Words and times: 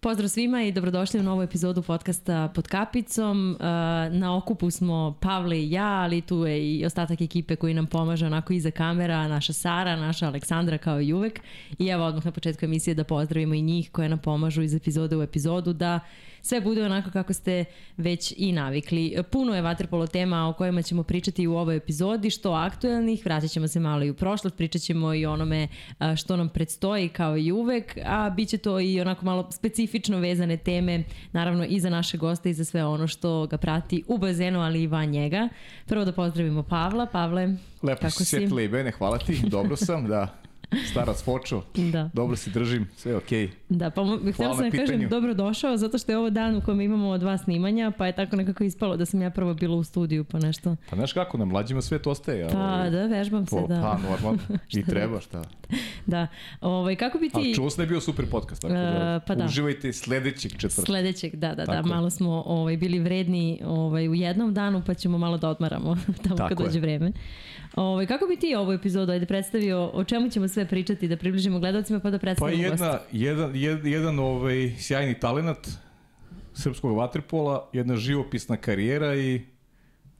Pozdrav 0.00 0.28
svima 0.28 0.62
i 0.62 0.72
dobrodošli 0.72 1.20
u 1.20 1.22
novu 1.22 1.42
epizodu 1.42 1.82
podcasta 1.82 2.48
Pod 2.54 2.68
kapicom. 2.68 3.50
Uh, 3.52 3.66
na 4.14 4.36
okupu 4.36 4.70
smo 4.70 5.18
Pavle 5.20 5.58
i 5.58 5.70
ja, 5.70 5.88
ali 5.88 6.20
tu 6.20 6.46
je 6.46 6.76
i 6.76 6.86
ostatak 6.86 7.20
ekipe 7.20 7.56
koji 7.56 7.74
nam 7.74 7.86
pomaže 7.86 8.26
onako 8.26 8.52
iza 8.52 8.70
kamera, 8.70 9.28
naša 9.28 9.52
Sara, 9.52 9.96
naša 9.96 10.26
Aleksandra 10.26 10.78
kao 10.78 11.00
i 11.00 11.12
uvek. 11.12 11.40
I 11.78 11.86
evo 11.86 12.04
odmah 12.04 12.24
na 12.24 12.32
početku 12.32 12.64
emisije 12.64 12.94
da 12.94 13.04
pozdravimo 13.04 13.54
i 13.54 13.62
njih 13.62 13.90
koje 13.90 14.08
nam 14.08 14.18
pomažu 14.18 14.62
iz 14.62 14.74
epizode 14.74 15.16
u 15.16 15.22
epizodu 15.22 15.72
da 15.72 16.00
sve 16.44 16.60
bude 16.60 16.84
onako 16.84 17.10
kako 17.10 17.32
ste 17.32 17.64
već 17.96 18.34
i 18.36 18.52
navikli. 18.52 19.16
Puno 19.30 19.54
je 19.54 19.62
vaterpolo 19.62 20.06
tema 20.06 20.48
o 20.48 20.52
kojima 20.52 20.82
ćemo 20.82 21.02
pričati 21.02 21.46
u 21.46 21.56
ovoj 21.56 21.76
epizodi, 21.76 22.30
što 22.30 22.52
aktuelnih, 22.52 23.22
vratit 23.24 23.50
ćemo 23.50 23.68
se 23.68 23.80
malo 23.80 24.04
i 24.04 24.10
u 24.10 24.14
prošlost, 24.14 24.56
pričat 24.56 24.82
ćemo 24.82 25.14
i 25.14 25.26
onome 25.26 25.68
što 26.16 26.36
nam 26.36 26.48
predstoji 26.48 27.08
kao 27.08 27.36
i 27.36 27.52
uvek, 27.52 27.98
a 28.06 28.30
bit 28.30 28.48
će 28.48 28.58
to 28.58 28.80
i 28.80 29.00
onako 29.00 29.24
malo 29.24 29.50
specifično 29.50 30.18
vezane 30.18 30.56
teme, 30.56 31.04
naravno 31.32 31.64
i 31.64 31.80
za 31.80 31.90
naše 31.90 32.18
goste 32.18 32.50
i 32.50 32.54
za 32.54 32.64
sve 32.64 32.84
ono 32.84 33.08
što 33.08 33.46
ga 33.46 33.56
prati 33.56 34.02
u 34.06 34.18
bazenu, 34.18 34.60
ali 34.60 34.82
i 34.82 34.86
van 34.86 35.08
njega. 35.08 35.48
Prvo 35.86 36.04
da 36.04 36.12
pozdravimo 36.12 36.62
Pavla. 36.62 37.06
Pavle, 37.06 37.56
Lepo 37.82 38.00
kako 38.00 38.10
si 38.10 38.24
si? 38.24 38.36
setila 38.36 38.62
i 38.62 38.68
mene, 38.68 38.90
hvala 38.90 39.18
ti, 39.18 39.40
dobro 39.48 39.76
sam, 39.76 40.08
da. 40.08 40.43
Starac 40.84 41.22
fočo, 41.22 41.62
Da. 41.74 42.10
dobro 42.14 42.36
se 42.36 42.50
držim, 42.50 42.86
sve 42.96 43.12
je 43.12 43.16
okej. 43.16 43.50
Da, 43.68 43.90
pa 43.90 44.02
mo- 44.02 44.32
htjela 44.32 44.54
sam 44.54 44.64
da 44.64 44.70
kažem 44.70 44.86
pitanju. 44.86 45.08
dobro 45.10 45.34
došao, 45.34 45.76
zato 45.76 45.98
što 45.98 46.12
je 46.12 46.18
ovo 46.18 46.30
dan 46.30 46.56
u 46.56 46.60
kojem 46.60 46.80
imamo 46.80 47.08
od 47.08 47.22
vas 47.22 47.42
snimanja, 47.42 47.90
pa 47.90 48.06
je 48.06 48.12
tako 48.14 48.36
nekako 48.36 48.64
ispalo 48.64 48.96
da 48.96 49.06
sam 49.06 49.22
ja 49.22 49.30
prvo 49.30 49.54
bila 49.54 49.76
u 49.76 49.84
studiju, 49.84 50.24
pa 50.24 50.38
nešto. 50.38 50.76
Pa 50.90 50.96
znaš 50.96 51.12
kako, 51.12 51.38
na 51.38 51.44
mlađima 51.44 51.82
svet 51.82 52.06
ostaje. 52.06 52.44
a 52.44 52.48
Pa 52.48 52.58
ovaj, 52.60 52.90
da, 52.90 53.06
vežbam 53.06 53.46
se, 53.46 53.50
po- 53.52 53.66
da. 53.66 53.74
Pa, 53.76 53.98
normalno, 54.00 54.38
i 54.68 54.72
Šta 54.72 54.90
treba, 54.90 55.20
šta. 55.20 55.42
Da. 56.06 56.26
Ovaj, 56.60 56.96
kako 56.96 57.18
bi 57.18 57.28
ti... 57.28 57.34
Ali 57.34 57.54
čuo 57.54 57.70
sam 57.70 57.76
da 57.76 57.82
je 57.82 57.88
bio 57.88 58.00
super 58.00 58.26
podcast, 58.26 58.62
tako 58.62 58.74
da, 58.74 58.80
E, 59.16 59.26
pa 59.26 59.34
da. 59.34 59.44
uživajte 59.44 59.92
sledećeg 59.92 60.52
četvrtka. 60.52 60.82
Sledećeg, 60.82 61.36
da, 61.36 61.48
da, 61.48 61.54
da, 61.54 61.64
Tako 61.64 61.88
je. 61.88 61.94
malo 61.94 62.10
smo 62.10 62.42
ovaj, 62.46 62.76
bili 62.76 62.98
vredni 62.98 63.60
ovaj, 63.64 64.08
u 64.08 64.14
jednom 64.14 64.54
danu, 64.54 64.82
pa 64.86 64.94
ćemo 64.94 65.18
malo 65.18 65.38
da 65.38 65.48
odmaramo 65.48 65.96
tamo 66.24 66.36
Tako 66.36 66.48
kad 66.48 66.60
je. 66.60 66.66
dođe 66.66 66.80
vreme. 66.80 67.12
Ovaj, 67.76 68.06
kako 68.06 68.26
bi 68.26 68.36
ti 68.36 68.54
ovu 68.54 68.72
epizodu 68.72 69.12
ajde 69.12 69.26
predstavio, 69.26 69.90
o 69.92 70.04
čemu 70.04 70.28
ćemo 70.30 70.48
sve 70.48 70.68
pričati, 70.68 71.08
da 71.08 71.16
približimo 71.16 71.58
gledalcima 71.58 72.00
pa 72.00 72.10
da 72.10 72.18
Pa 72.18 72.20
predstavimo 72.20 72.62
jedna, 72.62 72.98
jedan, 73.12 73.56
jedan, 73.56 73.86
jedan 73.86 74.18
ovaj, 74.18 74.74
sjajni 74.78 75.20
talenat 75.20 75.68
srpskog 76.52 76.96
vaterpola, 76.96 77.68
jedna 77.72 77.96
živopisna 77.96 78.56
karijera 78.56 79.14
i 79.16 79.40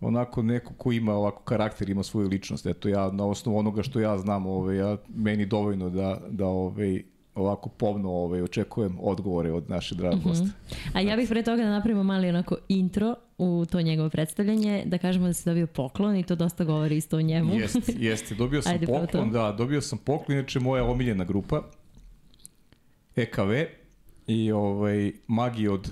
onako 0.00 0.42
neko 0.42 0.72
ko 0.74 0.92
ima 0.92 1.14
ovako 1.14 1.42
karakter, 1.42 1.90
ima 1.90 2.02
svoju 2.02 2.28
ličnost. 2.28 2.66
Eto 2.66 2.88
ja 2.88 3.10
na 3.10 3.26
osnovu 3.26 3.58
onoga 3.58 3.82
što 3.82 4.00
ja 4.00 4.18
znam, 4.18 4.46
ovaj, 4.46 4.76
ja, 4.76 4.96
meni 5.16 5.46
dovoljno 5.46 5.90
da, 5.90 6.20
da 6.28 6.46
ovaj, 6.46 7.02
ovako 7.34 7.68
pomno 7.68 8.10
ovaj, 8.10 8.42
očekujem 8.42 8.98
odgovore 9.00 9.52
od 9.52 9.70
naše 9.70 9.94
drage 9.94 10.16
Mhm. 10.16 10.28
goste. 10.28 10.48
A 10.94 11.00
ja 11.00 11.16
bih 11.16 11.28
pre 11.28 11.42
toga 11.42 11.62
da 11.62 11.70
napravimo 11.70 12.02
mali 12.02 12.28
onako 12.28 12.56
intro 12.68 13.14
u 13.38 13.64
to 13.70 13.80
njegovo 13.82 14.10
predstavljanje, 14.10 14.82
da 14.86 14.98
kažemo 14.98 15.26
da 15.26 15.32
se 15.32 15.50
dobio 15.50 15.66
poklon 15.66 16.16
i 16.16 16.22
to 16.22 16.34
dosta 16.34 16.64
govori 16.64 16.96
isto 16.96 17.16
o 17.16 17.20
njemu. 17.22 17.54
Jeste, 17.54 17.92
jeste. 17.98 18.34
Dobio 18.34 18.62
sam 18.62 18.72
Ajde, 18.72 18.86
poklon, 18.86 19.30
da, 19.30 19.52
dobio 19.52 19.80
sam 19.80 19.98
poklon, 19.98 20.38
inače 20.38 20.60
moja 20.60 20.84
omiljena 20.84 21.24
grupa, 21.24 21.62
EKV 23.16 23.50
i 24.26 24.52
ovaj, 24.52 25.12
Magi 25.26 25.68
od 25.68 25.90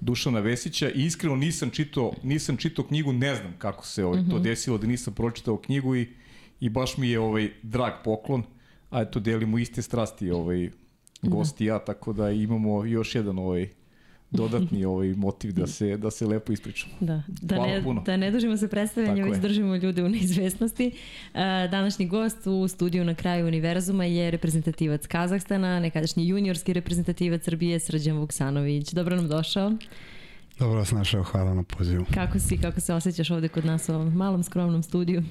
Dušana 0.00 0.40
Vesića 0.40 0.90
i 0.90 1.04
iskreno 1.04 1.36
nisam 1.36 1.70
čitao, 1.70 2.12
nisam 2.22 2.56
čitao 2.56 2.84
knjigu, 2.84 3.12
ne 3.12 3.34
znam 3.34 3.54
kako 3.58 3.86
se 3.86 4.04
ovaj, 4.04 4.20
Mhm. 4.20 4.30
to 4.30 4.38
desilo 4.38 4.78
da 4.78 4.86
nisam 4.86 5.14
pročitao 5.14 5.56
knjigu 5.56 5.96
i, 5.96 6.08
i 6.60 6.68
baš 6.68 6.96
mi 6.96 7.08
je 7.10 7.20
ovaj 7.20 7.50
drag 7.62 7.92
poklon, 8.04 8.42
a 8.90 9.00
eto 9.02 9.20
delimo 9.20 9.58
iste 9.58 9.82
strasti 9.82 10.30
ovaj, 10.30 10.70
gosti 11.22 11.64
i 11.64 11.66
ja, 11.66 11.78
tako 11.78 12.12
da 12.12 12.30
imamo 12.30 12.84
još 12.84 13.14
jedan 13.14 13.38
ovaj 13.38 13.68
dodatni 14.30 14.84
ovaj 14.84 15.08
motiv 15.08 15.52
da 15.52 15.66
se 15.66 15.96
da 15.96 16.10
se 16.10 16.26
lepo 16.26 16.52
ispričamo. 16.52 16.92
Da, 17.00 17.22
da, 17.28 17.54
Hvala 17.54 17.72
ne, 17.72 17.82
puno. 17.82 18.02
da 18.02 18.16
ne 18.16 18.30
dužimo 18.30 18.56
se 18.56 18.68
predstavljanje, 18.68 19.22
Tako 19.22 19.32
već 19.32 19.42
držimo 19.42 19.76
ljude 19.76 20.04
u 20.04 20.08
neizvestnosti. 20.08 20.86
E, 21.34 21.68
današnji 21.70 22.06
gost 22.06 22.46
u 22.46 22.68
studiju 22.68 23.04
na 23.04 23.14
kraju 23.14 23.46
univerzuma 23.46 24.04
je 24.04 24.30
reprezentativac 24.30 25.06
Kazahstana, 25.06 25.80
nekadašnji 25.80 26.28
juniorski 26.28 26.72
reprezentativac 26.72 27.44
Srbije 27.44 27.80
Srđan 27.80 28.18
Vuksanović. 28.18 28.92
Dobro 28.92 29.16
nam 29.16 29.28
došao. 29.28 29.72
Dobro 30.58 30.78
vas 30.78 30.90
našao, 30.90 31.22
hvala 31.22 31.54
na 31.54 31.62
pozivu. 31.62 32.04
Kako 32.14 32.38
si, 32.38 32.58
kako 32.58 32.80
se 32.80 32.94
osjećaš 32.94 33.30
ovde 33.30 33.48
kod 33.48 33.64
nas 33.64 33.88
u 33.88 33.92
ovom 33.92 34.12
malom 34.14 34.42
skromnom 34.42 34.82
studiju? 34.82 35.22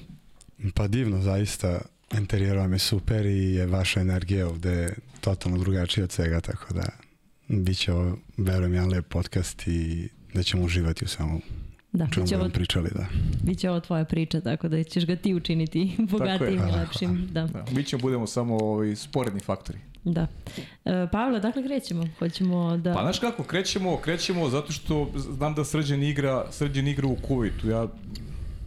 Pa 0.74 0.88
divno, 0.88 1.22
zaista, 1.22 1.80
interijer 2.18 2.56
vam 2.56 2.72
je 2.72 2.78
super 2.78 3.26
i 3.26 3.54
je 3.54 3.66
vaša 3.66 4.00
energija 4.00 4.48
ovde 4.48 4.94
totalno 5.20 5.58
drugačija 5.58 6.04
od 6.04 6.12
svega, 6.12 6.40
tako 6.40 6.74
da 6.74 7.09
bit 7.50 7.78
će 7.78 7.92
ovo, 7.92 8.16
verujem, 8.36 8.74
jedan 8.74 8.90
lep 8.90 9.08
podcast 9.08 9.68
i 9.68 10.08
da 10.34 10.42
ćemo 10.42 10.64
uživati 10.64 11.04
u 11.04 11.08
svemu 11.08 11.40
Da, 11.92 12.06
čemu 12.12 12.24
biće 12.24 12.36
ovo, 12.36 12.44
budemo 12.44 12.54
pričali, 12.54 12.90
da. 12.94 13.06
biće 13.42 13.70
ovo 13.70 13.80
tvoja 13.80 14.04
priča, 14.04 14.40
tako 14.40 14.68
da 14.68 14.82
ćeš 14.84 15.06
ga 15.06 15.16
ti 15.16 15.34
učiniti 15.34 15.96
bogatijim 16.10 16.60
i 16.68 16.72
lepšim. 16.72 17.28
Da, 17.32 17.46
Da, 17.46 17.64
mi 17.72 17.84
ćemo 17.84 18.02
budemo 18.02 18.26
samo 18.26 18.56
ovaj, 18.56 18.96
sporedni 18.96 19.40
faktori. 19.40 19.78
da. 20.04 20.26
E, 20.84 21.06
Pavle, 21.12 21.40
dakle 21.40 21.62
krećemo? 21.62 22.04
Hoćemo 22.18 22.76
da... 22.76 22.94
Pa 22.94 23.00
znaš 23.02 23.18
kako, 23.18 23.42
krećemo, 23.42 23.96
krećemo 23.96 24.48
zato 24.50 24.72
što 24.72 25.10
znam 25.16 25.54
da 25.54 25.64
Srđan 25.64 26.02
igra, 26.02 26.46
Srđan 26.50 26.88
igra 26.88 27.06
u 27.06 27.16
Kuvajtu. 27.16 27.68
Ja 27.68 27.88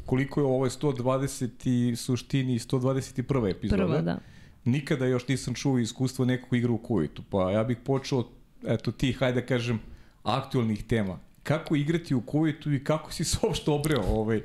koliko 0.06 0.40
je 0.40 0.46
ovo 0.46 0.70
120 0.70 1.50
i 1.92 1.96
suštini 1.96 2.60
121. 2.60 3.50
epizoda. 3.52 3.84
Prva, 3.86 4.02
da. 4.02 4.20
Nikada 4.66 5.06
još 5.06 5.28
nisam 5.28 5.54
čuo 5.54 5.80
iskustvo 5.80 6.26
nekog 6.26 6.54
igra 6.54 6.72
u 6.72 6.78
Kuvajtu. 6.78 7.24
Pa 7.30 7.52
ja 7.52 7.64
bih 7.64 7.78
počeo, 7.86 8.24
eto 8.68 8.92
ti, 8.92 9.14
hajde 9.14 9.42
da 9.42 9.48
kažem, 9.48 9.80
aktualnih 10.24 10.84
tema. 10.84 11.20
Kako 11.44 11.76
igrati 11.76 12.16
u 12.16 12.22
Kuvajtu 12.22 12.74
i 12.74 12.84
kako 12.84 13.14
si 13.14 13.24
se 13.24 13.38
uopšte 13.44 13.72
obreo 13.72 14.02
ovaj, 14.02 14.42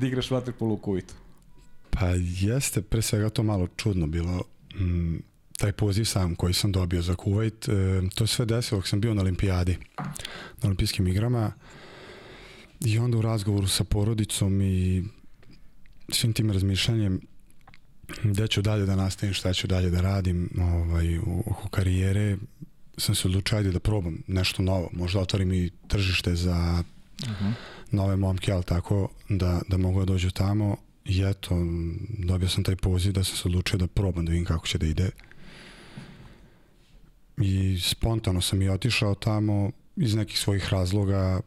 da 0.00 0.06
igraš 0.06 0.30
vaterpolo 0.30 0.74
u 0.74 0.76
Kuvajtu? 0.76 1.14
Pa 1.90 2.06
jeste 2.40 2.82
pre 2.82 3.02
svega 3.02 3.30
to 3.30 3.42
malo 3.42 3.68
čudno 3.76 4.06
bilo. 4.06 4.42
Mm, 4.74 5.16
taj 5.58 5.72
poziv 5.72 6.04
sam 6.04 6.34
koji 6.34 6.54
sam 6.54 6.72
dobio 6.72 7.02
za 7.02 7.14
Kuvajt, 7.14 7.68
e, 7.68 7.72
to 8.14 8.26
sve 8.26 8.46
desilo 8.46 8.82
sam 8.82 9.00
bio 9.00 9.14
na 9.14 9.22
olimpijadi, 9.22 9.76
na 10.62 10.64
olimpijskim 10.64 11.06
igrama 11.06 11.52
i 12.80 12.98
onda 12.98 13.18
u 13.18 13.22
razgovoru 13.22 13.66
sa 13.66 13.84
porodicom 13.84 14.62
i 14.62 15.04
svim 16.08 16.32
tim 16.32 16.50
razmišljanjem 16.50 17.20
gde 18.22 18.48
ću 18.48 18.62
dalje 18.62 18.86
da 18.86 18.96
nastavim, 18.96 19.34
šta 19.34 19.52
ću 19.52 19.66
dalje 19.66 19.90
da 19.90 20.00
radim 20.00 20.50
ovaj, 20.58 21.18
oko 21.46 21.68
karijere, 21.68 22.36
sam 22.96 23.14
se 23.14 23.28
odlučio 23.28 23.58
ajde 23.58 23.70
da 23.70 23.80
probam 23.80 24.22
nešto 24.26 24.62
novo, 24.62 24.88
možda 24.92 25.20
otvorim 25.20 25.52
i 25.52 25.70
tržište 25.88 26.34
za 26.34 26.84
nove 27.90 28.16
momke, 28.16 28.52
ali 28.52 28.64
tako 28.64 29.08
da, 29.28 29.60
da 29.68 29.76
mogu 29.76 30.00
da 30.00 30.06
dođu 30.06 30.30
tamo. 30.30 30.76
I 31.04 31.22
eto, 31.22 31.56
dobio 32.18 32.48
sam 32.48 32.64
taj 32.64 32.76
poziv 32.76 33.12
da 33.12 33.24
sam 33.24 33.36
se 33.36 33.48
odlučio 33.48 33.78
da 33.78 33.86
probam 33.86 34.24
da 34.24 34.30
vidim 34.30 34.44
kako 34.44 34.66
će 34.66 34.78
da 34.78 34.86
ide. 34.86 35.10
I 37.36 37.80
spontano 37.80 38.40
sam 38.40 38.62
i 38.62 38.68
otišao 38.68 39.14
tamo 39.14 39.70
iz 39.96 40.14
nekih 40.14 40.38
svojih 40.38 40.68
razloga. 40.68 41.40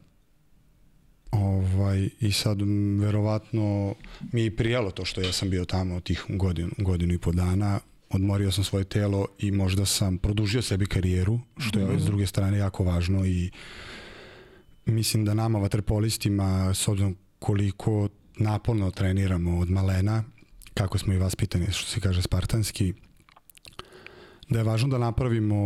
Ovaj, 1.31 2.10
i 2.20 2.31
sad 2.31 2.62
verovatno 3.00 3.96
mi 4.31 4.44
je 4.44 4.56
prijelo 4.56 4.92
to 4.92 5.06
što 5.06 5.22
ja 5.22 5.31
sam 5.31 5.50
bio 5.50 5.66
tamo 5.66 6.00
tih 6.00 6.25
godinu, 6.30 6.72
godinu 6.78 7.14
i 7.14 7.18
po 7.18 7.31
dana 7.31 7.80
odmorio 8.13 8.51
sam 8.51 8.63
svoje 8.63 8.85
telo 8.85 9.28
i 9.40 9.51
možda 9.51 9.85
sam 9.85 10.18
produžio 10.18 10.62
sebi 10.62 10.85
karijeru, 10.85 11.40
što 11.57 11.79
je 11.79 12.00
s 12.00 12.06
druge 12.06 12.28
strane 12.28 12.57
jako 12.57 12.84
važno 12.84 13.25
i 13.25 13.51
mislim 14.85 15.25
da 15.25 15.34
nama 15.34 15.59
vaterpolistima 15.59 16.74
s 16.74 16.88
obzirom 16.88 17.18
koliko 17.40 18.09
naporno 18.38 18.91
treniramo 18.91 19.59
od 19.59 19.69
malena, 19.69 20.24
kako 20.74 20.98
smo 20.98 21.13
i 21.13 21.18
vaspitani, 21.18 21.71
što 21.71 21.92
se 21.92 22.00
kaže 22.00 22.21
spartanski, 22.21 22.94
da 24.50 24.59
je 24.59 24.63
važno 24.63 24.89
da 24.89 24.98
napravimo 24.98 25.57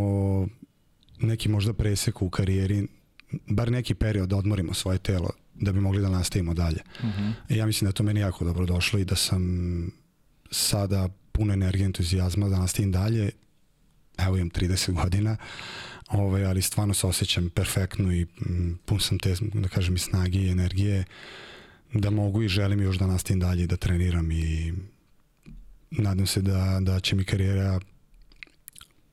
neki 1.20 1.48
možda 1.48 1.72
presek 1.72 2.22
u 2.22 2.30
karijeri, 2.30 2.86
bar 3.46 3.70
neki 3.70 3.94
period 3.94 4.28
da 4.28 4.36
odmorimo 4.36 4.74
svoje 4.74 4.98
telo 4.98 5.30
da 5.60 5.72
bi 5.72 5.80
mogli 5.80 6.00
da 6.00 6.08
nastavimo 6.08 6.54
dalje. 6.54 6.82
I 7.48 7.56
ja 7.56 7.66
mislim 7.66 7.88
da 7.88 7.92
to 7.92 8.02
meni 8.02 8.20
jako 8.20 8.44
dobro 8.44 8.66
došlo 8.66 8.98
i 8.98 9.04
da 9.04 9.16
sam 9.16 9.42
sada 10.50 11.08
puno 11.38 11.52
energije 11.52 11.86
entuzijazma 11.86 12.48
da 12.48 12.58
nastavim 12.58 12.92
dalje. 12.92 13.30
Evo 14.18 14.36
imam 14.36 14.50
30 14.50 14.92
godina, 14.92 15.36
ovaj, 16.08 16.44
ali 16.44 16.62
stvarno 16.62 16.94
se 16.94 17.06
osjećam 17.06 17.50
perfektno 17.50 18.12
i 18.12 18.24
mm, 18.24 18.78
pun 18.84 19.00
sam 19.00 19.18
te, 19.18 19.34
da 19.54 19.68
kažem, 19.68 19.94
i 19.94 19.98
snage 19.98 20.38
i 20.38 20.50
energije 20.50 21.04
da 21.92 22.10
mogu 22.10 22.42
i 22.42 22.48
želim 22.48 22.82
još 22.82 22.98
da 22.98 23.06
nastavim 23.06 23.40
dalje 23.40 23.66
da 23.66 23.76
treniram 23.76 24.30
i 24.30 24.74
nadam 25.90 26.26
se 26.26 26.42
da, 26.42 26.78
da 26.80 27.00
će 27.00 27.16
mi 27.16 27.24
karijera 27.24 27.80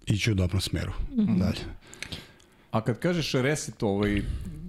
ići 0.06 0.32
u 0.32 0.36
dobrom 0.36 0.62
smeru 0.62 0.92
dalje. 1.16 1.62
A 2.72 2.82
kad 2.82 3.00
kažeš 3.00 3.32
reset, 3.32 3.84
ovaj, 3.84 4.22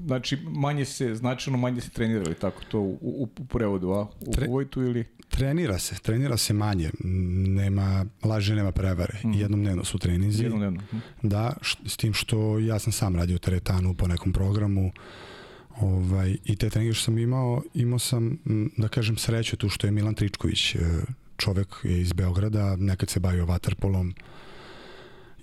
znači 0.06 0.36
manje 0.36 0.84
se, 0.84 1.14
značajno 1.14 1.58
manje 1.58 1.80
se 1.80 1.90
trenirali, 1.90 2.34
tako 2.34 2.62
to 2.70 2.80
u, 2.80 2.98
u, 3.00 3.28
u 3.38 3.44
prevodu, 3.44 3.90
a? 3.90 4.02
U 4.20 4.32
Tre- 4.32 4.46
Kuvajtu 4.46 4.82
ili? 4.82 5.04
Trenira 5.28 5.78
se, 5.78 5.94
trenira 6.02 6.36
se 6.36 6.52
manje. 6.54 6.90
Nema, 7.00 8.06
laže 8.24 8.54
nema 8.54 8.72
prevare. 8.72 9.18
Mm. 9.24 9.32
Jednom 9.32 9.60
dnevno 9.60 9.84
su 9.84 9.98
treninzi. 9.98 10.42
Jednom 10.42 10.60
dnevno. 10.60 10.82
Mhm. 10.92 10.98
Da, 11.28 11.52
š, 11.60 11.76
s 11.86 11.96
tim 11.96 12.12
što 12.12 12.58
ja 12.58 12.78
sam 12.78 12.92
sam 12.92 13.16
radio 13.16 13.38
teretanu 13.38 13.94
po 13.94 14.06
nekom 14.08 14.32
programu 14.32 14.92
ovaj, 15.80 16.36
i 16.44 16.56
te 16.56 16.70
treninge 16.70 16.94
što 16.94 17.04
sam 17.04 17.18
imao, 17.18 17.62
imao 17.74 17.98
sam, 17.98 18.38
da 18.76 18.88
kažem, 18.88 19.16
sreću 19.16 19.56
tu 19.56 19.68
što 19.68 19.86
je 19.86 19.90
Milan 19.90 20.14
Tričković, 20.14 20.74
e, 20.74 20.78
čovek 21.36 21.68
je 21.82 22.00
iz 22.00 22.12
Beograda, 22.12 22.76
nekad 22.76 23.10
se 23.10 23.20
bavio 23.20 23.46
vaterpolom 23.46 24.14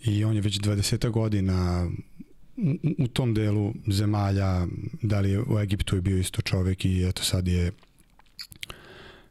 i 0.04 0.24
on 0.24 0.36
je 0.36 0.42
već 0.42 0.60
20 0.60 1.10
godina 1.10 1.90
u, 2.58 2.76
u 3.00 3.08
tom 3.08 3.34
delu 3.34 3.74
zemalja, 3.88 4.68
da 5.02 5.20
li 5.20 5.32
je 5.32 5.42
u 5.42 5.60
Egiptu 5.60 5.96
je 5.96 6.02
bio 6.02 6.18
isto 6.18 6.42
čovek 6.42 6.86
i 6.86 7.06
eto 7.10 7.24
sad 7.24 7.48
je 7.48 7.72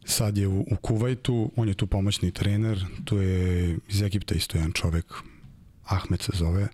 sad 0.05 0.39
je 0.39 0.49
u, 0.49 0.61
u 0.61 0.77
Kuvajtu, 0.77 1.53
on 1.57 1.69
je 1.69 1.75
tu 1.75 1.87
pomoćni 1.87 2.31
trener, 2.31 2.85
tu 3.05 3.19
je 3.19 3.79
iz 3.89 4.03
Egipta 4.03 4.35
isto 4.35 4.59
jedan 4.59 4.73
čovek, 4.73 5.15
Ahmed 5.85 6.23
se 6.23 6.33
zove. 6.35 6.69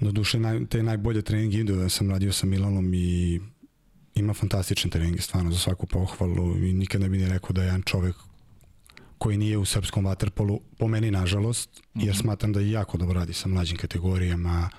Do 0.00 0.12
duše 0.12 0.38
naj, 0.38 0.66
te 0.66 0.82
najbolje 0.82 1.22
treninge 1.22 1.58
idu, 1.58 1.76
da 1.76 1.88
sam 1.88 2.10
radio 2.10 2.32
sa 2.32 2.46
Milanom 2.46 2.94
i 2.94 3.40
ima 4.14 4.34
fantastične 4.34 4.90
treninge, 4.90 5.20
stvarno 5.20 5.52
za 5.52 5.58
svaku 5.58 5.86
pohvalu 5.86 6.56
i 6.56 6.72
nikad 6.72 7.00
ne 7.00 7.08
bi 7.08 7.18
ni 7.18 7.28
rekao 7.28 7.52
da 7.52 7.62
je 7.62 7.66
jedan 7.66 7.82
čovek 7.82 8.16
koji 9.18 9.36
nije 9.36 9.58
u 9.58 9.64
srpskom 9.64 10.04
vaterpolu, 10.04 10.60
po 10.78 10.88
meni 10.88 11.10
nažalost, 11.10 11.82
jer 11.94 12.16
smatram 12.16 12.52
da 12.52 12.60
je 12.60 12.70
jako 12.70 12.98
dobro 12.98 13.20
radi 13.20 13.32
sa 13.32 13.48
mlađim 13.48 13.76
kategorijama, 13.76 14.70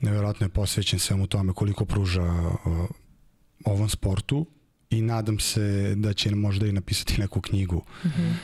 neverovatno 0.00 0.46
je 0.46 0.50
posvećen 0.50 0.98
svemu 0.98 1.26
tome 1.26 1.52
koliko 1.52 1.84
pruža 1.84 2.22
uh, 2.22 2.88
ovom 3.64 3.88
sportu 3.88 4.46
i 4.90 5.02
nadam 5.02 5.38
se 5.38 5.94
da 5.96 6.12
će 6.12 6.34
možda 6.34 6.66
i 6.66 6.72
napisati 6.72 7.20
neku 7.20 7.40
knjigu. 7.40 7.82
Mm 8.04 8.08
-hmm. 8.08 8.34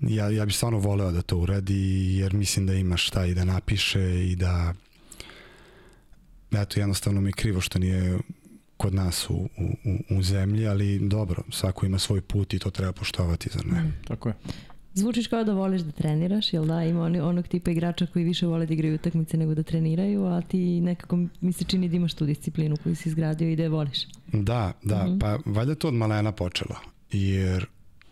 Ja, 0.00 0.30
ja 0.30 0.44
bih 0.44 0.56
stvarno 0.56 0.78
voleo 0.78 1.12
da 1.12 1.22
to 1.22 1.38
uradi 1.38 2.16
jer 2.16 2.34
mislim 2.34 2.66
da 2.66 2.74
ima 2.74 2.96
šta 2.96 3.26
i 3.26 3.34
da 3.34 3.44
napiše 3.44 4.26
i 4.26 4.36
da 4.36 4.74
eto 6.52 6.80
jednostavno 6.80 7.20
mi 7.20 7.28
je 7.28 7.32
krivo 7.32 7.60
što 7.60 7.78
nije 7.78 8.18
kod 8.76 8.94
nas 8.94 9.30
u, 9.30 9.48
u, 9.84 10.16
u 10.16 10.22
zemlji, 10.22 10.66
ali 10.66 10.98
dobro, 10.98 11.42
svako 11.50 11.86
ima 11.86 11.98
svoj 11.98 12.20
put 12.20 12.54
i 12.54 12.58
to 12.58 12.70
treba 12.70 12.92
poštovati, 12.92 13.50
zar 13.52 13.66
ne? 13.66 13.82
Mm. 13.82 13.94
Tako 14.08 14.28
je. 14.28 14.34
Zvučiš 14.94 15.26
kao 15.26 15.44
da 15.44 15.52
voliš 15.52 15.82
da 15.82 15.92
treniraš, 15.92 16.52
jel 16.52 16.66
da? 16.66 16.84
Ima 16.84 17.02
oni, 17.02 17.20
onog 17.20 17.48
tipa 17.48 17.70
igrača 17.70 18.06
koji 18.06 18.24
više 18.24 18.46
vole 18.46 18.66
da 18.66 18.74
igraju 18.74 18.94
utakmice 18.94 19.36
nego 19.36 19.54
da 19.54 19.62
treniraju, 19.62 20.24
a 20.24 20.40
ti 20.40 20.80
nekako 20.80 21.18
mi 21.40 21.52
se 21.52 21.64
čini 21.64 21.88
da 21.88 21.96
imaš 21.96 22.14
tu 22.14 22.26
disciplinu 22.26 22.76
koju 22.76 22.96
si 22.96 23.08
izgradio 23.08 23.48
i 23.48 23.56
da 23.56 23.62
je 23.62 23.68
voliš. 23.68 24.06
Da, 24.32 24.72
da, 24.82 25.04
mm 25.04 25.08
-hmm. 25.08 25.20
pa 25.20 25.38
valjda 25.50 25.74
to 25.74 25.88
od 25.88 25.94
malena 25.94 26.32
počelo, 26.32 26.76
jer 27.12 27.66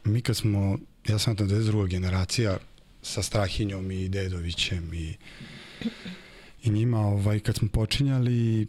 mi 0.04 0.20
kad 0.20 0.36
smo, 0.36 0.78
ja 1.08 1.18
sam 1.18 1.36
tam 1.36 1.48
92. 1.48 1.88
generacija 1.88 2.56
sa 3.02 3.22
Strahinjom 3.22 3.90
i 3.90 4.08
Dedovićem 4.08 4.94
i, 4.94 5.14
i 6.62 6.70
njima, 6.70 6.98
ovaj, 6.98 7.40
kad 7.40 7.56
smo 7.56 7.68
počinjali, 7.68 8.66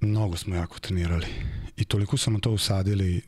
mnogo 0.00 0.36
smo 0.36 0.54
jako 0.54 0.78
trenirali 0.78 1.26
i 1.76 1.84
toliko 1.84 2.16
smo 2.16 2.38
to 2.40 2.50
usadili 2.50 3.20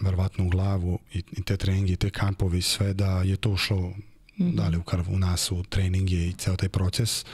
verovatno 0.00 0.44
u 0.44 0.48
glavu 0.48 0.98
i, 1.12 1.22
i 1.32 1.42
te 1.42 1.56
treningi 1.56 1.92
i 1.92 1.96
te 1.96 2.10
kampovi 2.10 2.58
i 2.58 2.62
sve 2.62 2.94
da 2.94 3.22
je 3.22 3.36
to 3.36 3.50
ušlo 3.50 3.80
mm 3.80 3.96
da 4.38 4.68
li 4.68 4.76
u 4.76 4.82
krv 4.82 5.04
u 5.08 5.18
nas 5.18 5.52
u 5.52 5.62
treninge 5.62 6.16
i 6.16 6.32
ceo 6.32 6.56
taj 6.56 6.68
proces 6.68 7.24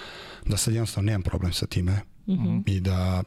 da 0.47 0.57
sad 0.57 0.75
jednostavno 0.75 1.07
nemam 1.07 1.23
problem 1.23 1.53
sa 1.53 1.67
time 1.67 2.01
mm 2.27 2.33
-hmm. 2.33 2.63
i 2.67 2.81
da 2.81 3.23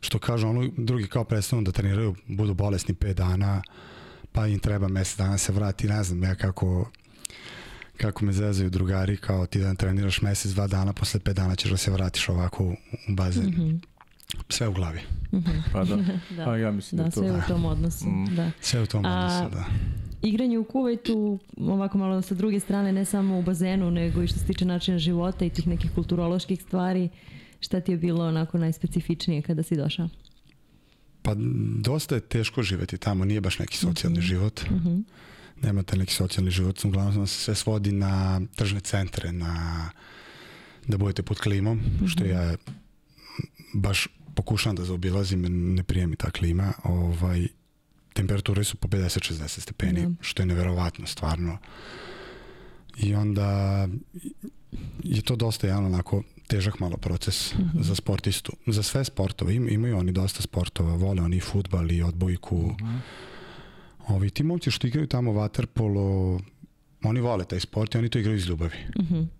što 0.00 0.18
kažu 0.18 0.48
ono 0.48 0.70
drugi 0.76 1.06
kao 1.06 1.24
prestanu 1.24 1.62
da 1.62 1.72
treniraju 1.72 2.14
budu 2.26 2.54
bolesni 2.54 2.94
5 2.94 3.12
dana 3.12 3.62
pa 4.32 4.46
im 4.46 4.58
treba 4.58 4.88
mesec 4.88 5.18
dana 5.18 5.38
se 5.38 5.52
vrati 5.52 5.88
ne 5.88 6.04
znam 6.04 6.22
ja 6.22 6.34
kako 6.34 6.90
kako 7.96 8.24
me 8.24 8.32
zezaju 8.32 8.70
drugari 8.70 9.16
kao 9.16 9.46
ti 9.46 9.60
da 9.60 9.74
treniraš 9.74 10.22
mesec, 10.22 10.52
dva 10.52 10.66
dana 10.66 10.92
posle 10.92 11.20
5 11.20 11.32
dana 11.32 11.56
ćeš 11.56 11.70
da 11.70 11.76
se 11.76 11.90
vratiš 11.90 12.28
ovako 12.28 12.64
u 12.64 12.76
bazen. 13.08 13.46
Mm 13.46 13.52
-hmm 13.52 13.97
sve 14.48 14.68
u 14.68 14.72
glavi. 14.72 15.00
-hmm. 15.32 15.62
Pa 15.72 15.84
da. 15.84 15.96
da. 16.36 16.44
Pa 16.44 16.56
ja 16.56 16.70
mislim 16.70 16.96
da, 16.96 17.04
da 17.04 17.10
to... 17.10 17.20
sve 17.20 17.32
u 17.32 17.40
tom 17.48 17.64
odnosu. 17.64 18.08
Mm. 18.08 18.34
Da. 18.36 18.50
Sve 18.60 18.82
u 18.82 18.86
tom 18.86 19.04
A, 19.06 19.08
odnosu, 19.08 19.56
da. 19.56 19.64
Igranje 20.22 20.58
u 20.58 20.64
Kuvajtu, 20.64 21.38
ovako 21.56 21.98
malo 21.98 22.22
sa 22.22 22.34
druge 22.34 22.60
strane, 22.60 22.92
ne 22.92 23.04
samo 23.04 23.38
u 23.38 23.42
bazenu, 23.42 23.90
nego 23.90 24.22
i 24.22 24.26
što 24.26 24.38
se 24.38 24.46
tiče 24.46 24.64
načina 24.64 24.98
života 24.98 25.44
i 25.44 25.50
tih 25.50 25.66
nekih 25.66 25.90
kulturoloških 25.94 26.62
stvari, 26.62 27.08
šta 27.60 27.80
ti 27.80 27.92
je 27.92 27.98
bilo 27.98 28.26
onako 28.26 28.58
najspecifičnije 28.58 29.42
kada 29.42 29.62
si 29.62 29.76
došao? 29.76 30.08
Pa 31.22 31.34
dosta 31.78 32.14
je 32.14 32.20
teško 32.20 32.62
živeti 32.62 32.98
tamo, 32.98 33.24
nije 33.24 33.40
baš 33.40 33.58
neki 33.58 33.76
socijalni 33.76 34.18
mm 34.18 34.22
-hmm. 34.22 34.26
život. 34.26 34.60
Mm 34.70 34.74
-hmm. 34.74 35.02
Nemate 35.62 35.96
neki 35.96 36.14
socijalni 36.14 36.50
život, 36.50 36.84
uglavnom 36.84 37.26
se 37.26 37.34
sve 37.34 37.54
svodi 37.54 37.92
na 37.92 38.40
tržne 38.56 38.80
centre, 38.80 39.32
na 39.32 39.84
da 40.86 40.98
budete 40.98 41.22
pod 41.22 41.38
klimom, 41.38 41.78
mm 41.78 41.82
-hmm. 42.00 42.08
što 42.08 42.24
ja 42.24 42.56
baš 43.74 44.08
pokušavam 44.38 44.76
da 44.76 44.84
zaobilazim, 44.84 45.42
ne 45.74 45.82
prijemi 45.82 46.16
ta 46.16 46.30
klima, 46.30 46.72
ovaj, 46.84 47.48
temperature 48.12 48.64
su 48.64 48.76
po 48.76 48.88
50-60 48.88 49.60
stepeni, 49.60 50.06
da. 50.06 50.14
što 50.20 50.42
je 50.42 50.46
neverovatno 50.46 51.06
stvarno. 51.06 51.58
I 52.96 53.14
onda 53.14 53.48
je 55.02 55.22
to 55.22 55.36
dosta 55.36 55.66
jedan 55.66 55.86
onako 55.86 56.22
težak 56.46 56.80
malo 56.80 56.96
proces 56.96 57.54
mm 57.54 57.58
-hmm. 57.58 57.82
za 57.82 57.94
sportistu. 57.94 58.52
Za 58.66 58.82
sve 58.82 59.04
sportove, 59.04 59.54
Im, 59.54 59.68
imaju 59.68 59.98
oni 59.98 60.12
dosta 60.12 60.42
sportova, 60.42 60.94
vole 60.94 61.22
oni 61.22 61.40
futbal 61.40 61.92
i 61.92 62.02
odbojku. 62.02 62.56
Mm 62.56 62.84
-hmm. 62.84 62.98
Ovi, 64.08 64.30
ti 64.30 64.42
momci 64.42 64.70
što 64.70 64.86
igraju 64.86 65.06
tamo 65.06 65.32
vaterpolo, 65.32 66.38
oni 67.02 67.20
vole 67.20 67.44
taj 67.44 67.60
sport 67.60 67.94
i 67.94 67.98
oni 67.98 68.08
to 68.08 68.18
igraju 68.18 68.36
iz 68.36 68.46
ljubavi. 68.46 68.78
Mm 68.98 69.02
-hmm 69.02 69.37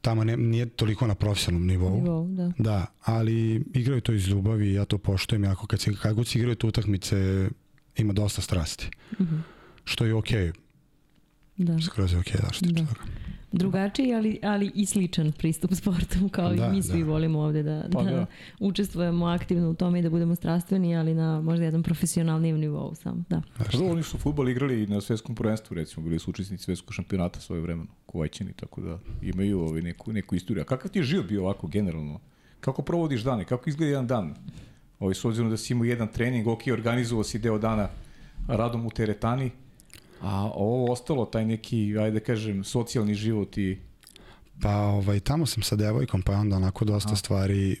tamo 0.00 0.24
ne, 0.24 0.36
nije 0.36 0.66
toliko 0.66 1.06
na 1.06 1.14
profesionalnom 1.14 1.68
nivou. 1.68 2.00
Nivou, 2.00 2.28
da. 2.28 2.52
Da, 2.58 2.86
ali 3.02 3.64
igraju 3.74 4.00
to 4.00 4.12
iz 4.12 4.28
ljubavi, 4.28 4.72
ja 4.72 4.84
to 4.84 4.98
poštujem, 4.98 5.44
jako 5.44 5.66
kad, 5.66 5.80
se, 5.80 5.92
kad 6.02 6.14
god 6.14 6.26
se 6.26 6.38
igraju 6.38 6.54
te 6.54 6.66
utakmice, 6.66 7.48
ima 7.96 8.12
dosta 8.12 8.42
strasti. 8.42 8.90
Mm 9.20 9.24
-hmm. 9.24 9.40
Što 9.84 10.04
je 10.04 10.14
okej. 10.14 10.46
Okay. 10.46 10.52
Da. 11.56 11.80
Skroz 11.80 12.12
je 12.12 12.18
okej, 12.18 12.32
okay, 12.32 12.46
da, 12.46 12.52
što 12.52 12.66
da. 12.66 12.86
toga. 12.86 13.00
Drugačiji, 13.52 14.14
ali, 14.14 14.38
ali 14.42 14.72
i 14.74 14.86
sličan 14.86 15.32
pristup 15.32 15.74
sportu, 15.74 16.28
kao 16.32 16.54
da, 16.54 16.66
i 16.66 16.70
mi 16.70 16.82
svi 16.82 17.00
da. 17.00 17.10
volimo 17.10 17.40
ovde 17.40 17.62
da, 17.62 17.88
pa, 17.92 18.02
da, 18.02 18.10
da 18.10 18.26
učestvujemo 18.60 19.26
aktivno 19.26 19.70
u 19.70 19.74
tome 19.74 19.98
i 19.98 20.02
da 20.02 20.10
budemo 20.10 20.34
strastveni, 20.34 20.96
ali 20.96 21.14
na 21.14 21.40
možda 21.40 21.64
jednom 21.64 21.82
profesionalnijem 21.82 22.58
nivou 22.58 22.94
sam. 22.94 23.24
Da. 23.28 23.42
Pa 23.58 23.78
da, 23.78 23.84
oni 23.84 24.02
su 24.02 24.18
futbol 24.18 24.48
igrali 24.48 24.86
na 24.86 25.00
svetskom 25.00 25.34
prvenstvu, 25.34 25.74
recimo, 25.74 26.04
bili 26.06 26.18
su 26.18 26.30
učesnici 26.30 26.64
svetskog 26.64 26.94
šampionata 26.94 27.40
svoje 27.40 27.62
vremeno, 27.62 27.88
Kuvajćani, 28.06 28.52
tako 28.52 28.80
da 28.80 28.98
imaju 29.22 29.60
ovaj 29.60 29.82
neku, 29.82 30.12
neku 30.12 30.34
istoriju. 30.34 30.62
A 30.62 30.64
kakav 30.64 30.90
ti 30.90 30.98
je 30.98 31.02
život 31.02 31.26
bio 31.26 31.42
ovako 31.42 31.66
generalno? 31.66 32.20
Kako 32.60 32.82
provodiš 32.82 33.22
dane? 33.22 33.44
Kako 33.44 33.70
izgleda 33.70 33.90
jedan 33.90 34.06
dan? 34.06 34.34
Ovaj, 34.98 35.14
s 35.14 35.24
obzirom 35.24 35.50
da 35.50 35.56
si 35.56 35.72
imao 35.72 35.84
jedan 35.84 36.08
trening, 36.08 36.46
ok, 36.46 36.62
organizovao 36.72 37.24
si 37.24 37.38
deo 37.38 37.58
dana 37.58 37.88
radom 38.48 38.86
u 38.86 38.90
teretani, 38.90 39.50
A 40.20 40.50
ovo 40.54 40.92
ostalo, 40.92 41.24
taj 41.24 41.44
neki, 41.44 41.98
ajde 41.98 42.20
da 42.20 42.24
kažem, 42.24 42.64
socijalni 42.64 43.14
život 43.14 43.58
i... 43.58 43.78
Pa 44.62 44.76
ovaj, 44.76 45.20
tamo 45.20 45.46
sam 45.46 45.62
sa 45.62 45.76
devojkom, 45.76 46.22
pa 46.22 46.32
je 46.32 46.38
onda 46.38 46.56
onako 46.56 46.84
dosta 46.84 47.12
A. 47.12 47.16
stvari 47.16 47.76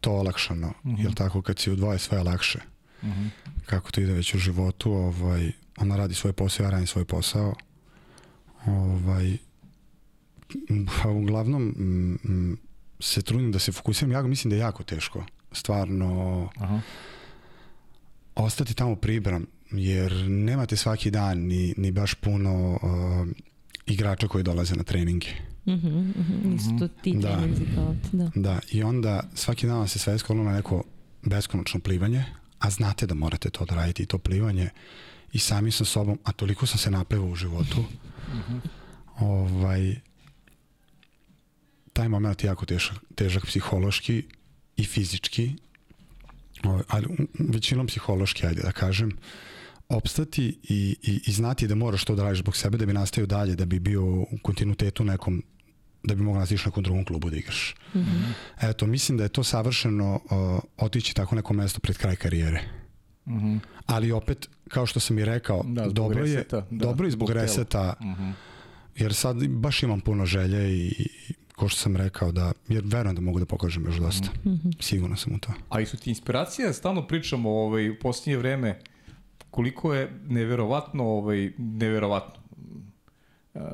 to 0.00 0.12
olakšano. 0.12 0.68
Uh 0.68 0.86
mhm. 0.86 0.96
-huh. 0.96 1.02
Jel 1.02 1.12
tako, 1.14 1.42
kad 1.42 1.58
si 1.58 1.70
u 1.70 1.76
dvoje 1.76 1.98
sve 1.98 2.18
je 2.18 2.24
lakše. 2.24 2.58
Uh 3.02 3.08
mhm. 3.08 3.20
-huh. 3.20 3.30
Kako 3.66 3.90
to 3.90 4.00
ide 4.00 4.12
već 4.12 4.34
u 4.34 4.38
životu, 4.38 4.92
ovaj, 4.92 5.52
ona 5.78 5.96
radi 5.96 6.14
svoj 6.14 6.32
posao, 6.32 6.64
ja 6.64 6.70
radim 6.70 6.86
svoj 6.86 7.04
posao. 7.04 7.54
Ovaj, 8.66 9.36
pa 11.02 11.08
uglavnom 11.08 11.74
m, 11.78 12.18
m, 12.24 12.56
se 13.00 13.22
trudim 13.22 13.52
da 13.52 13.58
se 13.58 13.72
fokusiram. 13.72 14.12
Ja 14.12 14.22
mislim 14.22 14.50
da 14.50 14.56
je 14.56 14.60
jako 14.60 14.82
teško. 14.82 15.24
Stvarno, 15.52 16.48
Aha. 16.56 16.80
ostati 18.34 18.74
tamo 18.74 18.96
pribram 18.96 19.46
jer 19.72 20.12
nemate 20.28 20.76
svaki 20.76 21.10
dan 21.10 21.38
ni, 21.38 21.74
ni 21.76 21.90
baš 21.90 22.14
puno 22.14 22.78
uh, 22.82 23.28
igrača 23.86 24.28
koji 24.28 24.44
dolaze 24.44 24.74
na 24.74 24.82
treninge. 24.82 25.28
Mm 25.66 25.72
-hmm, 25.72 25.90
mm 25.90 26.14
-hmm. 26.16 26.52
Nisu 26.52 26.78
to 26.78 26.88
ti 26.88 27.16
da. 27.16 27.36
treninzi 27.36 27.64
kao 27.74 27.94
da. 28.12 28.30
Da, 28.34 28.58
i 28.70 28.82
onda 28.82 29.22
svaki 29.34 29.66
dan 29.66 29.88
se 29.88 29.98
sve 29.98 30.18
skoro 30.18 30.42
na 30.42 30.52
neko 30.52 30.84
beskonačno 31.22 31.80
plivanje, 31.80 32.24
a 32.58 32.70
znate 32.70 33.06
da 33.06 33.14
morate 33.14 33.50
to 33.50 33.64
da 33.64 33.74
radite 33.74 34.02
i 34.02 34.06
to 34.06 34.18
plivanje 34.18 34.68
i 35.32 35.38
sami 35.38 35.70
sa 35.70 35.84
sobom, 35.84 36.18
a 36.24 36.32
toliko 36.32 36.66
sam 36.66 36.78
se 36.78 36.90
naplevao 36.90 37.28
u 37.28 37.34
životu, 37.34 37.80
mm 37.80 38.38
-hmm. 38.38 38.60
ovaj, 39.18 39.94
taj 41.92 42.08
moment 42.08 42.44
je 42.44 42.48
jako 42.48 42.66
težak, 42.66 42.96
težak 43.14 43.46
psihološki 43.46 44.22
i 44.76 44.84
fizički, 44.84 45.52
ovaj, 46.64 46.82
ali 46.88 47.06
većinom 47.38 47.86
psihološki, 47.86 48.46
ajde 48.46 48.62
da 48.62 48.72
kažem, 48.72 49.08
uh, 49.08 49.14
opstati 49.90 50.58
i, 50.62 50.96
i, 51.02 51.20
i 51.26 51.32
znati 51.32 51.66
da 51.66 51.74
moraš 51.74 52.04
to 52.04 52.14
da 52.14 52.22
radiš 52.22 52.38
zbog 52.38 52.56
sebe 52.56 52.78
da 52.78 52.86
bi 52.86 52.92
nastavio 52.92 53.26
dalje, 53.26 53.56
da 53.56 53.64
bi 53.64 53.78
bio 53.78 54.04
u 54.04 54.38
kontinuitetu 54.42 55.04
nekom 55.04 55.42
da 56.02 56.14
bi 56.14 56.22
mogla 56.22 56.40
nastiš 56.40 56.64
nekom 56.64 56.82
drugom 56.82 57.04
klubu 57.04 57.30
da 57.30 57.36
igraš. 57.36 57.74
Mm 57.94 57.98
-hmm. 57.98 58.32
Eto, 58.70 58.86
mislim 58.86 59.18
da 59.18 59.24
je 59.24 59.28
to 59.28 59.44
savršeno 59.44 60.14
uh, 60.14 60.60
otići 60.76 61.14
tako 61.14 61.34
neko 61.34 61.54
mesto 61.54 61.80
pred 61.80 61.96
kraj 61.96 62.16
karijere. 62.16 62.62
Mm 63.26 63.38
-hmm. 63.38 63.58
Ali 63.86 64.12
opet, 64.12 64.48
kao 64.68 64.86
što 64.86 65.00
sam 65.00 65.18
i 65.18 65.24
rekao, 65.24 65.62
da, 65.66 65.88
dobro, 65.88 66.20
reseta, 66.20 66.56
je, 66.56 66.62
da, 66.70 66.84
dobro 66.84 67.06
je 67.06 67.10
zbog 67.10 67.30
reseta, 67.30 67.94
mm 68.00 68.04
-hmm. 68.04 68.32
jer 68.96 69.14
sad 69.14 69.48
baš 69.48 69.82
imam 69.82 70.00
puno 70.00 70.26
želje 70.26 70.72
i, 70.72 70.86
i 70.88 71.34
ko 71.56 71.68
što 71.68 71.80
sam 71.80 71.96
rekao, 71.96 72.32
da, 72.32 72.52
jer 72.68 72.82
verujem 72.86 73.14
da 73.14 73.20
mogu 73.20 73.38
da 73.38 73.46
pokažem 73.46 73.84
još 73.84 73.96
dosta. 73.96 74.28
Mm 74.44 74.48
-hmm. 74.48 74.82
Sigurno 74.82 75.16
sam 75.16 75.34
u 75.34 75.38
to. 75.38 75.52
A 75.68 75.80
i 75.80 75.86
su 75.86 75.96
ti 75.96 76.10
inspiracije, 76.10 76.72
stalno 76.72 77.06
pričamo 77.06 77.50
ovaj, 77.50 77.90
u 77.90 77.98
posljednje 77.98 78.36
vreme, 78.36 78.80
koliko 79.50 79.94
je 79.94 80.10
neverovatno, 80.28 81.04
ovaj, 81.04 81.52
neverovatno, 81.58 82.40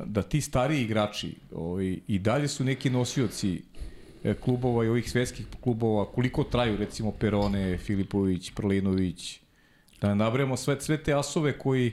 da 0.05 0.23
ti 0.23 0.41
stariji 0.41 0.83
igrači 0.83 1.35
ovaj, 1.53 1.99
i 2.07 2.19
dalje 2.19 2.49
su 2.49 2.65
neki 2.65 2.91
nosioci 2.91 3.63
e, 4.25 4.35
klubova 4.35 4.85
i 4.85 4.89
ovih 4.89 5.11
svetskih 5.11 5.47
klubova, 5.61 6.05
koliko 6.13 6.45
traju 6.45 6.77
recimo 6.77 7.13
Perone, 7.13 7.79
Filipović, 7.79 8.51
Prlinović, 8.51 9.41
da 10.01 10.15
nabrajamo 10.15 10.57
sve, 10.57 10.81
sve 10.81 11.03
te 11.03 11.15
asove 11.15 11.59
koji 11.59 11.93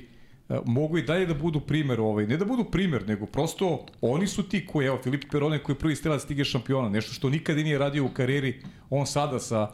a, 0.50 0.60
mogu 0.66 0.98
i 0.98 1.04
dalje 1.04 1.26
da 1.26 1.34
budu 1.34 1.60
primer, 1.60 2.00
ovaj, 2.00 2.28
ne 2.28 2.38
da 2.38 2.46
budu 2.46 2.64
primer, 2.64 3.08
nego 3.08 3.26
prosto 3.26 3.86
oni 4.02 4.28
su 4.28 4.50
ti 4.50 4.68
koji, 4.68 4.88
evo, 4.88 5.00
Filip 5.04 5.24
Perone 5.32 5.60
koji 5.60 5.76
je 5.76 5.80
prvi 5.80 5.96
strelac 5.96 6.22
stige 6.22 6.46
šampiona, 6.46 6.90
nešto 6.90 7.14
što 7.14 7.30
nikada 7.30 7.64
nije 7.64 7.78
radio 7.78 8.06
u 8.06 8.10
karijeri, 8.10 8.62
on 8.90 9.08
sada 9.08 9.40
sa 9.40 9.72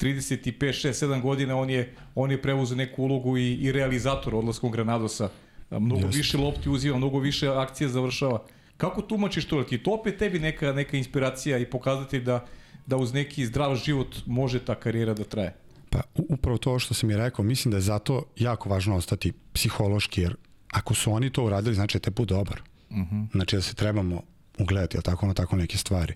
35, 0.00 0.88
6, 0.88 1.06
7 1.06 1.22
godina, 1.22 1.56
on 1.56 1.70
je, 1.70 1.94
on 2.14 2.30
je 2.30 2.42
preuzeo 2.42 2.76
neku 2.76 3.02
ulogu 3.02 3.38
i, 3.38 3.54
i 3.54 3.72
realizator 3.72 4.34
odlaskom 4.34 4.70
Granadosa 4.70 5.28
mnogo 5.70 6.06
Just. 6.06 6.18
više 6.18 6.38
lopti 6.38 6.70
uzima, 6.70 6.96
mnogo 6.96 7.18
više 7.18 7.48
akcije 7.48 7.88
završava. 7.88 8.42
Kako 8.76 9.02
tumačiš 9.02 9.44
to? 9.44 9.62
Ti 9.62 9.78
to 9.78 9.90
opet 9.90 10.18
tebi 10.18 10.38
neka, 10.38 10.72
neka 10.72 10.96
inspiracija 10.96 11.58
i 11.58 11.70
pokazati 11.70 12.20
da, 12.20 12.46
da 12.86 12.96
uz 12.96 13.12
neki 13.12 13.46
zdrav 13.46 13.76
život 13.76 14.16
može 14.26 14.64
ta 14.64 14.74
karijera 14.74 15.14
da 15.14 15.24
traje? 15.24 15.54
Pa 15.90 16.00
upravo 16.14 16.58
to 16.58 16.78
što 16.78 16.94
sam 16.94 17.10
i 17.10 17.16
rekao, 17.16 17.44
mislim 17.44 17.70
da 17.70 17.76
je 17.76 17.82
zato 17.82 18.22
jako 18.36 18.68
važno 18.68 18.96
ostati 18.96 19.32
psihološki, 19.52 20.20
jer 20.20 20.36
ako 20.72 20.94
su 20.94 21.12
oni 21.12 21.30
to 21.30 21.44
uradili, 21.44 21.74
znači 21.74 21.98
da 21.98 22.02
te 22.02 22.10
put 22.10 22.28
dobar. 22.28 22.62
Uh 22.90 22.96
mhm. 22.96 23.16
-huh. 23.16 23.30
Znači 23.32 23.56
da 23.56 23.62
se 23.62 23.74
trebamo 23.74 24.22
ugledati, 24.58 24.96
ali 24.96 25.04
tako 25.04 25.26
na 25.26 25.34
tako 25.34 25.56
neke 25.56 25.78
stvari. 25.78 26.14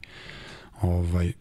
Ovaj, 0.80 1.32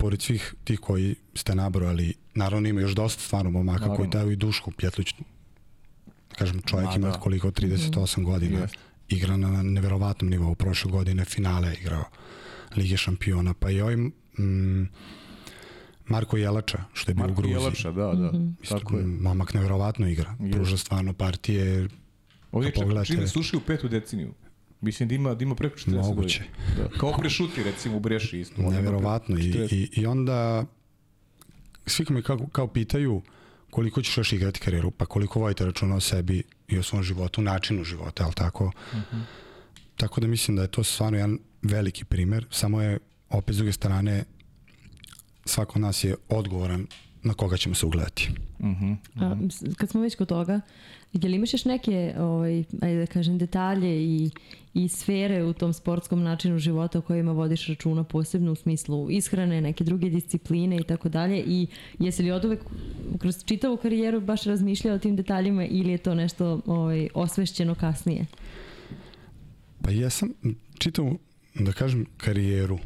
pored 0.00 0.22
svih 0.22 0.54
tih 0.64 0.80
koji 0.80 1.14
ste 1.34 1.54
nabrojali, 1.54 2.14
naravno 2.34 2.68
ima 2.68 2.80
još 2.80 2.92
dosta 2.92 3.22
stvarno 3.22 3.50
momaka 3.50 3.80
naravno. 3.80 3.96
koji 3.96 4.08
daju 4.08 4.30
i 4.30 4.36
dušku, 4.36 4.70
Pjetlić 4.70 5.14
kažem, 6.38 6.62
čovjek 6.66 6.88
Ma, 6.88 6.96
ima 6.96 7.08
da. 7.08 7.20
koliko 7.20 7.50
38 7.50 8.18
mm. 8.18 8.24
godina, 8.24 8.58
yes. 8.60 8.76
igra 9.08 9.36
na 9.36 9.62
neverovatnom 9.62 10.30
nivou, 10.30 10.54
prošle 10.54 10.90
godine 10.90 11.24
finale 11.24 11.74
igrao 11.80 12.04
Lige 12.76 12.96
šampiona, 12.96 13.54
pa 13.54 13.70
i 13.70 13.80
ovaj 13.80 13.96
mm, 13.96 14.88
Marko 16.06 16.36
Jelača, 16.36 16.84
što 16.92 17.10
je 17.10 17.14
bio 17.14 17.26
u 17.26 17.34
Gruziji. 17.34 17.54
Marko 17.54 17.64
Jelača, 17.64 17.92
da, 17.92 18.06
da. 18.06 18.32
Mm 18.32 18.40
-hmm. 18.40 18.52
Isto, 18.62 18.78
Tako 18.78 18.96
je. 18.96 19.06
Momak 19.06 19.54
neverovatno 19.54 20.08
igra, 20.08 20.36
yes. 20.38 20.52
pruža 20.52 20.76
stvarno 20.76 21.12
partije. 21.12 21.88
Ovdje 22.52 22.72
čak 22.72 23.06
čini 23.06 23.28
suši 23.28 23.56
u 23.56 23.60
petu 23.60 23.88
deceniju. 23.88 24.34
Mislim 24.80 25.08
da 25.08 25.14
ima, 25.14 25.34
da 25.34 25.44
ima 25.44 25.54
preko 25.54 25.76
40 25.76 26.08
Moguće. 26.08 26.44
Da. 26.76 26.98
Kao 26.98 27.12
prešuti, 27.18 27.62
recimo, 27.62 27.96
u 27.96 28.00
Breši 28.00 28.40
isto. 28.40 28.62
Neverovatno. 28.62 29.38
I, 29.38 29.68
i, 29.70 29.88
I 29.92 30.06
onda 30.06 30.64
svi 31.86 32.04
kao, 32.22 32.38
kao 32.52 32.66
pitaju 32.66 33.22
koliko 33.70 34.02
ćeš 34.02 34.16
još 34.18 34.32
igrati 34.32 34.60
karijeru, 34.60 34.90
pa 34.90 35.06
koliko 35.06 35.40
vojite 35.40 35.64
računa 35.64 35.96
o 35.96 36.00
sebi 36.00 36.42
i 36.68 36.78
o 36.78 36.82
svom 36.82 37.02
životu, 37.02 37.42
načinu 37.42 37.84
života, 37.84 38.24
ali 38.24 38.34
tako? 38.34 38.64
Uh 38.64 38.98
mhm. 38.98 39.16
-huh. 39.16 39.22
Tako 39.96 40.20
da 40.20 40.26
mislim 40.26 40.56
da 40.56 40.62
je 40.62 40.68
to 40.68 40.84
stvarno 40.84 41.18
jedan 41.18 41.38
veliki 41.62 42.04
primer, 42.04 42.46
samo 42.50 42.82
je 42.82 42.98
opet 43.30 43.54
s 43.54 43.58
druge 43.58 43.72
strane 43.72 44.24
svako 45.44 45.72
od 45.74 45.80
nas 45.80 46.04
je 46.04 46.14
odgovoran 46.28 46.86
na 47.22 47.34
koga 47.34 47.56
ćemo 47.56 47.74
se 47.74 47.86
ugledati. 47.86 48.30
Uh 48.58 48.66
-huh. 48.66 48.96
Uh 49.14 49.20
-huh. 49.20 49.70
A, 49.70 49.74
kad 49.76 49.90
smo 49.90 50.00
već 50.00 50.14
kod 50.14 50.28
toga, 50.28 50.60
je 51.12 51.28
li 51.28 51.36
imaš 51.36 51.52
još 51.52 51.64
neke, 51.64 52.14
ovaj, 52.18 52.64
ajde 52.82 53.00
da 53.00 53.06
kažem, 53.06 53.38
detalje 53.38 54.02
i, 54.04 54.30
i 54.74 54.88
sfere 54.88 55.44
u 55.44 55.52
tom 55.52 55.72
sportskom 55.72 56.22
načinu 56.22 56.58
života 56.58 56.98
o 56.98 57.02
kojima 57.02 57.32
vodiš 57.32 57.66
računa 57.66 58.04
posebno 58.04 58.52
u 58.52 58.54
smislu 58.54 59.10
ishrane, 59.10 59.60
neke 59.60 59.84
druge 59.84 60.10
discipline 60.10 60.76
i 60.76 60.82
tako 60.82 61.08
dalje 61.08 61.44
i 61.46 61.66
jesi 61.98 62.22
li 62.22 62.30
od 62.30 62.44
uvek 62.44 62.60
kroz 63.18 63.44
čitavu 63.44 63.76
karijeru 63.76 64.20
baš 64.20 64.44
razmišljao 64.44 64.94
o 64.94 64.98
tim 64.98 65.16
detaljima 65.16 65.64
ili 65.64 65.90
je 65.90 65.98
to 65.98 66.14
nešto 66.14 66.60
ovaj, 66.66 67.08
osvešćeno 67.14 67.74
kasnije? 67.74 68.26
Pa 69.82 69.90
ja 69.90 70.10
sam 70.10 70.32
čitavu, 70.78 71.18
da 71.54 71.72
kažem, 71.72 72.06
karijeru 72.16 72.78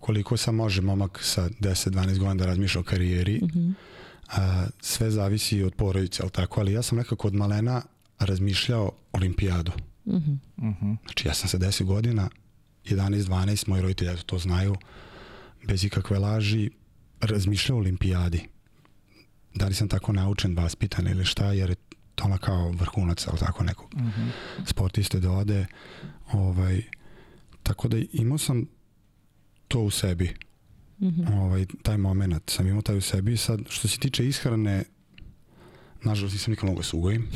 koliko 0.00 0.36
sam 0.36 0.54
može 0.54 0.82
momak 0.82 1.18
sa 1.22 1.48
10-12 1.48 2.18
godina 2.18 2.34
da 2.34 2.46
razmišlja 2.46 2.80
o 2.80 2.84
karijeri. 2.84 3.40
Uh 3.42 3.48
mhm. 3.48 3.58
-huh. 3.58 3.72
a, 4.28 4.66
sve 4.80 5.10
zavisi 5.10 5.62
od 5.62 5.74
porodice, 5.74 6.22
ali 6.22 6.30
tako, 6.30 6.60
ali 6.60 6.72
ja 6.72 6.82
sam 6.82 6.98
nekako 6.98 7.26
od 7.26 7.34
malena 7.34 7.82
razmišljao 8.18 8.92
olimpijadu. 9.12 9.72
-huh. 10.12 10.38
Uh 10.56 10.64
-huh. 10.64 10.96
Znači 11.04 11.28
ja 11.28 11.34
sam 11.34 11.48
sa 11.48 11.58
10 11.58 11.84
godina, 11.84 12.28
11-12, 12.84 13.68
moji 13.68 13.82
roditelji 13.82 14.10
eto 14.10 14.22
to 14.22 14.38
znaju, 14.38 14.76
bez 15.66 15.84
ikakve 15.84 16.18
laži, 16.18 16.70
razmišljao 17.20 17.78
o 17.78 17.80
olimpijadi. 17.80 18.48
Da 19.54 19.66
li 19.66 19.74
sam 19.74 19.88
tako 19.88 20.12
naučen, 20.12 20.56
vaspitan 20.56 21.08
ili 21.08 21.24
šta, 21.24 21.52
jer 21.52 21.70
je 21.70 21.76
to 22.14 22.24
ona 22.24 22.38
kao 22.38 22.70
vrhunac, 22.70 23.26
ali 23.28 23.38
tako 23.38 23.64
nekog 23.64 23.90
uh 23.94 24.00
-huh. 24.00 24.30
sportiste 24.66 25.20
da 25.20 25.30
ode. 25.30 25.66
Ovaj, 26.32 26.82
tako 27.62 27.88
da 27.88 27.96
imao 28.12 28.38
sam 28.38 28.66
to 29.68 29.80
u 29.80 29.90
sebi. 29.90 30.34
Mm 31.00 31.06
-hmm. 31.06 31.38
ovaj, 31.38 31.66
taj 31.82 31.96
moment 31.98 32.50
sam 32.50 32.66
imao 32.66 32.82
taj 32.82 32.96
u 32.96 33.00
sebi. 33.00 33.36
Sad, 33.36 33.60
što 33.68 33.88
se 33.88 33.98
tiče 33.98 34.28
ishrane, 34.28 34.84
nažalost 36.02 36.34
nisam 36.34 36.50
nikad 36.50 36.64
mogao 36.64 36.82
da 36.82 36.88
se 36.88 36.96
ugojim. 36.96 37.28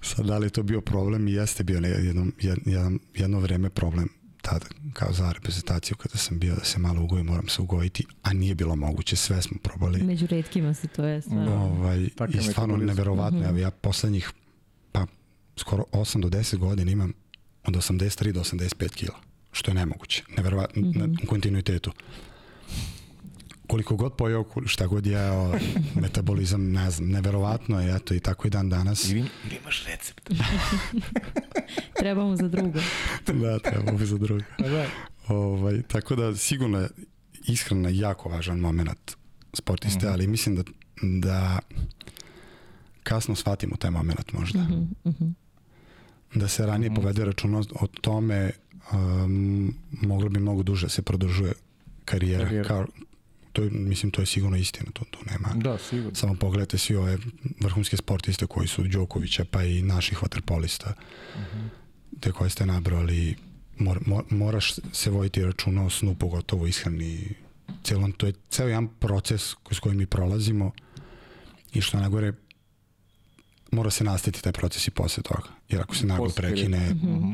Sad, 0.00 0.26
da 0.26 0.38
li 0.38 0.46
je 0.46 0.50
to 0.50 0.62
bio 0.62 0.80
problem? 0.80 1.28
I 1.28 1.32
jeste 1.32 1.64
bio 1.64 1.78
jedno, 1.78 2.26
jedno, 2.40 2.98
jedno 3.14 3.40
vreme 3.40 3.70
problem 3.70 4.08
tada, 4.42 4.66
kao 4.92 5.12
za 5.12 5.32
reprezentaciju, 5.32 5.96
kada 5.96 6.18
sam 6.18 6.38
bio 6.38 6.54
da 6.54 6.64
se 6.64 6.78
malo 6.78 7.02
ugojim, 7.02 7.26
moram 7.26 7.48
se 7.48 7.62
ugojiti, 7.62 8.06
a 8.22 8.32
nije 8.32 8.54
bilo 8.54 8.76
moguće, 8.76 9.16
sve 9.16 9.42
smo 9.42 9.58
probali. 9.62 10.02
Među 10.02 10.26
redkima 10.26 10.74
se 10.74 10.88
to 10.88 11.04
je 11.04 11.22
stvarno. 11.22 11.64
Ovaj, 11.64 12.08
I 12.28 12.42
stvarno 12.50 12.76
neverovatno, 12.76 13.38
mm 13.38 13.42
-hmm. 13.42 13.58
ja 13.58 13.70
poslednjih, 13.70 14.32
pa 14.92 15.06
skoro 15.56 15.84
8 15.92 16.20
do 16.20 16.28
10 16.28 16.56
godina 16.56 16.90
imam 16.90 17.12
od 17.64 17.74
83 17.74 18.32
do 18.32 18.40
85 18.40 18.88
kila 18.88 19.14
što 19.52 19.70
je 19.70 19.74
nemoguće, 19.74 20.22
neverovatno, 20.36 20.82
mm 20.82 20.92
-hmm. 20.92 21.24
u 21.24 21.26
kontinuitetu. 21.26 21.92
Koliko 23.66 23.96
god 23.96 24.16
pojao, 24.16 24.44
šta 24.66 24.86
god 24.86 25.06
jeo, 25.06 25.52
metabolizam, 26.02 26.72
ne 26.72 26.90
znam, 26.90 27.08
neverovatno 27.08 27.80
je, 27.80 27.96
eto, 27.96 28.14
i 28.14 28.20
tako 28.20 28.46
i 28.46 28.50
dan 28.50 28.68
danas. 28.68 29.10
Ili, 29.10 29.18
ili 29.20 29.56
imaš 29.62 29.84
recept. 29.86 30.30
trebamo 32.00 32.36
za 32.36 32.48
drugo. 32.48 32.80
da, 33.26 33.58
trebamo 33.58 33.98
za 33.98 34.18
drugo. 34.18 34.44
Pa 34.58 34.68
da. 34.68 34.86
Ovaj, 35.28 35.82
tako 35.82 36.16
da, 36.16 36.36
sigurno 36.36 36.78
je 36.78 36.88
ishrana 37.46 37.88
jako 37.88 38.28
važan 38.28 38.58
moment 38.58 39.16
sportiste, 39.52 40.06
mm 40.06 40.08
-hmm. 40.08 40.12
ali 40.12 40.26
mislim 40.26 40.56
da, 40.56 40.62
da 41.02 41.58
kasno 43.02 43.34
shvatimo 43.34 43.76
taj 43.76 43.90
moment 43.90 44.32
možda. 44.32 44.62
Mm 44.62 44.94
-hmm. 45.04 45.32
Da 46.34 46.48
se 46.48 46.66
ranije 46.66 46.90
mm 46.90 46.92
-hmm. 46.92 46.96
povede 46.96 47.24
računa 47.24 47.58
o 47.58 47.86
tome 47.86 48.50
um, 48.92 49.74
moglo 49.90 50.28
bi 50.28 50.40
mnogo 50.40 50.62
duže 50.62 50.88
se 50.88 51.02
produžuje 51.02 51.52
karijera. 52.04 52.44
karijera. 52.44 52.68
Kao, 52.68 52.86
to 53.54 53.62
je, 53.62 53.70
mislim, 53.70 54.10
to 54.10 54.22
je 54.22 54.26
sigurno 54.26 54.56
istina, 54.56 54.90
to, 54.92 55.04
to 55.10 55.18
nema. 55.30 55.48
Da, 55.54 55.78
sigurno. 55.78 56.14
Samo 56.14 56.34
pogledajte 56.34 56.78
svi 56.78 56.96
ove 56.96 57.18
vrhunske 57.60 57.96
sportiste 57.96 58.46
koji 58.46 58.68
su 58.68 58.82
Đokovića, 58.82 59.44
pa 59.50 59.62
i 59.62 59.82
naših 59.82 60.22
vaterpolista, 60.22 60.94
uh 61.34 61.40
mhm. 61.40 61.62
-huh. 61.62 61.68
te 62.20 62.32
koje 62.32 62.50
ste 62.50 62.66
nabrali, 62.66 63.36
mor, 63.78 64.00
mor, 64.06 64.24
moraš 64.30 64.74
se 64.92 65.10
vojiti 65.10 65.44
računa 65.44 65.84
o 65.84 65.90
snu, 65.90 66.14
pogotovo 66.14 66.66
ishrani. 66.66 67.34
Celon, 67.82 68.12
to 68.12 68.26
je 68.26 68.32
ceo 68.50 68.68
jedan 68.68 68.88
proces 68.88 69.54
s 69.70 69.78
kojim 69.78 69.98
mi 69.98 70.06
prolazimo 70.06 70.72
i 71.72 71.80
što 71.80 71.98
najgore 71.98 72.32
mora 73.70 73.90
se 73.90 74.04
nastaviti 74.04 74.42
taj 74.42 74.52
proces 74.52 74.88
i 74.88 74.90
posle 74.90 75.22
toga. 75.22 75.48
Jer 75.68 75.80
ako 75.80 75.94
se 75.94 76.06
naglo 76.06 76.28
prekine, 76.36 76.90
uh 76.90 77.08
mhm. 77.08 77.32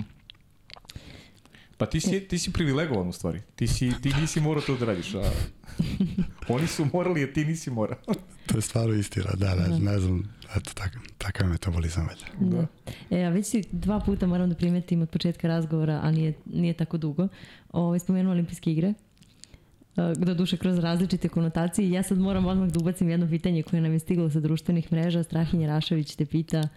Pa 1.80 1.86
ti 1.86 2.00
si, 2.00 2.20
ti 2.20 2.38
si 2.38 2.52
privilegovan 2.52 3.08
u 3.08 3.12
stvari. 3.12 3.40
Ti, 3.56 3.66
si, 3.66 3.92
ti 4.02 4.12
nisi 4.20 4.40
morao 4.40 4.62
to 4.62 4.76
da 4.76 4.84
radiš. 4.84 5.14
A... 5.14 5.30
Oni 6.48 6.66
su 6.66 6.86
morali, 6.92 7.24
a 7.24 7.32
ti 7.32 7.44
nisi 7.44 7.70
morao. 7.70 7.96
to 8.46 8.58
je 8.58 8.62
stvarno 8.62 8.94
istina, 8.94 9.30
da, 9.34 9.54
da, 9.54 9.78
ne 9.78 9.98
znam, 9.98 10.34
eto, 10.56 10.70
tak, 10.74 10.96
takav 11.18 11.46
je 11.46 11.50
metabolizam 11.50 12.08
već. 12.08 12.24
Da. 12.40 12.66
E, 13.10 13.24
a 13.24 13.30
već 13.30 13.46
si 13.46 13.64
dva 13.72 14.00
puta 14.00 14.26
moram 14.26 14.48
da 14.48 14.54
primetim 14.54 15.02
od 15.02 15.10
početka 15.10 15.48
razgovora, 15.48 16.00
a 16.02 16.10
nije, 16.10 16.32
nije 16.46 16.72
tako 16.72 16.96
dugo, 16.96 17.22
Ovo, 17.72 17.86
ovaj, 17.86 17.98
spomenuo 17.98 18.32
olimpijske 18.32 18.72
igre 18.72 18.94
do 20.16 20.34
duše 20.34 20.56
kroz 20.56 20.78
različite 20.78 21.28
konotacije. 21.28 21.90
Ja 21.90 22.02
sad 22.02 22.18
moram 22.18 22.46
odmah 22.46 22.68
da 22.68 22.80
ubacim 22.80 23.08
jedno 23.08 23.28
pitanje 23.28 23.62
koje 23.62 23.82
nam 23.82 23.92
je 23.92 23.98
stiglo 23.98 24.30
sa 24.30 24.40
društvenih 24.40 24.92
mreža. 24.92 25.22
Strahinje 25.22 25.66
Rašović 25.66 26.14
te 26.14 26.26
pita 26.26 26.68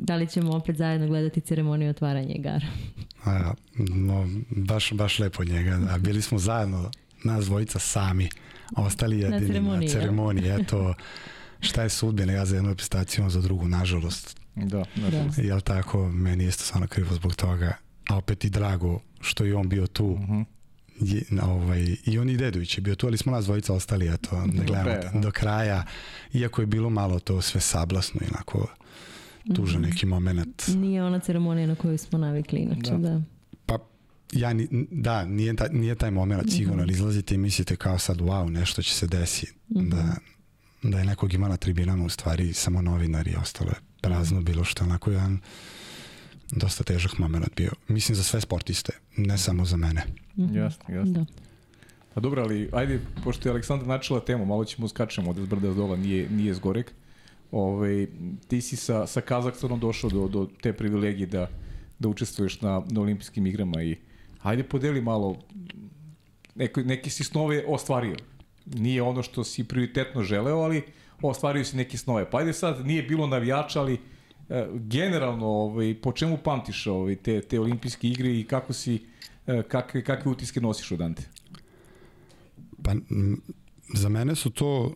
da 0.00 0.16
li 0.16 0.26
ćemo 0.28 0.56
opet 0.56 0.76
zajedno 0.76 1.06
gledati 1.06 1.40
ceremoniju 1.40 1.90
otvaranja 1.90 2.34
igara? 2.34 2.66
A, 3.24 3.52
no, 3.78 4.28
baš, 4.50 4.92
baš 4.92 5.18
lepo 5.18 5.44
njega. 5.44 5.78
A 5.90 5.98
bili 5.98 6.22
smo 6.22 6.38
zajedno, 6.38 6.90
nas 7.24 7.44
dvojica 7.44 7.78
sami, 7.78 8.28
ostali 8.76 9.20
jedini 9.20 9.40
na 9.40 9.46
ceremoniji, 9.46 9.88
na 9.88 9.92
ceremoniji. 9.92 10.50
Eto, 10.60 10.94
šta 11.60 11.82
je 11.82 11.88
sudbina, 11.88 12.32
ja 12.32 12.46
za 12.46 12.54
jednu 12.56 12.70
reprezentaciju, 12.70 13.30
za 13.30 13.40
drugu, 13.40 13.68
nažalost. 13.68 14.40
Da, 14.56 14.84
nažalost. 14.96 15.36
Da. 15.36 15.42
Jel 15.42 15.60
tako, 15.60 16.08
meni 16.08 16.44
isto 16.46 16.64
stvarno 16.64 16.86
krivo 16.86 17.14
zbog 17.14 17.34
toga. 17.34 17.76
A 18.08 18.16
opet 18.16 18.44
i 18.44 18.50
drago 18.50 19.00
što 19.20 19.44
je 19.44 19.56
on 19.56 19.68
bio 19.68 19.86
tu. 19.86 20.06
Uh 20.06 20.20
Mhm. 20.20 20.32
-huh. 20.32 20.44
I, 21.00 21.24
ovaj, 21.42 21.96
I 22.06 22.18
on 22.18 22.30
i 22.30 22.36
Dedović 22.36 22.78
je 22.78 22.82
bio 22.82 22.94
tu, 22.94 23.06
ali 23.06 23.18
smo 23.18 23.32
nas 23.32 23.44
dvojica 23.44 23.74
ostali 23.74 24.14
eto, 24.14 24.46
da 24.46 24.64
gledamo 24.64 25.20
do 25.20 25.30
kraja. 25.30 25.84
Iako 26.32 26.62
je 26.62 26.66
bilo 26.66 26.90
malo 26.90 27.18
to 27.18 27.42
sve 27.42 27.60
sablasno 27.60 28.20
i 28.24 28.28
onako 28.34 28.66
tužan 29.54 29.82
neki 29.82 30.06
moment. 30.06 30.68
Nije 30.76 31.04
ona 31.04 31.18
ceremonija 31.18 31.66
na 31.66 31.74
koju 31.74 31.98
smo 31.98 32.18
navikli 32.18 32.58
inače, 32.58 32.90
da. 32.90 32.98
da. 32.98 33.22
Pa 33.66 33.78
ja 34.32 34.52
ni, 34.52 34.68
da, 34.90 35.24
nije, 35.24 35.56
ta, 35.56 35.68
nije 35.72 35.94
taj 35.94 36.10
moment 36.10 36.52
sigurno, 36.52 36.82
ali 36.82 36.92
izlazite 36.92 37.34
i 37.34 37.38
mislite 37.38 37.76
kao 37.76 37.98
sad 37.98 38.18
wow, 38.18 38.48
nešto 38.50 38.82
će 38.82 38.94
se 38.94 39.06
desiti. 39.06 39.52
Mm 39.68 39.78
-hmm. 39.78 39.90
Da, 39.90 40.16
da 40.82 40.98
je 40.98 41.04
nekog 41.04 41.34
ima 41.34 41.48
na 41.48 41.56
tribinama 41.56 42.04
u 42.04 42.08
stvari 42.08 42.52
samo 42.52 42.82
novinari 42.82 43.30
i 43.30 43.36
ostalo 43.36 43.70
je 43.70 43.76
prazno 44.00 44.40
bilo 44.40 44.64
što 44.64 44.84
onako 44.84 45.10
jedan 45.10 45.38
dosta 46.50 46.84
težak 46.84 47.18
moment 47.18 47.56
bio. 47.56 47.70
Mislim 47.88 48.16
za 48.16 48.22
sve 48.22 48.40
sportiste, 48.40 48.92
ne 49.16 49.38
samo 49.38 49.64
za 49.64 49.76
mene. 49.76 50.04
Mm 50.36 50.42
-hmm. 50.42 50.56
Jasno, 50.56 50.94
jasno. 50.94 51.12
Da. 51.12 51.24
Pa 52.14 52.20
dobro, 52.20 52.42
ali 52.42 52.70
ajde, 52.72 53.00
pošto 53.24 53.48
je 53.48 53.50
Aleksandar 53.50 53.88
načela 53.88 54.20
temu, 54.20 54.46
malo 54.46 54.64
ćemo 54.64 54.88
skačemo 54.88 55.30
od 55.30 55.36
zbrda 55.36 55.74
dola, 55.74 55.96
nije, 55.96 56.30
nije 56.30 56.54
zgorek. 56.54 56.92
Ove, 57.52 58.06
ti 58.48 58.60
si 58.60 58.76
sa, 58.76 59.06
sa 59.06 59.20
Kazahstanom 59.20 59.80
došao 59.80 60.10
do, 60.10 60.28
do 60.28 60.48
te 60.62 60.72
privilegije 60.72 61.26
da, 61.26 61.48
da 61.98 62.08
učestvuješ 62.08 62.60
na, 62.60 62.82
na 62.90 63.00
olimpijskim 63.00 63.46
igrama 63.46 63.82
i 63.82 63.96
ajde 64.42 64.62
podeli 64.62 65.00
malo 65.00 65.36
neki, 66.54 66.84
neki 66.84 67.10
si 67.10 67.24
snove 67.24 67.64
ostvario. 67.66 68.16
Nije 68.66 69.02
ono 69.02 69.22
što 69.22 69.44
si 69.44 69.64
prioritetno 69.64 70.22
želeo, 70.22 70.58
ali 70.58 70.82
ostvario 71.22 71.64
si 71.64 71.76
neke 71.76 71.98
snove. 71.98 72.30
Pa 72.30 72.38
ajde 72.38 72.52
sad, 72.52 72.86
nije 72.86 73.02
bilo 73.02 73.26
navijača, 73.26 73.80
ali 73.80 73.98
e, 74.48 74.66
generalno 74.74 75.46
ovaj, 75.46 75.94
po 76.02 76.12
čemu 76.12 76.38
pamtiš 76.44 76.86
ovaj, 76.86 77.16
te, 77.16 77.40
te 77.40 77.60
olimpijske 77.60 78.08
igre 78.08 78.38
i 78.38 78.44
kako 78.44 78.72
si, 78.72 78.98
e, 79.46 79.62
kakve, 79.62 80.04
kakve 80.04 80.30
utiske 80.30 80.60
nosiš 80.60 80.92
od 80.92 81.00
Ante? 81.00 81.22
Pa 82.82 82.94
za 83.94 84.08
mene 84.08 84.34
su 84.34 84.50
to 84.50 84.94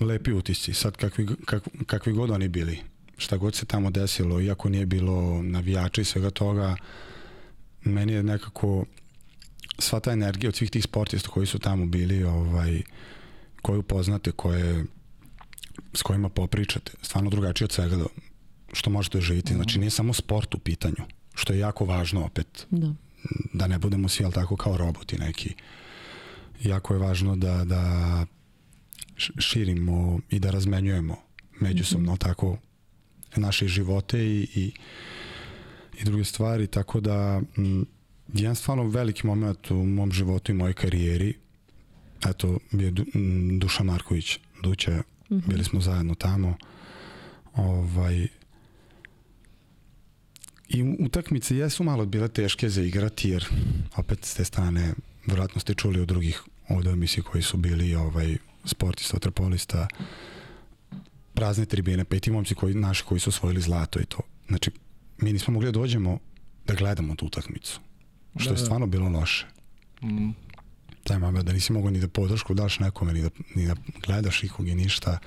lepi 0.00 0.32
utisci, 0.32 0.74
sad 0.74 0.96
kakvi, 0.96 1.28
kak, 1.44 1.68
kakvi 1.86 2.12
god 2.12 2.30
oni 2.30 2.48
bili. 2.48 2.78
Šta 3.18 3.36
god 3.36 3.54
se 3.54 3.66
tamo 3.66 3.90
desilo, 3.90 4.40
iako 4.40 4.68
nije 4.68 4.86
bilo 4.86 5.42
navijača 5.42 6.00
i 6.00 6.04
svega 6.04 6.30
toga, 6.30 6.76
meni 7.84 8.12
je 8.12 8.22
nekako 8.22 8.84
sva 9.78 10.00
ta 10.00 10.12
energija 10.12 10.48
od 10.48 10.56
svih 10.56 10.70
tih 10.70 10.84
sportista 10.84 11.28
koji 11.28 11.46
su 11.46 11.58
tamo 11.58 11.86
bili, 11.86 12.24
ovaj, 12.24 12.82
koju 13.62 13.82
poznate, 13.82 14.32
koje, 14.32 14.84
s 15.94 16.02
kojima 16.02 16.28
popričate, 16.28 16.92
stvarno 17.02 17.30
drugačije 17.30 17.64
od 17.64 17.72
svega 17.72 18.04
što 18.72 18.90
možete 18.90 19.20
živiti. 19.20 19.54
Znači 19.54 19.78
nije 19.78 19.90
samo 19.90 20.12
sport 20.12 20.54
u 20.54 20.58
pitanju, 20.58 21.04
što 21.34 21.52
je 21.52 21.58
jako 21.58 21.84
važno 21.84 22.24
opet. 22.24 22.66
Da. 22.70 22.94
Da 23.52 23.66
ne 23.66 23.78
budemo 23.78 24.08
svi, 24.08 24.24
ali 24.24 24.34
tako, 24.34 24.56
kao 24.56 24.76
roboti 24.76 25.18
neki. 25.18 25.54
Jako 26.62 26.94
je 26.94 27.00
važno 27.00 27.36
da, 27.36 27.64
da 27.64 28.26
širimo 29.16 30.20
i 30.30 30.38
da 30.38 30.50
razmenjujemo 30.50 31.16
međusobno, 31.60 32.12
mm 32.12 32.14
-hmm. 32.14 32.18
tako, 32.18 32.58
naše 33.36 33.68
živote 33.68 34.26
i, 34.26 34.48
i, 34.54 34.72
i 36.00 36.04
druge 36.04 36.24
stvari, 36.24 36.66
tako 36.66 37.00
da 37.00 37.42
m, 37.56 37.86
jedan 38.34 38.56
stvarno 38.56 38.88
veliki 38.88 39.26
moment 39.26 39.70
u 39.70 39.84
mom 39.84 40.12
životu 40.12 40.52
i 40.52 40.54
mojoj 40.54 40.74
karijeri 40.74 41.34
eto, 42.28 42.58
bio 42.72 42.90
du, 42.90 43.04
m, 43.14 43.58
Duša 43.58 43.84
Marković 43.84 44.38
Duća, 44.62 44.90
mm 44.90 45.34
-hmm. 45.34 45.48
bili 45.48 45.64
smo 45.64 45.80
zajedno 45.80 46.14
tamo 46.14 46.56
ovaj 47.54 48.26
i 50.68 50.82
utakmice 50.98 51.56
jesu 51.56 51.84
malo 51.84 52.06
bile 52.06 52.28
teške 52.28 52.68
za 52.68 52.82
igrati 52.82 53.30
jer 53.30 53.48
opet 53.96 54.24
s 54.24 54.34
te 54.34 54.44
strane 54.44 54.94
vjerojatno 55.26 55.60
ste 55.60 55.74
čuli 55.74 56.00
od 56.00 56.08
drugih 56.08 56.42
ovde 56.68 56.90
emisiji 56.90 57.24
koji 57.24 57.42
su 57.42 57.56
bili 57.56 57.94
ovaj 57.94 58.36
sportista, 58.64 59.16
vaterpolista 59.16 59.88
prazne 61.34 61.66
tribine, 61.66 62.04
pa 62.04 62.16
i 62.16 62.20
ti 62.20 62.30
momci 62.30 62.54
koji, 62.54 62.74
naši 62.74 63.04
koji 63.04 63.20
su 63.20 63.30
osvojili 63.30 63.60
zlato 63.60 64.00
i 64.00 64.04
to. 64.04 64.18
Znači, 64.48 64.70
mi 65.18 65.32
nismo 65.32 65.52
mogli 65.52 65.66
da 65.66 65.72
dođemo 65.72 66.18
da 66.66 66.74
gledamo 66.74 67.14
tu 67.14 67.26
utakmicu. 67.26 67.80
Što 68.36 68.50
da, 68.50 68.60
je 68.60 68.64
stvarno 68.64 68.86
bilo 68.86 69.08
loše. 69.08 69.46
Mm. 70.02 70.30
Taj 71.04 71.18
moment 71.18 71.46
da 71.46 71.52
nisi 71.52 71.72
mogao 71.72 71.90
ni 71.90 72.00
da 72.00 72.08
podršku 72.08 72.54
daš 72.54 72.78
nekome, 72.78 73.12
ni 73.12 73.22
da, 73.22 73.30
ni 73.54 73.66
da 73.66 73.74
gledaš 74.06 74.44
ikog 74.44 74.68
i 74.68 74.74
ništa. 74.74 75.18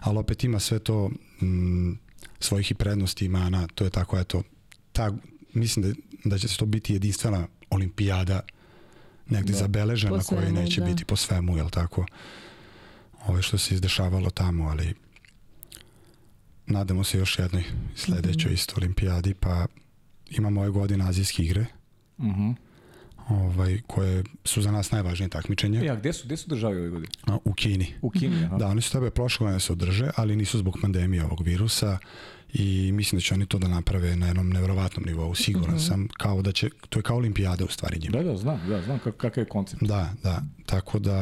Ali 0.00 0.18
opet 0.18 0.44
ima 0.44 0.60
sve 0.60 0.78
to 0.78 1.10
mm, 1.42 1.92
svojih 2.38 2.70
i 2.70 2.74
prednosti 2.74 3.24
i 3.24 3.28
mana. 3.28 3.66
To 3.74 3.84
je 3.84 3.90
tako, 3.90 4.18
eto, 4.18 4.42
ta, 4.92 5.12
mislim 5.54 5.82
da, 5.84 5.94
da 6.24 6.38
će 6.38 6.48
se 6.48 6.56
to 6.56 6.66
biti 6.66 6.92
jedinstvena 6.92 7.48
olimpijada 7.70 8.40
negde 9.26 9.52
da. 9.52 9.58
zabeležena 9.58 10.20
koja 10.20 10.52
neće 10.52 10.80
da. 10.80 10.86
biti 10.86 11.04
po 11.04 11.16
svemu, 11.16 11.56
jel 11.56 11.70
tako? 11.70 12.06
Ove 13.26 13.42
što 13.42 13.58
se 13.58 13.74
izdešavalo 13.74 14.30
tamo, 14.30 14.68
ali 14.68 14.94
nadamo 16.66 17.04
se 17.04 17.18
još 17.18 17.38
jednoj 17.38 17.64
sledećoj 17.94 18.50
mm 18.50 18.52
-hmm. 18.52 18.54
isto 18.54 18.74
olimpijadi, 18.76 19.34
pa 19.34 19.66
imamo 20.30 20.60
ove 20.60 20.70
godine 20.70 21.08
azijske 21.08 21.42
igre, 21.42 21.66
mm 22.18 22.30
-hmm. 22.30 22.54
Ovaj, 23.28 23.80
koje 23.86 24.24
su 24.44 24.62
za 24.62 24.70
nas 24.70 24.90
najvažnije 24.90 25.28
takmičenje. 25.28 25.84
Ja, 25.84 25.96
gde 25.96 26.12
su, 26.12 26.26
gde 26.26 26.36
su 26.36 26.48
države 26.48 26.80
ove 26.80 26.88
godine? 26.88 27.12
A, 27.26 27.38
u 27.44 27.52
Kini. 27.52 27.94
U 28.02 28.10
Kini, 28.10 28.44
aha. 28.44 28.56
Da, 28.56 28.66
oni 28.66 28.80
su 28.80 28.92
tebe 28.92 29.10
prošle 29.10 29.44
godine 29.44 29.60
se 29.60 29.72
održe, 29.72 30.10
ali 30.16 30.36
nisu 30.36 30.58
zbog 30.58 30.78
pandemije 30.82 31.24
ovog 31.24 31.42
virusa 31.42 31.98
i 32.52 32.92
mislim 32.92 33.18
da 33.18 33.22
će 33.22 33.34
oni 33.34 33.46
to 33.46 33.58
da 33.58 33.68
naprave 33.68 34.16
na 34.16 34.26
jednom 34.26 34.48
nevjerovatnom 34.50 35.04
nivou, 35.06 35.34
siguran 35.34 35.74
mm 35.74 35.78
-hmm. 35.78 35.88
sam, 35.88 36.08
kao 36.18 36.42
da 36.42 36.52
će, 36.52 36.70
to 36.88 36.98
je 36.98 37.02
kao 37.02 37.16
olimpijada 37.16 37.64
u 37.64 37.68
stvari 37.68 37.98
njima. 37.98 38.18
Da, 38.18 38.24
da, 38.24 38.36
znam, 38.36 38.60
da, 38.68 38.82
znam 38.82 38.98
kakav 38.98 39.42
je 39.42 39.44
koncept. 39.44 39.82
Da, 39.82 40.12
da, 40.22 40.42
tako 40.66 40.98
da 40.98 41.16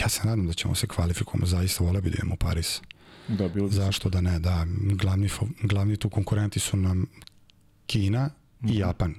ja 0.00 0.08
se 0.08 0.20
nadam 0.24 0.46
da 0.46 0.52
ćemo 0.52 0.74
se 0.74 0.86
kvalifikujemo, 0.86 1.46
zaista 1.46 1.84
vole 1.84 2.00
bi 2.00 2.10
da 2.10 2.14
idemo 2.14 2.34
u 2.34 2.36
Paris. 2.36 2.80
Da, 3.28 3.48
bilo 3.48 3.68
Zašto 3.68 4.08
da 4.08 4.20
ne, 4.20 4.38
da, 4.38 4.66
glavni, 4.80 5.28
glavni 5.62 5.96
tu 5.96 6.10
konkurenti 6.10 6.60
su 6.60 6.76
nam 6.76 7.06
Kina 7.86 8.24
mm 8.24 8.66
-hmm. 8.66 8.70
i 8.70 8.72
Mhm. 8.72 8.78
Japan, 8.78 9.14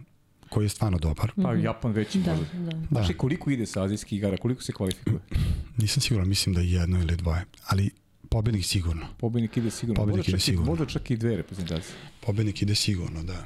koji 0.50 0.66
je 0.66 0.70
stvarno 0.70 0.98
dobar. 0.98 1.32
Pa 1.44 1.54
Japan 1.54 1.92
veći 1.92 2.20
da, 2.20 2.36
možda. 2.36 2.58
Da. 2.72 2.88
Znači, 2.92 3.14
koliko 3.14 3.50
ide 3.50 3.66
sa 3.66 3.84
azijskih 3.84 4.18
igara, 4.18 4.38
koliko 4.38 4.62
se 4.62 4.72
kvalifikuje? 4.74 5.20
Nisam 5.82 6.02
siguran, 6.02 6.28
mislim 6.28 6.56
da 6.56 6.62
je 6.62 6.72
jedno 6.72 7.00
ili 7.00 7.16
dvoje, 7.16 7.46
ali 7.68 7.90
pobednik 8.30 8.66
sigurno. 8.66 9.06
Pobednik 9.18 9.58
ide 9.58 9.72
sigurno. 9.72 9.96
Pobednik 10.02 10.18
možda 10.18 10.30
ide 10.30 10.40
sigurno. 10.40 10.72
Možda 10.72 10.86
čak 10.86 11.12
i 11.12 11.18
dve 11.18 11.36
reprezentacije. 11.38 11.96
Pobednik 12.26 12.62
ide 12.62 12.76
sigurno, 12.76 13.24
da. 13.24 13.46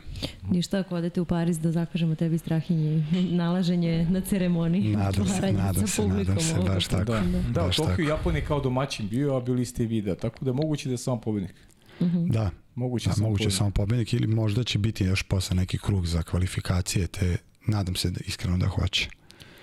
Ništa 0.50 0.80
ako 0.80 0.96
odete 0.96 1.22
u 1.22 1.26
Pariz 1.26 1.60
da 1.60 1.72
zakažemo 1.72 2.16
tebi 2.16 2.38
strahinje 2.38 3.06
i 3.14 3.36
nalaženje 3.42 4.08
na 4.10 4.22
ceremoniji. 4.22 4.96
Nadam 4.96 5.28
se, 5.28 5.52
nadam 5.52 5.88
se, 5.88 6.08
nadam 6.08 6.40
se, 6.40 6.56
baš 6.68 6.88
tako. 6.88 7.04
Da, 7.04 7.22
da, 7.22 7.62
da 7.62 7.72
Tokio. 7.72 8.08
Japan 8.08 8.36
je 8.36 8.46
kao 8.46 8.62
domaćin 8.62 9.10
bio, 9.10 9.36
a 9.36 9.42
bili 9.42 9.66
ste 9.66 9.84
i 9.84 9.88
vi 9.88 10.02
da. 10.02 10.16
Tako 10.16 10.46
da 10.46 10.54
moguće 10.54 10.90
da 10.90 10.94
je 10.94 10.98
samo 10.98 11.22
pobednik. 11.22 11.54
Mm 12.02 12.06
-hmm. 12.06 12.32
Da, 12.32 12.52
Moguće, 12.76 13.10
da, 13.10 13.16
samo 13.16 13.28
moguće 13.28 13.44
pobednik. 13.44 13.58
samo 13.58 13.72
pobednik 13.72 14.14
ili 14.14 14.28
možda 14.28 14.64
će 14.64 14.80
biti 14.80 15.04
još 15.04 15.24
posle 15.24 15.56
neki 15.56 15.78
krug 15.78 16.08
za 16.08 16.24
kvalifikacije, 16.24 17.08
te 17.08 17.38
nadam 17.68 17.96
se 17.96 18.10
da 18.12 18.20
iskreno 18.26 18.58
da 18.58 18.68
hoće. 18.68 19.10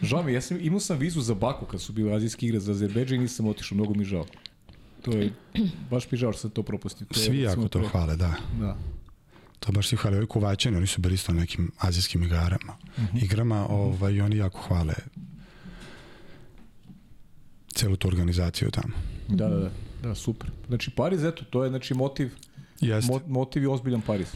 Žao 0.03 0.23
mi, 0.23 0.33
ja 0.33 0.41
sam, 0.41 0.59
imao 0.61 0.81
sam 0.81 0.99
vizu 0.99 1.21
za 1.21 1.35
Baku 1.35 1.67
kad 1.67 1.81
su 1.81 1.93
bile 1.93 2.15
azijske 2.15 2.47
igre 2.47 2.61
za 2.61 2.73
Azerbejdžan 2.73 3.19
i 3.19 3.21
nisam 3.21 3.47
otišao, 3.47 3.77
mnogo 3.77 3.95
mi 3.95 4.05
žao. 4.05 4.27
To 5.03 5.11
je, 5.13 5.33
baš 5.91 6.11
mi 6.11 6.19
žao 6.19 6.33
što 6.33 6.41
sam 6.41 6.51
to 6.51 6.63
propustio. 6.63 7.07
To 7.07 7.21
Svi 7.21 7.41
jako 7.41 7.69
to 7.69 7.79
pre- 7.79 7.89
hvale, 7.91 8.17
da. 8.17 8.35
Da. 8.61 8.77
To 9.61 9.73
baš 9.73 9.89
svi 9.89 9.97
hvale. 9.97 10.17
Ovi 10.17 10.27
kuvaćani, 10.27 10.77
oni 10.77 10.87
su 10.87 11.01
bili 11.01 11.15
isto 11.15 11.33
na 11.33 11.41
nekim 11.41 11.73
azijskim 11.79 12.23
igarama. 12.23 12.77
Mhm. 12.99 13.17
Igrama, 13.17 13.67
ovaj, 13.69 14.13
i 14.13 14.21
oni 14.21 14.37
jako 14.37 14.61
hvale 14.61 14.95
celu 17.75 17.97
tu 17.97 18.09
organizaciju 18.09 18.71
tamo. 18.71 18.95
Da, 19.29 19.49
da, 19.49 19.57
da, 19.57 19.71
da, 20.03 20.15
super. 20.15 20.51
Znači 20.69 20.91
Pariz, 20.91 21.25
eto, 21.25 21.45
to 21.45 21.65
je 21.65 21.71
znači 21.71 21.95
motiv, 21.95 22.35
Jeste, 22.81 23.13
mo, 23.13 23.21
motiv 23.27 23.63
je 23.63 23.69
ozbiljan 23.69 24.01
Pariz. 24.01 24.35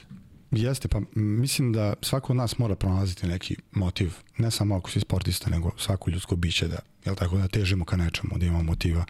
jeste, 0.50 0.88
pa 0.88 1.00
mislim 1.14 1.72
da 1.72 1.94
svako 2.02 2.32
od 2.32 2.36
nas 2.36 2.58
mora 2.58 2.74
pronalaziti 2.74 3.26
neki 3.26 3.56
motiv, 3.72 4.14
ne 4.38 4.50
samo 4.50 4.76
ako 4.76 4.90
si 4.90 5.00
sportista, 5.00 5.50
nego 5.50 5.70
svako 5.78 6.10
ljudsko 6.10 6.36
biće 6.36 6.68
da, 6.68 6.78
jel 7.04 7.14
tako, 7.14 7.38
da 7.38 7.48
težimo 7.48 7.84
ka 7.84 7.96
nečemu, 7.96 8.38
da 8.38 8.46
imamo 8.46 8.62
motiva. 8.62 9.04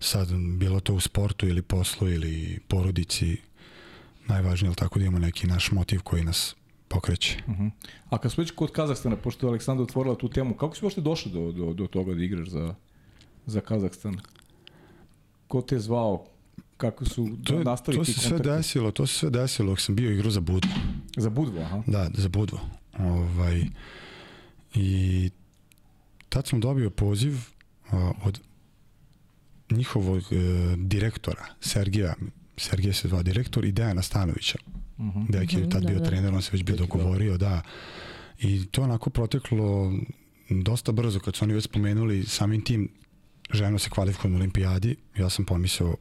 Sad, 0.00 0.28
bilo 0.34 0.80
to 0.80 0.94
u 0.94 1.00
sportu 1.00 1.48
ili 1.48 1.62
poslu 1.62 2.10
ili 2.10 2.58
porodici, 2.68 3.36
najvažnije, 4.26 4.68
jel 4.68 4.74
tako, 4.74 4.98
da 4.98 5.04
imamo 5.04 5.18
neki 5.18 5.46
naš 5.46 5.70
motiv 5.70 6.00
koji 6.00 6.24
nas 6.24 6.56
pokreće. 6.88 7.38
Uh 7.46 7.54
-huh. 7.54 7.70
A 8.10 8.18
kad 8.18 8.32
smo 8.32 8.42
već 8.42 8.50
kod 8.50 8.72
Kazahstana, 8.72 9.16
pošto 9.16 9.46
je 9.46 9.48
Aleksandra 9.48 9.82
otvorila 9.82 10.14
tu 10.14 10.28
temu, 10.28 10.54
kako 10.54 10.76
si 10.76 10.84
uopšte 10.84 11.00
došao 11.00 11.32
do, 11.32 11.52
do, 11.52 11.72
do 11.72 11.86
toga 11.86 12.14
da 12.14 12.24
igraš 12.24 12.48
za, 12.48 12.74
za 13.46 13.60
Kazahstan? 13.60 14.20
Ko 15.50 15.62
te 15.62 15.78
zvao? 15.78 16.26
Kako 16.76 17.04
su 17.04 17.28
To, 17.44 17.54
je, 17.54 17.64
nastali 17.64 17.98
to 17.98 18.04
ti 18.04 18.12
se 18.12 18.20
sve 18.20 18.30
kontakti? 18.30 18.56
desilo, 18.56 18.90
to 18.90 19.06
se 19.06 19.14
sve 19.14 19.30
desilo 19.30 19.70
dok 19.70 19.80
sam 19.80 19.94
bio 19.94 20.10
igru 20.10 20.30
za 20.30 20.40
Budu. 20.40 20.68
Za 21.16 21.30
Budvo, 21.30 21.60
aha. 21.60 21.82
Da, 21.86 22.10
za 22.14 22.28
Budvo. 22.28 22.60
Ovaj, 22.98 23.64
I 24.74 25.30
tad 26.28 26.46
sam 26.46 26.60
dobio 26.60 26.90
poziv 26.90 27.34
a, 27.90 28.12
od 28.24 28.40
njihovog 29.70 30.22
e, 30.22 30.36
direktora, 30.78 31.44
Sergija, 31.60 32.14
Sergija 32.56 32.92
se 32.92 33.08
zvao 33.08 33.22
direktor 33.22 33.64
i 33.64 33.72
Dejana 33.72 34.02
Stanovića. 34.02 34.58
Uh 34.98 35.04
-huh. 35.06 35.26
Deki 35.30 35.56
je 35.56 35.60
Mhm, 35.60 35.70
tad 35.70 35.82
da, 35.82 35.88
bio 35.88 35.98
da. 35.98 36.04
trener, 36.04 36.34
on 36.34 36.42
se 36.42 36.50
već 36.52 36.62
bio 36.62 36.76
Deki, 36.76 36.88
da. 36.88 36.98
dogovorio, 36.98 37.36
da. 37.38 37.62
I 38.38 38.66
to 38.66 38.82
onako 38.82 39.10
proteklo 39.10 39.92
dosta 40.50 40.92
brzo, 40.92 41.20
kad 41.20 41.36
su 41.36 41.44
oni 41.44 41.54
već 41.54 41.64
spomenuli 41.64 42.24
samim 42.24 42.64
tim 42.64 42.88
ženo 43.52 43.78
se 43.78 43.90
kvalifikuje 43.90 44.30
na 44.30 44.36
olimpijadi, 44.36 44.96
ja 45.16 45.30
sam 45.30 45.44
pomislio 45.44 45.96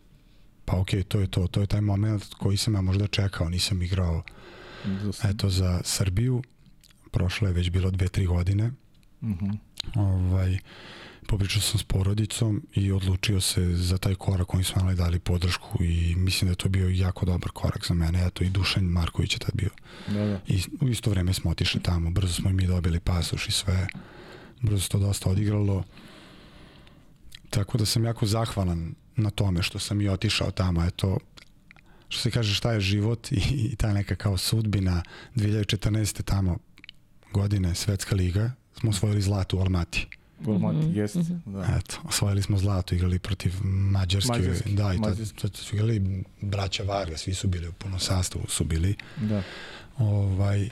pa 0.65 0.75
okej, 0.75 1.03
to 1.03 1.19
je 1.19 1.27
to, 1.27 1.47
to 1.47 1.61
je 1.61 1.67
taj 1.67 1.81
moment 1.81 2.23
koji 2.25 2.57
sam 2.57 2.73
ja 2.73 2.81
možda 2.81 3.07
čekao, 3.07 3.49
nisam 3.49 3.81
igrao 3.81 4.23
Za- 5.03 5.29
eto 5.29 5.49
za 5.49 5.81
Srbiju, 5.83 6.43
prošlo 7.11 7.47
je 7.47 7.53
već 7.53 7.69
bilo 7.69 7.91
dve, 7.91 8.07
tri 8.07 8.25
godine, 8.25 8.71
Mhm. 9.21 9.49
ovaj, 9.95 10.57
popričao 11.27 11.61
sam 11.61 11.79
s 11.79 11.83
porodicom 11.83 12.63
i 12.73 12.91
odlučio 12.91 13.41
se 13.41 13.65
za 13.67 13.97
taj 13.97 14.15
korak, 14.15 14.53
oni 14.53 14.63
su 14.63 14.73
nam 14.75 14.95
dali 14.95 15.19
podršku 15.19 15.83
i 15.83 16.15
mislim 16.17 16.47
da 16.47 16.51
je 16.51 16.55
to 16.55 16.69
bio 16.69 16.89
jako 16.89 17.25
dobar 17.25 17.51
korak 17.51 17.85
za 17.87 17.93
mene, 17.93 18.25
eto 18.27 18.43
i 18.43 18.49
Dušan 18.49 18.83
Marković 18.83 19.33
je 19.33 19.39
tad 19.39 19.51
bio. 19.53 19.69
Da, 20.07 20.25
da. 20.25 20.39
I 20.47 20.61
u 20.81 20.87
isto 20.87 21.09
vreme 21.09 21.33
smo 21.33 21.51
otišli 21.51 21.81
tamo, 21.81 22.09
brzo 22.11 22.33
smo 22.33 22.49
i 22.49 22.53
mi 22.53 22.67
dobili 22.67 22.99
pasoš 22.99 23.47
i 23.47 23.53
sve, 23.53 23.87
brzo 24.61 24.79
se 24.79 24.89
to 24.89 24.99
dosta 24.99 25.29
odigralo. 25.29 25.83
Tako 27.49 27.77
da 27.77 27.85
sam 27.85 28.05
jako 28.05 28.25
zahvalan 28.25 28.93
na 29.15 29.29
tome 29.29 29.63
što 29.63 29.79
sam 29.79 30.01
i 30.01 30.09
otišao 30.09 30.51
tamo, 30.51 30.85
eto, 30.85 31.17
što 32.09 32.21
se 32.21 32.31
kaže 32.31 32.53
šta 32.55 32.71
je 32.71 32.79
život 32.79 33.31
i, 33.31 33.35
i 33.63 33.75
ta 33.75 33.93
neka 33.93 34.15
kao 34.15 34.37
sudbina 34.37 35.03
2014. 35.35 36.23
tamo 36.23 36.57
godine 37.33 37.75
Svetska 37.75 38.15
liga 38.15 38.51
smo 38.73 38.89
osvojili 38.89 39.21
zlato 39.21 39.57
u 39.57 39.61
Almati. 39.61 40.07
Volmati, 40.39 40.77
Mhm, 40.77 40.97
jest. 40.97 41.15
mhm. 41.15 41.33
Da. 41.45 41.77
Eto, 41.77 41.97
osvojili 42.03 42.41
smo 42.41 42.57
zlato, 42.57 42.95
igrali 42.95 43.19
protiv 43.19 43.53
Mađarske. 43.63 44.31
Mađarske, 44.31 44.69
Da, 44.69 44.93
i 44.93 44.97
tad, 44.97 45.09
Mađarske. 45.09 45.37
tad 45.37 45.55
su 45.55 45.75
igrali 45.75 46.23
braća 46.41 46.83
Varga, 46.83 47.17
svi 47.17 47.33
su 47.33 47.47
bili 47.47 47.67
u 47.67 47.71
punom 47.73 47.99
sastavu, 47.99 48.45
su 48.47 48.63
bili. 48.63 48.95
da. 49.17 49.43
Ovaj, 49.97 50.69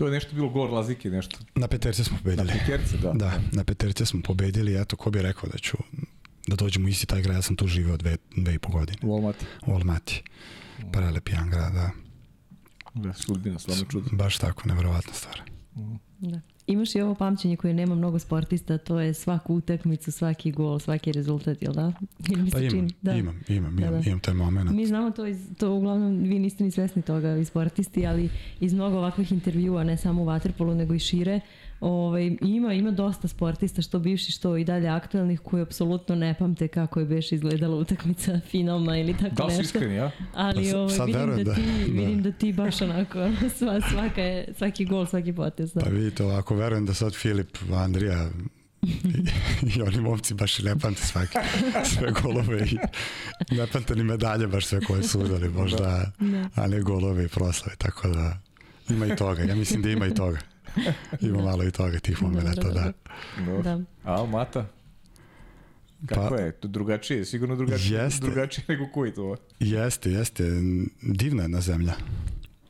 To 0.00 0.06
je 0.06 0.12
nešto 0.12 0.34
bilo 0.34 0.48
gol 0.48 0.70
razlike, 0.70 1.10
nešto. 1.10 1.38
na 1.54 1.68
peterce 1.68 2.04
smo 2.04 2.16
Na 2.16 2.22
pobedili. 2.22 2.48
peterce, 2.58 2.96
da. 2.96 3.12
Da, 3.12 3.40
na 3.52 3.64
peterce 3.64 4.06
smo 4.06 4.20
pobedili, 4.22 4.80
eto, 4.80 4.96
ko 4.96 5.10
bi 5.10 5.22
rekao 5.22 5.48
da 5.48 5.58
ću 5.58 5.76
da 6.46 6.56
dođemo 6.56 6.86
u 6.86 6.88
isti 6.88 7.06
taj 7.06 7.22
grad, 7.22 7.36
ja 7.36 7.42
sam 7.42 7.56
tu 7.56 7.66
živeo 7.66 7.96
dve, 7.96 8.16
dve 8.36 8.54
i 8.54 8.58
po 8.58 8.68
godine, 8.70 8.98
Volmati. 9.02 9.44
u 9.66 9.74
Almati. 9.74 10.22
Prelep 10.92 11.28
jedan 11.28 11.50
grad, 11.50 11.72
da. 11.72 11.90
Da, 12.94 13.12
sudbina, 13.12 13.58
stvarno 13.58 13.84
čudo. 13.84 14.08
Baš 14.12 14.38
tako, 14.38 14.68
nevjerovatna 14.68 15.12
stvar. 15.12 15.42
Da. 16.20 16.40
Imaš 16.70 16.94
i 16.94 17.00
ovo 17.00 17.14
pamćenje 17.14 17.56
koje 17.56 17.74
nema 17.74 17.94
mnogo 17.94 18.18
sportista, 18.18 18.78
to 18.78 19.00
je 19.00 19.14
svaku 19.14 19.54
utakmicu, 19.54 20.12
svaki 20.12 20.52
gol, 20.52 20.78
svaki 20.78 21.12
rezultat, 21.12 21.62
jel 21.62 21.72
da? 21.72 21.92
Ili 22.28 22.42
mi 22.42 22.50
Pa 22.50 22.58
se 22.58 22.64
imam, 22.64 22.70
čini? 22.70 22.92
Da. 23.02 23.12
imam, 23.12 23.40
imam, 23.48 23.76
Da, 23.76 23.86
imam, 23.86 24.00
da. 24.02 24.08
imam 24.08 24.20
taj 24.20 24.34
moment. 24.34 24.70
Mi 24.70 24.86
znamo 24.86 25.10
to, 25.10 25.26
iz, 25.26 25.48
to 25.58 25.74
uglavnom 25.74 26.18
vi 26.22 26.38
niste 26.38 26.64
ni 26.64 26.70
svesni 26.70 27.02
toga 27.02 27.36
i 27.36 27.44
sportisti, 27.44 28.06
ali 28.06 28.28
iz 28.60 28.74
mnogo 28.74 28.96
ovakvih 28.96 29.32
intervjua, 29.32 29.84
ne 29.84 29.96
samo 29.96 30.22
u 30.22 30.26
Waterpolu, 30.26 30.74
nego 30.74 30.94
i 30.94 30.98
šire, 30.98 31.40
ovaj, 31.80 32.36
ima, 32.42 32.72
ima 32.74 32.90
dosta 32.90 33.28
sportista, 33.28 33.82
što 33.82 33.98
bivši, 33.98 34.32
što 34.32 34.56
i 34.56 34.64
dalje 34.64 34.88
aktuelnih, 34.88 35.40
koji 35.40 35.62
apsolutno 35.62 36.14
ne 36.14 36.34
pamte 36.34 36.68
kako 36.68 37.00
je 37.00 37.06
beš 37.06 37.32
izgledala 37.32 37.76
utakmica 37.76 38.40
finalna 38.42 38.98
ili 38.98 39.14
tako 39.14 39.34
Da 39.34 39.44
li 39.44 39.52
su 39.52 39.58
nešto. 39.58 39.78
iskreni, 39.78 39.94
ja? 39.94 40.10
Ali 40.34 40.72
ovaj, 40.72 40.88
sad 40.90 41.06
vidim, 41.06 41.26
da 41.28 41.44
da- 41.44 41.54
ti, 41.54 41.60
da. 41.60 41.92
vidim 41.92 42.22
da 42.22 42.32
ti 42.32 42.52
baš 42.52 42.82
onako, 42.82 43.18
sva, 43.58 43.80
svaka 43.82 44.22
je, 44.22 44.48
svaki 44.54 44.84
gol, 44.84 45.06
svaki 45.06 45.32
potez. 45.32 45.72
Da. 45.72 45.80
Pa 45.80 45.90
vidite, 45.90 46.24
ovako, 46.24 46.54
verujem 46.54 46.86
da 46.86 46.94
sad 46.94 47.14
Filip, 47.14 47.48
Andrija 47.74 48.28
i, 48.82 48.88
i 49.70 49.82
oni 49.82 50.00
momci 50.00 50.34
baš 50.34 50.58
i 50.58 50.64
ne 50.64 50.78
pamte 50.78 51.02
svake, 51.02 51.38
sve 51.86 52.12
golove 52.12 52.60
i 52.62 52.76
ne 53.50 53.66
pamte 53.66 53.96
ni 53.96 54.04
medalje 54.04 54.46
baš 54.46 54.66
sve 54.66 54.80
koje 54.80 55.02
su 55.02 55.20
udali, 55.20 55.48
možda, 55.50 56.12
Da. 56.18 56.48
a 56.54 56.66
ne 56.66 56.80
golove 56.80 57.24
i 57.24 57.28
proslave, 57.28 57.76
tako 57.76 58.08
da 58.08 58.38
ima 58.90 59.06
i 59.06 59.16
toga, 59.16 59.42
ja 59.42 59.54
mislim 59.54 59.82
da 59.82 59.90
ima 59.90 60.06
i 60.06 60.14
toga. 60.14 60.38
Ima 61.20 61.42
malo 61.42 61.64
i 61.64 61.70
toga 61.70 61.98
tih 61.98 62.22
momenta, 62.22 62.54
Dobro, 62.54 62.72
da. 62.72 62.92
Dobro. 63.46 63.62
Da. 63.62 63.74
A 64.04 64.12
Almata? 64.14 64.66
Kako 66.06 66.28
Pa- 66.28 66.40
je? 66.42 66.52
To 66.52 66.68
drugačije, 66.68 67.24
sigurno 67.24 67.56
drugačije, 67.56 68.00
Jeste. 68.02 68.26
drugačije 68.26 68.64
nego 68.68 68.86
koji 68.94 69.14
to. 69.14 69.36
Jeste, 69.60 70.10
jeste, 70.10 70.44
divna 71.02 71.42
jedna 71.42 71.60
zemlja. 71.60 71.92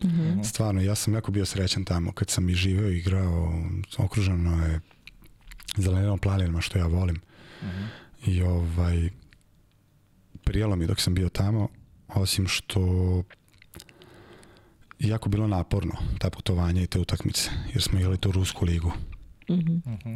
Mhm. 0.04 0.42
Stvarno, 0.42 0.80
ja 0.80 0.94
sam 0.94 1.14
jako 1.14 1.32
bio 1.32 1.46
srećan 1.46 1.84
tamo 1.84 2.12
kad 2.12 2.30
sam 2.30 2.48
i 2.48 2.54
živeo 2.54 2.90
i 2.90 2.98
igrao, 2.98 3.62
okruženo 3.98 4.66
je 4.66 4.80
zelenom 5.76 6.18
planinama 6.18 6.60
što 6.60 6.78
ja 6.78 6.86
volim. 6.86 7.20
Mhm. 7.62 7.84
I 8.26 8.42
ovaj, 8.42 9.10
prijelo 10.44 10.76
mi 10.76 10.86
dok 10.86 11.00
sam 11.00 11.14
bio 11.14 11.28
tamo, 11.28 11.68
osim 12.08 12.46
što 12.48 12.80
je 12.80 13.22
jako 15.08 15.28
bilo 15.28 15.46
naporno 15.46 15.94
ta 16.18 16.30
putovanja 16.30 16.82
i 16.82 16.86
te 16.86 16.98
utakmice, 16.98 17.50
jer 17.72 17.82
smo 17.82 17.98
igrali 17.98 18.18
tu 18.18 18.32
Rusku 18.32 18.64
ligu. 18.64 18.92
Mhm. 19.50 19.76
Mhm. 19.86 20.14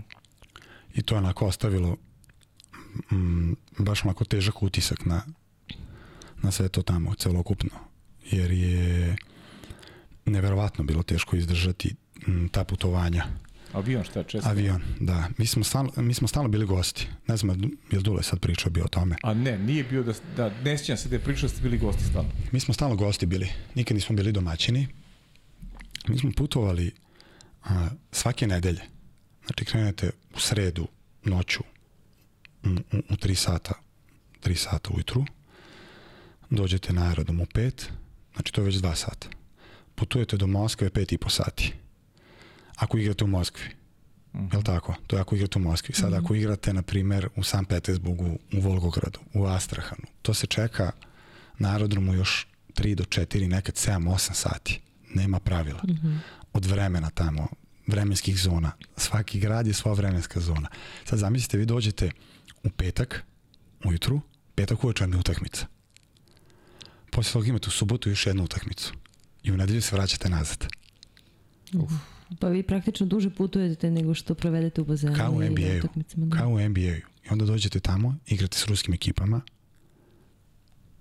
I 0.94 1.02
to 1.02 1.14
je 1.14 1.18
onako 1.18 1.46
ostavilo 1.46 1.96
mm, 3.12 3.52
baš 3.78 4.04
onako 4.04 4.24
težak 4.24 4.62
utisak 4.62 5.06
na, 5.06 5.22
na 6.42 6.50
sve 6.50 6.68
to 6.68 6.82
tamo, 6.82 7.14
celokupno. 7.14 7.70
Jer 8.30 8.50
je 8.50 9.16
neverovatno 10.24 10.84
bilo 10.84 11.02
teško 11.02 11.36
izdržati 11.36 11.94
mm, 12.26 12.46
ta 12.48 12.64
putovanja. 12.64 13.26
Avion 13.74 14.04
šta, 14.04 14.22
često? 14.22 14.48
Avion, 14.48 14.82
da. 15.00 15.28
Mi 15.38 15.46
smo, 15.46 15.64
stalno, 15.64 15.92
mi 15.96 16.14
smo 16.14 16.28
stalno 16.28 16.48
bili 16.48 16.66
gosti. 16.66 17.08
Ne 17.26 17.36
znam, 17.36 17.62
je 17.90 17.98
li 17.98 18.02
Dule 18.02 18.22
sad 18.22 18.40
pričao 18.40 18.70
bio 18.70 18.84
o 18.84 18.88
tome? 18.88 19.16
A 19.22 19.34
ne, 19.34 19.58
nije 19.58 19.84
bio 19.84 20.02
da, 20.02 20.12
da 20.36 20.50
ne 20.64 20.78
sjećam 20.78 20.96
se 20.96 21.08
da 21.08 21.16
je 21.16 21.20
pričao 21.20 21.42
da 21.42 21.48
ste 21.48 21.62
bili 21.62 21.78
gosti 21.78 22.04
stalno. 22.04 22.30
Mi 22.52 22.60
smo 22.60 22.74
stalno 22.74 22.96
gosti 22.96 23.26
bili. 23.26 23.48
Nikad 23.74 23.94
nismo 23.94 24.16
bili 24.16 24.32
domaćini. 24.32 24.86
Mi 26.08 26.18
smo 26.18 26.30
putovali 26.36 26.92
a, 27.64 27.88
svake 28.12 28.46
nedelje. 28.46 28.80
Znači 29.46 29.64
krenete 29.64 30.10
u 30.34 30.40
sredu 30.40 30.88
noću 31.24 31.62
u, 32.64 32.68
u, 32.68 32.98
u 33.10 33.14
3 33.14 33.34
sata 33.34 33.74
3 34.44 34.54
sata 34.54 34.90
ujutru. 34.94 35.24
Dođete 36.50 36.92
na 36.92 37.08
aerodrom 37.08 37.40
u 37.40 37.46
5. 37.46 37.84
Znači 38.34 38.52
to 38.52 38.60
je 38.60 38.64
već 38.64 38.74
2 38.74 38.94
sata. 38.94 39.28
Putujete 39.94 40.36
do 40.36 40.46
Moskve 40.46 40.90
5 40.90 41.14
i 41.14 41.18
po 41.18 41.30
sati. 41.30 41.72
Ako 42.76 42.98
igrate 42.98 43.24
u 43.24 43.26
Moskvi. 43.26 43.64
Mhm. 44.34 44.46
Jel 44.52 44.62
tako? 44.62 44.94
To 45.06 45.16
je 45.16 45.20
ako 45.20 45.36
igrate 45.36 45.58
u 45.58 45.62
Moskvi. 45.62 45.94
Sad 45.94 46.12
ako 46.12 46.34
igrate, 46.34 46.72
na 46.72 46.82
primer, 46.82 47.28
u 47.36 47.42
San 47.42 47.64
Petersburgu, 47.64 48.38
u 48.52 48.60
Volgogradu, 48.60 49.18
u 49.34 49.44
Astrahanu, 49.44 50.02
to 50.22 50.34
se 50.34 50.46
čeka 50.46 50.92
na 51.58 51.72
aerodromu 51.72 52.14
još 52.14 52.46
3 52.74 52.94
do 52.94 53.04
4, 53.04 53.48
nekad 53.48 53.74
7, 53.74 54.08
8 54.08 54.34
sati. 54.34 54.80
Nema 55.14 55.40
pravila. 55.40 55.80
Mhm. 55.88 56.16
Od 56.52 56.64
vremena 56.66 57.10
tamo, 57.10 57.48
vremenskih 57.86 58.38
zona. 58.38 58.72
Svaki 58.96 59.40
grad 59.40 59.66
je 59.66 59.74
svoja 59.74 59.94
vremenska 59.94 60.40
zona. 60.40 60.68
Sad 61.04 61.18
zamislite, 61.18 61.58
vi 61.58 61.66
dođete 61.66 62.10
u 62.62 62.70
petak, 62.70 63.24
ujutru, 63.84 64.20
petak 64.54 64.84
uveče 64.84 65.04
vam 65.04 65.12
je 65.12 65.18
utakmica. 65.18 65.66
Poslije 67.10 67.32
toga 67.32 67.46
imate 67.46 67.68
u 67.68 67.70
subotu 67.70 68.08
još 68.08 68.26
jednu 68.26 68.44
utakmicu. 68.44 68.92
I 69.42 69.52
u 69.52 69.56
nedelju 69.56 69.82
se 69.82 69.96
vraćate 69.96 70.28
nazad. 70.28 70.66
Pa 72.40 72.48
vi 72.48 72.62
praktično 72.62 73.06
duže 73.06 73.30
putujete 73.30 73.90
nego 73.90 74.14
što 74.14 74.34
provedete 74.34 74.80
u 74.80 74.84
bazenu. 74.84 75.16
Kao 75.16 75.32
u 75.32 75.42
NBA-u. 75.42 75.88
da. 76.16 76.36
Kao 76.36 76.48
u 76.48 76.60
NBA-u. 76.68 76.82
I 77.24 77.28
onda 77.30 77.44
dođete 77.44 77.80
tamo, 77.80 78.16
igrate 78.26 78.58
s 78.58 78.66
ruskim 78.66 78.94
ekipama, 78.94 79.40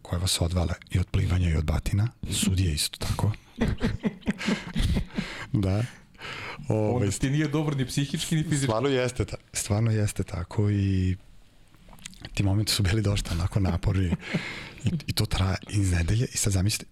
koje 0.01 0.19
vas 0.19 0.41
odvale 0.41 0.73
i 0.91 0.99
od 0.99 1.07
plivanja 1.07 1.49
i 1.49 1.55
od 1.55 1.65
batina. 1.65 2.07
Sudije 2.31 2.73
isto 2.73 2.97
tako. 3.07 3.31
da. 5.63 5.83
Ovaj, 6.67 7.07
Onda 7.07 7.17
ti 7.17 7.29
nije 7.29 7.47
dobro 7.47 7.75
ni 7.75 7.85
psihički 7.85 8.35
ni 8.35 8.43
fizički. 8.43 8.65
stvarno 8.65 8.89
jeste, 8.89 9.25
ta, 9.25 9.37
stvarno 9.53 9.91
jeste 9.91 10.23
tako 10.23 10.69
i 10.71 11.15
ti 12.33 12.43
momenti 12.43 12.71
su 12.71 12.83
bili 12.83 13.01
dosta 13.01 13.31
onako 13.31 13.59
naporni 13.59 14.11
i, 14.85 14.89
i 15.07 15.13
to 15.13 15.25
traje 15.25 15.57
iz 15.69 15.91
nedelje 15.91 16.27
i 16.33 16.37
sad 16.37 16.53
zamislite 16.53 16.85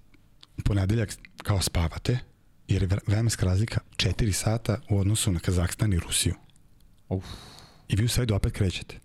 ponedeljak 0.66 1.10
kao 1.44 1.62
spavate 1.62 2.20
jer 2.72 2.82
je 2.82 2.88
vre- 2.88 3.00
vremenska 3.08 3.46
razlika 3.46 3.80
4 3.98 4.32
sata 4.34 4.82
u 4.90 5.00
odnosu 5.00 5.32
na 5.32 5.40
Kazahstan 5.40 5.94
i 5.94 6.00
Rusiju 6.00 6.34
Uf. 7.10 7.26
i 7.88 7.96
vi 7.96 8.06
u 8.06 8.10
sredu 8.10 8.36
opet 8.36 8.54
krećete 8.54 8.96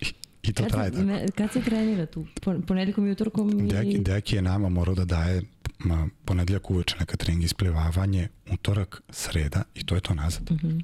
i, 0.00 0.04
i 0.42 0.52
to 0.52 0.62
Kad 0.62 0.72
traje 0.72 0.90
se, 0.90 0.92
tako 0.92 1.04
ne, 1.04 1.26
kad 1.36 1.52
se 1.52 1.60
trenira 1.60 2.06
tu? 2.06 2.26
Po- 2.42 2.60
Ponedjeljkom 2.60 3.06
i 3.06 3.10
utorkom 3.10 3.68
Deki, 3.68 3.88
ili... 3.88 3.98
Deki 3.98 4.36
je 4.36 4.42
nama 4.42 4.68
morao 4.68 4.94
da 4.94 5.04
daje 5.04 5.42
ma, 5.78 6.08
ponedeljak 6.24 6.70
uveče 6.70 6.96
neka 7.00 7.16
trening 7.16 7.44
isplivavanje, 7.44 8.28
utorak, 8.50 9.02
sreda 9.10 9.62
i 9.74 9.86
to 9.86 9.94
je 9.94 10.00
to 10.00 10.14
nazad. 10.14 10.50
Mhm. 10.50 10.78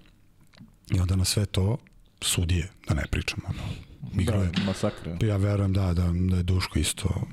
I 0.90 1.00
onda 1.00 1.16
na 1.16 1.24
sve 1.24 1.46
to 1.46 1.76
sudije, 2.20 2.68
da 2.88 2.94
ne 2.94 3.02
pričam, 3.10 3.38
ono, 3.48 3.62
igrao 4.22 4.42
je 4.42 4.50
Da, 4.50 4.62
masakra. 4.62 5.18
Ja 5.22 5.36
verujem 5.36 5.72
da, 5.72 5.94
da, 5.94 6.10
da 6.30 6.36
je 6.36 6.42
Duško 6.42 6.78
isto 6.78 7.26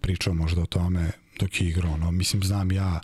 pričao 0.00 0.34
možda 0.34 0.62
o 0.62 0.66
tome, 0.66 1.10
dok 1.40 1.60
je 1.60 1.68
igrao. 1.68 1.92
Ono. 1.92 2.10
Mislim, 2.10 2.42
znam 2.42 2.72
ja 2.72 3.00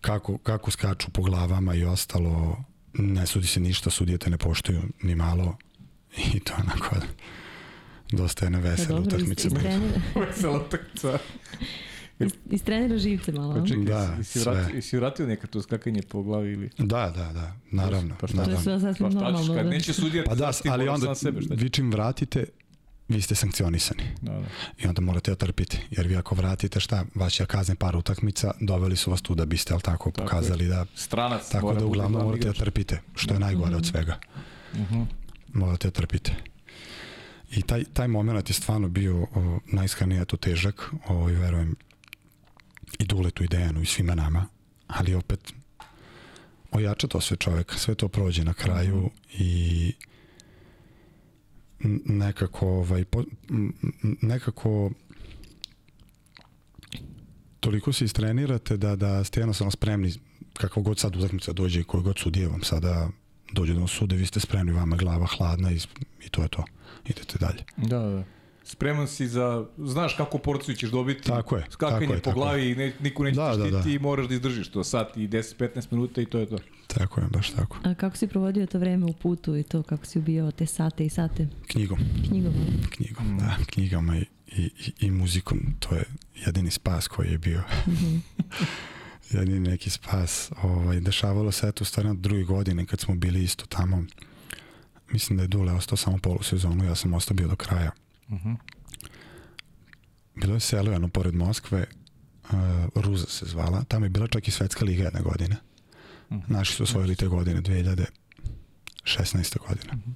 kako, 0.00 0.38
kako 0.38 0.70
skaču 0.70 1.10
po 1.10 1.22
glavama 1.22 1.74
i 1.74 1.84
ostalo, 1.84 2.64
ne 2.92 3.26
sudi 3.26 3.46
se 3.46 3.60
ništa, 3.60 3.90
sudije 3.90 4.18
te 4.18 4.30
ne 4.30 4.38
poštuju 4.38 4.82
ni 5.02 5.14
malo 5.14 5.56
i 6.34 6.40
to 6.40 6.52
onako 6.58 6.96
dosta 8.12 8.44
je 8.46 8.50
na 8.50 8.58
veselu 8.58 9.02
utakmice. 9.02 9.48
Vesela 10.26 10.56
utakmica. 10.56 11.18
Istrenira 12.50 12.98
živce 12.98 13.32
malo. 13.32 13.54
Pa 13.54 13.66
čekaj, 13.66 13.84
Da, 13.84 14.14
jesi, 14.18 14.38
sve. 14.40 14.52
vratio, 14.52 14.74
jesi 14.76 14.96
vratio 14.96 15.26
nekad 15.26 15.50
to 15.50 15.62
skakanje 15.62 16.02
po 16.02 16.22
glavi 16.22 16.52
ili... 16.52 16.70
Da, 16.78 17.12
da, 17.16 17.32
da, 17.32 17.56
naravno. 17.70 18.14
Pa 18.20 18.26
šta? 18.26 18.36
To 18.36 18.42
je 18.42 18.46
naravno. 18.46 18.62
sve 18.62 18.80
sasvim 18.80 19.06
Pa 19.06 19.10
šta 19.10 19.18
ćeš, 19.20 19.24
normalno. 19.24 19.54
kad 19.54 19.64
da. 19.64 19.70
neće 19.70 19.92
sudija, 19.92 20.24
Pa 20.26 20.34
da, 20.34 20.52
ali 20.70 20.88
onda 20.88 21.14
sebe, 21.14 21.42
šta 21.42 21.54
ćeš? 21.54 21.62
vi 21.62 21.70
čim 21.70 21.90
vratite, 21.90 22.44
vi 23.10 23.22
ste 23.22 23.34
sankcionisani. 23.34 24.02
Da, 24.22 24.32
da. 24.32 24.46
I 24.78 24.86
onda 24.86 25.00
morate 25.00 25.30
da 25.30 25.36
trpite. 25.36 25.78
Jer 25.90 26.06
vi 26.06 26.16
ako 26.16 26.34
vratite 26.34 26.80
šta, 26.80 27.04
će 27.30 27.46
kazne 27.46 27.74
par 27.74 27.96
utakmica, 27.96 28.50
doveli 28.60 28.96
su 28.96 29.10
vas 29.10 29.22
tu 29.22 29.34
da 29.34 29.44
biste, 29.44 29.72
ali 29.72 29.82
tako, 29.82 30.10
Tako 30.10 30.22
pokazali 30.22 30.66
da 30.66 30.86
Stranac 30.94 31.48
Tako 31.48 31.74
da 31.74 31.84
uglavnom 31.84 32.22
morate 32.22 32.38
da 32.38 32.48
igrač. 32.48 32.58
trpite, 32.58 33.00
što 33.14 33.34
je 33.34 33.40
najgore 33.40 33.76
od 33.76 33.86
svega. 33.86 34.18
Mhm. 34.74 35.02
Morate 35.48 35.88
da 35.88 35.92
trpite. 35.92 36.32
I 37.50 37.62
taj, 37.62 37.84
taj 37.84 38.08
moment 38.08 38.50
je 38.50 38.54
stvarno 38.54 38.88
bio 38.88 39.22
o, 39.24 39.26
najiskrenije 39.66 40.24
to 40.24 40.36
težak, 40.36 40.90
o, 41.08 41.30
i 41.30 41.34
verujem 41.34 41.76
i 42.98 43.04
Duletu 43.04 43.44
i 43.44 43.48
Dejanu 43.48 43.82
i 43.82 43.86
svima 43.86 44.14
nama, 44.14 44.46
ali 44.86 45.14
opet 45.14 45.52
ojača 46.70 47.06
to 47.06 47.20
sve 47.20 47.36
čovek, 47.36 47.74
sve 47.74 47.94
to 47.94 48.08
prođe 48.08 48.44
na 48.44 48.54
kraju 48.54 49.10
i 49.32 49.52
n- 49.86 50.09
nekako 52.04 52.68
ovaj, 52.68 53.04
po, 53.04 53.24
nekako 54.22 54.90
toliko 57.60 57.92
se 57.92 58.04
istrenirate 58.04 58.76
da, 58.76 58.96
da 58.96 59.24
ste 59.24 59.40
jednostavno 59.40 59.70
spremni 59.70 60.12
kako 60.52 60.82
god 60.82 60.98
sad 60.98 61.16
utakmica 61.16 61.52
dođe 61.52 61.80
i 61.80 61.84
koji 61.84 62.02
god 62.02 62.18
sudije 62.18 62.48
vam 62.48 62.62
sada 62.62 63.10
dođe 63.52 63.72
da 63.72 63.78
vam 63.78 63.88
sude, 63.88 64.16
vi 64.16 64.26
ste 64.26 64.40
spremni, 64.40 64.72
vama 64.72 64.96
glava 64.96 65.26
hladna 65.26 65.72
i, 65.72 65.78
i 66.26 66.28
to 66.28 66.42
je 66.42 66.48
to. 66.48 66.64
Idete 67.06 67.38
dalje. 67.38 67.64
Da, 67.76 67.98
da. 67.98 68.24
Spreman 68.70 69.08
si 69.08 69.28
za, 69.28 69.66
znaš 69.78 70.14
kako 70.14 70.38
porciju 70.38 70.74
ćeš 70.74 70.90
dobiti. 70.90 71.22
Tako 71.22 71.56
je, 71.56 71.64
Skakanje 71.70 72.00
tako 72.00 72.12
je, 72.12 72.18
po 72.18 72.24
tako 72.24 72.40
glavi 72.40 72.70
i 72.70 72.74
ne, 72.74 72.92
niko 73.00 73.24
neće 73.24 73.36
Da, 73.36 73.56
da, 73.56 73.56
da, 73.56 73.64
štiti 73.64 73.88
da. 73.88 73.94
i 73.94 73.98
moraš 73.98 74.28
da 74.28 74.34
izdržiš 74.34 74.70
to 74.70 74.84
sat 74.84 75.16
i 75.16 75.28
10-15 75.28 75.86
minuta 75.90 76.20
i 76.20 76.26
to 76.26 76.38
je 76.38 76.46
to. 76.46 76.58
Tako 76.86 77.20
je, 77.20 77.26
baš 77.26 77.50
tako. 77.50 77.78
A 77.84 77.94
kako 77.94 78.16
si 78.16 78.26
provodio 78.26 78.66
to 78.66 78.78
vreme 78.78 79.06
u 79.06 79.12
putu 79.12 79.56
i 79.56 79.62
to, 79.62 79.82
kako 79.82 80.06
si 80.06 80.18
ubijao 80.18 80.50
te 80.50 80.66
sate 80.66 81.06
i 81.06 81.08
sate 81.08 81.48
Knjigom, 81.66 81.98
knjigom? 82.28 82.54
knjigom, 82.90 83.38
da, 83.38 83.56
knjigama 83.66 84.16
i, 84.16 84.24
i, 84.46 84.62
i, 84.62 84.92
i 85.00 85.10
muzikom, 85.10 85.60
to 85.78 85.94
je 85.94 86.04
jedini 86.46 86.70
spas 86.70 87.08
koji 87.08 87.28
je 87.30 87.38
bio. 87.38 87.62
Mhm. 87.88 88.16
jedini 89.38 89.60
neki 89.60 89.90
spas. 89.90 90.52
Ovaj, 90.62 91.00
dešavalo 91.00 91.52
se 91.52 91.68
eto 91.68 91.84
stvarno 91.84 92.14
druge 92.14 92.42
godine 92.44 92.86
kad 92.86 93.00
smo 93.00 93.14
bili 93.14 93.42
isto 93.42 93.66
tamo. 93.66 94.04
Mislim 95.12 95.36
da 95.36 95.42
je 95.42 95.48
Dule 95.48 95.72
ostao 95.72 95.96
samo 95.96 96.18
polusezonu, 96.18 96.84
ja 96.84 96.94
sam 96.94 97.14
ostao 97.14 97.34
bio 97.34 97.48
do 97.48 97.56
kraja. 97.56 97.90
Mhm. 98.30 98.52
Bilo 100.34 100.54
je 100.54 100.60
selo 100.60 100.92
jedno 100.92 101.08
pored 101.08 101.34
Moskve, 101.34 101.86
uh, 102.44 102.58
Ruza 102.94 103.26
se 103.26 103.46
zvala, 103.46 103.84
tamo 103.84 104.06
je 104.06 104.10
bila 104.10 104.26
čak 104.26 104.48
i 104.48 104.50
svetska 104.50 104.84
liga 104.84 105.04
jedne 105.04 105.20
godine. 105.20 105.56
Mhm. 106.32 106.52
Naši 106.52 106.74
su 106.74 106.82
osvojili 106.82 107.16
te 107.16 107.26
godine, 107.26 107.60
2016. 107.60 109.58
godina. 109.68 109.92
Mhm. 109.94 110.10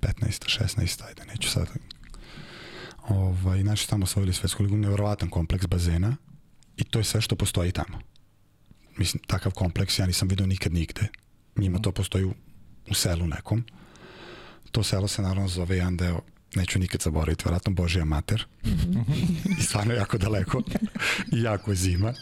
15. 0.00 0.48
16. 0.48 1.04
ajde, 1.06 1.24
neću 1.24 1.50
sad. 1.50 1.68
Ovaj, 3.08 3.64
naši 3.64 3.84
su 3.84 3.90
tamo 3.90 4.04
osvojili 4.04 4.32
svetsku 4.32 4.62
ligu, 4.62 4.76
nevjerovatan 4.76 5.30
kompleks 5.30 5.66
bazena 5.66 6.16
i 6.76 6.84
to 6.84 6.98
je 6.98 7.04
sve 7.04 7.20
što 7.20 7.36
postoji 7.36 7.72
tamo. 7.72 7.98
Mislim, 8.96 9.22
takav 9.26 9.52
kompleks 9.52 9.98
ja 9.98 10.06
nisam 10.06 10.28
vidio 10.28 10.46
nikad 10.46 10.72
nigde. 10.72 11.08
Njima 11.56 11.78
to 11.78 11.92
postoji 11.92 12.24
u, 12.24 12.34
u 12.90 12.94
selu 12.94 13.26
nekom. 13.26 13.64
To 14.70 14.82
selo 14.82 15.08
se 15.08 15.22
naravno 15.22 15.48
zove 15.48 15.76
jedan 15.76 15.96
deo 15.96 16.20
neću 16.54 16.78
nikad 16.78 17.00
zaboraviti, 17.00 17.44
vjerojatno 17.44 17.72
Božija 17.72 18.04
mater. 18.04 18.46
I 19.58 19.62
stvarno 19.62 19.94
jako 19.94 20.18
daleko. 20.18 20.62
I 21.32 21.42
jako 21.42 21.70
je 21.70 21.74
zima. 21.74 22.12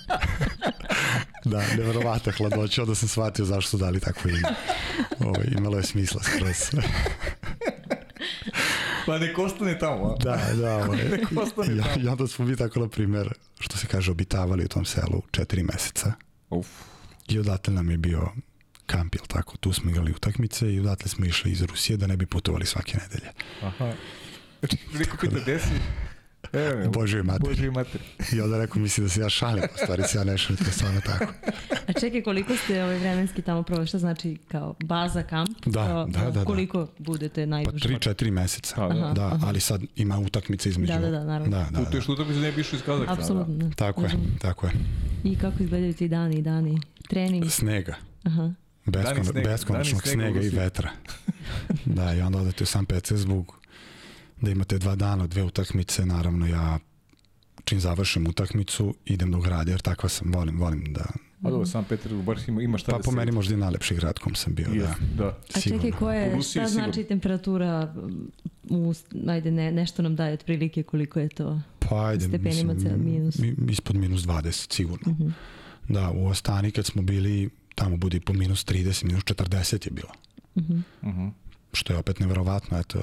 da, 1.44 1.62
nevjerovatna 1.76 2.32
hladoća, 2.32 2.82
onda 2.82 2.94
sam 2.94 3.08
shvatio 3.08 3.44
zašto 3.44 3.70
su 3.70 3.76
dali 3.76 4.00
takvo 4.00 4.30
ime. 4.30 4.48
Ovo, 5.20 5.36
imalo 5.58 5.76
je 5.76 5.82
smisla 5.82 6.22
skroz. 6.22 6.82
Pa 9.06 9.18
nek 9.18 9.38
ostane 9.38 9.78
tamo, 9.78 10.16
da, 10.22 10.40
da. 10.60 10.76
Ovo, 10.76 10.94
Nek 11.10 11.26
ostane 11.36 11.82
tamo. 11.82 12.04
I 12.04 12.08
onda 12.08 12.26
smo 12.26 12.44
mi 12.44 12.56
tako, 12.56 12.80
na 12.80 12.88
primjer, 12.88 13.34
što 13.58 13.76
se 13.76 13.86
kaže, 13.86 14.10
obitavali 14.10 14.64
u 14.64 14.68
tom 14.68 14.84
selu 14.84 15.22
četiri 15.30 15.62
meseca. 15.62 16.12
Uf. 16.50 16.68
I 17.28 17.38
odatle 17.38 17.74
nam 17.74 17.90
je 17.90 17.96
bio 17.96 18.28
kamp, 18.86 19.14
jel 19.14 19.24
tako? 19.28 19.56
Tu 19.56 19.72
smo 19.72 19.90
igrali 19.90 20.10
utakmice 20.12 20.74
i 20.74 20.80
odatle 20.80 21.08
smo 21.08 21.26
išli 21.26 21.50
iz 21.52 21.62
Rusije 21.62 21.96
da 21.96 22.06
ne 22.06 22.16
bi 22.16 22.26
putovali 22.26 22.66
svake 22.66 22.98
nedelje. 22.98 23.30
Aha. 23.62 23.92
Znači, 24.60 24.76
neko 24.98 25.16
pita 25.16 25.36
gde 25.42 25.58
si? 25.58 25.68
E, 26.52 26.88
Božoj 26.88 27.22
mater. 27.22 27.48
Božoj 27.48 27.70
mater. 27.70 28.00
I 28.32 28.40
onda 28.40 28.58
rekao, 28.58 28.82
misli 28.82 29.04
da 29.04 29.10
se 29.10 29.20
ja 29.20 29.28
šalim, 29.28 29.64
u 29.74 29.78
stvari 29.78 30.02
se 30.02 30.18
ja 30.18 30.24
ne 30.24 30.38
šalim, 30.38 30.56
to 30.56 30.64
je 30.64 30.72
stvarno 30.72 31.00
tako. 31.00 31.32
A 31.88 31.92
čekaj, 32.00 32.22
koliko 32.22 32.56
ste 32.56 32.84
ovaj 32.84 32.98
vremenski 32.98 33.42
tamo 33.42 33.62
proveli? 33.62 33.86
Šta 33.86 33.98
znači 33.98 34.36
kao 34.48 34.74
baza 34.84 35.22
kamp? 35.22 35.66
Da, 35.66 35.86
Kao, 35.86 36.06
da, 36.06 36.20
da, 36.20 36.30
da. 36.30 36.44
Koliko 36.44 36.88
budete 36.98 37.42
Pa 37.42 37.46
najduže? 37.46 37.88
tri, 37.88 37.98
četiri 38.00 38.30
meseca. 38.30 38.84
A, 38.84 38.88
da. 38.88 38.94
Aha, 39.04 39.12
Da, 39.14 39.26
aha. 39.26 39.46
ali 39.46 39.60
sad 39.60 39.82
ima 39.96 40.18
utakmice 40.18 40.68
između. 40.68 40.92
Da, 40.92 40.98
da, 40.98 41.10
da, 41.10 41.24
naravno. 41.24 41.58
Da, 41.58 41.66
da, 41.70 41.80
da. 41.80 41.96
još 41.96 42.08
utakmice 42.08 42.40
ne 42.40 42.52
bi 42.52 42.60
išao 42.60 42.76
iz 42.76 42.82
Kazahstana. 42.82 43.12
Apsolutno. 43.20 43.54
da. 43.54 43.70
Tako 43.70 44.02
je, 44.02 44.10
tako 44.38 44.66
je. 44.66 44.72
I 45.24 45.38
kako 45.38 45.62
izgledaju 45.62 45.94
ti 45.94 46.08
dani 46.08 46.36
i 46.36 46.42
dani? 46.42 46.80
Trening? 47.08 47.50
Snega. 47.50 47.94
Aha. 48.22 48.50
Beskon, 48.86 49.14
Dani 49.14 49.24
snega, 49.24 49.48
beskonačnog 49.50 50.02
dani 50.04 50.12
snega 50.14 50.40
snega 50.40 50.46
i 50.46 50.58
vetra. 50.60 50.90
da, 51.96 52.14
i 52.14 52.20
onda 52.20 52.38
odete 52.38 52.64
u 52.64 52.66
San 52.66 52.86
Petersburg, 52.86 53.44
da 54.40 54.50
imate 54.50 54.78
dva 54.78 54.94
dana, 54.94 55.26
dve 55.26 55.42
utakmice, 55.42 56.06
naravno 56.06 56.46
ja 56.46 56.78
čim 57.64 57.80
završim 57.80 58.26
utakmicu, 58.26 58.94
idem 59.04 59.30
do 59.30 59.40
grada, 59.40 59.70
jer 59.70 59.80
takva 59.80 60.08
sam, 60.08 60.32
volim, 60.32 60.58
volim 60.58 60.92
da... 60.92 61.04
A 61.42 61.50
dobro, 61.50 61.66
San 61.66 61.84
Petersburg, 61.84 62.24
baš 62.24 62.48
ima, 62.48 62.62
ima 62.62 62.78
šta 62.78 62.92
Pa 62.92 62.96
da 62.98 63.02
po 63.02 63.10
se... 63.10 63.16
meni 63.16 63.32
možda 63.32 63.54
i 63.54 63.56
najlepši 63.56 63.94
grad 63.94 64.18
kom 64.18 64.34
sam 64.34 64.54
bio, 64.54 64.66
da. 64.68 64.74
Jest, 64.74 65.00
da. 65.16 65.38
A 65.54 65.60
čekaj, 65.60 65.90
ko 65.90 66.06
U 66.06 66.10
je, 66.10 66.34
Rusiji 66.34 66.60
šta 66.62 66.68
znači 66.68 67.04
temperatura 67.04 67.94
u, 68.70 68.94
ajde, 69.28 69.50
ne, 69.50 69.72
nešto 69.72 70.02
nam 70.02 70.16
daje 70.16 70.32
otprilike 70.34 70.82
koliko 70.82 71.20
je 71.20 71.28
to? 71.28 71.60
Pa 71.78 72.06
ajde, 72.06 72.24
Stepenima 72.28 72.72
mislim, 72.74 72.90
cel 72.90 72.98
minus. 72.98 73.38
mi- 73.38 73.56
ispod 73.70 73.96
minus 73.96 74.22
20, 74.22 74.72
sigurno. 74.74 75.12
Mhm. 75.12 75.28
Da, 75.88 76.10
u 76.10 76.26
Ostani 76.26 76.70
kad 76.70 76.86
smo 76.86 77.02
bili, 77.02 77.50
tamo 77.76 77.96
budi 77.96 78.20
po 78.20 78.32
minus 78.32 78.64
30, 78.64 79.04
minus 79.04 79.24
40 79.24 79.86
je 79.86 79.90
bilo. 79.90 80.08
Mhm. 80.58 80.78
Mhm. 81.02 81.28
Što 81.72 81.92
je 81.92 81.98
opet 81.98 82.20
neverovatno, 82.20 82.78
eto, 82.78 83.02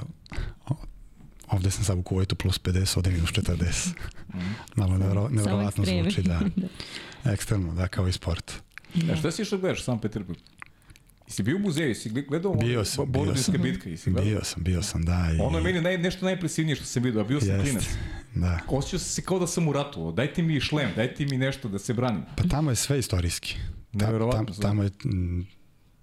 ovde 1.48 1.70
sam 1.70 1.84
sad 1.84 1.98
u 1.98 2.02
Kuvajtu 2.02 2.34
plus 2.34 2.60
50, 2.60 2.96
ovde 2.96 3.10
minus 3.10 3.30
40. 3.30 3.92
Mhm. 4.28 4.40
Malo 4.76 4.98
nevero, 4.98 5.22
Samo 5.22 5.28
neverovatno 5.30 5.84
zvuči, 5.84 6.22
da. 6.30 6.40
Ekstremno, 7.24 7.74
da, 7.74 7.88
kao 7.88 8.08
i 8.08 8.12
sport. 8.12 8.52
A 8.94 8.98
Da. 8.98 9.16
šta 9.16 9.30
si 9.30 9.42
išao 9.42 9.58
gledaš 9.58 9.84
San 9.84 9.98
Petersburg? 9.98 10.38
Jesi 11.26 11.42
bio 11.42 11.56
u 11.56 11.60
muzeju, 11.60 11.88
jesi 11.88 12.10
gledao 12.22 12.54
Bio 12.54 12.84
sam, 12.84 13.12
bio 13.12 13.36
sam. 13.36 13.54
bitke, 13.62 13.90
jesi 13.90 14.10
gledao? 14.10 14.24
Bio 14.24 14.44
sam, 14.44 14.62
bio 14.62 14.82
sam, 14.82 15.02
da. 15.02 15.28
I, 15.32 15.40
Ono 15.40 15.58
je 15.58 15.64
meni 15.64 15.80
naj, 15.80 15.98
nešto 15.98 16.24
najimpresivnije 16.24 16.76
što 16.76 16.84
sam 16.84 17.02
vidio, 17.02 17.20
a 17.20 17.24
bio 17.24 17.40
sam 17.40 17.48
Jest. 17.50 17.62
klinac. 17.62 17.84
Da. 18.34 18.58
Osjećao 18.68 18.98
sam 18.98 19.08
se 19.08 19.22
kao 19.22 19.38
da 19.38 19.46
sam 19.46 19.68
u 19.68 19.72
ratu, 19.72 20.12
dajte 20.12 20.42
mi 20.42 20.60
šlem, 20.60 20.90
dajte 20.96 21.26
mi 21.26 21.38
nešto 21.38 21.68
da 21.68 21.78
se 21.78 21.94
branim. 21.94 22.22
Pa 22.36 22.42
tamo 22.44 22.70
je 22.70 22.76
sve 22.76 22.98
istorijski. 22.98 23.56
Ta, 23.94 24.06
tam, 24.32 24.46
tamo 24.54 24.82
je 24.82 24.90
m, 25.04 25.46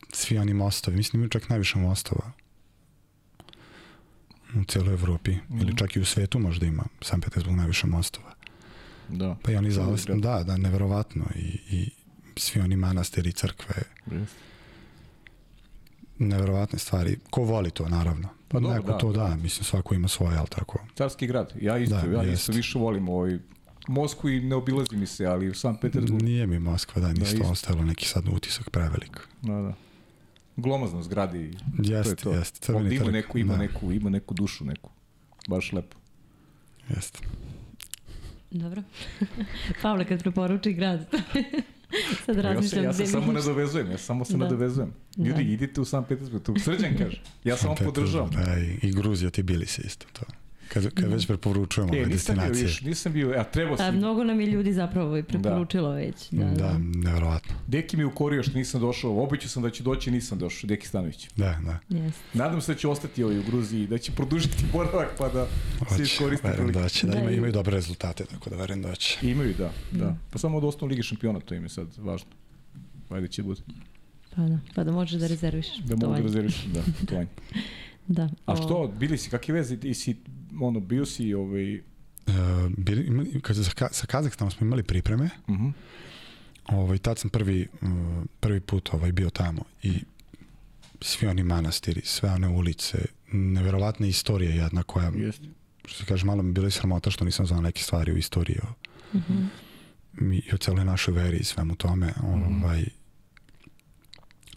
svi 0.10 0.38
oni 0.38 0.54
mostovi, 0.54 0.98
mislim 0.98 1.20
imaju 1.20 1.30
čak 1.30 1.50
najviše 1.50 1.80
mostova 1.80 2.32
u 4.56 4.64
cijeloj 4.64 4.94
Evropi 4.94 5.32
Mhm. 5.32 5.60
ili 5.60 5.78
čak 5.78 5.96
i 5.96 6.00
u 6.00 6.06
svetu 6.06 6.40
možda 6.40 6.66
ima 6.66 6.84
San 7.02 7.22
Petersburg 7.22 7.58
najviše 7.58 7.88
mostova. 7.88 8.32
Da. 9.10 9.36
Pa 9.44 9.52
i 9.52 9.56
oni 9.56 9.70
grad. 9.70 10.20
da, 10.20 10.44
da, 10.44 10.58
neverovatno 10.58 11.26
i, 11.36 11.60
i 11.72 11.90
svi 12.38 12.62
oni 12.62 12.76
manastiri, 12.76 13.32
crkve, 13.32 13.76
Jest. 14.12 14.36
neverovatne 16.20 16.80
stvari. 16.80 17.18
Ko 17.30 17.42
voli 17.44 17.72
to, 17.72 17.90
naravno. 17.90 18.28
Pa 18.48 18.60
dobro, 18.60 18.76
Neko 18.76 18.88
da, 18.88 18.98
to 18.98 19.12
da, 19.12 19.24
da. 19.24 19.36
mislim 19.36 19.64
svako 19.64 19.96
ima 19.96 20.08
svoje, 20.08 20.38
ali 20.38 20.48
tako. 20.48 20.80
Carski 20.96 21.28
grad. 21.28 21.54
Ja 21.62 21.78
isto, 21.78 21.96
Da, 21.98 22.12
ja 22.14 22.24
jest. 22.24 22.42
isto 22.42 22.52
više 22.52 22.80
volim 22.80 23.10
ovaj 23.10 23.40
Moskvu 23.88 24.30
i 24.30 24.40
ne 24.42 24.56
obilazi 24.56 24.96
mi 24.96 25.08
se, 25.08 25.26
ali 25.26 25.50
u 25.50 25.54
San 25.54 25.78
Petersburg, 25.78 26.24
Nije 26.24 26.48
mi 26.48 26.60
Moskva, 26.60 27.02
da, 27.02 27.08
nisto 27.10 27.36
isto. 27.36 27.48
ostalo 27.48 27.84
neki 27.84 28.06
sad 28.06 28.24
utisak 28.28 28.70
prevelik. 28.70 29.20
da, 29.42 29.54
da. 29.54 29.74
Glomazno 30.58 31.04
zgradi. 31.04 31.52
to 31.78 31.84
je 31.84 31.98
Jeste, 31.98 32.16
to. 32.16 32.32
jeste. 32.32 32.60
Crveni 32.60 32.84
Ovdje 32.84 32.96
ima 32.96 33.06
trg, 33.06 33.14
neku, 33.14 33.38
ima 33.38 33.54
da, 33.54 33.60
neku, 33.60 33.92
ima 33.92 34.10
neku 34.10 34.34
dušu 34.34 34.66
neku. 34.66 34.90
Baš 35.48 35.72
lepo. 35.74 35.98
Jeste. 36.90 37.20
Dobro. 38.52 38.84
Pavle, 39.82 40.06
kad 40.06 40.22
preporuči 40.22 40.74
grad. 40.74 41.00
Sad 42.26 42.28
Ja 42.28 42.34
se, 42.36 42.42
razmišljam 42.44 42.84
ja 42.84 42.94
se 42.94 43.06
samo 43.06 43.32
nadovezujem, 43.32 43.92
ja 43.92 43.98
samo 43.98 44.26
se 44.26 44.34
Da. 44.34 44.38
nadovezujem. 44.38 44.94
Ljudi, 45.18 45.34
Da. 45.36 45.42
idite 45.42 45.82
u 45.82 45.86
San 45.86 46.04
Petersburg, 46.04 46.44
tu 46.44 46.56
srđan 46.58 46.98
kaže. 46.98 47.22
Ja 47.44 47.58
samo 47.58 47.76
podržavam. 47.76 48.30
Da, 48.30 48.58
i, 48.60 48.80
i 48.82 48.92
Gruzija 48.92 49.30
ti 49.30 49.44
bili 49.44 49.66
se 49.66 49.82
isto 49.82 50.06
to. 50.14 50.26
Kad, 50.74 50.90
kad 50.92 51.12
već 51.12 51.28
preporučujemo 51.28 51.94
E, 51.94 51.98
ove 51.98 52.06
nisam 52.06 52.36
bio, 52.36 52.42
destinacije. 52.44 52.66
viš, 52.66 52.82
nisam 52.82 53.14
bio, 53.14 53.30
a 53.32 53.44
trebao 53.44 53.74
A, 53.74 53.78
sam. 53.78 53.96
mnogo 53.96 54.24
nam 54.24 54.40
je 54.40 54.48
ljudi 54.48 54.74
zapravo 54.74 55.18
i 55.18 55.24
preporučilo 55.24 55.90
već. 55.92 56.30
Da, 56.32 56.46
da. 56.46 56.52
Da, 56.52 56.78
nevjerovatno. 56.78 57.56
Deki 57.68 57.98
mi 57.98 58.04
je 58.04 58.08
ukorio 58.08 58.44
što 58.44 58.58
nisam 58.58 58.82
došao, 58.82 59.24
običao 59.24 59.50
sam 59.50 59.64
da 59.64 59.70
će 59.70 59.84
doći, 59.84 60.12
nisam 60.12 60.40
došao, 60.40 60.68
Deki 60.68 60.88
Stanović. 60.88 61.28
Da, 61.36 61.60
da. 61.62 61.80
Yes. 61.90 62.12
Nadam 62.34 62.62
se 62.62 62.74
da 62.74 62.80
će 62.80 62.88
ostati 62.88 63.24
ovaj 63.24 63.40
u 63.40 63.44
Gruziji, 63.44 63.88
da 63.88 63.98
će 63.98 64.12
produžiti 64.12 64.66
boravak 64.74 65.10
pa 65.18 65.30
da 65.30 65.46
se 65.46 65.86
Hoće, 65.86 66.04
iskoristi 66.04 66.48
verujem 66.48 66.72
da 66.74 66.90
će. 66.90 67.08
Da, 67.08 67.14
Da, 67.14 67.20
ima, 67.20 67.32
i- 67.32 67.36
imaju 67.36 67.54
dobre 67.54 67.72
rezultate, 67.72 68.26
tako 68.26 68.50
da 68.50 68.56
verujem 68.56 68.82
da 68.82 68.96
će. 68.96 69.18
Imaju, 69.24 69.54
da, 69.54 69.72
da. 69.94 70.16
Pa 70.32 70.40
samo 70.40 70.58
od 70.58 70.64
osnovne 70.64 70.92
lige 70.92 71.04
šampiona, 71.04 71.40
to 71.40 71.56
im 71.56 71.64
je 71.64 71.70
sad 71.70 71.88
važno. 71.98 72.28
Ajde 73.10 73.28
će 73.28 73.44
bude. 73.44 73.62
Pa 74.32 74.42
da, 74.42 74.60
pa 74.76 74.84
da 74.84 74.92
možeš 74.92 75.20
da 75.20 75.28
rezervišeš. 75.28 75.78
Da 75.78 75.96
mogu 75.98 76.14
da 76.14 76.22
rezerviš, 76.22 76.64
da, 76.66 76.82
putovanje. 77.00 77.28
Da. 78.08 78.30
A 78.46 78.56
što, 78.56 78.94
bili 78.96 79.18
si, 79.18 79.30
kakve 79.30 79.54
veze, 79.54 79.78
ti 79.78 79.94
si, 79.94 80.16
ono, 80.60 80.80
bio 80.80 81.06
si, 81.06 81.34
ovaj, 81.34 81.82
Uh, 82.28 82.72
bili, 82.78 83.04
imali, 83.08 83.42
kad 83.42 83.56
sa, 83.56 83.88
sa 83.92 84.08
Kazahstanom 84.08 84.52
smo 84.52 84.68
imali 84.68 84.84
pripreme, 84.84 85.30
uh 85.48 85.56
-huh. 85.56 85.72
ovaj, 86.66 86.98
tad 86.98 87.18
sam 87.18 87.30
prvi, 87.30 87.68
uh, 87.82 87.90
prvi 88.40 88.60
put 88.60 88.90
ovaj, 88.94 89.12
bio 89.12 89.30
tamo 89.30 89.64
i 89.84 89.94
svi 91.02 91.28
oni 91.28 91.44
manastiri, 91.44 92.02
sve 92.04 92.30
one 92.30 92.48
ulice, 92.48 93.06
neverovatna 93.32 94.08
istorija 94.08 94.52
jedna 94.52 94.84
koja, 94.84 95.12
jeste. 95.16 95.48
što 95.86 95.98
se 95.98 96.06
kaže, 96.06 96.26
malo 96.26 96.44
mi 96.44 96.52
bilo 96.52 96.68
i 96.68 96.72
sramota 96.72 97.12
što 97.12 97.26
nisam 97.26 97.46
znao 97.46 97.62
neke 97.62 97.82
stvari 97.84 98.14
u 98.14 98.18
istoriji 98.18 98.58
o, 98.64 98.74
mhm. 99.18 99.44
mi, 100.14 100.38
i 100.38 100.54
o 100.54 100.58
celoj 100.58 100.86
našoj 100.86 101.14
veri 101.14 101.38
i 101.38 101.44
svemu 101.44 101.76
tome. 101.76 102.14
Ovaj, 102.24 102.86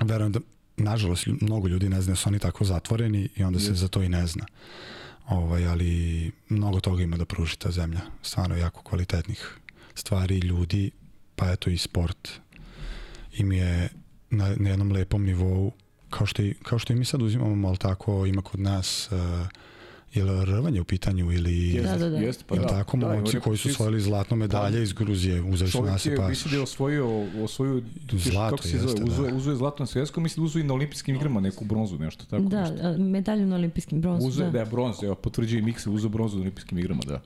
verujem 0.01 0.33
da, 0.33 0.41
nažalost, 0.77 1.27
mnogo 1.41 1.69
ljudi 1.69 1.89
ne 1.89 2.01
zna 2.01 2.13
da 2.13 2.17
su 2.17 2.29
oni 2.29 2.39
tako 2.39 2.65
zatvoreni 2.65 3.29
i 3.37 3.45
onda 3.45 3.59
se 3.59 3.65
Jeste. 3.65 3.81
za 3.81 3.89
to 3.89 4.03
i 4.03 4.09
ne 4.09 4.27
zna. 4.27 4.47
Ovaj, 5.29 5.67
ali 5.67 6.33
mnogo 6.49 6.81
toga 6.81 7.03
ima 7.03 7.17
da 7.17 7.25
pruži 7.25 7.59
ta 7.59 7.71
zemlja. 7.71 8.01
Stvarno 8.23 8.57
jako 8.57 8.83
kvalitetnih 8.83 9.59
stvari, 9.95 10.39
ljudi, 10.39 10.91
pa 11.37 11.53
eto 11.53 11.71
i 11.71 11.79
sport. 11.79 12.29
Im 13.33 13.53
je 13.53 13.89
na, 14.31 14.55
na 14.57 14.71
jednom 14.71 14.93
lepom 14.93 15.25
nivou, 15.25 15.73
kao 16.11 16.27
što, 16.27 16.43
i, 16.43 16.55
kao 16.63 16.79
što 16.79 16.93
i 16.93 16.97
mi 16.97 17.05
sad 17.05 17.23
uzimamo, 17.23 17.69
ali 17.69 17.79
tako 17.79 18.27
ima 18.27 18.43
kod 18.43 18.61
nas 18.61 19.09
uh, 19.13 19.47
li 20.23 20.45
rvanje 20.45 20.81
u 20.81 20.85
pitanju 20.85 21.33
ili 21.33 21.69
Jeste, 21.69 21.91
Da, 21.91 21.99
da, 21.99 22.09
da. 22.11 22.17
jeste, 22.17 22.45
pa 22.49 22.55
Pa 22.55 22.61
da. 22.61 22.69
tako, 22.69 22.97
da, 22.97 23.09
momci 23.09 23.37
ima 23.37 23.45
koji 23.45 23.59
su 23.59 23.69
osvojili 23.69 24.01
zlatno 24.01 24.37
medalje 24.37 24.83
iz 24.83 24.93
Gruzije, 24.93 25.43
uzeli 25.43 25.71
su 25.71 25.83
nas 25.83 26.07
je, 26.07 26.17
pa 26.17 26.29
mislim 26.29 26.51
da 26.51 26.57
je 26.57 26.63
osvojio, 26.63 27.27
osvojio 27.45 27.83
Zlato 28.13 28.57
kako 28.57 28.69
se 28.69 28.77
jeste, 28.77 29.03
zove, 29.11 29.33
da. 29.33 29.55
zlato 29.55 29.83
na 29.83 29.87
svjetskom, 29.87 30.23
mislim 30.23 30.43
da 30.43 30.47
uzuje 30.47 30.61
i 30.61 30.67
na 30.67 30.75
olimpijskim 30.75 31.17
igrama 31.17 31.41
neku 31.41 31.65
bronzu, 31.65 31.99
nešto 31.99 32.25
tako. 32.25 32.43
Da, 32.43 32.71
nešto. 32.71 32.87
a, 32.89 32.97
medalju 32.99 33.47
na 33.47 33.57
olimpijskim 33.57 34.01
bronzu. 34.01 34.29
Uzuje, 34.29 34.47
da. 34.47 34.53
da 34.53 34.59
je 34.59 34.67
bronz, 34.67 35.03
evo, 35.03 35.15
potvrđuje 35.15 35.63
Mikse, 35.63 35.91
uzeo 35.91 36.11
bronzu 36.11 36.37
na 36.37 36.43
olimpijskim 36.43 36.79
igrama, 36.79 37.03
da. 37.07 37.21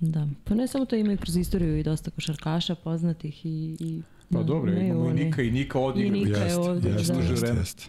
Da, 0.00 0.28
pa 0.44 0.54
ne 0.54 0.66
samo 0.66 0.84
to 0.84 0.96
ima 0.96 1.12
i 1.12 1.16
kroz 1.16 1.36
istoriju 1.36 1.78
i 1.78 1.82
dosta 1.82 2.10
košarkaša 2.10 2.74
poznatih 2.74 3.46
i... 3.46 3.76
i 3.80 4.02
Pa 4.32 4.38
da, 4.38 4.44
dobro, 4.44 4.72
imamo 4.72 5.10
i 5.10 5.14
Nika 5.14 5.42
i 5.42 5.50
Nika 5.50 5.78
od 5.78 5.96
I 5.96 6.00
igra. 6.00 6.18
Nika 6.18 6.38
je 6.38 6.44
jeste, 6.44 7.12
da. 7.12 7.20
Jeste, 7.20 7.46
jeste. 7.58 7.84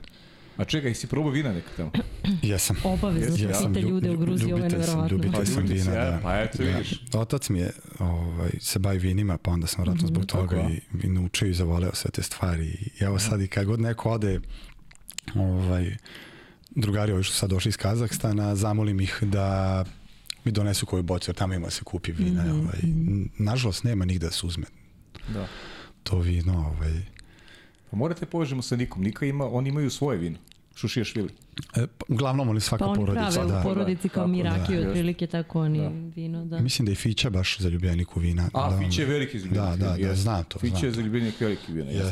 A 0.59 0.65
čekaj, 0.65 0.93
si 0.93 1.07
probao 1.07 1.31
vina 1.31 1.53
neka 1.53 1.69
tamo? 1.77 1.91
Jesam. 2.43 2.75
Obavezno 2.83 3.35
ja, 3.37 3.49
ja 3.49 3.55
sam 3.55 3.73
pite 3.73 3.87
ljude 3.87 4.09
u 4.11 4.17
Gruziji, 4.17 4.53
ovo 4.53 4.63
je 4.63 4.69
nevjerovatno. 4.69 5.07
ljubitelj. 5.07 5.45
sam 5.45 5.67
si, 5.67 5.73
vina, 5.73 5.91
da. 5.91 6.19
Pa 6.23 6.35
eto, 6.35 6.57
Da. 6.57 6.63
vidiš. 6.63 7.01
Otac 7.13 7.49
mi 7.49 7.59
je 7.59 7.71
ovaj, 7.99 8.49
se 8.59 8.79
bavi 8.79 8.97
vinima, 8.99 9.37
pa 9.37 9.51
onda 9.51 9.67
sam 9.67 9.83
vratno 9.83 10.07
zbog 10.07 10.25
toga 10.25 10.55
Tako, 10.55 10.61
a? 10.61 10.69
i, 10.69 10.81
i 11.03 11.09
naučio 11.09 11.47
i 11.47 11.53
zavoleo 11.53 11.91
sve 11.93 12.11
te 12.11 12.23
stvari. 12.23 12.65
I 12.99 13.03
evo 13.03 13.19
sad 13.19 13.41
i 13.41 13.47
kad 13.47 13.65
god 13.65 13.79
neko 13.79 14.09
ode, 14.11 14.39
ovaj, 15.35 15.95
drugari 16.69 17.11
ovi 17.11 17.23
što 17.23 17.33
sad 17.33 17.49
došli 17.49 17.69
iz 17.69 17.77
Kazahstana, 17.77 18.55
zamolim 18.55 18.99
ih 18.99 19.19
da 19.21 19.85
mi 20.43 20.51
donesu 20.51 20.85
koju 20.85 21.03
bocu, 21.03 21.29
jer 21.31 21.35
tamo 21.35 21.53
ima 21.53 21.65
da 21.65 21.71
se 21.71 21.83
kupi 21.83 22.11
vina. 22.11 22.43
Mhm, 22.43 22.51
ovaj. 22.51 22.79
Nažalost, 23.37 23.83
nema 23.83 24.05
nigde 24.05 24.25
da 24.25 24.31
se 24.31 24.45
uzme 24.45 24.65
Da. 25.33 25.47
to 26.03 26.19
vino. 26.19 26.67
Ovaj. 26.67 26.93
Pa 27.91 27.97
morate 27.97 28.25
povežemo 28.25 28.61
sa 28.61 28.75
Nikom. 28.75 29.03
Nika 29.03 29.25
ima, 29.25 29.45
oni 29.47 29.69
imaju 29.69 29.89
svoje 29.89 30.17
vino. 30.17 30.37
Šušiješvili. 30.75 31.29
E, 31.75 31.87
pa, 31.87 32.05
uglavnom, 32.07 32.49
ali 32.49 32.61
svaka 32.61 32.85
Pa 32.85 32.91
oni 32.91 32.99
porodica. 32.99 33.31
prave 33.31 33.47
Da. 33.47 33.59
u 33.59 33.63
porodici 33.63 34.09
kao 34.09 34.27
da, 34.27 34.43
rakiju, 34.43 34.75
jeste. 34.75 34.89
otprilike 34.89 35.27
tako 35.27 35.61
oni 35.61 35.79
Da. 35.79 35.89
vino, 36.15 36.45
da. 36.45 36.59
Mislim 36.59 36.85
da 36.85 36.91
je 36.91 36.95
Fića 36.95 37.29
baš 37.29 37.57
za 37.59 37.69
ljubljeniku 37.69 38.19
vina. 38.19 38.49
A, 38.53 38.69
da, 38.69 38.77
Fiće 38.79 39.01
je 39.01 39.05
veliki 39.05 39.39
zaljubljenik. 39.39 39.69
Da, 39.69 39.85
da, 39.85 39.91
da, 39.91 39.95
jeste. 39.97 40.15
znam 40.15 40.43
to. 40.43 40.59
Fiće 40.59 40.69
znam 40.71 40.85
je 40.85 40.91
to. 40.91 40.95
zaljubljenik 40.95 41.41
veliki 41.41 41.71
vina. 41.73 41.91
jeste. 41.91 42.03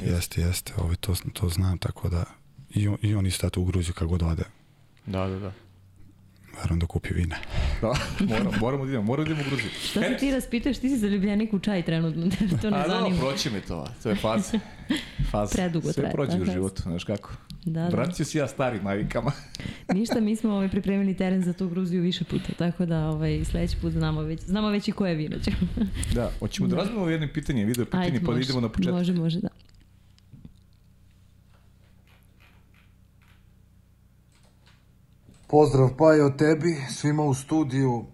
Jeste, 0.00 0.10
jeste, 0.10 0.40
jeste. 0.40 0.72
Ovaj, 0.76 0.96
to, 0.96 1.14
to 1.32 1.48
znam, 1.48 1.78
tako 1.78 2.08
da 2.08 2.24
i 2.70 2.88
on, 2.88 2.96
i 3.02 3.14
on 3.14 3.26
isto 3.26 3.48
u 3.56 3.64
Gruziju 3.64 3.94
kako 3.94 4.06
god 4.08 4.22
ode. 4.22 4.44
Da, 5.06 5.26
da, 5.28 5.38
da. 5.38 5.52
Verujem 6.60 6.78
da 6.80 6.86
kupi 6.86 7.14
vine. 7.14 7.36
Da, 7.80 7.92
moramo, 8.30 8.52
moramo 8.60 8.84
da 8.84 8.90
idemo, 8.90 9.04
moramo 9.04 9.28
da 9.28 9.32
idemo 9.32 9.46
u 9.46 9.50
Gruziju. 9.50 9.70
Šta 9.84 10.00
se 10.00 10.16
ti 10.16 10.30
raspitaš, 10.30 10.78
ti 10.78 10.88
si 10.88 10.96
zaljubljenik 10.98 11.52
u 11.52 11.58
čaj 11.58 11.82
trenutno, 11.82 12.22
to 12.62 12.70
ne 12.70 12.76
A 12.76 12.88
da, 12.88 12.88
zanima. 12.88 13.16
proći 13.20 13.50
mi 13.50 13.60
to, 13.60 13.88
to 14.02 14.08
je 14.08 14.14
faza. 14.16 14.58
faza. 15.30 15.54
Predugo 15.54 15.92
Sve 15.92 16.02
traje, 16.02 16.12
prođe 16.12 16.36
da, 16.36 16.42
u 16.42 16.44
da. 16.44 16.52
životu, 16.52 16.82
znaš 16.82 17.04
kako. 17.04 17.30
Da, 17.64 17.80
da. 17.80 17.88
Vratio 17.88 18.24
si 18.24 18.38
ja 18.38 18.48
starim 18.48 18.84
navikama. 18.84 19.32
Ništa, 19.92 20.20
mi 20.20 20.36
smo 20.36 20.52
ovaj, 20.52 20.68
pripremili 20.68 21.16
teren 21.16 21.42
za 21.42 21.52
tu 21.52 21.68
Gruziju 21.68 22.02
više 22.02 22.24
puta, 22.24 22.52
tako 22.58 22.86
da 22.86 23.08
ovaj, 23.08 23.44
sledeći 23.44 23.76
put 23.76 23.92
znamo 23.92 24.22
već, 24.22 24.40
znamo 24.40 24.68
već 24.68 24.88
i 24.88 24.92
koje 24.92 25.14
vino 25.14 25.36
ćemo. 25.38 25.56
Da, 26.14 26.30
hoćemo 26.40 26.68
da 26.68 26.76
razmemo 26.76 27.08
jednim 27.08 27.30
pitanjem, 27.34 27.66
video 27.66 27.84
pitanje, 27.84 28.04
Ajde, 28.04 28.20
pa 28.20 28.26
da 28.26 28.32
može, 28.32 28.42
idemo 28.42 28.60
na 28.60 28.68
početak. 28.68 28.94
Može, 28.94 29.12
može, 29.12 29.40
da. 29.40 29.48
Pozdrav 35.52 35.96
Pajo 35.98 36.30
tebi, 36.30 36.76
svima 36.90 37.22
u 37.22 37.34
studiju, 37.34 38.04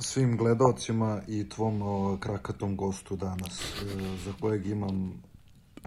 svim 0.00 0.36
gledalcima 0.36 1.20
i 1.28 1.48
tvom 1.48 1.82
o, 1.82 2.16
krakatom 2.20 2.76
gostu 2.76 3.16
danas, 3.16 3.60
e, 3.60 3.84
za 4.24 4.32
kojeg 4.40 4.66
imam 4.66 5.22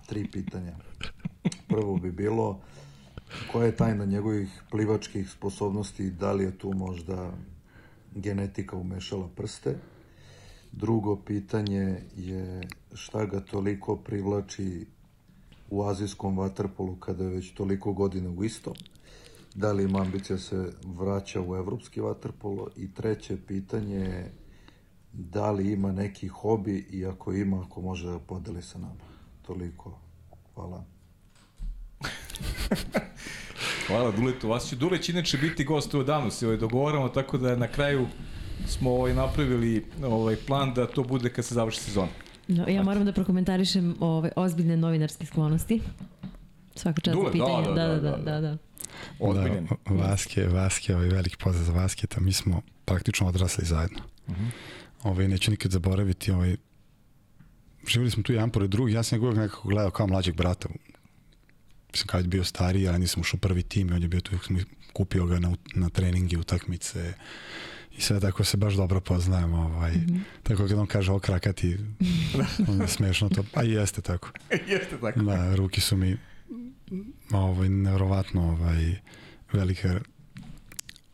tri 0.08 0.27
pitanja. 0.32 0.75
Prvo 1.67 1.95
bi 1.97 2.12
bilo, 2.12 2.60
koja 3.51 3.65
je 3.65 3.75
tajna 3.75 4.06
njegovih 4.06 4.63
plivačkih 4.71 5.30
sposobnosti, 5.30 6.10
da 6.10 6.32
li 6.32 6.43
je 6.43 6.58
tu 6.58 6.73
možda 6.73 7.32
genetika 8.15 8.75
umešala 8.75 9.30
prste? 9.36 9.75
Drugo 10.71 11.15
pitanje 11.15 12.01
je 12.17 12.62
šta 12.93 13.25
ga 13.25 13.39
toliko 13.39 13.95
privlači 13.95 14.86
u 15.69 15.84
azijskom 15.84 16.38
vaterpolu 16.38 16.95
kada 16.95 17.23
je 17.23 17.30
već 17.30 17.54
toliko 17.54 17.93
godina 17.93 18.30
u 18.30 18.43
istom? 18.43 18.73
Da 19.55 19.71
li 19.71 19.83
ima 19.83 20.01
ambicija 20.01 20.35
da 20.35 20.41
se 20.41 20.71
vraća 20.83 21.41
u 21.41 21.55
evropski 21.55 22.01
vaterpolo? 22.01 22.67
I 22.75 22.93
treće 22.93 23.37
pitanje 23.47 23.95
je 23.95 24.31
da 25.13 25.51
li 25.51 25.71
ima 25.71 25.91
neki 25.91 26.27
hobi 26.27 26.87
i 26.91 27.05
ako 27.05 27.33
ima, 27.33 27.61
ako 27.61 27.81
može 27.81 28.07
da 28.09 28.19
podeli 28.19 28.61
sa 28.61 28.79
nama. 28.79 29.01
Toliko. 29.41 29.99
Hvala. 30.55 30.83
Hvala 33.87 34.11
Duletu. 34.11 34.49
Dule 34.79 35.01
će 35.01 35.11
inače 35.11 35.37
biti 35.37 35.63
gost 35.63 35.93
u 35.93 36.03
danu, 36.03 36.31
se 36.31 36.45
ovaj 36.45 36.57
dogovaramo, 36.57 37.09
tako 37.09 37.37
da 37.37 37.55
na 37.55 37.67
kraju 37.67 38.07
smo 38.67 38.91
ovaj, 38.91 39.13
napravili 39.13 39.85
ovaj 40.03 40.35
plan 40.35 40.73
da 40.73 40.87
to 40.87 41.03
bude 41.03 41.29
kad 41.29 41.45
se 41.45 41.53
završi 41.53 41.79
sezona. 41.79 42.11
No, 42.47 42.67
ja 42.67 42.83
moram 42.83 43.05
da 43.05 43.13
prokomentarišem 43.13 43.95
ove 43.99 44.31
ozbiljne 44.35 44.77
novinarske 44.77 45.25
sklonosti. 45.25 45.81
Svaka 46.75 47.01
čast 47.01 47.15
za 47.15 47.21
Dule, 47.21 47.25
da, 47.25 47.31
pitanje. 47.31 47.67
da, 47.67 47.87
Da, 47.87 47.87
da, 47.87 47.99
da, 47.99 48.17
da, 48.17 48.17
da. 48.17 48.41
da. 48.41 48.70
Da. 49.34 49.41
Da, 49.41 50.04
Vaske, 50.04 50.47
Vaske, 50.47 50.95
ovaj 50.95 51.08
veliki 51.08 51.38
pozdrav 51.38 51.65
za 51.65 51.71
Vasketa. 51.71 52.19
Mi 52.19 52.34
smo 52.34 52.62
praktično 52.86 53.27
odrasli 53.27 53.65
zajedno. 53.65 53.99
Uh 54.27 54.34
Mhm. 54.38 54.45
-huh. 54.45 54.51
ovaj, 55.04 55.27
neću 55.27 55.51
nikad 55.51 55.71
zaboraviti. 55.71 56.32
Ovaj, 56.32 56.56
živjeli 57.88 58.12
smo 58.12 58.23
tu 58.23 58.34
jedan 58.34 58.49
pored 58.49 58.69
drugih. 58.69 58.95
Ja 58.95 59.04
sam 59.04 59.19
ga 59.19 59.25
uvijek 59.25 59.39
nekako 59.39 59.67
gledao 59.67 59.91
kao 59.91 60.08
mlađeg 60.08 60.36
brata. 60.36 60.69
Mislim, 61.91 62.08
kad 62.08 62.21
je 62.23 62.27
bio 62.27 62.43
stariji, 62.43 62.88
ali 62.88 62.99
nisam 62.99 63.21
ušao 63.21 63.39
prvi 63.39 63.63
tim 63.63 63.89
i 63.89 63.93
on 63.93 64.01
je 64.01 64.08
bio 64.08 64.21
tu, 64.21 64.32
kupio 64.93 65.25
ga 65.25 65.39
na, 65.39 65.56
na 65.75 65.89
treninge, 65.89 66.38
utakmice 66.38 67.13
i 67.97 68.01
sve 68.01 68.19
tako 68.19 68.43
se 68.43 68.58
baš 68.58 68.73
dobro 68.73 68.99
poznajemo. 68.99 69.58
Ovaj. 69.58 69.91
Mm 69.91 70.06
-hmm. 70.08 70.19
Tako 70.43 70.67
kad 70.67 70.80
on 70.80 70.88
kaže 70.88 71.12
okrakati, 71.12 71.77
on 72.67 72.82
je 72.82 72.88
smešno 72.88 73.30
to. 73.30 73.43
Pa 73.54 73.63
i 73.63 73.71
jeste 73.71 74.01
tako. 74.01 74.32
Jeste 74.71 74.97
tako. 75.01 75.19
Da, 75.19 75.56
ruki 75.56 75.82
su 75.82 75.97
mi 75.97 76.17
ovaj, 77.32 77.69
nevrovatno 77.69 78.49
ovaj, 78.49 78.95
velike 79.54 79.99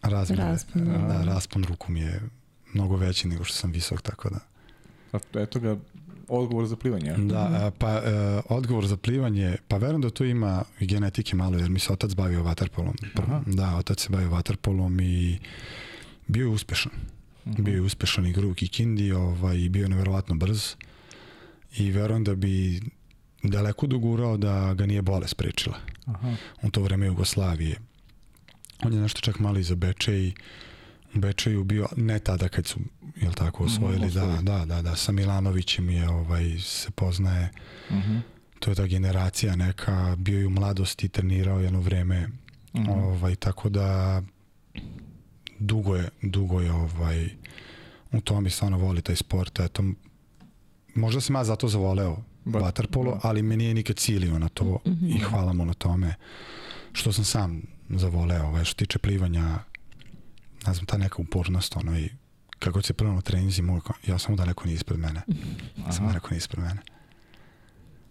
razmere. 0.02 0.44
Raspon, 0.44 0.86
da. 0.86 0.98
da, 0.98 1.24
raspon 1.24 1.64
ruku 1.64 1.92
mi 1.92 2.00
je 2.00 2.22
mnogo 2.74 2.96
veći 2.96 3.28
nego 3.28 3.44
što 3.44 3.56
sam 3.56 3.72
visok, 3.72 4.02
tako 4.02 4.30
da. 4.30 4.40
A 5.12 5.20
eto 5.34 5.60
ga, 5.60 5.78
odgovor 6.28 6.66
za 6.66 6.76
plivanje. 6.76 7.14
Da, 7.18 7.40
a, 7.40 7.72
pa 7.78 7.92
e, 7.92 8.42
odgovor 8.50 8.88
za 8.88 8.98
plivanje, 8.98 9.56
pa 9.68 9.78
verujem 9.78 10.02
da 10.02 10.10
to 10.10 10.24
ima 10.24 10.64
i 10.80 10.88
genetike 10.88 11.36
malo, 11.36 11.58
jer 11.58 11.70
mi 11.70 11.80
se 11.80 11.94
otac 11.94 12.14
bavio 12.14 12.44
vaterpolom. 12.44 12.96
Aha. 13.16 13.42
Da, 13.46 13.76
otac 13.76 14.02
se 14.02 14.10
bavio 14.10 14.30
vaterpolom 14.30 15.00
i 15.00 15.40
bio 16.28 16.44
je 16.44 16.50
uspešan. 16.50 16.92
Mhm. 17.48 17.64
Bio 17.64 17.74
je 17.74 17.82
uspešan 17.82 18.26
i 18.26 18.46
u 18.46 18.54
Kikindi, 18.54 19.12
ovaj, 19.12 19.58
i 19.58 19.70
bio 19.70 19.84
je 19.84 19.90
neverovatno 19.90 20.36
brz. 20.36 20.76
I 21.78 21.92
verujem 21.92 22.24
da 22.24 22.36
bi 22.36 22.82
daleko 23.48 23.88
dogurao 23.88 24.38
da 24.38 24.74
ga 24.74 24.86
nije 24.86 25.02
bolest 25.02 25.32
sprečila. 25.32 25.78
Aha. 26.06 26.34
u 26.62 26.72
to 26.72 26.82
vreme 26.82 27.06
Jugoslavije. 27.06 27.80
On 28.84 28.94
je 28.94 29.00
nešto 29.00 29.22
čak 29.22 29.40
malo 29.40 29.60
iza 29.60 29.76
Beče 29.76 30.18
i 30.18 30.34
u 31.16 31.20
Bečeju 31.20 31.64
bio, 31.64 31.88
ne 31.96 32.20
tada 32.20 32.48
kad 32.50 32.68
su, 32.68 32.80
jel 33.16 33.34
tako, 33.34 33.64
osvojili, 33.64 34.12
da, 34.12 34.26
da, 34.42 34.66
da, 34.66 34.82
da, 34.82 34.96
sa 34.96 35.12
Milanovićem 35.12 35.90
je, 35.90 36.10
ovaj, 36.10 36.60
se 36.60 36.92
poznaje, 36.92 37.50
Mhm. 37.92 38.18
to 38.60 38.72
je 38.72 38.76
ta 38.76 38.86
generacija 38.86 39.56
neka, 39.56 40.16
bio 40.18 40.40
je 40.40 40.48
u 40.48 40.52
mladosti, 40.52 41.10
trenirao 41.10 41.60
jedno 41.60 41.80
vreme, 41.80 42.28
Mhm. 42.74 42.90
ovaj, 42.90 43.36
tako 43.36 43.70
da 43.70 44.22
dugo 45.60 45.96
je, 45.96 46.10
dugo 46.22 46.62
je 46.62 46.72
ovaj, 46.72 47.30
u 48.12 48.22
tome 48.22 48.50
stvarno 48.50 48.78
voli 48.78 49.02
taj 49.02 49.16
sport, 49.16 49.60
eto, 49.60 49.84
možda 50.96 51.22
sam 51.22 51.36
ja 51.36 51.44
zato 51.44 51.68
zavoleo 51.68 52.18
vaterpolo, 52.48 53.12
da. 53.14 53.20
ali 53.24 53.42
me 53.42 53.58
nije 53.58 53.74
nikad 53.74 53.96
cilio 53.96 54.40
na 54.40 54.50
to 54.50 54.80
i 55.04 55.20
hvala 55.20 55.54
mu 55.54 55.66
na 55.66 55.74
tome 55.74 56.16
što 56.94 57.12
sam 57.12 57.24
sam 57.26 57.62
zavoleo, 57.90 58.46
ovaj, 58.46 58.66
što 58.66 58.76
tiče 58.76 59.00
plivanja, 59.00 59.60
ne 60.68 60.74
znam, 60.74 60.86
ta 60.86 60.98
neka 60.98 61.16
upornost, 61.18 61.76
ono, 61.76 62.00
i 62.00 62.10
kako 62.60 62.82
se 62.82 62.94
prvo 62.94 63.14
na 63.14 63.22
treninzi, 63.22 63.62
mogu, 63.62 63.82
ja 64.08 64.18
samo 64.18 64.38
da 64.38 64.46
neko 64.46 64.66
nije 64.66 64.76
ispred 64.76 65.00
mene. 65.00 65.22
Samo 65.92 66.08
da 66.08 66.14
neko 66.14 66.28
nije 66.30 66.38
ispred 66.38 66.64
mene. 66.64 66.82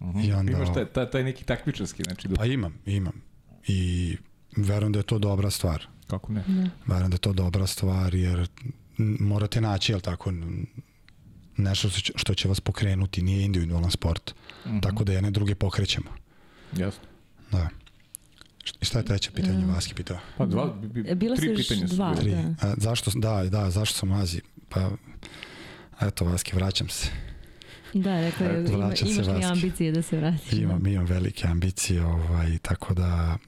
Mhm. 0.01 0.19
I 0.21 0.33
onda- 0.33 0.53
Imaš 0.53 0.75
taj, 0.75 0.85
taj, 0.87 1.11
taj 1.11 1.25
neki 1.25 1.45
takmičarski, 1.45 2.03
znači, 2.03 2.29
da, 2.29 2.35
Pa 2.35 2.45
imam, 2.47 2.75
imam. 2.87 3.23
I 3.67 4.17
verujem 4.57 4.93
da 4.93 4.99
je 4.99 5.03
to 5.03 5.19
dobra 5.19 5.51
stvar. 5.51 5.87
kako 6.07 6.33
ne? 6.33 6.45
Verujem 6.87 7.11
da 7.11 7.15
je 7.15 7.19
to 7.19 7.33
dobra 7.33 7.67
stvar, 7.67 8.15
jer 8.15 8.49
morate 9.21 9.61
naći, 9.61 9.93
jel 9.93 10.01
tako, 10.01 10.33
nešto 11.57 11.89
što 11.89 12.01
će, 12.01 12.13
što 12.17 12.35
će 12.35 12.49
vas 12.49 12.61
pokrenuti, 12.61 13.23
nije 13.23 13.45
individualan 13.45 13.91
sport. 13.91 14.35
Mhm. 14.67 14.79
Tako 14.79 15.05
da 15.05 15.13
jedne 15.13 15.31
druge 15.31 15.55
pokrećemo. 15.55 16.11
Jasno. 16.73 17.03
Da. 17.53 17.69
Šta 18.83 18.99
je 18.99 19.05
treće 19.05 19.31
pitanje? 19.31 19.67
Vaski 19.67 19.95
pitao. 19.95 20.19
Pa 20.39 20.47
dva, 20.47 20.67
bi, 20.75 21.05
E, 21.09 21.15
bila 21.15 21.37
su 21.37 21.43
tri 21.43 21.57
pitanja 21.57 21.89
su 21.89 21.95
dva. 21.95 22.15
Tri. 22.15 22.31
Da. 22.31 22.55
A, 22.63 22.75
zašto, 22.77 23.11
da, 23.15 23.45
da, 23.45 23.71
zašto 23.71 23.99
sam 23.99 24.13
Azi? 24.13 24.41
Pa, 24.69 24.91
eto, 26.01 26.25
Vaski, 26.25 26.57
vraćam 26.57 26.89
se. 26.89 27.09
Da, 27.95 28.21
rekao 28.21 28.47
je, 28.47 28.65
ima, 28.65 28.97
se 28.97 29.05
imaš 29.05 29.27
li 29.27 29.33
Vaski. 29.33 29.45
ambicije 29.47 29.93
da 29.93 30.03
se 30.03 30.17
vratiš? 30.17 30.53
Imam, 30.53 30.87
imam 30.87 31.05
velike 31.07 31.49
ambicije, 31.49 32.05
ovaj, 32.05 32.59
tako 32.59 32.95
da, 32.95 33.39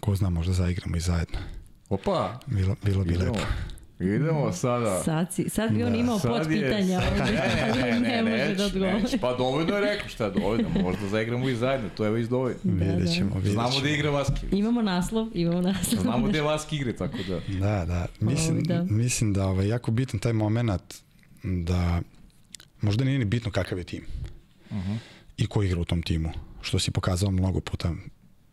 ko 0.00 0.16
zna, 0.16 0.30
možda 0.30 0.52
zaigramo 0.52 0.96
i 0.96 1.00
zajedno. 1.00 1.38
Opa, 1.88 2.40
Bilo, 2.46 2.76
bilo 2.84 3.04
bi 3.04 3.14
idemo. 3.14 3.32
lepo. 3.32 3.46
Idemo 4.00 4.52
sada. 4.52 5.02
Sad, 5.02 5.32
si, 5.32 5.48
sad 5.48 5.72
bi 5.72 5.84
on 5.84 5.92
Da. 5.92 5.98
imao 5.98 6.18
Sad 6.18 6.30
pod 6.32 6.52
je- 6.52 6.62
pitanja, 6.62 7.00
sad- 7.00 7.12
ovdje, 7.20 7.40
ali 7.82 8.00
ne, 8.00 8.22
može 8.22 8.32
neće, 8.32 8.54
da 8.54 8.64
odgovori. 8.66 8.92
neće. 8.94 9.18
Pa 9.18 9.34
dovoljno 9.34 9.74
je 9.74 9.80
rekao 9.82 10.08
šta 10.08 10.24
je 10.24 10.30
dovoljno, 10.30 10.68
možda 10.72 11.08
zaigramo 11.08 11.48
i 11.48 11.56
zajedno, 11.56 11.88
to 11.90 12.04
je 12.04 12.10
već 12.10 12.28
dovoljno. 12.28 12.56
Da, 12.62 12.84
vidjet 12.84 12.98
da. 13.00 13.06
ćemo, 13.06 13.34
vidjet 13.34 13.52
Znamo 13.52 13.70
ćemo. 13.70 13.82
da 13.82 13.88
igra 13.88 14.10
Vaski. 14.10 14.46
Imamo 14.52 14.82
naslov, 14.82 15.28
imamo 15.34 15.60
naslov. 15.62 16.02
Znamo 16.02 16.28
da 16.28 16.36
je 16.36 16.42
Vaski 16.42 16.76
igre, 16.76 16.92
tako 16.94 17.16
da... 17.20 17.40
Da, 17.50 17.84
da. 17.84 18.06
Mislim, 18.20 18.56
Ovaj, 18.56 18.78
da. 18.78 18.84
mislim 18.84 19.32
da 19.32 19.46
ovaj, 19.46 19.68
jako 19.68 19.90
bitan 19.90 20.20
taj 20.20 20.32
moment 20.32 20.94
da 21.42 22.00
možda 22.80 23.04
nije 23.04 23.18
ni 23.18 23.24
bitno 23.24 23.50
kakav 23.50 23.78
je 23.78 23.84
tim 23.84 24.04
Mhm. 24.70 24.92
i 25.36 25.46
ko 25.46 25.62
igra 25.62 25.80
u 25.80 25.84
tom 25.84 26.02
timu, 26.02 26.30
što 26.60 26.78
si 26.78 26.90
pokazao 26.90 27.30
mnogo 27.30 27.60
puta. 27.60 27.92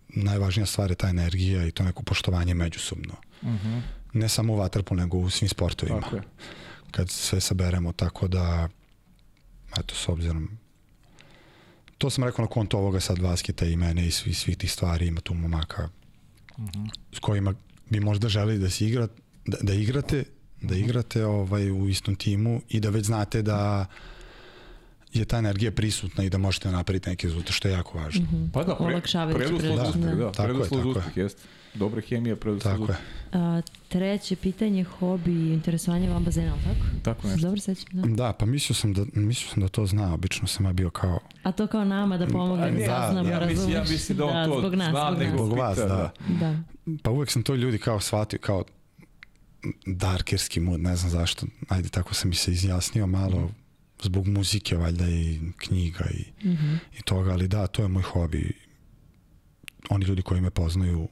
Najvažnija 0.09 0.65
stvar 0.65 0.89
je 0.89 0.95
ta 0.95 1.09
energija 1.09 1.65
i 1.65 1.71
to 1.71 1.83
neko 1.83 2.03
poštovanje 2.03 2.53
međusobno. 2.53 3.13
Mhm. 3.43 3.77
Ne 4.13 4.29
samo 4.29 4.53
u 4.53 4.57
vaterpolu, 4.57 4.99
nego 4.99 5.17
u 5.17 5.29
svim 5.29 5.49
sportovima. 5.49 6.01
Tako 6.01 6.15
je. 6.15 6.21
Kad 6.91 7.09
sve 7.09 7.39
saberemo, 7.41 7.91
tako 7.93 8.27
da 8.27 8.69
eto, 9.73 9.95
s 9.95 10.09
obzirom 10.09 10.49
to 11.97 12.09
sam 12.09 12.23
rekao 12.23 12.43
na 12.43 12.49
konto 12.49 12.77
ovoga 12.77 12.99
sad 12.99 13.19
basketa 13.19 13.65
i 13.65 13.75
mene 13.75 14.07
i 14.07 14.11
svih, 14.11 14.37
svih 14.37 14.57
tih 14.57 14.71
stvari 14.71 15.07
ima 15.07 15.21
tu 15.21 15.33
momaka 15.33 15.89
Mhm. 16.59 16.85
s 17.13 17.19
kojima 17.19 17.53
bi 17.89 17.99
možda 17.99 18.29
želeli 18.29 18.59
da 18.59 18.69
se 18.69 18.87
igra, 18.87 19.07
da, 19.45 19.57
da 19.61 19.73
igrate, 19.73 20.23
da 20.61 20.73
Mhm. 20.73 20.83
igrate 20.83 21.25
ovaj 21.25 21.71
u 21.71 21.89
istom 21.89 22.15
timu 22.15 22.61
i 22.69 22.79
da 22.79 22.89
već 22.89 23.05
znate 23.05 23.41
da 23.41 23.85
je 25.13 25.25
ta 25.25 25.37
energija 25.37 25.71
prisutna 25.71 26.23
i 26.23 26.29
da 26.29 26.37
možete 26.37 26.71
napraviti 26.71 27.09
neki 27.09 27.27
rezultat, 27.27 27.51
što 27.51 27.67
je 27.67 27.71
jako 27.71 27.97
važno. 27.97 28.25
Pa 28.53 28.63
da, 28.63 28.75
pre, 28.75 28.85
preduslov 28.85 29.21
za 29.27 29.33
preduslov, 29.35 29.87
uspeh, 29.89 30.01
da. 30.03 30.15
da. 30.15 30.31
Tako 30.31 30.51
je, 30.53 30.69
tako 30.95 31.19
je. 31.19 31.23
jeste. 31.23 31.41
Dobra 31.73 32.01
hemija, 32.01 32.35
preduslov 32.35 32.73
Tako 32.79 32.91
je. 32.91 32.97
A, 33.33 33.61
treće 33.87 34.35
pitanje, 34.35 34.83
hobi 34.83 35.31
i 35.31 35.53
interesovanje 35.53 36.09
van 36.09 36.23
bazena, 36.23 36.51
ali 36.53 36.61
tako? 36.63 36.85
Tako 37.03 37.21
Se 37.21 37.27
nešto. 37.27 37.47
Dobro 37.47 37.59
sećam, 37.61 37.85
da. 37.91 38.07
Da, 38.15 38.33
pa 38.33 38.45
mislio 38.45 38.75
sam 38.75 38.93
da, 38.93 39.05
mislio 39.13 39.49
sam 39.49 39.61
da 39.63 39.67
to 39.67 39.85
zna, 39.85 40.13
obično 40.13 40.47
sam 40.47 40.65
ja 40.65 40.73
bio 40.73 40.89
kao 40.89 41.19
A 41.43 41.51
to 41.51 41.67
kao 41.67 41.85
nama 41.85 42.17
da 42.17 42.27
pomogne 42.27 42.63
A 42.63 42.71
da 42.71 42.77
ne, 42.77 42.85
saznamo, 42.85 43.29
ja 43.29 43.45
mislim, 43.45 43.71
ja 43.71 43.83
mislim 43.89 44.17
da 44.17 44.25
on 44.25 44.49
to 44.49 44.59
zbog 44.59 44.75
nas, 44.75 44.89
zna, 44.89 45.11
zbog 45.11 45.21
nas. 45.23 45.33
Zbog 45.35 45.57
vas, 45.57 45.75
pita, 45.77 45.87
da. 45.87 46.11
Da. 46.39 46.59
Pa 47.03 47.11
uvek 47.11 47.31
sam 47.31 47.43
to 47.43 47.55
ljudi 47.55 47.77
kao 47.77 47.99
shvatio, 47.99 48.39
kao 48.39 48.63
darkerski 49.85 50.59
mood, 50.59 50.79
ne 50.79 50.95
znam 50.95 51.11
zašto. 51.11 51.45
Ajde, 51.69 51.89
tako 51.89 52.13
sam 52.13 52.29
mi 52.29 52.35
se 52.35 52.51
izjasnio 52.51 53.07
malo 53.07 53.51
zbog 54.01 54.27
muzike, 54.27 54.77
valjda 54.77 55.09
i 55.09 55.39
knjiga 55.57 56.05
i, 56.13 56.47
Mhm. 56.47 56.73
i 56.99 57.01
toga, 57.01 57.31
ali 57.31 57.47
da, 57.47 57.67
to 57.67 57.81
je 57.81 57.87
moj 57.87 58.03
hobi. 58.03 58.53
Oni 59.89 60.05
ljudi 60.05 60.21
koji 60.21 60.41
me 60.41 60.49
poznaju, 60.49 61.07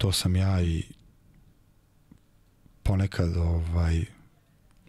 to 0.00 0.12
sam 0.12 0.36
ja 0.36 0.62
i 0.62 0.82
ponekad 2.82 3.36
ovaj, 3.36 4.04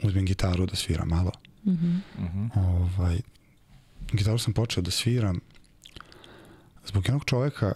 uzmem 0.02 0.26
gitaru 0.26 0.66
da 0.66 0.76
sviram 0.76 1.08
malo. 1.08 1.32
Mhm. 1.66 1.96
Mhm. 2.20 2.48
Ovaj, 2.56 3.20
gitaru 4.10 4.38
sam 4.38 4.54
počeo 4.54 4.84
da 4.84 4.92
sviram 4.92 5.40
zbog 6.86 7.06
jednog 7.06 7.26
čoveka, 7.26 7.74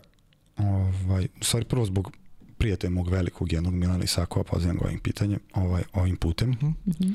ovaj, 0.57 1.27
stvari 1.41 1.65
prvo 1.65 1.85
zbog 1.85 2.11
prijatelja 2.57 2.91
mog 2.91 3.09
velikog 3.09 3.53
jednog 3.53 3.73
Milana 3.73 4.03
Isakova, 4.03 4.43
pozivam 4.43 4.77
ga 4.77 4.85
ovim 4.85 4.99
pitanjem, 4.99 5.39
ovaj, 5.53 5.83
ovim 5.93 6.15
putem, 6.17 6.49
Mhm. 6.51 7.11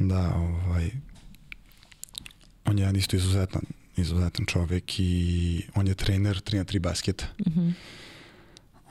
da 0.00 0.34
ovaj, 0.34 0.90
on 2.64 2.78
je 2.78 2.82
jedan 2.82 2.96
isto 2.96 3.16
izuzetan, 3.16 3.62
izuzetan 3.96 4.46
čovek 4.46 5.00
i 5.00 5.12
on 5.74 5.86
je 5.88 5.94
trener 5.94 6.36
3 6.36 6.56
na 6.56 6.64
3 6.64 6.78
basketa. 6.80 7.24
Mhm. 7.48 7.68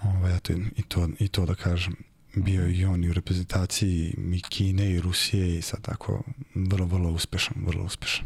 Ovaj, 0.03 0.37
eto, 0.37 0.53
i, 0.53 0.83
to, 0.87 1.09
I 1.19 1.27
to 1.27 1.45
da 1.45 1.55
kažem, 1.55 1.95
bio 2.35 2.67
i 2.67 2.85
on 2.85 3.03
i 3.03 3.09
u 3.09 3.13
reprezentaciji 3.13 4.15
i 4.33 4.41
Kine 4.41 4.91
i 4.91 5.01
Rusije 5.01 5.57
i 5.57 5.61
sad 5.61 5.81
tako 5.81 6.23
vrlo, 6.55 6.85
vrlo 6.85 7.11
uspešan, 7.11 7.55
vrlo 7.65 7.83
uspešan. 7.83 8.25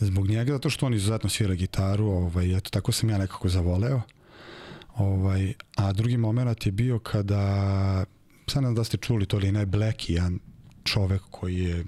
Zbog 0.00 0.28
njega, 0.28 0.52
zato 0.52 0.70
što 0.70 0.86
on 0.86 0.94
izuzetno 0.94 1.30
svira 1.30 1.54
gitaru, 1.54 2.06
ovaj, 2.06 2.56
eto, 2.56 2.70
tako 2.70 2.92
sam 2.92 3.10
ja 3.10 3.18
nekako 3.18 3.48
zavoleo. 3.48 4.00
Ovaj, 4.96 5.54
a 5.76 5.92
drugi 5.92 6.16
moment 6.16 6.66
je 6.66 6.72
bio 6.72 6.98
kada, 6.98 8.04
sad 8.46 8.74
da 8.74 8.84
ste 8.84 8.96
čuli 8.96 9.26
to 9.26 9.36
ili 9.36 9.52
ne, 9.52 9.66
Blacky, 9.66 10.12
jedan 10.12 10.38
čovek 10.84 11.22
koji 11.30 11.58
je, 11.58 11.84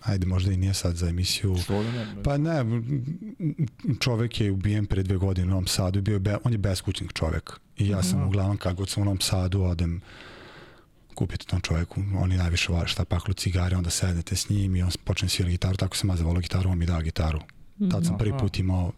ajde 0.00 0.26
možda 0.26 0.52
i 0.52 0.56
nije 0.56 0.74
sad 0.74 0.96
za 0.96 1.08
emisiju, 1.08 1.56
Što 1.56 1.82
da 1.82 1.92
ne? 1.92 2.22
Pa 2.24 2.36
ne, 2.36 2.64
čovek 4.00 4.40
je 4.40 4.50
ubijen 4.50 4.86
pre 4.86 5.02
dve 5.02 5.16
godine 5.16 5.46
u 5.46 5.50
Novom 5.50 5.66
Sadu, 5.66 6.02
bio 6.02 6.12
je 6.12 6.18
be, 6.18 6.36
on 6.44 6.52
je 6.52 6.58
beskućnik 6.58 7.12
čovek. 7.12 7.52
I 7.76 7.88
ja 7.88 8.02
sam 8.02 8.26
uglavnom 8.26 8.56
kad 8.56 8.76
god 8.76 8.88
sam 8.88 9.02
u 9.02 9.04
Novom 9.04 9.20
Sadu 9.20 9.62
odem 9.62 10.00
kupiti 11.14 11.46
tom 11.46 11.60
čoveku, 11.60 12.00
oni 12.18 12.36
najviše 12.36 12.72
vole 12.72 12.86
šta 12.86 13.04
paklu 13.04 13.34
cigare, 13.34 13.76
onda 13.76 13.90
sednete 13.90 14.36
s 14.36 14.48
njim 14.48 14.76
i 14.76 14.82
on 14.82 14.90
počne 15.04 15.28
svirati 15.28 15.52
gitaru, 15.52 15.76
tako 15.76 15.96
sam 15.96 16.10
ja 16.10 16.16
zavolao 16.16 16.40
gitaru, 16.40 16.70
on 16.70 16.78
mi 16.78 16.86
dao 16.86 17.00
gitaru. 17.00 17.40
Tad 17.90 18.06
sam 18.06 18.18
prvi 18.18 18.30
Aha. 18.30 18.38
put 18.38 18.58
imao 18.58 18.92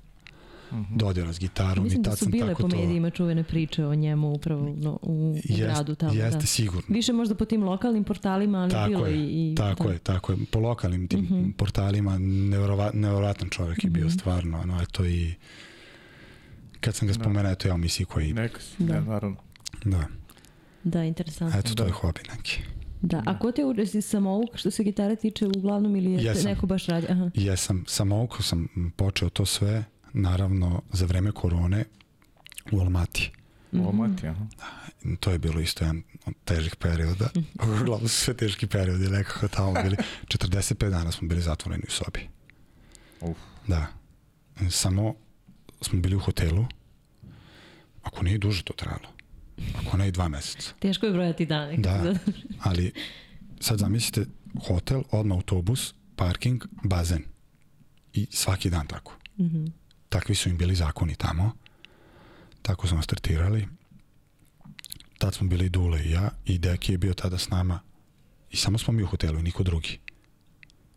dodira 0.91 1.33
s 1.33 1.39
gitarom 1.39 1.85
Mislim 1.85 2.01
i 2.01 2.05
da 2.05 2.11
tad 2.11 2.18
su 2.18 2.25
sam 2.25 2.33
bile 2.33 2.49
tako 2.49 2.62
po 2.62 2.68
to... 2.68 2.77
medijima 2.77 3.11
čuvene 3.11 3.45
priče 3.45 3.87
o 3.87 3.95
njemu 3.95 4.31
upravo 4.31 4.75
no, 4.77 4.99
u, 5.03 5.31
u 5.31 5.35
Jest- 5.37 5.59
gradu 5.59 5.95
tamo. 5.95 6.12
Jeste 6.14 6.39
da. 6.39 6.47
sigurno. 6.47 6.83
Više 6.89 7.12
možda 7.12 7.35
po 7.35 7.45
tim 7.45 7.62
lokalnim 7.62 8.05
portalima, 8.05 8.59
ali 8.59 8.71
Tako 8.71 8.89
bilo 8.89 9.07
je, 9.07 9.16
i... 9.16 9.53
i 9.53 9.55
tako 9.55 9.85
da. 9.85 9.93
je, 9.93 9.99
tako 9.99 10.33
je. 10.33 10.39
Po 10.47 10.59
lokalnim 10.61 11.09
tim 11.09 11.21
Mhm. 11.21 11.51
portalima 11.51 12.18
neverova, 12.18 12.91
neverovatan 12.95 13.49
čovjek 13.49 13.85
je 13.85 13.91
bio 13.91 14.11
stvarno, 14.11 14.62
no 14.64 14.83
eto 14.83 15.05
i 15.07 15.35
kad 16.81 16.95
sam 16.95 17.09
ga 17.09 17.14
spomenuo, 17.14 17.53
eto 17.53 17.68
ja 17.68 17.75
u 17.75 17.79
misiji 17.79 18.07
koji, 18.07 18.33
Neka 18.33 18.61
si, 18.61 18.75
Da. 18.79 18.95
ne, 18.95 19.01
naravno. 19.03 19.37
da, 19.85 20.05
Da, 20.85 21.05
interesantno. 21.05 21.59
eto 21.59 21.68
to 21.68 21.75
Da. 21.75 21.85
je 21.85 21.93
hobi 21.93 22.21
neki. 22.31 22.61
Da, 23.03 23.23
a 23.27 23.39
ko 23.39 23.53
te 23.53 23.64
u, 23.64 23.75
si 23.87 24.03
samouk 24.03 24.57
što 24.57 24.71
se 24.71 24.85
gitare 24.85 25.16
tiče 25.16 25.47
uglavnom 25.49 25.97
ili 25.97 26.12
je 26.12 26.23
Jesam. 26.23 26.45
neko 26.45 26.66
baš 26.66 26.87
radi? 26.87 27.07
Aha. 27.11 27.31
Jesam, 27.35 27.85
samouk 27.87 28.43
sam 28.43 28.68
počeo 28.97 29.29
to 29.29 29.47
sve, 29.47 29.85
naravno 30.13 30.83
za 30.93 31.07
vreme 31.07 31.33
korone 31.33 31.85
u 32.73 32.81
Almati. 32.81 33.31
Mhm. 33.73 33.83
Ovo 33.83 33.93
mati, 33.93 34.27
aha. 34.27 34.47
To 35.21 35.31
je 35.31 35.39
bilo 35.39 35.61
isto 35.61 35.85
jedan 35.85 36.03
od 36.27 36.35
težih 36.45 36.77
perioda. 36.77 37.29
Uglavnom 37.81 38.09
su 38.09 38.25
sve 38.25 38.35
teški 38.37 38.67
periodi, 38.67 39.09
nekako 39.09 39.49
tamo 39.49 39.73
bili. 39.83 39.97
45 40.25 40.91
dana 40.91 41.13
smo 41.13 41.29
bili 41.29 41.41
zatvoreni 41.41 41.83
u 41.89 41.91
sobi. 41.91 42.29
Uf. 43.21 43.37
Da. 43.67 43.87
Samo 44.71 45.15
smo 45.81 46.01
bili 46.01 46.17
u 46.17 46.19
hotelu. 46.19 46.67
Ako 48.03 48.23
nije 48.23 48.39
duže 48.39 48.63
to 48.63 48.73
trajalo. 48.73 49.09
Ako 49.87 49.97
ne 49.97 50.09
i 50.09 50.13
dva 50.13 50.29
meseca. 50.29 50.73
Teško 50.79 51.07
je 51.07 51.13
brojati 51.13 51.47
dane. 51.47 51.77
Da. 51.77 52.15
Ali 52.61 52.93
sad 53.61 53.79
zamislite 53.79 54.31
hotel, 54.67 55.03
odmah 55.11 55.37
autobus, 55.37 55.95
parking, 56.17 56.65
bazen. 56.85 57.25
I 58.13 58.27
svaki 58.31 58.71
dan 58.71 58.87
tako. 58.87 59.13
Mhm. 59.39 59.67
Takvi 60.11 60.35
su 60.35 60.49
im 60.49 60.57
bili 60.57 60.75
zakoni 60.75 61.17
tamo. 61.17 61.53
Tako 62.63 62.87
smo 62.87 62.97
nas 62.97 63.07
tretirali. 63.07 63.69
Tad 65.19 65.35
smo 65.35 65.49
bili 65.49 65.69
Dule 65.69 66.05
i 66.05 66.11
ja 66.11 66.31
i 66.45 66.59
Deki 66.59 66.93
je 66.93 66.99
bio 66.99 67.15
tada 67.15 67.39
s 67.39 67.49
nama 67.49 67.81
I 68.51 68.57
samo 68.57 68.79
smo 68.79 68.93
mi 68.93 69.03
u 69.03 69.07
hotelu 69.07 69.39
i 69.39 69.43
niko 69.43 69.63
drugi. 69.63 69.99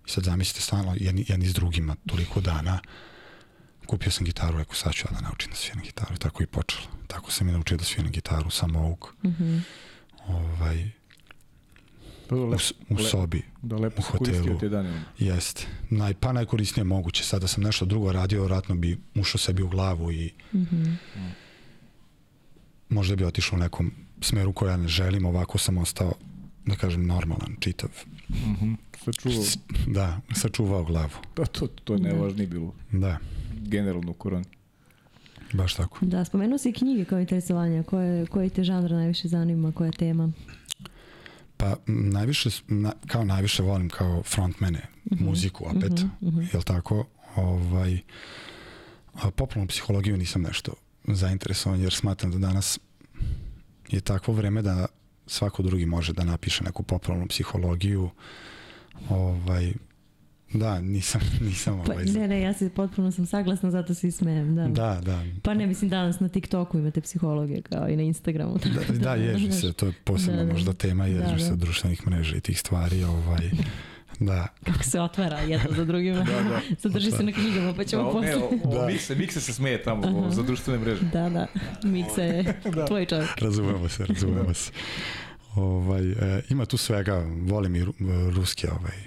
I 0.05 0.09
sad 0.09 0.23
zamislite 0.23 0.61
stvarno 0.61 0.95
jedni, 0.99 1.25
jedni 1.27 1.47
s 1.47 1.53
drugima 1.53 1.95
toliko 2.07 2.41
dana. 2.41 2.79
Kupio 3.85 4.11
sam 4.11 4.25
gitaru, 4.25 4.57
rekao 4.57 4.75
sad 4.75 4.93
ću 4.93 5.05
ja 5.07 5.15
da 5.15 5.21
naučim 5.21 5.51
da 5.51 5.55
sviram 5.55 5.83
gitaru 5.83 6.15
i 6.15 6.17
tako 6.17 6.43
i 6.43 6.47
počelo. 6.47 6.87
Tako 7.07 7.31
sam 7.31 7.49
i 7.49 7.51
naučio 7.51 7.77
da 7.77 7.83
sviram 7.83 8.11
gitaru, 8.11 8.49
samo 8.49 8.79
ovog. 8.79 9.15
Mhm. 9.25 9.57
Ovaj, 10.27 10.91
Pa, 12.23 12.35
u, 12.35 12.45
lep, 12.45 12.59
u 12.89 12.95
le- 12.95 13.03
sobi. 13.03 13.41
da 13.61 13.75
lepo 13.77 13.99
u 13.99 14.03
se 14.03 14.11
koristio 14.11 14.39
hotelu. 14.39 14.59
te 14.59 14.69
dane. 14.69 15.03
Jeste. 15.19 15.67
Naj, 15.89 16.13
pa 16.13 16.31
najkorisnije 16.31 16.83
moguće. 16.85 17.23
Sada 17.23 17.47
sam 17.47 17.63
nešto 17.63 17.85
drugo 17.85 18.11
radio, 18.11 18.43
vratno 18.43 18.75
bi 18.75 18.97
ušao 19.15 19.39
sebi 19.39 19.63
u 19.63 19.69
glavu 19.69 20.11
i 20.11 20.31
Mhm. 20.53 20.83
možda 22.89 23.15
bi 23.15 23.25
otišao 23.25 23.55
u 23.55 23.59
nekom 23.59 23.91
smeru 24.21 24.53
koja 24.53 24.77
ne 24.77 24.87
želim, 24.87 25.25
ovako 25.25 25.57
sam 25.57 25.77
ostao, 25.77 26.13
da 26.65 26.75
kažem, 26.75 27.05
normalan, 27.05 27.55
čitav. 27.59 27.89
Mhm. 28.29 28.73
Sačuvao. 28.95 29.43
S- 29.43 29.57
Da, 29.87 30.21
sačuvao 30.33 30.83
glavu. 30.83 31.09
Da, 31.35 31.45
to, 31.45 31.67
to 31.67 31.93
je 31.93 31.99
Da. 31.99 32.03
najvažnije 32.03 32.47
bilo. 32.47 32.73
Da, 32.91 33.17
Generalno 33.57 34.11
u 34.11 34.15
koroni. 34.15 34.45
baš 35.53 35.73
tako. 35.73 35.97
Da, 36.01 36.25
spomenuo 36.25 36.57
si 36.57 36.71
knjige 36.71 37.05
kao 37.05 37.19
interesovanja. 37.19 37.83
Koje, 37.83 38.25
koji 38.25 38.49
te 38.49 38.63
žanr 38.63 38.91
najviše 38.91 39.27
zanima? 39.27 39.71
Koja 39.71 39.91
tema? 39.91 40.31
Pa 41.63 41.75
najviše, 41.87 42.49
na, 42.67 42.93
kao 43.07 43.23
najviše 43.25 43.63
volim 43.63 43.89
kao 43.89 44.23
frontmene, 44.23 44.81
muziku 45.05 45.65
opet, 45.67 45.91
Mhm, 45.91 46.27
mhm. 46.27 46.41
jel 46.53 46.61
tako? 46.61 47.05
Ovaj, 47.35 47.99
a 49.13 49.31
popularnu 49.31 49.67
psihologiju 49.67 50.17
nisam 50.17 50.41
nešto 50.41 50.73
zainteresovan 51.07 51.81
jer 51.81 51.93
smatram 51.93 52.31
da 52.31 52.37
danas 52.37 52.79
je 53.89 54.01
takvo 54.01 54.33
vreme 54.33 54.61
da 54.61 54.85
svako 55.27 55.63
drugi 55.63 55.85
može 55.85 56.13
da 56.13 56.23
napiše 56.23 56.63
neku 56.63 56.83
popularnu 56.83 57.27
psihologiju. 57.27 58.09
Ovaj, 59.09 59.73
da, 60.53 60.81
nisam, 60.81 61.21
nisam 61.41 61.83
Pa, 61.85 61.91
ovaj, 61.91 62.05
ne, 62.05 62.27
ne, 62.27 62.41
ja 62.41 62.53
se 62.53 62.69
potpuno 62.69 63.11
sam 63.11 63.25
saglasna, 63.25 63.71
zato 63.71 63.93
se 63.93 64.07
i 64.07 64.11
smejem. 64.11 64.55
Da. 64.55 64.67
Da, 64.67 65.01
da. 65.01 65.23
Pa 65.43 65.53
ne, 65.53 65.67
mislim 65.67 65.89
danas 65.89 66.19
na 66.19 66.29
TikToku 66.29 66.77
imate 66.77 67.01
psihologe 67.01 67.61
kao 67.61 67.89
i 67.89 67.95
na 67.95 68.03
Instagramu. 68.03 68.57
Da, 68.89 68.93
da, 68.95 69.15
ježi 69.15 69.51
se, 69.51 69.73
to 69.73 69.85
je 69.85 69.93
posebno 70.03 70.37
Da, 70.37 70.45
da. 70.45 70.53
možda 70.53 70.73
tema, 70.73 71.05
ježi 71.05 71.19
Da, 71.19 71.31
da. 71.31 71.39
se 71.39 71.55
društvenih 71.55 72.07
mreža 72.07 72.35
i 72.35 72.41
tih 72.41 72.59
stvari, 72.59 73.03
ovaj, 73.03 73.49
da, 74.19 74.47
Kako 74.63 74.83
se 74.83 75.01
otvara 75.01 75.39
jedno 75.39 75.69
za 75.71 75.85
drugima. 75.85 76.17
Da, 76.17 76.43
da. 76.43 76.61
Zadrži 76.81 77.11
se 77.11 77.23
na 77.23 77.31
knjigama, 77.31 77.73
pa 77.73 77.83
ćemo 77.83 78.03
Da, 78.03 78.19
ne, 78.19 78.31
posle. 78.33 78.47
o, 78.63 78.69
o, 78.69 78.73
Da. 78.75 78.87
Mikse, 78.87 79.15
Mikse 79.15 79.41
se 79.41 79.53
smeje 79.53 79.83
tamo 79.83 80.07
o, 80.17 80.31
za 80.31 80.43
društvene 80.43 80.79
mreže. 80.79 81.01
Da, 81.03 81.29
da. 81.29 81.47
Miksa 81.83 82.21
je 82.21 82.61
tvoj 82.87 83.05
čovjek. 83.05 83.29
razumemo 83.37 83.89
se, 83.89 84.05
razumemo 84.05 84.53
se. 84.53 84.71
Ovaj, 85.55 86.11
e, 86.11 86.41
ima 86.49 86.65
tu 86.65 86.77
svega, 86.77 87.15
volim 87.41 87.75
i 87.75 87.81
ru- 87.81 87.93
ruske 88.31 88.67
ovaj, 88.71 88.97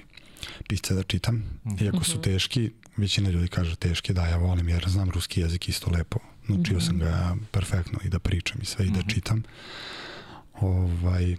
pisce 0.69 0.95
da 0.95 1.03
čitam, 1.03 1.61
iako 1.81 2.05
su 2.05 2.21
teški, 2.21 2.65
većina 2.97 3.31
ljudi 3.31 3.49
kaže 3.49 3.77
teški, 3.77 4.13
da, 4.13 4.27
ja 4.27 4.37
volim 4.37 4.69
jer 4.69 4.85
znam 4.89 5.11
ruski 5.11 5.41
jezik 5.41 5.69
isto 5.69 5.91
lepo. 5.91 6.19
Naučio 6.49 6.81
sam 6.81 6.99
ga 6.99 7.37
perfektno 7.51 7.99
i 8.05 8.09
da 8.09 8.19
pričam 8.19 8.59
i 8.63 8.67
sve 8.67 8.87
i 8.87 8.91
da 8.91 9.03
čitam. 9.05 9.43
Ovaj, 10.55 11.37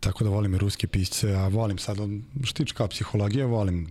tako 0.00 0.24
da 0.24 0.30
volim 0.30 0.54
i 0.54 0.58
ruske 0.58 0.86
pisce, 0.86 1.32
a 1.32 1.48
volim 1.48 1.78
sad, 1.78 2.00
on- 2.00 2.22
što 2.44 2.52
tiče 2.54 2.74
kao 2.74 2.88
psihologije, 2.88 3.44
volim 3.46 3.86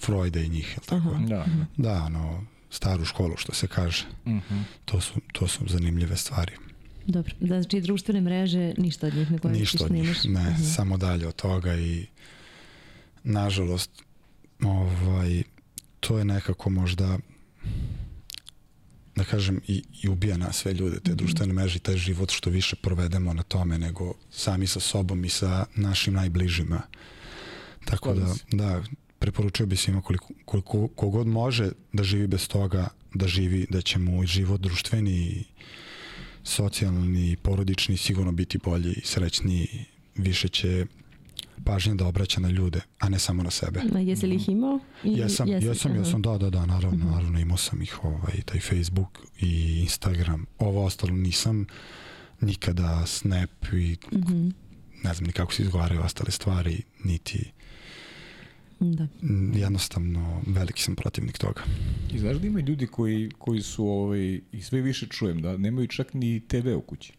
Freuda 0.00 0.40
i 0.40 0.48
njih, 0.48 0.68
jel 0.68 0.84
tako? 1.00 1.16
Da. 1.20 1.46
Da, 1.76 2.02
ono, 2.02 2.44
staru 2.70 3.04
školu, 3.04 3.36
što 3.36 3.54
se 3.54 3.66
kaže. 3.66 4.04
Mhm. 4.26 4.60
To 4.84 5.00
su, 5.00 5.12
to 5.32 5.48
su 5.48 5.64
zanimljive 5.68 6.16
stvari. 6.16 6.52
Dobro, 7.06 7.34
znači 7.40 7.80
društvene 7.80 8.20
mreže, 8.20 8.74
ništa 8.78 9.06
od 9.06 9.14
njih 9.14 9.30
ne 9.30 9.38
koristiš, 9.38 9.72
Ništa 9.72 9.84
od 9.84 9.92
njih, 9.92 10.02
nemaš? 10.02 10.24
ne, 10.24 10.50
Mhm. 10.50 10.62
samo 10.64 10.96
dalje 10.96 11.26
od 11.28 11.34
toga 11.34 11.76
i 11.76 12.06
nažalost 13.26 13.90
ovaj, 14.62 15.42
to 16.00 16.18
je 16.18 16.24
nekako 16.24 16.70
možda 16.70 17.18
da 19.16 19.24
kažem 19.24 19.60
i, 19.68 19.82
i 20.02 20.08
ubija 20.08 20.36
nas 20.36 20.56
sve 20.56 20.72
ljude, 20.72 20.96
Mhm. 20.96 21.04
te 21.04 21.14
društvene 21.14 21.52
mreže 21.52 21.76
i 21.76 21.80
taj 21.80 21.96
život 21.96 22.30
što 22.30 22.50
više 22.50 22.76
provedemo 22.76 23.32
na 23.34 23.42
tome 23.42 23.78
nego 23.78 24.14
sami 24.30 24.66
sa 24.66 24.80
sobom 24.80 25.24
i 25.24 25.28
sa 25.28 25.66
našim 25.74 26.14
najbližima. 26.14 26.82
Tako 27.84 28.14
da, 28.14 28.34
da, 28.52 28.82
preporučio 29.18 29.66
bi 29.66 29.76
svima 29.76 30.02
koliko, 30.02 30.28
koliko 30.44 30.88
kogod 30.88 31.26
može 31.26 31.70
da 31.92 32.04
živi 32.04 32.26
bez 32.26 32.48
toga, 32.48 32.88
da 33.14 33.28
živi, 33.28 33.66
da 33.70 33.82
će 33.82 33.98
mu 33.98 34.24
i 34.24 34.26
život 34.26 34.60
društveni 34.60 35.12
i 35.12 35.44
socijalni 36.44 37.30
i 37.32 37.36
porodični 37.36 37.96
sigurno 37.96 38.32
biti 38.32 38.58
bolji 38.58 38.92
i 38.92 39.06
srećniji, 39.06 39.84
više 40.14 40.48
će 40.48 40.86
pažnje 41.64 41.94
da 41.94 42.06
obraća 42.06 42.40
na 42.40 42.50
ljude, 42.50 42.80
a 42.98 43.08
ne 43.08 43.18
samo 43.18 43.42
na 43.42 43.50
sebe. 43.50 43.80
A 43.94 43.98
jesi 43.98 44.26
li 44.26 44.34
ih 44.34 44.48
imao? 44.48 44.78
Ili- 45.04 45.18
Jesam, 45.18 45.48
jesi? 45.48 45.66
jesam, 45.66 45.90
Aha. 45.92 46.00
jesam, 46.00 46.22
da, 46.22 46.38
da, 46.38 46.50
da, 46.50 46.66
naravno, 46.66 47.04
naravno 47.04 47.40
imao 47.40 47.56
sam 47.56 47.82
ih, 47.82 48.04
ovaj, 48.04 48.42
taj 48.44 48.60
Facebook 48.60 49.18
i 49.40 49.80
Instagram, 49.80 50.46
ovo 50.58 50.84
ostalo 50.84 51.12
nisam 51.12 51.66
nikada 52.40 53.06
Snap 53.06 53.50
i 53.72 53.96
Mhm. 54.12 54.48
ne 55.04 55.14
znam 55.14 55.26
ni 55.26 55.32
kako 55.32 55.52
se 55.52 55.62
izgovaraju 55.62 56.00
ostale 56.02 56.30
stvari, 56.30 56.82
niti 57.04 57.52
Da. 58.80 59.06
m, 59.22 59.52
jednostavno 59.54 60.42
veliki 60.46 60.82
sam 60.82 60.96
protivnik 60.96 61.38
toga. 61.38 61.62
I 62.14 62.18
znaš 62.18 62.36
da 62.36 62.46
ima 62.46 62.60
ljudi 62.60 62.86
koji, 62.86 63.30
koji 63.38 63.62
su, 63.62 63.86
ovaj, 63.88 64.40
i 64.52 64.62
sve 64.62 64.80
više 64.80 65.06
čujem, 65.06 65.42
da 65.42 65.56
nemaju 65.56 65.86
čak 65.86 66.14
ni 66.14 66.40
TV 66.40 66.68
u 66.76 66.80
kući. 66.80 67.12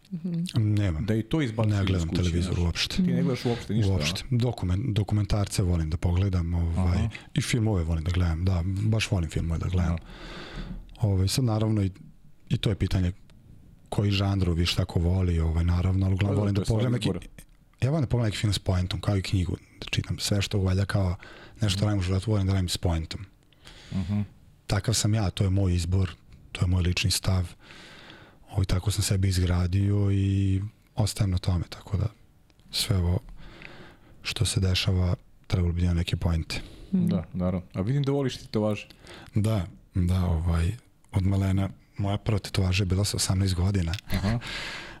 Nemam, 0.54 1.06
Da 1.06 1.14
i 1.14 1.22
to 1.22 1.42
izbacuju 1.42 1.74
ne 1.74 1.80
iz 1.80 1.86
gledam 1.86 2.08
kuće, 2.08 2.22
televizor 2.22 2.54
znaš. 2.54 2.64
uopšte. 2.64 2.96
Ti 2.96 3.02
ne 3.02 3.22
gledaš 3.22 3.44
uopšte 3.44 3.74
ništa. 3.74 3.92
Uopšte. 3.92 4.22
Dokument, 4.30 4.96
dokumentarce 4.96 5.62
volim 5.62 5.90
da 5.90 5.96
pogledam 5.96 6.54
ovaj, 6.54 6.98
Aha. 6.98 7.08
i 7.34 7.42
filmove 7.42 7.84
volim 7.84 8.04
da 8.04 8.10
gledam. 8.10 8.44
Da, 8.44 8.62
baš 8.64 9.10
volim 9.10 9.30
filmove 9.30 9.58
da 9.58 9.68
gledam. 9.68 9.96
Ovaj, 11.00 11.28
sad 11.28 11.44
naravno 11.44 11.82
i, 11.82 11.90
i 12.48 12.56
to 12.56 12.70
je 12.70 12.74
pitanje 12.76 13.12
koji 13.88 14.10
žanrovi 14.10 14.66
šta 14.66 14.84
ko 14.84 15.00
voli, 15.00 15.40
ovaj, 15.40 15.64
naravno, 15.64 16.06
ali 16.06 16.16
Pa 16.16 16.24
uglavnom 16.26 16.34
da, 16.36 16.40
volim 16.40 16.54
da 16.54 16.62
pogledam 16.64 16.92
neki, 16.92 17.08
ja 17.82 17.90
volim 17.90 18.02
da 18.04 18.08
pogledam 18.08 18.28
neki 18.28 18.38
film 18.38 18.52
s 18.52 18.58
poentom, 18.58 19.00
kao 19.00 19.16
i 19.16 19.22
knjigu, 19.22 19.56
da 19.80 19.86
čitam 19.90 20.18
sve 20.18 20.42
što 20.42 20.58
valja 20.58 20.84
kao 20.84 21.16
nešto 21.60 21.84
radim 21.84 21.98
u 21.98 22.02
životu, 22.02 22.30
volim 22.30 22.46
da 22.46 22.52
radim 22.52 22.68
s 22.68 22.76
poentom. 22.76 23.20
Mhm. 23.92 24.20
Takav 24.66 24.94
sam 24.94 25.14
ja, 25.14 25.30
to 25.30 25.44
je 25.44 25.50
moj 25.50 25.74
izbor, 25.74 26.10
to 26.52 26.60
je 26.64 26.68
moj 26.68 26.82
lični 26.82 27.10
stav. 27.10 27.54
Ovaj, 28.50 28.64
tako 28.64 28.90
sam 28.90 29.02
sebe 29.02 29.28
izgradio 29.28 30.10
i 30.12 30.60
ostajem 30.94 31.30
na 31.30 31.38
tome, 31.38 31.64
tako 31.68 31.96
da 31.96 32.06
sve 32.70 32.96
ovo 32.96 33.18
što 34.22 34.44
se 34.44 34.60
dešava 34.60 35.14
trebalo 35.46 35.72
bi 35.72 35.82
da 35.82 35.94
neke 35.94 36.16
poente. 36.16 36.60
Da, 36.92 37.24
naravno. 37.32 37.66
A 37.74 37.80
vidim 37.80 38.02
da 38.02 38.12
voliš 38.12 38.36
ti 38.36 38.46
to 38.46 38.60
važe. 38.60 38.88
Da, 39.34 39.66
da, 39.94 40.24
ovaj, 40.24 40.72
od 41.12 41.26
malena, 41.26 41.68
moja 41.96 42.16
prva 42.16 42.38
tetovaža 42.38 42.82
je 42.82 42.86
bila 42.86 43.04
sa 43.04 43.18
18 43.18 43.54
godina. 43.54 43.94
Aha. 44.10 44.38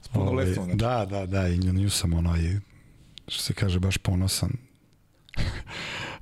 S 0.02 0.08
Ovaj, 0.14 0.52
znači. 0.52 0.76
Da, 0.76 1.06
da, 1.10 1.26
da, 1.26 1.48
i 1.48 1.58
nju 1.58 1.90
sam 1.90 2.14
onaj, 2.14 2.40
što 3.28 3.42
se 3.42 3.54
kaže, 3.54 3.80
baš 3.80 3.96
ponosan. 3.98 4.50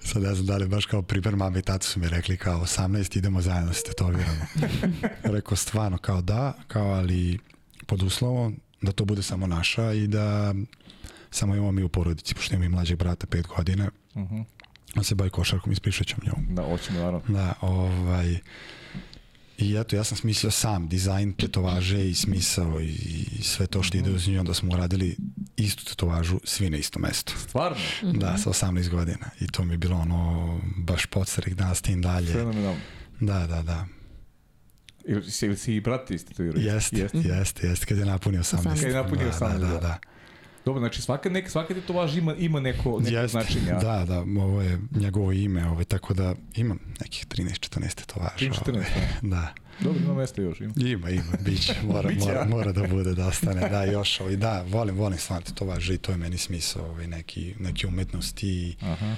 Sad 0.06 0.22
ne 0.22 0.34
znam 0.34 0.46
da 0.46 0.56
li 0.56 0.68
baš 0.68 0.86
kao 0.86 1.02
primjer 1.02 1.36
mame 1.36 1.58
i 1.58 1.62
tata 1.62 1.86
su 1.86 2.00
mi 2.00 2.08
rekli 2.08 2.36
kao 2.36 2.60
18 2.60 3.18
idemo 3.18 3.40
zajedno 3.42 3.72
se 3.72 3.82
tetoviramo. 3.82 4.46
Rekao 5.36 5.56
stvarno 5.56 5.98
kao 5.98 6.22
da, 6.22 6.52
kao 6.68 6.86
ali 6.86 7.38
pod 7.86 8.02
uslovom 8.02 8.56
da 8.82 8.92
to 8.92 9.04
bude 9.04 9.22
samo 9.22 9.46
naša 9.46 9.92
i 9.92 10.06
da 10.06 10.54
samo 11.30 11.54
imamo 11.54 11.72
mi 11.72 11.82
u 11.82 11.88
porodici, 11.88 12.34
pošto 12.34 12.54
imamo 12.54 12.64
i 12.64 12.74
mlađeg 12.76 12.98
brata 12.98 13.26
5 13.26 13.46
godina, 13.46 13.90
Mhm. 14.16 14.40
on 14.96 15.04
se 15.04 15.14
bavi 15.14 15.30
košarkom 15.30 15.72
i 15.72 15.74
ispričat 15.74 16.06
ću 16.06 16.16
njom. 16.26 16.54
Da, 16.54 16.62
hoćemo 16.62 16.98
naravno. 16.98 17.20
Da, 17.28 17.54
ovaj... 17.60 18.38
I 19.58 19.76
eto, 19.76 19.96
ja 19.96 20.04
sam 20.04 20.16
smislio 20.18 20.50
sam 20.50 20.88
dizajn 20.88 21.32
tetovaže 21.32 22.08
i 22.08 22.14
smisao 22.14 22.80
i, 22.80 22.94
i 23.38 23.42
sve 23.42 23.66
to 23.66 23.82
što 23.82 23.98
ide 23.98 24.10
uz 24.10 24.28
nju, 24.28 24.40
onda 24.40 24.54
smo 24.54 24.72
uradili 24.74 25.16
istu 25.56 25.84
tetovažu, 25.84 26.40
svi 26.44 26.70
na 26.70 26.76
isto 26.76 26.98
mesto. 26.98 27.32
Stvarno? 27.38 27.76
Da, 28.02 28.38
sa 28.38 28.50
18 28.50 28.88
godina. 28.88 29.30
I 29.40 29.46
to 29.46 29.64
mi 29.64 29.74
je 29.74 29.78
bilo 29.78 29.96
ono, 29.96 30.60
baš 30.76 31.06
podstarik 31.06 31.54
danas 31.54 31.82
tim 31.82 32.02
dalje. 32.02 32.32
Fenomenalno. 32.32 32.80
Da, 33.20 33.46
da, 33.46 33.62
da. 33.62 33.86
Ili 35.04 35.30
si, 35.30 35.46
ili 35.46 35.56
si 35.56 35.74
i 35.74 35.80
brat 35.80 36.10
istetovirao? 36.10 36.60
Jeste, 36.60 37.08
jeste, 37.14 37.66
jeste, 37.66 37.86
kad 37.86 37.98
je 37.98 38.04
napunio 38.04 38.40
18. 38.40 38.64
Kad 38.64 38.82
je 38.82 38.94
napunio 38.94 39.26
da, 39.26 39.32
18, 39.32 39.52
Da, 39.52 39.58
da, 39.58 39.66
da. 39.66 39.80
da. 39.80 39.98
Dobro, 40.66 40.80
znači 40.80 41.02
svaka, 41.02 41.28
nek, 41.28 41.50
svaka 41.50 41.74
tetovaža 41.74 42.18
ima, 42.18 42.34
ima 42.34 42.60
neko, 42.60 43.00
neko 43.00 43.28
značenje. 43.28 43.70
a? 43.72 43.78
da, 43.78 44.04
da, 44.04 44.20
ovo 44.42 44.62
je 44.62 44.78
njegovo 44.90 45.32
ime, 45.32 45.68
ovaj, 45.68 45.84
tako 45.84 46.14
da 46.14 46.34
imam 46.54 46.78
nekih 47.00 47.26
13-14 47.26 47.94
tetovaža. 47.94 48.34
13-14, 48.38 48.70
ovaj, 48.70 48.84
da. 49.22 49.54
Dobro, 49.80 50.02
ima 50.04 50.14
mesta 50.14 50.42
još. 50.42 50.60
Ima. 50.60 50.72
Ima, 50.76 51.10
ima, 51.10 51.32
biće, 51.44 51.74
mora, 51.82 52.08
Biće, 52.08 52.26
mora, 52.26 52.44
mora 52.44 52.72
da 52.72 52.86
bude, 52.86 53.14
da 53.14 53.26
ostane, 53.26 53.68
da, 53.68 53.84
još, 53.84 54.20
ovaj, 54.20 54.36
da, 54.36 54.64
volim, 54.68 54.96
volim 54.96 55.18
stvarno 55.18 55.44
tetovaže 55.46 55.94
i 55.94 55.98
to 55.98 56.12
je 56.12 56.18
meni 56.18 56.38
smisao, 56.38 56.86
ovaj, 56.86 57.06
neki, 57.06 57.54
neki 57.60 57.86
umetnosti 57.86 58.48
i, 58.48 58.76
Aha. 58.80 59.16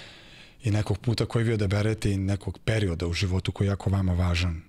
i 0.65 0.71
nekog 0.71 0.99
puta 0.99 1.27
koji 1.27 1.45
vi 1.45 1.53
odaberete 1.53 2.13
i 2.13 2.17
nekog 2.17 2.59
perioda 2.65 3.07
u 3.07 3.13
životu 3.13 3.53
koji 3.53 3.67
je 3.67 3.71
jako 3.71 3.91
vama 3.91 4.13
važan. 4.13 4.63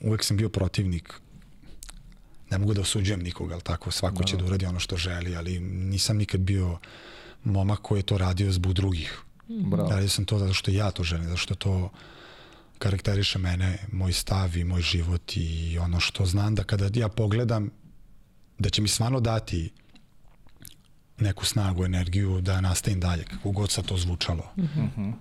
Uvek 0.00 0.24
sam 0.24 0.36
bio 0.36 0.48
protivnik, 0.48 1.20
ne 2.50 2.58
mogu 2.58 2.74
da 2.74 2.80
osuđujem 2.80 3.22
nikoga, 3.22 3.54
ali 3.54 3.62
tako, 3.62 3.90
svako 3.90 4.24
će 4.24 4.36
Da. 4.36 4.42
da 4.42 4.46
uradi 4.48 4.66
ono 4.66 4.80
što 4.80 4.96
želi, 4.96 5.36
ali 5.36 5.60
nisam 5.60 6.16
nikad 6.16 6.40
bio 6.40 6.78
momak 7.44 7.78
koji 7.78 7.98
je 7.98 8.02
to 8.02 8.18
radio 8.18 8.52
zbog 8.52 8.72
drugih. 8.72 9.18
Bravo. 9.48 9.90
Radio 9.90 10.08
sam 10.08 10.24
to 10.24 10.38
zato 10.38 10.52
što 10.54 10.70
ja 10.70 10.90
to 10.90 11.04
želim, 11.04 11.24
zato 11.24 11.36
što 11.36 11.54
to 11.54 11.90
karakteriše 12.78 13.38
mene, 13.38 13.78
moj 13.92 14.12
stav 14.12 14.56
i 14.56 14.64
moj 14.64 14.82
život 14.82 15.36
i 15.36 15.78
ono 15.78 16.00
što 16.00 16.26
znam 16.26 16.54
da 16.54 16.64
kada 16.64 17.00
ja 17.00 17.08
pogledam 17.08 17.70
da 18.58 18.70
će 18.70 18.82
mi 18.82 18.88
stvarno 18.88 19.20
dati 19.20 19.70
neku 21.18 21.44
snagu, 21.46 21.84
energiju 21.84 22.40
da 22.40 22.60
nastavim 22.60 23.00
dalje, 23.00 23.24
kako 23.24 23.50
god 23.50 23.70
sad 23.70 23.84
to 23.84 23.96
zvučalo. 23.96 24.52
Mm 24.56 24.62
-hmm. 24.62 25.12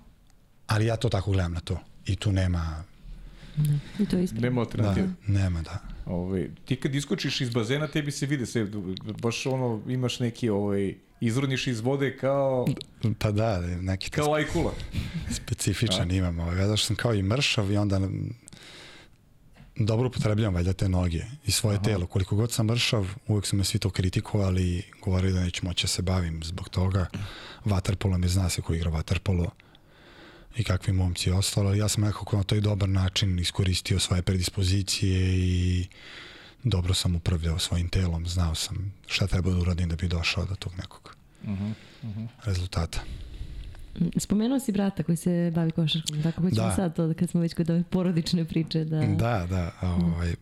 Ali 0.67 0.85
ja 0.85 0.95
to 0.95 1.09
tako 1.09 1.31
gledam 1.31 1.53
na 1.53 1.59
to. 1.59 1.79
I 2.05 2.15
tu 2.15 2.31
nema... 2.31 2.83
I 3.99 4.05
to 4.05 4.17
je 4.17 4.23
ispravno. 4.23 4.41
Nema 4.49 4.55
Da, 4.55 4.59
alternative. 4.61 5.07
nema, 5.27 5.61
da. 5.61 5.79
Ovaj, 6.07 6.49
ti 6.65 6.75
kad 6.75 6.95
iskočiš 6.95 7.41
iz 7.41 7.49
bazena, 7.49 7.87
tebi 7.87 8.11
se 8.11 8.25
vide 8.25 8.45
sve, 8.45 8.67
baš 9.21 9.45
ono, 9.45 9.81
imaš 9.87 10.19
neki, 10.19 10.49
ovaj, 10.49 10.95
izroniš 11.21 11.67
iz 11.67 11.79
vode 11.79 12.17
kao, 12.17 12.67
Pa 13.19 13.31
da, 13.31 13.59
neki 13.61 14.09
kao 14.09 14.31
lajkula. 14.31 14.73
specifičan 15.31 16.11
imam. 16.11 16.39
Ovaj. 16.39 16.69
Ja 16.69 16.77
sam 16.77 16.95
kao 16.95 17.13
i 17.13 17.23
mršav 17.23 17.71
i 17.71 17.77
onda 17.77 17.99
dobro 19.75 20.07
upotrebljam 20.07 20.53
valjda 20.53 20.73
te 20.73 20.89
noge 20.89 21.23
i 21.45 21.51
svoje 21.51 21.75
Aha. 21.75 21.83
telo. 21.83 22.05
Koliko 22.05 22.35
god 22.35 22.51
sam 22.51 22.65
mršav, 22.65 23.07
uvek 23.27 23.45
su 23.45 23.55
me 23.55 23.63
svi 23.63 23.79
to 23.79 23.89
kritikovali 23.89 24.63
i 24.63 24.83
govorili 25.03 25.33
da 25.33 25.43
neću 25.43 25.65
moći 25.65 25.83
da 25.83 25.87
se 25.87 26.01
bavim 26.01 26.43
zbog 26.43 26.69
toga. 26.69 27.05
Vaterpolo 27.65 28.17
me 28.17 28.27
zna 28.27 28.49
se 28.49 28.61
ko 28.61 28.73
igra 28.73 28.89
vaterpolo 28.89 29.51
i 30.55 30.63
kakvi 30.63 30.93
momci 30.93 31.31
ostalo, 31.31 31.73
ja 31.73 31.87
sam 31.87 32.03
nekako 32.03 32.37
na 32.37 32.43
taj 32.43 32.61
dobar 32.61 32.89
način 32.89 33.39
iskoristio 33.39 33.99
svoje 33.99 34.21
predispozicije 34.21 35.37
i 35.37 35.87
dobro 36.63 36.93
sam 36.93 37.15
upravljao 37.15 37.59
svojim 37.59 37.89
telom, 37.89 38.27
znao 38.27 38.55
sam 38.55 38.93
šta 39.07 39.27
treba 39.27 39.51
da 39.51 39.57
uradim 39.57 39.89
da 39.89 39.95
bi 39.95 40.07
došao 40.07 40.45
do 40.45 40.55
tog 40.55 40.73
nekog 40.77 41.17
Uh 41.43 41.49
-huh, 41.49 41.73
uh 42.03 42.09
-huh. 42.09 42.27
rezultata. 42.43 42.99
Spomenuo 44.17 44.59
si 44.59 44.71
brata 44.71 45.03
koji 45.03 45.15
se 45.15 45.51
bavi 45.55 45.71
košarkom, 45.71 46.23
tako 46.23 46.41
hoćemo 46.41 46.67
Da. 46.67 46.75
sad 46.75 46.95
to, 46.95 47.13
kad 47.19 47.29
smo 47.29 47.41
već 47.41 47.53
kod 47.53 47.69
ove 47.69 47.83
porodične 47.83 48.45
priče, 48.45 48.83
da... 48.83 48.99
Da, 48.99 49.47
da, 49.49 49.71
a, 49.81 49.89
ovaj, 49.89 50.35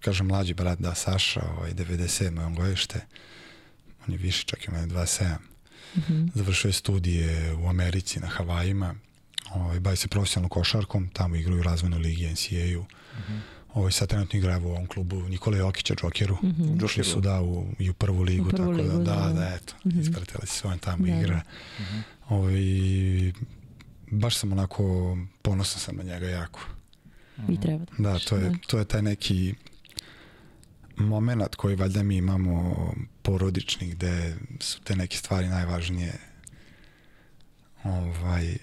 kažem 0.00 0.26
mlađi 0.26 0.54
brat, 0.54 0.78
da, 0.78 0.94
Saša, 0.94 1.42
ovaj, 1.56 1.74
97. 1.74 2.46
on 2.46 2.54
godište, 2.54 3.00
on 4.06 4.12
je 4.12 4.18
više, 4.18 4.44
čak 4.44 4.68
i 4.68 4.70
mene 4.70 4.86
27. 4.86 5.36
Mhm. 5.96 6.26
Završio 6.34 6.68
je 6.68 6.72
studije 6.72 7.54
u 7.54 7.68
Americi 7.68 8.20
na 8.20 8.26
Havajima, 8.26 8.94
ovaj, 9.56 9.80
bavi 9.80 9.96
se 9.96 10.08
profesionalno 10.08 10.48
košarkom, 10.48 11.08
tamo 11.12 11.36
igraju 11.36 11.60
u 11.60 11.62
razvojnoj 11.62 11.98
ligi 12.00 12.30
NCAA-u. 12.30 12.84
Ovaj, 13.74 13.92
sad 13.92 14.08
trenutno 14.08 14.38
igra 14.38 14.58
u 14.58 14.68
ovom 14.68 14.86
klubu 14.86 15.28
Nikola 15.28 15.56
Jokića, 15.56 15.94
Džokeru. 15.94 16.36
Džokeru. 16.42 16.84
Ušli 16.84 17.04
su 17.04 17.20
da 17.20 17.42
u, 17.42 17.66
i 17.78 17.90
u 17.90 17.94
prvu 17.94 18.22
ligu, 18.22 18.48
U 18.48 18.50
prvu 18.50 18.58
tako 18.58 18.70
ligu, 18.70 18.98
da, 18.98 18.98
da, 18.98 19.20
da, 19.20 19.26
da. 19.26 19.32
da, 19.32 19.54
eto, 19.54 19.74
ispratila 20.00 20.46
si 20.46 20.58
svojom 20.58 20.78
tamo 20.78 21.06
Da, 21.06 21.12
da. 21.12 21.20
igra. 21.20 21.40
Ovaj, 22.28 22.52
baš 24.10 24.36
sam 24.36 24.52
onako, 24.52 25.16
ponosan 25.42 25.80
sam 25.80 25.96
na 25.96 26.02
njega 26.02 26.26
jako. 26.26 26.60
I 27.48 27.60
treba 27.60 27.84
da. 27.98 28.12
Da, 28.12 28.18
to 28.18 28.36
je, 28.36 28.52
to 28.66 28.78
je 28.78 28.84
taj 28.84 29.02
neki 29.02 29.54
moment 30.96 31.54
koji 31.54 31.76
valjda 31.76 32.02
mi 32.02 32.16
imamo 32.16 32.76
porodični 33.22 33.88
gde 33.88 34.36
su 34.60 34.80
te 34.80 34.96
neke 34.96 35.16
stvari 35.16 35.48
najvažnije. 35.48 36.12
Ovaj, 37.84 38.56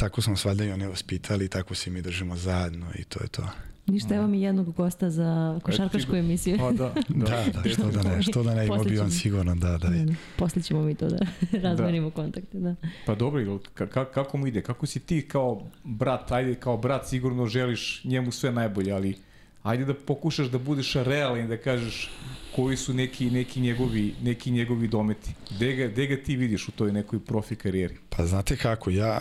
tako 0.00 0.22
smo 0.22 0.34
valjda 0.44 0.64
i 0.64 0.72
oni 0.72 0.86
vaspitali, 0.86 1.48
tako 1.48 1.74
se 1.74 1.90
mi 1.90 2.02
držimo 2.02 2.36
zajedno 2.36 2.86
i 2.98 3.04
to 3.04 3.22
je 3.22 3.28
to. 3.28 3.42
Ništa, 3.86 4.14
evo 4.14 4.26
mi 4.26 4.42
jednog 4.42 4.74
gosta 4.74 5.10
za 5.10 5.60
košarkašku 5.62 6.16
emisiju. 6.16 6.58
Pa 6.58 6.72
da, 6.80 6.94
Da, 7.08 7.44
da, 7.64 7.70
što 7.70 7.90
da 7.90 8.02
ne, 8.02 8.22
što 8.22 8.42
da 8.42 8.54
ne, 8.54 8.66
imao 8.66 8.84
bi 8.84 8.98
on 8.98 9.06
Posle 9.06 9.18
sigurno, 9.18 9.54
da, 9.54 9.68
da. 9.70 9.88
Da, 9.88 10.04
da. 10.04 10.12
Posle 10.36 10.62
ćemo 10.62 10.82
mi 10.82 10.94
to 10.94 11.08
da 11.14 11.18
razmenimo 11.62 12.10
kontakte, 12.10 12.58
da. 12.58 12.74
Pa 13.06 13.14
dobro, 13.14 13.58
ka, 13.74 14.04
kako 14.04 14.38
mu 14.38 14.46
ide? 14.46 14.62
Kako 14.62 14.86
si 14.86 15.00
ti 15.00 15.28
kao 15.28 15.62
brat, 15.84 16.32
ajde 16.32 16.54
kao 16.54 16.76
brat 16.76 17.08
sigurno 17.08 17.46
želiš 17.46 18.04
njemu 18.04 18.32
sve 18.32 18.52
najbolje, 18.52 18.92
ali 18.92 19.16
ajde 19.62 19.84
da 19.84 19.94
pokušaš 19.94 20.46
da 20.46 20.58
budeš 20.58 20.94
realan 20.94 21.44
i 21.44 21.48
da 21.48 21.56
kažeš 21.56 22.10
koji 22.56 22.76
su 22.76 22.94
neki, 22.94 23.30
neki, 23.30 23.60
njegovi, 23.60 24.14
neki 24.22 24.50
njegovi 24.50 24.88
dometi. 24.88 25.30
Gde 25.50 25.74
ga, 25.76 25.86
gde 25.88 26.06
ga 26.06 26.16
ti 26.22 26.36
vidiš 26.36 26.68
u 26.68 26.72
toj 26.72 26.92
nekoj 26.92 27.24
profi 27.24 27.56
karijeri? 27.56 27.96
Pa 28.16 28.26
znate 28.26 28.56
kako, 28.56 28.90
ja 28.90 29.20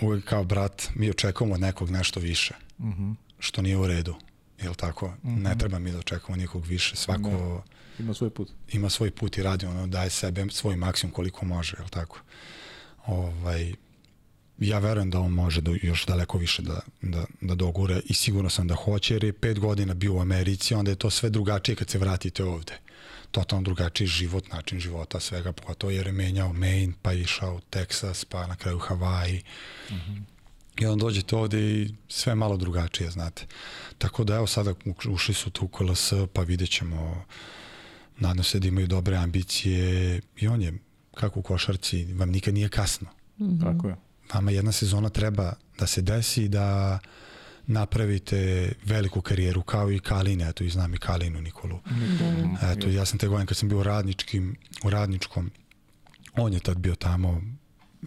uvek 0.00 0.24
kao 0.24 0.44
brat, 0.44 0.88
mi 0.94 1.10
očekujemo 1.10 1.54
od 1.54 1.60
nekog 1.60 1.90
nešto 1.90 2.20
više, 2.20 2.54
Uh 2.78 2.84
-huh. 2.84 3.14
što 3.38 3.62
nije 3.62 3.76
u 3.76 3.86
redu. 3.86 4.14
Jel 4.62 4.74
tako? 4.74 5.12
Ne 5.22 5.58
treba 5.58 5.78
mi 5.78 5.92
da 5.92 5.98
očekujemo 5.98 6.42
nikog 6.42 6.66
više. 6.66 6.96
Svako... 6.96 7.30
Ne. 7.30 7.60
Ima 7.98 8.14
svoj 8.14 8.30
put. 8.30 8.50
ima 8.72 8.90
svoj 8.90 9.10
put 9.10 9.38
i 9.38 9.42
radi, 9.42 9.66
ono, 9.66 9.86
daje 9.86 10.10
sebe 10.10 10.46
svoj 10.50 10.76
maksimum 10.76 11.12
koliko 11.12 11.44
može, 11.44 11.76
je 11.78 11.88
tako? 11.90 12.20
Ovaj, 13.06 13.74
ja 14.58 14.78
verujem 14.78 15.10
da 15.10 15.20
on 15.20 15.32
može 15.32 15.60
da 15.60 15.70
još 15.82 16.06
daleko 16.06 16.38
više 16.38 16.62
da, 16.62 16.80
da, 17.02 17.24
da 17.40 17.54
dogure 17.54 18.00
i 18.04 18.14
sigurno 18.14 18.50
sam 18.50 18.68
da 18.68 18.74
hoće, 18.74 19.14
jer 19.14 19.24
je 19.24 19.32
pet 19.32 19.58
godina 19.58 19.94
bio 19.94 20.14
u 20.14 20.20
Americi, 20.20 20.74
onda 20.74 20.90
je 20.90 20.96
to 20.96 21.10
sve 21.10 21.30
drugačije 21.30 21.76
kad 21.76 21.90
se 21.90 21.98
vratite 21.98 22.44
ovde. 22.44 22.78
Totalno 23.30 23.62
drugačiji 23.62 24.06
život, 24.06 24.48
način 24.52 24.80
života, 24.80 25.20
svega, 25.20 25.52
pogotovo 25.52 25.90
jer 25.90 26.06
je 26.06 26.12
menjao 26.12 26.52
Maine, 26.52 26.92
pa 27.02 27.12
je 27.12 27.20
išao 27.20 27.54
u 27.54 27.60
Texas, 27.70 28.24
pa 28.28 28.46
na 28.46 28.56
kraju 28.56 28.78
Havaji. 28.78 29.42
I 30.80 30.86
onda 30.86 31.04
dođete 31.04 31.36
ovde 31.36 31.60
i 31.60 31.94
sve 32.08 32.34
malo 32.34 32.56
drugačije, 32.56 33.10
znate. 33.10 33.46
Tako 33.98 34.24
da 34.24 34.34
evo 34.34 34.46
sada 34.46 34.74
ušli 35.08 35.34
su 35.34 35.50
tu 35.50 35.64
u 35.64 35.68
KLS, 35.68 36.12
pa 36.32 36.42
vidjet 36.42 36.70
ćemo 36.70 37.24
nadam 38.18 38.44
se 38.44 38.60
da 38.60 38.68
imaju 38.68 38.86
dobre 38.86 39.16
ambicije 39.16 40.20
i 40.36 40.48
on 40.48 40.62
je, 40.62 40.78
kako 41.14 41.40
u 41.40 41.42
košarci, 41.42 42.04
vam 42.14 42.30
nikad 42.30 42.54
nije 42.54 42.68
kasno. 42.68 43.08
Tako 43.60 43.88
je. 43.88 43.96
Vama 44.34 44.50
jedna 44.50 44.72
sezona 44.72 45.08
treba 45.08 45.52
da 45.78 45.86
se 45.86 46.02
desi 46.02 46.48
da 46.48 46.98
napravite 47.68 48.72
veliku 48.84 49.20
karijeru 49.20 49.62
kao 49.62 49.92
i 49.92 49.98
Kaline, 49.98 50.48
eto 50.48 50.64
i 50.64 50.70
znam 50.70 50.94
i 50.94 50.98
Kalinu 50.98 51.40
Nikolu. 51.40 51.80
da. 52.60 52.72
Eto, 52.72 52.88
ja 52.88 53.04
sam 53.04 53.18
te 53.18 53.28
godine 53.28 53.46
kad 53.46 53.56
sam 53.56 53.68
bio 53.68 53.78
u 53.78 53.82
radničkim, 53.82 54.56
u 54.84 54.90
radničkom, 54.90 55.50
on 56.36 56.52
je 56.52 56.60
tad 56.60 56.78
bio 56.78 56.94
tamo, 56.94 57.42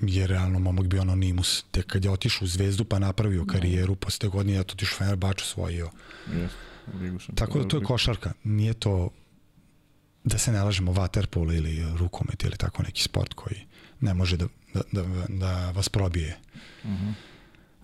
je 0.02 0.28
realno 0.28 0.60
momak 0.60 0.88
bio 0.88 1.02
anonimus. 1.02 1.64
Tek 1.72 1.86
kad 1.86 2.06
je 2.06 2.12
otišao 2.12 2.46
u 2.46 2.48
Zvezdu 2.48 2.86
pa 2.86 3.00
napravio 3.00 3.46
karijeru, 3.46 3.96
posle 3.96 4.20
te 4.20 4.28
godine 4.28 4.58
je 4.58 4.64
to 4.64 4.74
otišao 4.74 4.98
Fenerbahče 4.98 5.44
osvojio. 5.44 5.90
Šampiona. 7.20 7.20
Tako 7.36 7.60
da 7.60 7.68
to 7.68 7.78
je 7.78 7.84
košarka. 7.84 8.34
Nije 8.44 8.74
to 8.74 9.10
da 10.24 10.38
se 10.38 10.52
ne 10.52 10.64
lažemo 10.64 10.92
vaterpolo 10.92 11.54
ili 11.54 11.86
rukomet 11.98 12.44
ili 12.44 12.58
tako 12.58 12.84
neki 12.84 13.04
sport 13.04 13.34
koji 13.34 13.66
ne 14.00 14.14
može 14.14 14.38
da, 14.38 14.48
da, 14.74 14.82
da, 14.92 15.04
da 15.28 15.72
vas 15.72 15.90
probije 15.90 16.38
Mhm, 16.84 17.10
u 17.10 17.14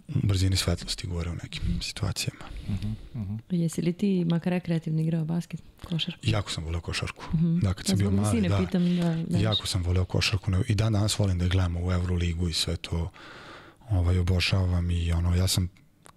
brzini 0.08 0.55
svetlosti 0.55 1.08
gore 1.08 1.30
u 1.32 1.36
nekim 1.43 1.62
situacijama. 1.82 2.45
mhm, 2.68 2.91
mhm. 3.22 3.36
Jesi 3.49 3.82
li 3.82 3.93
ti 3.93 4.26
makar 4.26 4.51
rekreativno 4.51 5.01
igrao 5.01 5.26
basket, 5.26 5.62
košarku? 5.84 6.20
Jako 6.24 6.51
sam 6.51 6.64
voleo 6.64 6.82
košarku. 6.82 7.24
Da, 7.62 7.74
kad 7.74 7.86
sam 7.86 7.99
Ja 8.01 8.10
bio 8.10 8.22
mali, 8.22 8.49
da. 8.49 8.58
pitam 8.58 8.97
da, 8.97 9.24
da 9.30 9.38
Jako 9.38 9.68
sam 9.68 9.84
voleo 9.84 10.05
košarku 10.05 10.51
i 10.68 10.76
dan 10.76 10.93
danas 10.93 11.20
volim 11.20 11.38
da 11.38 11.45
je 11.45 11.49
gledamo 11.49 11.80
u 11.86 11.91
Euroligu 11.91 12.49
i 12.49 12.53
sve 12.53 12.78
to 12.78 13.12
ovaj, 13.89 14.20
obožavam 14.20 14.91
i 14.91 15.12
ono, 15.12 15.36
ja 15.36 15.47
sam 15.47 15.70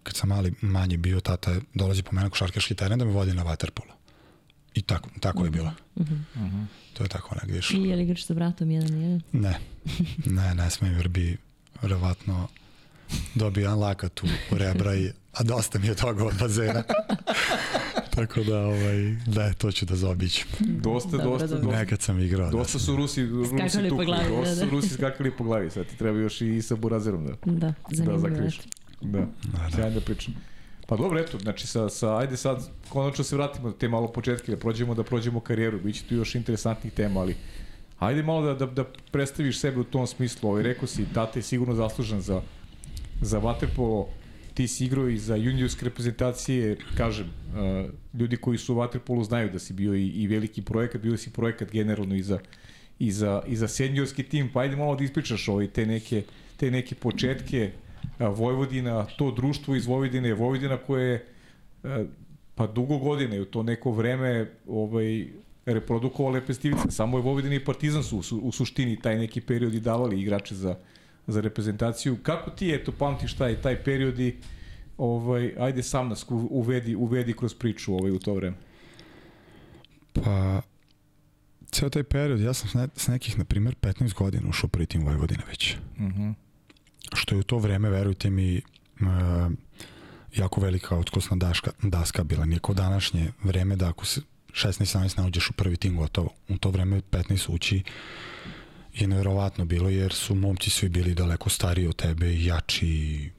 kad 0.03 0.17
sam 0.17 0.29
mali 0.29 0.53
manje 0.61 0.97
bio, 0.97 1.21
tata 1.21 1.51
je 1.51 1.61
dolazi 1.75 2.03
po 2.03 2.13
mene 2.13 2.31
košarkaški 2.31 2.75
teren 2.75 2.99
da 2.99 3.05
me 3.05 3.11
vodi 3.13 3.35
na 3.35 3.43
vaterpolo. 3.43 3.93
I 4.75 4.83
tako, 4.83 5.09
tako 5.21 5.45
je 5.45 5.51
bilo. 5.51 5.73
Mhm. 6.01 6.63
To 6.93 7.03
je 7.05 7.09
tako 7.09 7.35
negdje 7.43 7.59
išlo. 7.59 7.79
I 7.81 7.89
je 7.89 7.97
li 7.97 8.03
igraš 8.03 8.25
sa 8.27 8.35
bratom 8.35 8.71
jedan 8.71 9.01
jedan? 9.03 9.23
Ne, 9.33 9.59
ne, 10.27 10.55
ne 10.55 10.71
smijem 10.71 10.97
jer 10.97 11.09
bi 11.09 11.37
verovatno 11.83 12.49
dobio 13.35 13.63
jedan 13.63 13.79
lakat 13.79 14.21
u, 14.23 14.27
rebra, 14.51 14.95
i, 14.95 15.11
a 15.33 15.43
dosta 15.43 15.79
mi 15.79 15.87
je 15.87 15.95
toga 15.95 16.25
od 16.25 16.35
bazena. 16.41 16.83
Tako 18.17 18.43
da, 18.43 18.59
ovaj, 18.59 18.97
ne, 19.27 19.53
to 19.59 19.73
ću 19.73 19.87
da 19.87 19.97
zaobićem. 19.97 20.47
Dosta, 20.61 21.17
Dobro, 21.17 21.31
dosta, 21.31 21.47
dobro. 21.47 21.65
dosta. 21.65 21.79
Nekad 21.79 22.01
sam 22.03 22.21
igrao. 22.21 22.51
Dosta 22.51 22.79
su 22.79 22.97
Rusi, 22.97 23.27
Rusi 23.27 23.51
Skakali 23.51 23.89
po 23.89 23.95
tukli, 23.95 24.07
glavi, 24.07 24.29
dosta 24.29 24.55
da, 24.55 24.55
su 24.55 24.65
da. 24.65 24.71
Rusi 24.71 24.89
skakali 24.89 25.31
po 25.31 25.45
glavi, 25.45 25.71
sad 25.71 25.87
ti 25.87 25.97
treba 25.97 26.19
još 26.19 26.41
i 26.41 26.63
sa 26.63 26.77
Burazerom 26.77 27.27
da, 27.27 27.35
Da, 27.45 27.75
da 28.05 28.19
zakriš. 28.19 28.61
Da, 29.01 29.19
Da, 29.19 29.27
da. 29.53 29.77
sjajna 29.77 30.01
priča. 30.01 30.31
Pa 30.87 30.97
dobro, 30.97 31.21
eto, 31.21 31.39
znači 31.39 31.67
sa, 31.67 31.89
sa, 31.89 32.17
ajde 32.17 32.37
sad, 32.37 32.69
konačno 32.89 33.25
se 33.25 33.37
vratimo 33.37 33.69
na 33.69 33.75
te 33.75 33.89
malo 33.89 34.09
početke, 34.09 34.53
da 34.53 34.59
prođemo, 34.59 34.95
da 34.95 35.03
prođemo 35.03 35.41
karijeru, 35.41 35.79
bit 35.81 35.97
će 35.97 36.03
tu 36.09 36.15
još 36.15 36.35
interesantnih 36.35 36.93
tema, 36.93 37.21
ali 37.21 37.37
ajde 37.99 38.23
malo 38.23 38.43
da, 38.43 38.55
da, 38.55 38.67
da 38.67 38.85
predstaviš 39.11 39.61
sebe 39.61 39.81
u 39.81 39.85
tom 39.85 40.07
smislu, 40.07 40.51
ovaj, 40.51 40.63
rekao 40.63 40.89
si, 40.89 41.05
tata 41.15 41.39
je 41.39 41.43
sigurno 41.43 41.75
zaslužan 41.75 42.21
za, 42.21 42.43
za 43.21 43.39
vaterpolo, 43.39 44.09
ti 44.55 44.69
si 44.69 44.85
igrao 44.85 45.09
i 45.09 45.19
za 45.19 45.37
juniorske 45.37 45.85
reprezentacije, 45.85 46.77
kažem, 46.97 47.27
uh, 47.27 47.91
ljudi 48.21 48.37
koji 48.37 48.59
su 48.59 48.75
u 48.75 48.77
vaterpolu 48.77 49.25
znaju 49.25 49.51
da 49.53 49.59
si 49.59 49.73
bio 49.73 49.95
i, 49.95 50.07
i 50.09 50.27
veliki 50.27 50.63
projekat, 50.63 51.03
bio 51.03 51.17
si 51.17 51.31
projekat 51.31 51.71
generalno 51.73 52.15
i 52.15 52.23
za, 52.23 52.39
i 52.99 53.13
za, 53.13 53.43
i 53.47 53.57
za 53.57 53.69
seniorski 53.69 54.23
tim, 54.23 54.51
pa 54.53 54.61
ajde 54.61 54.77
malo 54.77 54.97
da 54.97 55.05
ispričaš 55.05 55.49
ovaj, 55.49 55.69
te, 55.69 55.87
neke, 55.87 56.23
te 56.57 56.71
neke 56.71 56.95
početke, 56.95 57.71
a, 58.19 58.29
Vojvodina, 58.29 59.07
to 59.17 59.31
društvo 59.31 59.77
iz 59.77 59.87
Vojvodine, 59.87 60.35
Vojvodina 60.35 60.77
koje 60.77 61.11
je 61.11 61.27
pa 62.61 62.67
dugo 62.67 62.99
godine 62.99 63.41
u 63.41 63.45
to 63.45 63.63
neko 63.63 63.91
vreme 63.91 64.51
ovaj, 64.69 65.27
reprodukovao 65.67 66.33
lepe 66.33 66.55
stivice. 66.55 66.91
Samo 66.91 67.19
je 67.19 67.23
Vojvodina 67.23 67.55
i 67.55 67.65
Partizan 67.65 68.03
su 68.03 68.23
su 68.23 68.39
u 68.39 68.53
suštini 68.53 69.01
taj 69.01 69.19
neki 69.19 69.41
period 69.41 69.75
i 69.75 69.81
davali 69.81 70.21
igrače 70.21 70.55
za, 70.55 70.75
za 71.33 71.41
reprezentaciju. 71.41 72.17
Kako 72.23 72.51
ti, 72.51 72.75
eto, 72.75 72.93
pamtiš 72.93 73.35
taj, 73.35 73.61
taj 73.63 73.85
period 73.85 74.19
i 74.21 74.37
ovaj, 74.99 75.55
ajde 75.59 75.83
sam 75.83 76.09
nas 76.09 76.27
uvedi, 76.31 76.95
uvedi 76.95 77.33
kroz 77.33 77.55
priču 77.55 77.95
ovaj, 77.95 78.11
u 78.11 78.19
to 78.19 78.35
vreme. 78.35 78.57
Pa, 80.13 80.63
ceo 81.71 81.91
taj 81.91 82.03
period, 82.03 82.41
ja 82.41 82.55
sam 82.55 82.69
s, 82.69 82.75
ne, 82.75 82.89
s 82.97 83.09
nekih, 83.09 83.39
na 83.39 83.45
primjer, 83.45 83.75
15 83.83 84.15
godina 84.15 84.49
ušao 84.49 84.69
prvi 84.69 84.87
tim 84.87 85.05
Vojvodine 85.05 85.43
već. 85.49 85.75
Uh 85.75 86.03
-huh. 86.03 86.35
Što 87.15 87.35
je 87.35 87.39
u 87.39 87.43
to 87.43 87.59
vreme, 87.59 87.91
verujte 87.91 88.31
mi, 88.31 88.63
uh, 89.01 89.07
jako 90.37 90.61
velika 90.61 90.97
otkosna 90.97 91.37
daška, 91.37 91.71
daska 91.83 92.25
bila. 92.25 92.45
Nije 92.45 92.61
kao 92.63 92.75
današnje 92.75 93.33
vreme 93.43 93.77
da 93.77 93.89
ako 93.89 94.07
se 94.07 94.21
16-17 94.53 95.19
ne 95.19 95.27
uđeš 95.27 95.51
u 95.51 95.53
prvi 95.53 95.77
tim 95.77 95.97
gotovo. 95.97 96.31
U 96.49 96.59
to 96.59 96.71
vreme 96.71 97.01
15 97.01 97.55
ući 97.55 97.83
je 98.95 99.07
nevjerovatno 99.07 99.65
bilo 99.65 99.89
jer 99.89 100.13
su 100.13 100.35
momci 100.35 100.71
svi 100.71 100.89
bili 100.89 101.15
daleko 101.15 101.51
stariji 101.51 101.87
od 101.87 101.97
tebe 101.97 102.33
i 102.33 102.45
jači 102.45 102.87
i 102.87 103.31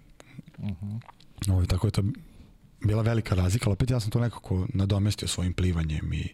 Uh 0.62 0.70
-huh. 0.70 1.00
Ovaj, 1.48 1.66
tako 1.66 1.88
je 1.88 1.92
to 1.92 2.04
bila 2.86 3.02
velika 3.02 3.36
razlika, 3.36 3.66
ali 3.70 3.74
opet 3.74 3.90
ja 3.90 4.00
sam 4.00 4.12
to 4.12 4.20
nekako 4.20 4.68
nadomestio 4.74 5.28
svojim 5.28 5.54
plivanjem 5.54 6.14
i 6.14 6.28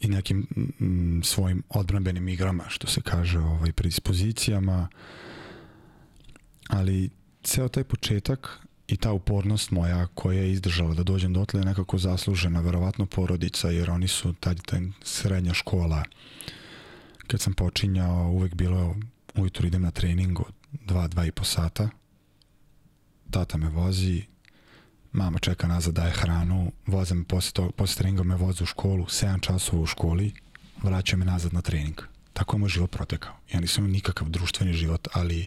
i 0.00 0.08
nekim 0.08 0.46
mm, 0.80 1.22
svojim 1.22 1.62
odbranbenim 1.68 2.28
igrama, 2.28 2.64
što 2.68 2.86
se 2.86 3.00
kaže, 3.00 3.38
ovaj, 3.38 3.72
predispozicijama. 3.72 4.88
Ali 6.68 7.10
ceo 7.42 7.68
taj 7.68 7.84
početak 7.84 8.58
i 8.86 8.96
ta 8.96 9.12
upornost 9.12 9.70
moja 9.70 10.06
koja 10.06 10.40
je 10.40 10.52
izdržala 10.52 10.94
da 10.94 11.02
dođem 11.02 11.32
dotle 11.32 11.60
je 11.60 11.64
nekako 11.64 11.98
zaslužena, 11.98 12.60
verovatno 12.60 13.06
porodica, 13.06 13.70
jer 13.70 13.90
oni 13.90 14.08
su 14.08 14.32
tad 14.32 14.62
ta 14.66 14.80
srednja 15.02 15.54
škola. 15.54 16.04
Kad 17.26 17.40
sam 17.40 17.54
počinjao, 17.54 18.30
uvek 18.30 18.54
bilo 18.54 18.96
ujutru 19.34 19.66
idem 19.66 19.82
na 19.82 19.90
trening 19.90 20.40
od 20.40 20.52
2-2 20.86 21.28
i 21.28 21.32
po 21.32 21.44
sata, 21.44 21.88
tata 23.30 23.58
me 23.58 23.68
vozi, 23.68 24.22
mama 25.12 25.38
čeka 25.38 25.66
nazad, 25.66 25.94
daje 25.94 26.12
hranu, 26.12 26.72
voze 26.86 27.14
me 27.14 27.24
posle, 27.24 27.52
to, 27.52 27.70
posle 27.70 27.96
treninga 27.96 28.22
me 28.22 28.36
voze 28.36 28.64
u 28.64 28.66
školu, 28.66 29.04
7 29.04 29.40
časova 29.40 29.82
u 29.82 29.86
školi, 29.86 30.32
vraćaju 30.82 31.18
me 31.18 31.24
nazad 31.24 31.52
na 31.52 31.62
trening. 31.62 32.00
Tako 32.32 32.56
je 32.56 32.60
moj 32.60 32.68
život 32.68 32.90
protekao. 32.90 33.34
Ja 33.52 33.60
nisam 33.60 33.84
imao 33.84 33.92
nikakav 33.92 34.28
društveni 34.28 34.72
život, 34.72 35.08
ali 35.12 35.46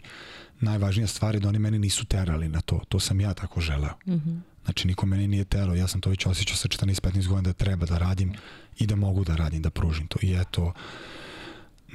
najvažnija 0.60 1.06
stvar 1.06 1.34
je 1.34 1.40
da 1.40 1.48
oni 1.48 1.58
mene 1.58 1.78
nisu 1.78 2.04
terali 2.04 2.48
na 2.48 2.60
to. 2.60 2.80
To 2.88 3.00
sam 3.00 3.20
ja 3.20 3.34
tako 3.34 3.60
želeo. 3.60 3.94
Mm 4.06 4.12
-hmm. 4.12 4.40
Znači, 4.64 4.86
niko 4.86 5.06
mene 5.06 5.28
nije 5.28 5.44
terao. 5.44 5.74
Ja 5.74 5.88
sam 5.88 6.00
to 6.00 6.10
već 6.10 6.26
osjećao 6.26 6.56
sa 6.56 6.68
14-15 6.68 7.28
godina 7.28 7.42
da 7.42 7.52
treba 7.52 7.86
da 7.86 7.98
radim 7.98 8.32
i 8.78 8.86
da 8.86 8.96
mogu 8.96 9.24
da 9.24 9.36
radim, 9.36 9.62
da 9.62 9.70
pružim 9.70 10.06
to. 10.06 10.18
I 10.22 10.34
eto, 10.40 10.72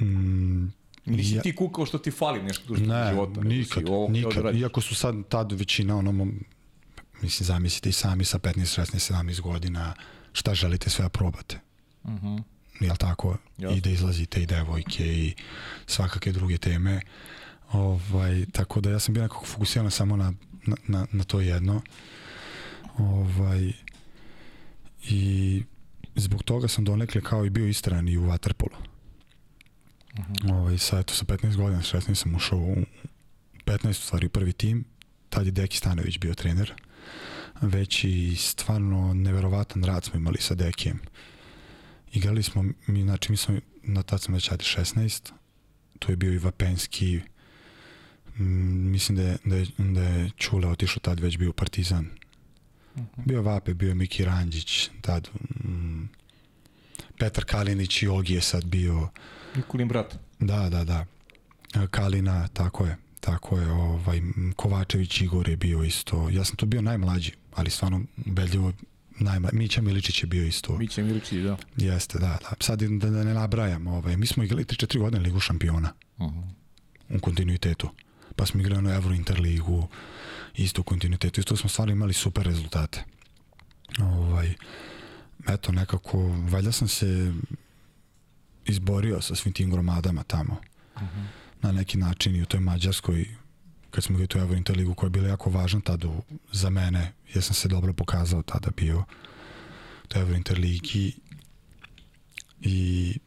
mm, 0.00 0.72
Nisi 1.06 1.34
Ja- 1.34 1.42
ti 1.42 1.54
kukao 1.54 1.86
što 1.86 1.98
ti 1.98 2.10
fali 2.10 2.42
nešto 2.42 2.64
duže 2.66 2.86
ne, 2.86 3.10
života. 3.10 3.40
si 3.42 3.48
nikad, 3.48 3.88
ovo 3.88 4.06
da 4.06 4.12
nikad. 4.12 4.56
Iako 4.56 4.80
su 4.80 4.94
sad 4.94 5.14
tad 5.28 5.52
većina 5.52 5.96
ono, 5.96 6.12
mo- 6.12 6.32
mislim, 7.22 7.46
zamislite 7.46 7.88
i 7.88 7.92
sami 7.92 8.24
sa 8.24 8.38
15, 8.38 8.80
16, 8.80 9.12
17 9.12 9.40
godina 9.40 9.94
šta 10.32 10.54
želite 10.54 10.90
sve 10.90 11.02
da 11.02 11.08
probate. 11.08 11.60
Uh 12.04 12.10
-huh. 12.12 12.42
Jel 12.80 12.96
tako? 12.96 13.36
Jasno. 13.58 13.76
I 13.76 13.80
da 13.80 13.90
izlazite 13.90 14.42
i 14.42 14.46
devojke 14.46 15.04
i 15.06 15.34
svakake 15.86 16.32
druge 16.32 16.58
teme. 16.58 17.00
Ovaj, 17.72 18.46
tako 18.52 18.80
da 18.80 18.90
ja 18.90 18.98
sam 18.98 19.14
bio 19.14 19.22
nekako 19.22 19.46
fokusiran 19.46 19.90
samo 19.90 20.16
na, 20.16 20.32
na, 20.66 20.76
na, 20.86 21.06
na 21.12 21.24
to 21.24 21.40
jedno. 21.40 21.82
Ovaj, 22.98 23.72
I 25.08 25.62
zbog 26.14 26.42
toga 26.42 26.68
sam 26.68 26.84
donekle 26.84 27.20
kao 27.20 27.44
i 27.44 27.50
bio 27.50 27.66
istran 27.66 28.08
i 28.08 28.16
u 28.18 28.22
Waterpolu. 28.22 28.76
Ovaj, 30.52 30.78
sad, 30.78 31.00
eto, 31.00 31.14
sa 31.14 31.24
15 31.24 31.56
godina, 31.56 31.82
16 31.82 32.14
sam 32.14 32.34
ušao 32.34 32.58
u 32.58 32.76
15 33.66 33.88
u 33.88 33.92
stvari 33.92 34.28
prvi 34.28 34.52
tim. 34.52 34.84
Tad 35.28 35.46
je 35.46 35.52
Deki 35.52 35.76
Stanović 35.76 36.18
bio 36.18 36.34
trener. 36.34 36.72
Već 37.60 38.04
i 38.04 38.36
stvarno 38.36 39.14
neverovatan 39.14 39.84
rad 39.84 40.04
smo 40.04 40.16
imali 40.16 40.40
sa 40.40 40.54
Dekijem. 40.54 41.00
Igrali 42.12 42.42
smo, 42.42 42.64
mi, 42.86 43.02
znači 43.02 43.30
mi 43.30 43.36
smo, 43.36 43.56
na 43.82 44.02
tad 44.02 44.22
sam 44.22 44.34
već 44.34 44.50
ajde 44.50 44.64
16, 44.64 45.32
tu 45.98 46.12
je 46.12 46.16
bio 46.16 46.32
i 46.32 46.38
Vapenski, 46.38 47.20
mm, 48.38 48.90
mislim 48.90 49.16
da 49.16 49.22
je, 49.22 49.38
da 49.44 49.56
je, 49.56 49.66
da 49.78 50.02
je 50.02 50.30
Čule 50.36 50.68
otišao 50.68 51.00
tad 51.00 51.20
već 51.20 51.38
bio 51.38 51.52
Partizan. 51.52 52.10
Bio 53.16 53.36
je 53.36 53.42
Vape, 53.42 53.74
bio 53.74 53.88
je 53.88 53.94
Miki 53.94 54.24
Ranđić, 54.24 54.90
tad 55.00 55.28
mm, 55.64 56.08
Petar 57.18 57.44
Kalinić 57.44 58.02
i 58.02 58.08
Ogi 58.08 58.34
je 58.34 58.40
sad 58.40 58.64
bio, 58.64 59.08
Nikolin 59.56 59.88
brat. 59.88 60.18
da, 60.40 60.68
da, 60.70 60.84
da. 60.84 61.06
Kalina, 61.90 62.48
tako 62.48 62.86
je. 62.86 62.96
Tako 63.20 63.58
je, 63.58 63.70
ovaj, 63.72 64.22
Kovačević 64.56 65.20
Igor 65.20 65.48
je 65.48 65.56
bio 65.56 65.82
isto. 65.82 66.28
Ja 66.30 66.44
sam 66.44 66.56
tu 66.56 66.66
bio 66.66 66.82
najmlađi, 66.82 67.32
ali 67.54 67.70
stvarno 67.70 68.00
ubedljivo 68.26 68.72
najmlađi. 69.20 69.56
Mića 69.56 69.82
Miličić 69.82 70.22
je 70.22 70.26
bio 70.26 70.44
isto. 70.46 70.78
Mića 70.78 71.02
Miličić, 71.02 71.42
da. 71.42 71.56
Jeste, 71.76 72.18
da, 72.18 72.38
da. 72.42 72.52
Sad 72.60 72.82
da, 72.82 73.10
da 73.10 73.24
ne 73.24 73.34
nabrajam, 73.34 73.86
ovaj, 73.86 74.16
mi 74.16 74.26
smo 74.26 74.44
igrali 74.44 74.64
3-4 74.64 74.98
godine 74.98 75.22
Ligu 75.22 75.40
šampiona 75.40 75.92
Uh 76.18 76.26
-huh. 76.26 77.16
u 77.16 77.20
kontinuitetu. 77.20 77.88
Pa 78.36 78.46
smo 78.46 78.60
igrali 78.60 78.82
na 78.82 78.94
Euro 78.94 79.14
Interligu, 79.14 79.88
isto 80.54 80.80
u 80.80 80.84
kontinuitetu. 80.84 81.40
Isto 81.40 81.56
smo 81.56 81.68
stvarno 81.68 81.92
imali 81.92 82.12
super 82.12 82.46
rezultate. 82.46 83.04
Ovaj, 84.00 84.54
eto, 85.48 85.72
nekako, 85.72 86.18
valjda 86.50 86.72
sam 86.72 86.88
se 86.88 87.32
izborio 88.66 89.20
sa 89.20 89.34
svim 89.34 89.52
tim 89.52 89.70
gromadama 89.70 90.22
tamo. 90.22 90.56
Uh 90.96 91.02
-huh. 91.02 91.26
Na 91.62 91.72
neki 91.72 91.98
način 91.98 92.36
i 92.36 92.42
u 92.42 92.46
toj 92.46 92.60
Mađarskoj, 92.60 93.26
kad 93.90 94.04
smo 94.04 94.14
igrali 94.14 94.28
tu 94.28 94.38
Euro 94.38 94.54
Interligu, 94.54 94.94
koja 94.94 95.06
je 95.06 95.10
bila 95.10 95.28
jako 95.28 95.50
važna 95.50 95.80
tada 95.80 96.08
za 96.52 96.70
mene, 96.70 97.12
jer 97.34 97.44
sam 97.44 97.54
se 97.54 97.68
dobro 97.68 97.92
pokazao 97.92 98.42
tada 98.42 98.70
bio 98.76 98.98
u 100.14 100.18
Euro 100.18 100.34
Interligi 100.34 101.12
i 102.60 103.18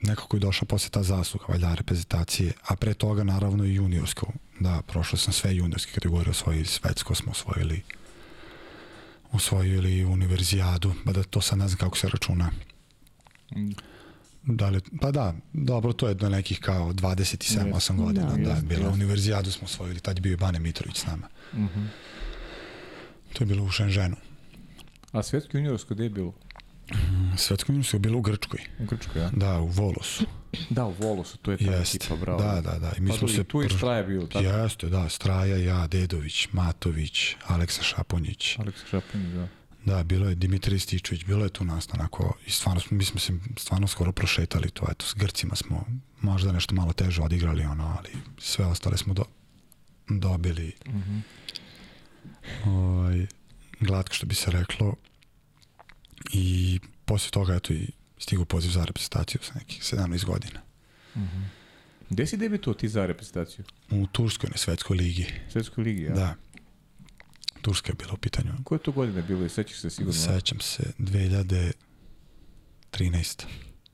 nekako 0.00 0.36
je 0.36 0.40
došla 0.40 0.66
posle 0.66 0.90
ta 0.90 1.02
zasluga 1.02 1.44
valjda 1.48 1.74
reprezentacije, 1.74 2.52
a 2.66 2.76
pre 2.76 2.94
toga 2.94 3.24
naravno 3.24 3.64
i 3.64 3.74
juniorsko. 3.74 4.32
Da, 4.60 4.82
prošao 4.86 5.18
sam 5.18 5.32
sve 5.32 5.56
juniorske 5.56 5.92
kategorije, 5.92 6.30
osvojili 6.30 6.66
svetsko 6.66 7.14
smo 7.14 7.32
osvojili 7.32 7.82
osvojili 9.32 10.04
univerzijadu, 10.04 10.94
pa 11.04 11.12
da 11.12 11.22
to 11.22 11.40
sad 11.40 11.58
ne 11.58 11.68
znam 11.68 11.78
kako 11.78 11.96
se 11.96 12.08
računa. 12.08 12.50
Da 14.44 14.68
li, 14.68 14.80
pa 15.00 15.10
da, 15.10 15.34
dobro, 15.52 15.92
to 15.92 16.08
je 16.08 16.14
do 16.14 16.28
nekih 16.28 16.60
kao 16.60 16.92
27-8 16.92 17.66
Jeste. 17.66 17.92
godina, 17.94 18.26
Da, 18.26 18.36
da, 18.38 18.54
da 18.54 18.60
bila 18.60 18.90
univerzijadu 18.90 19.50
smo 19.50 19.64
osvojili, 19.64 20.00
tad 20.00 20.16
je 20.16 20.22
bio 20.22 20.32
i 20.32 20.36
Bane 20.36 20.58
Mitrović 20.58 20.96
s 20.96 21.06
nama. 21.06 21.28
Uh 21.52 21.58
-huh. 21.58 21.86
To 23.32 23.42
je 23.42 23.48
bilo 23.48 23.64
u 23.64 23.70
Šenženu. 23.70 24.16
A 25.12 25.22
svetsko 25.22 25.56
juniorsko 25.56 25.94
gde 25.94 26.04
je 26.04 26.10
bilo? 26.10 26.32
Svetsko 27.36 27.72
juniorsko 27.72 27.96
je 27.96 28.00
bilo 28.00 28.18
u 28.18 28.22
Grčkoj, 28.22 28.60
U 28.80 28.84
Grčkoj, 28.86 29.22
ja? 29.22 29.30
da, 29.32 29.60
u 29.60 29.66
Volosu. 29.66 30.24
Da, 30.70 30.84
u 30.84 30.92
Volosu, 30.92 31.38
to 31.38 31.50
je 31.50 31.56
ta 31.56 31.64
Jeste, 31.64 31.96
ekipa, 31.96 32.16
bravo. 32.16 32.38
da, 32.38 32.60
da, 32.62 32.78
da. 32.78 32.92
I 32.98 33.00
mi 33.00 33.10
Pa 33.10 33.16
smo 33.16 33.28
tu- 33.28 33.34
se 33.34 33.40
i 33.40 33.44
tu 33.44 33.58
proš- 33.58 33.76
Straja 33.76 34.02
bio, 34.02 34.22
tako? 34.22 34.38
Jeste, 34.38 34.88
da, 34.88 35.08
Straja, 35.08 35.56
ja, 35.56 35.86
Dedović, 35.86 36.48
Matović, 36.52 37.36
Aleksa 37.46 37.82
Šaponjić. 37.82 38.58
Aleks 38.58 38.80
Šapin, 38.90 39.34
da. 39.34 39.48
Da, 39.84 40.02
bilo 40.02 40.28
je 40.28 40.34
Dimitrij 40.34 40.78
Stičević, 40.78 41.24
bilo 41.24 41.44
je 41.44 41.50
tu 41.50 41.64
nas 41.64 41.88
onako 41.94 42.36
i 42.46 42.50
stvarno 42.50 42.80
smo, 42.80 42.96
mi 42.96 43.04
smo 43.04 43.20
se 43.20 43.32
stvarno 43.56 43.86
skoro 43.86 44.12
prošetali 44.12 44.70
to, 44.70 44.86
eto, 44.90 45.06
s 45.06 45.14
Grcima 45.14 45.56
smo 45.56 45.86
možda 46.20 46.52
nešto 46.52 46.74
malo 46.74 46.92
teže 46.92 47.22
odigrali, 47.22 47.64
ono, 47.64 47.96
ali 47.98 48.10
sve 48.38 48.66
ostale 48.66 48.96
smo 48.96 49.14
do, 49.14 49.24
dobili 50.08 50.72
-huh. 50.84 51.20
ovaj, 52.66 53.26
glatko 53.80 54.14
što 54.14 54.26
bi 54.26 54.34
se 54.34 54.50
reklo 54.50 54.94
i 56.32 56.80
posle 57.04 57.30
toga 57.30 57.54
eto 57.54 57.72
i 57.72 57.90
stigu 58.18 58.44
poziv 58.44 58.70
za 58.70 58.84
reprezentaciju 58.84 59.40
sa 59.42 59.54
nekih 59.54 59.82
17 59.82 60.24
godina. 60.24 60.60
Uh 61.14 61.22
-huh. 61.22 61.44
Gde 62.10 62.26
si 62.26 62.36
debitovao 62.36 62.74
ti 62.74 62.88
za 62.88 63.06
reprezentaciju? 63.06 63.64
U 63.90 64.06
Turskoj 64.06 64.50
na 64.50 64.56
svetskoj 64.56 64.96
ligi. 64.96 65.26
Svetskoj 65.52 65.84
ligi, 65.84 66.02
ja? 66.02 66.14
Da. 66.14 66.34
Turska 67.62 67.92
je 67.92 67.94
bila 67.94 68.12
u 68.12 68.16
pitanju. 68.16 68.52
Koje 68.64 68.78
to 68.78 68.92
godine 68.92 69.22
bilo 69.22 69.44
i 69.44 69.48
sećaš 69.48 69.80
se 69.80 69.90
sigurno? 69.90 70.20
Sećam 70.20 70.60
se 70.60 70.82
2013. 70.98 71.72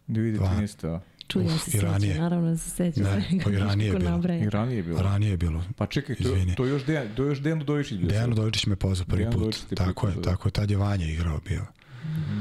2013. 0.09 0.87
a? 0.95 1.01
Čuj, 1.29 1.45
ja 1.45 1.55
Uf, 1.55 1.63
se 1.63 1.69
i 1.69 1.73
sećam, 1.73 1.91
ranije. 1.91 2.21
naravno 2.21 2.51
da 2.51 2.57
se 2.57 2.71
sećam. 2.71 3.03
Ne, 3.03 3.41
pa 3.45 3.51
i 3.51 3.57
ranije 3.57 3.89
je 3.93 3.99
bilo. 3.99 4.21
I 4.43 4.51
ranije 4.51 4.77
je 4.77 4.83
bilo. 4.83 5.03
Ranije 5.03 5.31
je 5.31 5.37
bilo. 5.37 5.65
Pa 5.77 5.87
čekaj, 5.87 6.17
to, 6.17 6.23
Izvini. 6.23 6.55
to 6.55 6.65
je 6.65 6.71
još 6.71 6.85
Dejan, 6.85 7.09
to 7.17 7.25
još 7.25 7.41
Dejan 7.41 7.61
Udovičić 7.63 7.99
bio. 7.99 8.09
Dejan. 8.09 8.33
Udovičić 8.33 8.67
me 8.67 8.77
pozvao 8.77 9.07
prvi 9.07 9.19
Dejan 9.19 9.33
put. 9.33 9.57
Tako 9.77 10.09
je, 10.09 10.15
da. 10.15 10.23
tako 10.23 10.49
je. 10.49 10.53
Tad 10.53 10.71
je 10.71 10.77
Vanja 10.77 11.07
igrao 11.07 11.41
bio. 11.49 11.67
Mhm. 12.05 12.39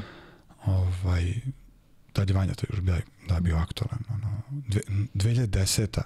Ovaj, 0.66 1.34
tad 2.14 2.30
je 2.30 2.36
Vanja 2.36 2.54
to 2.54 2.66
još 2.70 2.82
bio, 2.82 2.98
da, 3.30 3.40
bio 3.40 3.56
aktualan. 3.56 4.00
Ono, 4.10 4.42
dve, 4.50 4.82
2010. 5.14 6.02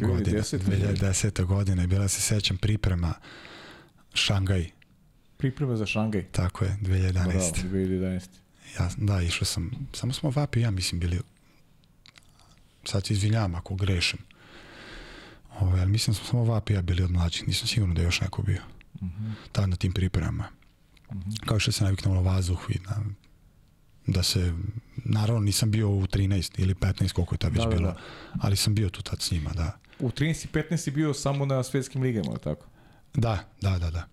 godina. 0.00 0.38
2010. 0.38 0.58
2010. 0.58 1.44
godina 1.44 1.82
je 1.82 1.88
bila, 1.88 2.08
se 2.08 2.20
sećam, 2.20 2.56
priprema 2.56 3.14
Šangaj. 4.14 4.70
Priprema 5.36 5.76
za 5.76 5.86
Šangaj. 5.86 6.24
Tako 6.32 6.64
je, 6.64 6.78
2011. 6.82 7.12
Bravo, 7.12 7.30
2011. 7.30 8.26
Ja, 8.78 8.90
da, 8.96 9.22
išao 9.22 9.44
sam, 9.44 9.88
samo 9.92 10.12
smo 10.12 10.30
Vapi 10.30 10.60
ja 10.60 10.70
mislim 10.70 11.00
bili, 11.00 11.20
sad 12.84 13.06
se 13.06 13.12
izvinjavam 13.14 13.54
ako 13.54 13.74
grešim, 13.74 14.18
Ove, 15.60 15.80
ali 15.80 15.90
mislim 15.90 16.14
da 16.14 16.18
smo 16.18 16.26
samo 16.26 16.44
Vapi 16.44 16.72
ja 16.72 16.82
bili 16.82 17.02
od 17.02 17.10
mlađih, 17.10 17.48
nisam 17.48 17.68
siguran 17.68 17.94
da 17.94 18.00
je 18.00 18.04
još 18.04 18.20
neko 18.20 18.42
bio. 18.42 18.62
Mm 19.02 19.06
-hmm. 19.06 19.32
Tad 19.52 19.68
na 19.68 19.76
tim 19.76 19.92
pripremama. 19.92 20.44
Mm 21.12 21.16
-hmm. 21.16 21.46
Kao 21.46 21.58
što 21.58 21.72
se 21.72 21.84
naviknuo 21.84 22.14
na 22.14 22.20
vazduh 22.20 22.66
i 22.68 22.78
na, 22.78 23.04
da 24.06 24.22
se, 24.22 24.54
naravno 24.96 25.40
nisam 25.40 25.70
bio 25.70 25.88
u 25.90 26.06
13 26.06 26.60
ili 26.60 26.74
15 26.74 27.12
koliko 27.12 27.34
je 27.34 27.38
tad 27.38 27.52
već 27.52 27.62
Da, 27.62 27.70
da, 27.70 27.76
bilo, 27.76 27.90
da. 27.90 27.98
ali 28.40 28.56
sam 28.56 28.74
bio 28.74 28.88
tu 28.88 29.02
tad 29.02 29.22
s 29.22 29.30
njima, 29.30 29.50
da. 29.50 29.78
U 29.98 30.10
13 30.10 30.44
i 30.44 30.48
15 30.48 30.76
si 30.76 30.90
bio 30.90 31.14
samo 31.14 31.46
na 31.46 31.62
svetskim 31.62 32.02
ligama, 32.02 32.38
tako? 32.38 32.66
Da, 33.14 33.38
da, 33.60 33.78
da, 33.78 33.90
da. 33.90 34.08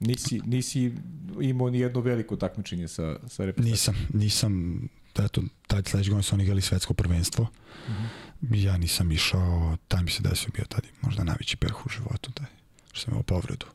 Nisi, 0.00 0.40
nisi 0.44 0.92
imao 1.40 1.70
ni 1.70 1.80
jedno 1.80 2.00
veliko 2.00 2.36
takmičenje 2.36 2.88
sa, 2.88 3.16
sa 3.28 3.44
reprezentacijom? 3.44 3.96
Nisam, 3.96 4.18
nisam, 4.20 4.82
eto, 5.24 5.42
tad 5.66 5.86
sledeće 5.88 6.10
godine 6.10 6.22
su 6.22 6.34
oni 6.34 6.44
igrali 6.44 6.60
svetsko 6.60 6.94
prvenstvo. 6.94 7.44
Mm. 7.44 7.92
-hmm. 7.92 8.64
Ja 8.64 8.76
nisam 8.76 9.12
išao, 9.12 9.76
taj 9.88 10.02
mi 10.02 10.10
se 10.10 10.22
desio 10.22 10.48
bio 10.54 10.64
tad 10.68 10.86
možda 11.02 11.24
najveći 11.24 11.56
peh 11.56 11.86
u 11.86 11.88
životu, 11.88 12.32
taj, 12.32 12.46
što 12.92 13.00
sam 13.00 13.12
imao 13.12 13.22
povredu. 13.22 13.66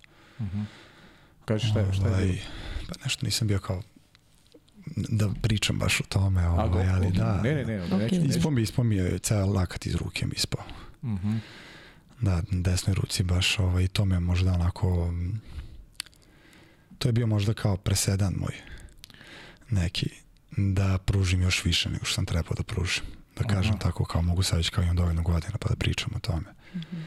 Kaži 1.45 1.67
šta 1.67 1.79
je, 1.79 1.93
šta 1.93 2.07
je 2.07 2.13
Ovaj? 2.13 2.39
Pa 2.88 2.93
nešto 3.03 3.25
nisam 3.25 3.47
bio 3.47 3.59
kao 3.59 3.81
da 4.95 5.29
pričam 5.41 5.79
baš 5.79 5.99
o 5.99 6.03
tome, 6.03 6.47
ovaj, 6.47 6.89
ali 6.89 7.11
da. 7.11 7.41
Ne, 7.41 7.55
ne, 7.55 7.65
ne, 7.65 7.77
ne, 7.77 7.84
Ok. 7.84 7.91
neću, 8.01 8.15
neću. 8.15 8.38
Ispao 8.38 8.51
mi, 8.51 8.61
ispao 8.61 8.84
mi 8.86 8.95
je 8.95 9.19
ceo 9.19 9.45
lakat 9.45 9.86
iz 9.86 9.95
ruke 9.95 10.25
mi 10.25 10.34
ispao. 10.36 10.63
Mhm. 11.03 11.36
Da, 12.22 12.36
na 12.36 12.61
desnoj 12.61 12.93
ruci 12.93 13.24
baš, 13.24 13.59
ovaj, 13.59 13.88
to 13.88 14.05
me 14.05 14.20
možda 14.20 14.53
onako, 14.53 15.14
to 16.97 17.07
je 17.07 17.11
bio 17.11 17.28
možda 17.28 17.53
kao 17.53 17.78
presedan 17.78 18.34
moj 18.38 18.53
neki, 19.70 20.09
da 20.57 20.97
pružim 20.97 21.41
još 21.41 21.66
više 21.66 21.89
nego 21.89 22.05
što 22.05 22.16
sam 22.16 22.26
trebao 22.26 22.53
da 22.57 22.64
pružim. 22.64 23.03
Da 23.38 23.43
kažem 23.43 23.72
Aha. 23.72 23.80
tako 23.80 24.05
kao 24.05 24.22
mogu 24.22 24.43
sad 24.43 24.57
već 24.57 24.70
kao 24.70 24.84
imam 24.84 24.95
dovoljno 24.95 25.22
godina 25.22 25.57
pa 25.59 25.70
da 25.70 25.76
pričam 25.76 26.11
o 26.16 26.20
tome. 26.20 26.53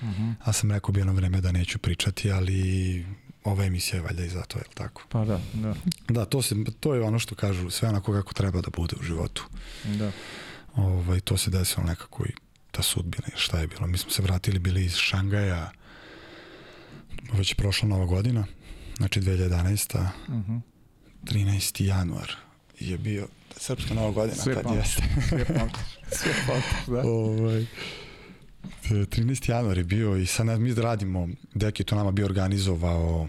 Mhm. 0.03 0.31
A 0.45 0.53
sam 0.53 0.71
rekao 0.73 0.93
bi 0.93 1.01
jedno 1.01 1.13
vreme 1.13 1.41
da 1.41 1.53
neću 1.53 1.79
pričati, 1.79 2.31
ali 2.33 3.07
ova 3.45 3.65
emisija 3.65 3.97
je 3.97 4.03
valjda 4.03 4.25
i 4.25 4.29
zato, 4.29 4.59
je 4.59 4.63
li 4.69 4.75
tako? 4.75 5.03
Pa 5.09 5.25
da, 5.25 5.41
da, 5.55 5.75
Da, 6.09 6.25
to, 6.25 6.43
se, 6.43 6.55
to 6.81 6.95
je 6.95 7.03
ono 7.03 7.19
što 7.19 7.35
kažu, 7.35 7.71
sve 7.71 7.89
onako 7.89 8.13
kako 8.13 8.35
treba 8.35 8.61
da 8.61 8.71
bude 8.77 8.97
u 9.01 9.03
životu. 9.03 9.47
da. 9.85 10.13
Ovaj, 10.75 11.21
to 11.21 11.37
se 11.37 11.51
desilo 11.51 11.87
nekako 11.87 12.25
i 12.27 12.33
ta 12.77 12.83
sudbina 12.83 13.29
i 13.29 13.39
šta 13.39 13.59
je 13.59 13.67
bilo. 13.67 13.87
Mi 13.87 13.99
smo 13.99 14.11
se 14.11 14.23
vratili 14.23 14.59
bili 14.59 14.85
iz 14.85 14.95
Šangaja 14.95 15.71
već 17.33 17.51
je 17.51 17.55
prošla 17.55 17.89
nova 17.89 18.07
godina, 18.07 18.47
znači 18.97 19.21
2011. 19.21 20.09
Mhm. 20.29 20.57
13. 21.23 21.85
januar 21.85 22.33
je 22.81 22.99
bio 22.99 23.29
srpska 23.57 23.95
nova 23.95 24.11
godina 24.11 24.37
Sve 24.37 24.55
tad 24.55 24.77
jeste. 24.77 25.03
Sve 25.29 25.45
pamtiš, 25.45 25.83
sve 26.11 26.33
pamtiš, 26.47 26.87
da. 26.87 27.01
ovaj, 27.11 27.63
e, 27.63 27.67
13. 28.91 29.51
januar 29.51 29.79
je 29.79 29.85
bio 29.85 30.17
i 30.17 30.27
sad 30.27 30.61
mi 30.61 30.75
radimo, 30.75 31.29
Deki 31.55 31.81
je 31.81 31.87
to 31.87 31.97
nama 31.97 32.11
bio 32.11 32.27
organizovao 32.27 33.29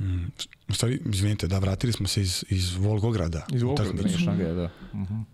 mm, 0.00 0.24
u 0.68 0.74
stvari, 0.74 1.00
izvinite, 1.06 1.46
da, 1.46 1.58
vratili 1.58 1.92
smo 1.92 2.08
se 2.08 2.22
iz, 2.22 2.44
iz 2.48 2.74
Volgograda. 2.74 3.46
Iz 3.52 3.62
Volgograda, 3.62 4.02
nije 4.02 4.18
Šangaja, 4.18 4.52
da. 4.52 4.70
Mhm. 4.94 5.33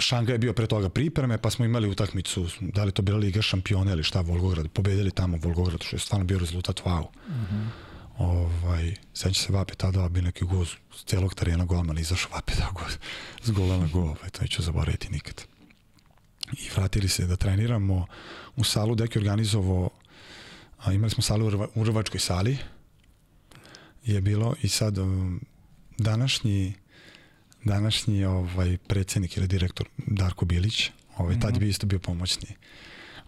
Šanga 0.00 0.32
je 0.32 0.38
bio 0.38 0.52
pre 0.52 0.66
toga 0.66 0.88
pripreme, 0.88 1.38
pa 1.38 1.50
smo 1.50 1.64
imali 1.64 1.88
utakmicu, 1.88 2.46
da 2.60 2.84
li 2.84 2.92
to 2.92 3.02
bila 3.02 3.18
Liga 3.18 3.42
šampiona 3.42 3.92
ili 3.92 4.02
šta, 4.02 4.20
Volgograd, 4.20 4.68
pobedili 4.68 5.10
tamo 5.10 5.38
Volgograd, 5.42 5.82
što 5.82 5.96
je 5.96 6.00
stvarno 6.00 6.26
bio 6.26 6.38
rezultat 6.38 6.80
wow. 6.84 7.06
Ovaj, 8.18 8.94
seća 9.14 9.42
se 9.42 9.52
Vape 9.52 9.74
tada 9.74 10.08
bio 10.08 10.22
neki 10.22 10.44
goz 10.44 10.68
s 10.94 11.04
celog 11.04 11.34
terena 11.34 11.64
golman, 11.64 11.98
izašao 11.98 12.30
Vape 12.34 12.52
da 12.58 12.70
goz, 12.74 12.96
s 13.42 13.50
gola 13.50 13.78
na 13.78 13.88
go, 13.92 14.00
ovaj, 14.00 14.30
to 14.30 14.42
neću 14.42 14.62
zaboraviti 14.62 15.08
nikad. 15.10 15.42
I 16.52 16.68
vratili 16.76 17.08
se 17.08 17.26
da 17.26 17.36
treniramo 17.36 18.06
u 18.56 18.64
salu, 18.64 18.94
Deki 18.94 19.18
je 19.18 19.20
organizovao, 19.20 19.90
a, 20.78 20.92
imali 20.92 21.10
smo 21.10 21.22
salu 21.22 21.46
u 21.46 21.50
Rva- 21.50 21.68
u 21.74 21.84
Rvačkoj 21.84 22.20
sali, 22.20 22.58
je 24.04 24.20
bilo 24.20 24.54
i 24.62 24.68
sad 24.68 24.98
um, 24.98 25.40
današnji 25.98 26.74
današnji 27.64 28.24
ovaj 28.24 28.76
predsednik 28.88 29.36
ili 29.36 29.46
direktor 29.46 29.88
Darko 29.96 30.44
Bilić, 30.44 30.90
ovaj 31.16 31.40
tad 31.40 31.54
je 31.54 31.60
bio 31.60 31.68
isto 31.68 31.86
bio 31.86 31.98
pomoćni. 31.98 32.48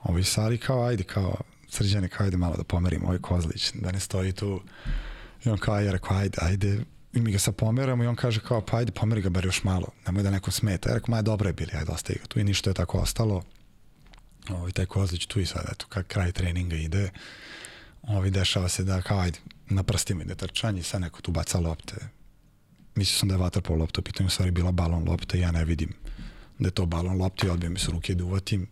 Ovaj 0.02 0.24
sali 0.24 0.58
kao 0.58 0.84
ajde 0.84 1.04
kao 1.04 1.36
srđane 1.68 2.08
kao 2.08 2.24
ajde 2.24 2.36
malo 2.36 2.56
da 2.56 2.64
pomerimo 2.64 3.06
ovaj 3.06 3.18
Kozlić, 3.18 3.72
da 3.74 3.92
ne 3.92 4.00
stoji 4.00 4.32
tu. 4.32 4.62
I 5.44 5.48
on 5.48 5.58
kao 5.58 5.80
ja 5.80 5.92
rekao 5.92 6.16
ajde, 6.16 6.38
ajde 6.40 6.84
i 7.12 7.20
mi 7.20 7.32
ga 7.32 7.38
sad 7.38 7.56
pomeramo 7.56 8.04
i 8.04 8.06
on 8.06 8.16
kaže 8.16 8.40
kao 8.40 8.60
pa 8.60 8.76
ajde 8.76 8.92
pomeri 8.92 9.22
ga 9.22 9.28
bar 9.28 9.44
još 9.44 9.64
malo, 9.64 9.86
nemoj 10.06 10.22
da 10.22 10.30
neko 10.30 10.50
smeta. 10.50 10.88
Ja 10.88 10.94
rekao 10.94 11.14
ma 11.14 11.22
dobro 11.22 11.48
je 11.48 11.52
bili, 11.52 11.70
ajde 11.74 11.92
ostavi 11.92 12.18
ga 12.18 12.26
tu 12.26 12.40
i 12.40 12.44
ništa 12.44 12.70
je 12.70 12.74
tako 12.74 12.98
ostalo. 12.98 13.42
Ovaj, 14.48 14.72
taj 14.72 14.86
Kozlić 14.86 15.26
tu 15.26 15.40
i 15.40 15.46
sad, 15.46 15.64
eto, 15.72 15.86
kak 15.88 16.06
kraj 16.06 16.32
treninga 16.32 16.76
ide, 16.76 17.10
ovaj, 18.02 18.30
dešava 18.30 18.68
se 18.68 18.84
da 18.84 19.02
kao 19.02 19.18
ajde, 19.18 19.38
na 19.68 19.82
prstima 19.82 20.22
ide 20.22 20.34
trčanje 20.34 20.80
i 20.80 20.82
sad 20.82 21.00
neko 21.00 21.22
tu 21.22 21.30
baca 21.30 21.58
lopte, 21.58 21.96
mislio 22.94 23.18
sam 23.18 23.28
da 23.28 23.34
je 23.34 23.38
vaterpolo 23.38 23.78
lopta 23.78 24.00
u 24.00 24.04
pitanju, 24.04 24.26
u 24.26 24.30
stvari 24.30 24.50
bila 24.50 24.72
balon 24.72 25.08
lopta 25.08 25.36
i 25.36 25.40
ja 25.40 25.52
ne 25.52 25.64
vidim 25.64 25.94
da 26.58 26.68
je 26.68 26.72
to 26.72 26.86
balon 26.86 27.18
lopta 27.18 27.46
i 27.46 27.50
odbio 27.50 27.70
mi 27.70 27.78
se 27.78 27.90
ruke 27.90 28.14
da 28.14 28.24
uvatim. 28.24 28.66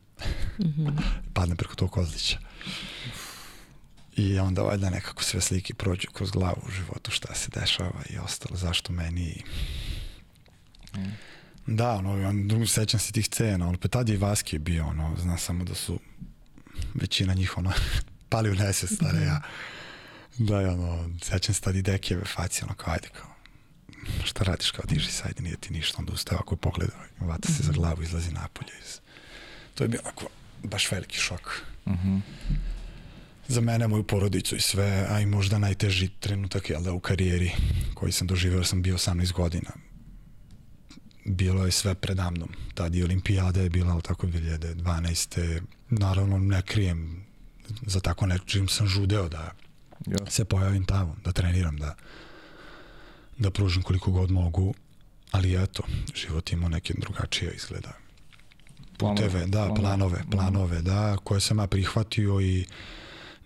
Padne 1.34 1.56
preko 1.56 1.74
tog 1.74 1.90
kozlića. 1.90 2.38
I 4.16 4.38
onda 4.38 4.62
valjda 4.62 4.90
nekako 4.90 5.22
sve 5.22 5.40
slike 5.40 5.74
prođu 5.74 6.08
kroz 6.12 6.30
glavu 6.30 6.62
u 6.66 6.70
životu, 6.70 7.10
šta 7.10 7.34
se 7.34 7.50
dešava 7.60 8.02
i 8.10 8.18
ostalo, 8.18 8.56
zašto 8.56 8.92
meni... 8.92 9.42
Da, 11.66 11.90
ono, 11.90 12.28
on, 12.28 12.48
drugo, 12.48 12.66
sećam 12.66 13.00
se 13.00 13.12
tih 13.12 13.26
scena, 13.26 13.68
ono, 13.68 13.78
pa 13.78 13.88
tad 13.88 14.08
je 14.08 14.14
i 14.14 14.18
Vaski 14.18 14.58
bio, 14.58 14.86
ono, 14.86 15.16
znam 15.22 15.38
samo 15.38 15.64
da 15.64 15.74
su 15.74 15.98
većina 16.94 17.34
njih, 17.34 17.58
ono, 17.58 17.72
pali 18.30 18.50
u 18.50 18.54
nesvest, 18.54 18.94
stare 18.94 19.20
ja. 19.20 19.42
Da, 20.38 20.62
i 20.62 20.64
ono, 20.64 21.10
sećam 21.22 21.54
se 21.54 21.60
tad 21.60 21.76
i 21.76 21.82
Dekijeve 21.82 22.24
facije, 22.24 22.64
ono, 22.64 22.74
kao, 22.74 22.92
ajde, 22.92 23.08
kao, 23.08 23.29
šta 24.24 24.44
radiš, 24.44 24.70
kao, 24.70 24.84
diži 24.88 25.12
se, 25.12 25.22
ajde, 25.26 25.42
nije 25.42 25.56
ti 25.56 25.72
ništa, 25.72 25.96
onda 25.98 26.12
ustaje 26.12 26.38
ako 26.38 26.54
je 26.54 26.58
pogleda, 26.58 26.92
vata 27.20 27.52
se 27.52 27.62
za 27.62 27.72
glavu, 27.72 28.02
izlazi 28.02 28.32
napolje. 28.32 28.72
Iz... 28.82 29.00
To 29.74 29.84
je 29.84 29.88
bio 29.88 30.00
onako, 30.04 30.26
baš 30.62 30.90
veliki 30.92 31.16
šok. 31.16 31.60
Mhm. 31.88 32.18
Za 33.48 33.60
mene, 33.60 33.88
moju 33.88 34.02
porodicu 34.02 34.56
i 34.56 34.60
sve, 34.60 35.06
a 35.10 35.20
i 35.20 35.26
možda 35.26 35.58
najteži 35.58 36.08
trenutak, 36.20 36.70
jel 36.70 36.82
da, 36.82 36.92
u 36.92 37.00
karijeri 37.00 37.50
koji 37.94 38.12
sam 38.12 38.26
doživeo, 38.26 38.64
sam 38.64 38.82
bio 38.82 38.94
18 38.96 39.32
godina. 39.32 39.70
Bilo 41.24 41.64
je 41.66 41.72
sve 41.72 41.94
predamnom. 41.94 42.48
Tad 42.74 42.94
i 42.94 43.04
olimpijada 43.04 43.60
je 43.60 43.70
bila, 43.70 43.92
ali 43.92 44.02
tako 44.02 44.26
2012. 44.26 45.60
Naravno, 45.90 46.38
ne 46.38 46.62
krijem 46.62 47.24
za 47.86 48.00
tako 48.00 48.26
nečim 48.26 48.68
sam 48.68 48.86
žudeo 48.86 49.28
da 49.28 49.52
Jasno. 50.06 50.30
se 50.30 50.44
pojavim 50.44 50.84
tamo, 50.84 51.16
da 51.24 51.32
treniram, 51.32 51.76
da, 51.76 51.94
da 53.40 53.50
pružim 53.50 53.82
koliko 53.82 54.10
god 54.10 54.30
mogu, 54.30 54.74
ali 55.30 55.62
eto, 55.62 55.82
život 56.14 56.52
ima 56.52 56.68
neke 56.68 56.94
drugačije 56.98 57.52
izgleda. 57.52 57.92
Puteve, 58.98 59.46
da, 59.46 59.74
planove, 59.74 60.24
planove, 60.30 60.82
da, 60.82 61.16
koje 61.24 61.40
sam 61.40 61.58
ja 61.58 61.66
prihvatio 61.66 62.40
i 62.40 62.66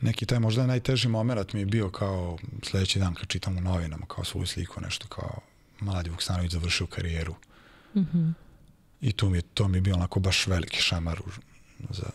neki 0.00 0.26
taj 0.26 0.38
možda 0.38 0.66
najteži 0.66 1.08
moment 1.08 1.52
mi 1.52 1.60
je 1.60 1.66
bio 1.66 1.90
kao 1.90 2.38
sledeći 2.62 2.98
dan 2.98 3.14
kad 3.14 3.28
čitam 3.28 3.56
u 3.58 3.60
novinama 3.60 4.06
kao 4.06 4.24
svoju 4.24 4.46
sliku, 4.46 4.80
nešto 4.80 5.08
kao 5.08 5.40
mladi 5.80 6.10
Vuksanović 6.10 6.52
završio 6.52 6.86
karijeru. 6.86 7.34
Mhm. 7.96 8.30
I 9.00 9.12
tu 9.12 9.30
mi 9.30 9.38
je, 9.38 9.42
to 9.42 9.68
mi 9.68 9.76
je 9.76 9.82
bio 9.82 9.94
onako 9.94 10.20
baš 10.20 10.46
veliki 10.46 10.80
šamar 10.80 11.20
u, 11.20 11.30
za, 11.90 12.10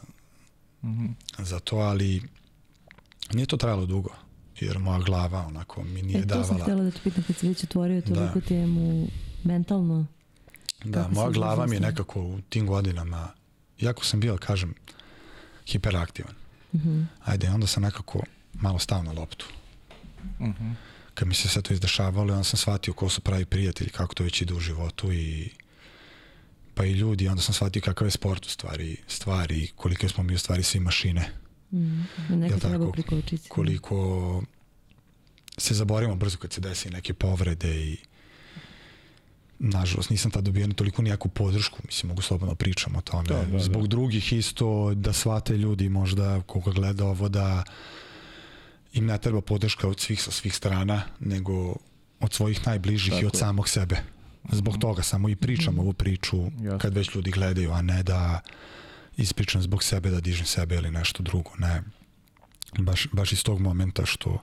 Mhm. 0.83 1.05
za 1.37 1.59
to, 1.59 1.77
ali 1.77 2.23
nije 3.33 3.45
to 3.45 3.57
trajalo 3.57 3.85
dugo, 3.85 4.09
jer 4.61 4.79
moja 4.79 4.99
glava 4.99 5.39
onako 5.39 5.83
mi 5.83 6.01
nije 6.01 6.19
E, 6.19 6.27
to 6.27 6.33
sam 6.35 6.41
davala. 6.43 6.63
htjela 6.63 6.83
da 6.83 6.91
te 6.91 6.99
pitam 7.03 7.23
kad 7.23 7.35
si 7.35 7.47
već 7.47 7.63
otvorio 7.63 8.01
toliko 8.01 8.39
Da. 8.39 8.45
temu 8.47 9.07
mentalno. 9.43 10.05
Da, 10.83 11.07
moja 11.07 11.29
glava 11.29 11.65
mi 11.65 11.75
je 11.75 11.79
nekako 11.79 12.21
u 12.21 12.39
tim 12.41 12.67
godinama, 12.67 13.27
jako 13.79 14.05
sam 14.05 14.19
bio, 14.19 14.37
kažem, 14.37 14.73
hiperaktivan. 15.65 16.33
Mhm. 16.73 17.01
Ajde, 17.25 17.49
onda 17.49 17.67
sam 17.67 17.83
nekako 17.83 18.19
malo 18.53 18.79
stao 18.79 19.03
na 19.03 19.11
loptu. 19.11 19.45
Mhm. 20.41 20.71
Kad 21.13 21.27
mi 21.27 21.33
se 21.35 21.47
sve 21.47 21.61
to 21.61 21.73
izdešavalo, 21.73 22.33
onda 22.33 22.43
sam 22.43 22.57
shvatio 22.57 22.93
ko 22.93 23.09
su 23.09 23.21
pravi 23.21 23.45
prijatelji, 23.45 23.89
kako 23.89 24.13
to 24.15 24.23
već 24.23 24.41
ide 24.41 24.53
u 24.53 24.59
životu 24.59 25.11
i 25.13 25.49
pa 26.73 26.85
i 26.85 26.91
ljudi, 26.91 27.27
onda 27.27 27.41
sam 27.41 27.53
shvatio 27.53 27.81
kakav 27.81 28.07
je 28.07 28.11
sport 28.11 28.45
u 28.45 28.49
stvari, 28.49 28.97
stvari, 29.07 29.67
koliko 29.75 30.09
smo 30.09 30.23
mi 30.23 30.33
u 30.33 30.39
stvari 30.39 30.63
svi 30.63 30.79
mašine, 30.79 31.29
Mm. 31.71 32.01
Jel 32.41 32.59
treba 32.59 32.91
prikočiti. 32.91 33.49
koliko 33.49 34.41
se 35.57 35.73
zaborimo 35.73 36.15
brzo 36.15 36.37
kad 36.37 36.53
se 36.53 36.61
desi 36.61 36.89
neke 36.89 37.13
povrede 37.13 37.81
i 37.83 37.97
nažalost 39.59 40.09
nisam 40.09 40.31
tad 40.31 40.43
dobio 40.43 40.67
ni 40.67 40.73
toliko 40.73 41.01
nijaku 41.01 41.29
podršku, 41.29 41.77
mislim 41.85 42.07
mogu 42.07 42.21
slobodno 42.21 42.55
pričam 42.55 42.95
o 42.95 43.01
tome, 43.01 43.27
Da, 43.27 43.45
da, 43.45 43.59
zbog 43.59 43.81
da. 43.81 43.87
drugih 43.87 44.33
isto 44.33 44.93
da 44.95 45.13
shvate 45.13 45.57
ljudi 45.57 45.89
možda 45.89 46.41
koga 46.41 46.71
gleda 46.71 47.05
ovo 47.05 47.29
da 47.29 47.63
im 48.93 49.05
ne 49.05 49.17
treba 49.17 49.41
podrška 49.41 49.87
od 49.87 49.99
svih 49.99 50.21
sa 50.21 50.31
svih 50.31 50.55
strana, 50.55 51.01
nego 51.19 51.75
od 52.19 52.33
svojih 52.33 52.67
najbližih 52.67 53.11
Tako 53.11 53.23
i 53.23 53.27
od 53.27 53.33
je. 53.33 53.39
samog 53.39 53.69
sebe. 53.69 53.97
Zbog 54.51 54.77
toga 54.77 55.03
samo 55.03 55.29
i 55.29 55.35
pričam 55.35 55.79
ovu 55.79 55.93
priču 55.93 56.37
Jasno. 56.37 56.77
kad 56.77 56.93
već 56.93 57.15
ljudi 57.15 57.31
gledaju, 57.31 57.71
a 57.71 57.81
ne 57.81 58.03
da 58.03 58.39
ispričam 59.21 59.61
zbog 59.61 59.83
sebe, 59.83 60.09
da 60.09 60.21
dižem 60.21 60.45
sebe 60.45 60.75
ili 60.75 60.91
nešto 60.91 61.23
drugo. 61.23 61.51
Ne. 61.57 61.81
Baš, 62.77 63.07
baš 63.11 63.31
iz 63.31 63.43
tog 63.43 63.59
momenta 63.59 64.05
što 64.05 64.39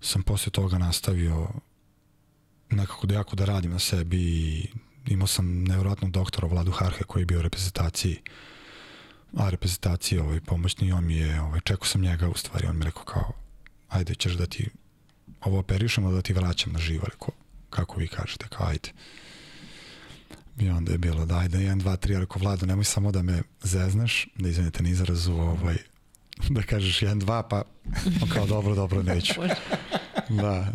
sam 0.00 0.22
posle 0.22 0.52
toga 0.52 0.78
nastavio 0.78 1.48
nekako 2.70 3.06
da 3.06 3.14
jako 3.14 3.36
da 3.36 3.44
radim 3.44 3.70
na 3.70 3.78
sebi 3.78 4.18
i 4.18 4.68
imao 5.06 5.26
sam 5.26 5.64
nevjerojatnog 5.64 6.10
doktora 6.10 6.48
Vladu 6.48 6.70
Harhe 6.70 7.04
koji 7.04 7.22
je 7.22 7.26
bio 7.26 7.38
u 7.38 7.42
reprezentaciji 7.42 8.20
a 9.36 9.50
reprezentaciji 9.50 10.18
ovaj, 10.18 10.40
pomoćni 10.40 10.92
on 10.92 11.06
mi 11.06 11.16
je, 11.16 11.40
ovaj, 11.40 11.60
čekao 11.60 11.86
sam 11.86 12.00
njega 12.00 12.28
u 12.28 12.34
stvari, 12.34 12.66
on 12.66 12.78
mi 12.78 12.84
rekao 12.84 13.04
kao 13.04 13.32
ajde 13.88 14.14
ćeš 14.14 14.32
da 14.32 14.46
ti 14.46 14.68
ovo 15.40 15.58
operišemo 15.58 16.12
da 16.12 16.22
ti 16.22 16.32
vraćam 16.32 16.72
na 16.72 16.78
živo, 16.78 17.06
kako 17.70 18.00
vi 18.00 18.08
kažete, 18.08 18.46
kao 18.48 18.66
ajde 18.66 18.92
i 20.58 20.68
onda 20.68 20.92
je 20.92 20.98
bilo 20.98 21.26
da 21.26 21.38
ajde 21.38 21.58
1, 21.58 21.82
2, 21.82 21.96
3, 21.96 22.18
rekao 22.18 22.42
Vlado 22.42 22.66
nemoj 22.66 22.84
samo 22.84 23.12
da 23.12 23.22
me 23.22 23.42
zezneš, 23.62 24.28
da 24.36 24.48
izvinite 24.48 24.82
na 24.82 24.88
izrazu 24.88 25.32
ovaj, 25.32 25.76
da 26.48 26.62
kažeš 26.62 27.00
1, 27.00 27.20
2 27.20 27.42
pa 27.50 27.62
kao 28.34 28.46
dobro, 28.46 28.74
dobro 28.74 29.02
neću. 29.02 29.34
Da. 30.28 30.72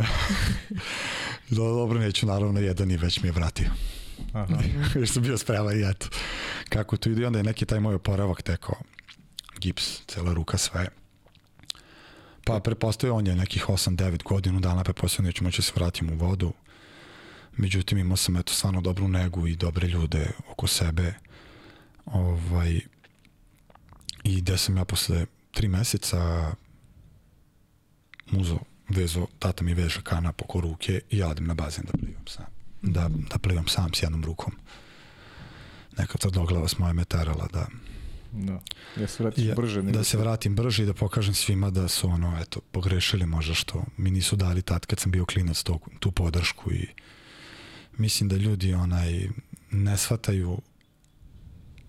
Do, 1.49 1.63
dobro 1.63 1.99
neću, 1.99 2.25
naravno 2.25 2.59
jedan 2.59 2.91
i 2.91 2.97
već 2.97 3.21
mi 3.21 3.27
je 3.27 3.31
vratio. 3.31 3.69
Aha. 4.33 4.57
još 4.95 5.09
sam 5.09 5.23
bio 5.23 5.37
spreman 5.37 5.79
i 5.79 5.89
eto 5.89 6.07
kako 6.69 6.97
to 6.97 7.09
ide. 7.09 7.21
I 7.21 7.25
onda 7.25 7.39
je 7.39 7.43
neki 7.43 7.65
taj 7.65 7.79
moj 7.79 7.95
oporavak 7.95 8.41
tekao. 8.41 8.75
Gips, 9.59 10.01
cela 10.07 10.33
ruka 10.33 10.57
sve. 10.57 10.87
Pa 12.45 12.59
prepostavio 12.59 13.15
on 13.15 13.27
je 13.27 13.35
nekih 13.35 13.65
8-9 13.69 14.23
godinu 14.23 14.59
dana 14.59 14.83
prepostavio 14.83 15.27
neću 15.27 15.43
moći 15.43 15.57
da 15.57 15.63
se 15.63 15.71
vratim 15.75 16.09
u 16.09 16.15
vodu 16.15 16.53
međutim 17.59 17.97
imao 17.97 18.17
sam 18.17 18.37
eto 18.37 18.53
stvarno 18.53 18.81
dobru 18.81 19.07
negu 19.07 19.47
i 19.47 19.55
dobre 19.55 19.87
ljude 19.87 20.31
oko 20.49 20.67
sebe 20.67 21.13
ovaj 22.05 22.79
i 24.23 24.41
gde 24.41 24.57
sam 24.57 24.77
ja 24.77 24.85
posle 24.85 25.25
tri 25.51 25.67
meseca 25.67 26.51
muzo 28.31 28.59
vezo, 28.89 29.27
tata 29.39 29.63
mi 29.63 29.73
veže 29.73 30.01
kanap 30.03 30.41
oko 30.41 30.61
ruke 30.61 31.01
i 31.09 31.17
ja 31.17 31.27
odem 31.27 31.47
na 31.47 31.53
bazen 31.53 31.85
da 31.85 31.91
plivam 31.97 32.27
sam 32.27 32.45
da, 32.81 33.09
da 33.29 33.37
plivam 33.37 33.67
sam 33.67 33.93
s 33.93 34.03
jednom 34.03 34.25
rukom 34.25 34.53
neka 35.97 36.17
tvrdoglava 36.17 36.67
moja 36.77 36.93
me 36.93 37.05
terala 37.05 37.47
da, 37.53 37.67
Da. 38.31 38.59
Ja 38.97 39.07
se 39.07 39.23
vratiš 39.23 39.45
ja, 39.45 39.55
brže. 39.55 39.83
nego 39.83 39.97
da 39.97 40.03
se 40.03 40.17
vratim 40.17 40.55
brže 40.55 40.83
i 40.83 40.85
da 40.85 40.93
pokažem 40.93 41.33
svima 41.33 41.69
da 41.69 41.87
su 41.87 42.09
ono, 42.09 42.37
eto, 42.41 42.59
pogrešili 42.71 43.25
možda 43.25 43.53
što 43.53 43.83
mi 43.97 44.11
nisu 44.11 44.35
dali 44.35 44.61
tad 44.61 44.85
kad 44.85 44.99
sam 44.99 45.11
bio 45.11 45.25
klinac 45.25 45.63
to, 45.63 45.79
tu 45.99 46.11
podršku 46.11 46.71
i 46.71 46.87
mislim 47.99 48.29
da 48.29 48.35
ljudi 48.35 48.73
onaj 48.73 49.29
ne 49.71 49.97
shvataju 49.97 50.61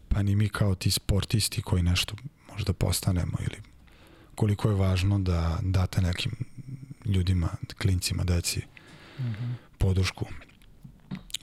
pa 0.09 0.23
ni 0.23 0.37
mi 0.37 0.49
kao 0.49 0.75
ti 0.75 0.91
sportisti 0.91 1.63
koji 1.63 1.83
nešto 1.83 2.17
možda 2.53 2.73
postanemo 2.73 3.39
ili 3.41 3.63
koliko 4.35 4.69
je 4.69 4.75
važno 4.75 5.19
da 5.19 5.59
date 5.63 6.01
nekim 6.01 6.33
ljudima, 7.05 7.49
klincima, 7.79 8.25
deci 8.25 8.61
podršku 9.79 10.27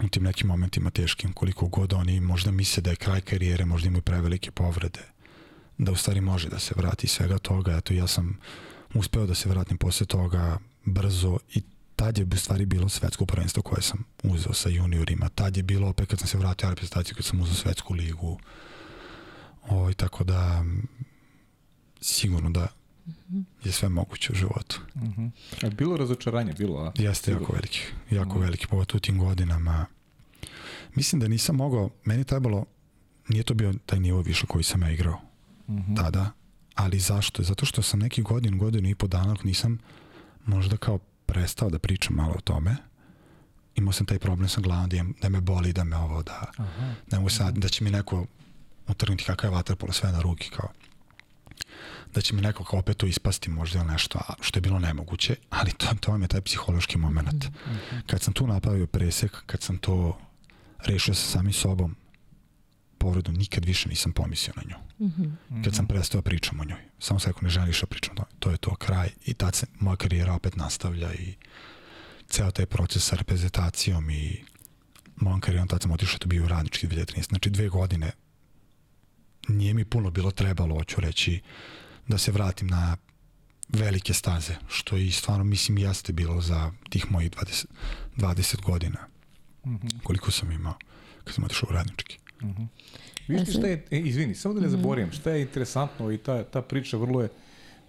u 0.03 0.07
tim 0.07 0.23
nekim 0.23 0.47
momentima 0.47 0.89
teškim, 0.89 1.33
koliko 1.33 1.67
god 1.67 1.93
oni 1.93 2.19
možda 2.19 2.51
misle 2.51 2.81
da 2.81 2.89
je 2.89 2.95
kraj 2.95 3.21
karijere, 3.21 3.65
možda 3.65 3.87
imaju 3.87 4.01
prevelike 4.01 4.51
povrede, 4.51 5.01
da 5.77 5.91
u 5.91 5.95
stvari 5.95 6.21
može 6.21 6.49
da 6.49 6.59
se 6.59 6.73
vrati 6.77 7.07
svega 7.07 7.37
toga. 7.37 7.77
Eto, 7.77 7.93
ja 7.93 8.07
sam 8.07 8.39
uspeo 8.93 9.25
da 9.25 9.35
se 9.35 9.49
vratim 9.49 9.77
posle 9.77 10.05
toga 10.05 10.57
brzo 10.85 11.39
i 11.53 11.61
tad 11.97 12.17
je 12.17 12.27
u 12.33 12.37
stvari 12.37 12.65
bilo 12.65 12.89
svetsko 12.89 13.25
prvenstvo 13.25 13.63
koje 13.63 13.81
sam 13.81 14.03
uzeo 14.23 14.53
sa 14.53 14.69
juniorima. 14.69 15.29
Tad 15.29 15.57
je 15.57 15.63
bilo 15.63 15.89
opet 15.89 16.09
kad 16.09 16.19
sam 16.19 16.27
se 16.27 16.37
vratio 16.37 16.67
u 16.67 16.69
reprezentaciju, 16.69 17.15
kad 17.15 17.25
sam 17.25 17.41
uzeo 17.41 17.55
svetsku 17.55 17.93
ligu. 17.93 18.39
O, 19.69 19.89
i 19.89 19.93
tako 19.93 20.23
da 20.23 20.65
sigurno 22.01 22.49
da 22.49 22.67
je 23.63 23.71
sve 23.71 23.89
moguće 23.89 24.33
u 24.33 24.35
životu. 24.35 24.81
Uh 24.95 25.01
-huh. 25.01 25.31
A 25.63 25.69
bilo 25.69 25.97
razočaranje, 25.97 26.53
bilo, 26.53 26.79
a? 26.79 26.91
Jeste 26.95 27.31
jako 27.31 27.53
veliki, 27.53 27.81
jako 28.11 28.37
mm. 28.37 28.41
veliki, 28.41 28.67
pogotovo 28.67 28.97
u 28.97 28.99
tim 28.99 29.17
godinama. 29.17 29.85
Mislim 30.95 31.21
da 31.21 31.27
nisam 31.27 31.55
mogao, 31.55 31.89
meni 32.05 32.21
je 32.21 32.25
trebalo, 32.25 32.65
nije 33.27 33.43
to 33.43 33.53
bio 33.53 33.73
taj 33.85 33.99
nivo 33.99 34.21
više 34.21 34.45
koji 34.45 34.63
sam 34.63 34.81
ja 34.81 34.91
igrao 34.91 35.19
mm 35.67 35.77
-hmm. 35.77 35.95
tada, 35.95 36.31
ali 36.75 36.99
zašto? 36.99 37.43
Zato 37.43 37.65
što 37.65 37.81
sam 37.81 37.99
neki 37.99 38.21
godin, 38.21 38.57
godinu 38.57 38.89
i 38.89 38.95
po 38.95 39.07
dana 39.07 39.35
nisam 39.43 39.79
možda 40.45 40.77
kao 40.77 40.99
prestao 41.27 41.69
da 41.69 41.79
pričam 41.79 42.15
malo 42.15 42.33
o 42.37 42.41
tome. 42.41 42.75
Imao 43.75 43.93
sam 43.93 44.05
taj 44.05 44.19
problem 44.19 44.49
sa 44.49 44.61
glavom 44.61 44.89
da, 44.89 45.03
da 45.21 45.29
me 45.29 45.41
boli, 45.41 45.73
da 45.73 45.83
me 45.83 45.95
ovo, 45.95 46.23
da 46.23 46.51
Aha. 46.57 46.93
ne 47.11 47.17
mogu 47.17 47.29
sad, 47.29 47.57
da 47.57 47.69
će 47.69 47.83
mi 47.83 47.91
neko 47.91 48.25
utrgnuti 48.87 49.23
kakav 49.23 49.51
je 49.51 49.55
vaterpolo 49.55 49.93
sve 49.93 50.11
na 50.11 50.21
ruki, 50.21 50.49
kao 50.49 50.69
da 52.13 52.21
će 52.21 52.35
mi 52.35 52.41
neko 52.41 52.63
kao 52.63 52.79
opet 52.79 52.97
to 52.97 53.05
ispasti 53.05 53.49
možda 53.49 53.79
ili 53.79 53.87
nešto, 53.87 54.19
a 54.19 54.33
što 54.41 54.57
je 54.57 54.61
bilo 54.61 54.79
nemoguće, 54.79 55.35
ali 55.49 55.71
to, 55.71 55.87
to 55.99 56.11
vam 56.11 56.21
je 56.21 56.27
taj 56.27 56.41
psihološki 56.41 56.97
moment. 56.97 57.45
Mm 57.45 57.49
-hmm. 57.49 58.01
Kad 58.07 58.21
sam 58.21 58.33
tu 58.33 58.47
napravio 58.47 58.87
presek, 58.87 59.43
kad 59.45 59.61
sam 59.61 59.77
to 59.77 60.19
rešio 60.85 61.13
sa 61.13 61.31
samim 61.31 61.53
sobom, 61.53 61.95
povredu, 62.97 63.31
nikad 63.31 63.65
više 63.65 63.89
nisam 63.89 64.11
pomislio 64.11 64.53
na 64.55 64.63
nju. 64.69 64.86
Mm 64.99 65.05
-hmm. 65.05 65.63
Kad 65.63 65.75
sam 65.75 65.87
prestao 65.87 66.21
pričam 66.21 66.59
o 66.59 66.65
njoj. 66.65 66.81
Samo 66.99 67.19
se 67.19 67.29
ako 67.29 67.41
ne 67.41 67.49
želiš 67.49 67.81
da 67.81 67.87
pričam, 67.87 68.15
to 68.39 68.51
je 68.51 68.57
to 68.57 68.75
kraj. 68.75 69.09
I 69.25 69.33
tad 69.33 69.55
se 69.55 69.65
moja 69.79 69.95
karijera 69.95 70.33
opet 70.33 70.55
nastavlja 70.55 71.13
i 71.13 71.35
ceo 72.27 72.51
taj 72.51 72.65
proces 72.65 73.03
sa 73.03 73.15
reprezentacijom 73.15 74.09
i 74.09 74.43
mojom 75.15 75.41
karijerom 75.41 75.67
tad 75.67 75.81
sam 75.81 75.91
otišao 75.91 76.17
da 76.19 76.25
bio 76.27 76.43
u 76.43 76.47
radnički 76.47 76.87
2013. 76.87 77.27
Znači 77.27 77.49
dve 77.49 77.69
godine 77.69 78.11
nije 79.47 79.73
mi 79.73 79.85
puno 79.85 80.11
bilo 80.11 80.31
trebalo, 80.31 80.75
hoću 80.75 81.01
reći, 81.01 81.41
da 82.07 82.17
se 82.17 82.31
vratim 82.31 82.67
na 82.67 82.97
velike 83.69 84.13
staze, 84.13 84.55
što 84.69 84.97
i 84.97 85.11
stvarno 85.11 85.43
mislim 85.43 85.77
jeste 85.77 86.13
bilo 86.13 86.41
za 86.41 86.71
tih 86.89 87.11
mojih 87.11 87.31
20, 87.31 87.65
20 88.17 88.61
godina. 88.61 89.07
Mm 89.65 89.75
-hmm. 89.75 90.03
Koliko 90.03 90.31
sam 90.31 90.51
imao 90.51 90.77
kad 91.23 91.35
sam 91.35 91.43
otišao 91.43 91.69
u 91.69 91.73
radnički. 91.73 92.17
Mm 92.41 92.47
-hmm. 92.47 92.67
Viš 93.27 93.49
šta 93.49 93.67
je, 93.67 93.85
e, 93.91 93.99
izvini, 93.99 94.35
samo 94.35 94.53
da 94.53 94.61
ne 94.61 94.69
zaboravim, 94.69 95.11
šta 95.11 95.31
je 95.31 95.41
interesantno 95.41 96.11
i 96.11 96.17
ta, 96.17 96.43
ta 96.43 96.61
priča 96.61 96.97
vrlo 96.97 97.21
je 97.21 97.29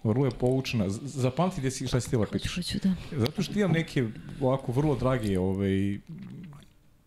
vrlo 0.05 0.25
je 0.27 0.31
poučena. 0.31 0.89
Zapamti 0.89 1.61
gde 1.61 1.71
si, 1.71 1.87
šta 1.87 2.01
si 2.01 2.07
htjela 2.07 2.27
pitaš. 2.33 2.55
Hoću, 2.55 2.79
da. 2.83 2.95
Zato 3.17 3.43
što 3.43 3.59
imam 3.59 3.73
neke 3.73 4.05
ovako 4.41 4.73
vrlo 4.73 4.97
drage 4.97 5.39
ovaj, 5.39 5.99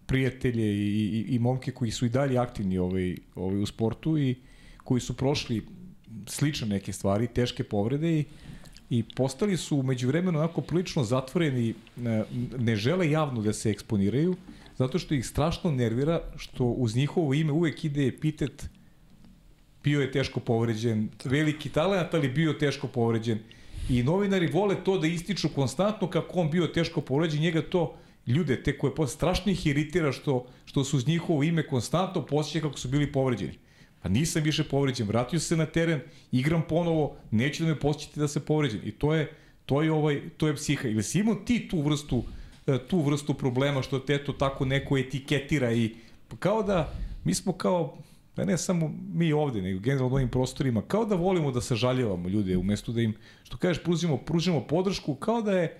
prijatelje 0.06 0.66
i, 0.66 1.26
i, 1.28 1.36
i 1.36 1.40
momke 1.40 1.72
koji 1.72 1.92
su 1.92 2.06
i 2.06 2.10
dalje 2.10 2.38
aktivni 2.38 2.78
ovaj, 2.78 3.16
ovaj, 3.36 3.62
u 3.62 3.66
sportu 3.66 4.18
i 4.18 4.36
koji 4.84 5.02
su 5.02 5.18
prošli 5.18 5.66
slične 6.28 6.68
neke 6.68 6.94
stvari, 6.94 7.28
teške 7.28 7.64
povrede 7.64 8.20
i, 8.20 8.26
i 8.90 9.04
postali 9.16 9.58
su 9.58 9.78
umeđu 9.78 10.08
vremenu 10.08 10.40
onako 10.40 10.62
prilično 10.62 11.04
zatvoreni, 11.04 11.74
ne 12.58 12.76
žele 12.76 13.12
javno 13.12 13.42
da 13.42 13.54
se 13.54 13.72
eksponiraju, 13.72 14.36
zato 14.82 15.00
što 15.00 15.14
ih 15.14 15.26
strašno 15.28 15.72
nervira 15.72 16.22
što 16.36 16.66
uz 16.66 16.96
njihovo 16.96 17.34
ime 17.34 17.52
uvek 17.52 17.84
ide 17.86 18.08
epitet 18.08 18.70
bio 19.84 20.02
je 20.02 20.12
teško 20.12 20.40
povređen, 20.40 21.10
veliki 21.24 21.70
talent, 21.70 22.14
ali 22.14 22.30
bio 22.30 22.54
teško 22.54 22.88
povređen. 22.88 23.40
I 23.90 24.04
novinari 24.04 24.48
vole 24.48 24.76
to 24.84 24.98
da 24.98 25.08
ističu 25.08 25.50
konstantno 25.56 26.10
kako 26.10 26.40
on 26.40 26.50
bio 26.50 26.68
teško 26.68 27.02
povređen, 27.02 27.42
njega 27.42 27.62
to 27.62 27.94
ljude, 28.28 28.64
te 28.64 28.78
koje 28.78 29.08
strašno 29.08 29.52
ih 29.52 29.68
iritira 29.68 30.12
što, 30.12 30.48
što 30.66 30.84
su 30.84 30.98
uz 30.98 31.08
njihovo 31.08 31.44
ime 31.44 31.68
konstantno 31.68 32.26
posjeća 32.26 32.66
kako 32.66 32.78
su 32.78 32.90
bili 32.90 33.12
povređeni. 33.12 33.60
Pa 34.02 34.10
nisam 34.10 34.44
više 34.44 34.64
povređen, 34.64 35.08
vratio 35.08 35.40
se 35.40 35.58
na 35.58 35.66
teren, 35.66 36.02
igram 36.32 36.64
ponovo, 36.70 37.18
neće 37.32 37.64
da 37.64 37.70
me 37.70 37.80
posjećati 37.80 38.20
da 38.20 38.28
se 38.28 38.40
povređen. 38.46 38.82
I 38.84 38.92
to 38.92 39.14
je, 39.14 39.30
to 39.66 39.82
je, 39.82 39.92
ovaj, 39.92 40.22
to 40.38 40.48
je 40.48 40.56
psiha. 40.56 40.88
Ili 40.88 41.04
si 41.04 41.20
imao 41.20 41.36
ti 41.36 41.68
tu 41.70 41.82
vrstu, 41.82 42.24
e, 42.26 42.41
tu 42.90 43.02
vrstu 43.02 43.34
problema 43.34 43.82
što 43.82 44.00
te 44.00 44.24
tako 44.40 44.66
neko 44.66 44.98
etiketira 44.98 45.74
i 45.74 45.96
kao 46.40 46.64
da 46.64 46.94
mi 47.24 47.34
smo 47.34 47.54
kao 47.54 47.98
pa 48.36 48.46
ne 48.46 48.58
samo 48.58 48.92
mi 49.14 49.34
ovde, 49.34 49.62
nego 49.62 49.80
generalno 49.80 50.16
ovim 50.16 50.30
prostorima, 50.30 50.82
kao 50.82 51.06
da 51.06 51.16
volimo 51.16 51.52
da 51.52 51.62
sažaljevamo 51.62 52.30
ljude, 52.30 52.58
umesto 52.58 52.92
da 52.92 53.02
im, 53.02 53.14
što 53.44 53.58
kažeš, 53.58 53.84
pružimo, 53.84 54.18
pružimo 54.18 54.62
podršku, 54.68 55.16
kao 55.16 55.42
da 55.42 55.52
je, 55.52 55.78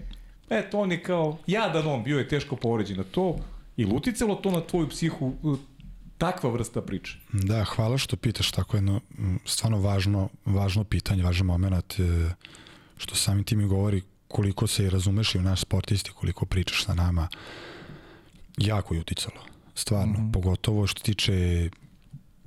eto, 0.50 0.80
on 0.80 0.92
je 0.92 1.04
kao, 1.04 1.38
jadan 1.48 1.88
on, 1.88 2.04
bio 2.04 2.20
je 2.20 2.28
teško 2.28 2.56
povređen 2.56 2.98
na 2.98 3.04
to, 3.04 3.38
i 3.78 3.86
luticalo 3.86 4.36
to 4.36 4.52
na 4.52 4.62
tvoju 4.62 4.90
psihu, 4.90 5.34
takva 6.18 6.50
vrsta 6.50 6.82
priče. 6.82 7.18
Da, 7.34 7.64
hvala 7.64 7.98
što 7.98 8.18
pitaš 8.18 8.52
tako 8.52 8.78
jedno 8.78 9.02
stvarno 9.46 9.80
važno, 9.80 10.30
važno 10.46 10.84
pitanje, 10.84 11.24
važan 11.24 11.48
moment, 11.48 12.00
e, 12.00 12.34
što 12.98 13.16
samim 13.16 13.44
tim 13.44 13.62
i 13.62 13.66
govori 13.66 14.02
koliko 14.32 14.68
se 14.68 14.86
i 14.86 14.90
razumeš 14.90 15.36
i 15.36 15.38
u 15.38 15.42
naš 15.42 15.62
sportisti, 15.62 16.12
koliko 16.12 16.46
pričaš 16.46 16.86
sa 16.86 16.94
nama, 16.94 17.28
jako 18.58 18.94
je 18.94 19.00
uticalo. 19.00 19.42
Stvarno, 19.76 20.20
mm 20.20 20.24
-hmm. 20.24 20.34
pogotovo 20.34 20.88
što 20.88 21.02
tiče 21.02 21.70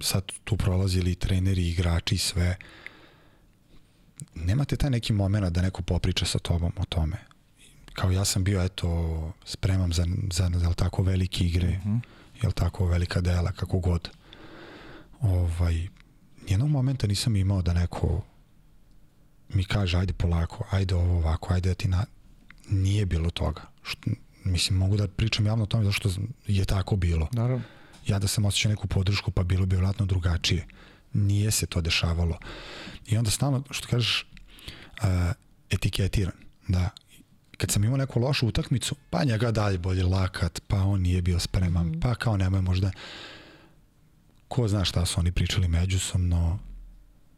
sad 0.01 0.33
tu 0.45 0.57
prolazili 0.57 1.15
treneri, 1.15 1.69
igrači 1.69 2.15
i 2.15 2.19
sve, 2.19 2.57
nemate 4.35 4.77
taj 4.77 4.91
neki 4.91 5.13
moment 5.13 5.53
da 5.53 5.63
neko 5.63 5.83
popriča 5.83 6.25
sa 6.25 6.39
tobom 6.39 6.73
o 6.77 6.85
tome. 6.85 7.17
kao 7.95 8.11
ja 8.11 8.25
sam 8.25 8.45
bio, 8.45 8.63
eto, 8.63 9.33
spreman 9.45 9.93
za, 9.93 10.07
za, 10.33 10.51
za 10.55 10.65
jel 10.65 10.75
tako, 10.75 11.03
velike 11.03 11.45
igre, 11.45 11.69
uh 11.69 11.87
-huh. 11.87 12.01
jel 12.43 12.53
tako, 12.53 12.87
velika 12.87 13.21
dela, 13.21 13.53
kako 13.53 13.79
god. 13.79 14.11
Ovaj, 15.21 15.89
nijednog 16.47 16.69
momenta 16.69 17.07
nisam 17.07 17.37
imao 17.37 17.63
da 17.63 17.73
neko 17.73 18.23
mi 19.49 19.65
kaže, 19.65 19.99
ajde 19.99 20.13
polako, 20.13 20.67
ajde 20.71 20.95
ovo 20.95 21.17
ovako, 21.17 21.55
ajde 21.55 21.69
da 21.69 21.75
ti 21.75 21.89
na... 21.89 22.05
Nije 22.69 23.07
bilo 23.07 23.31
toga. 23.31 23.63
Što, 23.83 24.11
mislim, 24.45 24.79
mogu 24.79 24.97
da 24.97 25.09
pričam 25.09 25.47
javno 25.47 25.65
o 25.65 25.67
tome 25.67 25.85
zašto 25.85 26.11
je 26.47 26.65
tako 26.65 26.97
bilo. 26.97 27.29
Naravno. 27.33 27.65
Ja 28.07 28.19
da 28.19 28.29
sam 28.29 28.45
osjećao 28.45 28.71
neku 28.71 28.87
podršku, 28.87 29.31
pa 29.31 29.43
bilo 29.43 29.67
bi 29.67 29.77
vjerojatno 29.77 30.07
drugačije. 30.07 30.67
Nije 31.13 31.51
se 31.51 31.67
to 31.67 31.81
dešavalo. 31.81 32.39
I 33.07 33.17
onda 33.17 33.31
stalno, 33.31 33.63
što 33.71 33.89
kažeš, 33.89 34.27
uh, 35.03 35.09
etiketiran. 35.71 36.35
Da, 36.69 36.91
kad 37.57 37.71
sam 37.71 37.85
imao 37.85 37.97
neku 37.97 38.21
lošu 38.21 38.47
utakmicu, 38.47 38.95
pa 39.11 39.25
njega 39.25 39.51
dalje 39.51 39.79
bolje 39.79 40.03
lakat, 40.03 40.61
pa 40.67 40.77
on 40.77 41.01
nije 41.01 41.23
bio 41.23 41.39
spreman, 41.39 41.87
mm. 41.87 42.01
pa 42.01 42.15
kao 42.15 42.37
nemoj 42.37 42.61
možda 42.61 42.91
ko 44.49 44.69
zna 44.69 44.85
šta 44.85 45.07
su 45.07 45.21
oni 45.21 45.33
pričali 45.33 45.69
međusobno, 45.69 46.59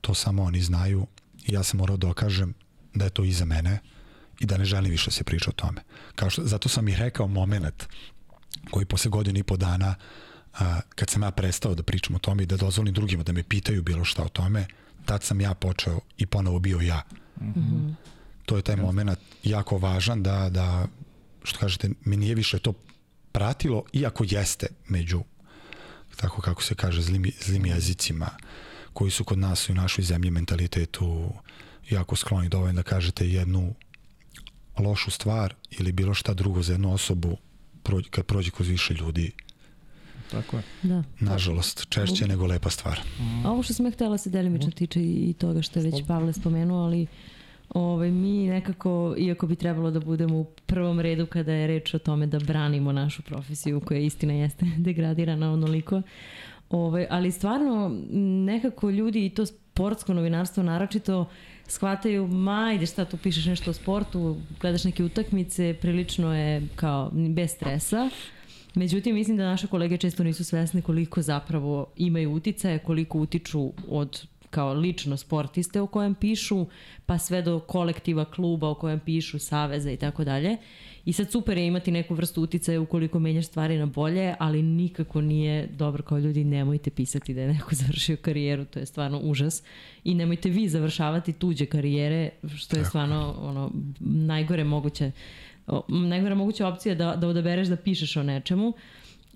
to 0.00 0.14
samo 0.14 0.42
oni 0.42 0.60
znaju 0.62 1.06
i 1.46 1.54
ja 1.54 1.62
sam 1.62 1.78
morao 1.78 1.96
dokažem 1.96 2.54
da 2.94 3.04
je 3.04 3.10
to 3.10 3.24
iza 3.24 3.44
mene 3.44 3.78
i 4.40 4.46
da 4.46 4.56
ne 4.56 4.64
želim 4.64 4.90
više 4.90 5.06
da 5.06 5.14
se 5.14 5.24
priča 5.24 5.50
o 5.50 5.52
tome. 5.52 5.80
Kao 6.14 6.30
što, 6.30 6.44
zato 6.44 6.68
sam 6.68 6.88
i 6.88 6.96
rekao 6.96 7.26
moment 7.26 7.86
koji 8.70 8.86
posle 8.86 9.10
godinu 9.10 9.38
i 9.38 9.42
po 9.42 9.56
dana 9.56 9.94
a, 10.58 10.80
kad 10.94 11.10
sam 11.10 11.22
ja 11.22 11.30
prestao 11.30 11.74
da 11.74 11.82
pričam 11.82 12.16
o 12.16 12.18
tome 12.18 12.42
i 12.42 12.46
da 12.46 12.56
dozvolim 12.56 12.94
drugima 12.94 13.22
da 13.22 13.32
me 13.32 13.42
pitaju 13.42 13.82
bilo 13.82 14.04
šta 14.04 14.22
o 14.22 14.28
tome, 14.28 14.66
tad 15.04 15.22
sam 15.22 15.40
ja 15.40 15.54
počeo 15.54 16.00
i 16.18 16.26
ponovo 16.26 16.58
bio 16.58 16.80
ja. 16.80 17.02
Mm 17.40 17.44
-hmm. 17.44 17.94
To 18.46 18.56
je 18.56 18.62
taj 18.62 18.76
moment 18.76 19.18
jako 19.42 19.78
važan 19.78 20.22
da, 20.22 20.48
da 20.50 20.86
što 21.42 21.58
kažete, 21.58 21.90
mi 22.04 22.16
nije 22.16 22.34
više 22.34 22.58
to 22.58 22.72
pratilo, 23.32 23.84
iako 23.92 24.24
jeste 24.28 24.66
među 24.88 25.22
tako 26.16 26.42
kako 26.42 26.62
se 26.62 26.74
kaže, 26.74 27.02
zlim, 27.02 27.30
zlim 27.40 27.66
jezicima 27.66 28.28
koji 28.96 29.10
su 29.10 29.24
kod 29.24 29.38
nas 29.38 29.68
i 29.68 29.72
u 29.72 29.74
našoj 29.74 30.04
zemlji 30.04 30.30
mentalitetu 30.30 31.32
jako 31.90 32.16
skloni 32.16 32.48
dovoljno 32.48 32.72
da 32.72 32.82
kažete 32.82 33.28
jednu 33.28 33.74
lošu 34.78 35.10
stvar 35.10 35.54
ili 35.70 35.92
bilo 35.92 36.14
šta 36.14 36.34
drugo 36.34 36.62
za 36.62 36.72
jednu 36.72 36.92
osobu 36.94 37.36
prođe, 37.82 38.10
kad 38.10 38.26
prođe 38.26 38.50
kroz 38.50 38.68
više 38.68 38.94
ljudi 38.94 39.32
Tako 40.30 40.56
je. 40.56 40.62
Da. 40.82 41.02
Nažalost, 41.20 41.86
češće 41.88 42.28
nego 42.28 42.46
lepa 42.46 42.70
stvar. 42.70 43.00
A 43.44 43.50
ovo 43.50 43.62
što 43.62 43.74
sam 43.74 43.86
ja 43.86 43.92
htela 43.92 44.18
se 44.18 44.30
delimično 44.30 44.70
tiče 44.70 45.00
i 45.00 45.34
toga 45.38 45.62
što 45.62 45.78
je 45.78 45.90
već 45.90 46.06
Pavle 46.06 46.32
spomenuo, 46.32 46.84
ali 46.84 47.06
ovaj, 47.68 48.10
mi 48.10 48.46
nekako, 48.48 49.14
iako 49.18 49.46
bi 49.46 49.56
trebalo 49.56 49.90
da 49.90 50.00
budemo 50.00 50.38
u 50.38 50.46
prvom 50.66 51.00
redu 51.00 51.26
kada 51.26 51.52
je 51.52 51.66
reč 51.66 51.94
o 51.94 51.98
tome 51.98 52.26
da 52.26 52.38
branimo 52.38 52.92
našu 52.92 53.22
profesiju 53.22 53.80
koja 53.80 54.00
istina 54.00 54.32
jeste 54.32 54.66
degradirana 54.86 55.52
onoliko, 55.52 56.02
ovaj, 56.70 57.06
ali 57.10 57.32
stvarno 57.32 58.00
nekako 58.46 58.90
ljudi 58.90 59.26
i 59.26 59.30
to 59.30 59.46
sportsko 59.46 60.14
novinarstvo 60.14 60.62
naročito 60.62 61.28
shvataju, 61.68 62.26
ma 62.28 62.72
ide 62.74 62.86
šta 62.86 63.04
tu 63.04 63.16
pišeš 63.16 63.46
nešto 63.46 63.70
o 63.70 63.74
sportu, 63.74 64.36
gledaš 64.60 64.84
neke 64.84 65.04
utakmice, 65.04 65.74
prilično 65.80 66.34
je 66.34 66.68
kao 66.76 67.10
bez 67.12 67.50
stresa. 67.50 68.10
Međutim, 68.74 69.14
mislim 69.14 69.36
da 69.36 69.44
naše 69.44 69.66
kolege 69.66 69.96
često 69.96 70.24
nisu 70.24 70.44
svesne 70.44 70.82
koliko 70.82 71.22
zapravo 71.22 71.86
imaju 71.96 72.32
uticaje, 72.32 72.78
koliko 72.78 73.18
utiču 73.18 73.72
od 73.88 74.26
kao 74.50 74.74
lično 74.74 75.16
sportiste 75.16 75.80
o 75.80 75.86
kojem 75.86 76.14
pišu, 76.14 76.66
pa 77.06 77.18
sve 77.18 77.42
do 77.42 77.60
kolektiva 77.60 78.24
kluba 78.24 78.68
o 78.68 78.74
kojem 78.74 79.00
pišu, 79.00 79.38
saveza 79.38 79.90
i 79.90 79.96
tako 79.96 80.24
dalje. 80.24 80.56
I 81.06 81.12
sad 81.12 81.30
super 81.30 81.58
je 81.58 81.66
imati 81.66 81.90
neku 81.90 82.14
vrstu 82.14 82.42
uticaja 82.42 82.80
ukoliko 82.80 83.18
menjaš 83.18 83.46
stvari 83.46 83.78
na 83.78 83.86
bolje, 83.86 84.34
ali 84.38 84.62
nikako 84.62 85.20
nije 85.20 85.66
dobro 85.66 86.02
kao 86.02 86.18
ljudi, 86.18 86.44
nemojte 86.44 86.90
pisati 86.90 87.34
da 87.34 87.40
je 87.40 87.48
neko 87.48 87.74
završio 87.84 88.16
karijeru, 88.16 88.64
to 88.64 88.78
je 88.78 88.86
stvarno 88.86 89.18
užas. 89.18 89.62
I 90.04 90.14
nemojte 90.14 90.50
vi 90.50 90.68
završavati 90.68 91.32
tuđe 91.32 91.66
karijere, 91.66 92.30
što 92.56 92.76
je 92.76 92.84
stvarno 92.84 93.34
ono, 93.40 93.70
najgore 94.00 94.64
moguće 94.64 95.12
najgore 95.88 96.34
moguća 96.34 96.68
opcija 96.68 96.94
da, 96.94 97.16
da 97.16 97.28
odabereš 97.28 97.68
da 97.68 97.76
pišeš 97.76 98.16
o 98.16 98.22
nečemu. 98.22 98.72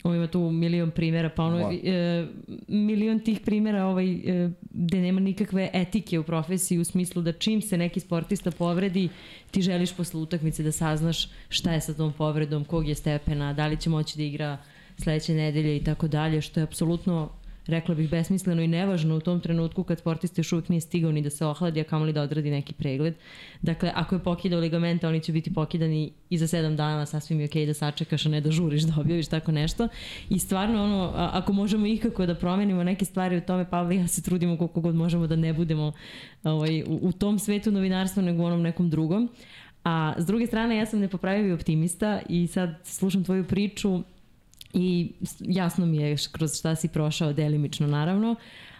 Ovo 0.02 0.14
ima 0.14 0.26
tu 0.26 0.40
milion 0.40 0.90
primjera, 0.90 1.28
pa 1.28 1.44
ono, 1.44 1.58
wow. 1.58 1.80
e, 1.84 2.26
milion 2.68 3.20
tih 3.20 3.40
primjera 3.40 3.86
ovaj, 3.86 4.12
e, 4.12 4.50
gde 4.70 5.00
nema 5.00 5.20
nikakve 5.20 5.70
etike 5.72 6.18
u 6.18 6.22
profesiji 6.22 6.78
u 6.78 6.84
smislu 6.84 7.22
da 7.22 7.32
čim 7.32 7.62
se 7.62 7.78
neki 7.78 8.00
sportista 8.00 8.50
povredi, 8.50 9.08
ti 9.51 9.62
želiš 9.62 9.92
posle 9.92 10.20
utakmice 10.20 10.62
da 10.62 10.72
saznaš 10.72 11.28
šta 11.48 11.72
je 11.72 11.80
sa 11.80 11.94
tom 11.94 12.12
povredom, 12.12 12.64
kog 12.64 12.88
je 12.88 12.94
stepena, 12.94 13.53
da 13.53 13.66
li 13.66 13.76
će 13.76 13.90
moći 13.90 14.16
da 14.18 14.22
igra 14.22 14.59
sledeće 14.98 15.34
nedelje 15.34 15.76
i 15.76 15.84
tako 15.84 16.09
dalje, 16.09 16.40
što 16.40 16.61
je 16.61 16.64
apsolutno 16.64 17.28
rekla 17.66 17.94
bih, 17.94 18.11
besmisleno 18.11 18.62
i 18.62 18.68
nevažno 18.68 19.16
u 19.16 19.20
tom 19.20 19.40
trenutku 19.40 19.84
kad 19.84 19.98
sportista 19.98 20.40
još 20.40 20.52
uvijek 20.52 20.68
nije 20.68 20.80
stigao 20.80 21.12
ni 21.12 21.22
da 21.22 21.30
se 21.30 21.46
ohladi, 21.46 21.80
a 21.80 21.84
kamoli 21.84 22.12
da 22.12 22.22
odradi 22.22 22.50
neki 22.50 22.72
pregled. 22.72 23.14
Dakle, 23.62 23.92
ako 23.94 24.14
je 24.14 24.18
pokidao 24.18 24.61
ligamente, 24.61 25.08
oni 25.08 25.20
će 25.20 25.32
biti 25.32 25.54
pokidani 25.54 26.12
i 26.30 26.38
za 26.38 26.46
sedam 26.46 26.76
dana, 26.76 27.06
sasvim 27.06 27.40
je 27.40 27.46
okej 27.46 27.62
okay 27.62 27.66
da 27.66 27.74
sačekaš, 27.74 28.26
a 28.26 28.28
ne 28.28 28.40
da 28.40 28.50
žuriš 28.50 28.82
da 28.82 29.00
objaviš 29.00 29.28
tako 29.28 29.52
nešto. 29.52 29.88
I 30.30 30.38
stvarno, 30.38 30.84
ono, 30.84 31.12
ako 31.14 31.52
možemo 31.52 31.86
ikako 31.86 32.26
da 32.26 32.34
promenimo 32.34 32.84
neke 32.84 33.04
stvari 33.04 33.36
u 33.36 33.40
tome, 33.40 33.70
Pavle 33.70 33.96
ja 33.96 34.06
se 34.08 34.22
trudimo 34.22 34.56
koliko 34.56 34.80
god 34.80 34.94
možemo 34.94 35.26
da 35.26 35.36
ne 35.36 35.52
budemo 35.52 35.92
ovaj, 36.44 36.82
u, 36.82 36.98
u 37.02 37.12
tom 37.12 37.38
svetu 37.38 37.70
novinarstva 37.70 38.22
nego 38.22 38.42
u 38.42 38.46
onom 38.46 38.62
nekom 38.62 38.90
drugom. 38.90 39.28
A 39.84 40.14
s 40.18 40.26
druge 40.26 40.46
strane, 40.46 40.76
ja 40.76 40.86
sam 40.86 41.00
nepopravivi 41.00 41.52
optimista 41.52 42.20
i 42.28 42.46
sad 42.46 42.80
slušam 42.84 43.24
tvoju 43.24 43.44
priču 43.44 44.02
i 44.74 45.12
jasno 45.40 45.86
mi 45.86 45.96
je 45.96 46.16
kroz 46.32 46.58
šta 46.58 46.74
si 46.74 46.88
prošao 46.88 47.32
delimično 47.32 47.86
naravno, 47.86 48.36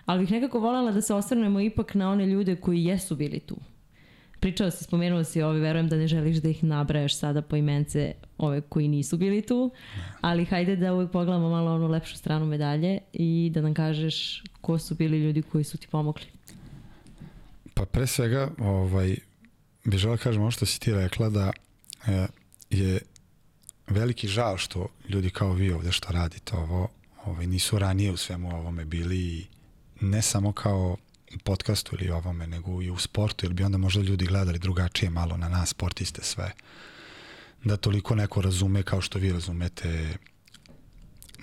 ali 0.07 0.21
bih 0.21 0.31
nekako 0.31 0.61
voljela 0.61 0.93
da 0.93 1.01
se 1.01 1.15
osvrnemo 1.15 1.61
ipak 1.61 1.95
na 1.95 2.11
one 2.11 2.27
ljude 2.27 2.57
koji 2.57 2.85
jesu 2.85 3.17
bili 3.17 3.41
tu. 3.41 3.57
Pričao 4.41 4.71
si, 4.71 4.85
spomenuo 4.85 5.25
si 5.25 5.43
ove, 5.43 5.61
verujem 5.61 5.89
da 5.89 5.97
ne 5.97 6.07
želiš 6.07 6.37
da 6.37 6.49
ih 6.49 6.65
nabrajaš 6.65 7.19
sada 7.19 7.43
po 7.43 7.57
imence 7.57 8.13
ove 8.39 8.61
koji 8.61 8.89
nisu 8.89 9.17
bili 9.17 9.43
tu, 9.43 9.71
ali 10.21 10.45
hajde 10.45 10.77
da 10.77 10.95
uvijek 10.95 11.11
pogledamo 11.11 11.51
malo 11.51 11.75
onu 11.75 11.89
lepšu 11.89 12.17
stranu 12.17 12.47
medalje 12.47 12.99
i 13.13 13.51
da 13.55 13.61
nam 13.61 13.75
kažeš 13.75 14.43
ko 14.61 14.79
su 14.79 14.95
bili 14.95 15.19
ljudi 15.19 15.43
koji 15.43 15.65
su 15.65 15.79
ti 15.79 15.87
pomogli. 15.91 16.25
Pa 17.75 17.85
pre 17.85 18.07
svega, 18.07 18.51
ovaj, 18.59 19.17
bih 19.85 19.99
žela 19.99 20.17
da 20.17 20.23
kažem 20.23 20.43
ono 20.43 20.51
što 20.51 20.67
si 20.67 20.81
ti 20.81 20.93
rekla 20.93 21.29
da 21.31 21.51
e, 22.07 22.27
je 22.71 23.01
veliki 23.91 24.29
žal 24.29 24.57
što 24.57 24.89
ljudi 25.09 25.31
kao 25.31 25.53
vi 25.53 25.73
ovde 25.73 25.93
što 25.93 26.13
radite 26.13 26.57
ovo 26.57 26.89
ovaj, 27.25 27.47
nisu 27.47 27.79
ranije 27.79 28.13
u 28.13 28.17
svemu 28.17 28.57
ovome 28.57 28.85
bili 28.85 29.19
i 29.19 29.47
ne 30.01 30.23
samo 30.23 30.53
kao 30.53 30.97
podcastu 31.45 31.97
ili 32.01 32.11
ovome, 32.11 32.47
nego 32.47 32.83
i 32.83 32.91
u 32.91 32.99
sportu, 32.99 33.47
jer 33.47 33.53
bi 33.53 33.65
onda 33.65 33.79
možda 33.79 34.03
ljudi 34.03 34.27
gledali 34.27 34.59
drugačije 34.59 35.11
malo 35.11 35.37
na 35.37 35.49
nas, 35.49 35.69
sportiste 35.69 36.23
sve. 36.23 36.53
Da 37.65 37.77
toliko 37.77 38.15
neko 38.15 38.41
razume 38.41 38.83
kao 38.83 39.01
što 39.01 39.19
vi 39.19 39.33
razumete 39.33 40.17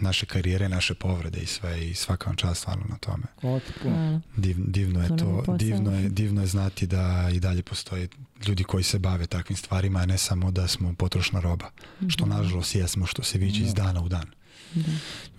naše 0.02 0.26
karijere, 0.26 0.69
naše 0.69 0.94
povrede 0.94 1.40
i 1.40 1.45
sve 1.45 1.90
i 1.90 1.94
svaka 1.95 2.30
vam 2.30 2.36
čast 2.36 2.61
stvarno 2.61 2.86
na 2.90 2.98
tome. 2.98 3.24
Hvala 3.41 3.60
ti 3.60 3.74
puno. 3.82 4.22
Div, 4.38 4.56
divno 4.60 5.03
je 5.03 5.18
to, 5.18 5.56
divno 5.60 5.99
je, 5.99 6.10
divno 6.10 6.41
je 6.41 6.48
znati 6.48 6.88
da 6.88 7.30
i 7.34 7.40
dalje 7.40 7.64
postoje 7.64 8.07
ljudi 8.48 8.64
koji 8.64 8.84
se 8.84 9.00
bave 9.00 9.28
takvim 9.28 9.58
stvarima, 9.58 10.00
a 10.00 10.06
ne 10.06 10.18
samo 10.18 10.52
da 10.52 10.68
smo 10.68 10.94
potrošna 10.94 11.40
roba, 11.40 11.66
mm 11.66 12.06
-hmm. 12.06 12.14
što 12.14 12.26
nažalost 12.26 12.76
jesmo, 12.76 13.06
što 13.06 13.24
se 13.24 13.38
viđe 13.38 13.64
iz 13.64 13.74
da. 13.74 13.84
dana 13.84 14.02
u 14.02 14.10
dan. 14.10 14.28
Da. 14.74 14.92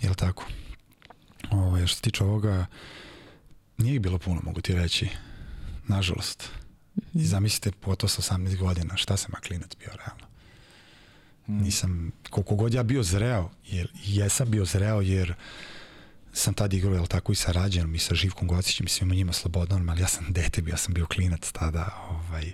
Jel 0.03 0.15
tako? 0.15 0.47
Ovo, 1.51 1.87
što 1.87 1.97
se 1.97 2.03
tiče 2.03 2.25
ovoga, 2.25 2.67
nije 3.79 3.95
ih 3.95 4.01
bilo 4.01 4.19
puno, 4.19 4.41
mogu 4.45 4.61
ti 4.61 4.75
reći. 4.75 5.09
Nažalost. 5.87 6.51
Mm 6.95 7.01
-hmm. 7.01 7.23
I 7.23 7.27
zamislite, 7.27 7.73
po 7.81 7.95
to 7.95 8.09
sa 8.09 8.35
18 8.35 8.57
godina, 8.57 8.97
šta 8.97 9.17
sam 9.17 9.31
ja 9.35 9.41
klinac 9.41 9.71
bio 9.79 9.91
realno. 9.97 10.27
Mm. 11.49 11.63
Nisam, 11.63 12.13
koliko 12.31 12.55
god 12.55 12.75
ja 12.75 12.83
bio 12.83 13.03
zreo, 13.03 13.51
jer 13.67 13.93
jesam 14.05 14.51
bio 14.51 14.65
zreo 14.65 15.01
jer 15.01 15.35
sam 16.33 16.55
tad 16.55 16.73
igrao, 16.73 16.95
jel 16.95 17.07
tako, 17.07 17.33
i 17.33 17.37
sa 17.37 17.53
Rađenom 17.53 17.95
i 17.95 17.99
sa 17.99 18.15
Živkom 18.15 18.49
Gocićem 18.49 18.87
i 18.87 18.89
svima 18.89 19.15
njima 19.15 19.33
slobodnom, 19.33 19.89
ali 19.89 20.01
ja 20.01 20.09
sam 20.09 20.33
dete 20.33 20.63
bio, 20.63 20.73
ja 20.73 20.77
sam 20.77 20.95
bio 20.95 21.07
klinac 21.07 21.53
tada, 21.53 22.07
ovaj, 22.11 22.53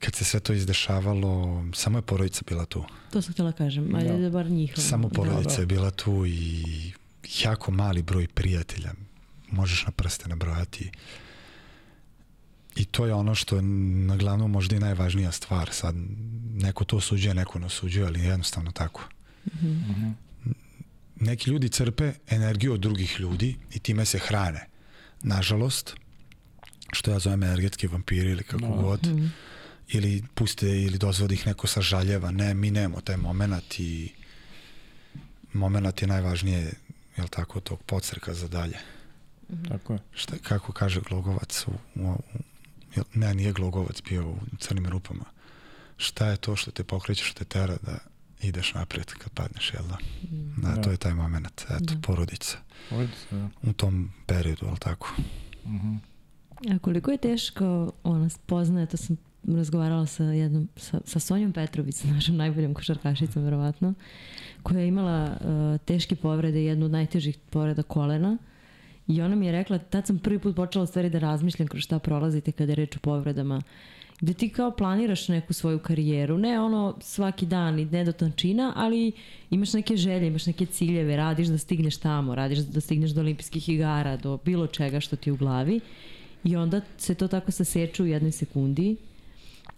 kad 0.00 0.14
se 0.14 0.24
sve 0.24 0.40
to 0.40 0.52
izdešavalo, 0.52 1.64
samo 1.74 1.98
je 1.98 2.02
porodica 2.02 2.42
bila 2.48 2.64
tu. 2.64 2.84
To 3.10 3.22
sam 3.22 3.32
htjela 3.32 3.52
kažem, 3.52 3.94
ajde 3.94 4.12
da, 4.12 4.18
da 4.18 4.30
bar 4.30 4.46
njihova. 4.46 4.82
Samo 4.82 5.08
porodica 5.08 5.56
da. 5.56 5.62
je 5.62 5.66
bila 5.66 5.90
tu 5.90 6.26
i 6.26 6.64
jako 7.44 7.70
mali 7.70 8.02
broj 8.02 8.28
prijatelja, 8.28 8.92
možeš 9.50 9.84
na 9.86 9.92
prste 9.92 10.28
nabrojati. 10.28 10.90
I 12.76 12.84
to 12.84 13.06
je 13.06 13.14
ono 13.14 13.34
što 13.34 13.56
je 13.56 13.62
na 13.62 14.16
glavnom 14.16 14.50
možda 14.50 14.76
i 14.76 14.80
najvažnija 14.80 15.32
stvar. 15.32 15.68
Sad, 15.72 15.94
neko 16.54 16.84
to 16.84 16.96
osuđuje, 16.96 17.34
neko 17.34 17.58
ne 17.58 17.66
osuđuje, 17.66 18.06
ali 18.06 18.20
jednostavno 18.20 18.72
tako. 18.72 19.02
Mm 19.46 19.66
-hmm. 19.66 20.12
Neki 21.20 21.50
ljudi 21.50 21.68
crpe 21.68 22.12
energiju 22.30 22.72
od 22.72 22.80
drugih 22.80 23.20
ljudi 23.20 23.56
i 23.74 23.78
time 23.78 24.04
se 24.04 24.18
hrane. 24.18 24.66
Nažalost, 25.22 25.94
što 26.92 27.10
ja 27.10 27.18
zovem 27.18 27.42
energetski 27.42 27.86
vampiri 27.86 28.30
ili 28.30 28.42
kako 28.42 28.66
no. 28.66 28.76
Da. 28.76 28.82
god, 28.82 29.06
mm 29.06 29.16
-hmm. 29.16 29.28
Ili 29.88 30.22
puste 30.34 30.82
ili 30.82 30.98
dozvode 30.98 31.34
ih 31.34 31.46
neko 31.46 31.66
sažaljeva. 31.66 32.30
Ne, 32.30 32.54
mi 32.54 32.70
nemamo 32.70 33.00
taj 33.00 33.16
moment 33.16 33.80
i 33.80 34.12
moment 35.52 36.02
je 36.02 36.08
najvažnije, 36.08 36.72
jel 37.16 37.28
tako, 37.28 37.60
tog 37.60 37.82
podsreka 37.82 38.34
za 38.34 38.48
dalje. 38.48 38.78
Tako 39.68 39.92
je. 39.92 39.98
Šta, 40.12 40.36
kako 40.42 40.72
kaže 40.72 41.00
Glogovac 41.00 41.64
u, 41.66 41.70
u, 41.94 42.10
u 42.10 42.16
jel, 42.96 43.04
ne, 43.14 43.34
nije 43.34 43.52
Glogovac 43.52 44.02
bio 44.08 44.28
u 44.30 44.36
crnim 44.58 44.86
rupama. 44.86 45.24
Šta 45.96 46.26
je 46.26 46.36
to 46.36 46.56
što 46.56 46.70
te 46.70 46.84
pokreće, 46.84 47.24
što 47.24 47.38
te 47.38 47.44
tera 47.44 47.76
da 47.82 47.98
ideš 48.42 48.74
napred 48.74 49.06
kad 49.06 49.32
padneš, 49.32 49.72
jel 49.74 49.82
da? 49.88 49.96
Da, 50.56 50.74
Da. 50.74 50.82
to 50.82 50.90
je 50.90 50.96
taj 50.96 51.14
moment, 51.14 51.62
eto, 51.70 51.94
Da. 51.94 52.00
porodica. 52.02 52.58
Se, 52.88 53.06
da. 53.30 53.48
U 53.62 53.72
tom 53.72 54.10
periodu, 54.26 54.66
jel 54.66 54.76
tako? 54.76 55.14
Mhm. 55.66 55.94
A 56.74 56.78
koliko 56.78 57.10
je 57.10 57.18
teško 57.18 57.92
ona 58.02 58.28
spoznaje, 58.28 58.86
to 58.86 58.96
sam 58.96 59.16
razgovarala 59.46 60.06
sa 60.06 60.24
jednom, 60.24 60.68
sa, 60.76 61.00
sa 61.04 61.20
Sonjom 61.20 61.52
Petrović, 61.52 62.04
našom 62.04 62.36
najboljom 62.36 62.74
košarkašicom 62.74 63.44
verovatno, 63.44 63.94
koja 64.62 64.80
je 64.80 64.88
imala 64.88 65.24
uh, 65.24 65.80
teške 65.86 66.16
povrede, 66.16 66.64
jednu 66.64 66.84
od 66.84 66.90
najtežih 66.90 67.38
povreda 67.50 67.82
kolena. 67.82 68.38
I 69.06 69.22
ona 69.22 69.36
mi 69.36 69.46
je 69.46 69.52
rekla, 69.52 69.78
tad 69.78 70.06
sam 70.06 70.18
prvi 70.18 70.38
put 70.38 70.56
počela 70.56 70.86
stvari 70.86 71.10
da 71.10 71.18
razmišljam 71.18 71.68
kroz 71.68 71.82
šta 71.82 71.98
prolazite 71.98 72.52
kada 72.52 72.72
je 72.72 72.76
reč 72.76 72.96
o 72.96 73.00
povredama. 73.00 73.62
Gde 74.20 74.34
ti 74.34 74.48
kao 74.48 74.70
planiraš 74.70 75.28
neku 75.28 75.52
svoju 75.52 75.78
karijeru, 75.78 76.38
ne 76.38 76.60
ono 76.60 76.96
svaki 77.00 77.46
dan 77.46 77.78
i 77.78 77.84
ne 77.84 78.04
do 78.04 78.12
tančina, 78.12 78.72
ali 78.76 79.12
imaš 79.50 79.72
neke 79.72 79.96
želje, 79.96 80.26
imaš 80.26 80.46
neke 80.46 80.66
ciljeve, 80.66 81.16
radiš 81.16 81.46
da 81.46 81.58
stigneš 81.58 81.96
tamo, 81.96 82.34
radiš 82.34 82.58
da 82.58 82.80
stigneš 82.80 83.10
do 83.10 83.20
olimpijskih 83.20 83.68
igara, 83.68 84.16
do 84.16 84.38
bilo 84.44 84.66
čega 84.66 85.00
što 85.00 85.16
ti 85.16 85.30
je 85.30 85.34
u 85.34 85.36
glavi. 85.36 85.80
I 86.44 86.56
onda 86.56 86.80
se 86.96 87.14
to 87.14 87.28
tako 87.28 87.52
saseču 87.52 88.04
u 88.04 88.06
jednoj 88.06 88.32
sekundi 88.32 88.96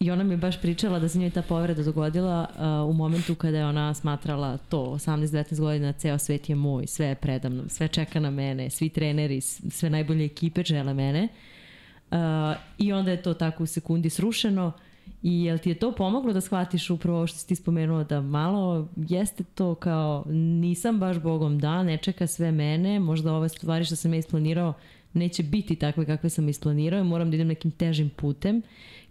I 0.00 0.10
ona 0.10 0.24
mi 0.24 0.32
je 0.32 0.36
baš 0.36 0.60
pričala 0.60 0.98
da 0.98 1.08
se 1.08 1.18
njoj 1.18 1.30
ta 1.30 1.42
povreda 1.42 1.82
dogodila 1.82 2.46
uh, 2.50 2.90
u 2.90 2.92
momentu 2.92 3.34
kada 3.34 3.58
je 3.58 3.66
ona 3.66 3.94
smatrala 3.94 4.56
to, 4.56 4.82
18-19 4.82 5.60
godina, 5.60 5.92
ceo 5.92 6.18
svet 6.18 6.48
je 6.48 6.54
moj, 6.54 6.86
sve 6.86 7.06
je 7.06 7.14
predamnom, 7.14 7.68
sve 7.68 7.88
čeka 7.88 8.20
na 8.20 8.30
mene, 8.30 8.70
svi 8.70 8.88
treneri, 8.88 9.40
sve 9.40 9.90
najbolje 9.90 10.24
ekipe 10.24 10.62
žele 10.62 10.94
mene. 10.94 11.28
Uh, 12.10 12.16
I 12.78 12.92
onda 12.92 13.10
je 13.10 13.22
to 13.22 13.34
tako 13.34 13.62
u 13.62 13.66
sekundi 13.66 14.10
srušeno 14.10 14.72
i 15.22 15.44
jel 15.44 15.58
ti 15.58 15.68
je 15.68 15.78
to 15.78 15.92
pomoglo 15.92 16.32
da 16.32 16.40
shvatiš 16.40 16.90
upravo 16.90 17.26
što 17.26 17.38
si 17.38 17.48
ti 17.48 17.54
spomenuo 17.54 18.04
da 18.04 18.20
malo 18.20 18.88
jeste 18.96 19.44
to 19.44 19.74
kao 19.74 20.24
nisam 20.30 20.98
baš 20.98 21.18
bogom 21.18 21.58
da, 21.58 21.82
ne 21.82 21.96
čeka 21.96 22.26
sve 22.26 22.52
mene, 22.52 23.00
možda 23.00 23.32
ove 23.32 23.48
stvari 23.48 23.84
što 23.84 23.96
sam 23.96 24.14
ja 24.14 24.18
isplanirao 24.18 24.74
neće 25.12 25.42
biti 25.42 25.76
takve 25.76 26.06
kakve 26.06 26.30
sam 26.30 26.48
isplanirao 26.48 27.04
moram 27.04 27.30
da 27.30 27.34
idem 27.34 27.48
nekim 27.48 27.70
težim 27.70 28.10
putem. 28.10 28.62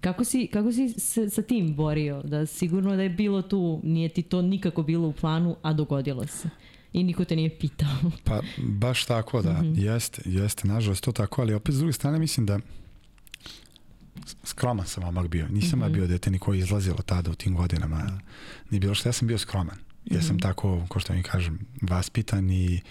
Kako 0.01 0.23
si, 0.23 0.47
kako 0.47 0.71
si 0.71 0.89
se 0.89 1.29
sa 1.29 1.41
tim 1.41 1.75
borio? 1.75 2.21
Da 2.23 2.45
sigurno 2.45 2.95
da 2.95 3.03
je 3.03 3.09
bilo 3.09 3.41
tu, 3.41 3.81
nije 3.83 4.09
ti 4.09 4.21
to 4.21 4.41
nikako 4.41 4.83
bilo 4.83 5.07
u 5.07 5.13
planu, 5.13 5.55
a 5.61 5.73
dogodilo 5.73 6.27
se. 6.27 6.49
I 6.93 7.03
niko 7.03 7.25
te 7.25 7.35
nije 7.35 7.59
pitao. 7.59 7.97
Pa 8.25 8.41
baš 8.57 9.05
tako 9.05 9.41
da, 9.41 9.53
mm 9.53 9.65
-hmm. 9.65 9.79
jeste, 9.79 10.21
jeste, 10.25 10.67
nažalost 10.67 11.03
to 11.03 11.11
tako, 11.11 11.41
ali 11.41 11.53
opet 11.53 11.75
s 11.75 11.77
druge 11.77 11.93
strane 11.93 12.19
mislim 12.19 12.45
da 12.45 12.59
skroman 14.43 14.87
sam 14.87 15.03
momak 15.03 15.27
bio. 15.27 15.47
Nisam 15.47 15.79
mm 15.79 15.81
-hmm. 15.81 15.85
ja 15.85 15.89
bio 15.89 16.07
dete 16.07 16.31
ni 16.31 16.39
koji 16.39 16.57
je 16.57 16.63
izlazilo 16.63 16.97
tada 16.97 17.31
u 17.31 17.35
tim 17.35 17.55
godinama. 17.55 18.19
Ni 18.69 18.79
bilo 18.79 18.95
što, 18.95 19.09
ja 19.09 19.13
sam 19.13 19.27
bio 19.27 19.37
skroman. 19.37 19.77
Ja 20.05 20.21
sam 20.21 20.39
tako, 20.39 20.85
ko 20.87 20.99
što 20.99 21.13
mi 21.13 21.23
kažem, 21.23 21.59
vaspitan 21.81 22.49
i 22.49 22.81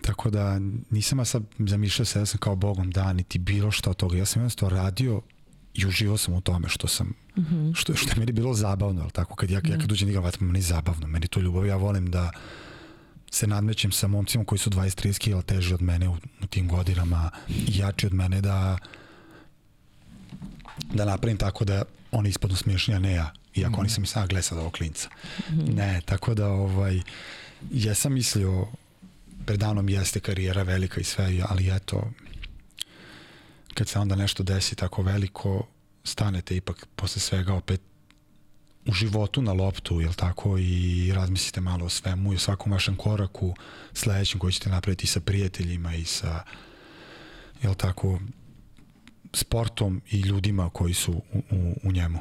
tako 0.00 0.30
da 0.30 0.58
nisam 0.90 1.18
ja 1.18 1.24
sad 1.24 1.42
zamišljao 1.58 2.06
se 2.06 2.18
da 2.18 2.26
sam 2.26 2.38
kao 2.38 2.56
bogom 2.56 2.90
da, 2.90 3.12
niti 3.12 3.38
bilo 3.38 3.70
što 3.70 3.90
od 3.90 3.96
toga. 3.96 4.16
Ja 4.16 4.26
sam 4.26 4.42
jednostavno 4.42 4.76
radio 4.76 5.20
i 5.74 5.86
uživao 5.86 6.18
sam 6.18 6.34
u 6.34 6.40
tome 6.40 6.68
što 6.68 6.88
sam, 6.88 7.06
mm 7.06 7.40
-hmm. 7.40 7.72
što, 7.74 7.94
što 7.94 8.10
je 8.10 8.16
meni 8.18 8.32
bilo 8.32 8.54
zabavno, 8.54 9.02
ali 9.02 9.10
tako, 9.10 9.36
kad 9.36 9.50
ja, 9.50 9.60
ja 9.64 9.78
kad 9.78 9.92
uđem 9.92 10.06
da 10.06 10.10
igram 10.10 10.24
vaterpolo, 10.24 10.46
meni 10.46 10.58
je 10.58 10.62
zabavno, 10.62 11.06
meni 11.06 11.28
to 11.28 11.40
ljubav, 11.40 11.66
ja 11.66 11.76
volim 11.76 12.10
da 12.10 12.30
se 13.30 13.46
nadmećem 13.46 13.92
sa 13.92 14.08
momcima 14.08 14.44
koji 14.44 14.58
su 14.58 14.70
20-30 14.70 15.18
kila 15.18 15.42
teži 15.42 15.74
od 15.74 15.82
mene 15.82 16.08
u, 16.08 16.16
u 16.42 16.46
tim 16.46 16.68
godinama 16.68 17.30
i 17.48 17.78
jači 17.78 18.06
od 18.06 18.14
mene 18.14 18.40
da 18.40 18.78
da 20.94 21.04
napravim 21.04 21.36
tako 21.36 21.64
da 21.64 21.82
oni 22.10 22.28
ispadnu 22.28 22.56
smiješni, 22.56 22.94
a 22.94 22.98
ne 22.98 23.12
ja. 23.12 23.32
Iako 23.54 23.76
mm. 23.76 23.80
oni 23.80 23.88
sam 23.88 24.04
i 24.04 24.06
sad 24.06 24.28
gleda 24.28 24.42
sad 24.42 24.58
ovog 24.58 24.72
klinca. 24.72 25.08
Mm. 25.50 25.74
Ne, 25.74 26.00
tako 26.04 26.34
da 26.34 26.48
ovaj, 26.48 27.00
ja 27.72 27.94
sam 27.94 28.12
mislio 28.12 28.66
predanom 29.46 29.88
jeste 29.88 30.20
karijera 30.20 30.62
velika 30.62 31.00
i 31.00 31.04
sve, 31.04 31.42
ali 31.48 31.76
eto 31.76 32.10
kad 33.74 33.88
se 33.88 33.98
onda 33.98 34.16
nešto 34.16 34.42
desi 34.42 34.76
tako 34.76 35.02
veliko 35.02 35.66
stanete 36.04 36.56
ipak 36.56 36.86
posle 36.96 37.20
svega 37.20 37.54
opet 37.54 37.80
u 38.86 38.92
životu 38.92 39.42
na 39.42 39.52
loptu, 39.52 40.00
jel 40.00 40.12
tako, 40.12 40.58
i 40.58 41.12
razmislite 41.14 41.60
malo 41.60 41.84
o 41.86 41.88
svemu 41.88 42.32
i 42.32 42.36
o 42.36 42.38
svakom 42.38 42.72
vašem 42.72 42.96
koraku 42.96 43.54
sledećem 43.92 44.40
koji 44.40 44.52
ćete 44.52 44.70
napraviti 44.70 45.06
sa 45.06 45.20
prijateljima 45.20 45.94
i 45.94 46.04
sa, 46.04 46.44
jel 47.62 47.74
tako, 47.74 48.20
sportom 49.32 50.02
i 50.10 50.20
ljudima 50.20 50.70
koji 50.70 50.94
su 50.94 51.12
u, 51.12 51.38
u, 51.50 51.74
u 51.82 51.92
njemu. 51.92 52.18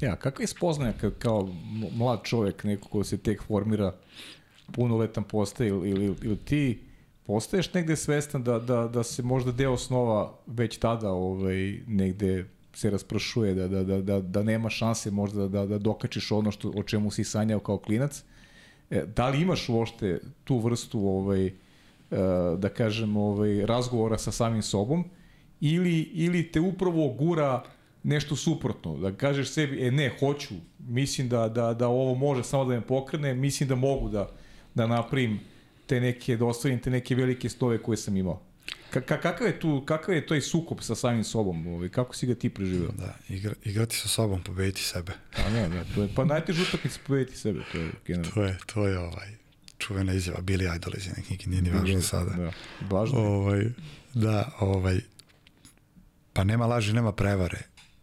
Ja, 0.00 0.16
kakva 0.16 0.42
je 0.42 0.46
spoznaja 0.46 0.92
kao 1.18 1.48
m- 1.50 1.98
mlad 1.98 2.20
čovjek, 2.24 2.64
neko 2.64 2.88
ko 2.88 3.04
se 3.04 3.18
tek 3.18 3.42
formira, 3.42 3.94
punoletan 4.72 5.24
postaje 5.24 5.68
ili, 5.68 5.90
ili, 5.90 6.14
ili 6.22 6.36
ti 6.36 6.78
postaješ 7.30 7.74
negde 7.74 7.96
svestan 7.96 8.42
da, 8.42 8.58
da, 8.58 8.88
da 8.88 9.02
se 9.02 9.22
možda 9.22 9.52
deo 9.52 9.76
snova 9.76 10.32
već 10.46 10.78
tada 10.78 11.10
ovaj, 11.10 11.80
negde 11.86 12.44
se 12.74 12.90
raspršuje, 12.90 13.54
da, 13.54 13.68
da, 13.68 13.82
da, 13.84 14.00
da, 14.00 14.20
da 14.20 14.42
nema 14.42 14.70
šanse 14.70 15.10
možda 15.10 15.48
da, 15.48 15.66
da 15.66 15.78
dokačiš 15.78 16.32
ono 16.32 16.50
što, 16.50 16.72
o 16.76 16.82
čemu 16.82 17.10
si 17.10 17.24
sanjao 17.24 17.60
kao 17.60 17.78
klinac. 17.78 18.22
E, 18.90 19.04
da 19.16 19.28
li 19.28 19.42
imaš 19.42 19.68
uopšte 19.68 20.18
tu 20.44 20.58
vrstu 20.58 20.98
ovaj, 21.08 21.46
e, 21.46 21.52
da 22.58 22.68
kažem 22.68 23.16
ovaj, 23.16 23.66
razgovora 23.66 24.18
sa 24.18 24.32
samim 24.32 24.62
sobom 24.62 25.04
ili, 25.60 26.00
ili 26.00 26.42
te 26.52 26.60
upravo 26.60 27.08
gura 27.08 27.62
nešto 28.02 28.36
suprotno, 28.36 28.96
da 28.96 29.12
kažeš 29.12 29.52
sebi, 29.52 29.86
e 29.86 29.90
ne, 29.90 30.10
hoću, 30.18 30.54
mislim 30.78 31.28
da, 31.28 31.48
da, 31.48 31.74
da 31.74 31.88
ovo 31.88 32.14
može 32.14 32.42
samo 32.42 32.64
da 32.64 32.74
me 32.74 32.80
pokrene, 32.80 33.34
mislim 33.34 33.68
da 33.68 33.74
mogu 33.74 34.08
da, 34.08 34.28
da 34.74 34.86
napravim 34.86 35.40
te 35.90 36.00
neke, 36.00 36.36
da 36.36 36.46
ostvarim 36.46 36.78
te 36.78 36.90
neke 36.90 37.14
velike 37.14 37.48
stove 37.48 37.82
koje 37.82 37.96
sam 37.98 38.16
imao. 38.16 38.38
Ka, 38.90 39.00
ka, 39.00 39.20
kakav 39.20 39.46
je 39.46 39.60
tu, 39.60 39.82
kakav 39.86 40.14
je 40.14 40.26
taj 40.26 40.40
sukob 40.40 40.82
sa 40.86 40.94
samim 40.94 41.24
sobom? 41.24 41.66
Ovaj, 41.66 41.88
kako 41.88 42.14
si 42.14 42.26
ga 42.26 42.34
ti 42.34 42.48
preživeo? 42.48 42.92
Da, 42.98 43.14
igra, 43.28 43.54
igrati 43.64 43.96
sa 43.96 44.08
sobom, 44.08 44.42
pobediti 44.42 44.82
sebe. 44.82 45.12
A 45.36 45.50
ne, 45.50 45.68
ne, 45.68 45.84
to 45.94 46.02
je, 46.02 46.08
pa 46.14 46.24
najteža 46.24 46.62
utakmica 46.62 46.98
pobediti 47.06 47.38
sebe, 47.38 47.66
to 47.72 47.78
je 47.78 47.90
generalno. 48.06 48.34
To 48.34 48.44
je, 48.44 48.58
to 48.74 48.86
je 48.86 48.98
ovaj, 48.98 49.34
čuvena 49.78 50.14
izjava 50.14 50.40
Billy 50.40 50.76
Idol 50.76 50.94
iz 50.96 51.08
neke 51.08 51.22
knjige, 51.22 51.50
nije 51.50 51.62
ni 51.62 51.70
važno 51.70 52.02
sada. 52.02 52.36
Da, 52.36 52.52
važno 52.90 53.20
je. 53.20 53.26
Ovaj, 53.26 53.64
da, 54.14 54.50
ovaj, 54.60 55.00
pa 56.32 56.44
nema 56.44 56.66
laži, 56.66 56.92
nema 56.92 57.12
prevare. 57.12 57.62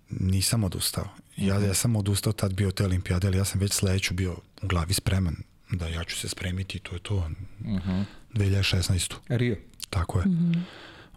Nisam 0.09 0.63
odustao. 0.63 1.07
Ja, 1.37 1.59
ja 1.59 1.73
sam 1.73 1.95
odustao 1.95 2.33
tad 2.33 2.53
bio 2.53 2.71
te 2.71 2.85
olimpijade, 2.85 3.27
ali 3.27 3.37
ja 3.37 3.45
sam 3.45 3.61
već 3.61 3.73
sledeću 3.73 4.13
bio 4.13 4.35
u 4.61 4.67
glavi 4.67 4.93
spreman 4.93 5.35
da 5.71 5.87
ja 5.87 6.03
ću 6.03 6.15
se 6.15 6.29
spremiti, 6.29 6.79
to 6.79 6.95
je 6.95 6.99
to. 6.99 7.15
Uh 7.15 7.25
-huh. 7.65 8.03
2016. 8.33 9.13
Rio. 9.27 9.57
Tako 9.89 10.19
je. 10.19 10.25
Mm 10.25 10.31
-hmm. 10.31 10.61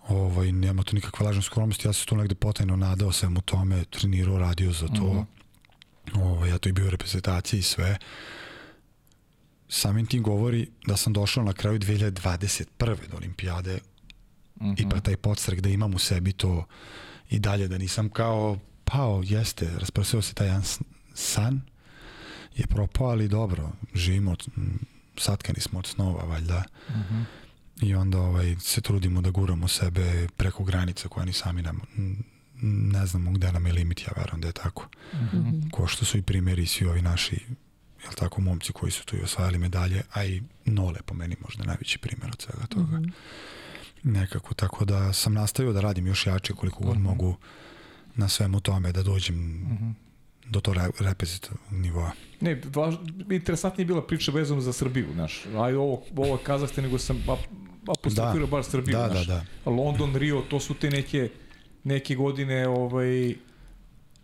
ovaj, 0.09 0.53
nema 0.53 0.83
tu 0.83 0.95
nikakve 0.95 1.27
lažne 1.27 1.43
skromnosti, 1.43 1.89
ja 1.89 1.93
sam 1.93 2.07
tu 2.07 2.17
negde 2.17 2.35
potajno 2.35 2.77
nadao 2.77 3.13
sam 3.13 3.37
u 3.37 3.41
tome, 3.41 3.85
trenirao, 3.85 4.39
radio 4.39 4.73
za 4.73 4.89
to. 4.89 5.13
Mm 5.13 5.27
-hmm. 6.07 6.23
ovaj, 6.23 6.51
ja 6.51 6.59
to 6.59 6.69
i 6.69 6.73
bio 6.73 6.87
u 6.87 6.91
reprezentaciji 6.91 7.61
i 7.61 7.63
sve. 7.63 7.99
Samim 9.69 10.07
tim 10.07 10.23
govori 10.23 10.69
da 10.87 10.97
sam 10.97 11.13
došao 11.13 11.45
na 11.45 11.53
kraju 11.53 11.79
2021. 11.79 12.67
do 13.11 13.17
olimpijade 13.17 13.79
mm 14.61 14.65
-hmm. 14.65 14.87
i 14.87 14.89
pa 14.89 15.01
taj 15.01 15.17
podstrek 15.17 15.61
da 15.61 15.69
imam 15.69 15.95
u 15.95 15.99
sebi 15.99 16.33
to 16.33 16.65
i 17.31 17.39
dalje, 17.39 17.69
da 17.69 17.79
nisam 17.79 18.09
kao 18.09 18.59
pao, 18.85 19.23
jeste, 19.25 19.71
rasprosio 19.79 20.23
se 20.23 20.35
taj 20.35 20.47
jedan 20.47 20.63
san, 21.15 21.61
je 22.61 22.67
propao, 22.67 23.07
ali 23.07 23.29
dobro, 23.29 23.73
živimo, 23.95 24.33
od, 24.33 24.47
satkani 25.19 25.61
smo 25.61 25.79
od 25.79 25.87
snova, 25.87 26.25
valjda. 26.25 26.65
Mm 26.89 26.93
-hmm. 26.93 27.25
I 27.83 27.95
onda 27.95 28.19
ovaj, 28.19 28.57
se 28.61 28.81
trudimo 28.81 29.21
da 29.21 29.31
guramo 29.31 29.69
sebe 29.69 30.29
preko 30.37 30.65
granica 30.65 31.09
koja 31.09 31.25
ni 31.25 31.33
sami 31.33 31.63
nam, 31.63 31.81
ne 32.63 33.07
znamo 33.07 33.31
gde 33.31 33.53
nam 33.53 33.67
je 33.67 33.73
limit, 33.73 34.03
ja 34.03 34.13
verujem 34.17 34.41
da 34.41 34.49
je 34.49 34.53
tako. 34.53 34.89
Mm 35.13 35.19
-hmm. 35.33 35.71
Ko 35.71 35.87
što 35.87 36.05
su 36.05 36.19
i 36.19 36.23
primjeri 36.23 36.67
svi 36.67 36.87
ovi 36.87 37.03
naši 37.03 37.41
jel 38.03 38.13
tako, 38.13 38.41
momci 38.41 38.73
koji 38.73 38.93
su 38.93 39.07
tu 39.07 39.17
i 39.17 39.23
osvajali 39.23 39.59
medalje, 39.59 40.03
a 40.13 40.25
i 40.25 40.43
Nole 40.65 40.99
po 41.07 41.15
meni 41.15 41.37
možda 41.43 41.65
najveći 41.65 41.99
primjer 41.99 42.31
od 42.33 42.43
svega 42.43 42.67
toga. 42.67 42.99
Mm 42.99 43.05
-hmm. 43.05 43.13
Nekako, 44.03 44.55
tako 44.55 44.85
da 44.85 45.13
sam 45.13 45.35
nastavio 45.35 45.73
da 45.73 45.81
radim 45.81 46.07
još 46.07 46.27
jače 46.27 46.53
koliko 46.53 46.85
god 46.85 46.97
mm 46.97 47.01
-hmm. 47.01 47.05
mogu 47.05 47.37
na 48.15 48.29
svemu 48.29 48.61
tome 48.61 48.93
da 48.93 49.03
dođem 49.03 49.37
mm 49.37 49.79
-hmm. 49.81 50.10
Do 50.51 50.61
to 50.61 50.75
reprezentativnog 51.01 51.61
nivoa. 51.71 52.11
Ne, 52.41 52.61
važ, 52.75 52.95
interesantnije 53.31 53.83
je 53.83 53.87
bila 53.87 54.07
priča 54.07 54.33
vezano 54.33 54.61
za 54.61 54.73
Srbiju, 54.73 55.07
znaš. 55.15 55.45
Aj 55.57 55.75
ovo, 55.75 56.03
ovo 56.17 56.37
kazahte, 56.37 56.83
nego 56.83 56.99
sam 56.99 57.23
apostrofirao 57.89 58.47
da. 58.47 58.51
baš 58.51 58.67
Srbiju, 58.67 58.97
da, 58.97 59.09
znaš. 59.11 59.27
Da, 59.27 59.45
da. 59.65 59.71
London, 59.71 60.17
Rio, 60.17 60.41
to 60.41 60.61
su 60.61 60.75
te 60.75 60.91
neke, 60.91 61.29
neke 61.85 62.15
godine 62.15 62.69
ovaj, 62.69 63.35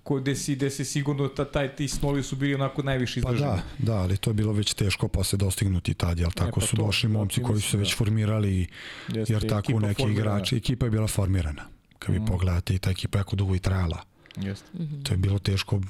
ko, 0.03 0.16
gde, 0.16 0.35
si, 0.36 0.55
gde 0.55 0.70
si 0.70 0.85
sigurno 0.85 1.28
ta, 1.28 1.44
taj, 1.44 1.77
ti 1.77 1.89
snovi 1.89 2.23
su 2.23 2.36
bili 2.36 2.55
onako 2.55 2.82
najviše 2.82 3.23
Pa 3.23 3.32
izraženi. 3.32 3.61
da, 3.78 3.93
da, 3.93 3.98
ali 3.98 4.16
to 4.16 4.31
je 4.31 4.35
bilo 4.35 4.53
već 4.53 4.74
teško 4.74 5.09
posle 5.09 5.36
dostignuti 5.39 5.94
tad, 5.94 6.19
jel 6.19 6.31
tako 6.31 6.61
pa 6.61 6.66
su 6.66 6.77
to, 6.77 6.82
došli 6.86 7.09
momci 7.09 7.43
koji 7.43 7.61
su, 7.61 7.70
se 7.70 7.77
već 7.77 7.90
da. 7.90 7.97
formirali, 7.97 8.66
Jeste, 9.09 9.32
jer 9.32 9.48
tako 9.48 9.81
neki 9.81 10.03
formirana. 10.03 10.31
igrači, 10.36 10.57
ekipa 10.57 10.86
je 10.86 10.90
bila 10.90 11.07
formirana. 11.07 11.62
Kad 11.98 12.15
vi 12.15 12.20
pogledate 12.27 12.74
i 12.74 12.78
ta 12.78 12.90
ekipa 12.90 13.19
je 13.19 13.20
jako 13.20 13.36
dugo 13.36 13.55
i 13.55 13.59
trajala. 13.59 14.03
Jeste. 14.36 14.66
To 15.03 15.12
je 15.15 15.16
bilo 15.16 15.39
teško 15.39 15.81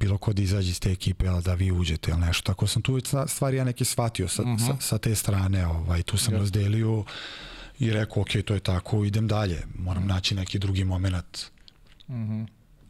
bilo 0.00 0.18
ko 0.18 0.32
da 0.32 0.42
izađe 0.42 0.70
iz 0.70 0.80
te 0.80 0.92
ekipe, 0.92 1.28
ali 1.28 1.42
da 1.42 1.54
vi 1.54 1.72
uđete 1.72 2.10
ili 2.10 2.20
nešto. 2.20 2.42
Tako 2.42 2.66
sam 2.66 2.82
tu 2.82 2.98
stvari 3.26 3.56
ja 3.56 3.64
neke 3.64 3.84
shvatio 3.84 4.28
sa, 4.28 4.42
sa, 4.66 4.76
sa 4.80 4.98
te 4.98 5.14
strane, 5.14 5.66
ovaj, 5.66 6.02
tu 6.02 6.16
sam 6.16 6.34
razdelio 6.34 7.04
i 7.78 7.90
rekao, 7.90 8.22
ok, 8.22 8.28
to 8.44 8.54
je 8.54 8.60
tako, 8.60 9.04
idem 9.04 9.28
dalje. 9.28 9.62
Moram 9.78 10.06
naći 10.06 10.34
neki 10.34 10.58
drugi 10.58 10.84
moment. 10.84 11.38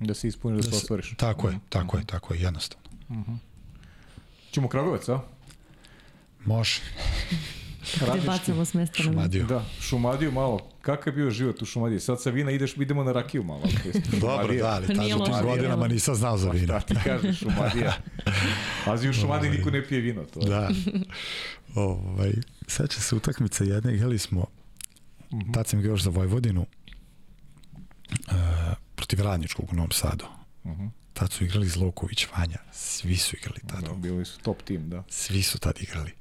Da 0.01 0.15
se 0.15 0.29
ispuni, 0.29 0.57
da, 0.57 0.63
se 0.63 0.71
se- 0.71 0.77
ostvariš. 0.77 1.15
Tako 1.17 1.49
je, 1.49 1.59
tako 1.69 1.99
je, 1.99 2.05
tako 2.05 2.35
je, 2.35 2.41
jednostavno. 2.41 2.85
Ćemo 4.53 4.69
Kragovac, 4.69 5.09
a? 5.09 5.21
Može. 6.45 6.81
Gde 7.93 8.21
bacamo 8.27 8.65
s 8.65 8.75
mesta 8.75 9.03
na. 9.03 9.05
Šumadiju. 9.05 9.47
Da, 9.47 9.65
Šumadiju 9.81 10.33
malo. 10.33 10.69
Kakav 10.81 11.13
je 11.13 11.17
bio 11.17 11.31
život 11.31 11.63
u 11.63 11.65
Šumadiji? 11.65 12.01
Sad 12.01 12.23
sa 12.23 12.31
vina 12.31 12.51
ideš, 12.51 12.77
idemo 12.77 13.05
na 13.05 13.13
rakiju 13.13 13.43
malo. 13.43 13.63
Dobro, 14.21 14.55
da, 14.55 14.67
ali 14.67 14.87
Pa 14.87 14.95
tad 14.95 15.21
u 15.21 15.25
tim 15.25 15.35
godinama 15.43 15.89
nisam 15.89 16.15
znao 16.15 16.39
za 16.39 16.51
vino. 16.51 16.67
Da, 16.67 16.81
ti 16.81 16.95
kažeš, 17.05 17.39
Šumadija. 17.39 17.95
Pazi, 18.85 19.09
u 19.09 19.13
Šumadiji 19.13 19.51
niko 19.51 19.71
ne 19.71 19.87
pije 19.87 20.01
vino. 20.01 20.25
To. 20.25 20.41
Da. 20.41 20.71
ovaj, 21.75 22.33
seća 22.67 23.01
se 23.01 23.15
utakmice 23.15 23.67
jedne, 23.67 23.95
igrali 23.95 24.19
smo, 24.19 24.47
tad 25.55 25.67
sam 25.67 25.85
još 25.85 26.03
za 26.03 26.11
Vojvodinu, 26.11 26.67
uh, 28.11 28.35
protiv 28.95 29.21
Radničkog 29.21 29.73
u 29.73 29.75
Novom 29.75 29.91
Sadu. 29.91 30.25
Tad 31.13 31.33
su 31.33 31.45
igrali 31.45 31.69
Zloković, 31.69 32.27
Vanja, 32.37 32.59
svi 32.73 33.17
su 33.17 33.37
igrali 33.37 33.61
tad. 33.67 33.85
Da, 33.85 33.95
bili 33.95 34.25
su 34.25 34.39
top 34.39 34.63
tim, 34.63 34.91
da. 34.91 35.03
Svi 35.09 35.43
su 35.43 35.59
tad 35.59 35.75
igrali. 35.81 36.13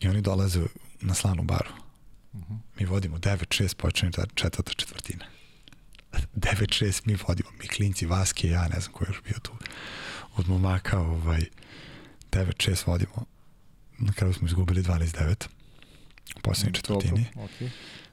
I 0.00 0.08
oni 0.08 0.20
dolaze 0.20 0.60
na 1.00 1.14
slanu 1.14 1.42
baru. 1.42 1.70
Mi 2.78 2.86
vodimo 2.86 3.18
9-6, 3.18 3.76
počinje 3.76 4.12
ta 4.12 4.26
četvrta 4.34 4.72
četvrtina. 4.72 5.24
9-6 6.12 7.00
mi 7.04 7.16
vodimo, 7.28 7.50
mi 7.60 7.68
klinci, 7.68 8.06
Vaski 8.06 8.46
i 8.46 8.50
ja, 8.50 8.68
ne 8.68 8.80
znam 8.80 8.92
ko 8.92 9.04
je 9.04 9.08
još 9.08 9.22
bio 9.22 9.38
tu. 9.42 9.52
Od 10.36 10.48
momaka, 10.48 10.98
ovaj, 11.00 11.44
9-6 12.30 12.86
vodimo. 12.86 13.24
Na 13.98 14.12
kraju 14.12 14.34
smo 14.34 14.46
izgubili 14.46 14.82
12-9 14.82 15.46
u 16.36 16.40
posljednjoj 16.40 16.72
četvrtini. 16.72 17.26
Dobro, 17.34 17.44
okej. 17.44 17.70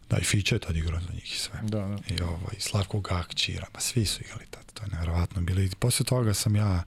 Da, 0.10 0.18
i 0.18 0.24
Fića 0.24 0.56
je 0.56 0.60
tad 0.60 0.76
igrao 0.76 1.02
za 1.02 1.14
njih 1.14 1.34
i 1.34 1.38
sve. 1.38 1.60
Da, 1.64 1.80
da. 1.80 1.98
I 2.16 2.22
ovaj, 2.22 2.56
Slavko 2.60 3.00
Gakćira, 3.00 3.68
pa 3.72 3.80
svi 3.80 4.06
su 4.06 4.22
igrali 4.24 4.46
tad, 4.50 4.72
to 4.74 4.84
je 4.84 4.90
nevjerovatno 4.90 5.42
bilo. 5.42 5.62
I 5.62 5.70
posle 5.80 6.06
toga 6.06 6.34
sam 6.34 6.56
ja, 6.56 6.84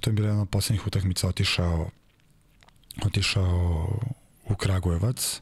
to 0.00 0.10
je 0.10 0.14
bila 0.14 0.28
jedna 0.28 0.42
od 0.42 0.48
poslednjih 0.48 0.86
utakmica, 0.86 1.28
otišao, 1.28 1.90
otišao 3.04 3.88
u 4.52 4.56
Kragujevac. 4.56 5.40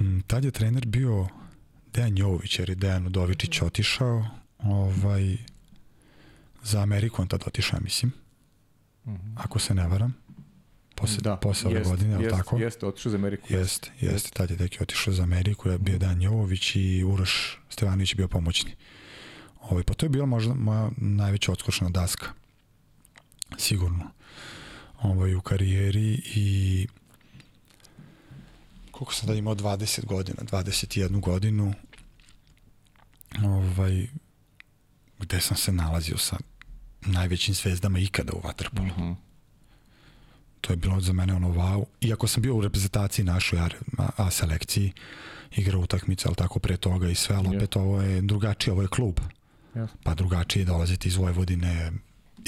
Mm, 0.00 0.20
Tad 0.26 0.44
je 0.44 0.50
trener 0.50 0.86
bio 0.86 1.26
Dejan 1.92 2.18
Jovović, 2.18 2.58
jer 2.58 2.68
je 2.68 2.74
Dejan 2.74 3.06
Udovičić 3.06 3.62
otišao 3.62 4.26
ovaj, 4.58 5.36
za 6.62 6.80
Ameriku, 6.82 7.22
on 7.22 7.28
tad 7.28 7.42
otišao, 7.46 7.80
mislim, 7.80 8.12
ako 9.36 9.58
se 9.58 9.74
ne 9.74 9.88
varam. 9.88 10.14
Posle, 10.96 11.18
Da, 11.22 11.36
posle 11.36 11.70
ove 11.70 11.78
jest, 11.78 11.90
godine, 11.90 12.22
jest, 12.22 12.36
tako? 12.36 12.58
Jeste, 12.58 12.86
otišao 12.86 13.10
za 13.10 13.18
Ameriku. 13.18 13.52
Jeste, 13.52 13.90
jeste. 14.00 14.30
Tad 14.30 14.50
je 14.50 14.56
deki 14.56 14.78
otišao 14.82 15.14
za 15.14 15.22
Ameriku, 15.22 15.68
je 15.68 15.78
bio 15.78 15.98
Dan 15.98 16.22
Jovović 16.22 16.76
i 16.76 17.04
Uroš 17.04 17.60
Stevanović 17.68 18.12
je 18.12 18.16
bio 18.16 18.28
pomoćni. 18.28 18.74
Ovaj, 19.60 19.82
pa 19.82 19.94
to 19.94 20.06
je 20.06 20.10
bila 20.10 20.26
možda 20.26 20.54
moja 20.54 20.90
najveća 20.96 21.52
odskočna 21.52 21.90
daska. 21.90 22.26
Sigurno. 23.58 24.10
Ovaj, 25.04 25.34
u 25.34 25.40
karijeri 25.40 26.22
i 26.26 26.86
koliko 28.90 29.14
sam 29.14 29.26
da 29.26 29.34
imao 29.34 29.54
20 29.54 30.04
godina, 30.04 30.38
21 30.42 31.20
godinu 31.20 31.74
ovaj, 33.44 34.06
gde 35.18 35.40
sam 35.40 35.56
se 35.56 35.72
nalazio 35.72 36.18
sa 36.18 36.36
najvećim 37.00 37.54
zvezdama 37.54 37.98
ikada 37.98 38.32
u 38.32 38.40
Waterpolu 38.40 38.86
Mhm. 38.98 39.12
to 40.60 40.72
je 40.72 40.76
bilo 40.76 41.00
za 41.00 41.12
mene 41.12 41.34
ono 41.34 41.48
wow. 41.48 41.84
Iako 42.00 42.26
sam 42.26 42.42
bio 42.42 42.56
u 42.56 42.60
reprezentaciji 42.60 43.24
našoj 43.24 43.58
A, 43.58 43.68
A 44.16 44.30
selekciji, 44.30 44.92
igrao 45.56 45.80
utakmice, 45.80 46.28
ali 46.28 46.36
tako 46.36 46.58
pre 46.58 46.76
toga 46.76 47.08
i 47.10 47.14
sve, 47.14 47.36
ali 47.36 47.56
opet 47.56 47.76
ovo 47.76 48.02
je 48.02 48.20
drugačije, 48.22 48.72
ovo 48.72 48.82
je 48.82 48.88
klub. 48.88 49.20
Jasno. 49.74 49.96
Pa 50.04 50.14
drugačije 50.14 50.60
je 50.60 50.66
dolaziti 50.66 51.08
iz 51.08 51.16
Vojvodine, 51.16 51.92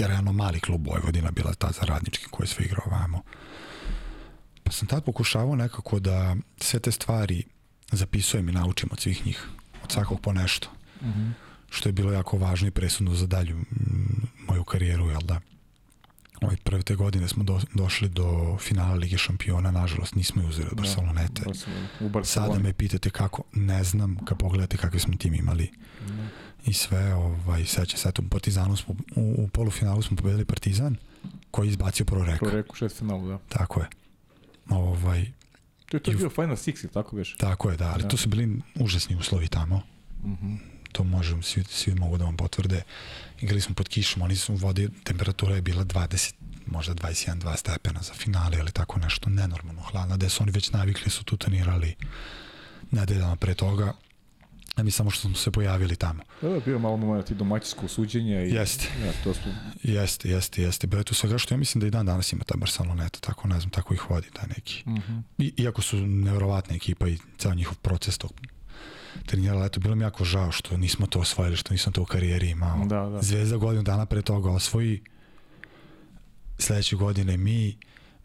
je 0.04 0.18
ono 0.18 0.32
mali 0.32 0.60
klub 0.60 0.86
Vojvodina 0.86 1.30
bila 1.30 1.54
ta 1.54 1.70
za 1.72 1.80
radnički 1.82 2.26
koji 2.30 2.48
sve 2.48 2.64
igrao 2.64 2.86
ovamo. 2.86 3.22
Pa 4.62 4.72
sam 4.72 4.88
tad 4.88 5.04
pokušavao 5.04 5.56
nekako 5.56 6.00
da 6.00 6.36
sve 6.60 6.80
te 6.80 6.92
stvari 6.92 7.44
zapisujem 7.92 8.48
i 8.48 8.52
naučim 8.52 8.88
od 8.92 9.00
svih 9.00 9.26
njih, 9.26 9.48
od 9.84 9.92
svakog 9.92 10.20
po 10.20 10.32
nešto. 10.32 10.68
Što 11.70 11.88
je 11.88 11.92
bilo 11.92 12.12
jako 12.12 12.38
važno 12.38 12.68
i 12.68 12.70
presudno 12.70 13.14
za 13.14 13.26
dalju 13.26 13.56
mm, 13.56 14.26
moju 14.48 14.64
karijeru, 14.64 15.08
jel 15.08 15.20
da? 15.20 15.40
Ove 16.40 16.56
prve 16.64 16.82
te 16.82 16.94
godine 16.94 17.28
smo 17.28 17.44
do, 17.44 17.60
došli 17.74 18.08
do 18.08 18.56
finala 18.60 18.94
Lige 18.94 19.18
šampiona, 19.18 19.70
nažalost 19.70 20.14
nismo 20.14 20.42
je 20.42 20.48
uzeli 20.48 20.68
od 20.70 20.76
Barcelonete. 20.76 21.42
Barcelona. 21.44 22.24
Sada 22.24 22.58
me 22.58 22.72
pitate 22.72 23.10
kako, 23.10 23.42
ne 23.52 23.84
znam, 23.84 24.16
kad 24.24 24.38
pogledate 24.38 24.76
kakvi 24.76 25.00
smo 25.00 25.16
tim 25.16 25.34
imali 25.34 25.70
i 26.66 26.72
sve, 26.72 27.14
ovaj, 27.14 27.64
seća 27.64 27.96
se, 27.96 28.08
eto, 28.08 28.22
u 28.22 28.28
Partizanu 28.28 28.76
smo, 28.76 28.94
u, 29.16 29.34
u 29.38 29.48
polufinalu 29.48 30.02
smo 30.02 30.16
pobedili 30.16 30.44
Partizan, 30.44 30.96
koji 31.50 31.66
je 31.66 31.70
izbacio 31.70 32.06
Proreka. 32.06 32.38
Pro 32.38 32.50
reku 32.50 32.76
šest 32.76 32.98
finalu, 32.98 33.28
da. 33.28 33.38
Tako 33.48 33.80
je. 33.80 33.86
Ovaj, 34.68 35.26
To 35.86 35.96
je 35.96 36.02
to 36.02 36.10
I- 36.12 36.16
bio 36.16 36.30
Final 36.30 36.56
Six, 36.56 36.84
ili 36.84 36.92
tako 36.92 37.16
već? 37.16 37.36
tako 37.36 37.70
je, 37.70 37.76
da, 37.76 37.92
ali 37.92 38.02
Da. 38.02 38.08
to 38.08 38.16
su 38.16 38.28
bili 38.28 38.48
užasni 38.74 39.16
uslovi 39.16 39.48
tamo. 39.48 39.82
To 40.92 41.04
možem, 41.04 41.42
svi, 41.42 41.64
svi 41.64 41.94
mogu 41.94 42.18
da 42.18 42.24
vam 42.24 42.36
potvrde. 42.36 42.82
Igrali 43.40 43.60
smo 43.60 43.74
pod 43.74 43.88
kišom, 43.88 44.22
oni 44.22 44.36
su 44.36 44.54
vodi, 44.54 44.88
temperatura 45.04 45.54
je 45.54 45.62
bila 45.62 45.84
20, 45.84 46.34
možda 46.66 46.94
21-2 46.94 47.56
stepena 47.56 48.02
za 48.02 48.12
finale, 48.14 48.58
ali 48.60 48.72
tako 48.72 48.98
nešto 48.98 49.30
nenormalno 49.30 49.82
hladno, 49.82 50.16
gde 50.16 50.28
su 50.28 50.42
oni 50.42 50.52
već 50.52 50.70
navikli, 50.70 51.10
su 51.10 51.24
tu 51.24 51.36
trenirali 51.36 51.94
nedeljama 52.90 53.36
pre 53.36 53.54
toga, 53.54 53.92
a 54.76 54.82
mi 54.82 54.90
samo 54.90 55.10
što 55.10 55.20
smo 55.20 55.34
se 55.34 55.50
pojavili 55.50 55.96
tamo. 55.96 56.22
Da, 56.42 56.48
da, 56.48 56.60
bio 56.60 56.78
malo 56.78 56.96
moment 56.96 57.30
i 57.30 57.34
domaćinsko 57.34 57.88
suđenje. 57.88 58.46
I, 58.46 58.54
Jeste. 58.54 58.88
Ja, 59.04 59.12
to 59.24 59.34
su, 59.34 59.40
Jeste, 59.82 60.28
jeste, 60.28 60.62
jeste. 60.62 60.86
Bilo 60.86 61.00
je 61.00 61.04
tu 61.04 61.14
svega 61.14 61.38
što 61.38 61.54
ja 61.54 61.58
mislim 61.58 61.80
da 61.80 61.86
i 61.86 61.90
dan 61.90 62.06
danas 62.06 62.32
ima 62.32 62.44
ta 62.44 62.56
Barceloneta, 62.56 63.18
tako 63.20 63.48
ne 63.48 63.60
znam, 63.60 63.70
tako 63.70 63.94
ih 63.94 64.10
vodi 64.10 64.28
taj 64.32 64.48
neki. 64.48 64.84
Mhm. 64.86 65.18
I, 65.38 65.52
iako 65.56 65.82
su 65.82 65.96
nevjerovatna 65.96 66.76
ekipa 66.76 67.08
i 67.08 67.18
ceo 67.38 67.54
njihov 67.54 67.76
proces 67.76 68.18
tog 68.18 68.32
trenirala, 69.26 69.66
eto, 69.66 69.80
bilo 69.80 69.94
mi 69.94 70.04
jako 70.04 70.24
žao 70.24 70.52
što 70.52 70.76
nismo 70.76 71.06
to 71.06 71.18
osvojili, 71.18 71.56
što 71.56 71.74
nisam 71.74 71.92
to 71.92 72.02
u 72.02 72.04
karijeri 72.04 72.50
imao. 72.50 72.84
Da, 72.86 73.00
da. 73.00 73.22
Zvezda 73.22 73.56
godinu 73.56 73.82
dana 73.82 74.06
pre 74.06 74.22
toga 74.22 74.50
osvoji, 74.50 75.02
sledeće 76.58 76.96
godine 76.96 77.36
mi, 77.36 77.76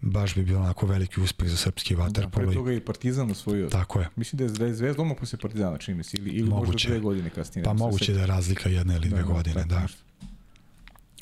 baš 0.01 0.35
bi 0.35 0.43
bio 0.43 0.59
onako 0.59 0.85
veliki 0.85 1.21
uspeh 1.21 1.49
za 1.49 1.57
srpski 1.57 1.95
da, 1.95 2.01
vaterpolo. 2.03 2.45
pre 2.45 2.53
i 2.53 2.55
toga 2.55 2.71
je 2.71 2.77
i 2.77 2.85
Partizan 2.85 3.31
osvojio. 3.31 3.69
Tako 3.69 3.99
je. 3.99 4.09
Mislim 4.15 4.37
da 4.37 4.43
je, 4.43 4.49
da 4.49 4.65
je 4.65 4.73
Zvezda 4.73 5.01
odmah 5.01 5.17
posle 5.19 5.39
Partizana, 5.39 5.77
čini 5.77 5.97
mi 5.97 6.03
se, 6.03 6.17
ili, 6.17 6.29
ili 6.29 6.49
Moguće. 6.49 6.71
možda 6.71 6.89
dve 6.89 6.99
godine 6.99 7.29
kasnije. 7.29 7.63
Pa 7.63 7.69
znam 7.69 7.77
moguće 7.77 8.05
se 8.05 8.13
da 8.13 8.19
je 8.19 8.27
razlika 8.27 8.69
jedne 8.69 8.95
ili 8.95 9.09
dve 9.09 9.23
godine, 9.23 9.53
tako 9.55 9.69
da. 9.69 9.87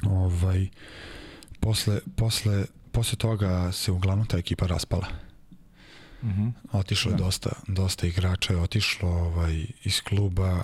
Ovaj, 0.10 0.68
posle, 1.60 2.00
posle, 2.16 2.66
posle 2.92 3.18
toga 3.18 3.72
se 3.72 3.92
uglavnom 3.92 4.28
ta 4.28 4.38
ekipa 4.38 4.68
raspala. 4.68 5.08
Mhm. 6.24 6.48
Otišlo 6.72 7.12
je 7.12 7.18
Da. 7.18 7.24
dosta, 7.24 7.50
dosta 7.68 8.08
igrača 8.08 8.54
je 8.54 8.60
otišlo 8.60 9.10
ovaj, 9.10 9.66
iz 9.84 10.02
kluba. 10.02 10.64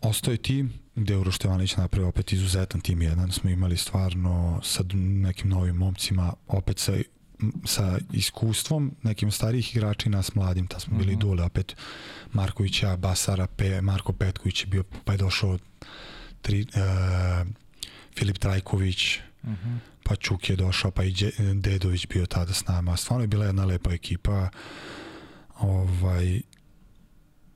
Ostao 0.00 0.32
je 0.32 0.38
tim 0.38 0.72
gde 0.94 1.16
Uroš 1.16 1.36
Stevanović 1.36 1.76
napravio 1.76 2.08
opet 2.08 2.32
izuzetan 2.32 2.80
tim 2.80 3.02
jedan. 3.02 3.32
Smo 3.32 3.50
imali 3.50 3.76
stvarno 3.76 4.60
sa 4.62 4.82
nekim 4.94 5.50
novim 5.50 5.76
momcima, 5.76 6.32
opet 6.48 6.78
sa 6.78 6.92
sa 7.64 7.98
iskustvom 8.12 8.94
nekim 9.02 9.30
starijih 9.30 9.76
igrača 9.76 10.06
i 10.06 10.10
nas 10.10 10.34
mladim, 10.34 10.66
ta 10.66 10.80
smo 10.80 10.98
bili 10.98 11.12
Mhm. 11.12 11.20
dule 11.20 11.44
opet 11.44 11.76
Markovića, 12.32 12.96
Basara, 12.96 13.46
Pe, 13.46 13.80
Marko 13.80 14.12
Petković 14.12 14.60
je 14.60 14.66
bio, 14.66 14.84
pa 15.04 15.12
je 15.12 15.18
došao 15.18 15.58
tri, 16.42 16.60
e, 16.62 16.64
Filip 18.16 18.38
Trajković, 18.38 19.18
Mhm. 19.44 19.76
pa 20.02 20.16
Čuk 20.16 20.50
je 20.50 20.56
došao, 20.56 20.90
pa 20.90 21.04
i 21.04 21.12
Đe- 21.12 21.54
Dedović 21.54 22.06
bio 22.06 22.26
tada 22.26 22.52
s 22.52 22.66
nama. 22.66 22.96
Stvarno 22.96 23.24
je 23.24 23.28
bila 23.28 23.46
jedna 23.46 23.64
lepa 23.64 23.92
ekipa. 23.92 24.48
Ovaj, 25.56 26.40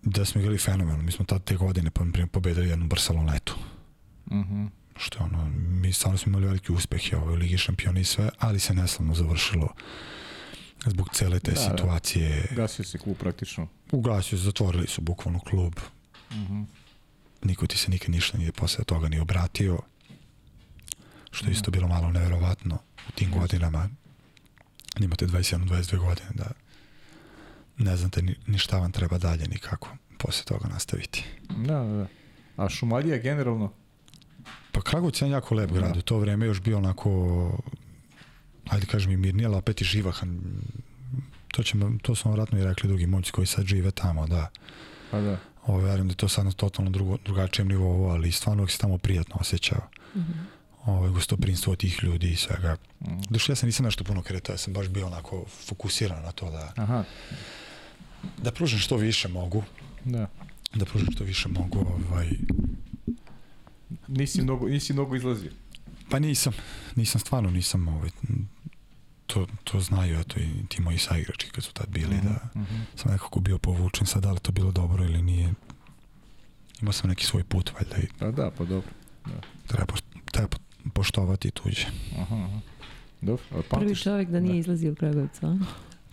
da 0.06 0.24
smo 0.24 0.40
igrali 0.40 0.58
fenomenalno. 0.58 1.02
Mi 1.02 1.12
smo 1.12 1.24
tad 1.24 1.44
te 1.44 1.56
godine, 1.56 1.90
pa, 1.90 2.04
pobedili 2.32 2.68
jednu 2.68 2.86
Barcelonetu. 2.86 3.54
Mhm. 4.32 4.66
Što 4.96 5.18
je 5.18 5.24
ono, 5.24 5.50
mi 5.58 5.92
stvarno 5.92 6.18
smo 6.18 6.30
imali 6.30 6.46
veliki 6.46 6.72
uspeh 6.72 7.12
i 7.12 7.16
u 7.16 7.34
Ligi 7.34 7.58
šampiona 7.58 8.00
i 8.00 8.04
sve, 8.04 8.30
ali 8.38 8.60
se 8.60 8.74
neslavno 8.74 9.14
završilo 9.14 9.68
zbog 10.86 11.08
cele 11.12 11.40
te 11.40 11.50
Da, 11.50 11.60
da. 11.60 11.60
situacije. 11.76 12.46
Gasio 12.56 12.84
se 12.84 12.98
klub 12.98 13.16
praktično. 13.16 13.68
Ugasio, 13.92 14.38
zatvorili 14.38 14.86
su 14.86 15.00
bukvalno 15.00 15.40
klub. 15.40 15.74
Mhm. 16.32 16.62
niko 17.42 17.66
ti 17.66 17.78
se 17.78 17.90
nikad 17.90 18.10
ništa 18.10 18.38
nije 18.38 18.52
posle 18.52 18.84
toga 18.84 19.08
ni 19.08 19.18
obratio, 19.20 19.78
što 21.30 21.46
je 21.46 21.52
isto 21.52 21.70
bilo 21.70 21.88
malo 21.88 22.10
neverovatno 22.10 22.78
u 23.08 23.12
tim 23.12 23.30
godinama. 23.30 23.88
Imate 25.00 25.26
21-22 25.26 25.98
godine 25.98 26.30
da 26.34 26.50
ne 27.78 27.96
znate 27.96 28.22
ni, 28.22 28.34
ni 28.46 28.58
šta 28.58 28.78
vam 28.78 28.92
treba 28.92 29.18
dalje, 29.18 29.48
ni 29.48 29.58
kako 29.58 29.88
posle 30.18 30.44
toga 30.44 30.68
nastaviti. 30.68 31.24
Da, 31.50 31.74
da, 31.78 31.96
da. 31.96 32.06
A 32.56 32.68
Šumadija 32.68 33.18
generalno? 33.18 33.72
Pa 34.72 34.80
Kragovic 34.80 35.22
je 35.22 35.30
jako 35.30 35.54
lep 35.54 35.70
grad, 35.72 35.92
Da. 35.92 35.98
u 35.98 36.02
to 36.02 36.18
vreme 36.18 36.46
još 36.46 36.60
bio 36.60 36.78
onako, 36.78 37.10
ajde 38.68 38.86
kažem 38.86 39.12
i 39.12 39.16
mirnije, 39.16 39.46
ali 39.46 39.56
opet 39.56 39.80
i 39.80 39.84
živahan. 39.84 40.40
To, 41.48 41.62
ćemo, 41.62 41.98
to 42.02 42.14
su 42.14 42.28
vam 42.28 42.34
vratno 42.34 42.58
i 42.58 42.64
rekli 42.64 42.88
drugi 42.88 43.06
momci 43.06 43.32
koji 43.32 43.46
sad 43.46 43.64
žive 43.64 43.90
tamo, 43.90 44.26
da. 44.26 44.48
Pa 45.10 45.20
da. 45.20 45.38
Ovo, 45.66 45.78
verujem 45.78 46.08
da 46.08 46.12
je 46.12 46.16
to 46.16 46.28
sad 46.28 46.44
na 46.44 46.52
totalno 46.52 46.90
drugo, 46.90 47.16
drugačijem 47.24 47.68
nivou, 47.68 48.08
ali 48.08 48.32
stvarno 48.32 48.62
uvijek 48.62 48.70
se 48.72 48.78
tamo 48.78 48.98
prijatno 48.98 49.36
osjećao. 49.40 49.88
Ovo, 50.84 51.10
gostoprinstvo 51.10 51.76
tih 51.76 51.98
ljudi 52.02 52.30
i 52.30 52.36
svega. 52.36 52.76
Mhm. 53.06 53.18
Došli 53.30 53.52
ja 53.52 53.56
se 53.56 53.66
nisam 53.66 53.84
nešto 53.84 54.04
puno 54.04 54.22
kretao, 54.22 54.52
ja 54.54 54.58
sam 54.58 54.72
baš 54.72 54.88
bio 54.88 55.06
onako 55.06 55.44
fokusiran 55.68 56.22
na 56.22 56.32
to 56.32 56.50
da, 56.50 56.72
Aha, 56.76 57.04
da 58.38 58.50
pružim 58.50 58.78
što 58.78 58.96
više 58.96 59.28
mogu, 59.28 59.62
da. 60.04 60.28
da 60.74 60.84
pružim 60.84 61.08
što 61.12 61.24
više 61.24 61.48
mogu, 61.50 61.78
ovaj, 62.08 62.30
Nisi 64.08 64.42
mnogo, 64.42 64.68
nisi 64.68 64.92
mnogo 64.92 65.16
izlazio. 65.16 65.50
Pa 66.10 66.18
nisam, 66.18 66.52
nisam 66.96 67.20
stvarno 67.20 67.50
nisam 67.50 67.88
ovaj, 67.88 68.10
to, 69.26 69.46
to 69.64 69.80
znaju 69.80 70.20
eto 70.20 70.40
i 70.40 70.66
ti 70.68 70.82
moji 70.82 70.98
saigrači 70.98 71.48
kad 71.48 71.64
su 71.64 71.72
tad 71.72 71.88
bili 71.88 72.16
da 72.16 72.60
Mhm. 72.60 72.76
sam 72.94 73.12
nekako 73.12 73.40
bio 73.40 73.58
povučen 73.58 74.06
sad 74.06 74.22
da 74.22 74.32
li 74.32 74.40
to 74.40 74.52
bilo 74.52 74.72
dobro 74.72 75.04
ili 75.04 75.22
nije 75.22 75.54
imao 76.80 76.92
sam 76.92 77.10
neki 77.10 77.24
svoj 77.24 77.44
put 77.44 77.70
valjda 77.74 77.96
i 77.96 78.06
Pa 78.18 78.30
da, 78.30 78.50
pa 78.50 78.64
dobro. 78.64 78.90
treba, 79.66 79.86
poš- 79.86 80.02
treba 80.24 80.48
po- 80.48 80.58
poštovati 80.90 81.50
tuđe. 81.50 81.86
Aha, 82.14 82.36
aha. 82.36 82.60
Dobro, 83.20 83.44
ali 83.50 83.62
Prvi 83.70 83.96
čovjek 83.96 84.28
da 84.28 84.40
nije 84.40 84.58
izlazio 84.58 84.92
u 84.92 84.96
Kragujevcu, 84.96 85.46
a? 85.46 85.58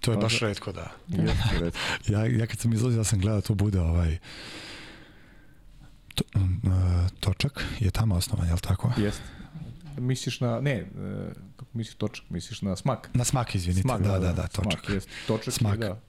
To 0.03 0.11
je 0.11 0.15
Pa 0.15 0.21
baš 0.21 0.39
da. 0.39 0.47
redko 0.47 0.71
da. 0.71 0.91
Jeste. 1.07 1.71
Ja, 2.13 2.25
ja 2.25 2.47
kad 2.47 2.59
sam 2.59 2.73
izlazio 2.73 2.97
ja 2.97 3.03
sam 3.03 3.19
gledao 3.19 3.41
to 3.41 3.53
bude 3.53 3.81
ovaj 3.81 4.17
to, 6.15 6.23
uh, 6.35 6.41
točak 7.19 7.65
je 7.79 7.91
tamo 7.91 8.15
osnovan, 8.15 8.47
je 8.47 8.53
li 8.53 8.59
tako? 8.59 8.91
Jeste. 8.97 9.23
Misliš 9.97 10.39
na, 10.39 10.59
ne, 10.61 10.71
e, 10.71 10.85
kako 11.55 11.69
misliš 11.73 11.95
točak, 11.95 12.25
misliš 12.29 12.61
na 12.61 12.75
smak. 12.75 13.09
Na 13.13 13.23
smak, 13.23 13.55
izvinite. 13.55 13.87
da, 13.87 14.19
da, 14.19 14.33
da, 14.33 14.47
točak. 14.47 14.79
Smak, 14.85 14.89
jeste. 14.89 15.11
Točak 15.27 15.53
Smak. 15.53 15.73
je, 15.73 15.87
da. 15.87 15.99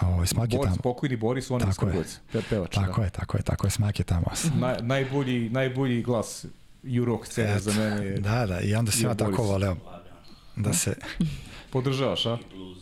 Ovaj 0.00 0.26
smak 0.26 0.52
je 0.52 0.56
Boris, 0.56 0.70
tamo. 0.70 0.82
pokojni 0.82 1.16
Boris, 1.16 1.50
on 1.50 1.60
je 1.60 1.68
iz 1.68 1.76
Tako 1.76 1.86
je. 1.86 1.92
Kragujevca, 1.92 2.20
pe, 2.32 2.42
pevač. 2.50 2.74
Tako 2.74 3.00
da. 3.00 3.04
je, 3.04 3.10
tako 3.10 3.36
je, 3.36 3.42
tako 3.42 3.66
je, 3.66 3.70
smak 3.70 3.98
je 3.98 4.04
tamo. 4.04 4.26
Naj, 4.60 4.76
najbolji, 4.82 5.50
najbolji 5.50 6.02
glas 6.02 6.46
Jurok 6.82 7.26
scene 7.26 7.58
za 7.58 7.72
mene 7.72 8.06
je... 8.06 8.20
Da, 8.20 8.46
da, 8.46 8.60
i 8.60 8.74
onda 8.74 8.92
je 8.94 9.02
ja 9.02 9.14
tako 9.14 9.42
voleo 9.42 9.76
da 10.56 10.72
se... 10.72 10.94
Podržavaš, 11.70 12.26
a? 12.26 12.38
I 12.40 12.54
blues, 12.54 12.78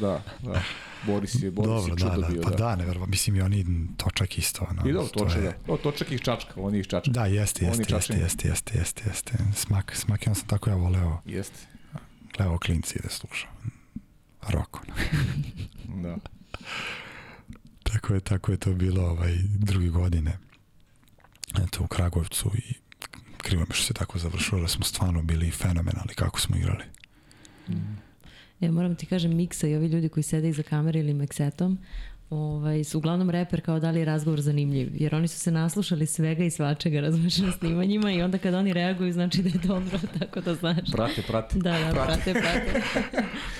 da, 0.00 0.22
da. 0.42 0.62
Boris 1.06 1.34
je, 1.34 1.50
Boris 1.50 1.68
Dobro, 1.68 1.84
je 1.84 1.96
da, 1.96 2.10
čudo 2.10 2.20
da, 2.20 2.28
bio, 2.28 2.42
pa 2.42 2.50
da. 2.50 2.56
da, 2.56 2.76
neverova, 2.76 3.06
mislim 3.06 3.36
i 3.36 3.40
oni 3.40 3.66
točak 3.96 4.38
isto. 4.38 4.66
Ono, 4.70 4.88
I 4.88 4.92
dobro, 4.92 5.08
to 5.08 5.18
točak, 5.18 5.36
je- 5.36 5.54
da. 5.66 5.72
O, 5.72 5.76
točak 5.76 6.10
ih 6.12 6.20
čačka, 6.20 6.50
on 6.56 6.74
je 6.74 6.80
iz 6.80 6.86
čačka. 6.86 7.10
Da, 7.10 7.26
jeste, 7.26 7.64
Oni 7.64 7.70
jeste, 7.70 7.80
jeste, 7.82 7.94
čačani. 7.96 8.20
jeste, 8.20 8.48
jeste, 8.48 8.78
jeste, 8.78 9.02
jeste, 9.06 9.32
Smak, 9.54 9.96
smak, 9.96 10.26
ja 10.26 10.34
sam 10.34 10.46
tako 10.46 10.70
ja 10.70 10.76
voleo, 10.76 11.20
Jeste, 11.26 11.58
gledao 12.36 12.58
klinci 12.58 12.98
da 13.02 13.08
slušam. 13.08 13.50
Rock, 14.48 14.76
ono. 14.76 14.94
da. 16.02 16.16
Tako 17.82 18.14
je, 18.14 18.20
tako 18.20 18.52
je 18.52 18.58
to 18.58 18.72
bilo 18.72 19.02
ovaj, 19.02 19.36
drugi 19.58 19.88
godine. 19.88 20.38
Eto, 21.58 21.84
u 21.84 21.86
Kragovcu 21.86 22.52
i 22.56 22.74
krivo 23.38 23.64
mi 23.68 23.74
što 23.74 23.84
se 23.84 23.94
tako 23.94 24.18
završilo, 24.18 24.60
da 24.60 24.68
smo 24.68 24.84
stvarno 24.84 25.22
bili 25.22 25.50
fenomenalni 25.50 26.14
kako 26.14 26.40
smo 26.40 26.56
igrali. 26.56 26.84
Ja 28.60 28.72
moram 28.72 28.94
ti 28.94 29.06
kažem, 29.06 29.36
Miksa 29.36 29.66
i 29.66 29.76
ovi 29.76 29.86
ljudi 29.86 30.08
koji 30.08 30.24
sede 30.24 30.48
iza 30.48 30.62
kamere 30.62 31.00
ili 31.00 31.14
Meksetom, 31.14 31.78
ovaj, 32.30 32.84
su 32.84 32.98
uglavnom 32.98 33.30
reper 33.30 33.60
kao 33.60 33.80
da 33.80 33.90
li 33.90 33.98
je 33.98 34.04
razgovor 34.04 34.40
zanimljiv, 34.40 34.90
jer 34.94 35.14
oni 35.14 35.28
su 35.28 35.38
se 35.38 35.50
naslušali 35.50 36.06
svega 36.06 36.44
i 36.44 36.50
svačega, 36.50 37.00
razumiješ, 37.00 37.38
na 37.38 37.52
snimanjima 37.52 38.12
i 38.12 38.22
onda 38.22 38.38
kad 38.38 38.54
oni 38.54 38.72
reaguju 38.72 39.12
znači 39.12 39.42
da 39.42 39.48
je 39.48 39.58
dobro, 39.64 39.98
tako 40.18 40.40
da 40.40 40.54
znaš. 40.54 40.90
Prate, 40.92 41.22
prate. 41.22 41.58
Da, 41.58 41.72
da, 41.72 42.04
prate, 42.04 42.32
prate. 42.32 42.82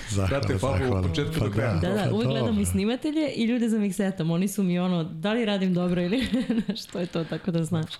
Zahvala, 0.09 0.41
Prate 0.41 0.57
Pavla 0.61 0.75
od 0.75 0.81
zahvala. 0.81 1.07
početka 1.07 1.39
Pa 1.39 1.45
do 1.45 1.51
kraja. 1.51 1.73
Da, 1.73 1.89
da, 1.89 2.13
uvijek 2.13 2.29
gledam 2.29 2.59
i 2.59 2.65
snimatelje 2.65 3.31
i 3.35 3.45
ljude 3.45 3.69
za 3.69 3.79
miksetom. 3.79 4.31
Oni 4.31 4.47
su 4.47 4.63
mi 4.63 4.79
ono, 4.79 5.03
da 5.03 5.33
li 5.33 5.45
radim 5.45 5.73
dobro 5.73 6.01
ili 6.01 6.27
što 6.83 6.99
je 6.99 7.05
to, 7.05 7.23
tako 7.23 7.51
da 7.51 7.63
znaš. 7.63 7.91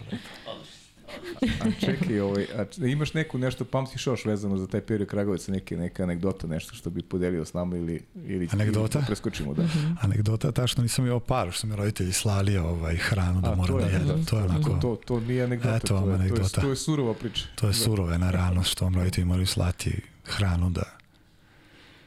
A 1.61 1.71
čekaj, 1.79 2.19
ovaj, 2.19 2.47
a 2.55 2.65
č- 2.65 2.81
imaš 2.81 3.13
neku 3.13 3.37
nešto, 3.37 3.65
pamtiš 3.65 4.07
još 4.07 4.25
vezano 4.25 4.57
za 4.57 4.67
taj 4.67 4.81
period 4.81 5.09
Kragovica, 5.09 5.51
neke, 5.51 5.77
neka 5.77 6.03
anegdota, 6.03 6.47
nešto 6.47 6.75
što 6.75 6.89
bi 6.89 7.01
podelio 7.03 7.45
s 7.45 7.53
nama 7.53 7.77
ili, 7.77 8.03
ili 8.17 8.47
Anegdota? 8.51 8.97
ili 8.97 9.05
preskočimo, 9.05 9.53
da. 9.53 9.63
Anegdota 10.01 10.47
je 10.47 10.53
ta 10.53 10.67
što 10.67 10.81
nisam 10.81 11.05
imao 11.05 11.19
par, 11.19 11.51
što 11.51 11.67
mi 11.67 11.75
roditelji 11.75 12.11
slali 12.13 12.57
ovaj, 12.57 12.95
hranu 12.97 13.41
da 13.41 13.51
A, 13.51 13.55
moram 13.55 13.77
da 13.77 13.83
je 13.83 13.93
jedem. 13.93 14.01
anegdota. 14.01 14.29
To 14.29 14.37
je 14.37 14.43
onako, 14.45 14.69
To, 14.71 14.95
to 14.97 15.19
nije 15.19 15.43
anegdota, 15.43 15.75
Eto 15.75 15.87
to, 15.87 15.95
vam 15.95 16.03
je, 16.03 16.09
to, 16.09 16.13
je, 16.13 16.19
anegdota. 16.21 16.61
to 16.61 16.69
je 16.69 16.75
surova 16.75 17.13
priča. 17.13 17.45
to 17.55 17.67
je 17.67 17.73
surovena 17.75 18.31
realnost 18.31 18.71
što 18.71 18.85
vam 18.85 18.95
roditelji 18.95 19.25
moraju 19.25 19.47
slati 19.47 20.01
hranu 20.25 20.69
da... 20.69 20.83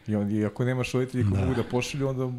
I, 0.06 0.16
on, 0.16 0.30
I 0.32 0.44
ako 0.44 0.64
nemaš 0.64 0.92
roditelji 0.92 1.24
koji 1.24 1.34
Da. 1.34 1.40
mogu 1.40 1.54
da 1.54 1.62
pošalju, 1.64 2.08
onda 2.08 2.32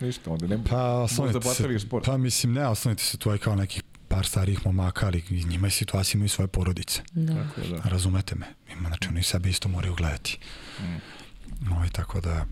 ništa, 0.00 0.30
onda 0.30 0.46
ne 0.46 0.58
Pa, 0.70 1.06
možda 1.18 1.38
bataviš 1.40 1.82
sport. 1.82 2.04
pa 2.06 2.16
mislim, 2.16 2.52
ne, 2.52 2.66
osnovite 2.66 3.02
se 3.02 3.16
tu 3.16 3.30
je 3.30 3.38
kao 3.38 3.54
nekih 3.56 3.82
par 4.12 4.26
starijih 4.26 4.66
momaka, 4.66 5.06
ali 5.06 5.24
i 5.30 5.44
njima 5.44 5.66
je 5.66 5.70
situacija, 5.70 6.18
imaju 6.18 6.28
svoje 6.28 6.48
porodice. 6.48 7.00
Da. 7.12 7.34
Tako 7.34 7.60
je, 7.60 7.68
da. 7.68 7.88
Razumete 7.88 8.34
me? 8.34 8.46
Ima, 8.72 8.88
znači, 8.88 9.08
oni 9.08 9.22
sebe 9.22 9.50
isto 9.50 9.68
moraju 9.68 9.94
gledati. 9.94 10.38
Mm. 10.80 11.72
Ovaj, 11.72 11.88
tako 11.88 12.20
da... 12.20 12.46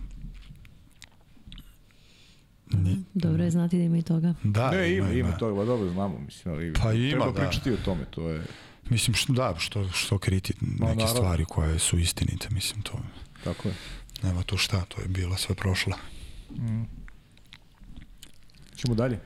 Ni, 2.70 2.96
Dobro 3.14 3.44
je 3.44 3.50
znati 3.50 3.78
da 3.78 3.84
ima 3.84 3.98
i 3.98 4.02
toga. 4.02 4.34
da, 4.44 4.70
ne, 4.70 4.96
ima, 4.96 5.12
ima, 5.12 5.38
toga, 5.38 5.54
ba 5.54 5.64
dobro 5.64 5.90
znamo, 5.90 6.18
mislim, 6.18 6.54
ali 6.54 6.72
Pa 6.72 6.92
ima, 6.92 7.10
treba 7.10 7.32
da. 7.32 7.40
pričati 7.40 7.72
o 7.72 7.76
tome, 7.84 8.04
to 8.10 8.28
je 8.28 8.42
Mislim, 8.90 9.14
što, 9.14 9.32
da, 9.32 9.54
što, 9.58 9.88
što 9.88 10.18
kriti 10.18 10.54
neke 10.60 10.84
naravno. 10.84 11.06
stvari 11.06 11.44
koje 11.44 11.78
su 11.78 11.98
istinite, 11.98 12.48
mislim, 12.50 12.82
to 12.82 12.98
tako 13.44 13.68
je. 13.68 13.74
nema 14.22 14.42
tu 14.42 14.56
šta, 14.56 14.84
to 14.84 15.00
je 15.00 15.08
bilo 15.08 15.36
sve 15.36 15.54
prošlo. 15.54 15.96
Ćemo 18.76 18.94
dalje. 18.94 19.20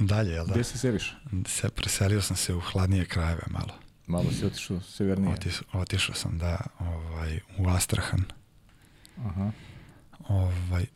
Dalje, 0.00 0.30
jel 0.30 0.46
da? 0.46 0.52
Gde 0.52 0.64
se 0.64 0.78
seliš? 0.78 1.14
Se, 1.46 1.68
preselio 1.70 2.22
sam 2.22 2.36
se 2.36 2.54
u 2.54 2.60
hladnije 2.60 3.04
krajeve 3.04 3.42
malo. 3.50 3.74
Malo 4.06 4.32
si 4.32 4.46
otišao 4.46 4.80
severnije. 4.80 5.32
Otis, 5.32 5.62
otišao 5.72 6.14
sam 6.14 6.38
da, 6.38 6.60
ovaj, 6.78 7.40
u 7.58 7.68
Astrahan. 7.68 8.24
Aha. 9.24 9.50
Ovaj, 10.28 10.86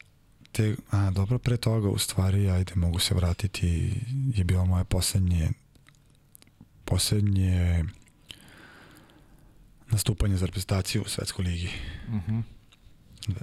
te, 0.52 0.76
a, 0.90 1.10
dobro, 1.10 1.38
pre 1.38 1.56
toga, 1.56 1.88
u 1.88 1.98
stvari, 1.98 2.50
ajde, 2.50 2.72
mogu 2.74 2.98
se 2.98 3.14
vratiti, 3.14 3.92
je 4.34 4.44
bilo 4.44 4.64
moje 4.64 4.84
poslednje, 4.84 5.50
poslednje 6.84 7.84
nastupanje 9.90 10.36
za 10.36 10.46
reprezentaciju 10.46 11.02
u 11.02 11.08
Svetskoj 11.08 11.44
ligi. 11.44 11.70
Mhm. 12.08 12.40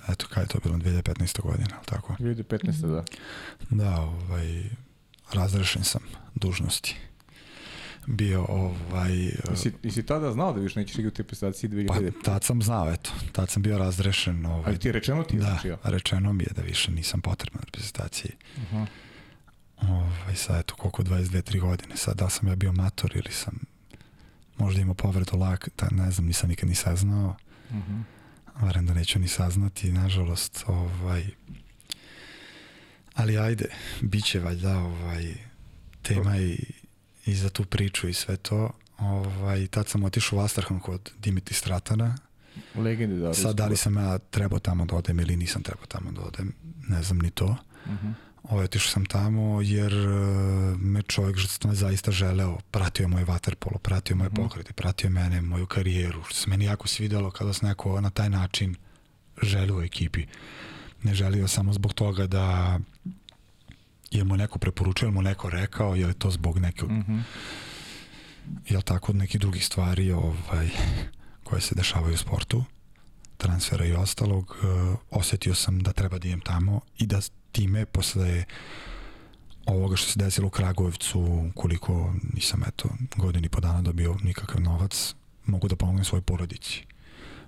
Eto, 0.10 0.28
kada 0.30 0.42
je 0.42 0.48
to 0.48 0.60
bilo, 0.64 0.78
2015. 0.78 1.42
godina, 1.42 1.76
ali 1.78 1.86
tako? 1.86 2.16
2015. 2.20 2.88
da. 2.88 3.04
Da, 3.70 4.02
ovaj, 4.02 4.64
razrešen 5.34 5.84
sam 5.84 6.02
dužnosti. 6.36 6.96
Bio, 8.08 8.46
ovaj, 8.46 9.14
Jesi, 9.50 9.72
jesi 9.84 10.06
tada 10.06 10.32
znao 10.32 10.54
da 10.54 10.60
više 10.60 10.80
nećeš 10.80 10.98
igrati 10.98 11.22
u 11.22 11.24
reprezentaciji 11.24 11.70
pa 11.88 11.94
2000? 11.96 12.12
tad 12.24 12.44
sam 12.44 12.62
znao, 12.62 12.92
eto, 12.94 13.12
tad 13.32 13.50
sam 13.50 13.62
bio 13.62 13.78
razrešen, 13.78 14.46
ovaj, 14.46 14.64
Ali 14.66 14.80
ti 14.80 14.88
je 14.88 14.92
rečeno 14.92 15.24
ti, 15.24 15.38
da, 15.38 15.44
znači 15.44 15.68
ja? 15.68 15.78
rečeno 15.84 16.34
mi 16.34 16.44
je 16.44 16.50
da 16.56 16.62
više 16.62 16.92
nisam 16.92 17.22
potreban 17.22 17.60
u 17.60 17.66
reprezentaciji. 17.66 18.32
Aha. 18.58 18.86
Ovaj, 19.82 20.36
sad 20.36 20.60
eto, 20.60 20.76
koliko 20.76 21.04
22-3 21.04 21.60
godine, 21.60 21.98
sad 21.98 22.18
da 22.18 22.30
sam 22.30 22.48
ja 22.48 22.56
bio 22.56 22.72
mator 22.72 23.12
ili 23.16 23.32
sam 23.32 23.60
možda 24.58 24.82
imao 24.82 24.94
povredu 24.96 25.38
lak, 25.38 25.70
da, 25.78 25.88
ne 25.92 26.12
znam, 26.12 26.28
nisam 26.28 26.50
nikad 26.50 26.70
ni 26.70 26.76
saznao, 26.76 27.36
Mhm. 27.72 28.02
varam 28.56 28.86
da 28.86 28.94
neću 28.94 29.20
ni 29.20 29.28
saznati, 29.28 29.92
nažalost, 29.92 30.64
ovaj, 30.68 31.28
ali 33.15 33.38
ajde, 33.38 33.65
bit 34.02 34.26
će 34.26 34.40
valjda 34.40 34.77
ovaj, 34.77 35.34
tema 36.02 36.38
i, 36.38 36.57
i 37.26 37.35
za 37.35 37.49
tu 37.49 37.65
priču 37.65 38.07
i 38.07 38.14
sve 38.14 38.38
to. 38.38 38.72
Ovaj, 38.98 39.68
tad 39.68 39.88
sam 39.88 40.03
otišao 40.03 40.40
u 40.40 40.41
Astrahan 40.41 40.80
kod 40.80 41.11
Dimitri 41.19 41.56
Stratana. 41.56 42.15
Legendi, 42.76 43.19
da. 43.19 43.34
Sad, 43.34 43.56
da 43.56 43.68
li 43.68 43.77
sam 43.77 43.98
ja 43.98 44.18
trebao 44.18 44.60
tamo 44.60 44.85
da 44.85 44.95
odem 44.95 45.19
ili 45.19 45.35
nisam 45.35 45.64
trebao 45.64 45.85
tamo 45.85 46.11
da 46.11 46.22
odem, 46.22 46.53
ne 46.88 47.03
znam 47.03 47.19
ni 47.19 47.31
to. 47.31 47.56
Mhm. 47.88 48.11
Ovaj, 48.44 48.65
otišao 48.65 48.91
sam 48.91 49.06
tamo 49.06 49.61
jer 49.61 49.94
e, 49.94 50.07
me 50.77 51.02
čovjek 51.02 51.38
što 51.38 51.73
zaista 51.73 52.11
želeo, 52.11 52.57
pratio 52.72 53.03
je 53.03 53.07
moj 53.07 53.23
vaterpolo, 53.23 53.77
pratio 53.77 54.15
moje 54.15 54.30
pokrete, 54.30 54.73
pratio 54.73 55.07
je 55.07 55.11
mene, 55.11 55.41
moju 55.41 55.65
karijeru, 55.65 56.23
što 56.23 56.35
se 56.35 56.49
meni 56.49 56.65
jako 56.65 56.88
svidelo 56.88 57.31
kada 57.31 57.53
se 57.53 57.65
neko 57.65 58.02
na 58.02 58.10
taj 58.10 58.30
način 58.30 58.76
želi 59.41 59.72
u 59.72 59.81
ekipi. 59.81 60.26
Ne 61.03 61.14
želio 61.15 61.48
samo 61.48 61.73
zbog 61.73 61.94
toga 61.94 62.27
da 62.27 62.80
je 64.14 64.23
mu 64.23 64.38
neko 64.38 64.60
preporučio, 64.60 65.06
je 65.06 65.11
mu 65.11 65.22
neko 65.22 65.49
rekao, 65.49 65.95
je 65.95 66.07
li 66.07 66.14
to 66.14 66.31
zbog 66.31 66.60
neke, 66.60 66.85
mm 66.85 67.03
-hmm. 67.07 67.22
je 68.69 68.77
li 68.77 68.84
tako, 68.84 69.11
od 69.11 69.15
nekih 69.15 69.41
drugih 69.41 69.65
stvari 69.65 70.11
ovaj, 70.11 70.69
koje 71.44 71.61
se 71.61 71.76
dešavaju 71.76 72.14
u 72.14 72.18
sportu, 72.18 72.64
transfera 73.38 73.85
i 73.85 73.94
ostalog, 73.94 74.57
uh, 74.64 74.98
osetio 75.11 75.56
sam 75.56 75.80
da 75.80 75.94
treba 75.94 76.18
da 76.19 76.27
idem 76.27 76.41
tamo 76.41 76.81
i 76.98 77.06
da 77.06 77.22
time 77.52 77.85
posle 77.85 78.44
ovoga 79.65 79.95
što 79.95 80.11
se 80.11 80.19
desilo 80.19 80.48
u 80.48 80.49
Kragujevcu, 80.49 81.49
koliko 81.56 82.14
nisam 82.34 82.64
eto 82.68 82.90
godini 83.15 83.49
po 83.49 83.60
dana 83.60 83.81
dobio 83.81 84.18
nikakav 84.23 84.61
novac, 84.61 85.15
mogu 85.45 85.68
da 85.68 85.76
pomognem 85.76 86.06
svojoj 86.06 86.22
porodici. 86.22 86.85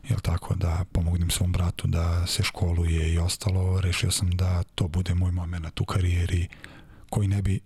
Jel 0.09 0.19
tako, 0.19 0.55
da 0.55 0.85
pomognem 0.91 1.29
svom 1.29 1.51
bratu 1.51 1.87
da 1.87 2.27
se 2.27 2.43
školuje 2.43 3.13
i 3.13 3.17
ostalo, 3.17 3.81
rešio 3.81 4.11
sam 4.11 4.31
da 4.31 4.63
to 4.63 4.87
bude 4.87 5.13
moj 5.13 5.31
moment 5.31 5.81
u 5.81 5.85
karijeri 5.85 6.47
koji 7.09 7.27
ne 7.27 7.41
bi 7.41 7.59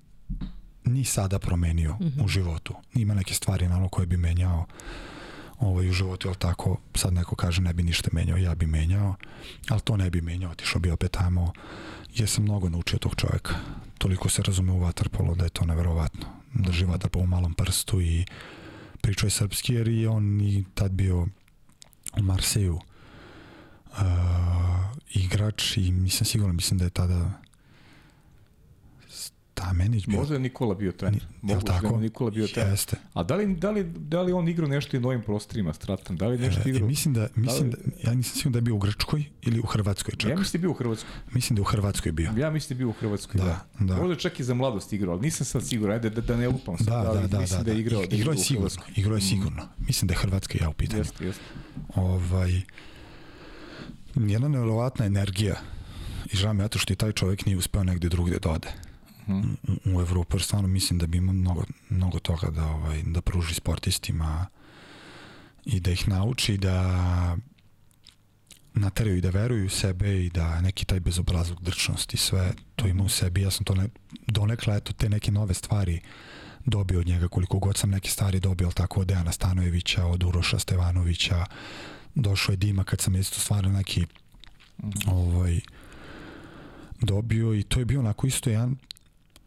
ni 0.85 1.05
sada 1.05 1.39
promenio 1.39 1.93
mm 1.93 2.05
-hmm. 2.05 2.23
u 2.23 2.27
životu. 2.27 2.73
Ima 2.93 3.13
neke 3.13 3.33
stvari 3.33 3.67
naravno 3.67 3.89
koje 3.89 4.07
bi 4.07 4.17
menjao 4.17 4.65
ovaj, 5.59 5.89
u 5.89 5.91
životu, 5.91 6.27
jel 6.27 6.35
tako, 6.35 6.77
sad 6.95 7.13
neko 7.13 7.35
kaže 7.35 7.61
ne 7.61 7.73
bi 7.73 7.83
ništa 7.83 8.09
menjao, 8.13 8.37
ja 8.37 8.55
bi 8.55 8.65
menjao, 8.65 9.15
ali 9.69 9.81
to 9.81 9.97
ne 9.97 10.09
bi 10.09 10.21
menjao, 10.21 10.51
otišao 10.51 10.79
bi 10.79 10.91
opet 10.91 11.11
tamo, 11.11 11.53
jer 12.15 12.29
sam 12.29 12.43
mnogo 12.43 12.69
naučio 12.69 12.99
tog 12.99 13.15
čoveka. 13.15 13.55
Toliko 13.97 14.29
se 14.29 14.43
razume 14.43 14.71
u 14.71 14.79
vaterpolo 14.79 15.35
da 15.35 15.43
je 15.43 15.49
to 15.49 15.65
neverovatno. 15.65 16.25
Drži 16.53 16.85
vaterpolo 16.85 17.23
u 17.23 17.27
malom 17.27 17.53
prstu 17.53 18.01
i 18.01 18.25
pričao 19.01 19.27
je 19.27 19.31
srpski 19.31 19.73
jer 19.73 19.87
je 19.87 20.09
on 20.09 20.41
i 20.41 20.65
tad 20.73 20.91
bio 20.91 21.27
Marseju. 22.21 22.79
Uh, 23.91 24.05
igrač 25.11 25.77
i 25.77 25.91
nisam 25.91 26.25
siguran, 26.25 26.55
mislim 26.55 26.77
da 26.77 26.85
je 26.85 26.89
tada 26.89 27.31
Stamenić 29.59 30.07
bio. 30.07 30.19
Možda 30.19 30.33
je 30.33 30.39
Nikola 30.39 30.75
bio 30.75 30.91
trener. 30.91 31.27
Mogu 31.41 31.61
da 31.61 31.65
tako? 31.65 31.87
Da 31.87 31.97
Nikola 31.97 32.31
bio 32.31 32.47
trener. 32.47 32.73
Jeste. 32.73 32.97
A 33.13 33.23
da 33.23 33.35
li, 33.35 33.55
da 33.55 33.71
li, 33.71 33.83
da 33.83 34.21
li 34.21 34.33
on 34.33 34.47
igrao 34.47 34.67
nešto 34.67 34.97
i 34.97 34.99
novim 34.99 35.21
prostorima, 35.21 35.73
Stratan? 35.73 36.17
Da 36.17 36.27
li 36.27 36.37
nešto 36.37 36.61
e, 36.65 36.69
igrao? 36.69 36.87
mislim 36.87 37.13
da, 37.13 37.27
mislim 37.35 37.71
da, 37.71 37.77
ja 38.03 38.13
nisam 38.13 38.35
siguran 38.35 38.51
da 38.51 38.57
je 38.57 38.61
bio 38.61 38.75
u 38.75 38.77
Grčkoj 38.77 39.23
ili 39.41 39.59
u 39.59 39.65
Hrvatskoj 39.65 40.13
čak. 40.17 40.31
Ja 40.31 40.37
mislim 40.37 40.51
da 40.51 40.57
je 40.57 40.61
bio 40.61 40.71
u 40.71 40.73
Hrvatskoj. 40.73 41.09
Mislim 41.31 41.55
da 41.55 41.59
je 41.59 41.61
u 41.61 41.65
Hrvatskoj 41.65 42.11
bio. 42.11 42.31
Ja 42.37 42.49
mislim 42.49 42.67
da 42.67 42.73
je 42.73 42.77
bio 42.77 42.89
u 42.89 42.93
Hrvatskoj, 42.99 43.37
da. 43.41 43.45
Da, 43.79 43.85
da. 43.85 43.95
Možda 43.95 44.15
čak 44.15 44.39
i 44.39 44.43
za 44.43 44.53
mladost 44.53 44.93
igrao, 44.93 45.13
ali 45.13 45.21
nisam 45.21 45.45
sad 45.45 45.67
siguran, 45.67 45.93
ajde 45.93 46.09
da, 46.09 46.21
da 46.21 46.37
ne 46.37 46.47
lupam 46.47 46.77
sad, 46.77 46.87
Da, 46.87 47.13
da, 47.13 47.27
da, 47.27 47.39
mislim 47.39 47.59
da, 47.59 47.63
da, 47.63 47.63
da. 47.63 47.71
je 47.71 47.79
igrao. 47.79 48.05
da 48.05 48.15
Igrao 48.15 48.33
je 48.33 48.37
sigurno, 48.37 48.69
igrao 48.95 49.15
je 49.15 49.21
sigurno. 49.21 49.67
Mislim 49.87 50.07
da 50.07 50.13
je 50.13 50.17
Hrvatska 50.17 50.57
ja 50.61 50.69
u 50.69 50.73
pitanju. 50.73 50.99
Jeste, 50.99 51.25
jeste. 51.25 51.43
Ovaj, 51.95 52.61
jedna 54.15 54.47
nevjerovatna 54.47 55.05
energija 55.05 55.55
i 56.33 56.37
žao 56.37 56.53
mi 56.53 56.63
je 56.63 56.69
to 56.69 56.79
što 56.79 56.93
i 56.93 56.95
taj 56.95 57.11
čovjek 57.11 57.45
nije 57.45 57.57
uspeo 57.57 57.83
negde 57.83 58.09
drugde 58.09 58.39
da 58.39 58.49
ode 58.49 58.67
Mhm. 59.29 59.53
u, 59.67 59.97
u 59.97 60.01
Evropu, 60.01 60.37
jer 60.37 60.43
stvarno 60.43 60.67
mislim 60.67 60.99
da 60.99 61.07
bi 61.07 61.17
imao 61.17 61.33
mnogo, 61.33 61.63
mnogo 61.89 62.19
toga 62.19 62.49
da, 62.49 62.65
ovaj, 62.65 63.03
da 63.05 63.21
pruži 63.21 63.53
sportistima 63.53 64.47
i 65.65 65.79
da 65.79 65.91
ih 65.91 66.07
nauči 66.07 66.57
da 66.57 67.37
nateraju 68.73 69.17
i 69.17 69.21
da 69.21 69.29
veruju 69.29 69.65
u 69.65 69.69
sebe 69.69 70.25
i 70.25 70.29
da 70.29 70.61
neki 70.61 70.85
taj 70.85 70.99
bezobrazluk, 70.99 71.61
drčnost 71.61 72.13
i 72.13 72.17
sve 72.17 72.53
to 72.75 72.87
ima 72.87 73.03
u 73.03 73.09
sebi. 73.09 73.41
Ja 73.41 73.51
sam 73.51 73.65
to 73.65 73.75
ne, 73.75 73.87
donekle, 74.27 74.77
eto, 74.77 74.93
te 74.93 75.09
neke 75.09 75.31
nove 75.31 75.53
stvari 75.53 76.01
dobio 76.65 76.99
od 76.99 77.07
njega, 77.07 77.27
koliko 77.27 77.59
god 77.59 77.77
sam 77.77 77.89
neke 77.89 78.09
stvari 78.09 78.39
dobio, 78.39 78.67
ali 78.67 78.73
tako 78.73 79.01
od 79.01 79.07
Dejana 79.07 79.31
Stanojevića, 79.31 80.05
od 80.05 80.23
Uroša 80.23 80.59
Stevanovića, 80.59 81.45
došao 82.15 82.53
je 82.53 82.57
Dima 82.57 82.83
kad 82.83 83.01
sam 83.01 83.15
isto 83.15 83.39
stvarno 83.39 83.69
neki 83.69 84.05
ovaj, 85.07 85.59
dobio 87.01 87.53
i 87.53 87.63
to 87.63 87.79
je 87.79 87.85
bio 87.85 87.99
onako 87.99 88.27
isto 88.27 88.49
jedan 88.49 88.77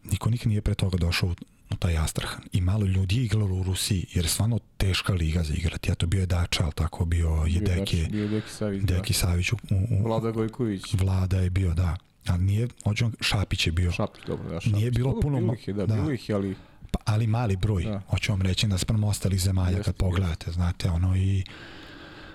niko 0.05 0.31
nikad 0.31 0.49
nije 0.49 0.61
pre 0.61 0.75
toga 0.75 0.99
došao 0.99 1.29
u, 1.29 1.35
u 1.71 1.77
taj 1.77 1.97
Astrahan 1.97 2.41
i 2.53 2.61
malo 2.61 2.87
ljudi 2.87 3.17
je 3.17 3.25
igralo 3.25 3.55
u 3.55 3.63
Rusiji 3.63 4.07
jer 4.13 4.25
je 4.25 4.29
stvarno 4.29 4.59
teška 4.77 5.13
liga 5.13 5.43
za 5.43 5.55
igrati 5.55 5.91
ja 5.91 5.95
to 5.95 6.07
bio 6.07 6.21
je 6.21 6.27
Dača, 6.27 6.65
ali 6.65 6.73
tako 6.73 7.05
bio 7.05 7.29
je 7.47 7.61
Bio 7.61 7.69
Deki, 7.69 7.97
Dačić, 7.97 8.09
Bio 8.11 8.29
Deki 8.29 8.51
Savić, 8.51 8.83
Deki 8.83 9.13
Savić 9.13 9.53
u, 9.53 9.57
u, 9.71 9.77
da. 9.91 10.03
Vlada 10.03 10.31
Gojković. 10.31 10.83
Vlada 10.95 11.41
je 11.41 11.51
bio, 11.51 11.75
da 11.75 11.97
ali 12.27 12.43
nije, 12.43 12.69
hoću 12.85 13.11
Šapić 13.21 13.67
je 13.67 13.73
bio 13.73 13.93
Šapić, 13.93 14.23
dobro, 14.27 14.49
da, 14.51 14.61
Šapić. 14.61 14.73
Nije 14.73 14.91
bilo 14.91 15.09
Dobro, 15.09 15.21
puno 15.23 15.39
Bilo 15.41 15.55
ih 15.55 15.69
je, 15.69 15.75
da, 15.75 15.87
da. 15.87 15.95
bilo 15.95 16.13
ih 16.13 16.29
je, 16.29 16.35
ali 16.35 16.57
pa, 16.91 16.99
ali 17.05 17.27
mali 17.27 17.57
broj, 17.57 17.83
Da. 17.83 18.03
hoću 18.09 18.33
vam 18.33 18.43
reći 18.43 18.67
naspram 18.67 19.05
ostalih 19.05 19.41
zemalja 19.41 19.77
Jeste, 19.77 19.83
kad 19.85 19.97
pogledate, 19.97 20.53
znate, 20.53 20.91
ono 20.91 21.17
i 21.17 21.45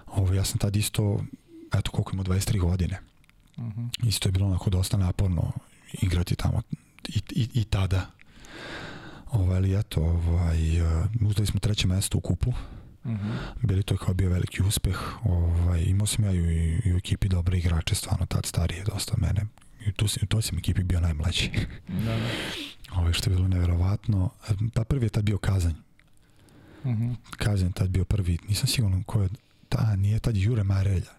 ovo, 0.07 0.33
ja 0.33 0.43
sam 0.43 0.57
tad 0.57 0.75
isto, 0.75 1.23
eto 1.73 1.91
koliko 1.91 2.11
ima 2.13 2.23
23 2.23 2.59
godine, 2.59 2.99
Mhm. 3.59 3.85
isto 4.03 4.29
je 4.29 4.33
bilo 4.33 4.45
onako 4.45 4.69
dosta 4.69 4.97
naporno 4.97 5.51
igrati 6.01 6.35
tamo 6.35 6.61
i, 7.07 7.21
i, 7.31 7.49
i 7.53 7.63
tada. 7.63 8.05
Ovaj, 9.31 9.57
ali 9.57 9.79
eto, 9.79 10.01
ovaj, 10.01 10.81
uh, 10.81 10.87
uzeli 11.21 11.47
smo 11.47 11.59
treće 11.59 11.87
mesto 11.87 12.17
u 12.17 12.21
kupu, 12.21 12.53
Mhm. 13.05 13.29
bili 13.61 13.83
to 13.83 13.93
je 13.93 13.97
kao 13.97 14.13
bio 14.13 14.29
veliki 14.29 14.63
uspeh, 14.63 14.97
ovaj, 15.23 15.81
imao 15.81 16.07
sam 16.07 16.25
ja 16.25 16.31
i, 16.31 16.37
i 16.85 16.93
u 16.93 16.97
ekipi 16.97 17.27
dobre 17.29 17.57
igrače, 17.57 17.95
stvarno 17.95 18.25
tad 18.25 18.45
starije 18.45 18.83
dosta 18.83 19.13
mene, 19.17 19.41
i 19.81 19.91
tu, 19.91 20.07
sam- 20.07 20.23
u 20.23 20.27
toj 20.27 20.41
sam 20.41 20.57
ekipi 20.57 20.83
bio 20.83 20.99
najmlađi. 20.99 21.49
Da, 21.87 22.15
da. 22.15 22.29
Ovo 22.95 23.13
što 23.13 23.29
je 23.29 23.35
bilo 23.35 23.47
neverovatno. 23.47 24.29
Pa 24.73 24.83
prvi 24.83 25.05
je 25.05 25.09
tad 25.09 25.23
bio 25.23 25.37
Kazanj. 25.37 25.73
Mhm. 26.85 27.11
Kazanj 27.31 27.67
je 27.67 27.73
tad 27.73 27.89
bio 27.89 28.05
prvi. 28.05 28.37
Nisam 28.47 28.67
siguran 28.67 29.03
ko 29.03 29.21
je... 29.21 29.29
Ta, 29.69 29.95
nije 29.95 30.19
tad 30.19 30.37
Jure 30.37 30.63
Marelja 30.63 31.11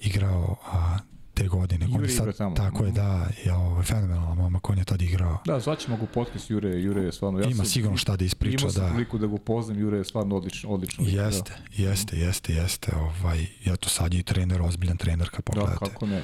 igrao 0.00 0.56
a, 0.66 0.98
te 1.34 1.46
godine. 1.46 1.86
Jure 1.86 1.96
On 1.96 2.04
je 2.04 2.10
sad, 2.10 2.20
igra 2.20 2.32
tamo. 2.34 2.56
Tako 2.56 2.78
je, 2.78 2.88
Mhm. 2.88 2.96
da. 2.96 3.26
Je 3.44 3.54
ovo, 3.54 3.82
fenomenalan 3.82 4.36
momak, 4.36 4.70
on 4.70 4.78
je 4.78 4.84
tad 4.84 5.02
igrao. 5.02 5.38
Da, 5.44 5.60
zvaćemo 5.60 5.96
ga 5.96 6.02
u 6.02 6.08
podcast 6.08 6.50
Jure, 6.50 6.70
Jure 6.72 7.02
je 7.02 7.12
stvarno... 7.12 7.38
Ja 7.38 7.44
Ima 7.44 7.54
sam- 7.54 7.64
sigurno 7.66 7.96
šta 7.96 8.16
da 8.16 8.24
ispriča, 8.24 8.56
Imao 8.58 8.70
sam 8.70 8.82
da. 8.82 8.88
priliku 8.88 9.18
da 9.18 9.26
ga 9.26 9.34
upoznam, 9.34 9.78
Jure 9.78 9.98
je 9.98 10.04
stvarno 10.04 10.36
odlično, 10.36 10.70
odlično. 10.70 11.04
lik, 11.04 11.14
Jeste, 11.14 11.52
jeste, 11.72 12.16
jeste, 12.18 12.52
jeste. 12.54 12.92
Ovaj, 12.96 13.46
ja 13.64 13.76
to 13.76 13.88
sad 13.88 14.14
je 14.14 14.20
i 14.20 14.24
trener, 14.24 14.62
ozbiljan 14.62 14.96
trener 14.96 15.28
kad 15.28 15.44
Da, 15.44 15.52
da 15.52 15.60
pogledate. 15.60 15.78
kako 15.84 16.06
ne. 16.06 16.22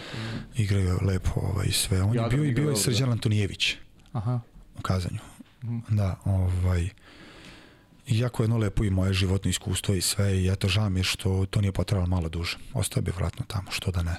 Igraju 0.56 0.98
lepo 1.02 1.30
ovaj, 1.36 1.68
sve. 1.68 2.02
On 2.02 2.10
je 2.10 2.16
Jadran 2.16 2.30
bio 2.32 2.44
i 2.44 2.50
igra 2.50 2.62
bio 2.62 2.72
i 2.72 2.76
Srđan 2.76 3.10
Antonijević 3.10 3.74
Aha. 4.12 4.40
u 4.78 4.82
Kazanju. 4.82 5.18
Mhm. 5.64 5.78
Da, 5.90 6.16
ovaj, 6.24 6.88
Iako 8.08 8.42
jedno 8.42 8.58
lepo 8.58 8.84
i 8.84 8.90
moje 8.90 9.12
životno 9.12 9.50
iskustvo 9.50 9.94
i 9.94 10.00
sve, 10.00 10.36
i 10.36 10.48
eto 10.48 10.68
žao 10.68 10.90
mi 10.90 11.00
je 11.00 11.04
što 11.04 11.46
to 11.46 11.60
nije 11.60 11.72
potrebalo 11.72 12.06
malo 12.08 12.28
duže. 12.28 12.56
Ostao 12.74 13.02
bi 13.02 13.10
vratno 13.10 13.44
tamo, 13.46 13.70
što 13.70 13.90
da 13.90 14.02
ne. 14.02 14.16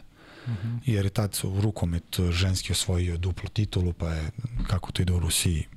Mhm. 0.47 0.75
Jer 0.85 1.05
je 1.05 1.09
tad 1.09 1.39
u 1.43 1.61
rukomet 1.61 2.19
ženski 2.31 2.71
osvojio 2.71 3.17
duplu 3.17 3.49
titulu, 3.49 3.93
pa 3.93 4.09
je, 4.09 4.31
kako 4.67 4.91
to 4.91 5.01
ide 5.01 5.13
u 5.13 5.19
Rusiji, 5.19 5.67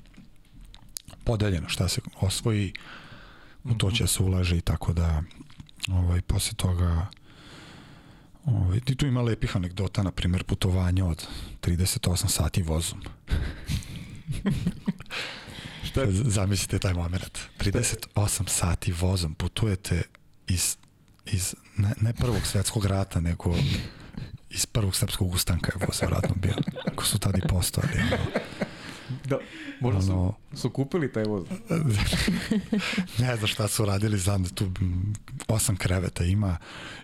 podeljeno 1.25 1.69
šta 1.69 1.89
se 1.89 2.01
osvoji, 2.21 2.73
u 3.65 3.75
to 3.75 3.91
će 3.91 4.07
se 4.07 4.23
ulaže 4.23 4.57
i 4.57 4.61
tako 4.61 4.93
da 4.93 5.23
ovaj, 5.89 6.21
posle 6.21 6.55
toga 6.55 7.07
ovaj, 8.45 8.81
i 8.87 8.95
tu 8.95 9.07
ima 9.07 9.23
lepih 9.23 9.57
anegdota, 9.57 10.03
na 10.03 10.11
primjer 10.11 10.45
putovanje 10.45 11.03
od 11.03 11.27
38 11.63 12.29
sati 12.29 12.63
vozom. 12.63 13.01
Šta 15.89 16.01
je? 16.01 16.13
Zamislite 16.13 16.79
taj 16.79 16.95
moment. 16.95 17.39
38 17.59 18.49
sati 18.49 18.93
vozom 18.93 19.35
putujete 19.35 20.03
iz, 20.49 20.77
iz 21.27 21.55
ne, 21.77 21.95
ne 22.01 22.13
prvog 22.13 22.47
svetskog 22.47 22.85
rata, 22.85 23.21
nego 23.21 23.57
iz 24.55 24.67
prvog 24.67 24.97
srpskog 24.97 25.33
ustanka 25.33 25.73
je 25.75 25.87
voz 25.87 26.03
vratno 26.03 26.35
bio. 26.37 26.55
Ako 26.93 27.05
su 27.05 27.19
tada 27.19 27.39
i 27.39 27.49
postojali. 27.49 28.01
Ono, 28.13 28.19
Da, 29.25 29.39
možda 29.81 30.03
su, 30.03 30.13
ono, 30.13 30.35
su 30.55 30.71
kupili 30.71 31.13
taj 31.13 31.25
voz. 31.25 31.45
ne 33.19 33.37
znam 33.37 33.47
šta 33.47 33.69
su 33.69 33.85
radili, 33.85 34.19
znam 34.19 34.43
da 34.43 34.49
tu 34.49 34.71
osam 35.49 35.77
kreveta 35.77 36.25
ima 36.25 36.57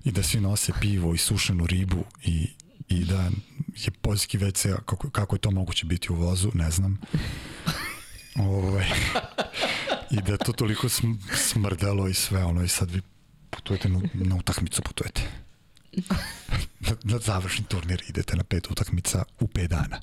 i 0.05 0.13
da 0.13 0.23
svi 0.23 0.41
nose 0.41 0.73
pivo 0.81 1.15
i 1.15 1.19
sušenu 1.19 1.67
ribu 1.67 2.05
i, 2.23 2.49
i 2.89 3.05
da 3.05 3.31
je 3.77 3.91
poljski 3.91 4.39
WC, 4.39 4.75
kako, 4.75 5.11
kako 5.11 5.37
je 5.37 5.41
to 5.41 5.51
moguće 5.51 5.87
biti 5.87 6.13
u 6.13 6.17
vozu, 6.17 6.51
ne 6.55 6.71
znam. 6.71 7.01
Ovaj, 8.37 8.87
I 10.11 10.23
da 10.23 10.33
je 10.33 10.39
to 10.39 10.53
toliko 10.53 10.89
sm, 10.89 11.13
smrdelo 11.35 12.09
i 12.09 12.15
sve 12.15 12.45
ono 12.45 12.65
i 12.65 12.69
sad 12.69 12.91
vi 12.91 13.03
putujete 13.51 13.89
na, 13.89 14.01
na 14.15 14.37
utakmicu 14.37 14.83
putujete. 14.83 15.23
Na, 16.81 16.97
na 17.05 17.19
završni 17.19 17.65
turnir 17.65 18.03
idete 18.09 18.37
na 18.37 18.45
pet 18.45 18.71
utakmica 18.71 19.25
u 19.41 19.47
pet 19.47 19.71
dana. 19.71 20.01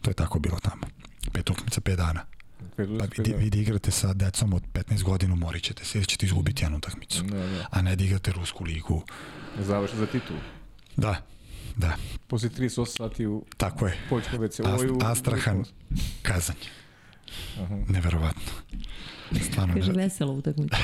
To 0.00 0.10
je 0.10 0.14
tako 0.14 0.38
bilo 0.38 0.58
tamo. 0.58 0.86
Pet 1.32 1.50
utakmica, 1.50 1.80
pet 1.80 1.96
dana. 1.96 2.24
Pa 2.76 2.82
vidi, 3.16 3.34
vidi 3.38 3.60
igrate 3.60 3.90
sa 3.90 4.12
decom 4.14 4.54
od 4.54 4.62
15 4.72 5.02
godina, 5.02 5.34
umorit 5.34 5.62
ćete 5.62 5.84
se 5.84 5.98
jer 5.98 6.06
ćete 6.06 6.26
izgubiti 6.26 6.64
jednu 6.64 6.78
utakmicu. 6.78 7.22
Da, 7.22 7.36
da. 7.36 7.66
A 7.70 7.82
ne 7.82 7.96
da 7.96 8.04
igrate 8.04 8.32
Rusku 8.32 8.64
ligu. 8.64 9.02
Završi 9.58 9.96
za 9.96 10.06
titulu. 10.06 10.38
Da, 10.96 11.22
da, 11.76 11.96
Posle 12.26 12.48
38 12.48 12.96
sati 12.96 13.26
u 13.26 13.44
tako 13.56 13.86
je. 13.86 13.98
Poljskoj 14.08 14.38
WC. 14.38 14.74
Ast, 14.74 15.02
Astrahan, 15.02 15.64
Kazanj. 16.22 16.56
Neverovatno. 17.88 18.52
Stvarno, 19.40 19.74
Kaže, 19.74 19.92
ne, 19.92 20.02
vesela 20.02 20.32
utakmica. 20.32 20.76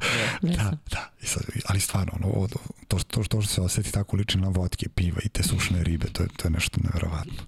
da, 0.42 0.72
da. 0.90 1.10
I 1.22 1.26
sad, 1.26 1.42
ali 1.66 1.80
stvarno, 1.80 2.12
ono, 2.16 2.26
ovo, 2.26 2.48
to, 2.48 2.58
to, 2.98 3.22
to 3.22 3.22
što 3.22 3.42
se 3.42 3.60
oseti 3.60 3.92
tako 3.92 4.16
liči 4.16 4.38
na 4.38 4.48
vodke, 4.48 4.88
piva 4.88 5.18
i 5.24 5.28
te 5.28 5.42
sušne 5.42 5.84
ribe, 5.84 6.06
to 6.12 6.22
je, 6.22 6.28
to 6.36 6.46
je 6.48 6.50
nešto 6.50 6.80
neverovatno. 6.84 7.42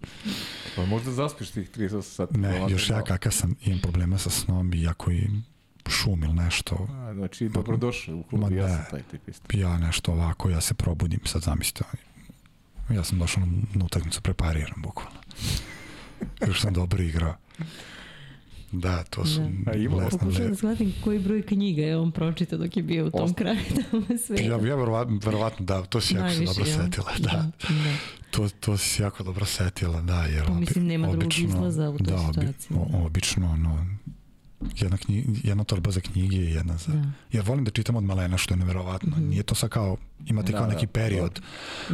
Pa 0.76 0.86
možda 0.86 1.12
zaspiš 1.12 1.50
tih 1.50 1.70
38 1.70 2.02
sati. 2.02 2.38
Ne, 2.38 2.60
još 2.70 2.90
ja 2.90 2.96
malo. 2.96 3.06
kakav 3.06 3.32
sam, 3.32 3.54
imam 3.64 3.80
problema 3.80 4.18
sa 4.18 4.30
snom 4.30 4.74
i 4.74 4.88
ako 4.88 5.10
i 5.10 5.28
šum 5.88 6.24
ili 6.24 6.34
nešto, 6.34 6.86
A, 6.90 7.14
znači, 7.14 7.48
dobrodošao 7.48 8.16
u 8.16 8.22
klub, 8.22 8.52
ja 8.52 8.68
sam 8.68 8.84
taj 8.90 9.02
tip 9.02 9.28
isto. 9.28 9.58
ja 9.58 9.78
nešto 9.78 10.12
ovako, 10.12 10.50
ja 10.50 10.60
se 10.60 10.74
probudim, 10.74 11.20
sad 11.24 11.42
zamislite, 11.42 11.84
ja 12.90 13.04
sam 13.04 13.18
došao 13.18 13.46
na, 13.46 13.52
na 13.74 13.84
utakmicu 13.84 14.22
prepariran, 14.22 14.82
bukvalno. 14.82 15.20
Još 16.46 16.60
sam 16.60 16.74
dobro 16.74 17.02
igrao. 17.02 17.34
Da, 18.72 19.04
to 19.04 19.24
su 19.26 19.40
Da. 19.40 19.70
A 19.70 19.74
ima- 19.74 19.96
lesne 19.96 20.18
da 20.40 20.56
shvatim 20.56 20.94
koji 21.04 21.18
broj 21.18 21.42
knjiga 21.42 21.82
je 21.82 21.96
on 21.96 22.12
pročitao 22.12 22.58
dok 22.58 22.76
je 22.76 22.82
bio 22.82 23.06
u 23.06 23.10
tom 23.10 23.22
Osta- 23.22 23.34
kraju 23.34 23.58
tamo 23.82 24.02
sve. 24.18 24.36
Ja, 24.38 24.44
ja 24.44 24.56
verovatno, 24.56 25.20
verovatno 25.24 25.66
da, 25.66 25.82
to 25.82 26.00
si 26.00 26.14
jako 26.14 26.30
se 26.30 26.44
dobro 26.44 26.64
jel? 26.66 26.78
setila. 26.78 27.12
Da, 27.18 27.28
da. 27.60 27.68
to, 28.30 28.48
to 28.50 28.76
si 28.76 28.88
se 28.88 29.02
jako 29.02 29.22
dobro 29.22 29.44
setila, 29.46 30.00
da. 30.02 30.22
Jer 30.24 30.44
Pa 30.44 30.52
obi- 30.52 30.60
mislim, 30.60 30.86
nema 30.86 31.06
drugog 31.06 31.22
obično- 31.24 31.48
izlaza 31.48 31.90
u 31.90 31.98
toj 31.98 32.06
da, 32.06 32.16
obi- 32.16 32.26
situaciji. 32.34 32.76
o- 32.76 33.06
obično, 33.06 33.50
ono, 33.50 33.86
jedna, 34.76 34.96
knji, 34.96 35.24
jedna 35.42 35.64
torba 35.64 35.90
za 35.90 36.00
knjige 36.02 36.36
i 36.36 36.50
jedna 36.50 36.76
za... 36.76 36.92
Da. 36.92 37.04
Jer 37.32 37.44
volim 37.44 37.64
da 37.64 37.70
čitam 37.70 37.96
od 37.96 38.04
malena, 38.04 38.38
što 38.38 38.54
je 38.54 38.58
neverovatno. 38.58 39.10
Mhm. 39.10 39.28
Nije 39.28 39.42
to 39.42 39.54
sad 39.54 39.70
kao, 39.70 39.96
imate 40.26 40.52
Da, 40.52 40.58
kao 40.58 40.66
da, 40.66 40.72
neki 40.72 40.86
period 40.86 41.40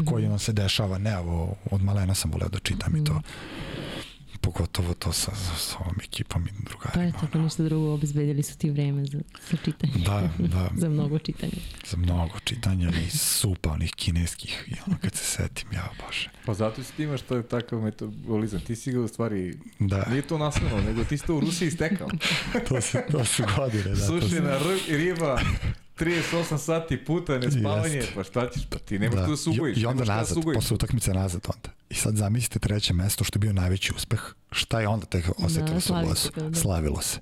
koji 0.04 0.26
vam 0.26 0.38
se 0.38 0.52
dešava. 0.52 0.98
Ne, 0.98 1.18
ovo, 1.18 1.56
od 1.70 1.82
malena 1.82 2.14
sam 2.14 2.30
voleo 2.30 2.48
da 2.48 2.58
čitam 2.58 2.96
i 2.96 3.04
to. 3.04 3.20
Pogotovo 4.44 4.94
to 4.94 5.12
sa, 5.12 5.32
sa 5.58 5.76
ovom 5.78 5.96
ekipom 6.00 6.42
i 6.42 6.48
Pa 6.48 6.54
drugarima. 6.64 7.04
eto, 7.08 7.18
ako 7.22 7.38
ništa 7.38 7.62
drugo, 7.62 7.92
obezbedili 7.92 8.42
su 8.42 8.58
ti 8.58 8.70
vreme 8.70 9.04
za, 9.04 9.18
za 9.50 9.56
čitanje. 9.56 9.92
Da, 9.96 10.28
da, 10.40 10.70
za 10.76 10.88
mnogo 10.88 11.18
čitanja. 11.18 11.52
za 11.86 11.96
mnogo 11.96 12.38
čitanja 12.40 12.88
i 13.06 13.10
supa 13.10 13.70
onih 13.70 13.92
kineskih. 13.92 14.64
I 14.66 14.82
ono 14.86 14.96
kad 14.98 15.14
se 15.14 15.24
setim, 15.26 15.68
ja 15.72 15.88
bože. 15.98 16.30
Pa 16.46 16.54
zato 16.54 16.82
si 16.82 16.92
ti 16.92 17.02
imaš 17.02 17.22
taj 17.22 17.42
takav 17.44 17.80
metabolizam. 17.80 18.60
Ti 18.60 18.76
si 18.76 18.92
ga 18.92 19.00
u 19.00 19.08
stvari, 19.08 19.58
Da, 19.78 20.04
nije 20.04 20.22
to 20.22 20.38
nasledno, 20.38 20.80
nego 20.80 21.04
ti 21.04 21.18
si 21.18 21.26
to 21.26 21.36
u 21.36 21.40
Rusiji 21.40 21.70
stekao. 21.70 22.08
to, 22.68 22.80
se, 22.80 23.04
to 23.10 23.24
su 23.24 23.42
godine. 23.56 23.84
Da, 23.84 23.94
to 23.98 24.20
su- 24.20 24.20
Sušina 24.20 24.50
r- 24.50 24.60
riba, 24.88 25.40
38 25.98 26.58
sati 26.58 27.04
puta, 27.04 27.38
nespavanje, 27.38 27.94
Jeste. 27.96 28.12
pa 28.14 28.24
šta 28.24 28.50
ćeš, 28.50 28.62
pa 28.70 28.78
ti 28.78 28.98
nemaš 28.98 29.16
da. 29.18 29.24
tu 29.24 29.30
da 29.30 29.36
sugojiš. 29.36 29.78
I, 29.78 29.80
I 29.80 29.86
onda 29.86 30.04
da 30.04 30.16
nazad, 30.16 30.34
sugojiš. 30.34 30.54
posle 30.54 30.74
utakmice 30.74 31.14
nazad 31.14 31.46
onda. 31.54 31.68
I 31.90 31.94
sad 31.94 32.16
zamislite 32.16 32.58
treće 32.58 32.94
mesto 32.94 33.24
što 33.24 33.36
je 33.36 33.40
bio 33.40 33.52
najveći 33.52 33.92
uspeh. 33.96 34.20
Šta 34.52 34.80
je 34.80 34.88
onda 34.88 35.06
tek 35.06 35.24
osetilo 35.38 35.74
Da, 35.74 35.80
se 35.80 35.92
u 35.92 36.14
se 36.14 36.30
to, 36.30 36.48
da. 36.48 36.56
Slavilo 36.60 37.00
se. 37.00 37.18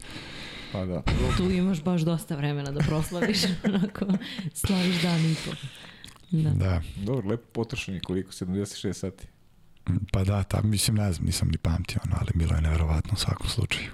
Pa 0.72 0.84
da. 0.84 1.02
Tu 1.36 1.50
imaš 1.50 1.82
baš 1.82 2.00
dosta 2.00 2.36
vremena 2.36 2.70
da 2.70 2.80
proslaviš, 2.80 3.38
onako, 3.64 4.06
slaviš 4.54 5.02
dan 5.02 5.20
i 5.20 5.34
po. 5.44 5.50
Da. 6.30 6.50
Da. 6.50 6.82
Dobro, 6.96 7.28
lepo 7.28 7.42
potrošenje, 7.52 8.00
koliko, 8.00 8.32
76 8.32 8.92
sati. 8.92 9.26
Pa 10.12 10.24
da, 10.24 10.42
ta, 10.42 10.62
mislim, 10.62 10.96
ne 10.96 11.12
znam, 11.12 11.26
nisam 11.26 11.48
ni 11.48 11.58
pamtio, 11.58 12.00
ono, 12.06 12.16
ali 12.20 12.30
bilo 12.34 12.54
je 12.54 12.60
neverovatno 12.62 13.10
u 13.12 13.16
svakom 13.16 13.48
slučaju. 13.48 13.90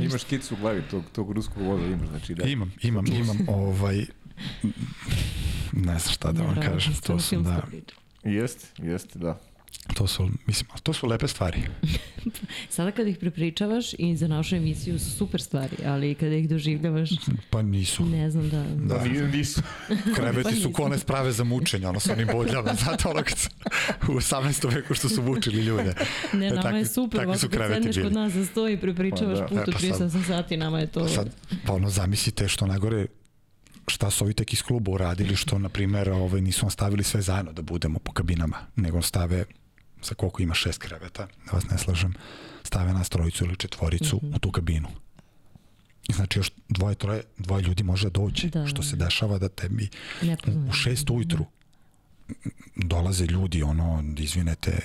Imaš 0.00 0.22
skicu 0.22 0.54
u 0.54 0.58
glavi 0.60 0.82
tog, 0.90 1.04
tog 1.12 1.32
ruskog 1.32 1.62
voza, 1.62 1.86
imaš, 1.86 2.08
znači 2.08 2.34
da. 2.34 2.44
Imam, 2.44 2.72
imam, 2.82 3.06
imam, 3.06 3.38
ovaj, 3.48 4.06
ne 5.72 5.98
znam 5.98 6.12
šta 6.12 6.32
da 6.32 6.42
vam 6.42 6.54
kažem, 6.60 6.94
to 6.94 7.18
filmska 7.18 7.62
da. 8.22 8.30
Jeste, 8.30 8.82
jeste, 8.82 9.18
da. 9.18 9.40
To 9.94 10.06
su, 10.06 10.30
mislim, 10.46 10.68
to 10.82 10.92
su 10.92 11.06
lepe 11.06 11.28
stvari. 11.28 11.62
Sada 12.70 12.90
kad 12.90 13.06
ih 13.08 13.16
prepričavaš 13.18 13.86
i 13.94 14.16
za 14.16 14.28
našu 14.28 14.56
emisiju 14.56 14.98
su 14.98 15.10
super 15.10 15.42
stvari, 15.42 15.76
ali 15.86 16.14
kada 16.14 16.34
ih 16.34 16.48
doživljavaš, 16.48 17.10
Pa 17.50 17.62
nisu. 17.62 18.04
ne 18.04 18.30
znam 18.30 18.48
da... 18.48 18.62
Da. 18.64 18.94
Da. 18.94 19.04
Ni- 19.04 19.28
Nisu. 19.28 19.62
Kreveti 20.16 20.50
su 20.50 20.56
nisu. 20.56 20.72
kone 20.72 20.98
sprave 20.98 21.32
za 21.32 21.44
mučenje, 21.44 21.86
ono 21.86 22.00
sa 22.00 22.12
onim 22.12 22.28
bodljama, 22.28 22.74
znate 22.84 23.08
ono 23.08 23.22
kad 23.22 23.38
su, 23.38 23.48
u 24.02 24.12
18. 24.12 24.74
veku 24.74 24.94
što 24.94 25.08
su 25.08 25.22
mučili 25.22 25.60
ljude. 25.60 25.94
Ne, 26.32 26.46
E, 26.46 26.50
nama 26.50 26.62
takvi- 26.62 26.78
je 26.78 26.86
super, 26.86 27.10
takvi 27.12 27.26
ovako 27.26 27.38
su 27.38 27.48
kad 27.48 27.52
kreveti 27.52 27.74
sedneš 27.74 27.96
bili. 27.96 28.06
kod 28.06 28.12
nas 28.14 28.32
za 28.32 28.46
sto 28.46 28.68
i 28.68 28.76
prepričavaš 28.78 29.38
Pa 29.38 29.44
da. 29.44 29.48
put 29.48 29.58
E, 29.58 29.62
u 29.62 29.72
pa 29.72 29.78
sad- 29.94 30.10
38 30.10 30.26
sati, 30.26 30.56
nama 30.56 30.78
je 30.78 30.86
to... 30.86 31.08
Sad, 31.08 31.30
pa 31.66 31.72
ono, 31.72 31.90
zamislite 31.90 32.48
što 32.48 32.66
najgore, 32.66 33.06
šta 33.86 34.10
su 34.10 34.24
ovi 34.24 34.34
tek 34.34 34.52
iz 34.52 34.62
kluba 34.62 34.90
uradili, 34.92 35.36
što, 35.36 35.58
na 35.58 35.68
primjer, 35.68 36.10
ovaj, 36.10 36.40
nisu 36.40 36.62
nam 36.62 36.70
stavili 36.70 37.02
sve 37.04 37.22
zajedno 37.22 37.52
da 37.52 37.62
budemo 37.62 37.98
po 37.98 38.12
kabinama, 38.12 38.56
nego 38.76 39.02
stave, 39.02 39.44
sa 40.04 40.14
koliko 40.14 40.42
ima 40.42 40.54
šest 40.54 40.78
kreveta, 40.78 41.26
da 41.46 41.52
vas 41.52 41.64
ne 41.64 41.78
slažem, 41.78 42.14
stave 42.62 42.92
nas 42.92 43.08
trojicu 43.08 43.44
ili 43.44 43.56
četvoricu 43.56 44.16
Mhm. 44.16 44.34
u 44.34 44.38
tu 44.38 44.50
kabinu. 44.50 44.88
I 46.08 46.12
znači 46.12 46.38
još 46.38 46.50
dvoje, 46.68 46.94
troje, 46.94 47.22
dvoje 47.38 47.62
ljudi 47.62 47.82
može 47.82 48.04
da 48.04 48.10
dođe, 48.12 48.48
Da, 48.48 48.66
što 48.66 48.76
da, 48.76 48.82
se 48.82 48.96
da. 48.96 49.04
dešava 49.04 49.38
da 49.38 49.48
tebi 49.48 49.88
u, 50.46 50.68
u 50.68 50.72
šest 50.72 51.10
ujutru 51.10 51.44
dolaze 52.76 53.24
ljudi, 53.26 53.62
ono, 53.62 54.04
izvinete, 54.18 54.78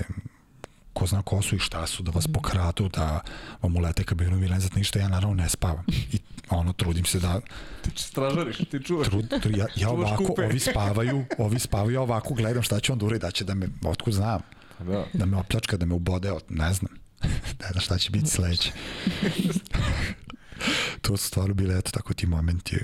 ko 0.94 1.08
zna 1.08 1.22
ko 1.22 1.42
su 1.42 1.56
i 1.56 1.60
šta 1.60 1.88
su, 1.88 2.04
da 2.04 2.12
vas 2.12 2.26
Mhm. 2.26 2.34
pokradu, 2.34 2.90
da 2.90 3.20
vam 3.62 3.76
ulete 3.76 4.04
kabinu 4.04 4.44
i 4.46 4.48
znate 4.50 4.76
ništa, 4.76 5.00
ja 5.00 5.08
naravno 5.08 5.36
ne 5.36 5.50
spavam. 5.50 5.86
I 6.12 6.20
ono, 6.50 6.74
trudim 6.74 7.06
se 7.06 7.20
da, 7.20 7.42
Ti 7.84 7.90
stražariš, 7.96 8.58
ti 8.58 8.84
čuvaš. 8.84 9.08
trud, 9.08 9.30
tru, 9.42 9.52
ja, 9.52 9.58
ja 9.76 9.88
Čuvaš 9.88 10.08
ovako, 10.10 10.26
kupe. 10.26 10.46
ovi 10.46 10.60
spavaju, 10.62 11.26
ovi 11.38 11.60
spavaju, 11.60 11.92
ja 11.92 12.02
ovako 12.02 12.34
gledam 12.34 12.64
šta 12.64 12.80
će 12.80 12.92
on 12.92 12.98
da 13.00 13.18
da 13.18 13.32
će 13.32 13.44
da 13.44 13.54
me, 13.54 13.68
otkud 13.84 14.14
znam, 14.14 14.42
Da. 14.82 15.06
da 15.14 15.26
me 15.26 15.38
opljačka, 15.38 15.78
da 15.78 15.86
me 15.86 15.94
ubode, 15.94 16.32
od, 16.32 16.44
ne 16.50 16.74
znam. 16.74 16.92
ne 17.60 17.68
znam 17.68 17.80
šta 17.80 17.98
će 17.98 18.12
biti 18.12 18.28
sledeće. 18.28 18.72
to 21.02 21.18
su 21.18 21.28
stvarno 21.28 21.54
bile, 21.54 21.78
eto, 21.78 21.92
tako 21.92 22.14
ti 22.14 22.28
momenti 22.28 22.78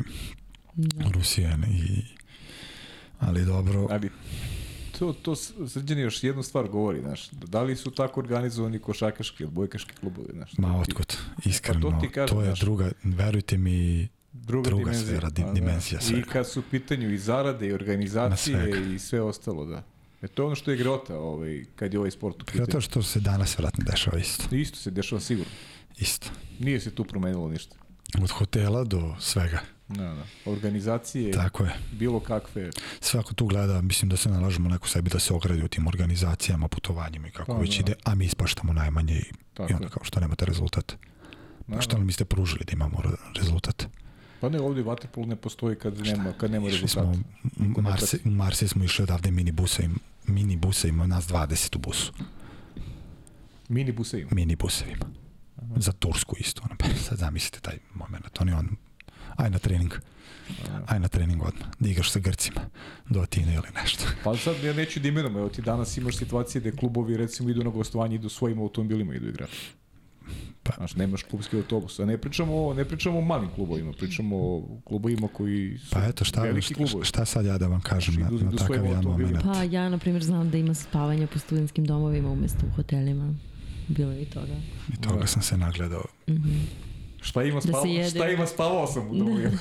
Da. 0.75 1.09
Rusijane 1.09 1.67
i 1.69 2.01
ali 3.19 3.45
dobro, 3.45 3.87
Ali 3.91 4.09
to, 4.91 5.13
to 5.13 5.35
s- 5.35 5.51
srđani 5.67 6.01
još 6.01 6.23
jednu 6.23 6.43
stvar 6.43 6.67
govori, 6.67 7.01
znaš, 7.01 7.29
da 7.29 7.61
li 7.61 7.75
su 7.75 7.91
tako 7.91 8.19
organizovani 8.19 8.79
košakaški 8.79 9.43
ili 9.43 9.51
bojkaški 9.51 9.93
klubovi, 9.93 10.27
znaš. 10.33 10.57
Ma 10.57 10.79
otkud, 10.79 11.15
iskreno, 11.45 11.79
Pa 11.81 11.95
to 11.95 12.01
ti 12.01 12.09
kažem, 12.09 12.35
to 12.35 12.41
je 12.41 12.45
znaš. 12.45 12.59
druga, 12.59 12.91
verujte 13.03 13.57
mi, 13.57 14.07
druga, 14.33 14.69
druga 14.69 14.83
dimenzija. 14.83 15.07
sfera, 15.09 15.29
di- 15.29 15.41
Pa, 15.41 15.51
dimenzija 15.51 15.99
I 15.99 16.03
svega. 16.03 16.25
kad 16.25 16.49
su 16.49 16.59
u 16.59 16.69
pitanju 16.71 17.09
i 17.09 17.17
zarade, 17.17 17.67
i 17.67 17.73
organizacije, 17.73 18.93
i 18.95 18.99
sve 18.99 19.21
ostalo, 19.21 19.65
da. 19.65 19.83
E 20.25 20.27
to 20.27 20.41
je 20.41 20.47
ono 20.47 20.55
što 20.55 20.71
je 20.71 20.77
grota 20.77 21.17
ovaj, 21.17 21.65
kad 21.75 21.93
je 21.93 21.99
ovaj 21.99 22.11
sport 22.11 22.35
u 22.35 22.45
pitanju. 22.45 22.65
zato 22.65 22.81
što 22.81 23.03
se 23.03 23.19
danas 23.19 23.57
vratno 23.57 23.83
dešava 23.85 24.19
isto, 24.19 24.55
Isto 24.55 24.77
se 24.77 24.91
dešava 24.91 25.21
sigurno. 25.21 25.51
isto. 25.97 26.27
Nije 26.59 26.79
se 26.79 26.91
tu 26.91 27.03
promenilo 27.03 27.49
ništa. 27.49 27.75
Od 28.21 28.31
hotela 28.31 28.83
do 28.83 29.15
svega, 29.19 29.59
Da, 29.87 30.03
da. 30.05 30.23
Organizacije, 30.47 31.31
tako 31.31 31.63
je. 31.63 31.73
bilo 31.91 32.19
kakve, 32.19 32.69
Svako 32.99 33.33
tu 33.33 33.45
gleda, 33.45 33.81
mislim 33.81 34.09
da 34.09 34.17
se 34.17 34.29
nalažemo 34.29 34.69
neko 34.69 34.87
sebi 34.87 35.09
da 35.09 35.19
se 35.19 35.33
ogradi 35.33 35.63
u 35.63 35.67
tim 35.67 35.87
organizacijama, 35.87 36.67
putovanjima 36.67 37.27
i 37.27 37.31
kako 37.31 37.53
Pa, 37.53 37.59
već 37.59 37.69
da. 37.69 37.81
ide, 37.81 37.93
a 38.03 38.15
mi 38.15 38.25
ispaštamo 38.25 38.73
najmanje 38.73 39.13
i, 39.15 39.23
Tako 39.53 39.71
i 39.71 39.75
onda 39.75 39.89
kao 39.89 40.03
što 40.03 40.19
nemate 40.19 40.45
rezultat. 40.45 40.95
Da, 41.67 41.75
Pa 41.75 41.81
što 41.81 41.97
nam 41.97 42.11
ste 42.11 42.25
pružili 42.25 42.65
da 42.65 42.73
imamo 42.73 43.01
re- 43.01 43.09
rezultat? 43.35 43.85
Pa 44.45 44.49
ne, 44.49 44.59
ovdje 44.59 44.83
vaterpol 44.83 45.25
ne 45.27 45.35
postoji 45.35 45.75
kad 45.75 45.97
nema, 45.99 46.33
kad 46.37 46.51
nema 46.51 46.69
rezultata. 46.69 47.13
smo, 47.55 47.81
Marse, 47.81 48.17
u 48.25 48.29
Marse 48.29 48.67
smo 48.67 48.83
išli 48.83 49.03
odavde 49.03 49.31
mini 49.31 49.51
busa, 49.51 49.83
im, 49.83 49.95
mini 50.27 50.55
busa 50.55 50.87
ima 50.87 51.07
nas 51.07 51.27
20 51.27 51.75
u 51.75 51.79
busu. 51.79 52.13
Mini 53.69 53.91
buse 53.91 54.19
ima. 54.21 54.29
mini 54.31 54.55
busevima. 54.55 55.05
Za 55.75 55.91
Tursku 55.91 56.35
isto. 56.39 56.61
Ono. 56.65 56.95
Sad 57.07 57.17
zamislite 57.17 57.59
taj 57.59 57.77
moment. 57.93 58.41
Oni 58.41 58.53
on, 58.53 58.69
aj 59.35 59.49
na 59.49 59.59
trening. 59.59 59.93
Aj 60.87 60.99
na 60.99 61.07
trening 61.07 61.41
odmah. 61.41 61.67
Da 61.79 61.89
igraš 61.89 62.11
sa 62.11 62.19
Grcima. 62.19 62.61
Do 63.09 63.21
Atine 63.21 63.53
ili 63.53 63.67
nešto. 63.81 64.03
Pa 64.23 64.37
sad 64.37 64.63
ja 64.63 64.73
neću 64.73 64.99
da 64.99 65.07
imenom, 65.07 65.37
evo 65.37 65.49
ti 65.49 65.61
danas 65.61 65.97
imaš 65.97 66.17
situacije 66.17 66.61
gde 66.61 66.71
klubovi 66.71 67.17
recimo 67.17 67.49
idu 67.49 67.63
na 67.63 67.69
gostovanje, 67.69 68.15
idu 68.15 68.29
svojim 68.29 68.59
automobilima 68.59 69.15
idu 69.15 69.29
igrati. 69.29 69.57
Pa. 70.63 70.73
Znaš, 70.77 70.95
nemaš 70.95 71.23
klubski 71.23 71.55
autobus. 71.57 71.99
A 71.99 72.05
ne 72.05 72.17
pričamo, 72.17 72.73
ne 72.73 72.85
pričamo 72.85 73.17
o 73.17 73.21
malim 73.21 73.49
klubovima, 73.55 73.91
pričamo 73.91 74.37
o 74.37 74.63
klubovima 74.83 75.27
koji 75.27 75.77
su 75.77 75.89
Pa 75.91 76.03
eto 76.03 76.25
šta, 76.25 76.41
veliki 76.43 76.73
klubovi. 76.73 77.05
šta 77.05 77.25
sad 77.25 77.45
ja 77.45 77.57
da 77.57 77.67
vam 77.67 77.81
kažem 77.81 78.15
na, 78.15 78.29
na 78.29 78.51
takav 78.51 78.85
jedan 78.85 79.03
moment. 79.03 79.37
Pa 79.43 79.63
ja, 79.63 79.89
na 79.89 79.97
primjer, 79.97 80.23
znam 80.23 80.51
da 80.51 80.57
ima 80.57 80.73
spavanja 80.73 81.27
po 81.27 81.39
studentskim 81.39 81.85
domovima 81.85 82.29
umesto 82.29 82.65
u 82.67 82.75
hotelima. 82.75 83.33
Bilo 83.87 84.11
je 84.11 84.21
i 84.21 84.25
toga. 84.25 84.55
I 84.93 85.01
toga 85.01 85.27
sam 85.27 85.41
se 85.41 85.57
nagledao. 85.57 86.03
Mhm. 86.29 86.59
Šta 87.21 87.43
ima 87.43 87.55
Da 87.55 87.61
se 87.61 87.67
spavao? 87.67 87.85
jede. 87.85 88.09
šta 88.09 88.29
ima 88.29 88.47
spavao 88.47 88.87
sam 88.87 89.07
u 89.09 89.15
domovima. 89.15 89.51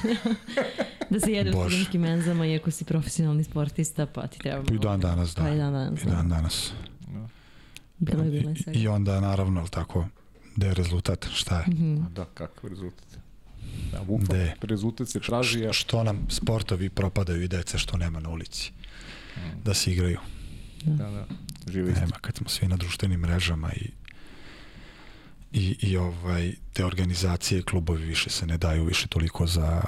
Da 1.11 1.21
se 1.25 1.33
jede 1.33 1.51
u 1.51 1.53
studentskim 1.53 2.01
menzama, 2.01 2.47
iako 2.47 2.71
si 2.71 2.85
profesionalni 2.85 3.45
sportista, 3.45 4.07
pa 4.07 4.27
ti 4.27 4.39
treba... 4.39 4.63
Pa 4.65 4.75
i 4.75 4.79
dan 4.79 5.01
danas, 5.01 5.35
da. 5.35 5.43
Pa 5.43 5.49
i 5.49 5.57
dan 5.57 5.73
danas, 5.73 6.03
I 6.03 6.07
dan 6.07 6.29
danas. 6.29 6.73
Bilo 7.99 8.23
je 8.23 8.31
bilo 8.31 8.51
je 8.51 8.57
I, 8.73 8.89
onda, 8.89 9.21
naravno, 9.21 9.61
jel 9.61 9.69
tako, 9.69 10.07
gde 10.57 10.67
je 10.67 10.75
rezultat, 10.75 11.27
šta 11.35 11.59
je? 11.59 11.65
Mhm. 11.69 12.03
A 12.07 12.09
da, 12.09 12.25
kakav 12.25 12.71
rezultat. 12.71 13.07
Da, 13.93 13.99
bukvalno, 13.99 14.25
Gde? 14.25 14.55
rezultat 14.63 15.09
se 15.09 15.21
traži, 15.21 15.67
a 15.67 15.73
Što 15.73 16.05
nam 16.05 16.27
sportovi 16.31 16.91
propadaju 16.91 17.43
i 17.43 17.49
dece 17.49 17.79
što 17.79 17.97
nema 17.97 18.21
na 18.21 18.29
ulici? 18.31 18.73
Da 19.65 19.75
se 19.75 19.93
igraju. 19.93 20.19
da, 20.85 21.11
da, 21.11 21.27
žive 21.73 21.91
isto. 21.91 22.01
Nema, 22.01 22.17
kad 22.21 22.37
smo 22.37 22.49
svi 22.49 22.69
na 22.69 22.77
društvenim 22.77 23.21
mrežama 23.21 23.73
i 23.73 23.91
i, 25.53 25.77
i 25.81 25.97
ovaj, 25.97 26.53
te 26.73 26.85
organizacije, 26.85 27.63
klubovi 27.63 28.05
više 28.05 28.31
se 28.31 28.47
ne 28.47 28.59
daju 28.59 28.85
više 28.85 29.09
toliko 29.09 29.47
za 29.47 29.83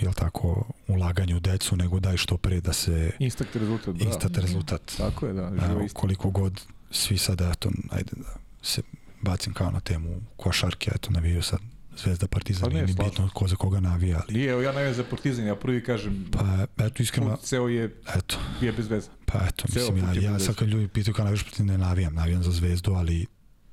jel 0.00 0.12
tako, 0.12 0.64
ulaganje 0.88 1.36
u 1.36 1.40
decu, 1.40 1.76
nego 1.76 2.00
daj 2.00 2.16
što 2.16 2.36
pre 2.36 2.60
da 2.60 2.72
se 2.72 3.10
Instant 3.18 3.56
rezultat, 3.56 3.94
da. 3.94 4.04
instant 4.04 4.38
rezultat. 4.38 4.92
Tako 4.96 5.26
je, 5.26 5.32
da. 5.32 5.52
Živo 5.66 5.86
koliko 5.92 6.30
god 6.30 6.60
svi 6.90 7.18
sada, 7.18 7.50
eto, 7.50 7.70
ajde 7.90 8.10
da 8.16 8.34
se 8.62 8.82
bacim 9.22 9.52
kao 9.52 9.70
na 9.70 9.80
temu 9.80 10.20
košarke, 10.36 10.90
eto, 10.94 11.10
naviju 11.10 11.42
sad 11.42 11.58
Zvezda 11.96 12.26
Partizan, 12.26 12.62
Pa 12.62 12.68
nije 12.68 12.88
slažem 12.88 13.04
bitno 13.04 13.30
ko 13.34 13.48
za 13.48 13.56
koga 13.56 13.80
navija, 13.80 14.20
ali 14.22 14.34
Nije, 14.34 14.50
evo 14.50 14.60
ja 14.60 14.72
navijam 14.72 14.94
za 14.94 15.04
Partizan, 15.04 15.46
ja 15.46 15.56
prvi 15.56 15.84
kažem, 15.84 16.26
pa 16.32 16.66
eto 16.78 17.02
iskreno, 17.02 17.30
put 17.30 17.44
ceo 17.44 17.68
je, 17.68 17.84
eto, 18.16 18.36
je 18.60 18.72
bez 18.72 18.88
veze. 18.88 19.08
pa 19.26 19.38
eto, 19.48 19.68
Ceo 19.68 19.92
mislim, 19.92 20.22
ja, 20.24 20.30
ja 20.32 20.38
sad 20.38 20.54
kad 20.54 20.68
ljudi 20.68 20.88
pitaju 20.88 21.14
kao 21.14 21.24
navijaš 21.24 21.42
Partizan, 21.42 21.66
ne 21.66 21.78
navijam, 21.78 22.14
navijam 22.14 22.42
za 22.42 22.50
Zvezdu, 22.50 22.92
ali 22.92 23.26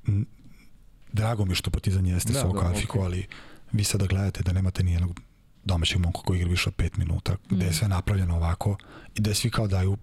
m, 0.08 0.26
drago 1.12 1.44
mi 1.44 1.50
je 1.50 1.54
što 1.54 1.70
Partizan 1.70 2.06
jeste 2.06 2.32
Da, 2.32 2.40
svog 2.40 2.54
da, 2.54 2.60
kvalifiku, 2.60 2.98
okej. 2.98 3.06
ali 3.06 3.26
vi 3.72 3.84
sada 3.84 4.06
gledate 4.06 4.42
da 4.42 4.52
nemate 4.52 4.82
nijednog 4.82 5.20
domaćeg 5.64 5.98
momka 5.98 6.20
koji 6.20 6.38
igra 6.38 6.50
više 6.50 6.68
od 6.68 6.76
5 6.76 6.98
minuta, 6.98 7.36
gde 7.50 7.64
je 7.64 7.70
Mm. 7.70 7.74
sve 7.74 7.88
napravljeno 7.88 8.36
ovako 8.36 8.76
i 9.14 9.20
gde 9.20 9.34
svi 9.34 9.50
kao 9.50 9.66
daju 9.66 9.96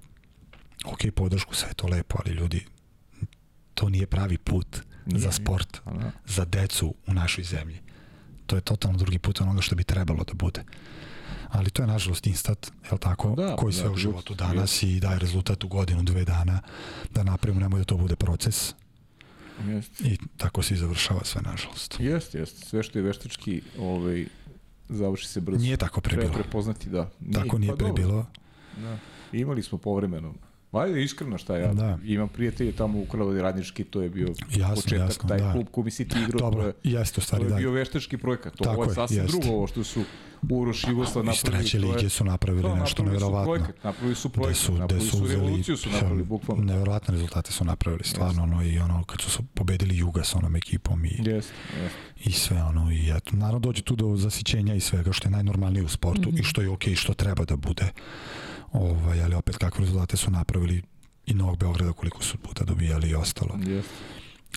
ok, 0.85 0.99
podršku, 1.15 1.55
sve 1.55 1.69
je 1.69 1.73
to 1.73 1.87
lepo, 1.87 2.17
ali 2.25 2.35
ljudi, 2.35 2.65
to 3.73 3.89
nije 3.89 4.07
pravi 4.07 4.37
put 4.37 4.81
Nije, 5.05 5.19
za 5.19 5.27
nije. 5.27 5.33
sport, 5.33 5.81
A, 5.85 5.93
da. 5.93 6.11
za 6.27 6.45
decu 6.45 6.95
u 7.07 7.13
našoj 7.13 7.43
zemlji. 7.43 7.79
To 8.45 8.55
je 8.55 8.61
totalno 8.61 8.97
drugi 8.97 9.19
put 9.19 9.41
onoga 9.41 9.61
što 9.61 9.75
bi 9.75 9.83
trebalo 9.83 10.23
da 10.23 10.33
bude. 10.33 10.63
Ali 11.49 11.69
to 11.69 11.83
je 11.83 11.87
nažalost 11.87 12.27
instat, 12.27 12.71
je 12.91 12.97
tako, 12.97 13.35
Da, 13.35 13.55
koji 13.55 13.73
da, 13.73 13.77
sve 13.77 13.89
u 13.89 13.91
ljud- 13.91 13.97
životu 13.97 14.35
danas 14.35 14.83
i 14.83 14.99
daje 14.99 15.19
rezultat 15.19 15.63
u 15.63 15.67
godinu, 15.67 16.03
dve 16.03 16.25
dana, 16.25 16.61
da 17.11 17.23
napravimo, 17.23 17.59
nemoj 17.59 17.79
da 17.79 17.85
to 17.85 17.97
bude 17.97 18.15
proces 18.15 18.73
Jeste. 19.67 20.03
i 20.03 20.17
tako 20.37 20.61
se 20.61 20.73
i 20.73 20.77
završava 20.77 21.21
sve, 21.23 21.41
nažalost. 21.41 21.95
Jeste, 21.99 22.37
jeste. 22.39 22.65
Sve 22.65 22.83
što 22.83 22.99
je 22.99 23.03
veštački, 23.03 23.61
ovaj, 23.79 24.25
završi 24.89 25.27
se 25.27 25.41
brzo. 25.41 25.59
Nije 25.59 25.77
tako 25.77 26.01
pre 26.01 26.17
Treba 26.17 26.33
prepoznati, 26.33 26.89
da. 26.89 27.09
Tako 27.33 27.57
nije 27.57 27.69
pa 27.69 27.75
pre 27.75 27.87
dobro, 27.87 28.03
bilo. 28.03 28.25
Da. 28.77 28.97
Imali 29.31 29.63
smo 29.63 29.77
povremeno. 29.77 30.33
Ajde, 30.75 31.03
iskreno 31.03 31.37
šta 31.37 31.57
ja. 31.57 31.73
Da. 31.73 31.97
Imam 32.05 32.29
prijatelje 32.29 32.71
tamo 32.71 32.99
u 32.99 33.05
Kralovi 33.05 33.41
Radnički, 33.41 33.83
to 33.83 34.01
je 34.01 34.09
bio 34.09 34.27
Jasno, 34.51 34.75
početak, 34.75 34.99
jasno, 34.99 35.29
taj 35.29 35.39
da. 35.39 35.51
klub 35.51 35.67
koji 35.71 35.91
si 35.91 36.07
ti 36.07 36.17
igrao. 36.17 36.31
to 36.31 36.37
Dobro, 36.41 36.63
je- 36.63 36.73
jeste 36.85 37.13
u 37.13 37.15
To 37.15 37.21
stvari 37.21 37.43
je 37.43 37.49
da. 37.49 37.55
bio 37.55 37.71
veštački 37.71 38.17
projekat. 38.17 38.53
To 38.53 38.63
Tako 38.63 38.75
ovo 38.75 38.83
je 38.83 38.89
je, 38.89 38.95
sasvim 38.95 39.19
jeste. 39.19 39.31
drugo, 39.33 39.49
ovo 39.49 39.67
što 39.67 39.83
su 39.83 40.03
Uroš 40.49 40.83
i 40.83 40.89
Jugoslav 40.89 41.23
Iz 41.23 41.27
napravili. 41.27 41.61
treće 41.61 41.79
to 41.79 41.85
je- 41.85 41.93
lige 41.93 42.09
su 42.09 42.23
napravili 42.25 42.63
to, 42.63 42.75
nešto 42.75 43.03
neverovatno. 43.03 43.45
Projekat, 43.45 43.83
napravili 43.83 44.15
su 44.15 44.29
projekat, 44.29 44.57
su, 44.57 44.73
napravili 44.73 45.01
su 45.01 45.17
su 45.17 45.23
uzeli 45.23 45.41
revoluciju, 45.41 45.77
su 45.77 45.89
napravili, 45.89 46.23
bukvalno. 46.23 46.63
neverovatne 46.63 47.11
rezultate 47.13 47.51
su 47.51 47.65
napravili 47.65 48.03
stvarno 48.03 48.43
ono 48.43 48.63
i 48.63 48.79
ono 48.79 49.03
kad 49.03 49.21
su 49.21 49.43
pobedili 49.45 49.97
Juga 49.97 50.23
sa 50.23 50.37
onom 50.37 50.55
ekipom 50.55 51.05
i 51.05 51.09
Jeste, 51.09 51.31
jeste. 51.33 51.51
i 52.19 52.31
sve 52.31 52.63
ono 52.63 52.91
i 52.91 53.09
eto 53.11 53.31
naravno 53.33 53.59
dođe 53.59 53.81
tu 53.81 53.95
do 53.95 54.15
zasićenja 54.15 54.75
i 54.75 54.79
svega 54.79 55.11
što 55.11 55.27
je 55.27 55.31
najnormalnije 55.31 55.83
u 55.83 55.89
sportu 55.89 56.29
Mhm. 56.29 56.37
i 56.37 56.43
što 56.43 56.61
je 56.61 56.69
okej 56.69 56.93
i 56.93 56.97
što 56.97 57.13
treba 57.13 57.45
da 57.45 57.55
bude 57.57 57.91
ovaj, 58.75 59.23
ali 59.23 59.35
opet 59.35 59.57
kakve 59.57 59.79
rezultate 59.79 60.17
su 60.17 60.31
napravili 60.31 60.81
i 61.25 61.33
Novog 61.33 61.57
Beograda 61.57 61.93
koliko 61.93 62.23
su 62.23 62.37
puta 62.37 62.63
dobijali 62.63 63.09
i 63.09 63.15
ostalo 63.15 63.55
Jeste. 63.57 63.93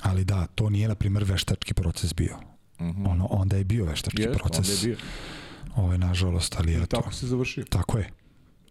ali 0.03 0.25
da, 0.25 0.47
to 0.47 0.71
nije 0.71 0.89
na 0.89 0.95
primjer 0.95 1.25
veštački 1.25 1.75
proces 1.75 2.15
bio 2.15 2.37
Mhm. 2.81 3.07
ono, 3.07 3.27
onda 3.27 3.57
je 3.57 3.65
bio 3.65 3.85
veštački 3.85 4.23
Jeste, 4.23 4.39
proces 4.39 4.59
onda 4.69 4.81
je 4.81 4.87
bio. 4.87 4.97
ovaj, 5.77 5.99
nažalost, 5.99 6.55
ali 6.59 6.73
I 6.73 6.77
eto 6.77 6.87
tako 6.97 7.13
se 7.13 7.27
završio. 7.27 7.65
tako 7.65 7.99
je 7.99 8.11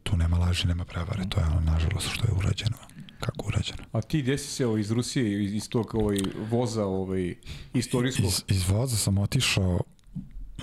tu 0.04 0.18
nema 0.18 0.38
laži, 0.38 0.68
nema 0.68 0.86
prevare 0.86 1.24
to 1.30 1.40
je 1.40 1.46
ono 1.46 1.60
nažalost 1.62 2.08
što 2.10 2.26
je 2.26 2.34
urađeno 2.34 2.78
kako 3.20 3.48
urađeno 3.48 3.84
A 3.92 4.02
ti 4.02 4.22
gde 4.22 4.38
si 4.38 4.48
se 4.48 4.64
evo, 4.64 4.78
iz 4.78 4.92
Rusije, 4.92 5.46
iz, 5.46 5.54
iz 5.54 5.70
tog 5.70 5.96
ovaj, 5.96 6.18
voza 6.50 6.86
ovaj, 6.86 7.36
istorijskog 7.74 8.26
iz, 8.26 8.44
iz 8.48 8.70
voza 8.70 8.98
sam 8.98 9.18
otišao 9.18 9.82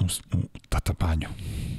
u, 0.01 0.05
u 0.33 0.39
Tatabanju 0.69 1.29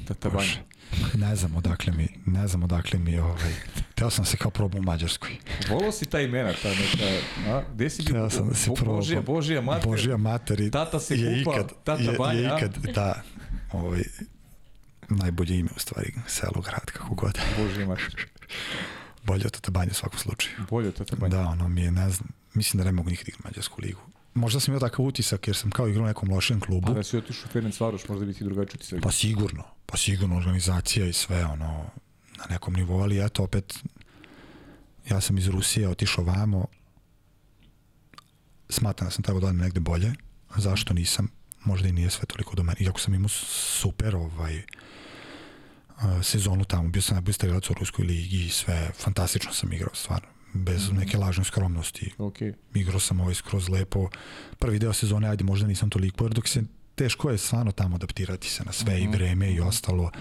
tatabanja? 0.08 0.38
Bože. 0.38 0.64
Ne 1.14 1.36
znam 1.36 1.56
odakle 1.56 1.94
mi, 1.94 2.08
ne 2.26 2.48
znam 2.48 2.64
odakle 2.64 3.00
mi 3.00 3.20
ovaj. 3.20 3.54
Teo 3.96 4.10
sam 4.10 4.26
se 4.26 4.38
kao 4.38 4.52
probao 4.52 4.80
u 4.80 4.84
Mađarskoj. 4.84 5.38
Volao 5.70 5.92
si 5.92 6.06
ta 6.06 6.22
imena, 6.22 6.54
ta 6.62 6.70
neka, 6.70 7.28
a? 7.50 7.64
Gde 7.74 7.90
si 7.90 8.04
bio? 8.04 8.14
Teo 8.14 8.30
sam 8.30 8.50
da 8.50 8.56
se 8.56 8.74
probao. 8.74 8.96
Božija, 8.96 9.22
Božija 9.22 9.62
mater. 9.62 9.90
Božija 9.90 10.18
mater 10.18 10.60
i 10.60 10.72
Tata 10.72 11.00
se 11.00 11.16
je 11.16 11.44
kupa, 11.44 11.56
ikad, 11.56 11.72
tata 11.84 12.04
je, 12.04 12.18
banja, 12.18 12.40
je 12.40 12.58
ikad, 12.58 12.78
da, 12.78 13.24
ovaj, 13.72 14.02
najbolje 15.10 15.60
ime 15.60 15.70
u 15.76 15.80
stvari, 15.80 16.14
selo, 16.28 16.62
grad, 16.62 16.86
kako 16.86 17.16
god. 17.16 17.40
Božija 17.58 17.88
mater. 17.88 18.28
Bolje 19.24 19.46
od 19.46 19.52
Tatabanje 19.52 19.92
u 19.92 19.94
svakom 19.94 20.20
slučaju. 20.20 20.56
Bolje 20.70 20.88
od 20.88 20.96
tatabanja. 20.96 21.38
Da, 21.38 21.48
ono 21.48 21.68
mi 21.68 21.82
je, 21.82 21.92
ne 21.92 22.10
znam, 22.10 22.30
mislim 22.54 22.78
da 22.78 22.84
ne 22.86 22.92
mogu 22.92 23.10
nikad 23.10 23.28
igrati 23.28 23.48
Mađarsku 23.48 23.82
ligu. 23.82 24.02
Možda 24.36 24.60
sam 24.60 24.72
imao 24.72 24.80
takav 24.90 25.06
utisak 25.06 25.48
jer 25.48 25.56
sam 25.56 25.72
kao 25.72 25.88
igrao 25.88 26.04
u 26.04 26.08
nekom 26.08 26.30
lošem 26.30 26.60
klubu. 26.60 26.92
A 26.92 26.94
da 26.94 27.04
si 27.04 27.18
otišao 27.18 27.46
u 27.46 27.52
Ferenc 27.52 27.80
Varoš, 27.80 28.08
možda 28.08 28.26
bi 28.26 28.34
ti 28.34 28.44
drugačiji 28.44 28.76
utisak. 28.76 29.00
Pa 29.04 29.12
sigurno, 29.12 29.64
pa 29.86 29.98
sigurno 29.98 30.38
organizacija 30.38 31.06
i 31.06 31.14
sve 31.14 31.46
ono 31.46 31.86
na 32.38 32.46
nekom 32.50 32.74
nivou, 32.74 33.02
ali 33.02 33.26
eto 33.26 33.44
opet 33.44 33.80
ja 35.10 35.22
sam 35.22 35.38
iz 35.38 35.48
Rusije 35.48 35.90
otišao 35.90 36.24
vamo. 36.24 36.66
Smatram 38.70 39.08
da 39.08 39.12
sam 39.12 39.24
trebao 39.24 39.42
da 39.42 39.48
odem 39.48 39.58
negde 39.58 39.80
bolje. 39.80 40.14
Zašto 40.58 40.94
nisam, 40.94 41.28
možda 41.64 41.88
i 41.88 41.92
nije 41.92 42.10
sve 42.10 42.26
toliko 42.26 42.56
do 42.56 42.64
mene, 42.64 42.78
iako 42.80 43.00
sam 43.00 43.14
imao 43.14 43.30
super 43.30 44.16
ovaj 44.16 44.62
sezonu 46.24 46.66
tamo, 46.66 46.90
bio 46.90 47.02
sam 47.02 47.16
najbolji 47.16 47.34
strelac 47.34 47.70
u 47.70 47.74
Ruskoj 47.74 48.06
ligi 48.06 48.46
i 48.46 48.50
sve, 48.50 48.92
fantastično 48.98 49.54
sam 49.54 49.74
igrao 49.74 49.96
stvarno, 49.96 50.28
bez 50.56 50.92
neke 50.92 51.18
lažne 51.18 51.44
skromnosti 51.44 52.12
Ok. 52.18 52.38
igrao 52.74 53.00
sam 53.00 53.20
ovaj 53.20 53.36
skroz 53.36 53.70
lepo. 53.70 54.10
Prvi 54.60 54.80
deo 54.80 54.94
sezone, 54.94 55.30
ajde, 55.30 55.44
možda 55.44 55.68
nisam 55.68 55.90
toliko, 55.90 56.26
jer 56.26 56.34
dok 56.34 56.48
se 56.48 56.64
teško 56.96 57.30
je 57.30 57.38
stvarno 57.38 57.72
tamo 57.72 57.96
adaptirati 57.96 58.50
se 58.50 58.64
na 58.64 58.72
sve 58.72 59.02
i 59.02 59.08
vreme 59.08 59.52
i 59.52 59.60
ostalo. 59.60 60.12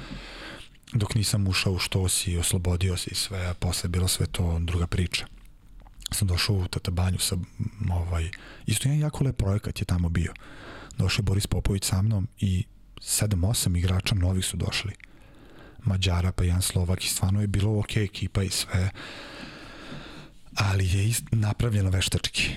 Dok 0.93 1.15
nisam 1.15 1.49
ušao 1.49 1.73
u 1.73 1.79
što 1.79 2.09
si, 2.09 2.39
oslobodio 2.39 2.97
se 2.97 3.11
i 3.13 3.15
sve, 3.15 3.47
a 3.47 3.55
posle 3.55 3.87
je 3.87 3.91
bilo 3.91 4.09
sve 4.09 4.27
to 4.27 4.59
druga 4.59 4.87
priča. 4.87 5.27
Sam 6.11 6.29
došao 6.29 6.57
u 6.57 6.69
Tatabanju 6.69 7.19
sa 7.19 7.37
ovaj, 7.91 8.31
isto 8.67 8.89
jedan 8.89 9.01
jako 9.01 9.25
lep 9.25 9.37
projekat 9.37 9.81
je 9.81 9.85
tamo 9.85 10.09
bio. 10.09 10.33
Došao 10.99 11.23
je 11.23 11.25
Boris 11.25 11.47
Popović 11.47 11.85
sa 11.85 12.03
mnom 12.03 12.29
i 12.41 12.65
7-8 12.97 13.79
igrača 13.79 14.15
novih 14.15 14.45
su 14.45 14.57
došli. 14.57 14.93
Mađara 15.85 16.33
pa 16.33 16.45
jedan 16.45 16.63
Slovak 16.63 17.05
i 17.05 17.09
stvarno 17.09 17.41
je 17.41 17.47
bilo 17.47 17.79
ok 17.79 17.97
ekipa 17.97 18.43
i 18.43 18.51
sve 18.51 18.91
ali 20.57 20.89
je 20.89 21.09
ist, 21.09 21.25
napravljeno 21.33 21.91
veštački 21.91 22.51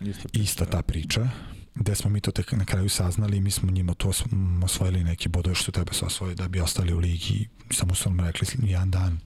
Isto. 0.00 0.28
ista 0.32 0.64
ta 0.66 0.82
priča 0.82 1.28
gde 1.74 1.94
smo 1.94 2.10
mi 2.10 2.20
to 2.20 2.30
tek 2.30 2.52
na 2.52 2.64
kraju 2.64 2.88
saznali 2.88 3.36
i 3.36 3.40
mi 3.40 3.50
smo 3.50 3.70
njima 3.70 3.94
to 3.94 4.08
os- 4.08 4.32
m, 4.32 4.62
osvojili 4.62 5.04
neki 5.04 5.28
bodove 5.28 5.54
što 5.54 5.72
treba 5.72 5.92
se 5.92 6.04
osvoji 6.04 6.34
da 6.34 6.48
bi 6.48 6.60
ostali 6.60 6.94
u 6.94 6.98
ligi 6.98 7.48
samo 7.70 7.94
su 7.94 8.10
nam 8.10 8.26
rekli 8.26 8.46
jedan 8.60 8.90
dan 8.90 9.18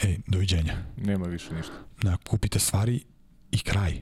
ej, 0.00 0.18
doviđenja 0.26 0.84
Nema 0.96 1.26
više 1.26 1.54
ništa. 1.54 1.72
na, 2.02 2.16
kupite 2.18 2.58
stvari 2.58 3.04
i 3.50 3.58
kraj 3.58 4.00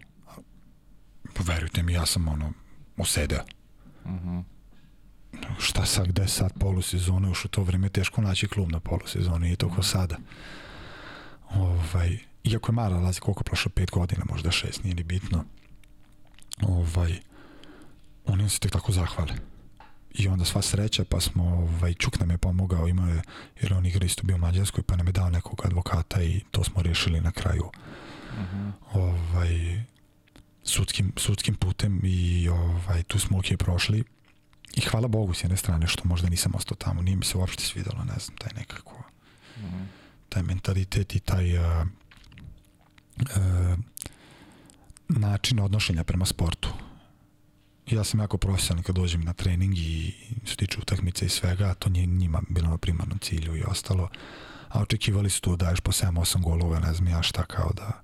pa 1.35 1.43
verujte 1.45 1.83
mi 1.83 1.93
ja 1.93 2.07
sam 2.07 2.29
ono 2.29 2.53
osedeo 2.97 3.45
Mhm. 4.07 4.39
šta 5.59 5.85
sad, 5.87 6.09
gde 6.09 6.29
sad 6.29 6.53
polusezone, 6.55 7.29
još 7.29 7.45
u 7.45 7.49
to 7.49 7.63
vreme 7.63 7.89
teško 7.89 8.21
naći 8.21 8.49
klub 8.49 8.73
na 8.73 8.81
polusezoni 8.81 9.53
i 9.53 9.57
to 9.57 9.69
ko 9.69 9.83
sada. 9.83 10.17
Ovaj, 11.51 12.19
iako 12.47 12.71
je 12.71 12.75
Mara 12.75 12.97
lazi 12.97 13.21
koliko 13.21 13.41
je 13.41 13.45
prošlo, 13.45 13.71
pet 13.71 13.91
godina, 13.91 14.25
možda 14.29 14.51
šest, 14.51 14.85
nije 14.85 14.95
ni 14.95 15.03
bitno. 15.03 15.45
Ovaj, 16.63 17.19
oni 18.27 18.49
se 18.49 18.59
tek 18.59 18.73
tako 18.73 18.93
zahvale. 18.93 19.35
I 20.13 20.29
onda 20.29 20.45
sva 20.45 20.63
sreća, 20.63 21.05
pa 21.05 21.21
smo, 21.21 21.45
ovaj, 21.45 21.95
Čuk 21.95 22.19
nam 22.21 22.31
je 22.31 22.39
pomogao, 22.39 22.89
imao 22.89 23.09
je, 23.09 23.23
jer 23.63 23.75
on 23.75 23.87
igra 23.87 24.07
isto 24.07 24.23
bio 24.23 24.37
u 24.37 24.39
Mađarskoj, 24.39 24.83
pa 24.83 24.97
nam 24.97 25.07
je 25.07 25.13
dao 25.13 25.31
nekog 25.31 25.63
advokata 25.65 26.23
i 26.23 26.41
to 26.51 26.65
smo 26.65 26.83
rešili 26.83 27.21
na 27.21 27.33
kraju 27.33 27.71
Mhm. 28.33 28.69
ovaj, 28.93 29.83
sudskim, 30.65 31.13
sudskim 31.17 31.55
putem 31.55 32.01
i 32.05 32.49
ovaj, 32.49 33.03
tu 33.03 33.19
smo 33.19 33.39
ok 33.39 33.45
prošli 33.59 34.05
i 34.75 34.81
hvala 34.81 35.09
Bogu 35.09 35.35
s 35.35 35.45
jedne 35.45 35.57
strane 35.57 35.87
što 35.87 36.03
možda 36.05 36.29
nisam 36.29 36.53
ostao 36.55 36.77
tamo, 36.77 37.03
nije 37.03 37.17
mi 37.17 37.25
se 37.25 37.39
uopšte 37.39 37.63
svidalo, 37.63 38.05
ne 38.05 38.15
znam, 38.19 38.37
taj 38.37 38.51
nekako 38.57 39.03
Mhm. 39.59 39.83
taj 40.29 40.43
mentalitet 40.43 41.15
i 41.15 41.21
taj 41.21 41.59
uh, 41.59 41.87
uh, 43.21 43.79
način 45.09 45.61
odnošenja 45.61 46.05
prema 46.05 46.25
sportu. 46.27 46.69
Ja 47.87 48.05
sam 48.05 48.21
jako 48.21 48.37
profesionalan 48.39 48.83
kad 48.83 48.95
dođem 48.95 49.21
na 49.21 49.33
trening 49.33 49.79
i 49.79 50.15
što 50.45 50.51
se 50.51 50.57
tiče 50.57 50.79
utakmice 50.81 51.27
i 51.27 51.29
svega, 51.29 51.65
a 51.65 51.75
to 51.75 51.89
nije 51.89 52.07
njima 52.07 52.43
bilo 52.49 52.69
na 52.69 52.79
primarnom 52.79 53.19
cilju 53.19 53.57
i 53.57 53.63
ostalo. 53.63 54.09
A 54.69 54.81
očekivali 54.83 55.31
su 55.31 55.41
tu 55.41 55.57
da 55.57 55.65
daješ 55.65 55.81
po 55.81 55.93
7-8 55.93 56.43
golova, 56.43 56.81
ne 56.81 56.95
znam 56.95 57.09
ja 57.09 57.23
šta 57.23 57.45
kao 57.45 57.73
da 57.73 58.01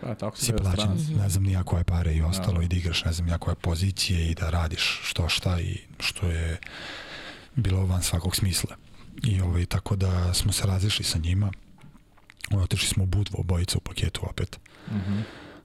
Pa, 0.00 0.14
tako 0.14 0.36
se 0.36 0.44
si 0.44 0.52
plaćen, 0.52 0.74
stranac. 0.74 1.00
ne 1.22 1.28
znam 1.28 1.42
nija 1.44 1.62
koje 1.62 1.84
pare 1.84 2.14
i 2.14 2.22
ostalo 2.22 2.58
Da. 2.58 2.64
i 2.64 2.68
da 2.68 2.76
igraš 2.76 3.04
ne 3.04 3.12
znam 3.12 3.26
nija 3.26 3.38
koje 3.38 3.54
pozicije 3.54 4.30
i 4.30 4.34
da 4.34 4.50
radiš 4.50 5.00
što 5.02 5.28
šta 5.28 5.60
i 5.60 5.78
što 6.00 6.26
je 6.26 6.58
bilo 7.54 7.86
van 7.86 8.02
svakog 8.02 8.36
smisla. 8.36 8.76
I 9.22 9.40
ovaj, 9.40 9.66
tako 9.66 9.96
da 9.96 10.34
smo 10.34 10.52
se 10.52 10.66
razišli 10.66 11.04
sa 11.04 11.18
njima. 11.18 11.52
Otišli 12.58 12.88
smo 12.88 13.04
u 13.04 13.06
Budvu, 13.06 13.40
obojica 13.40 13.78
u 13.78 13.80
paketu 13.80 14.20
opet. 14.30 14.60
Mhm. 14.90 15.20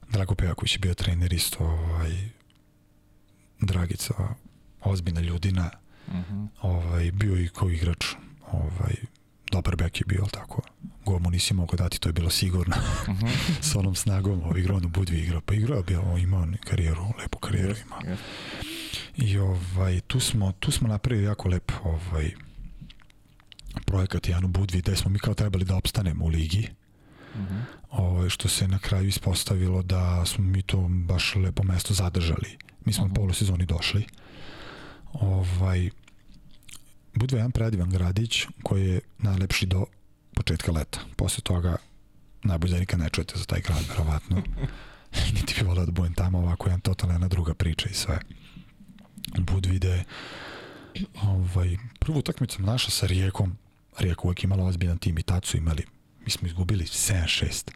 Drago 0.10 0.36
Pejaković 0.36 0.76
je 0.76 0.80
bio 0.80 0.94
trener 0.94 1.34
isto, 1.34 1.64
ovaj, 1.64 2.30
Dragica, 3.60 4.14
ozbiljna 4.82 5.22
ljudina, 5.22 5.70
Uh 6.08 6.14
-huh. 6.14 6.48
ovaj, 6.62 7.12
bio 7.12 7.38
i 7.38 7.48
kao 7.48 7.70
igrač, 7.70 8.06
ovaj, 8.52 8.96
dobar 9.52 9.76
bek 9.76 10.02
je 10.02 10.06
bio, 10.08 10.26
tako. 10.32 10.62
Gol 11.06 11.20
mu 11.20 11.30
nisi 11.30 11.54
mogao 11.54 11.78
dati, 11.78 12.00
to 12.00 12.10
je 12.10 12.14
bilo 12.14 12.30
sigurno. 12.30 12.76
-huh. 12.76 13.30
S 13.72 13.76
onom 13.76 13.96
snagom, 13.96 14.44
ovaj, 14.44 14.60
igrao 14.60 14.80
na 14.80 14.88
Budvi 14.88 15.20
igrao, 15.20 15.42
pa 15.42 15.54
igrao 15.54 15.84
bio, 15.84 16.18
imao 16.18 16.42
on 16.42 16.58
karijeru, 16.64 17.06
lepu 17.20 17.40
karijeru 17.40 17.76
imao. 17.86 18.00
Yes. 18.00 18.18
I 19.16 19.38
ovaj, 19.38 20.00
tu, 20.00 20.20
smo, 20.20 20.52
tu 20.52 20.72
smo 20.72 20.88
napravili 20.88 21.26
jako 21.26 21.50
lep 21.50 21.72
ovaj, 21.84 22.32
projekat 23.86 24.30
Janu 24.30 24.48
Budvi, 24.48 24.82
gde 24.82 24.96
smo 24.96 25.12
mi 25.12 25.20
kao 25.20 25.34
trebali 25.34 25.66
da 25.66 25.76
opstanemo 25.76 26.26
u 26.26 26.28
ligi. 26.28 26.70
Uh 27.36 27.42
-huh. 27.42 27.62
ovaj, 27.90 28.30
što 28.30 28.50
se 28.50 28.68
na 28.68 28.80
kraju 28.80 29.08
ispostavilo 29.08 29.82
da 29.82 30.26
smo 30.26 30.44
mi 30.44 30.62
to 30.62 30.88
baš 30.90 31.36
lepo 31.36 31.64
mesto 31.64 31.94
zadržali. 31.94 32.58
Mi 32.86 32.94
smo 32.94 33.04
uh 33.04 33.10
-huh. 33.10 33.12
u 33.12 33.16
polosezoni 33.16 33.66
došli. 33.66 34.06
Ovaj, 35.14 35.90
Budva 37.18 37.38
je 37.38 37.40
jedan 37.40 37.52
predivan 37.52 37.90
gradić 37.90 38.46
koji 38.64 38.90
je 38.90 39.00
najlepši 39.18 39.66
do 39.66 39.86
početka 40.34 40.72
leta. 40.72 41.00
Posle 41.16 41.42
toga 41.42 41.78
najbolje 42.44 42.74
da 42.74 42.80
nikad 42.80 43.00
ne 43.00 43.10
čujete 43.10 43.38
za 43.38 43.46
taj 43.46 43.62
grad, 43.62 43.86
verovatno. 43.90 44.42
Niti 45.36 45.56
bi 45.60 45.68
volao 45.68 45.86
da 45.86 45.92
budem 45.92 46.14
tamo 46.14 46.38
ovako 46.38 46.70
jedan 46.70 46.80
totalna 46.80 47.14
jedna 47.14 47.28
druga 47.28 47.54
priča 47.54 47.90
i 47.90 47.94
sve. 47.94 48.20
Budvide 49.38 50.04
ovaj, 51.24 51.78
prvu 52.00 52.18
utakmicu 52.18 52.62
naša 52.62 52.92
sa 52.92 53.08
Rijekom 53.08 53.58
Rijeka 53.98 54.22
uvek 54.24 54.44
imala 54.44 54.66
ozbiljan 54.66 54.98
tim 54.98 55.18
i 55.18 55.24
tad 55.24 55.46
su 55.46 55.58
imali 55.58 55.84
mi 56.26 56.32
smo 56.32 56.48
izgubili 56.48 56.86
7-6 56.86 57.72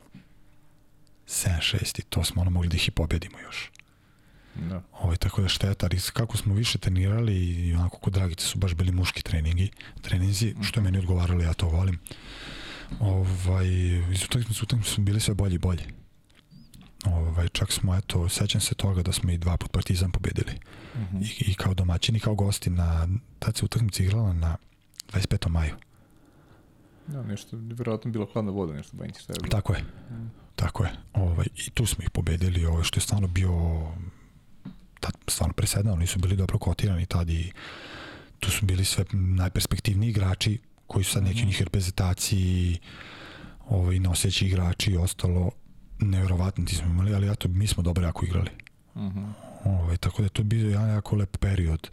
7-6 1.28 2.00
i 2.00 2.02
to 2.02 2.24
smo 2.24 2.42
ono 2.42 2.52
mogli 2.52 2.70
da 2.70 2.76
ih 2.76 2.88
i 2.88 2.92
pobedimo 2.92 3.40
još 3.40 3.72
Da. 4.56 4.82
Ovaj, 5.00 5.16
tako 5.16 5.42
da 5.42 5.48
šteta, 5.48 5.86
ali 5.86 6.00
kako 6.14 6.38
smo 6.38 6.54
više 6.54 6.78
trenirali 6.78 7.36
i 7.46 7.74
onako 7.74 7.98
kod 7.98 8.14
Dragice 8.14 8.46
su 8.46 8.58
baš 8.58 8.74
bili 8.74 8.92
muški 8.92 9.24
treningi, 9.24 9.72
treninzi, 10.02 10.56
što 10.62 10.80
je 10.80 10.84
meni 10.84 10.98
odgovaralo, 10.98 11.44
ja 11.44 11.54
to 11.54 11.68
volim. 11.68 12.00
Ovaj, 13.00 13.68
iz 14.14 14.24
utakmice 14.24 14.64
utakmice 14.64 14.92
su 14.92 15.02
bili 15.02 15.20
sve 15.20 15.34
bolji 15.34 15.56
i 15.56 15.58
bolji. 15.58 15.84
Ovaj, 17.06 17.48
čak 17.48 17.72
smo, 17.72 17.96
eto, 17.96 18.30
sećam 18.30 18.62
se 18.62 18.76
toga 18.76 19.02
da 19.02 19.12
smo 19.12 19.32
i 19.32 19.38
dva 19.38 19.58
put 19.58 19.72
Partizan 19.72 20.12
pobedili. 20.12 20.54
Uh 20.94 21.02
-huh. 21.02 21.24
I, 21.24 21.52
I 21.52 21.54
kao 21.54 21.74
domaćini, 21.74 22.20
kao 22.20 22.36
gosti, 22.36 22.70
na, 22.70 23.08
tad 23.40 23.58
se 23.58 23.66
utakmica 23.66 24.04
igrala 24.04 24.34
na 24.34 24.58
25. 25.14 25.50
maju. 25.50 25.76
Da, 27.12 27.24
nešto, 27.24 27.58
vjerojatno 27.58 28.12
bilo 28.12 28.28
hladna 28.34 28.52
voda, 28.52 28.74
nešto 28.74 28.98
banjci 28.98 29.22
šta 29.22 29.34
je 29.34 29.38
bilo. 29.42 29.52
Tako 29.52 29.74
je. 29.74 29.82
Mm. 29.82 30.32
Tako 30.56 30.84
je. 30.84 30.92
Ovaj, 31.14 31.46
I 31.68 31.70
tu 31.70 31.86
smo 31.86 32.04
ih 32.04 32.10
pobedili, 32.10 32.66
ovaj, 32.66 32.84
što 32.84 32.98
je 32.98 33.02
stvarno 33.02 33.28
bio 33.28 33.52
tad 35.00 35.14
stvarno 35.28 35.54
presedano, 35.54 35.96
nisu 35.96 36.20
bili 36.20 36.36
dobro 36.36 36.58
kotirani 36.58 37.06
tad 37.06 37.30
i 37.30 37.52
tu 38.40 38.52
su 38.52 38.66
bili 38.66 38.86
sve 38.86 39.06
najperspektivniji 39.12 40.10
igrači 40.10 40.60
koji 40.88 41.04
su 41.04 41.12
sad 41.12 41.24
neki 41.24 41.40
mm 41.40 41.42
-hmm. 41.42 41.48
njih 41.48 41.62
reprezentaciji 41.62 42.80
ovaj, 43.70 44.00
noseći 44.00 44.46
igrači 44.46 44.92
i 44.92 44.98
ostalo 44.98 45.52
nevjerovatno 46.00 46.66
ti 46.66 46.76
smo 46.76 46.88
imali, 46.88 47.16
ali 47.16 47.32
eto, 47.32 47.48
mi 47.48 47.68
smo 47.68 47.84
dobro 47.84 48.06
jako 48.06 48.26
igrali. 48.26 48.50
Uh 48.96 49.02
-huh. 49.02 49.32
ovaj, 49.66 49.98
tako 49.98 50.22
da 50.22 50.26
je 50.26 50.30
to 50.30 50.44
bio 50.44 50.70
jedan 50.70 50.90
jako 50.90 51.16
lep 51.16 51.38
period 51.38 51.90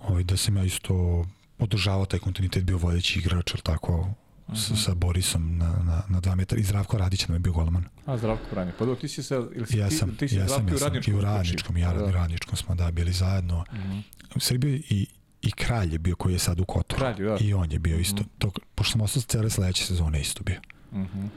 ovaj, 0.00 0.24
da 0.24 0.36
sam 0.36 0.56
ja 0.56 0.64
isto 0.64 1.26
održavao 1.62 2.06
taj 2.06 2.20
kontinuitet, 2.20 2.64
bio 2.64 2.78
vodeći 2.78 3.18
igrač, 3.18 3.54
ali 3.54 3.62
tako, 3.62 3.98
uh 4.00 4.54
-huh. 4.54 4.84
sa, 4.84 4.94
Borisom 4.94 5.58
na, 5.58 5.66
na, 5.66 6.02
na 6.08 6.20
dva 6.20 6.34
metra 6.34 6.58
i 6.58 6.62
Zdravko 6.62 6.98
Radić 6.98 7.28
nam 7.28 7.34
je 7.34 7.38
bio 7.38 7.52
golman. 7.52 7.84
A, 8.06 8.18
Zdravko 8.18 8.44
Branje. 8.50 8.72
Pa 8.78 8.84
do, 8.84 8.94
ti 8.94 9.08
si 9.08 9.22
sa... 9.22 9.34
Ili 9.34 9.66
si, 9.66 9.78
jesam, 9.78 10.10
ti, 10.10 10.16
ti 10.16 10.28
si 10.28 10.34
Zdravko 10.34 10.70
jesam, 10.72 10.76
u 10.76 10.80
radničkom. 10.80 11.14
I 11.14 11.16
u 11.16 11.20
radničkom, 11.20 11.76
i 11.76 11.80
da. 11.80 12.10
radničkom 12.10 12.56
smo 12.56 12.74
da 12.74 12.90
bili 12.90 13.12
zajedno. 13.12 13.64
Uh 13.72 13.78
-huh. 13.78 14.02
U 14.34 14.40
Srbiji 14.40 14.82
i 14.88 15.06
i 15.42 15.50
Kralj 15.50 15.92
je 15.92 15.98
bio 15.98 16.16
koji 16.16 16.32
je 16.32 16.38
sad 16.38 16.60
u 16.60 16.64
Kotoru. 16.64 17.00
Kralj, 17.00 17.24
da. 17.24 17.36
I 17.40 17.54
on 17.54 17.72
je 17.72 17.78
bio 17.78 17.98
isto. 17.98 18.22
Mm 18.22 18.24
-hmm. 18.24 18.38
to, 18.38 18.50
pošto 18.74 18.92
sam 18.92 19.00
ostao 19.00 19.22
cele 19.22 19.50
sledeće 19.50 19.84
sezone 19.84 20.20
isto 20.20 20.42
bio. 20.42 20.60
Mm 20.92 21.00
-hmm. 21.00 21.28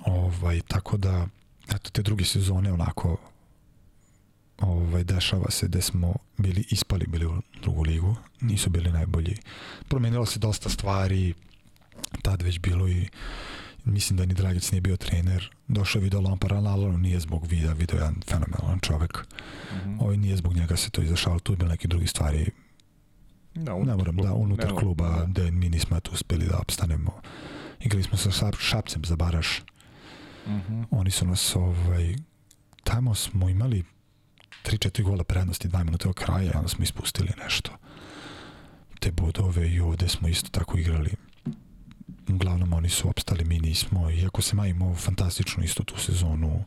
ovaj, 0.00 0.60
tako 0.68 0.96
da, 0.96 1.26
eto, 1.74 1.90
te 1.90 2.02
druge 2.02 2.24
sezone 2.24 2.72
onako 2.72 3.16
ovaj, 4.58 5.04
dešava 5.04 5.50
se 5.50 5.68
da 5.68 5.80
smo 5.80 6.14
bili 6.36 6.64
ispali 6.70 7.06
bili 7.06 7.26
u 7.26 7.42
drugu 7.62 7.82
ligu, 7.82 8.16
nisu 8.40 8.70
bili 8.70 8.92
najbolji. 8.92 9.36
Promenilo 9.88 10.26
se 10.26 10.38
dosta 10.38 10.68
stvari, 10.68 11.34
tad 12.22 12.42
već 12.42 12.58
bilo 12.58 12.88
i 12.88 13.08
mislim 13.84 14.16
da 14.16 14.26
ni 14.26 14.34
Dragic 14.34 14.70
nije 14.70 14.80
bio 14.80 14.96
trener, 14.96 15.50
došao 15.68 16.00
je 16.00 16.04
Video 16.04 16.20
Lampar, 16.20 16.54
ali 16.54 16.98
nije 16.98 17.20
zbog 17.20 17.46
vida, 17.46 17.72
Video 17.72 17.96
je 17.96 18.00
jedan 18.00 18.20
fenomenalan 18.26 18.80
čovek. 18.80 19.26
Mm 19.72 19.76
-hmm. 19.76 19.96
Ovaj 20.00 20.16
nije 20.16 20.36
zbog 20.36 20.54
njega 20.54 20.76
se 20.76 20.90
to 20.90 21.02
izašalo, 21.02 21.38
tu 21.38 21.52
je 21.52 21.56
bilo 21.56 21.70
neke 21.70 21.88
druge 21.88 22.06
stvari 22.06 22.50
Da, 23.54 23.74
ne 23.74 23.96
moram 23.96 24.16
da 24.16 24.34
unutar 24.34 24.72
ne, 24.72 24.78
kluba 24.78 25.08
da. 25.08 25.42
da 25.42 25.50
mi 25.50 25.68
nismo 25.68 26.00
tu 26.00 26.10
uspeli 26.12 26.46
da 26.46 26.58
opstanemo. 26.58 27.20
Igrali 27.80 28.02
smo 28.02 28.18
sa 28.18 28.50
Šapcem 28.58 29.04
za 29.04 29.16
Baraš. 29.16 29.62
Uh 30.46 30.52
-huh. 30.52 30.84
Oni 30.90 31.10
su 31.10 31.26
nas 31.26 31.56
ovaj 31.56 32.14
tamo 32.84 33.14
smo 33.14 33.48
imali 33.48 33.84
3-4 34.64 35.02
gola 35.02 35.24
prednosti 35.24 35.68
2 35.68 35.84
minuta 35.84 36.08
od 36.08 36.14
kraja 36.14 36.52
onda 36.54 36.68
smo 36.68 36.84
ispustili 36.84 37.32
nešto. 37.44 37.70
Te 39.00 39.10
bodove 39.10 39.70
i 39.70 39.80
ovde 39.80 40.08
smo 40.08 40.28
isto 40.28 40.50
tako 40.50 40.78
igrali. 40.78 41.10
Uglavnom 42.28 42.72
oni 42.72 42.88
su 42.88 43.08
opstali, 43.08 43.44
mi 43.44 43.58
nismo. 43.58 44.10
Iako 44.10 44.42
se 44.42 44.56
imao 44.68 44.94
fantastičnu 44.94 45.64
isto 45.64 45.82
tu 45.82 45.98
sezonu 45.98 46.64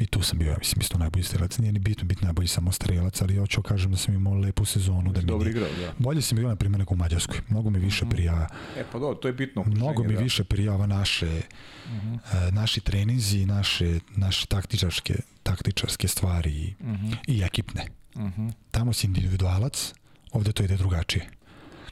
i 0.00 0.06
tu 0.06 0.22
sam 0.22 0.38
bio, 0.38 0.50
ja 0.50 0.56
mislim, 0.58 0.80
isto 0.80 0.98
najbolji 0.98 1.24
strelac. 1.24 1.58
Nije 1.58 1.72
ni 1.72 1.78
bitno 1.78 2.04
biti 2.04 2.24
najbolji 2.24 2.48
samo 2.48 2.72
strelac, 2.72 3.22
ali 3.22 3.36
hoću 3.36 3.62
kažem 3.62 3.90
da 3.90 3.96
sam 3.96 4.14
imao 4.14 4.34
lepu 4.34 4.64
sezonu. 4.64 5.12
Da 5.12 5.20
mi 5.20 5.26
Dobro 5.26 5.50
igrao, 5.50 5.68
da. 5.80 5.92
Bolje 5.98 6.22
sam 6.22 6.38
igrao, 6.38 6.50
na 6.50 6.56
primjer, 6.56 6.78
nego 6.78 6.94
u 6.94 6.96
Mađarskoj. 6.96 7.40
Mnogo 7.48 7.70
mi 7.70 7.78
više 7.78 8.04
prija... 8.10 8.48
E, 8.76 8.84
pa 8.92 8.98
dobro, 8.98 9.14
to 9.14 9.28
je 9.28 9.32
bitno. 9.32 9.64
Mnogo 9.66 10.04
mi 10.04 10.14
da. 10.14 10.20
više 10.20 10.44
prijava 10.44 10.86
naše, 10.86 11.26
uh 11.26 11.92
-huh. 11.92 12.52
naši 12.52 12.80
treninzi, 12.80 13.46
naše, 13.46 14.00
naše 14.16 14.46
taktičarske, 14.46 15.14
taktičarske 15.42 16.08
stvari 16.08 16.50
i, 16.50 16.74
uh 16.80 16.88
-huh. 16.88 17.16
i 17.26 17.42
ekipne. 17.42 17.86
Uh 18.14 18.22
-huh. 18.22 18.52
Tamo 18.70 18.92
si 18.92 19.06
individualac, 19.06 19.92
ovde 20.32 20.52
to 20.52 20.62
ide 20.62 20.76
drugačije. 20.76 21.26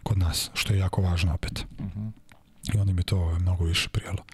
Kod 0.02 0.18
nas, 0.18 0.50
što 0.54 0.72
je 0.72 0.78
jako 0.78 1.02
važno 1.02 1.34
opet. 1.34 1.64
Uh 1.78 1.86
-huh. 1.86 2.10
I 2.74 2.78
onda 2.78 2.92
mi 2.92 3.02
to 3.02 3.38
mnogo 3.38 3.64
više 3.64 3.88
prijalo. 3.88 4.24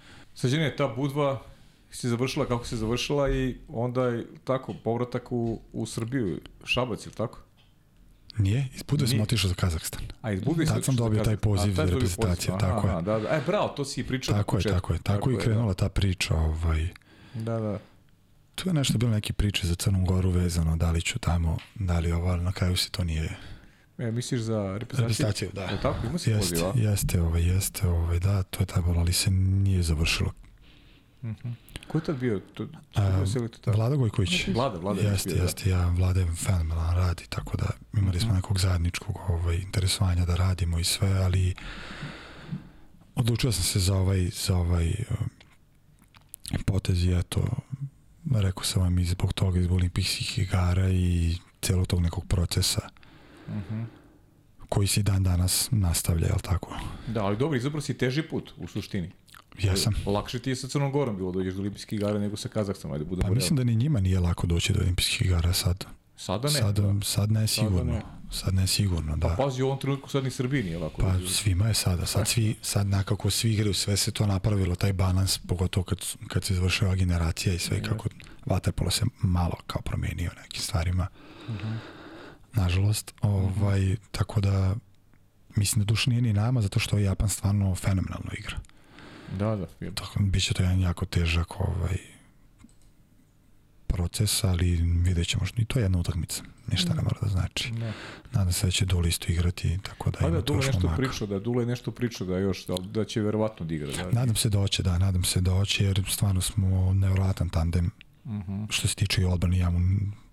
Je 0.43 0.77
ta 0.77 0.89
budva 0.97 1.52
si 1.93 2.09
završila 2.09 2.47
kako 2.47 2.65
si 2.65 2.77
završila 2.77 3.31
i 3.31 3.57
onda 3.69 4.07
je 4.07 4.27
tako 4.45 4.75
povratak 4.85 5.33
u, 5.33 5.61
u 5.73 5.87
Srbiju, 5.87 6.41
Šabac, 6.65 7.07
ili 7.07 7.15
tako? 7.15 7.39
Nije, 8.39 8.69
iz 8.75 8.83
Budve 8.83 9.07
sam 9.07 9.21
otišao 9.21 9.49
za 9.49 9.55
Kazahstan. 9.55 10.03
A 10.23 10.33
iz 10.33 10.41
Budve 10.41 10.67
Tad 10.67 10.85
sam 10.85 10.97
dobio 10.97 11.25
taj 11.25 11.37
poziv 11.37 11.75
za 11.75 11.85
reprezentaciju, 11.85 12.55
tako 12.61 12.89
je. 12.89 13.03
Da, 13.03 13.19
da. 13.19 13.29
E, 13.29 13.43
bravo, 13.47 13.69
to 13.69 13.85
si 13.85 14.01
i 14.01 14.05
pričao 14.05 14.37
tako 14.37 14.57
je, 14.59 14.63
tako 14.63 14.93
je, 14.93 14.99
tako, 15.03 15.31
je, 15.31 15.37
i 15.37 15.39
krenula 15.39 15.67
da. 15.67 15.75
ta 15.75 15.89
priča. 15.89 16.35
Ovaj. 16.35 16.89
Da, 17.35 17.61
da. 17.61 17.79
Tu 18.55 18.69
je 18.69 18.75
nešto 18.75 18.99
bilo 18.99 19.13
neke 19.13 19.33
priče 19.33 19.67
za 19.67 19.75
Crnu 19.75 20.05
Goru 20.05 20.31
vezano, 20.31 20.77
da 20.77 20.91
li 20.91 21.03
ću 21.03 21.19
tamo, 21.19 21.59
da 21.75 21.99
li 21.99 22.13
ovo, 22.13 22.29
ali 22.29 22.43
na 22.43 22.53
kraju 22.53 22.77
se 22.77 22.91
to 22.91 23.05
nije 23.05 23.37
E, 23.99 24.11
misliš 24.11 24.41
za 24.41 24.77
reprezentaciju? 24.79 25.51
Da. 25.53 25.63
Je 25.63 25.81
tako, 25.83 26.07
ima 26.07 26.19
se 26.19 26.31
jeste, 26.31 26.55
poziva? 26.55 26.91
Jeste, 26.91 27.21
ovaj, 27.21 27.43
jeste, 27.43 27.89
ovaj, 27.89 28.19
da, 28.19 28.43
to 28.43 28.63
je 28.63 28.67
tako, 28.67 28.95
ali 28.99 29.13
se 29.13 29.31
nije 29.31 29.83
završilo. 29.83 30.33
Mhm. 31.23 31.49
Ko 31.89 31.99
je 31.99 32.05
tad 32.05 32.17
bio? 32.17 32.41
To, 32.55 32.67
to 32.67 33.01
A, 33.01 33.25
Vlada 33.67 33.97
Gojković. 33.97 34.49
Vlada, 34.49 34.79
Vlada. 34.79 35.01
Jeste, 35.01 35.35
bio, 35.35 35.43
jeste, 35.43 35.71
ja, 35.71 35.89
Vlada 35.89 36.21
je 36.21 36.27
fenomenalan 36.27 36.97
radi, 36.97 37.25
tako 37.29 37.57
da 37.57 37.67
imali 37.99 38.21
smo 38.21 38.35
nekog 38.35 38.59
zajedničkog 38.59 39.17
ovaj, 39.29 39.57
interesovanja 39.57 40.25
da 40.25 40.35
radimo 40.35 40.79
i 40.79 40.85
sve, 40.85 41.13
ali 41.13 41.55
odlučio 43.15 43.53
sam 43.53 43.63
se 43.65 43.81
za 43.81 43.97
ovaj, 43.97 44.31
za 44.33 44.57
ovaj 44.57 44.89
uh, 44.89 45.17
potez 46.67 47.05
i 47.05 47.13
eto, 47.19 47.49
rekao 48.35 48.65
sam 48.65 48.83
vam 48.83 48.99
i 48.99 49.05
zbog 49.05 49.33
toga, 49.33 49.61
iz 49.61 49.71
olimpijskih 49.71 50.39
igara 50.39 50.89
i 50.89 51.37
celog 51.61 51.87
tog 51.87 52.01
nekog 52.01 52.27
procesa 52.27 52.89
-huh. 53.49 53.85
koji 54.69 54.87
se 54.87 55.03
dan 55.03 55.23
danas 55.23 55.69
nastavlja, 55.71 56.27
je 56.27 56.33
li 56.33 56.43
tako? 56.43 56.79
Da, 57.09 57.25
ali 57.25 57.37
dobro, 57.37 57.57
izabrao 57.57 57.81
si 57.81 57.99
teži 57.99 58.23
put 58.23 58.53
u 58.57 58.67
suštini. 58.67 59.11
Jesam. 59.59 59.95
Lakše 60.07 60.39
ti 60.39 60.51
je 60.51 60.57
sa 60.57 60.69
Crnom 60.69 60.93
Gorom 60.93 61.17
bilo 61.17 61.33
dođeš 61.33 61.55
do 61.55 61.61
olimpijskih 61.61 61.99
igara 61.99 62.19
nego 62.19 62.37
sa 62.37 62.49
Kazahstanom, 62.49 62.93
ajde 62.93 63.05
budemo 63.05 63.29
Pa 63.29 63.35
mislim 63.35 63.57
da 63.57 63.65
ni 63.65 63.75
njima 63.75 64.01
nije 64.01 64.21
lako 64.21 64.47
doći 64.47 64.73
do 64.73 64.81
olimpijskih 64.81 65.23
igara 65.27 65.53
sad. 65.53 65.85
Sada 66.17 66.49
ne. 66.49 66.55
Sad, 66.55 66.79
sad 67.05 67.33
ne 67.33 67.47
sigurno. 67.47 67.79
Sada 67.79 67.93
ne. 67.93 68.23
Sad 68.33 68.55
ne 68.55 68.67
sigurno, 68.67 69.17
da. 69.17 69.29
Pa 69.29 69.35
pazi, 69.45 69.63
u 69.63 69.67
ovom 69.67 69.79
trenutku 69.79 70.09
sad 70.09 70.25
ni 70.25 70.31
Srbiji 70.31 70.63
nije 70.63 70.79
lako. 70.79 71.03
Pa 71.03 71.15
svima 71.29 71.69
je 71.69 71.75
sada. 71.75 72.07
Sad, 72.07 72.29
svi, 72.29 72.57
sad 72.63 72.87
nekako 72.87 73.31
svi 73.31 73.53
igraju, 73.53 73.75
sve 73.75 73.97
se 73.97 74.11
to 74.11 74.27
napravilo, 74.27 74.75
taj 74.75 74.93
balans, 74.93 75.39
pogotovo 75.39 75.85
kad, 75.85 75.99
kad 76.29 76.45
se 76.45 76.53
izvršava 76.55 76.95
generacija 76.95 77.55
i 77.55 77.59
sve, 77.59 77.79
mm. 77.79 77.83
kako 77.83 78.09
vaterpolo 78.47 78.91
se 78.91 79.05
malo 79.23 79.57
kao 79.67 79.83
promenio 79.83 80.31
nekim 80.43 80.61
stvarima. 80.61 81.07
Mm 81.49 81.53
-hmm. 81.53 81.77
Nažalost. 82.53 83.15
Ovaj, 83.21 83.81
mm 83.81 83.85
-hmm. 83.85 83.97
Tako 84.11 84.41
da, 84.41 84.75
mislim 85.57 85.85
da 85.85 85.89
duš 85.89 86.07
nije 86.07 86.23
ni 86.23 86.33
nama, 86.33 86.63
zato 86.63 86.81
što 86.81 86.99
je 86.99 87.05
Japan 87.05 87.29
stvarno 87.29 87.75
fenomenalno 87.75 88.31
igra. 88.39 88.57
Da, 89.39 89.57
da. 89.57 89.67
Je. 89.81 89.95
Tako, 89.95 90.19
biće 90.23 90.55
to 90.55 90.63
jedan 90.63 90.81
jako 90.81 91.07
težak 91.07 91.61
ovaj, 91.61 91.97
proces, 93.87 94.45
ali 94.45 94.77
vidjet 95.05 95.29
ćemo 95.29 95.47
što 95.47 95.61
i 95.61 95.65
to 95.65 95.79
je 95.79 95.83
jedna 95.83 95.99
utakmica. 95.99 96.43
Ništa 96.71 96.95
ne 96.95 97.03
mora 97.03 97.17
da 97.23 97.29
znači. 97.29 97.73
Da. 97.73 97.93
Nadam 98.33 98.53
se 98.53 98.67
da 98.67 98.71
će 98.71 98.85
Dule 98.85 99.09
isto 99.09 99.33
igrati, 99.33 99.79
tako 99.83 100.11
da 100.11 100.19
Pa 100.19 100.29
ima 100.29 100.37
da, 100.37 100.43
Dule 100.43 100.67
nešto 100.67 100.81
momaka. 100.81 101.03
pričao, 101.03 101.27
da 101.27 101.39
Dule 101.39 101.67
nešto 101.67 101.91
pričao 101.91 102.27
da 102.27 102.39
još, 102.39 102.67
da, 102.67 102.75
da 102.75 103.05
će 103.05 103.21
verovatno 103.21 103.67
da 103.67 103.75
igra. 103.75 103.93
Da. 103.93 104.11
Nadam 104.11 104.37
se 104.37 104.49
da 104.49 104.59
hoće, 104.59 104.83
da, 104.83 104.99
nadam 104.99 105.25
se 105.25 105.41
da 105.41 105.51
hoće, 105.51 105.85
jer 105.85 106.05
stvarno 106.09 106.41
smo 106.41 106.95
nevjerojatan 106.95 107.49
tandem. 107.49 107.91
Mhm. 108.27 108.65
Što 108.71 108.89
se 108.89 108.95
tiče 108.95 109.23
i 109.23 109.25
odbrani, 109.25 109.59
ja 109.59 109.71
mu 109.71 109.79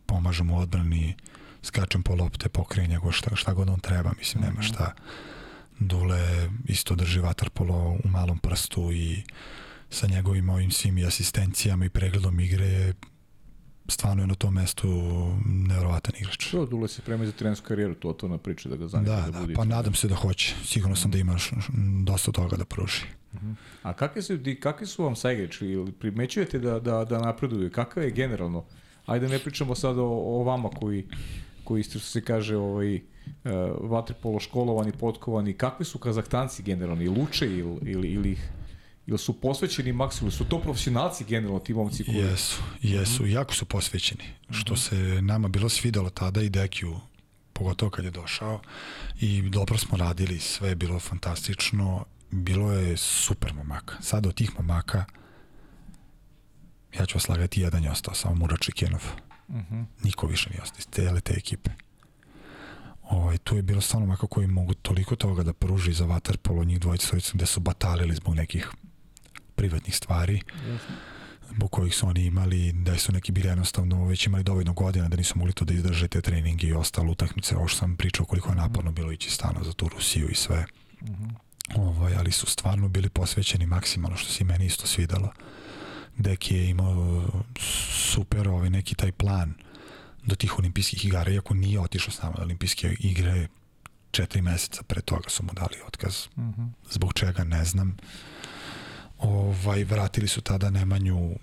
pomažem 0.06 0.52
u 0.52 0.60
odbrani, 0.60 1.16
skačem 1.64 2.04
po 2.04 2.16
lopte, 2.16 2.50
pokrijem 2.50 2.90
njegov 2.90 3.12
šta, 3.12 3.36
šta 3.36 3.54
god 3.54 3.70
on 3.70 3.80
treba, 3.80 4.12
mislim, 4.18 4.44
nema 4.44 4.62
šta. 4.62 4.94
Dule 5.80 6.50
isto 6.66 6.96
drži 6.96 7.20
vaterpolo 7.20 7.98
u 8.04 8.08
malom 8.08 8.40
prstu 8.40 8.92
i 8.92 9.24
sa 9.90 10.08
njegovim 10.08 10.50
ovim 10.50 10.72
svim 10.72 10.98
i 10.98 11.06
asistencijama 11.06 11.86
i 11.86 11.90
pregledom 11.90 12.40
igre 12.40 12.66
je 12.66 12.94
stvarno 13.88 14.24
je 14.24 14.28
na 14.28 14.36
tom 14.36 14.54
mestu 14.54 14.88
nevjerovatan 15.46 16.14
igrač. 16.20 16.52
To, 16.52 16.66
Dule 16.66 16.88
se 16.88 17.02
prema 17.02 17.26
za 17.26 17.32
trenersku 17.32 17.68
karijeru, 17.68 17.96
to 17.96 18.10
otvorna 18.10 18.38
priča 18.38 18.70
da 18.70 18.76
ga 18.76 18.88
zanima 18.88 19.16
Da, 19.16 19.32
da, 19.32 19.46
da, 19.46 19.54
pa 19.54 19.66
nadam 19.66 19.94
se 19.94 20.08
da 20.08 20.16
hoće. 20.16 20.56
Sigurno 20.64 20.96
sam 20.96 21.12
da 21.12 21.18
imaš 21.18 21.52
dosta 22.04 22.32
toga 22.32 22.58
da 22.58 22.66
pruži. 22.66 23.02
A 23.84 23.94
kakvi 23.94 24.22
su, 24.22 24.40
kakvi 24.60 24.88
su 24.88 25.04
vam 25.04 25.16
saigrači? 25.16 25.66
Ili 25.66 25.92
Primećujete 25.92 26.60
da, 26.60 26.80
da, 26.80 27.06
da 27.06 27.20
napreduju? 27.20 27.72
Kakav 27.72 28.04
je 28.04 28.12
generalno? 28.12 28.66
Ajde 29.06 29.30
ne 29.30 29.40
pričamo 29.40 29.76
sad 29.76 29.98
o, 29.98 30.06
o 30.06 30.44
vama 30.44 30.70
koji, 30.70 31.08
koji 31.64 31.84
što 31.84 32.00
se 32.00 32.22
kaže, 32.22 32.58
ovaj, 32.58 32.96
uh, 32.96 33.02
vaterpolo 33.82 34.40
školovani, 34.40 34.92
potkovani. 34.92 35.54
Kakvi 35.54 35.86
su 35.86 36.00
Kazahstanci 36.00 36.64
generalno? 36.64 37.04
Ili 37.04 37.22
uče 37.22 37.46
ili, 37.46 37.78
ili, 37.82 38.08
ili, 38.08 38.32
ih- 38.32 38.50
ili 39.08 39.18
su 39.18 39.42
posvećeni 39.42 39.94
maksimumu? 39.94 40.32
Su 40.32 40.46
to 40.46 40.60
profesionalci 40.60 41.24
generalno, 41.24 41.60
ti 41.60 41.74
momci 41.74 42.04
koji... 42.04 42.18
Jesu, 42.18 42.62
jesu, 42.82 43.28
jako 43.28 43.54
su 43.54 43.66
posvećeni. 43.66 44.24
Što 44.50 44.76
se 44.76 44.96
nama 45.22 45.48
bilo 45.48 45.70
svidelo 45.70 46.10
tada 46.10 46.42
i 46.42 46.50
Dekiju, 46.50 47.00
pogotovo 47.54 47.92
kad 47.92 48.06
je 48.06 48.12
došao. 48.12 48.60
I 49.20 49.42
dobro 49.42 49.78
smo 49.78 49.98
radili, 49.98 50.40
sve 50.40 50.70
je 50.70 50.76
bilo 50.76 51.00
fantastično. 51.00 52.06
Bilo 52.32 52.72
je 52.72 52.98
super 52.98 53.54
momaka. 53.54 53.96
Sad 54.02 54.26
od 54.26 54.34
tih 54.36 54.52
momaka, 54.58 55.06
ja 57.00 57.06
ću 57.06 57.16
vas 57.16 57.30
lagati, 57.30 57.62
jedan 57.62 57.84
je 57.84 57.92
ostao, 57.92 58.14
samo 58.14 58.36
Murač 58.36 58.70
i 58.70 58.72
Kenov. 58.72 59.04
Mhm. 59.50 59.82
Niko 60.04 60.28
više 60.28 60.50
nije 60.50 60.62
ostao 60.62 60.80
iz 60.80 60.88
cele 60.92 61.22
te 61.22 61.34
ekipe. 61.34 61.70
Ovaj, 63.10 63.38
tu 63.38 63.56
je 63.56 63.62
bilo 63.62 63.82
stvarno 63.82 64.06
momaka 64.06 64.28
koji 64.28 64.48
mogu 64.48 64.74
toliko 64.74 65.16
toga 65.16 65.44
da 65.44 65.54
pruži 65.54 65.94
za 65.94 66.06
vaterpolo, 66.06 66.64
njih 66.64 66.80
dvojica 66.80 67.18
gde 67.34 67.46
su 67.46 67.60
batalili 67.60 68.16
zbog 68.16 68.36
nekih 68.36 68.70
privatnih 69.56 69.96
stvari 69.96 70.42
zbog 71.56 71.72
kojih 71.72 71.96
su 71.96 72.08
oni 72.08 72.26
imali, 72.26 72.72
da 72.72 72.98
su 72.98 73.12
neki 73.12 73.32
bili 73.32 73.48
jednostavno 73.48 74.06
već 74.06 74.26
imali 74.28 74.44
dovoljno 74.44 74.74
godina 74.74 75.10
da 75.10 75.18
nisu 75.18 75.38
mogli 75.38 75.54
to 75.54 75.66
da 75.66 75.74
izdrže 75.74 76.08
te 76.08 76.22
treninge 76.22 76.68
i 76.68 76.74
ostalo 76.74 77.12
utakmice, 77.12 77.56
ovo 77.56 77.68
što 77.68 77.78
sam 77.78 77.98
pričao 77.98 78.26
koliko 78.26 78.50
je 78.50 78.56
naporno 78.56 78.92
bilo 78.92 79.12
ići 79.12 79.30
stano 79.30 79.64
za 79.64 79.74
tu 79.74 79.90
Rusiju 79.90 80.30
i 80.30 80.36
sve. 80.36 80.66
Ovaj, 81.76 82.16
ali 82.16 82.32
su 82.32 82.46
stvarno 82.46 82.88
bili 82.88 83.10
posvećeni 83.10 83.66
maksimalno 83.66 84.18
što 84.18 84.30
se 84.32 84.44
i 84.44 84.48
meni 84.48 84.66
isto 84.66 84.88
svidalo. 84.88 85.30
Deki 86.18 86.56
je 86.56 86.70
imao 86.70 87.24
super 88.12 88.48
ovaj 88.48 88.70
neki 88.70 88.96
taj 88.96 89.12
plan 89.12 89.54
do 90.24 90.36
tih 90.36 90.60
olimpijskih 90.60 91.06
igara, 91.06 91.32
iako 91.32 91.54
nije 91.54 91.80
otišao 91.80 92.12
s 92.12 92.22
nama 92.22 92.36
na 92.38 92.44
olimpijske 92.44 92.96
igre, 93.00 93.48
četiri 94.12 94.42
meseca 94.42 94.84
pre 94.84 95.02
toga 95.02 95.30
su 95.30 95.44
mu 95.44 95.54
dali 95.54 95.76
otkaz. 95.88 96.28
Mhm. 96.38 96.66
Zbog 96.92 97.14
čega 97.14 97.44
ne 97.44 97.66
znam. 97.66 97.98
Ovaj, 99.18 99.84
vratili 99.84 100.28
su 100.28 100.42
tada 100.42 100.70
Nemanju 100.70 101.36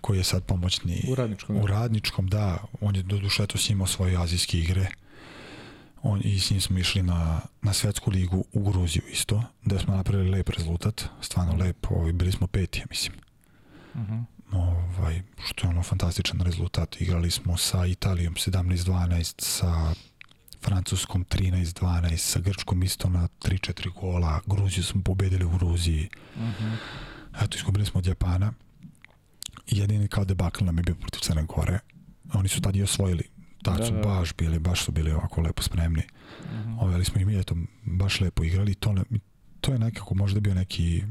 koji 0.00 0.18
je 0.18 0.24
sad 0.24 0.44
pomoćni 0.44 1.04
U 1.08 1.14
radničkom, 1.14 1.56
da. 1.56 1.62
u 1.62 1.66
radničkom 1.66 2.28
da, 2.28 2.58
on 2.80 2.96
je 2.96 3.02
do 3.02 3.18
duše 3.18 3.42
eto 3.42 3.58
s 3.58 3.68
njim 3.68 3.86
svoje 3.86 4.16
azijske 4.16 4.58
igre 4.58 4.88
on, 6.02 6.20
i 6.24 6.40
s 6.40 6.50
njim 6.50 6.60
smo 6.60 6.78
išli 6.78 7.02
na, 7.02 7.40
na 7.62 7.72
svetsku 7.72 8.10
ligu 8.10 8.44
u 8.52 8.70
Gruziju 8.70 9.02
isto, 9.12 9.42
da 9.64 9.78
smo 9.78 9.96
napravili 9.96 10.30
lep 10.30 10.48
rezultat, 10.48 11.04
stvarno 11.20 11.56
lep, 11.56 11.90
ovaj, 11.90 12.12
bili 12.12 12.32
smo 12.32 12.46
peti, 12.46 12.78
ja 12.78 12.84
mislim. 12.90 13.16
Mhm. 13.96 14.18
Ovaj, 14.52 15.22
što 15.46 15.66
je 15.66 15.70
ono 15.70 15.82
fantastičan 15.82 16.40
rezultat. 16.40 17.00
Igrali 17.00 17.30
smo 17.30 17.56
sa 17.56 17.86
Italijom 17.86 18.34
17-12, 18.34 19.34
sa 19.38 19.94
Francuskom 20.64 21.24
13-12, 21.24 22.16
sa 22.16 22.40
Grčkom 22.40 22.82
isto 22.82 23.08
na 23.08 23.28
3-4 23.42 23.92
gola, 24.00 24.40
Gruziju 24.46 24.84
smo 24.84 25.02
pobedili 25.02 25.44
u 25.44 25.50
Gruziji. 25.50 26.08
Mhm. 26.36 26.74
Eto, 27.42 27.56
izgubili 27.56 27.86
smo 27.86 27.98
od 27.98 28.06
Japana. 28.06 28.52
Jedini 29.66 30.08
kao 30.08 30.24
debakl 30.24 30.64
nam 30.64 30.76
je 30.78 30.82
bio 30.82 30.94
protiv 30.94 31.20
Crne 31.20 31.42
Gore. 31.42 31.78
Oni 32.34 32.48
su 32.48 32.60
tad 32.60 32.76
i 32.76 32.82
osvojili. 32.82 33.22
Tad 33.62 33.78
Da, 33.78 33.86
su 33.86 33.92
da. 33.92 34.00
baš 34.00 34.34
bili, 34.36 34.58
baš 34.58 34.84
su 34.84 34.92
bili 34.92 35.12
ovako 35.12 35.40
lepo 35.40 35.62
spremni. 35.62 36.02
Mhm. 36.52 36.78
Ove, 36.78 36.94
ali 36.94 37.04
smo 37.04 37.20
i 37.20 37.24
mi, 37.24 37.38
eto, 37.38 37.56
baš 37.84 38.20
lepo 38.20 38.44
igrali. 38.44 38.74
To, 38.74 38.92
ne, 38.92 39.02
to 39.60 39.72
je 39.72 39.78
nekako 39.78 40.14
možda 40.14 40.40
bio 40.40 40.54
neki 40.54 41.02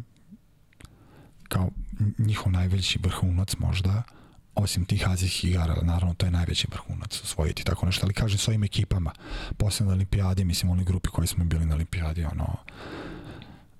kao 1.50 1.70
njihov 2.18 2.52
najveći 2.52 3.00
vrhunac 3.04 3.56
možda, 3.58 4.04
osim 4.56 4.86
tih 4.86 5.10
azijskih 5.10 5.50
igara, 5.52 5.76
naravno 5.82 6.14
to 6.14 6.26
je 6.26 6.32
najveći 6.32 6.68
vrhunac 6.72 7.22
osvojiti 7.24 7.64
tako 7.64 7.86
nešto, 7.86 8.06
ali 8.06 8.14
kažem 8.14 8.38
s 8.40 8.48
ovim 8.48 8.64
ekipama, 8.64 9.12
posebno 9.58 9.90
na 9.92 9.96
olimpijadi, 9.96 10.46
mislim 10.46 10.72
onoj 10.72 10.86
grupi 10.86 11.10
koji 11.10 11.28
smo 11.28 11.46
bili 11.46 11.66
na 11.66 11.76
olimpijadi, 11.76 12.24
ono, 12.26 12.58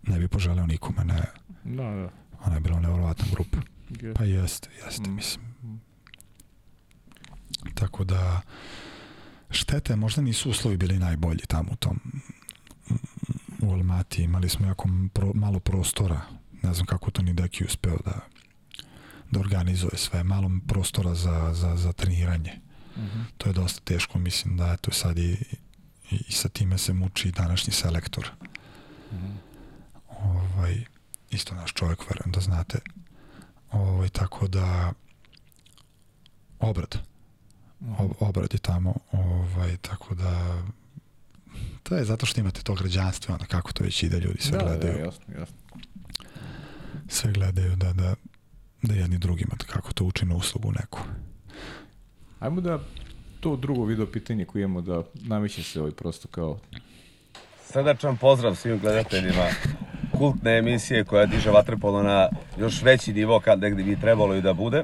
ne 0.04 0.20
bi 0.20 0.28
poželeo 0.28 0.66
nikome, 0.68 1.04
ne, 1.06 1.22
Da, 1.64 1.84
da. 1.84 2.10
ona 2.46 2.56
je 2.56 2.60
bila 2.60 2.80
nevjerovatna 2.80 3.26
grupa. 3.32 3.58
Pa 4.16 4.24
jeste, 4.24 4.70
jeste, 4.86 5.10
Mm. 5.10 5.16
mislim. 5.16 5.46
Tako 7.74 8.04
da, 8.04 8.42
štete, 9.50 9.96
možda 9.96 10.22
nisu 10.22 10.50
uslovi 10.50 10.78
bili 10.78 11.00
najbolji 11.00 11.40
tamo 11.48 11.70
u 11.72 11.76
tom 11.76 12.00
u 13.62 13.72
Almati, 13.72 14.24
imali 14.24 14.50
smo 14.50 14.68
jako 14.68 14.90
pro, 15.14 15.32
malo 15.34 15.60
prostora, 15.60 16.22
ne 16.66 16.74
znam 16.74 16.86
kako 16.86 17.12
to 17.12 17.22
ni 17.22 17.34
Deki 17.34 17.66
uspeo 17.66 17.98
da 18.06 18.20
da 19.32 19.40
organizuje 19.40 19.98
sve, 19.98 20.24
malo 20.24 20.52
prostora 20.68 21.16
za, 21.16 21.54
za, 21.54 21.76
za 21.76 21.94
treniranje. 21.94 22.54
Mhm. 22.98 23.22
To 23.38 23.50
je 23.50 23.54
dosta 23.54 23.82
teško, 23.84 24.20
mislim 24.20 24.58
da 24.58 24.74
eto 24.74 24.92
sad 24.92 25.18
i, 25.18 25.38
i, 26.12 26.16
i 26.28 26.32
sa 26.32 26.50
time 26.50 26.78
se 26.78 26.94
muči 26.94 27.32
današnji 27.32 27.74
selektor. 27.74 28.32
Mhm. 29.14 29.32
Ovaj, 30.10 30.86
isto 31.30 31.56
naš 31.56 31.74
čovjek, 31.74 32.00
verujem 32.10 32.32
da 32.32 32.40
znate. 32.40 32.80
Ovaj, 33.72 34.10
tako 34.10 34.48
da 34.48 34.94
obrad. 36.60 36.98
Ob, 37.98 38.12
obrad 38.20 38.54
je 38.54 38.60
tamo. 38.60 38.96
Ovaj, 39.12 39.78
tako 39.78 40.16
da 40.16 40.64
to 41.84 41.96
je 41.96 42.06
zato 42.06 42.26
što 42.26 42.42
imate 42.42 42.62
to 42.64 42.74
građanstvo, 42.74 43.34
onda 43.34 43.46
kako 43.46 43.74
to 43.74 43.84
već 43.84 44.04
ide, 44.04 44.20
ljudi 44.20 44.42
sve 44.42 44.58
da, 44.58 44.66
gledaju. 44.66 44.94
Da, 44.94 45.00
jasno, 45.00 45.26
jasno. 45.40 45.56
Sve 47.08 47.32
gledaju 47.32 47.76
da, 47.76 47.94
da, 47.94 48.16
da 48.82 48.94
jedni 48.94 49.18
drugima, 49.18 49.56
kako 49.68 49.94
to 49.94 50.06
uči 50.06 50.26
na 50.26 50.36
uslugu 50.36 50.72
neku. 50.72 51.00
Ajmo 52.40 52.62
da 52.62 52.80
to 53.40 53.56
drugo 53.56 53.86
video 53.86 54.06
pitanje 54.06 54.46
koje 54.46 54.64
imamo 54.64 54.82
da 54.82 55.04
nameće 55.14 55.64
se 55.64 55.80
ovaj 55.80 55.92
prosto 55.92 56.28
kao 56.28 56.60
Srdačan 57.66 58.18
pozdrav 58.18 58.56
svim 58.56 58.80
gledateljima 58.80 59.46
kultne 60.18 60.58
emisije 60.58 61.04
koja 61.04 61.26
diže 61.26 61.52
vaterpolo 61.52 62.04
na 62.04 62.30
još 62.60 62.82
veći 62.82 63.14
nivo 63.14 63.40
kad 63.40 63.60
negdje 63.60 63.86
bi 63.86 64.00
trebalo 64.02 64.36
i 64.36 64.42
da 64.42 64.54
bude. 64.54 64.84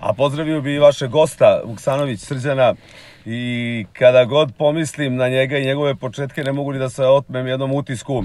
A 0.00 0.12
pozdravio 0.12 0.60
bi 0.60 0.74
i 0.74 0.78
vašeg 0.78 1.10
gosta, 1.10 1.62
Vuksanović 1.64 2.20
Srđana, 2.20 2.74
i 3.26 3.86
kada 3.92 4.24
god 4.24 4.52
pomislim 4.58 5.16
na 5.16 5.28
njega 5.28 5.58
i 5.58 5.64
njegove 5.64 5.94
početke 5.94 6.44
ne 6.44 6.52
mogu 6.52 6.72
ni 6.72 6.78
da 6.78 6.90
se 6.90 7.06
otmem 7.06 7.46
jednom 7.46 7.72
utisku 7.72 8.24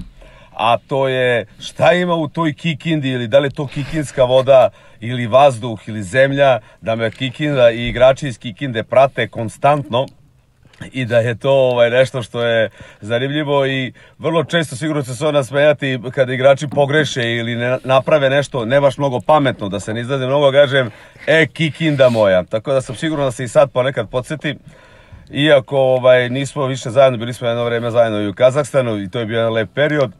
a 0.60 0.78
to 0.88 1.08
je 1.08 1.46
šta 1.60 1.94
ima 1.94 2.16
u 2.16 2.28
toj 2.28 2.54
Kikindi 2.54 3.10
ili 3.10 3.28
da 3.28 3.40
li 3.40 3.46
je 3.46 3.52
to 3.52 3.68
kikinska 3.68 4.24
voda 4.24 4.70
ili 5.00 5.28
vazduh 5.28 5.80
ili 5.88 6.04
zemlja 6.04 6.60
da 6.82 6.96
me 6.96 7.12
Kikinda 7.12 7.72
i 7.72 7.88
igrači 7.88 8.28
iz 8.28 8.40
Kikinde 8.40 8.84
prate 8.84 9.28
konstantno 9.28 10.06
i 10.92 11.06
da 11.06 11.18
je 11.20 11.36
to 11.36 11.52
ovaj 11.52 11.90
nešto 11.90 12.22
što 12.22 12.44
je 12.44 12.70
zanimljivo 13.02 13.66
i 13.66 13.94
vrlo 14.18 14.44
često 14.44 14.76
sigurno 14.76 15.02
će 15.02 15.16
se 15.16 15.28
ona 15.28 15.44
smejati 15.44 16.00
kada 16.12 16.34
igrači 16.34 16.68
pogreše 16.68 17.36
ili 17.36 17.56
ne 17.56 17.78
naprave 17.84 18.30
nešto 18.30 18.66
ne 18.66 18.82
baš 18.82 18.98
mnogo 18.98 19.20
pametno, 19.20 19.70
da 19.70 19.80
se 19.80 19.94
ne 19.94 20.02
izlaze 20.02 20.28
mnogo, 20.28 20.52
kažem, 20.52 20.92
e, 21.28 21.48
kikinda 21.54 22.10
moja. 22.10 22.44
Tako 22.44 22.74
da 22.74 22.82
sam 22.82 22.96
siguran 22.96 23.26
da 23.26 23.32
se 23.32 23.44
i 23.44 23.48
sad 23.48 23.72
ponekad 23.72 24.10
podsjeti. 24.10 24.56
Iako 25.32 25.78
ovaj, 25.78 26.30
nismo 26.30 26.66
više 26.66 26.90
zajedno, 26.90 27.18
bili 27.18 27.34
smo 27.34 27.48
jedno 27.48 27.66
vreme 27.66 27.92
zajedno 27.92 28.22
i 28.22 28.28
u 28.28 28.34
Kazahstanu 28.34 28.98
i 28.98 29.10
to 29.10 29.20
je 29.20 29.26
bio 29.26 29.38
jedan 29.38 29.54
lep 29.54 29.70
period, 29.74 30.12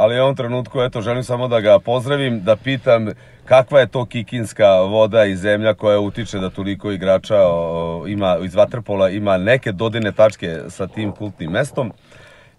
ali 0.00 0.18
u 0.18 0.22
ovom 0.22 0.36
trenutku 0.36 0.80
eto, 0.80 1.00
želim 1.00 1.24
samo 1.24 1.48
da 1.48 1.60
ga 1.60 1.78
pozdravim, 1.78 2.44
da 2.44 2.56
pitam 2.56 3.06
kakva 3.44 3.80
je 3.80 3.86
to 3.86 4.06
kikinska 4.06 4.80
voda 4.80 5.24
i 5.24 5.36
zemlja 5.36 5.74
koja 5.74 6.00
utiče 6.00 6.38
da 6.38 6.50
toliko 6.50 6.90
igrača 6.90 7.36
o, 7.36 8.04
ima 8.08 8.38
iz 8.44 8.54
Vaterpola 8.54 9.08
ima 9.08 9.38
neke 9.38 9.72
dodine 9.72 10.12
tačke 10.12 10.58
sa 10.68 10.86
tim 10.86 11.12
kultnim 11.12 11.50
mestom. 11.50 11.92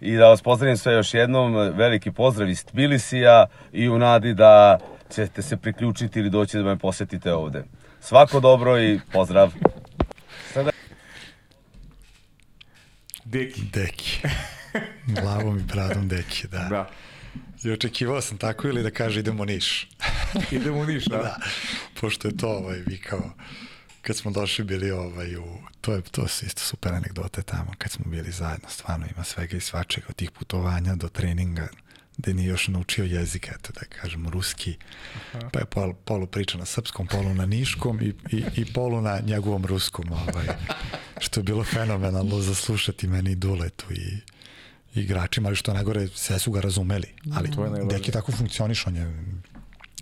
I 0.01 0.15
da 0.15 0.27
vas 0.27 0.41
pozdravim 0.41 0.77
sve 0.77 0.93
još 0.93 1.13
jednom, 1.13 1.55
veliki 1.55 2.11
pozdrav 2.11 2.49
iz 2.49 2.65
Tbilisija 2.65 3.45
i 3.71 3.89
u 3.89 3.97
nadi 3.99 4.33
da 4.33 4.79
ćete 5.11 5.41
se 5.41 5.57
priključiti 5.57 6.19
ili 6.19 6.29
doći 6.29 6.57
da 6.57 6.63
me 6.63 6.77
posetite 6.77 7.33
ovde. 7.33 7.63
Svako 7.99 8.39
dobro 8.39 8.79
i 8.79 8.99
pozdrav. 9.13 9.53
Deki. 13.25 13.61
Deki. 13.73 14.21
Glavom 15.21 15.57
i 15.57 15.63
bradom 15.63 16.07
Deki, 16.07 16.47
da. 16.47 16.67
Da. 16.69 16.89
I 17.63 17.71
očekivao 17.71 18.21
sam 18.21 18.37
tako 18.37 18.67
ili 18.67 18.83
da 18.83 18.91
kaže 18.91 19.19
idemo 19.19 19.43
u 19.43 19.45
Niš. 19.45 19.87
Idemo 20.51 20.79
u 20.79 20.85
Niš, 20.85 21.05
da? 21.05 21.17
da. 21.17 21.37
Pošto 22.01 22.27
je 22.27 22.37
to 22.37 22.49
ovaj, 22.49 22.79
vikao, 22.85 23.31
kad 24.01 24.17
smo 24.17 24.31
došli 24.31 24.65
bili 24.65 24.91
ovaj, 24.91 25.35
u, 25.35 25.57
to, 25.81 25.93
je, 25.93 26.01
to 26.01 26.27
su 26.27 26.45
isto 26.45 26.61
super 26.61 26.93
anegdote 26.93 27.41
tamo, 27.41 27.71
kad 27.77 27.91
smo 27.91 28.05
bili 28.11 28.31
zajedno, 28.31 28.69
stvarno 28.69 29.05
ima 29.15 29.23
svega 29.23 29.57
i 29.57 29.61
svačega, 29.61 30.07
od 30.09 30.15
tih 30.15 30.31
putovanja 30.31 30.95
do 30.95 31.09
treninga, 31.09 31.67
gde 32.17 32.33
nije 32.33 32.47
još 32.47 32.67
naučio 32.67 33.05
jezik, 33.05 33.47
eto 33.47 33.73
da 33.73 33.81
kažemo, 34.01 34.29
ruski, 34.29 34.77
Aha. 35.33 35.49
pa 35.53 35.59
je 35.59 35.65
pol, 35.65 35.93
polu 35.93 36.27
priča 36.27 36.57
na 36.57 36.65
srpskom, 36.65 37.07
polu 37.07 37.33
na 37.33 37.45
niškom 37.45 38.01
i, 38.01 38.13
i, 38.31 38.43
i 38.55 38.73
polu 38.73 39.01
na 39.01 39.19
njegovom 39.19 39.65
ruskom, 39.65 40.11
ovaj, 40.11 40.47
što 41.19 41.39
je 41.39 41.43
bilo 41.43 41.63
fenomenalno 41.63 42.41
za 42.41 42.55
slušati 42.55 43.07
meni 43.07 43.31
i 43.31 43.35
Duletu 43.35 43.85
i 43.93 44.30
igračima, 44.95 45.47
ali 45.47 45.55
što 45.55 45.73
najgore, 45.73 46.07
sve 46.07 46.39
su 46.39 46.51
ga 46.51 46.61
razumeli. 46.61 47.07
Ali 47.33 47.51
to 47.51 47.65
je 47.65 47.85
Deki 47.85 48.11
tako 48.11 48.31
funkcioniš, 48.31 48.87
on 48.87 48.95
je 48.95 49.23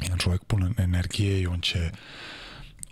jedan 0.02 0.20
čovjek 0.20 0.44
puno 0.44 0.72
energije 0.78 1.41
i 1.41 1.48
on 1.48 1.61
će 1.61 1.91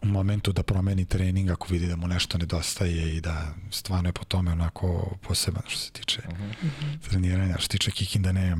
u 0.01 0.07
momentu 0.07 0.51
da 0.51 0.63
promeni 0.63 1.05
trening 1.05 1.49
ako 1.49 1.67
vidi 1.69 1.87
da 1.87 1.95
mu 1.95 2.07
nešto 2.07 2.37
nedostaje 2.37 3.15
i 3.15 3.21
da 3.21 3.53
stvarno 3.71 4.09
je 4.09 4.13
po 4.13 4.23
tome 4.23 4.51
onako 4.51 5.17
poseban 5.21 5.63
što 5.67 5.79
se 5.79 5.91
tiče 5.91 6.21
uh 6.27 6.33
-huh. 6.33 7.09
treniranja, 7.09 7.53
što 7.53 7.61
se 7.61 7.69
tiče 7.69 7.91
kikinda 7.91 8.31
ne 8.31 8.55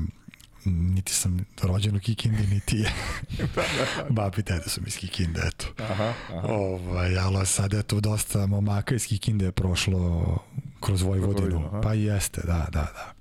niti 0.64 1.12
sam 1.12 1.44
rođen 1.62 1.96
u 1.96 2.00
Kikindi, 2.00 2.46
niti 2.46 2.76
je 2.76 2.92
babi 4.16 4.42
tete 4.42 4.68
su 4.68 4.80
mi 4.80 4.88
iz 4.88 4.96
Kikinde, 4.96 5.40
eto. 5.46 5.66
Aha, 5.78 6.12
aha. 6.28 6.48
Ovaj, 6.48 7.18
ali 7.18 7.46
sad 7.46 7.72
je 7.72 7.82
tu 7.82 8.00
dosta 8.00 8.46
momaka 8.46 8.94
iz 8.94 9.06
Kikinde 9.06 9.44
je 9.44 9.52
prošlo 9.52 10.38
kroz 10.80 11.02
Vojvodinu. 11.02 11.80
Pa 11.82 11.94
jeste, 11.94 12.40
da, 12.44 12.66
da, 12.72 12.92
da 12.94 13.17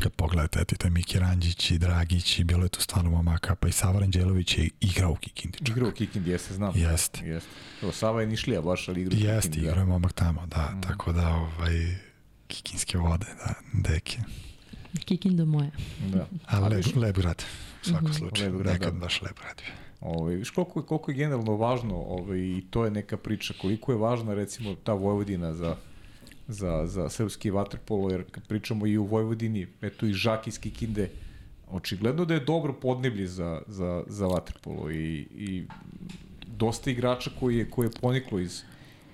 kad 0.00 0.12
pogledate, 0.12 0.60
eto 0.60 0.74
i 0.74 0.78
taj 0.78 0.90
Miki 0.90 1.18
Ranđić 1.18 1.70
i 1.70 1.78
Dragić 1.78 2.38
i 2.38 2.44
bilo 2.44 2.62
je 2.62 2.68
tu 2.68 2.80
stvarno 2.80 3.10
momaka, 3.10 3.54
pa 3.54 3.68
i 3.68 3.72
Sava 3.72 4.00
Ranđelović 4.00 4.58
je 4.58 4.68
igrao 4.80 5.12
u 5.12 5.16
Kikindi. 5.16 5.58
Čak. 5.58 5.68
Igrao 5.68 5.88
u 5.88 5.92
Kikindi, 5.92 6.30
jeste, 6.30 6.54
znam. 6.54 6.72
Jeste. 6.76 7.26
Jeste. 7.26 7.50
Evo, 7.82 7.92
Sava 7.92 8.20
je 8.20 8.26
nišlija 8.26 8.60
baš, 8.60 8.88
ali 8.88 9.00
igrao 9.00 9.18
u 9.18 9.20
Jeste, 9.20 9.48
Kikindi. 9.48 9.68
igrao 9.68 9.82
je 9.82 9.86
momak 9.86 10.12
tamo, 10.12 10.46
da. 10.46 10.70
Mm. 10.76 10.82
Tako 10.82 11.12
da, 11.12 11.28
ovaj, 11.28 11.96
kikinske 12.48 12.98
vode, 12.98 13.26
da, 13.38 13.54
deke. 13.72 14.18
Kikindo 15.04 15.44
moje. 15.44 15.70
Da. 16.12 16.26
Ali 16.46 16.76
lep, 16.76 16.96
lep 16.96 17.16
grad, 17.16 17.44
u 17.82 17.88
svakom 17.88 18.08
mm 18.08 18.12
-hmm. 18.12 18.18
slučaju. 18.18 18.52
Lep 18.52 18.62
grad, 18.62 18.74
Nekad 18.74 18.94
da. 18.94 19.00
baš 19.00 19.22
lep 19.22 19.38
grad. 19.40 19.62
Ovaj, 20.00 20.34
viš 20.34 20.50
koliko, 20.50 20.82
koliko 20.82 21.10
je 21.10 21.16
generalno 21.16 21.56
važno, 21.56 21.94
ovaj, 21.96 22.38
i 22.38 22.64
to 22.70 22.84
je 22.84 22.90
neka 22.90 23.16
priča, 23.16 23.54
koliko 23.60 23.92
je 23.92 23.98
važna 23.98 24.34
recimo 24.34 24.74
ta 24.74 24.92
Vojvodina 24.92 25.54
za 25.54 25.76
za, 26.48 26.86
za 26.86 27.08
srpski 27.08 27.50
vaterpolo, 27.50 28.10
jer 28.10 28.24
kad 28.30 28.46
pričamo 28.46 28.86
i 28.86 28.98
u 28.98 29.04
Vojvodini, 29.04 29.66
eto 29.82 30.06
i 30.06 30.12
Žak 30.12 30.46
iz 30.46 30.60
Kikinde, 30.60 31.10
očigledno 31.70 32.24
da 32.24 32.34
je 32.34 32.40
dobro 32.40 32.72
podneblje 32.72 33.26
za, 33.26 33.62
za, 33.66 34.04
za 34.06 34.26
vaterpolo 34.26 34.90
i, 34.90 35.26
i 35.36 35.62
dosta 36.46 36.90
igrača 36.90 37.30
koji 37.40 37.56
je, 37.56 37.70
koji 37.70 37.86
je 37.86 38.00
poniklo 38.00 38.38
iz, 38.38 38.62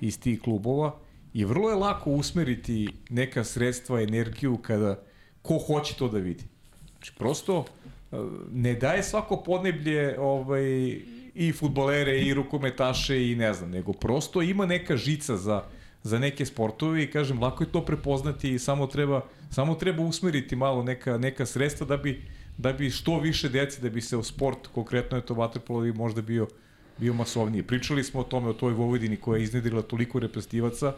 iz 0.00 0.20
tih 0.20 0.40
klubova 0.40 0.94
i 1.34 1.44
vrlo 1.44 1.70
je 1.70 1.76
lako 1.76 2.10
usmeriti 2.10 2.88
neka 3.10 3.44
sredstva, 3.44 4.02
energiju 4.02 4.56
kada 4.56 4.98
ko 5.42 5.58
hoće 5.58 5.94
to 5.94 6.08
da 6.08 6.18
vidi. 6.18 6.44
Znači, 6.92 7.12
prosto 7.18 7.64
eh, 7.64 8.16
ne 8.52 8.74
daje 8.74 9.02
svako 9.02 9.36
podneblje 9.36 10.20
ovaj, 10.20 11.00
i 11.34 11.52
futbolere 11.52 12.20
i 12.20 12.34
rukometaše 12.34 13.30
i 13.30 13.36
ne 13.36 13.52
znam, 13.54 13.70
nego 13.70 13.92
prosto 13.92 14.42
ima 14.42 14.66
neka 14.66 14.96
žica 14.96 15.36
za, 15.36 15.64
za 16.02 16.18
neke 16.18 16.46
sportove 16.46 17.02
i 17.02 17.10
kažem 17.10 17.42
lako 17.42 17.64
je 17.64 17.72
to 17.72 17.84
prepoznati 17.84 18.54
i 18.54 18.58
samo 18.58 18.86
treba 18.86 19.20
samo 19.50 19.74
treba 19.74 20.02
usmeriti 20.02 20.56
malo 20.56 20.82
neka 20.82 21.18
neka 21.18 21.46
sredstva 21.46 21.86
da 21.86 21.96
bi 21.96 22.22
da 22.56 22.72
bi 22.72 22.90
što 22.90 23.20
više 23.20 23.48
dece 23.48 23.80
da 23.80 23.90
bi 23.90 24.00
se 24.00 24.16
o 24.16 24.22
sport 24.22 24.66
konkretno 24.66 25.18
je 25.18 25.26
to 25.26 25.34
vaterpolo 25.34 25.86
i 25.86 25.92
možda 25.92 26.22
bio 26.22 26.48
bio 26.98 27.14
masovniji. 27.14 27.62
Pričali 27.62 28.04
smo 28.04 28.20
o 28.20 28.24
tome 28.24 28.48
o 28.48 28.52
toj 28.52 28.72
Vojvodini 28.72 29.16
koja 29.16 29.38
je 29.38 29.44
iznedrila 29.44 29.82
toliko 29.82 30.18
reprezentativaca, 30.18 30.94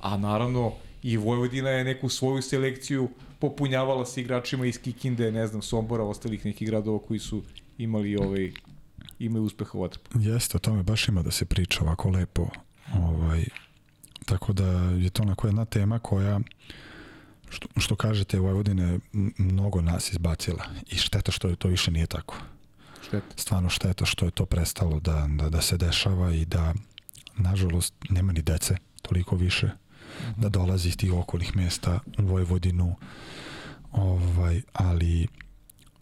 a 0.00 0.16
naravno 0.16 0.72
i 1.02 1.16
Vojvodina 1.16 1.70
je 1.70 1.84
neku 1.84 2.08
svoju 2.08 2.42
selekciju 2.42 3.08
popunjavala 3.38 4.06
sa 4.06 4.20
igračima 4.20 4.66
iz 4.66 4.78
Kikinde, 4.78 5.32
ne 5.32 5.46
znam, 5.46 5.62
Sombora, 5.62 6.04
ostalih 6.04 6.44
nekih 6.44 6.68
gradova 6.68 6.98
koji 6.98 7.20
su 7.20 7.42
imali 7.78 8.16
ovaj 8.16 8.52
imaju 9.18 9.44
uspeha 9.44 9.70
u 9.78 9.80
vaterpolu. 9.80 10.24
Jeste, 10.24 10.56
o 10.56 10.60
tome 10.60 10.82
baš 10.82 11.08
ima 11.08 11.22
da 11.22 11.30
se 11.30 11.44
priča 11.44 11.84
ovako 11.84 12.10
lepo. 12.10 12.48
Ovaj, 12.94 13.44
Tako 14.26 14.52
da 14.52 14.68
je 14.72 15.10
to 15.10 15.22
onako 15.22 15.46
jedna 15.46 15.64
tema 15.64 15.98
koja 15.98 16.40
što, 17.48 17.68
što 17.76 17.96
kažete 17.96 18.38
Vojvodine 18.38 18.98
mnogo 19.38 19.82
nas 19.82 20.12
izbacila 20.12 20.64
i 20.86 20.96
šteta 20.96 21.32
što 21.32 21.48
je 21.48 21.56
to 21.56 21.68
više 21.68 21.90
nije 21.90 22.06
tako. 22.06 22.36
Šteta. 23.06 23.36
Stvarno 23.36 23.68
šteta 23.68 24.04
što 24.04 24.24
je 24.24 24.30
to 24.30 24.46
prestalo 24.46 25.00
da, 25.00 25.26
da, 25.28 25.48
da 25.48 25.60
se 25.60 25.76
dešava 25.76 26.32
i 26.32 26.44
da 26.44 26.74
nažalost 27.36 27.94
nema 28.10 28.32
ni 28.32 28.42
dece 28.42 28.76
toliko 29.02 29.36
više 29.36 29.70
-huh. 30.16 30.32
da 30.36 30.48
dolazi 30.48 30.88
iz 30.88 30.96
tih 30.96 31.12
okolnih 31.12 31.56
mesta 31.56 32.00
u 32.18 32.22
Vojvodinu 32.22 32.96
ovaj, 33.92 34.62
ali 34.72 35.26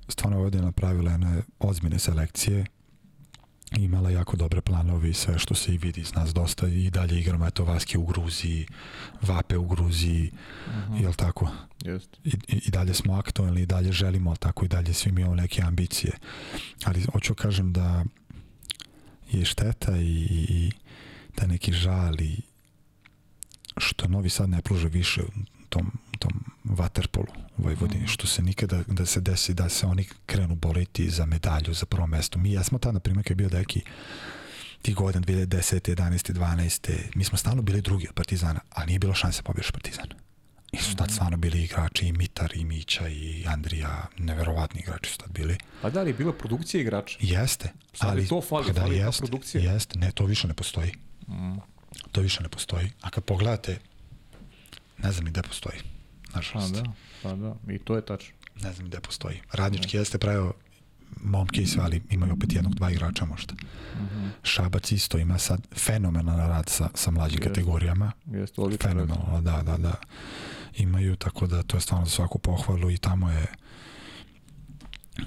stvarno 0.08 0.36
Vojvodina 0.36 0.64
napravila 0.64 1.10
jedne 1.10 1.42
ozbiljne 1.58 1.98
selekcije 1.98 2.66
imala 3.76 4.10
jako 4.10 4.36
dobre 4.36 4.60
planove 4.60 5.10
i 5.10 5.14
sve 5.14 5.38
što 5.38 5.54
se 5.54 5.74
i 5.74 5.78
vidi 5.78 6.00
iz 6.00 6.14
nas 6.14 6.34
dosta 6.34 6.68
i 6.68 6.90
dalje 6.90 7.20
igramo 7.20 7.46
eto 7.46 7.64
Vaske 7.64 7.98
u 7.98 8.06
Gruziji, 8.06 8.66
Vape 9.22 9.56
u 9.56 9.66
Gruziji, 9.66 10.30
uh 10.66 10.72
-huh. 10.72 11.02
jel 11.02 11.12
tako? 11.12 11.50
Jest. 11.84 12.16
I, 12.24 12.32
I 12.48 12.70
dalje 12.70 12.94
smo 12.94 13.14
aktualni, 13.14 13.62
i 13.62 13.66
dalje 13.66 13.92
želimo, 13.92 14.36
tako 14.36 14.64
i 14.64 14.68
dalje 14.68 14.94
svi 14.94 15.12
mi 15.12 15.20
imamo 15.20 15.36
neke 15.36 15.62
ambicije. 15.62 16.12
Ali 16.84 17.02
hoću 17.12 17.34
kažem 17.34 17.72
da 17.72 18.04
je 19.30 19.44
šteta 19.44 19.96
i, 19.96 20.26
i 20.48 20.70
da 21.36 21.46
neki 21.46 21.72
žal 21.72 22.20
i 22.20 22.40
što 23.76 24.08
Novi 24.08 24.30
Sad 24.30 24.48
ne 24.48 24.62
pruža 24.62 24.88
više 24.88 25.22
tom, 25.68 25.90
tom 26.18 26.44
vaterpolu 26.64 27.26
u 27.56 27.62
Vojvodini, 27.62 28.04
mm. 28.04 28.08
što 28.08 28.26
se 28.26 28.42
nikada 28.42 28.82
da 28.86 29.06
se 29.06 29.20
desi 29.20 29.54
da 29.54 29.68
se 29.68 29.86
oni 29.86 30.06
krenu 30.26 30.54
boriti 30.54 31.10
za 31.10 31.26
medalju, 31.26 31.74
za 31.74 31.86
prvo 31.86 32.06
mesto. 32.06 32.38
Mi, 32.38 32.52
ja 32.52 32.62
smo 32.62 32.78
tada, 32.78 32.92
na 32.92 33.00
primjer, 33.00 33.24
kad 33.24 33.30
je 33.30 33.34
bio 33.34 33.48
deki, 33.48 33.82
ti 34.82 34.94
godin 34.94 35.24
2010. 35.24 35.94
11. 35.94 36.32
12. 36.32 36.98
Mi 37.14 37.24
smo 37.24 37.38
stalno 37.38 37.62
bili 37.62 37.80
drugi 37.80 38.08
od 38.08 38.14
Partizana, 38.14 38.60
ali 38.70 38.86
nije 38.86 38.98
bilo 38.98 39.14
šanse 39.14 39.42
pobješ 39.42 39.70
Partizan. 39.70 40.06
I 40.72 40.76
su 40.76 40.96
tad 40.96 41.06
mhm. 41.06 41.14
stvarno 41.14 41.36
bili 41.36 41.64
igrači 41.64 42.06
i 42.06 42.12
Mitar 42.12 42.52
i 42.54 42.64
Mića 42.64 43.08
i 43.08 43.44
Andrija, 43.46 44.06
neverovatni 44.18 44.80
igrači 44.80 45.10
su 45.10 45.18
tad 45.18 45.32
bili. 45.32 45.58
Pa 45.82 45.90
da 45.90 46.02
li 46.02 46.10
je 46.10 46.14
bila 46.14 46.32
produkcija 46.32 46.80
igrača? 46.80 47.18
Jeste. 47.20 47.72
Sad 47.92 48.10
ali 48.10 48.28
to 48.28 48.40
fali, 48.40 48.72
da, 48.72 48.80
fali 48.80 48.96
jest, 48.96 49.18
produkcija? 49.18 49.72
Jeste, 49.72 49.98
ne, 49.98 50.12
to 50.12 50.24
više 50.24 50.48
ne 50.48 50.54
postoji. 50.54 50.92
Mm. 51.28 51.58
To 52.12 52.20
više 52.20 52.42
ne 52.42 52.48
postoji. 52.48 52.90
A 53.00 53.10
kad 53.10 53.24
pogledate, 53.24 53.78
ne 54.98 55.12
znam 55.12 55.24
ni 55.24 55.30
gde 55.30 55.42
postoji 55.42 55.93
nažalost. 56.34 56.74
Pa 56.74 56.80
da, 56.80 56.94
pa 57.22 57.34
da, 57.34 57.72
i 57.74 57.78
to 57.78 57.96
je 57.96 58.06
tačno. 58.06 58.34
Ne 58.62 58.72
znam 58.72 58.86
gde 58.86 59.00
postoji. 59.00 59.40
Radnički 59.52 59.96
jeste 59.96 60.18
pravio 60.18 60.52
momke 61.22 61.62
i 61.62 61.66
sve, 61.66 61.82
ali 61.82 62.02
imaju 62.10 62.32
opet 62.32 62.52
jednog, 62.52 62.74
dva 62.74 62.90
igrača 62.90 63.24
možda. 63.24 63.54
Uh 63.54 64.00
mhm. 64.00 64.24
-huh. 64.24 64.30
Šabac 64.42 64.92
isto 64.92 65.18
ima 65.18 65.38
sad 65.38 65.60
fenomenalan 65.76 66.48
rad 66.48 66.68
sa, 66.68 66.88
sa 66.94 67.10
mlađim 67.10 67.38
jest, 67.38 67.48
kategorijama. 67.48 68.12
Jeste, 68.26 68.62
Fenomenalno, 68.82 69.40
da, 69.40 69.62
da, 69.62 69.76
da. 69.76 69.94
Imaju, 70.76 71.16
tako 71.16 71.46
da 71.46 71.62
to 71.62 71.76
je 71.76 71.80
stvarno 71.80 72.06
za 72.06 72.10
svaku 72.10 72.38
pohvalu 72.38 72.90
i 72.90 72.98
tamo 72.98 73.30
je 73.30 73.46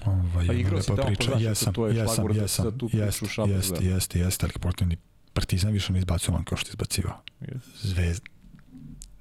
ovaj, 0.05 0.47
pa 0.47 0.53
igrao 0.53 0.81
si 0.81 0.87
tamo 0.87 1.03
priča. 1.07 1.31
Jesam, 1.39 1.73
to 1.73 1.87
je 1.87 1.95
jesam, 1.95 2.25
jesam, 2.35 2.65
za 2.65 2.77
tu 2.77 2.89
jest, 2.93 3.23
šabac, 3.29 3.51
jeste, 3.51 3.79
da. 3.79 3.89
jeste, 3.89 4.19
jeste, 4.19 4.47
ali 4.81 4.97
Partizan 5.33 5.71
više 5.71 5.93
ne 5.93 5.99
izbacio 5.99 6.33
on 6.33 6.43
kao 6.43 6.57
što 6.57 6.69
izbacivao. 6.69 7.21
Yes. 7.41 7.59
Zvezda, 7.81 8.25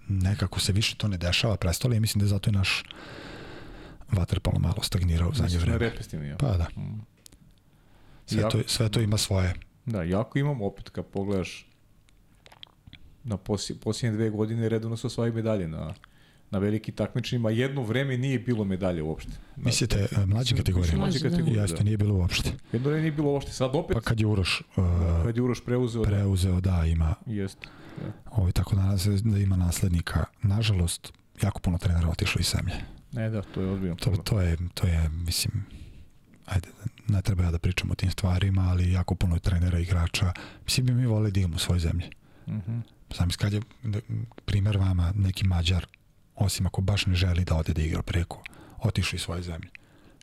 nekako 0.09 0.61
se 0.61 0.73
više 0.73 0.97
to 0.97 1.09
ne 1.09 1.16
dešava, 1.16 1.57
prestalo 1.57 1.95
i 1.95 2.01
mislim 2.01 2.20
da 2.20 2.24
je 2.24 2.28
zato 2.28 2.51
i 2.51 2.53
naš 2.53 2.85
vaterpolo 4.12 4.59
malo 4.59 4.83
stagnirao 4.83 5.28
u 5.28 5.35
zadnje 5.35 5.59
vreme. 5.59 5.78
Repestivni, 5.78 6.28
ja. 6.28 6.37
Pa 6.37 6.57
da. 6.57 6.66
Mm. 6.77 7.07
Sve, 8.27 8.43
jako, 8.43 8.51
to, 8.51 8.69
sve 8.69 8.89
to 8.89 9.01
ima 9.01 9.19
svoje. 9.19 9.55
Da, 9.87 10.03
jako 10.03 10.39
imamo 10.39 10.66
opet 10.66 10.89
kad 10.89 11.07
pogledaš 11.07 11.66
na 13.24 13.37
posljednje, 13.37 13.81
posljednje 13.81 14.16
dve 14.16 14.31
godine 14.31 14.69
redovno 14.69 14.97
su 14.97 15.07
osvajaju 15.07 15.35
medalje 15.35 15.69
na 15.69 15.95
na 16.51 16.59
veliki 16.59 16.93
takmičenjima. 16.93 17.51
Jedno 17.51 17.83
vreme 17.83 18.16
nije 18.16 18.39
bilo 18.39 18.65
medalje 18.65 19.03
uopšte. 19.03 19.33
Mislite, 19.57 20.07
e, 20.16 20.27
mlađe 20.27 20.57
kategorije? 20.57 20.97
Mlađe 20.97 21.20
kategorije, 21.20 21.61
Jeste, 21.61 21.77
da. 21.77 21.83
nije 21.83 21.97
bilo 21.97 22.15
uopšte. 22.15 22.53
Jedno 22.73 22.89
vreme 22.89 23.03
nije 23.03 23.12
bilo 23.12 23.31
uopšte. 23.31 23.53
Sad 23.53 23.70
opet... 23.74 23.95
Pa 23.95 24.01
kad 24.01 24.20
je 24.20 24.27
Uroš... 24.27 24.62
Uh, 24.77 24.85
kad 25.24 25.37
je 25.37 25.43
Uroš 25.43 25.65
preuzeo... 25.65 26.03
Preuzeo, 26.03 26.61
da, 26.61 26.85
ima... 26.87 27.15
Jeste. 27.27 27.69
Ovo, 28.31 28.52
tako 28.52 28.77
da 28.77 28.97
da 29.24 29.39
ima 29.39 29.56
naslednika. 29.56 30.24
Nažalost, 30.43 31.12
jako 31.43 31.60
puno 31.60 31.78
trenera 31.78 32.09
otišlo 32.09 32.40
iz 32.40 32.55
zemlje. 32.56 32.74
Ne, 33.12 33.31
da, 33.31 33.43
to 33.43 33.60
je 33.60 33.70
odbijeno. 33.70 33.97
To, 33.97 34.16
to 34.16 34.40
je, 34.40 34.56
to 34.74 34.86
je, 34.86 35.09
mislim, 35.09 35.64
ajde, 36.47 36.68
ne 37.09 37.23
treba 37.23 37.43
ja 37.43 37.51
da 37.51 37.59
pričam 37.59 37.90
o 37.90 37.94
tim 37.94 38.10
stvarima, 38.10 38.68
ali 38.70 38.93
jako 38.93 39.14
puno 39.14 39.39
trenera 39.39 39.78
igrača. 39.78 40.32
Mislim 40.64 40.86
bi 40.86 40.94
mi 40.94 41.06
voleli 41.06 41.31
da 41.31 41.40
igramo 41.40 41.56
u 41.56 41.59
svojoj 41.59 41.81
zemlji. 41.81 42.10
Mhm. 42.48 42.78
Sam 43.10 43.28
kad 43.31 43.52
je 43.52 43.60
primjer 44.44 44.77
vama 44.77 45.12
neki 45.14 45.47
Mađar, 45.47 45.86
osim 46.35 46.66
ako 46.66 46.81
baš 46.81 47.06
ne 47.06 47.14
želi 47.14 47.44
da 47.44 47.56
ode 47.56 47.73
da 47.73 47.82
igra 47.82 48.02
preko, 48.02 48.43
otišao 48.78 49.16
iz 49.16 49.23
svoje 49.23 49.43
zemlje. 49.43 49.68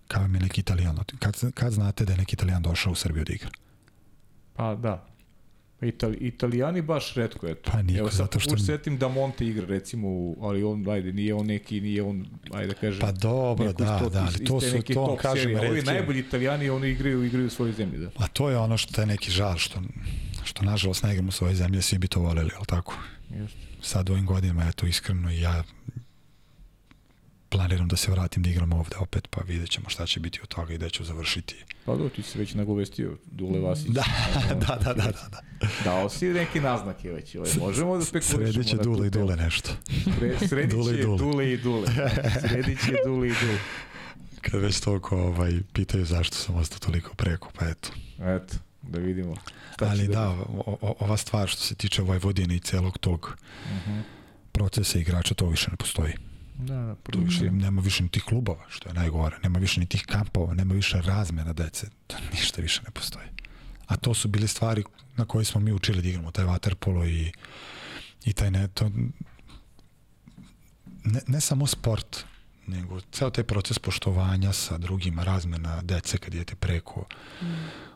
Kao 0.07 0.23
je 0.23 0.29
neki 0.29 0.61
Italijan. 0.61 0.97
Kad, 1.19 1.53
kad 1.53 1.73
znate 1.73 2.05
da 2.05 2.13
je 2.13 2.17
neki 2.17 2.33
Italijan 2.33 2.61
došao 2.61 2.91
u 2.91 2.95
Srbiju 2.95 3.25
da 3.25 3.33
igra? 3.33 3.49
Pa 4.53 4.75
da. 4.75 5.05
Itali, 5.81 6.17
Italijani 6.17 6.81
baš 6.81 7.13
redko, 7.13 7.47
eto. 7.47 7.71
Pa 7.71 7.81
niko, 7.81 7.99
Evo 7.99 8.09
sad 8.09 8.17
zato 8.17 8.39
što- 8.39 8.57
setim 8.57 8.97
da 8.97 9.07
Monte 9.07 9.45
igra, 9.47 9.65
recimo, 9.67 10.07
u- 10.09 10.37
ali 10.41 10.63
on, 10.63 10.89
ajde, 10.89 11.13
nije 11.13 11.33
on 11.33 11.45
neki, 11.45 11.81
nije 11.81 12.03
on, 12.03 12.25
ajde 12.51 12.67
da 12.67 12.73
kažem, 12.73 12.99
Pa 13.01 13.11
dobro, 13.11 13.73
da, 13.73 13.99
top- 13.99 14.09
da, 14.09 14.19
ali 14.21 14.45
to 14.45 14.61
su, 14.61 14.81
to 14.83 14.93
top 14.95 15.19
kažem, 15.19 15.43
serije. 15.45 15.69
Ovi 15.69 15.81
najbolji 15.81 16.19
italijani, 16.19 16.69
oni 16.69 16.89
igraju, 16.89 17.23
igraju 17.23 17.47
u 17.47 17.49
svojoj 17.49 17.73
zemlji, 17.73 17.99
da. 17.99 18.09
A 18.17 18.27
to 18.27 18.49
je 18.49 18.57
ono 18.57 18.77
što 18.77 19.01
je 19.01 19.07
neki 19.07 19.31
žal, 19.31 19.57
što, 19.57 19.79
što 20.43 20.65
nažalost 20.65 21.03
ne 21.03 21.11
igramo 21.11 21.29
u 21.29 21.33
svojoj 21.33 21.55
zemlji, 21.55 21.81
svi 21.81 21.97
bi 21.97 22.07
to 22.07 22.19
voljeli, 22.19 22.49
ali 22.57 22.65
tako? 22.65 22.95
Jeste. 23.31 23.57
Sad 23.81 24.09
u 24.09 24.13
ovim 24.13 24.25
godinama, 24.25 24.65
eto, 24.65 24.85
iskreno, 24.85 25.31
ja 25.31 25.63
planiram 27.53 27.87
da 27.87 27.95
se 27.95 28.11
vratim 28.11 28.43
da 28.43 28.49
igram 28.49 28.73
ovde 28.73 28.95
opet, 28.97 29.27
pa 29.29 29.41
vidjet 29.41 29.69
ćemo 29.69 29.89
šta 29.89 30.05
će 30.05 30.19
biti 30.19 30.39
od 30.43 30.47
toga 30.47 30.73
i 30.73 30.77
da 30.77 30.89
ću 30.89 31.03
završiti. 31.03 31.55
Pa 31.85 31.95
do, 31.95 32.09
ti 32.09 32.23
si 32.23 32.37
već 32.39 32.53
nagovestio 32.53 33.17
Dule 33.25 33.59
Vasić. 33.59 33.87
Da, 33.87 34.03
da, 34.59 34.75
da, 34.75 34.93
da, 34.93 35.03
da, 35.03 35.27
da. 35.31 35.41
Dao 35.83 36.09
si 36.09 36.25
neki 36.27 36.59
naznake 36.59 37.11
već, 37.11 37.35
ovaj, 37.35 37.51
možemo 37.59 37.97
da 37.97 38.05
spekulišemo. 38.05 38.43
Sredit 38.43 38.67
će 38.67 38.77
Dule 38.85 39.07
i. 39.07 39.09
Dule 39.09 39.35
nešto. 39.35 39.69
Pre, 40.19 40.47
sredit 40.47 40.71
Dule 40.71 40.93
i 40.93 40.97
će 40.97 41.03
Dule. 41.03 41.51
I 41.53 41.57
Dule. 41.57 41.87
Sredit 42.41 42.79
će 42.79 42.93
Dule 43.05 43.27
i 43.27 43.33
Dule. 43.41 43.57
Kad 44.41 44.61
već 44.61 44.79
toliko 44.79 45.17
ovaj, 45.17 45.59
pitaju 45.73 46.05
zašto 46.05 46.35
sam 46.35 46.55
ostao 46.55 46.79
toliko 46.79 47.15
preko, 47.15 47.51
pa 47.59 47.65
eto. 47.67 47.89
Eto, 48.19 48.55
da 48.81 48.99
vidimo. 48.99 49.35
Šta 49.73 49.85
Ali 49.85 50.07
da, 50.07 50.35
biti. 50.39 50.51
o, 50.57 50.95
ova 50.99 51.17
stvar 51.17 51.47
što 51.47 51.61
se 51.61 51.75
tiče 51.75 52.01
Vojvodine 52.01 52.55
i 52.55 52.59
celog 52.59 52.97
tog 52.97 53.37
Mhm. 53.75 53.99
procesa 54.51 54.99
igrača, 54.99 55.33
to 55.33 55.47
više 55.47 55.71
ne 55.71 55.77
postoji. 55.77 56.13
Da, 56.57 56.75
da, 56.75 56.95
Tu 56.95 57.19
više 57.19 57.51
nema 57.51 57.81
više 57.81 58.03
ni 58.03 58.09
tih 58.09 58.23
klubova, 58.23 58.65
što 58.69 58.89
je 58.89 58.93
najgore. 58.93 59.37
Nema 59.43 59.59
više 59.59 59.79
ni 59.79 59.85
tih 59.85 60.05
kampova, 60.05 60.53
nema 60.53 60.73
više 60.73 61.01
razmena 61.01 61.53
dece. 61.53 61.87
To 62.07 62.15
ništa 62.33 62.61
više 62.61 62.81
ne 62.85 62.91
postoji. 62.91 63.27
A 63.87 63.95
to 63.95 64.13
su 64.13 64.27
bile 64.27 64.47
stvari 64.47 64.83
na 65.15 65.25
koje 65.25 65.45
smo 65.45 65.61
mi 65.61 65.71
učili 65.71 66.01
da 66.01 66.09
igramo, 66.09 66.31
taj 66.31 66.45
waterpolo 66.45 67.07
i, 67.09 67.31
i 68.25 68.33
taj 68.33 68.51
ne, 68.51 68.67
to, 68.67 68.89
ne, 71.03 71.21
ne 71.27 71.41
samo 71.41 71.67
sport, 71.67 72.25
nego 72.67 73.01
ceo 73.11 73.29
taj 73.29 73.43
proces 73.43 73.79
poštovanja 73.79 74.53
sa 74.53 74.77
drugima, 74.77 75.23
razmena 75.23 75.81
dece 75.81 76.17
kad 76.17 76.33
idete 76.33 76.55
preko 76.55 77.05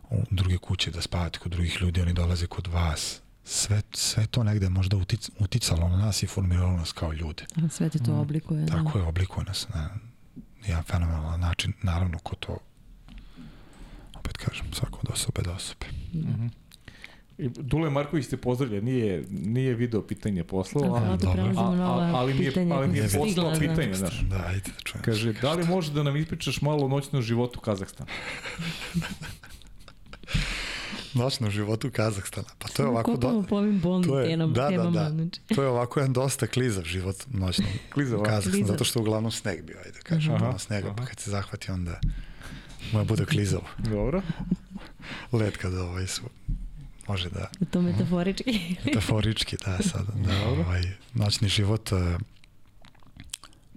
u 0.10 0.24
druge 0.32 0.58
kuće 0.58 0.92
da 0.92 1.02
spavate 1.02 1.40
kod 1.40 1.52
drugih 1.52 1.82
ljudi, 1.82 2.02
oni 2.02 2.14
dolaze 2.14 2.48
kod 2.48 2.68
vas. 2.68 3.22
Sve, 3.50 3.82
sve 3.94 4.28
to 4.28 4.44
negde 4.44 4.70
možda 4.70 4.98
utic, 4.98 5.30
uticalo 5.40 5.90
na 5.90 5.98
nas 5.98 6.24
i 6.24 6.28
formiralo 6.28 6.72
nas 6.72 6.92
kao 6.92 7.14
ljude. 7.14 7.46
Sve 7.70 7.90
ti 7.90 8.04
to 8.04 8.16
oblikuje. 8.16 8.62
da. 8.62 8.74
Tako 8.74 8.98
je, 8.98 9.04
oblikuje 9.04 9.46
nas 9.46 9.68
na 9.74 9.90
jedan 10.68 10.84
fenomenalan 10.84 11.40
način, 11.40 11.74
naravno 11.82 12.20
ko 12.20 12.36
to 12.36 12.58
opet 14.16 14.38
kažem, 14.38 14.66
svako 14.74 15.00
od 15.04 15.10
osobe 15.14 15.42
do 15.42 15.54
osobe. 15.54 15.86
I 17.38 17.50
Dule 17.50 17.90
Marković 17.90 18.28
te 18.28 18.38
pozdravlja, 18.38 18.82
nije, 18.82 19.24
nije 19.30 19.76
video 19.76 20.02
pitanje 20.02 20.44
poslao, 20.44 20.96
Aha, 20.96 21.06
a, 21.06 21.18
to 21.18 21.26
dobro. 21.26 21.34
prelazimo 21.34 21.84
a, 21.84 21.84
a, 21.86 22.12
ali 22.16 22.34
mi 22.34 22.44
je, 22.44 22.52
ali 22.72 22.88
mi 22.88 22.98
je 22.98 23.10
poslao 23.18 23.52
da. 23.52 23.60
pitanje, 23.60 23.94
znaš. 23.94 24.22
Da, 24.22 24.44
ajde 24.48 24.72
da 24.72 24.80
čujem. 24.84 25.04
Kaže, 25.04 25.34
da 25.34 25.54
li 25.54 25.66
može 25.66 25.94
da 25.94 26.04
nam 26.04 26.18
ispričaš 26.18 26.62
malo 26.62 26.86
o 26.86 26.88
noćnom 26.88 27.22
životu 27.22 27.60
Kazahstana? 27.60 28.10
Noćno 31.14 31.50
životu 31.50 31.92
Kazahstana. 31.94 32.48
Pa 32.60 32.68
to 32.68 32.84
je 32.84 32.88
ovako... 32.90 33.12
Kopamo 33.12 33.44
po 33.44 33.56
ovim 33.56 33.80
bolnim 33.80 34.10
to 34.10 34.20
je, 34.20 34.30
temama. 34.30 34.54
da, 34.54 34.62
da, 34.62 34.70
temama, 34.70 34.92
da. 34.92 35.10
znači. 35.10 35.42
To 35.56 35.62
je 35.62 35.68
ovako 35.68 36.00
jedan 36.00 36.14
dosta 36.14 36.48
klizav 36.48 36.84
život 36.84 37.16
noćno 37.28 37.66
Klizav, 37.94 38.20
u 38.20 38.22
a? 38.22 38.26
Kazahstanu, 38.26 38.54
Klizav. 38.54 38.74
zato 38.74 38.84
što 38.84 39.00
je 39.00 39.02
uglavnom 39.02 39.32
sneg 39.32 39.66
bio, 39.66 39.78
ajde 39.78 39.92
da 39.92 40.00
kažem, 40.00 40.30
Aha, 40.30 40.36
uglavnom 40.36 40.60
snega, 40.60 40.88
pa 40.88 41.02
aha. 41.02 41.06
kad 41.06 41.20
se 41.20 41.32
zahvati 41.32 41.72
onda 41.72 42.00
moja 42.94 43.06
bude 43.06 43.26
klizavo. 43.26 43.64
Dobro. 43.78 44.22
Led 45.32 45.58
kada 45.58 45.84
ovaj 45.84 46.08
su, 46.08 46.22
može 47.08 47.30
da 47.30 47.50
To 47.72 47.82
metaforički. 47.82 48.60
metaforički, 48.86 49.58
da, 49.66 49.78
sad, 49.84 50.06
da, 50.16 50.48
ovaj, 50.48 50.82
noćni 51.14 51.50
život 51.50 51.92
eh, 51.92 52.18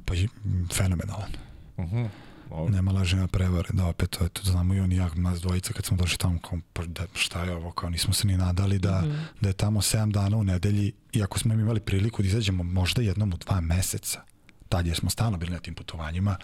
pa 0.05 0.15
i 0.15 0.29
fenomenalan. 0.73 1.31
Uh 1.77 1.85
-huh. 1.85 2.09
Dobro. 2.51 2.69
Nema 2.69 2.93
lažina 2.93 3.27
prevare, 3.27 3.69
da 3.73 3.87
opet 3.87 4.11
to, 4.11 4.29
to 4.29 4.43
znamo 4.45 4.75
i 4.75 4.81
on 4.81 4.93
i 4.93 4.97
ja, 4.97 5.11
nas 5.15 5.41
dvojica 5.41 5.73
kad 5.73 5.85
smo 5.85 5.97
došli 5.97 6.19
tamo, 6.19 6.39
kao, 6.41 6.59
pa 6.73 6.85
da, 6.85 7.07
šta 7.15 7.45
je 7.45 7.55
ovo, 7.55 7.73
kao 7.73 7.91
nismo 7.91 8.13
se 8.15 8.27
ni 8.27 8.37
nadali 8.37 8.79
da, 8.79 9.01
Mhm. 9.01 9.17
da 9.41 9.49
je 9.49 9.53
tamo 9.55 9.81
7 9.81 10.13
dana 10.13 10.37
u 10.37 10.45
nedelji, 10.45 10.93
iako 11.13 11.39
smo 11.39 11.55
im 11.55 11.61
imali 11.61 11.81
priliku 11.81 12.23
da 12.23 12.29
izađemo 12.29 12.63
možda 12.63 13.03
jednom 13.03 13.33
u 13.33 13.37
dva 13.37 13.61
meseca, 13.61 14.21
tad 14.69 14.87
jer 14.87 14.97
smo 14.97 15.11
stalno 15.11 15.39
bili 15.39 15.53
na 15.53 15.59
tim 15.59 15.75
putovanjima, 15.75 16.37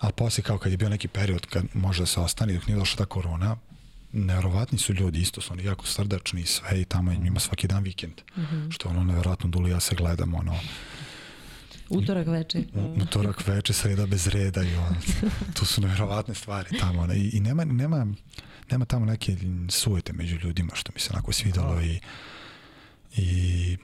a 0.00 0.10
posle 0.10 0.44
kao 0.44 0.58
kad 0.58 0.72
je 0.72 0.78
bio 0.78 0.88
neki 0.88 1.08
period 1.08 1.46
kad 1.46 1.64
može 1.74 2.02
da 2.02 2.06
se 2.06 2.20
ostane 2.20 2.52
dok 2.52 2.66
nije 2.66 2.78
došla 2.78 2.96
ta 2.96 3.04
korona, 3.04 3.56
neverovatni 4.12 4.78
su 4.78 4.92
ljudi, 4.94 5.20
isto 5.20 5.40
su 5.40 5.52
oni 5.52 5.64
jako 5.64 5.86
srdačni 5.86 6.40
i 6.40 6.46
sve 6.46 6.80
i 6.80 6.84
tamo 6.84 7.12
je 7.12 7.18
njima 7.18 7.40
svaki 7.40 7.68
dan 7.68 7.82
vikend, 7.82 8.14
Mhm. 8.36 8.70
što 8.70 8.88
ono 8.88 9.04
neverovatno 9.04 9.48
Duli 9.50 9.70
ja 9.70 9.80
se 9.80 9.94
gledamo, 9.94 10.38
ono, 10.38 10.54
Utorak 11.88 12.26
veče. 12.26 12.64
utorak 13.02 13.46
veče, 13.46 13.72
sreda 13.72 14.06
bez 14.06 14.26
reda 14.26 14.62
i 14.62 14.76
on, 14.76 14.96
tu 15.54 15.64
su 15.64 15.80
neverovatne 15.80 16.34
stvari 16.34 16.78
tamo. 16.78 17.06
ne, 17.06 17.16
I, 17.16 17.30
i 17.32 17.40
nema, 17.40 17.64
nema, 17.64 18.06
nema 18.70 18.84
tamo 18.84 19.06
neke 19.06 19.36
sujete 19.68 20.12
među 20.12 20.36
ljudima, 20.42 20.74
što 20.74 20.92
mi 20.94 21.00
se 21.00 21.10
onako 21.12 21.32
svidalo 21.32 21.80
i, 21.80 22.00
i 23.16 23.76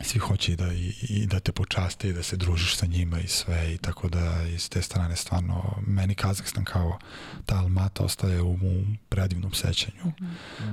svi 0.00 0.18
hoće 0.18 0.52
i 0.52 0.56
da, 0.56 0.72
i, 0.72 0.94
i 1.08 1.26
da 1.26 1.40
te 1.40 1.52
počaste 1.52 2.08
i 2.08 2.12
da 2.12 2.22
se 2.22 2.36
družiš 2.36 2.76
sa 2.76 2.86
njima 2.86 3.20
i 3.20 3.28
sve 3.28 3.74
i 3.74 3.78
tako 3.78 4.08
da 4.08 4.42
iz 4.54 4.68
te 4.68 4.82
strane 4.82 5.16
stvarno 5.16 5.82
meni 5.86 6.14
Kazahstan 6.14 6.64
kao 6.64 6.98
ta 7.46 7.56
Almata 7.56 8.04
ostaje 8.04 8.42
u, 8.42 8.52
u 8.52 8.84
predivnom 9.08 9.52
sećanju. 9.54 10.12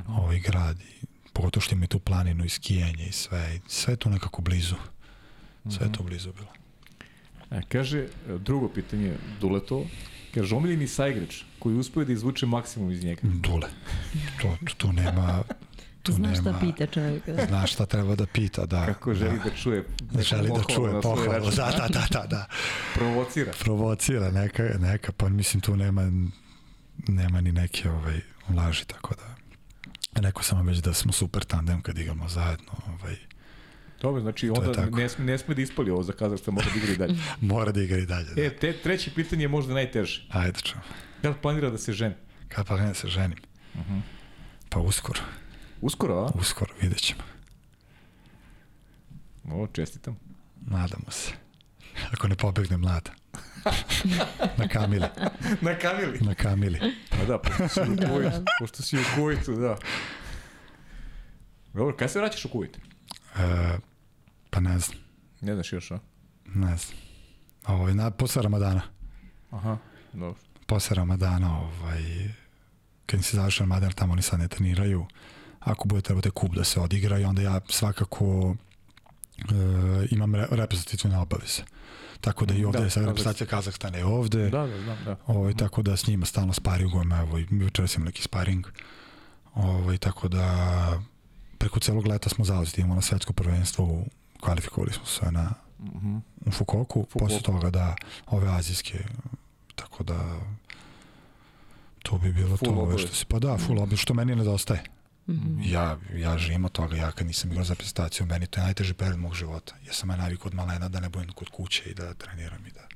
Ovaj 0.07 0.39
grad 0.39 0.79
i 0.79 1.05
pogotovo 1.33 1.61
što 1.61 1.75
ima 1.75 1.87
tu 1.87 1.99
planinu 1.99 2.45
i 2.45 2.49
skijanje 2.49 3.05
i 3.05 3.11
sve 3.11 3.55
i 3.55 3.59
sve 3.67 3.93
je 3.93 3.97
tu 3.97 4.09
nekako 4.09 4.41
blizu 4.41 4.75
sve 5.69 5.85
je 5.85 5.91
to 5.91 6.03
blizu 6.03 6.33
bilo 6.33 6.49
E, 7.51 7.61
kaže, 7.69 8.07
drugo 8.37 8.69
pitanje 8.69 9.13
Duleto, 9.41 9.85
kaže, 10.33 10.55
omiljeni 10.55 10.87
saigrač 10.87 11.41
koji 11.59 11.75
uspio 11.75 12.05
da 12.05 12.13
izvuče 12.13 12.45
maksimum 12.45 12.91
iz 12.91 13.03
njega. 13.03 13.21
Dule 13.23 13.67
to, 14.41 14.57
tu, 14.65 14.75
tu 14.75 14.93
nema 14.93 15.43
tu 16.03 16.11
Znaš 16.11 16.39
šta 16.39 16.51
nema 16.51 16.59
pita 16.59 16.85
čovjek. 16.85 17.25
da. 17.25 17.45
zna 17.45 17.67
šta 17.67 17.85
treba 17.85 18.15
da 18.15 18.25
pita 18.25 18.65
da 18.65 18.85
Kako 18.85 19.13
želi 19.13 19.39
da 19.43 19.49
čuje 19.49 19.85
da, 19.99 20.21
želi 20.21 20.49
da 20.49 20.73
čuje 20.75 21.01
pohvalu 21.01 21.49
da, 21.49 21.71
da, 21.77 21.87
da, 21.87 22.05
da, 22.11 22.27
da. 22.27 22.45
Provocira. 22.93 23.51
provocira 23.59 24.31
neka, 24.31 24.63
neka, 24.79 25.11
pa 25.11 25.29
mislim 25.29 25.61
tu 25.61 25.75
nema 25.75 26.11
nema 27.07 27.41
ni 27.41 27.51
neke 27.51 27.89
ovaj, 27.89 28.19
laži, 28.55 28.85
tako 28.85 29.15
da 29.15 29.35
rekao 30.21 30.43
sam 30.43 30.57
vam 30.57 30.67
već 30.67 30.77
da 30.77 30.93
smo 30.93 31.11
super 31.11 31.43
tandem 31.43 31.81
kad 31.81 31.97
igramo 31.97 32.29
zajedno, 32.29 32.71
ovaj, 32.87 33.15
Dobro, 34.01 34.21
znači 34.21 34.49
onda 34.49 34.85
ne 34.87 35.09
sme, 35.09 35.25
ne 35.25 35.37
sme 35.37 35.55
da 35.55 35.61
ispali 35.61 35.91
ovo 35.91 36.03
za 36.03 36.13
Kazahstan, 36.13 36.53
mora 36.53 36.67
da 36.67 36.77
igra 36.77 36.93
i 36.93 36.97
dalje. 36.97 37.15
mora 37.43 37.71
da 37.71 37.81
igra 37.81 37.97
i 37.97 38.05
dalje. 38.05 38.25
Da. 38.25 38.41
E, 38.41 38.49
te, 38.51 38.73
treće 38.73 39.11
pitanje 39.11 39.43
je 39.43 39.47
možda 39.47 39.73
najteže. 39.73 40.25
Ajde 40.29 40.59
čujem. 40.59 40.83
Da 41.23 41.29
li 41.29 41.35
planira 41.41 41.69
da 41.69 41.77
se 41.77 41.93
ženi? 41.93 42.15
Kad 42.47 42.67
pa 42.67 42.77
ne 42.77 42.93
se 42.93 43.07
ženim? 43.07 43.37
Pa 44.69 44.79
uskoro, 44.79 45.19
Uskoro, 45.81 46.15
a? 46.15 46.31
uskoro, 46.35 46.73
vidjet 46.81 46.99
ćemo. 46.99 47.21
O, 49.45 49.67
čestitam. 49.67 50.19
Nadamo 50.61 51.11
se. 51.11 51.31
Ako 52.11 52.27
ne 52.27 52.35
pobegne 52.35 52.77
mlada. 52.77 53.11
na 54.57 54.67
Kamili, 54.67 55.05
Na 55.61 55.75
Kamili. 55.75 56.19
na 56.21 56.33
Kamili. 56.35 56.79
Pa 57.09 57.25
da, 57.25 57.39
pošto 57.39 57.67
si 57.67 57.81
u 57.81 57.95
Da, 57.95 58.07
da. 58.19 58.43
pošto 58.59 58.83
si 58.83 58.97
u 58.97 59.03
Kuvajtu, 59.15 59.53
da. 59.53 59.77
Dobro, 61.73 61.95
kada 61.95 62.09
se 62.09 62.19
vraćaš 62.19 62.45
u 62.45 62.49
Kuvajt? 62.49 62.77
E, 62.77 62.79
pa 64.49 64.59
ne 64.59 64.79
znam, 64.79 64.97
Ne 65.41 65.53
znaš 65.53 65.73
još, 65.73 65.91
a? 65.91 65.99
ne 66.45 66.77
znam. 66.77 66.97
Ovaj, 67.67 67.93
na, 67.93 68.11
posle 68.11 68.41
Ramadana. 68.41 68.81
Aha, 69.51 69.77
dobro. 70.13 70.39
posle 70.65 70.95
Ramadana, 70.95 71.59
ovaj, 71.59 72.03
kad 73.05 73.23
se 73.23 73.37
završi 73.37 73.59
Ramadan, 73.59 73.91
tamo 73.91 74.13
oni 74.13 74.21
sad 74.21 74.39
ne 74.39 74.47
treniraju, 74.47 75.05
ako 75.59 75.87
bude 75.87 76.01
trebate 76.01 76.29
kup 76.29 76.55
da 76.55 76.63
se 76.63 76.79
odigra 76.79 77.19
i 77.19 77.23
onda 77.23 77.41
ja 77.41 77.61
svakako 77.69 78.55
e, 79.37 79.43
imam 80.11 80.35
re, 80.35 80.47
reprezentativne 80.51 81.17
obaveze. 81.17 81.61
Tako 82.21 82.45
da 82.45 82.53
i 82.53 82.65
ovde 82.65 82.79
Da, 82.79 82.89
sad 82.89 83.05
reprezentacija 83.05 83.47
Kazahstana 83.47 83.97
je 83.97 84.05
ovde, 84.05 84.49
Da, 84.49 84.67
da, 84.67 84.81
znam, 84.83 84.97
da. 85.05 85.15
ovaj, 85.27 85.53
tako 85.53 85.81
da 85.81 85.97
s 85.97 86.07
njima 86.07 86.25
stalno 86.25 86.53
sparingujemo, 86.53 87.17
evo, 87.17 87.39
i 87.39 87.47
jučer 87.51 87.87
sam 87.87 88.03
neki 88.03 88.21
sparing, 88.21 88.65
ovaj, 89.53 89.97
tako 89.97 90.27
da 90.27 91.01
preko 91.57 91.79
celog 91.79 92.07
leta 92.07 92.29
smo 92.29 92.45
zauzeti, 92.45 92.81
imamo 92.81 92.95
na 92.95 93.01
svetsko 93.01 93.33
prvenstvo, 93.33 93.85
u, 93.85 94.05
kvalifikovali 94.41 94.93
smo 94.93 95.05
se 95.05 95.31
na 95.31 95.53
Mhm. 95.79 96.17
u 96.45 96.51
Fukoku, 96.51 96.85
Fukuoku. 97.03 97.19
posle 97.19 97.41
toga 97.41 97.69
da 97.69 97.95
ove 98.27 98.49
azijske 98.49 98.99
tako 99.75 100.03
da 100.03 100.39
to 102.03 102.17
bi 102.17 102.33
bilo 102.33 102.57
Full 102.57 102.73
to. 102.73 102.81
ove. 102.81 102.97
Što 102.97 103.15
si, 103.15 103.25
pa 103.25 103.39
da, 103.39 103.57
full 103.57 103.77
obavez, 103.77 103.99
što 103.99 104.13
meni 104.13 104.35
nedostaje. 104.35 104.83
Ja, 105.61 105.97
ja 106.13 106.37
živim 106.37 106.65
od 106.65 106.71
toga, 106.71 106.95
ja 106.95 107.11
kad 107.11 107.27
nisam 107.27 107.49
igrao 107.51 107.65
za 107.65 107.75
prestaciju, 107.75 108.25
meni 108.25 108.47
to 108.47 108.59
je 108.59 108.65
najteži 108.65 108.93
period 108.93 109.19
mog 109.19 109.33
života. 109.35 109.75
Ja 109.87 109.93
sam 109.93 110.09
ja 110.09 110.15
navikao 110.15 110.47
od 110.47 110.53
malena 110.53 110.89
da 110.89 110.99
ne 110.99 111.09
budem 111.09 111.31
kod 111.31 111.49
kuće 111.49 111.83
i 111.83 111.93
da 111.93 112.13
treniram 112.13 112.65
i 112.67 112.71
da... 112.71 112.87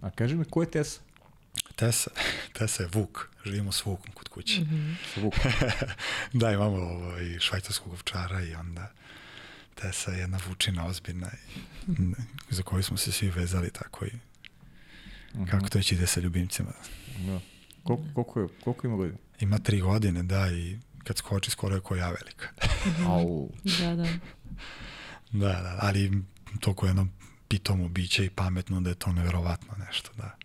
A 0.00 0.10
kaži 0.10 0.36
mi, 0.36 0.44
ko 0.44 0.62
je 0.62 0.70
Tesa? 0.70 1.00
Tesa, 1.76 2.10
Tesa 2.58 2.82
je 2.82 2.88
Vuk, 2.92 3.28
živimo 3.44 3.72
s 3.72 3.86
Vukom 3.86 4.12
kod 4.12 4.28
kuće. 4.28 4.60
Mm 4.60 4.96
-hmm. 5.16 5.30
Da, 6.40 6.52
imamo 6.52 6.76
ovaj, 6.76 7.38
švajcarskog 7.40 7.92
ovčara 7.92 8.42
i 8.42 8.54
onda 8.54 8.90
Tesa 9.74 10.10
je 10.10 10.18
jedna 10.18 10.38
vučina 10.48 10.86
ozbiljna 10.86 11.28
i, 11.28 11.60
za 12.50 12.62
koju 12.62 12.82
smo 12.82 12.96
se 12.96 13.12
svi 13.12 13.30
vezali 13.30 13.70
tako 13.70 14.04
i 14.04 14.10
kako 15.50 15.68
to 15.68 15.78
već 15.78 15.92
ide 15.92 16.06
sa 16.06 16.20
ljubimcima. 16.20 16.72
Da. 17.26 17.40
Koliko, 17.82 18.04
koliko, 18.14 18.40
je, 18.40 18.48
koliko 18.64 18.86
ima 18.86 18.96
godina? 18.96 19.18
Ima 19.40 19.58
tri 19.58 19.80
godine, 19.80 20.22
da, 20.22 20.52
i 20.52 20.78
kad 21.04 21.16
skoči 21.16 21.50
skoro 21.50 21.74
je 21.74 21.80
ko 21.80 21.96
ja 21.96 22.10
velika. 22.10 22.48
Au. 23.06 23.50
Da, 23.80 23.96
da. 23.96 24.06
da, 25.32 25.62
da, 25.62 25.78
ali 25.80 26.22
toliko 26.60 26.86
jedno 26.86 27.08
pitomo 27.48 27.88
biće 27.88 28.24
i 28.24 28.30
pametno 28.30 28.80
da 28.80 28.90
je 28.90 28.94
to 28.94 29.12
neverovatno 29.12 29.74
nešto, 29.86 30.10
da. 30.16 30.36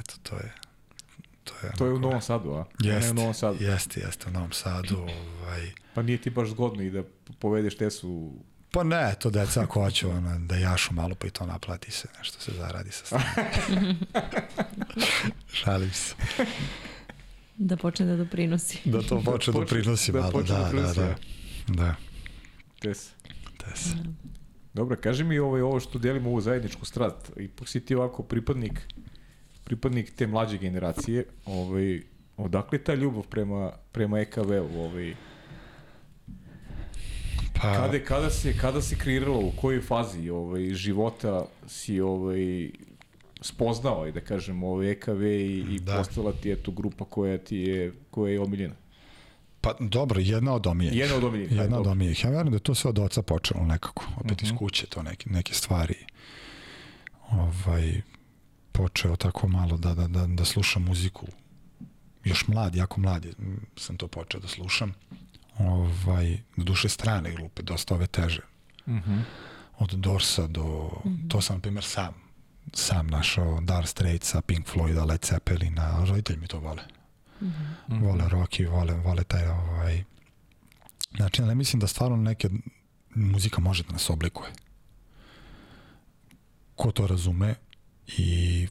Eto, 0.00 0.14
to 0.22 0.36
je... 0.36 0.54
To 1.44 1.54
je, 1.62 1.72
To 1.72 1.86
je 1.86 1.92
u 1.92 1.98
Novom 1.98 2.20
Sadu, 2.20 2.52
a? 2.52 2.64
Ne 2.80 2.88
Jeste, 2.88 3.10
u 3.10 3.14
Novom 3.14 3.34
Sadu. 3.34 3.56
jeste, 3.60 4.00
jeste, 4.00 4.28
u 4.28 4.32
Novom 4.32 4.52
Sadu. 4.52 4.96
Ovaj, 4.98 5.70
Pa 5.94 6.02
nije 6.02 6.18
ti 6.18 6.30
baš 6.30 6.48
zgodno 6.48 6.82
i 6.82 6.90
da 6.90 7.02
povedeš 7.38 7.76
Tesu 7.76 8.32
pa 8.70 8.82
ne, 8.84 9.14
to 9.18 9.30
deca 9.30 9.62
ako 9.62 9.82
hoće 9.82 10.06
ono, 10.06 10.38
da 10.38 10.56
jašu 10.56 10.94
malo 10.94 11.14
pa 11.14 11.26
i 11.26 11.30
to 11.30 11.46
naplati 11.46 11.90
se, 11.90 12.08
nešto 12.18 12.40
se 12.40 12.52
zaradi 12.52 12.90
sa 12.92 13.04
strane. 13.06 13.96
Šalim 15.52 15.90
se. 15.90 16.14
Da 17.56 17.76
počne 17.76 18.06
da 18.06 18.16
doprinosi. 18.16 18.78
Da 18.84 19.02
to 19.02 19.22
počne 19.22 19.52
da 19.52 19.58
počne- 19.58 19.66
prinosi 19.72 20.12
da 20.12 20.20
malo, 20.20 20.42
da 20.42 20.70
da, 20.72 20.82
da, 20.82 20.92
da. 20.94 21.14
Da, 21.68 21.94
Tesa. 22.80 23.10
Tesa. 23.58 23.96
Dobro, 24.74 24.96
kaži 24.96 25.24
mi 25.24 25.38
ovaj, 25.38 25.60
ovo 25.60 25.80
što 25.80 25.98
delimo 25.98 26.30
ovu 26.30 26.40
zajedničku 26.40 26.84
strat. 26.84 27.30
Ipak 27.36 27.68
si 27.68 27.80
ti 27.80 27.94
ovako 27.94 28.22
pripadnik, 28.22 28.80
pripadnik 29.64 30.10
te 30.10 30.26
mlađe 30.26 30.58
generacije. 30.58 31.24
Ovaj, 31.46 32.02
odakle 32.36 32.78
ta 32.78 32.94
ljubav 32.94 33.22
prema, 33.22 33.72
prema 33.92 34.18
EKV-u? 34.18 34.80
Ovaj, 34.80 35.14
Pa, 37.54 37.74
kada, 37.74 37.98
kada, 38.00 38.30
se, 38.30 38.56
kada 38.56 38.82
se 38.82 38.96
kreiralo, 38.96 39.38
u 39.38 39.52
kojoj 39.52 39.80
fazi 39.80 40.30
ovaj, 40.30 40.74
života 40.74 41.44
si 41.66 42.00
ovaj, 42.00 42.70
spoznao, 43.40 44.06
i 44.06 44.12
da 44.12 44.20
kažem, 44.20 44.62
ovaj 44.62 44.90
EKV 44.90 45.22
i, 45.22 45.64
i 45.70 45.78
Da. 45.80 45.96
postala 45.96 46.32
ti 46.32 46.48
je 46.48 46.56
tu 46.56 46.72
grupa 46.72 47.04
koja 47.04 47.38
ti 47.38 47.56
je, 47.58 47.92
koja 48.10 48.32
je 48.32 48.40
omiljena? 48.40 48.74
pa 49.60 49.74
dobro, 49.80 50.20
jedna 50.20 50.54
od 50.54 50.66
omiljenih. 50.66 51.00
Jedna 51.00 51.16
od 51.16 51.24
omiljenih, 51.24 51.58
Jedna 51.58 51.80
od 51.80 51.86
omiljenih. 51.86 52.24
Ja 52.24 52.30
verujem 52.30 52.50
da 52.50 52.56
je 52.56 52.60
to 52.60 52.74
sve 52.74 52.88
od 52.88 52.98
oca 52.98 53.22
počelo 53.22 53.64
nekako. 53.64 54.04
Opet 54.16 54.42
iz 54.42 54.48
Mhm. 54.48 54.56
kuće 54.56 54.86
to 54.86 55.02
neke, 55.02 55.30
neke 55.30 55.54
stvari. 55.54 55.94
Ovaj, 57.30 58.02
počeo 58.72 59.16
tako 59.16 59.48
malo 59.48 59.76
da, 59.76 59.94
da, 59.94 60.08
da, 60.08 60.26
da 60.26 60.44
slušam 60.44 60.82
muziku. 60.82 61.26
Još 62.24 62.48
mlad, 62.48 62.74
jako 62.74 63.00
mlad 63.00 63.26
sam 63.76 63.96
to 63.96 64.08
počeo 64.08 64.40
da 64.40 64.48
slušam. 64.48 64.94
Ovaj, 65.58 66.38
duše 66.56 66.88
strane 66.88 67.32
grupe, 67.32 67.62
dosta 67.62 67.94
ove 67.94 68.06
teže. 68.06 68.42
Mhm. 68.88 69.18
Od 69.78 69.90
Dorsa 69.90 70.46
do... 70.46 70.90
To 71.28 71.40
sam, 71.40 71.56
na 71.56 71.60
primjer, 71.60 71.84
sam 71.84 72.14
sam 72.72 73.06
našao 73.06 73.60
Dire 73.60 73.86
Straitsa, 73.86 74.40
Pink 74.40 74.66
Floyda, 74.66 75.04
Led 75.08 75.24
Zeppelina, 75.24 76.04
roditelji 76.04 76.38
mi 76.38 76.46
to 76.46 76.58
vole. 76.58 76.82
Vole 77.88 78.28
rock 78.28 78.60
i 78.60 78.64
vole, 78.64 78.94
vole 78.94 79.24
taj 79.24 79.46
ovaj... 79.46 80.04
Znači, 81.16 81.42
ne 81.42 81.54
mislim 81.54 81.80
da 81.80 81.86
stvarno 81.86 82.16
neke 82.16 82.50
muzika 83.14 83.60
može 83.60 83.82
da 83.82 83.92
nas 83.92 84.10
oblikuje. 84.10 84.50
Ko 86.76 86.92
to 86.92 87.06
razume 87.06 87.54
i 88.06 88.68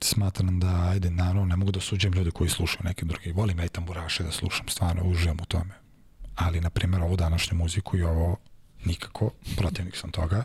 smatram 0.00 0.60
da, 0.60 0.88
ajde, 0.90 1.10
naravno, 1.10 1.44
ne 1.44 1.56
mogu 1.56 1.72
da 1.72 1.80
suđem 1.80 2.12
ljude 2.12 2.30
koji 2.30 2.50
slušaju 2.50 2.80
neke 2.84 3.04
druge. 3.04 3.32
Volim 3.32 3.58
ja 3.58 3.64
i 3.64 3.68
tamburaše 3.68 4.22
da 4.22 4.32
slušam, 4.32 4.68
stvarno 4.68 5.02
uživam 5.04 5.36
u 5.42 5.44
tome. 5.44 5.74
Ali, 6.34 6.60
na 6.60 6.70
primjer, 6.70 7.02
ovu 7.02 7.16
današnju 7.16 7.58
muziku 7.58 7.96
i 7.96 8.02
ovo 8.02 8.36
nikako, 8.84 9.30
protivnik 9.56 9.96
sam 9.96 10.10
toga. 10.10 10.44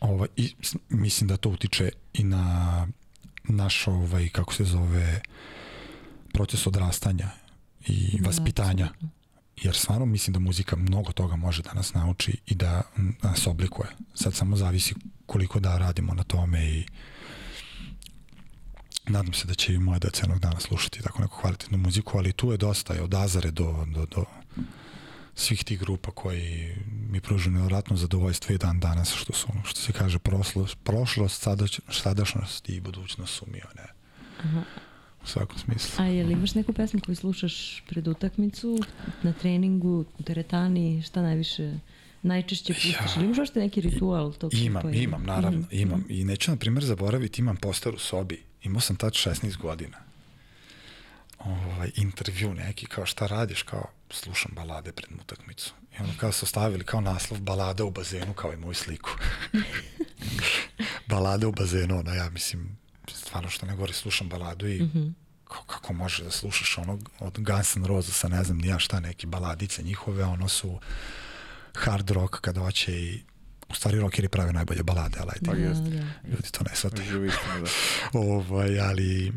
Ovaj, 0.00 0.28
I 0.36 0.54
mislim 0.88 1.28
da 1.28 1.36
to 1.36 1.50
utiče 1.50 1.90
i 2.12 2.24
na 2.24 2.86
naš, 3.44 3.88
ovaj, 3.88 4.28
kako 4.28 4.54
se 4.54 4.64
zove, 4.64 5.20
proces 6.32 6.66
odrastanja 6.66 7.30
i 7.86 8.18
Da, 8.20 8.26
vaspitanja. 8.26 8.88
Jer 9.56 9.76
stvarno 9.76 10.06
mislim 10.06 10.32
da 10.34 10.40
muzika 10.40 10.76
mnogo 10.76 11.12
toga 11.12 11.36
može 11.36 11.62
da 11.62 11.72
nas 11.72 11.94
nauči 11.94 12.36
i 12.46 12.54
da 12.54 12.82
nas 13.22 13.46
oblikuje. 13.46 13.88
Sad 14.14 14.34
samo 14.34 14.56
zavisi 14.56 14.94
koliko 15.30 15.60
da 15.60 15.78
radimo 15.78 16.14
na 16.14 16.22
tome 16.22 16.64
i 16.64 16.84
nadam 19.08 19.32
se 19.32 19.46
da 19.46 19.54
će 19.54 19.74
i 19.74 19.78
moja 19.78 19.98
deca 19.98 20.22
jednog 20.22 20.38
dana 20.38 20.60
slušati 20.60 21.02
tako 21.02 21.22
neku 21.22 21.38
kvalitetnu 21.40 21.78
muziku, 21.78 22.18
ali 22.18 22.32
tu 22.32 22.50
je 22.52 22.56
dosta, 22.56 22.96
i 22.96 22.98
od 22.98 23.14
Azare 23.14 23.50
do, 23.50 23.86
do, 23.94 24.06
do 24.06 24.24
svih 25.34 25.64
tih 25.64 25.78
grupa 25.80 26.10
koji 26.10 26.74
mi 27.10 27.20
pružaju 27.20 27.54
nevjerojatno 27.54 27.96
zadovoljstvo 27.96 28.54
i 28.54 28.58
dan 28.58 28.80
danas, 28.80 29.14
što 29.14 29.32
su, 29.32 29.48
što 29.64 29.80
se 29.80 29.92
kaže, 29.92 30.18
prošlost, 30.18 30.76
prošlost 30.82 31.42
sadač, 31.42 31.80
sadašnjost 31.90 32.68
i 32.68 32.80
budućnost 32.80 33.34
su 33.34 33.46
mi 33.52 33.60
one. 33.70 33.86
U 35.22 35.26
svakom 35.26 35.58
smislu. 35.58 36.04
A 36.04 36.06
je 36.06 36.24
li 36.24 36.32
imaš 36.32 36.54
neku 36.54 36.72
pesmu 36.72 37.00
koju 37.06 37.16
slušaš 37.16 37.82
pred 37.88 38.08
utakmicu, 38.08 38.78
na 39.22 39.32
treningu, 39.32 40.04
u 40.18 40.22
teretani, 40.22 41.02
šta 41.02 41.22
najviše, 41.22 41.78
najčešće 42.22 42.72
pustiš? 42.74 42.92
Ja. 42.92 43.06
Ili 43.16 43.24
imaš 43.24 43.38
uopšte 43.38 43.60
neki 43.60 43.80
ritual 43.80 44.32
tog 44.32 44.54
Imam, 44.54 44.82
tipa? 44.82 44.96
imam, 44.96 45.22
naravno, 45.24 45.58
Mhm. 45.58 45.68
imam. 45.70 46.04
I 46.08 46.24
neću, 46.24 46.50
na 46.50 46.56
primjer, 46.56 46.84
zaboraviti, 46.84 47.40
imam 47.40 47.56
poster 47.56 47.94
u 47.94 47.98
sobi. 47.98 48.42
Imao 48.62 48.80
sam 48.80 48.96
tad 48.96 49.12
16 49.12 49.56
godina. 49.56 49.96
Ovaj, 51.38 51.90
intervju 51.96 52.54
neki, 52.54 52.86
kao 52.86 53.06
šta 53.06 53.26
radiš, 53.26 53.62
kao 53.62 53.84
slušam 54.10 54.52
balade 54.54 54.92
pred 54.92 55.10
utakmicu. 55.20 55.74
I 55.98 56.02
ono 56.02 56.12
kao 56.18 56.32
su 56.32 56.46
stavili 56.46 56.84
kao 56.84 57.00
naslov 57.00 57.40
balada 57.40 57.84
u 57.84 57.90
bazenu, 57.90 58.34
kao 58.34 58.52
i 58.52 58.56
moju 58.56 58.74
sliku. 58.74 59.10
balade 61.08 61.46
u 61.46 61.52
bazenu, 61.52 61.98
ono, 61.98 62.14
ja 62.14 62.30
mislim, 62.30 62.78
stvarno 63.08 63.50
što 63.50 63.66
ne 63.66 63.74
govori, 63.74 63.92
slušam 63.92 64.28
baladu 64.28 64.68
i 64.68 64.88
kao, 65.44 65.62
kako 65.62 65.92
možeš 65.92 66.18
da 66.18 66.30
slušaš 66.30 66.78
ono 66.78 66.98
od 67.20 67.38
Guns 67.38 67.76
N' 67.76 67.84
Rosesa, 67.86 68.28
ne 68.28 68.44
znam 68.44 68.58
ni 68.58 68.66
ja 68.66 68.78
šta, 68.78 69.00
neke 69.00 69.26
baladice 69.26 69.82
njihove, 69.82 70.24
ono 70.24 70.48
su 70.48 70.78
hard 71.74 72.10
rock 72.10 72.40
kad 72.40 72.58
hoće 72.58 72.92
i 72.92 73.22
u 73.68 73.74
stvari 73.74 74.00
rockeri 74.00 74.28
prave 74.28 74.52
najbolje 74.52 74.82
balade, 74.82 75.16
ali 75.20 75.30
ajde, 75.34 75.46
Pa 75.46 75.54
Da, 75.54 75.60
jeste. 75.60 75.90
da. 75.90 76.28
ljudi 76.28 76.50
to 76.52 76.64
ne 76.64 76.70
istina, 77.26 77.58
da. 77.60 77.70
Ovaj, 78.18 78.80
ali 78.80 79.32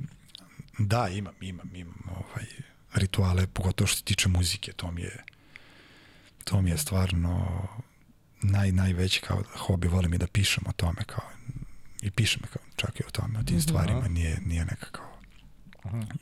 da, 0.79 1.07
imam, 1.07 1.33
imam, 1.41 1.75
imam 1.75 2.03
ovaj, 2.09 2.45
rituale, 2.95 3.47
pogotovo 3.47 3.87
što 3.87 3.97
se 3.97 4.03
tiče 4.03 4.29
muzike, 4.29 4.71
to 4.73 4.91
mi 4.91 5.01
je 5.01 5.23
to 6.43 6.61
mi 6.61 6.69
je 6.69 6.77
stvarno 6.77 7.67
naj, 8.41 8.71
najveći 8.71 9.21
kao 9.21 9.43
hobi, 9.57 9.87
volim 9.87 10.13
i 10.13 10.17
da 10.17 10.27
pišem 10.27 10.63
o 10.67 10.71
tome, 10.71 11.03
kao, 11.05 11.23
i 12.01 12.11
pišem 12.11 12.41
kao, 12.53 12.61
čak 12.75 12.99
i 12.99 13.03
o 13.07 13.11
tome, 13.11 13.39
o 13.39 13.43
tim 13.43 13.61
stvarima, 13.61 14.07
nije, 14.07 14.41
nije 14.45 14.65
nekako 14.65 14.99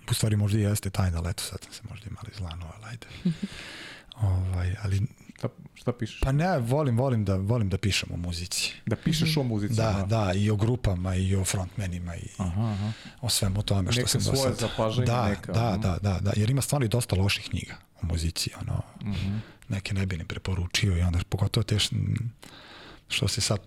u 0.10 0.14
stvari 0.14 0.36
možda 0.36 0.60
i 0.60 0.62
jeste 0.62 0.90
tajna, 0.90 1.18
ali 1.18 1.30
eto 1.30 1.44
sad 1.44 1.64
sam 1.64 1.74
se 1.74 1.82
možda 1.90 2.08
i 2.10 2.14
malo 2.14 2.28
izlanuo, 2.36 2.72
ali 2.76 2.86
ajde. 2.86 3.08
ovaj, 4.32 4.76
ali 4.84 5.02
Šta, 5.42 5.50
šta 5.74 5.94
pišeš? 5.94 6.20
pa 6.20 6.32
ne, 6.32 6.60
volim, 6.60 6.98
volim 6.98 7.26
da, 7.26 7.36
volim 7.36 7.70
da 7.70 7.78
pišem 7.78 8.10
o 8.14 8.18
muzici. 8.18 8.74
Da 8.86 8.96
pišeš 8.96 9.38
o 9.38 9.44
muzici? 9.44 9.74
Da, 9.74 9.90
aha. 9.90 10.06
da, 10.06 10.34
i 10.34 10.50
o 10.50 10.56
grupama, 10.56 11.16
i 11.16 11.36
o 11.36 11.46
frontmenima, 11.46 12.16
i 12.16 12.28
Aha, 12.38 12.62
aha. 12.64 12.92
o 13.22 13.30
svemu 13.30 13.62
tome 13.64 13.92
što 13.92 14.00
Neka 14.00 14.10
sam 14.10 14.22
do 14.24 14.36
sad. 14.36 14.58
zapažanja, 14.60 15.06
da, 15.06 15.30
neka, 15.30 15.52
da, 15.52 15.78
da, 15.78 15.98
da, 16.00 16.20
da, 16.20 16.32
jer 16.36 16.50
ima 16.50 16.62
stvarno 16.62 16.86
i 16.86 16.90
dosta 16.90 17.16
loših 17.16 17.46
knjiga 17.46 17.74
o 18.02 18.06
muzici, 18.06 18.50
ono, 18.62 18.82
Mhm. 19.04 19.38
neke 19.70 19.94
ne 19.94 20.06
bi 20.06 20.18
ne 20.18 20.26
preporučio 20.26 20.98
i 20.98 21.02
onda 21.02 21.20
pogotovo 21.30 21.64
te 21.64 21.78
što 23.08 23.28
se 23.28 23.42
sad, 23.42 23.60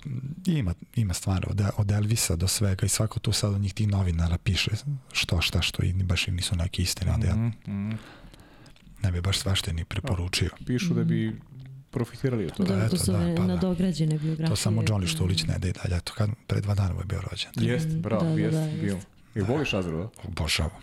ima, 0.47 0.75
ima 0.97 1.15
stvarno 1.15 1.47
od, 1.51 1.63
od 1.77 1.91
Elvisa 1.91 2.37
do 2.37 2.49
svega 2.49 2.87
i 2.87 2.91
svako 2.91 3.19
tu 3.21 3.33
sad 3.33 3.55
od 3.55 3.61
njih 3.61 3.75
tih 3.75 3.89
novinara 3.89 4.39
piše 4.39 4.71
što 5.13 5.41
šta 5.41 5.63
što 5.63 5.83
i 5.83 5.93
baš 5.93 6.29
i 6.29 6.33
nisu 6.33 6.57
neke 6.57 6.83
istine, 6.83 7.13
onda 7.13 7.27
ja 7.27 7.35
Mhm, 7.35 7.47
mhm. 7.67 7.93
ne 9.03 9.13
bi 9.13 9.21
baš 9.21 9.39
svašta 9.39 9.73
ni 9.73 9.85
preporučio. 9.85 10.51
Pišu 10.67 10.95
da 10.95 11.05
bi 11.05 11.41
profitirali 11.95 12.45
od 12.45 12.53
toga. 12.53 12.75
Da, 12.75 12.89
to 12.89 12.97
su 12.97 13.13
da, 13.13 13.19
pa 13.19 13.25
da. 13.25 13.47
nadograđene 13.47 14.19
biografije. 14.19 14.49
To 14.49 14.57
samo 14.57 14.83
Johnny 14.83 15.07
Štulić 15.07 15.45
ne 15.45 15.59
da 15.59 15.69
i 15.69 15.73
dalje, 15.75 15.97
eto 15.97 16.13
kad 16.13 16.31
pre 16.47 16.61
dva 16.61 16.75
dana 16.75 16.95
je 16.99 17.05
bio 17.05 17.21
rođen. 17.23 17.51
Jeste, 17.57 17.89
bravo, 17.91 18.25
Da, 18.25 18.31
da, 18.31 18.37
jeste, 18.37 18.61
da, 18.61 18.83
bio. 18.83 18.95
jeste. 18.95 19.11
I 19.35 19.41
voliš 19.43 19.75
Azru, 19.75 19.99
da? 19.99 20.09
Obožavam, 20.25 20.81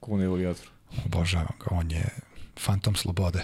Ko 0.00 0.16
ne 0.16 0.28
voli 0.28 0.46
Azru? 0.46 0.68
obožavam 1.06 1.54
ga, 1.60 1.66
on 1.70 1.90
je 1.90 2.04
fantom 2.58 2.94
slobode. 2.94 3.40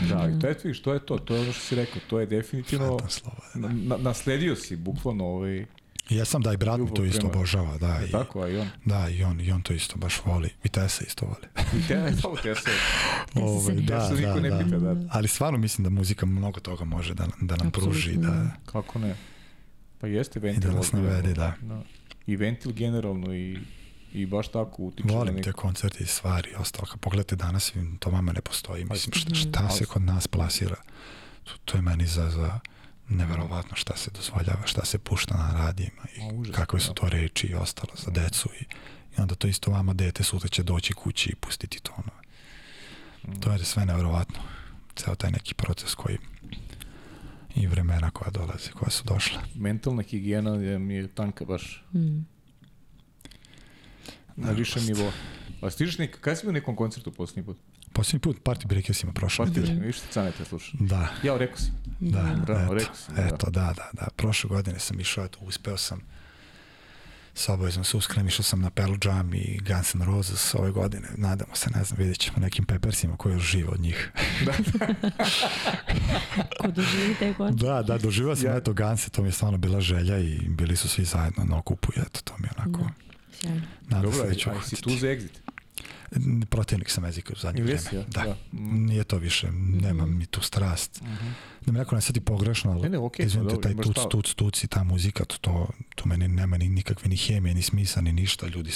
Da, 0.00 0.28
i 0.28 0.40
to 0.40 0.46
je, 0.46 0.56
vidiš, 0.64 0.82
to 0.82 0.94
je 0.94 1.06
to, 1.06 1.18
to 1.18 1.34
je 1.34 1.40
ono 1.40 1.52
što 1.52 1.62
si 1.62 1.74
rekao, 1.74 2.02
to 2.10 2.20
je 2.20 2.26
definitivno, 2.26 2.86
Fantom 2.88 3.10
slobode. 3.10 3.42
na, 3.54 3.68
na, 3.88 4.02
nasledio 4.02 4.56
si 4.56 4.76
bukvalno 4.76 5.24
ovaj, 5.26 5.66
I 6.10 6.16
ja 6.16 6.24
sam 6.24 6.42
da 6.42 6.52
i 6.52 6.56
brat 6.56 6.74
mi 6.74 6.80
Ljubav 6.80 6.94
to 6.94 7.04
isto 7.04 7.20
prema- 7.20 7.34
obožava, 7.34 7.78
da. 7.78 7.94
Je 7.94 8.08
I, 8.08 8.10
tako, 8.10 8.42
a 8.42 8.48
i 8.48 8.56
on. 8.56 8.68
Da, 8.84 9.08
i 9.08 9.24
on, 9.24 9.40
i 9.40 9.52
on 9.52 9.62
to 9.62 9.72
isto 9.72 9.96
baš 9.96 10.20
voli. 10.24 10.50
I 10.64 10.68
Tesa 10.68 11.04
isto 11.04 11.26
voli. 11.26 11.46
I 11.78 11.88
te, 11.88 12.12
to 12.22 12.36
te 12.42 12.54
se, 12.54 12.70
Ovaj, 13.34 13.74
da, 13.74 14.10
niko 14.10 14.22
da, 14.24 14.40
ne 14.40 14.50
da. 14.50 14.58
pita, 14.58 14.78
da. 14.78 14.96
Ali 15.10 15.28
stvarno 15.28 15.58
mislim 15.58 15.84
da 15.84 15.90
muzika 15.90 16.26
mnogo 16.26 16.60
toga 16.60 16.84
može 16.84 17.14
da, 17.14 17.26
da 17.40 17.56
nam 17.56 17.70
pruži. 17.70 18.10
Apsolutno, 18.10 18.30
Da, 18.34 18.50
kako 18.66 18.98
ne. 18.98 19.16
Pa 19.98 20.06
jeste 20.06 20.38
I 20.38 20.42
ventil. 20.42 20.70
da 20.70 20.76
nas 20.76 20.92
navede, 20.92 21.34
da. 21.34 21.52
I 22.26 22.36
ventil 22.36 22.72
generalno 22.72 23.34
i, 23.34 23.58
i 24.12 24.26
baš 24.26 24.48
tako 24.48 24.82
utiče. 24.82 25.08
na 25.08 25.14
Volim 25.14 25.42
te 25.42 25.52
koncerti 25.52 26.02
i 26.04 26.06
stvari 26.06 26.50
i 26.50 26.54
ostalo. 26.54 26.86
Kad 26.86 27.00
pogledate 27.00 27.36
danas, 27.36 27.72
to 27.98 28.10
vama 28.10 28.32
ne 28.32 28.40
postoji. 28.40 28.84
Mislim, 28.84 29.12
šta, 29.12 29.34
šta 29.34 29.70
se 29.70 29.84
kod 29.84 30.02
nas 30.02 30.26
plasira? 30.28 30.76
To, 31.44 31.52
to 31.64 31.78
je 31.78 31.82
meni 31.82 32.06
za, 32.06 32.30
za 32.30 32.60
neverovatno 33.08 33.76
šta 33.76 33.96
se 33.96 34.10
dozvoljava, 34.10 34.66
šta 34.66 34.84
se 34.84 34.98
pušta 34.98 35.36
na 35.36 35.52
radijima 35.64 36.02
i 36.16 36.34
užas, 36.34 36.56
kakve 36.56 36.78
da. 36.78 36.84
su 36.84 36.94
to 36.94 37.08
reči 37.08 37.46
i 37.46 37.54
ostalo 37.54 37.92
za 37.96 38.10
decu 38.10 38.48
i, 38.60 38.64
i 39.16 39.20
onda 39.20 39.34
to 39.34 39.48
isto 39.48 39.70
vama 39.70 39.92
dete 39.94 40.22
sutra 40.24 40.48
će 40.48 40.62
doći 40.62 40.92
kući 40.94 41.30
i 41.30 41.34
pustiti 41.34 41.80
to. 41.80 41.92
Ono. 41.96 42.12
Mm. 43.36 43.40
To 43.40 43.52
je 43.52 43.64
sve 43.64 43.86
neverovatno. 43.86 44.38
Ceo 44.96 45.14
taj 45.14 45.30
neki 45.30 45.54
proces 45.54 45.94
koji 45.94 46.18
i 47.54 47.66
vremena 47.66 48.10
koja 48.10 48.30
dolaze, 48.30 48.70
koja 48.70 48.90
su 48.90 49.04
došla. 49.04 49.42
Mentalna 49.54 50.02
higijena 50.02 50.50
je, 50.50 50.78
mi 50.78 50.94
je 50.94 51.08
tanka 51.08 51.44
baš 51.44 51.84
Mm. 51.92 52.26
na 54.36 54.50
višem 54.50 54.84
nivou. 54.84 55.12
A 55.62 55.70
stižeš 55.70 55.98
nek, 55.98 56.20
kada 56.20 56.36
si 56.36 56.42
bio 56.46 56.52
na 56.52 56.58
nekom 56.58 56.76
koncertu 56.76 57.12
posljednji 57.12 57.44
put? 57.44 57.56
Posljednji 57.94 58.20
put 58.20 58.36
Party 58.38 58.66
Breakersima 58.66 59.12
prošle 59.12 59.46
Pa 59.46 59.52
ti, 59.52 59.60
nedelje. 59.60 59.80
viš 59.80 59.96
ti 59.96 60.06
canete 60.10 60.44
slušaš. 60.44 60.72
Da, 60.74 61.08
Ja, 61.22 61.36
rekao 61.36 61.56
si. 61.58 61.70
da, 62.00 62.22
Bravo, 62.36 62.62
eto, 62.64 62.74
rekao 62.74 62.94
si, 62.96 63.12
da. 63.12 63.22
eto, 63.24 63.50
da, 63.50 63.72
da, 63.72 63.90
da. 63.92 64.08
Prošle 64.16 64.48
godine 64.48 64.78
sam 64.78 65.00
išao, 65.00 65.24
eto, 65.24 65.38
uspeo 65.40 65.76
sam 65.76 66.00
sa 67.34 67.52
obavezom 67.52 67.84
se 67.84 67.96
uskrenem, 67.96 68.28
išao 68.28 68.42
sam 68.44 68.60
na 68.60 68.70
Pearl 68.70 68.94
Jam 69.04 69.34
i 69.34 69.60
Guns 69.60 69.94
N' 69.94 70.02
Roses 70.02 70.54
ove 70.54 70.70
godine. 70.70 71.08
Nadamo 71.16 71.54
se, 71.54 71.70
ne 71.70 71.84
znam, 71.84 71.98
vidjet 71.98 72.18
ćemo 72.18 72.36
nekim 72.38 72.64
Peppersima 72.64 73.16
koji 73.16 73.32
još 73.32 73.42
žive 73.44 73.68
od 73.68 73.80
njih. 73.80 74.10
Ko 76.58 76.68
doživi 76.68 77.14
taj 77.14 77.34
koncert? 77.34 77.60
da, 77.60 77.82
da, 77.82 77.98
doživao 77.98 78.36
sam 78.36 78.46
Ja- 78.46 78.56
eto 78.56 78.72
Ganse, 78.72 79.10
to 79.10 79.22
mi 79.22 79.28
je 79.28 79.32
stvarno 79.32 79.58
bila 79.58 79.80
želja 79.80 80.18
i 80.18 80.38
bili 80.40 80.76
su 80.76 80.88
svi 80.88 81.04
zajedno 81.04 81.44
na 81.44 81.58
okupu 81.58 81.92
i 81.96 82.00
eto, 82.00 82.20
to 82.24 82.34
mi 82.38 82.46
je 82.46 82.52
onako... 82.58 82.82
Da. 82.82 82.90
Sjajno. 83.40 83.60
Nadam 83.82 84.02
Dobro, 84.02 84.18
se 84.18 84.28
da 84.28 84.34
ću 84.34 84.50
aj, 84.50 84.54
si 84.54 84.58
uhvatiti. 84.58 84.82
tu 84.82 84.90
za 84.90 85.06
exit. 85.06 85.38
Protivnik 86.50 86.90
sam 86.90 87.04
jezika 87.04 87.32
u 87.32 87.38
zadnje 87.38 87.62
vreme. 87.62 87.72
jesi, 87.78 87.96
ja? 87.96 88.02
Da. 88.02 88.22
Da. 88.22 88.36
Mm. 88.52 88.84
Nije 88.86 89.04
to 89.04 89.16
više, 89.18 89.52
nemam 89.52 90.18
mi 90.18 90.26
tu 90.26 90.40
strast. 90.40 91.02
Da 91.66 91.72
mi 91.72 91.78
neko 91.78 91.94
ne 91.94 92.00
sati 92.00 92.20
pogrešno, 92.20 92.70
ali 92.70 92.82
Ne, 92.82 92.88
ne, 92.88 92.98
okej, 92.98 93.26
izvinite, 93.26 93.54
dobro, 93.54 93.62
taj 93.62 93.82
tuc, 93.82 93.94
pravo. 93.94 94.08
tuc, 94.08 94.34
tuc 94.34 94.64
i 94.64 94.68
ta 94.68 94.84
muzika, 94.84 95.24
to, 95.24 95.36
to, 95.38 95.68
to 95.94 96.06
meni 96.08 96.28
nema 96.28 96.58
ni 96.58 96.68
nikakve 96.68 97.08
ni 97.08 97.16
hemije, 97.16 97.54
ni 97.54 97.62
smisa, 97.62 98.00
ni 98.00 98.12
ništa. 98.12 98.46
Ljudi, 98.46 98.70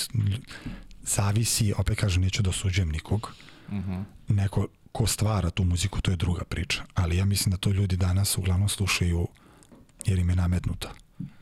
zavisi, 1.02 1.72
opet 1.76 1.98
kažem, 1.98 2.22
neću 2.22 2.42
da 2.42 2.50
osuđujem 2.50 2.88
nikog. 2.88 3.32
Mhm. 3.72 4.00
Neko 4.28 4.66
ko 4.92 5.06
stvara 5.06 5.50
tu 5.50 5.64
muziku, 5.64 6.00
to 6.00 6.10
je 6.10 6.16
druga 6.16 6.44
priča. 6.44 6.82
Ali 6.94 7.16
ja 7.16 7.24
mislim 7.24 7.50
da 7.50 7.56
to 7.56 7.70
ljudi 7.70 7.96
danas 7.96 8.38
uglavnom 8.38 8.68
slušaju 8.68 9.28
jer 10.06 10.18
im 10.18 10.30
je 10.30 10.36
nametnuto. 10.36 10.88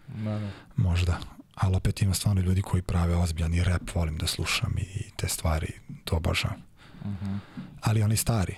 Da, 0.09 0.39
da. 0.39 0.51
Možda. 0.77 1.19
Ali 1.57 1.77
opet 1.77 2.03
ima 2.03 2.15
stvarno 2.15 2.41
ljudi 2.43 2.63
koji 2.63 2.83
prave 2.83 3.17
ozbiljan 3.17 3.55
i 3.55 3.65
rap, 3.65 3.83
volim 3.95 4.17
da 4.17 4.27
slušam 4.27 4.75
i 4.79 5.11
te 5.17 5.29
stvari, 5.29 5.73
to 6.05 6.17
obožavam. 6.17 6.63
Mhm. 7.05 7.37
Ali 7.81 8.03
oni 8.03 8.17
stari. 8.17 8.57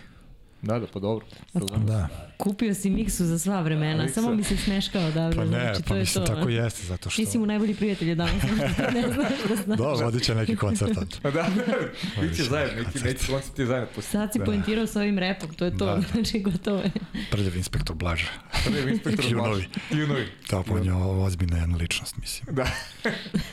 Da, 0.63 0.79
da, 0.79 0.87
pa 0.87 0.99
dobro. 1.01 1.27
Razumem. 1.55 1.87
Da. 1.87 2.09
Kupio 2.37 2.75
si 2.75 2.91
miksu 2.91 3.25
za 3.25 3.39
sva 3.39 3.61
vremena, 3.61 4.03
Miksa. 4.03 4.15
samo 4.15 4.35
mi 4.35 4.45
se 4.45 4.57
smeškao 4.57 5.03
odavde. 5.03 5.37
Pa 5.37 5.45
ne, 5.45 5.51
znači, 5.51 5.83
pa 5.83 5.89
to 5.89 5.95
je 5.95 6.01
mislim 6.01 6.27
to. 6.27 6.35
tako 6.35 6.49
jeste, 6.49 6.87
zato 6.87 7.11
što... 7.11 7.17
Ti 7.17 7.27
si 7.27 7.39
mu 7.39 7.47
najbolji 7.47 7.75
prijatelj 7.75 8.15
danas, 8.15 8.43
ne 8.95 9.03
znaš 9.05 9.33
da 9.49 9.57
znaš. 9.65 9.79
Da, 9.79 10.05
vodit 10.05 10.23
će 10.23 10.35
neki 10.35 10.57
koncert. 10.57 10.99
Pa 11.23 11.31
da, 11.31 11.43
da, 11.43 12.23
biće 12.23 12.43
zajedno, 12.43 12.83
neki, 12.83 12.99
neki 12.99 13.27
koncert 13.27 13.59
je 13.59 13.67
zajedno. 13.67 13.89
Posto- 13.97 14.11
Sad 14.11 14.33
si 14.33 14.39
poentirao 14.41 14.87
s 14.87 14.97
ovim 14.97 15.19
repom, 15.19 15.49
to 15.51 15.65
je 15.65 15.71
to, 15.73 15.87
Da. 15.87 16.01
znači 16.13 16.41
gotovo 16.41 16.79
je. 16.79 16.91
Prljav 17.31 17.57
inspektor 17.57 17.97
Blaže. 17.97 18.31
Prvi 18.65 18.93
inspektor. 18.93 19.35
Blaž. 19.35 19.65
Kljunovi. 19.89 20.27
Da, 20.51 20.63
po 20.63 20.79
njoj 20.79 20.93
ovo 20.93 21.25
ozbiljna 21.25 21.59
jedna 21.59 21.77
ličnost, 21.77 22.17
mislim. 22.17 22.55
Da, 22.55 22.67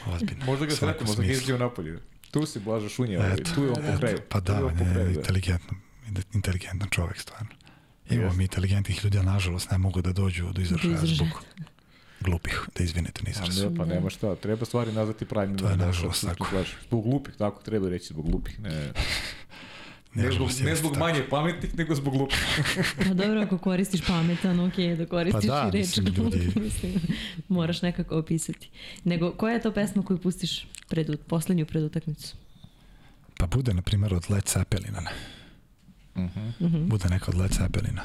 Ozbiljna. 0.08 0.46
možda 0.46 0.66
ga 0.66 0.72
sretimo, 0.72 1.08
možda 1.08 1.24
ga 1.24 1.32
izdio 1.32 1.58
napolje. 1.58 2.00
Tu 2.32 2.46
si 2.46 2.60
Blaža 2.60 2.90
Šunja, 2.90 3.36
tu 3.56 3.64
je 3.64 3.70
on 3.70 3.76
po 3.76 3.98
kraju. 4.00 4.18
Pa 4.30 4.38
je 4.38 4.42
da, 4.42 4.66
on 4.66 4.76
kraju, 4.76 5.06
da. 5.06 5.12
inteligentno, 5.12 5.78
inteligentan 6.34 6.90
čovjek, 6.90 7.20
stvarno. 7.20 7.50
Imamo 8.10 8.34
mi 8.34 8.44
inteligentnih 8.44 9.04
ljudi, 9.04 9.18
a 9.18 9.24
nažalost 9.24 9.72
ne 9.72 9.78
mogu 9.78 10.02
da 10.02 10.12
dođu 10.14 10.52
do 10.52 10.62
izražaja 10.62 10.94
izražaja. 10.94 11.16
zbog 11.16 11.44
glupih, 12.22 12.62
da 12.78 12.84
izvinete 12.84 13.24
na 13.24 13.30
izraz. 13.30 13.62
ne, 13.62 13.76
pa 13.78 13.86
nema 13.86 14.10
šta, 14.10 14.36
treba 14.36 14.66
stvari 14.66 14.92
nazvati 14.92 15.26
pravim 15.26 15.58
To 15.58 15.70
je 15.70 15.78
nažalost 15.78 16.26
tako. 16.26 16.48
Zbog 16.88 17.04
glupih, 17.04 17.34
tako 17.38 17.64
treba 17.64 17.90
reći, 17.90 18.08
zbog 18.08 18.30
glupih. 18.30 18.60
Ne, 18.60 18.70
ne 20.14 20.32
zbog, 20.32 20.50
ne 20.64 20.76
zbog 20.76 20.94
tako. 20.94 21.06
manje 21.06 21.24
pametnih, 21.30 21.78
nego 21.78 21.96
zbog 21.96 22.14
glupih. 22.14 22.38
Pa 23.08 23.14
dobro, 23.14 23.42
ako 23.42 23.58
koristiš 23.58 24.02
pametan, 24.08 24.60
ok, 24.60 24.76
da 24.98 25.06
koristiš 25.06 25.48
Pa 25.50 25.62
da, 25.62 25.68
i 25.68 25.72
reč. 25.72 25.86
mislim, 25.98 26.06
ljudi- 26.16 27.00
moraš 27.48 27.82
nekako 27.82 28.18
opisati. 28.18 28.70
Nego, 29.04 29.32
koja 29.32 29.54
je 29.54 29.62
to 29.62 29.72
pesma 29.74 30.04
koju 30.04 30.18
pustiš 30.18 30.68
pred, 30.90 31.20
poslednju 31.28 31.66
pred 31.66 31.84
utakmicu? 31.84 32.36
Pa 33.38 33.48
bude, 33.48 33.74
na 33.74 33.82
primjer, 33.82 34.14
od 34.14 34.26
Led 34.30 34.44
Zeppelina. 34.48 35.00
ne. 35.02 35.12
Mhm. 36.16 36.90
Bude 36.90 37.10
neka 37.10 37.32
od 37.32 37.38
Led 37.38 37.52
Zeppelina. 37.54 38.02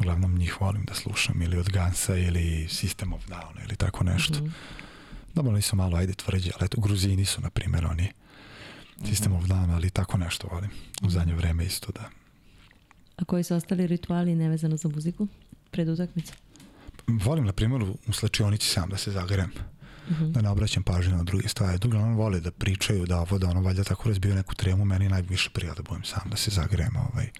Uglavnom 0.00 0.38
njih 0.38 0.60
volim 0.60 0.84
da 0.84 0.94
slušam 0.94 1.42
ili 1.42 1.58
od 1.58 1.68
Gansa 1.68 2.16
ili 2.16 2.66
System 2.70 3.14
of 3.14 3.26
Down 3.28 3.64
ili 3.64 3.76
tako 3.76 4.04
nešto. 4.04 4.38
Mhm. 4.38 4.48
Dobro, 5.34 5.52
nisu 5.52 5.76
malo, 5.76 5.96
ajde 5.96 6.14
tvrđi, 6.14 6.50
ali 6.54 6.64
eto, 6.64 6.80
Gruzini 6.80 7.24
su, 7.24 7.40
na 7.40 7.50
primjer, 7.50 7.86
oni 7.86 8.12
System 9.00 9.38
of 9.38 9.44
Down, 9.44 9.74
ali 9.74 9.90
tako 9.90 10.18
nešto 10.18 10.48
volim. 10.52 10.70
U 11.02 11.10
zadnje 11.10 11.34
vreme 11.34 11.64
isto, 11.64 11.92
da. 11.92 12.10
A 13.16 13.24
koji 13.24 13.44
su 13.44 13.54
ostali 13.54 13.86
rituali 13.86 14.34
nevezano 14.34 14.76
za 14.76 14.88
muziku 14.88 15.28
pred 15.70 15.88
utakmicu? 15.88 16.32
Volim, 17.06 17.44
na 17.44 17.52
primjer, 17.52 17.82
u 18.06 18.12
slačionici 18.12 18.68
sam 18.68 18.88
da 18.88 18.96
se 18.96 19.10
zagrem. 19.10 19.50
Da 20.20 20.40
ne 20.42 20.48
obraćam 20.48 20.82
pažnju 20.82 21.16
na 21.16 21.22
druge 21.22 21.48
stvari. 21.48 21.78
On 21.96 22.14
vole 22.14 22.40
da 22.40 22.50
pričaju, 22.50 23.06
da 23.06 23.20
ovo, 23.20 23.38
da 23.38 23.48
ono, 23.48 23.60
valjda 23.60 23.84
tako 23.84 24.08
razbiju 24.08 24.34
neku 24.34 24.54
tremu, 24.54 24.84
meni 24.84 25.08
najviše 25.08 25.50
prija 25.50 25.74
da 25.74 25.82
budem 25.82 26.04
sam, 26.04 26.30
da 26.30 26.36
se 26.36 26.50
zagrem, 26.50 26.96
ovaj. 26.96 27.30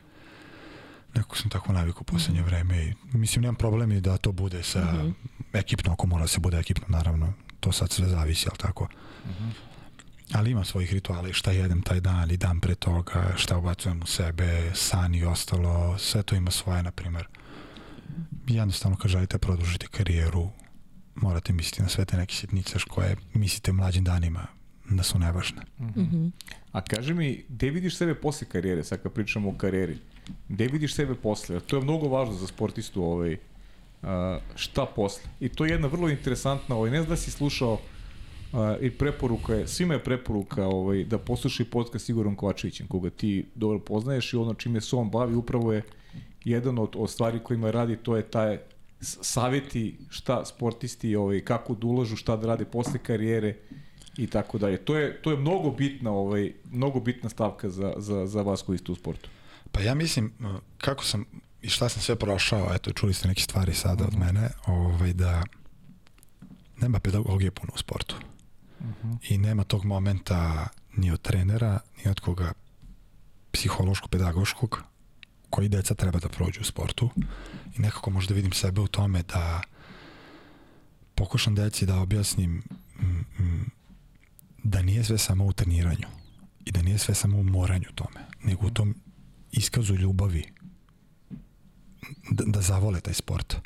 Neko 1.14 1.36
sam 1.36 1.50
tako 1.50 1.72
naviku 1.72 2.00
u 2.00 2.04
poslednje 2.04 2.42
vreme 2.42 2.84
i 2.84 2.94
mislim 3.12 3.42
nemam 3.42 3.54
problem 3.54 3.92
i 3.92 4.00
da 4.00 4.16
to 4.16 4.32
bude 4.32 4.62
sa 4.62 5.04
ekipno, 5.52 5.92
ako 5.92 6.06
mora 6.06 6.24
da 6.24 6.28
se 6.28 6.40
bude 6.40 6.58
ekipno, 6.58 6.84
naravno, 6.88 7.32
to 7.60 7.72
sad 7.72 7.90
sve 7.90 8.08
zavisi, 8.08 8.46
ali 8.48 8.58
tako. 8.58 8.88
Ali 10.32 10.50
imam 10.50 10.64
svojih 10.64 10.92
rituala 10.92 11.28
i 11.28 11.32
šta 11.32 11.50
jedem 11.50 11.82
taj 11.82 12.00
dan 12.00 12.30
i 12.30 12.36
dan 12.36 12.60
pre 12.60 12.74
toga, 12.74 13.32
šta 13.36 13.58
ubacujem 13.58 14.02
u 14.02 14.06
sebe, 14.06 14.70
san 14.74 15.14
i 15.14 15.24
ostalo, 15.24 15.98
sve 15.98 16.22
to 16.22 16.34
ima 16.34 16.50
svoje, 16.50 16.82
na 16.82 16.90
primjer. 16.90 17.26
Jednostavno 18.46 18.96
kad 18.96 19.10
želite 19.10 19.38
produžiti 19.38 19.86
karijeru, 19.86 20.50
morate 21.14 21.52
misliti 21.52 21.82
na 21.82 21.88
sve 21.88 22.04
te 22.04 22.16
neke 22.16 22.34
sitnice 22.34 22.78
koje 22.88 23.16
mislite 23.34 23.72
mlađim 23.72 24.04
danima 24.04 24.46
da 24.90 25.02
su 25.02 25.18
nevažne. 25.18 25.62
Mhm. 25.80 26.26
A 26.72 26.80
kaži 26.80 27.14
mi, 27.14 27.44
gde 27.48 27.70
vidiš 27.70 27.96
sebe 27.96 28.14
posle 28.14 28.48
karijere, 28.48 28.84
sad 28.84 29.02
kad 29.02 29.12
pričamo 29.12 29.48
o 29.50 29.54
karijeri, 29.58 29.98
gde 30.48 30.66
vidiš 30.66 30.94
sebe 30.94 31.14
posle? 31.14 31.60
To 31.60 31.76
je 31.76 31.82
mnogo 31.82 32.08
važno 32.08 32.34
za 32.34 32.46
sportistu, 32.46 33.02
ovaj, 33.04 33.36
šta 34.54 34.86
posle? 34.86 35.30
I 35.40 35.48
to 35.48 35.64
je 35.64 35.70
jedna 35.70 35.88
vrlo 35.88 36.08
interesantna, 36.08 36.76
ovaj, 36.76 36.90
ne 36.90 36.98
znam 36.98 37.08
da 37.08 37.16
si 37.16 37.30
slušao 37.30 37.78
i 38.80 38.90
preporuka 38.90 39.54
je, 39.54 39.68
svima 39.68 39.94
je 39.94 40.04
preporuka 40.04 40.66
ovaj, 40.66 41.04
da 41.04 41.18
poslušaj 41.18 41.66
podcast 41.66 42.08
Igorom 42.08 42.36
Kovačevićem, 42.36 42.86
koga 42.86 43.10
ti 43.10 43.46
dobro 43.54 43.78
poznaješ 43.78 44.32
i 44.32 44.36
ono 44.36 44.54
čime 44.54 44.80
se 44.80 44.96
on 44.96 45.10
bavi 45.10 45.34
upravo 45.34 45.72
je 45.72 45.82
jedan 46.44 46.78
od, 46.78 46.96
od 46.96 47.10
stvari 47.10 47.38
kojima 47.38 47.70
radi, 47.70 47.96
to 47.96 48.16
je 48.16 48.22
taj 48.22 48.58
savjeti 49.00 49.96
šta 50.08 50.44
sportisti, 50.44 51.16
ovaj, 51.16 51.40
kako 51.40 51.74
da 51.74 51.86
ulažu, 51.86 52.16
šta 52.16 52.36
da 52.36 52.46
rade 52.46 52.64
posle 52.64 52.98
karijere 52.98 53.56
i 54.16 54.26
tako 54.26 54.58
dalje. 54.58 54.76
To 54.76 54.96
je, 54.96 55.22
to 55.22 55.30
je 55.30 55.36
mnogo 55.36 55.70
bitna, 55.70 56.12
ovaj, 56.12 56.52
mnogo 56.72 57.00
bitna 57.00 57.28
stavka 57.28 57.70
za, 57.70 57.92
za, 57.96 58.26
za 58.26 58.42
vas 58.42 58.62
koji 58.62 58.78
ste 58.78 58.92
u 58.92 58.94
sportu. 58.94 59.28
Pa 59.74 59.80
ja 59.80 59.94
mislim, 59.94 60.32
kako 60.78 61.04
sam 61.04 61.24
i 61.62 61.68
šta 61.68 61.88
sam 61.88 62.02
sve 62.02 62.16
prošao, 62.16 62.74
eto, 62.74 62.92
čuli 62.92 63.14
ste 63.14 63.28
neke 63.28 63.42
stvari 63.42 63.74
sada 63.74 64.04
od 64.04 64.18
mene, 64.18 64.50
ovaj, 64.66 65.12
da 65.12 65.42
nema 66.76 66.98
pedagogije 66.98 67.50
puno 67.50 67.72
u 67.74 67.78
sportu. 67.78 68.16
I 69.28 69.38
nema 69.38 69.64
tog 69.64 69.84
momenta 69.84 70.68
ni 70.96 71.10
od 71.10 71.22
trenera, 71.22 71.80
ni 72.04 72.10
od 72.10 72.20
koga 72.20 72.52
psihološko-pedagoškog 73.52 74.82
koji 75.50 75.68
deca 75.68 75.94
treba 75.94 76.18
da 76.18 76.28
prođu 76.28 76.60
u 76.60 76.64
sportu. 76.64 77.10
I 77.76 77.80
nekako 77.80 78.10
možda 78.10 78.34
vidim 78.34 78.52
sebe 78.52 78.80
u 78.80 78.86
tome 78.86 79.22
da 79.22 79.62
pokušam 81.14 81.54
deci 81.54 81.86
da 81.86 82.00
objasnim 82.00 82.62
mm, 83.00 83.42
mm, 83.42 83.70
da 84.62 84.82
nije 84.82 85.04
sve 85.04 85.18
samo 85.18 85.44
u 85.44 85.52
treniranju 85.52 86.08
i 86.64 86.70
da 86.70 86.82
nije 86.82 86.98
sve 86.98 87.14
samo 87.14 87.38
u 87.38 87.42
moranju 87.42 87.88
tome, 87.94 88.20
nego 88.42 88.66
u 88.66 88.70
tom 88.70 89.03
iskazu 89.56 89.94
ljubavi 89.94 90.44
da, 92.30 92.44
da 92.46 92.60
zavole 92.60 93.00
taj 93.00 93.14
sport. 93.14 93.56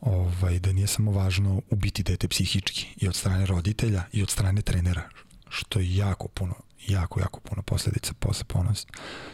ovaj, 0.00 0.58
da 0.58 0.72
nije 0.72 0.86
samo 0.86 1.10
važno 1.10 1.62
ubiti 1.70 2.02
dete 2.02 2.28
psihički 2.28 2.86
i 2.96 3.08
od 3.08 3.14
strane 3.14 3.46
roditelja 3.46 4.04
i 4.12 4.22
od 4.22 4.30
strane 4.30 4.62
trenera, 4.62 5.08
što 5.48 5.78
je 5.78 5.96
jako 5.96 6.28
puno, 6.28 6.54
jako, 6.88 7.20
jako 7.20 7.40
puno 7.40 7.62
posledica 7.62 8.12
posle 8.18 8.44
ponos 8.44 8.86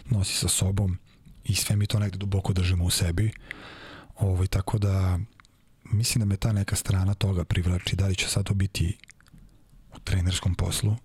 nosi 0.05 0.37
sa 0.37 0.49
sobom 0.49 0.99
i 1.45 1.55
sve 1.55 1.77
mi 1.77 1.87
to 1.87 1.99
negde 1.99 2.19
duboko 2.19 2.53
držimo 2.53 2.85
u 2.85 2.91
sebi. 2.91 3.33
Ovaj, 4.17 4.47
tako 4.47 4.79
da 4.79 5.19
mislim 5.85 6.21
da 6.21 6.25
me 6.25 6.37
ta 6.37 6.53
neka 6.53 6.77
strana 6.77 7.15
toga 7.15 7.45
privlači, 7.45 7.97
da 7.97 8.07
li 8.07 8.17
će 8.17 8.29
sad 8.29 8.45
to 8.45 8.55
biti 8.55 8.99
u 9.95 9.99
trenerskom 9.99 10.55
poslu 10.55 10.97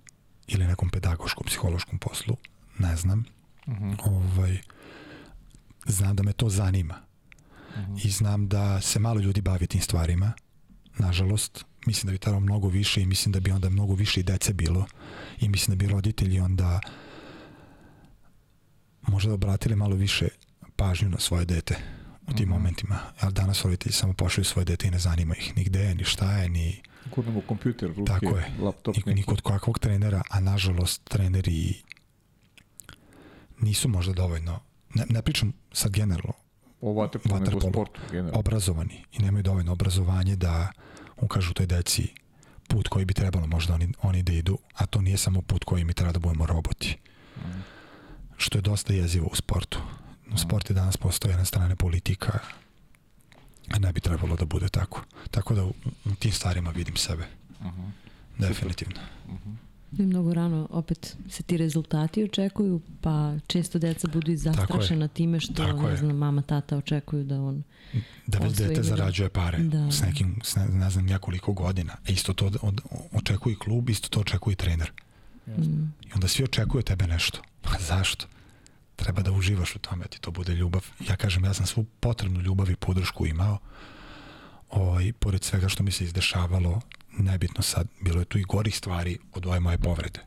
ili 0.48 0.68
nekom 0.68 0.90
pedagoškom, 0.90 1.46
psihološkom 1.46 2.00
poslu, 2.00 2.38
ne 2.80 2.96
znam. 2.96 3.37
-huh. 3.68 3.96
ovaj, 4.06 4.58
znam 5.86 6.16
da 6.16 6.24
me 6.24 6.34
to 6.34 6.50
zanima. 6.50 6.96
Uh 7.76 7.82
-huh. 7.82 8.08
I 8.08 8.10
znam 8.10 8.48
da 8.48 8.82
se 8.82 9.00
malo 9.00 9.20
ljudi 9.20 9.42
bavi 9.42 9.68
tim 9.68 9.82
stvarima, 9.82 10.34
nažalost. 10.98 11.66
Mislim 11.86 12.08
da 12.08 12.12
bi 12.12 12.18
trebalo 12.18 12.40
mnogo 12.40 12.68
više 12.68 13.02
i 13.02 13.06
mislim 13.06 13.34
da 13.34 13.40
bi 13.40 13.52
onda 13.52 13.70
mnogo 13.70 13.94
više 13.94 14.20
i 14.20 14.24
dece 14.24 14.54
bilo. 14.54 14.86
I 15.40 15.50
mislim 15.50 15.78
da 15.78 15.86
bi 15.86 15.92
roditelji 15.92 16.40
onda 16.40 16.80
možda 19.02 19.34
obratili 19.34 19.76
malo 19.76 19.96
više 19.96 20.28
pažnju 20.76 21.10
na 21.10 21.20
svoje 21.20 21.46
dete 21.46 21.76
u 22.28 22.34
tim 22.34 22.36
mm 22.36 22.52
-hmm. 22.52 22.54
momentima. 22.54 23.00
Ali 23.20 23.34
danas 23.34 23.64
roditelji 23.64 23.94
samo 23.94 24.14
pošalju 24.14 24.46
svoje 24.46 24.66
dete 24.66 24.88
i 24.88 24.92
ne 24.92 25.00
zanima 25.00 25.36
ih 25.36 25.58
ni 25.58 25.64
gde 25.64 25.80
je, 25.80 25.96
ni 25.96 26.04
šta 26.04 26.38
je, 26.38 26.50
ni... 26.50 26.82
Gurnemo 27.16 27.42
kompjuter, 27.42 27.90
ruke, 27.90 28.12
Tako 28.14 28.38
je. 28.38 28.52
laptop. 28.60 28.96
Ni, 29.06 29.14
ni 29.14 29.24
kod 29.24 29.42
kakvog 29.42 29.80
trenera, 29.80 30.22
a 30.30 30.40
nažalost 30.40 31.04
treneri 31.04 31.82
nisu 33.62 33.90
možda 33.90 34.14
dovoljno, 34.14 34.60
ne, 34.96 35.06
ne 35.10 35.22
pričam 35.22 35.54
sad 35.72 35.92
generalno, 35.92 36.34
o 36.82 36.94
vaterpolu, 36.94 37.40
nego 37.40 37.62
sportu. 37.62 38.02
Generalno. 38.12 38.40
Obrazovani 38.40 39.04
i 39.14 39.20
nemaju 39.20 39.44
dovoljno 39.44 39.72
obrazovanje 39.72 40.36
da 40.36 40.72
ukažu 41.18 41.54
toj 41.54 41.66
deci 41.66 42.08
put 42.68 42.88
koji 42.88 43.06
bi 43.06 43.14
trebalo 43.14 43.48
možda 43.48 43.74
oni, 43.74 43.94
oni 44.02 44.24
da 44.24 44.34
idu, 44.34 44.58
a 44.74 44.86
to 44.86 45.02
nije 45.02 45.18
samo 45.18 45.42
put 45.42 45.64
koji 45.64 45.84
mi 45.84 45.94
treba 45.94 46.12
da 46.12 46.20
budemo 46.20 46.46
roboti. 46.46 46.98
Mm. 47.38 47.62
Što 48.38 48.58
je 48.58 48.62
dosta 48.62 48.94
jezivo 48.94 49.28
u 49.32 49.36
sportu. 49.36 49.80
U 50.34 50.38
sport 50.38 50.70
je 50.70 50.74
danas 50.74 50.98
postoje 50.98 51.38
na 51.38 51.46
strane 51.46 51.76
politika, 51.76 52.40
a 53.72 53.80
ne 53.80 53.94
bi 53.94 54.00
trebalo 54.00 54.36
da 54.36 54.46
bude 54.46 54.70
tako. 54.70 55.02
Tako 55.32 55.56
da 55.56 55.64
u, 55.64 55.74
u 56.06 56.16
tim 56.20 56.32
stvarima 56.32 56.70
vidim 56.70 56.96
sebe. 56.96 57.28
Uh 57.60 57.66
-huh. 57.66 57.92
Definitivno. 58.38 59.00
Uh 59.28 59.34
-huh. 59.34 59.56
I 59.92 60.02
mnogo 60.02 60.34
rano 60.34 60.68
opet 60.72 61.18
se 61.30 61.44
ti 61.44 61.58
rezultati 61.58 62.24
očekuju, 62.24 62.82
pa 63.02 63.34
često 63.48 63.80
deca 63.80 64.08
budu 64.08 64.32
i 64.32 64.38
zastrašena 64.38 65.08
time 65.08 65.40
što, 65.40 65.54
Tako 65.54 65.90
ne 65.90 65.98
znam, 65.98 66.18
mama, 66.18 66.42
tata 66.42 66.78
očekuju 66.78 67.24
da 67.24 67.42
on 67.42 67.64
da 68.28 68.40
već 68.40 68.54
dete 68.54 68.84
zarađuje 68.84 69.30
pare 69.30 69.58
da. 69.60 69.92
s 69.92 70.02
nekim, 70.02 70.40
s 70.44 70.56
ne, 70.56 70.68
ne 70.68 70.90
znam, 70.90 71.06
nekoliko 71.06 71.54
godina. 71.54 71.94
E 72.08 72.12
isto 72.12 72.34
to 72.34 72.46
od, 72.46 72.58
od, 72.62 72.82
očekuje 73.12 73.56
klub, 73.56 73.90
isto 73.90 74.10
to 74.10 74.20
očekuje 74.20 74.56
trener. 74.56 74.92
Mm. 75.48 75.84
I 75.84 76.14
onda 76.16 76.28
svi 76.28 76.44
očekuju 76.44 76.84
tebe 76.84 77.08
nešto. 77.08 77.40
Pa 77.62 77.72
zašto? 77.80 78.26
Treba 78.96 79.22
da 79.22 79.32
uživaš 79.32 79.76
u 79.76 79.80
tome, 79.80 80.04
da 80.04 80.08
ti 80.08 80.22
to 80.22 80.32
bude 80.32 80.54
ljubav. 80.54 80.86
Ja 81.10 81.16
kažem, 81.16 81.46
ja 81.46 81.54
sam 81.54 81.66
svu 81.66 81.86
potrebnu 82.00 82.42
ljubav 82.42 82.70
i 82.72 82.76
podršku 82.76 83.28
imao. 83.28 83.58
Ovaj, 84.70 85.14
pored 85.14 85.44
svega 85.44 85.70
što 85.70 85.84
mi 85.84 85.92
se 85.92 86.04
izdešavalo, 86.04 86.82
nebitno 87.18 87.62
sad, 87.62 87.88
bilo 88.02 88.20
je 88.20 88.26
tu 88.26 88.38
i 88.38 88.44
gorih 88.44 88.78
stvari 88.78 89.18
od 89.34 89.46
ove 89.46 89.60
moje 89.60 89.78
povrede. 89.78 90.20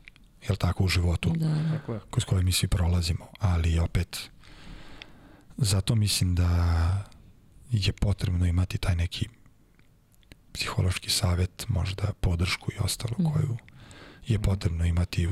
Jel 0.47 0.55
tako 0.55 0.83
u 0.83 0.87
životu? 0.87 1.33
Da. 1.35 1.99
Kroz 2.11 2.25
koje 2.25 2.43
mi 2.43 2.51
svi 2.51 2.67
prolazimo. 2.67 3.27
Ali 3.39 3.79
opet, 3.79 4.29
zato 5.57 5.95
mislim 5.95 6.35
da 6.35 6.47
je 7.71 7.93
potrebno 7.93 8.45
imati 8.45 8.77
taj 8.77 8.95
neki 8.95 9.29
psihološki 10.53 11.09
savet, 11.09 11.65
možda 11.67 12.13
podršku 12.21 12.71
i 12.71 12.79
ostalo 12.79 13.15
mm. 13.19 13.23
koju 13.23 13.57
je 14.27 14.39
potrebno 14.39 14.85
imati 14.85 15.27
u, 15.27 15.31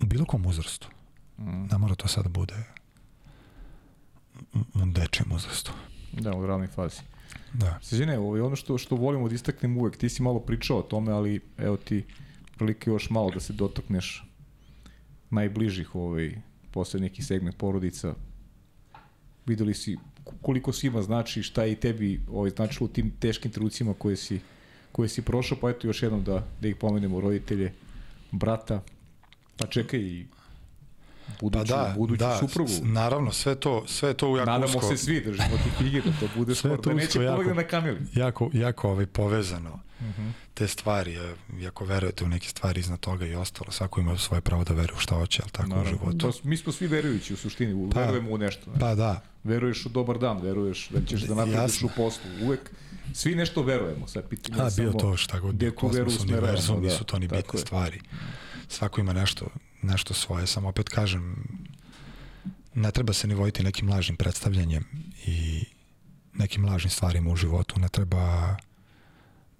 u 0.00 0.06
bilo 0.06 0.24
kom 0.24 0.46
uzrastu. 0.46 0.88
Mm. 1.38 1.66
Ne 1.70 1.78
mora 1.78 1.94
to 1.94 2.08
sad 2.08 2.22
da 2.22 2.28
bude 2.28 2.64
u, 4.54 4.86
dečjem 4.86 5.32
uzrastu. 5.32 5.72
Da, 6.12 6.36
u 6.36 6.46
ranoj 6.46 6.66
fazi. 6.66 7.00
Da. 7.52 7.78
Sređene, 7.82 8.18
ovo 8.18 8.36
je 8.36 8.42
ono 8.42 8.56
što, 8.56 8.78
što 8.78 8.96
volimo 8.96 9.28
da 9.28 9.34
istaknem 9.34 9.76
uvek. 9.78 9.96
Ti 9.96 10.08
si 10.08 10.22
malo 10.22 10.40
pričao 10.40 10.78
o 10.78 10.82
tome, 10.82 11.12
ali 11.12 11.40
evo 11.58 11.76
ti 11.76 12.04
prilike 12.56 12.90
još 12.90 13.10
malo 13.10 13.30
da 13.30 13.40
se 13.40 13.52
dotakneš 13.52 14.24
najbližih 15.30 15.94
ovaj, 15.94 16.34
posle 16.70 17.00
neki 17.00 17.22
segment 17.22 17.56
porodica. 17.56 18.14
Videli 19.46 19.74
si 19.74 19.96
koliko 20.42 20.72
svima 20.72 21.02
znači 21.02 21.42
šta 21.42 21.64
je 21.64 21.72
i 21.72 21.76
tebi 21.76 22.20
ovaj, 22.28 22.50
značilo 22.50 22.84
u 22.84 22.88
tim 22.88 23.12
teškim 23.20 23.50
trenucima 23.50 23.94
koje 23.94 24.16
si, 24.16 24.40
koje 24.92 25.08
si 25.08 25.22
prošao, 25.22 25.58
pa 25.60 25.70
eto 25.70 25.86
još 25.86 26.02
jednom 26.02 26.24
da, 26.24 26.46
da 26.60 26.68
ih 26.68 26.76
pomenemo 26.76 27.20
roditelje, 27.20 27.72
brata, 28.32 28.82
pa 29.56 29.66
čekaj 29.66 30.00
i 30.00 30.26
buduću, 31.40 31.72
pa 31.72 31.76
da, 31.76 31.94
buduću 31.96 32.18
da, 32.18 32.38
suprugu. 32.38 32.72
Naravno, 32.82 33.32
sve 33.32 33.54
to, 33.54 33.84
sve 33.86 34.14
to 34.14 34.30
u 34.30 34.36
jako 34.36 34.50
Nadamo 34.50 34.78
usko... 34.78 34.88
se 34.88 34.96
svi, 34.96 35.20
držimo 35.20 35.48
ti 35.78 36.00
da 36.04 36.10
to 36.20 36.28
bude 36.36 36.54
skoro, 36.54 36.76
da 36.76 36.92
neće 36.92 37.22
jako, 37.22 37.54
na 37.54 37.62
kamili. 37.62 37.98
Jako, 38.14 38.50
jako 38.52 38.90
ovaj, 38.90 39.06
povezano. 39.06 39.80
Uh 40.00 40.06
mhm. 40.06 40.22
-huh. 40.22 40.32
Te 40.54 40.68
stvari, 40.68 41.18
jako 41.60 41.84
verujete 41.84 42.24
u 42.24 42.28
neke 42.28 42.48
stvari 42.48 42.80
iznad 42.80 43.00
toga 43.00 43.26
i 43.26 43.34
ostalo, 43.34 43.70
svako 43.70 44.00
ima 44.00 44.18
svoje 44.18 44.40
pravo 44.40 44.64
da 44.64 44.74
veruje 44.74 44.96
u 44.96 45.00
šta 45.00 45.14
hoće, 45.14 45.42
ali 45.42 45.50
tako 45.50 45.68
Naravno. 45.68 45.90
u 45.90 45.94
životu. 45.94 46.18
To, 46.18 46.32
mi 46.42 46.56
smo 46.56 46.72
svi 46.72 46.86
verujući 46.86 47.34
u 47.34 47.36
suštini, 47.36 47.90
pa, 47.94 48.00
verujemo 48.00 48.30
u 48.30 48.38
nešto. 48.38 48.70
Ne? 48.70 48.78
Pa 48.78 48.94
da. 48.94 49.20
Veruješ 49.44 49.86
u 49.86 49.88
dobar 49.88 50.18
dan, 50.18 50.40
veruješ 50.42 50.88
da 50.88 51.06
ćeš 51.06 51.22
da 51.22 51.34
napraviš 51.34 51.82
u 51.82 51.88
poslu. 51.96 52.30
Uvek 52.42 52.70
svi 53.12 53.34
nešto 53.34 53.62
verujemo. 53.62 54.08
Sad 54.08 54.28
pitanje 54.28 54.62
A, 54.62 54.70
bio 54.76 54.92
to 54.92 55.16
šta 55.16 55.40
god, 55.40 55.64
kosmos, 55.76 56.20
univerzum, 56.20 56.76
da, 56.76 56.88
nisu 56.88 57.04
to 57.04 57.18
ni 57.18 57.28
bitne 57.28 57.60
stvari. 57.60 58.00
Svako 58.68 59.00
ima 59.00 59.12
nešto 59.12 59.46
nešto 59.86 60.14
svoje, 60.14 60.46
samo 60.46 60.68
opet 60.68 60.88
kažem, 60.88 61.44
ne 62.74 62.90
treba 62.90 63.12
se 63.12 63.26
ni 63.26 63.34
vojiti 63.34 63.62
nekim 63.62 63.88
lažnim 63.90 64.16
predstavljanjem 64.16 64.84
i 65.26 65.64
nekim 66.34 66.64
lažnim 66.64 66.90
stvarima 66.90 67.32
u 67.32 67.36
životu, 67.36 67.80
ne 67.80 67.88
treba 67.88 68.56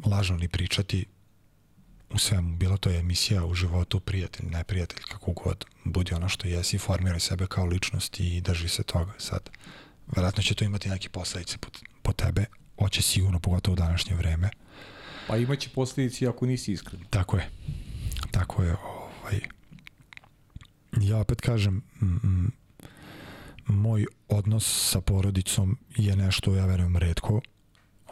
lažno 0.06 0.36
ni 0.36 0.48
pričati 0.48 1.06
u 2.10 2.18
svemu, 2.18 2.56
bilo 2.56 2.76
to 2.76 2.90
je 2.90 2.98
emisija 2.98 3.44
u 3.44 3.54
životu, 3.54 4.00
prijatelj, 4.00 4.46
neprijatelj, 4.46 4.98
kako 5.08 5.32
god, 5.32 5.64
budi 5.84 6.14
ono 6.14 6.28
što 6.28 6.48
jesi, 6.48 6.78
formiraj 6.78 7.20
sebe 7.20 7.46
kao 7.46 7.64
ličnost 7.64 8.20
i 8.20 8.40
drži 8.40 8.68
se 8.68 8.82
toga. 8.82 9.12
Sad, 9.18 9.50
verovatno 10.06 10.42
će 10.42 10.54
to 10.54 10.64
imati 10.64 10.88
neke 10.88 11.08
posledice 11.08 11.58
po, 11.58 11.68
po 12.02 12.12
tebe, 12.12 12.44
hoće 12.78 13.02
sigurno, 13.02 13.40
pogotovo 13.40 13.72
u 13.72 13.76
današnje 13.76 14.14
vreme. 14.14 14.50
Pa 15.28 15.36
imaće 15.36 15.70
posledice 15.74 16.26
ako 16.26 16.46
nisi 16.46 16.72
iskren. 16.72 17.04
Tako 17.10 17.36
je. 17.36 17.50
Tako 18.30 18.62
je. 18.62 18.76
Ovaj, 18.84 19.40
ja 21.00 21.18
opet 21.18 21.40
kažem, 21.40 21.82
moj 23.66 24.06
odnos 24.28 24.90
sa 24.90 25.00
porodicom 25.00 25.78
je 25.96 26.16
nešto, 26.16 26.54
ja 26.54 26.66
verujem, 26.66 26.96
redko 26.96 27.40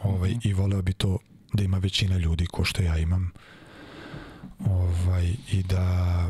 ovaj, 0.03 0.31
mm 0.31 0.33
-hmm. 0.33 0.49
i 0.49 0.53
voleo 0.53 0.81
bi 0.81 0.93
to 0.93 1.17
da 1.53 1.63
ima 1.63 1.77
većina 1.77 2.17
ljudi 2.17 2.45
ko 2.45 2.63
što 2.63 2.83
ja 2.83 2.97
imam 2.97 3.31
ovaj, 4.59 5.35
i 5.51 5.63
da 5.63 6.29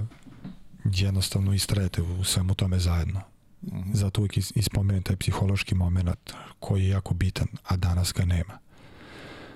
jednostavno 0.84 1.54
istrajete 1.54 2.02
u 2.02 2.24
svemu 2.24 2.54
tome 2.54 2.80
zajedno. 2.80 3.22
Mm 3.62 3.70
-hmm. 3.70 3.94
Zato 3.94 4.22
uvijek 4.22 4.38
ispomenem 4.38 5.04
taj 5.04 5.16
psihološki 5.16 5.76
moment 5.76 6.34
koji 6.60 6.84
je 6.84 6.90
jako 6.90 7.14
bitan, 7.14 7.48
a 7.64 7.76
danas 7.76 8.14
ga 8.14 8.26
nema. 8.26 8.60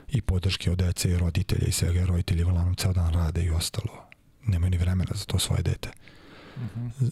I 0.08 0.22
podrške 0.22 0.72
od 0.72 0.78
dece 0.78 1.10
i 1.10 1.18
roditelja 1.18 1.68
i 1.68 1.72
svega, 1.72 2.06
roditelji 2.06 2.44
uglavnom 2.44 2.76
ceo 2.76 2.94
dan 2.94 3.14
rade 3.14 3.44
i 3.44 3.50
ostalo. 3.50 4.10
Nemaju 4.46 4.72
ni 4.72 4.78
vremena 4.78 5.12
za 5.16 5.26
to 5.26 5.40
svoje 5.40 5.62
dete. 5.64 5.90
-hmm. 6.60 7.12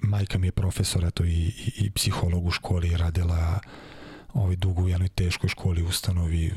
Majka 0.00 0.38
mi 0.38 0.46
je 0.46 0.52
profesor 0.52 1.04
eto, 1.04 1.24
i, 1.24 1.30
i, 1.30 1.72
i 1.76 1.90
psiholog 1.90 2.46
u 2.46 2.50
školi, 2.50 2.96
radila 2.96 3.60
ovaj, 4.32 4.56
dugo 4.56 4.82
u 4.82 4.88
jednoj 4.88 5.08
teškoj 5.08 5.48
školi 5.48 5.82
ustanovi. 5.82 6.52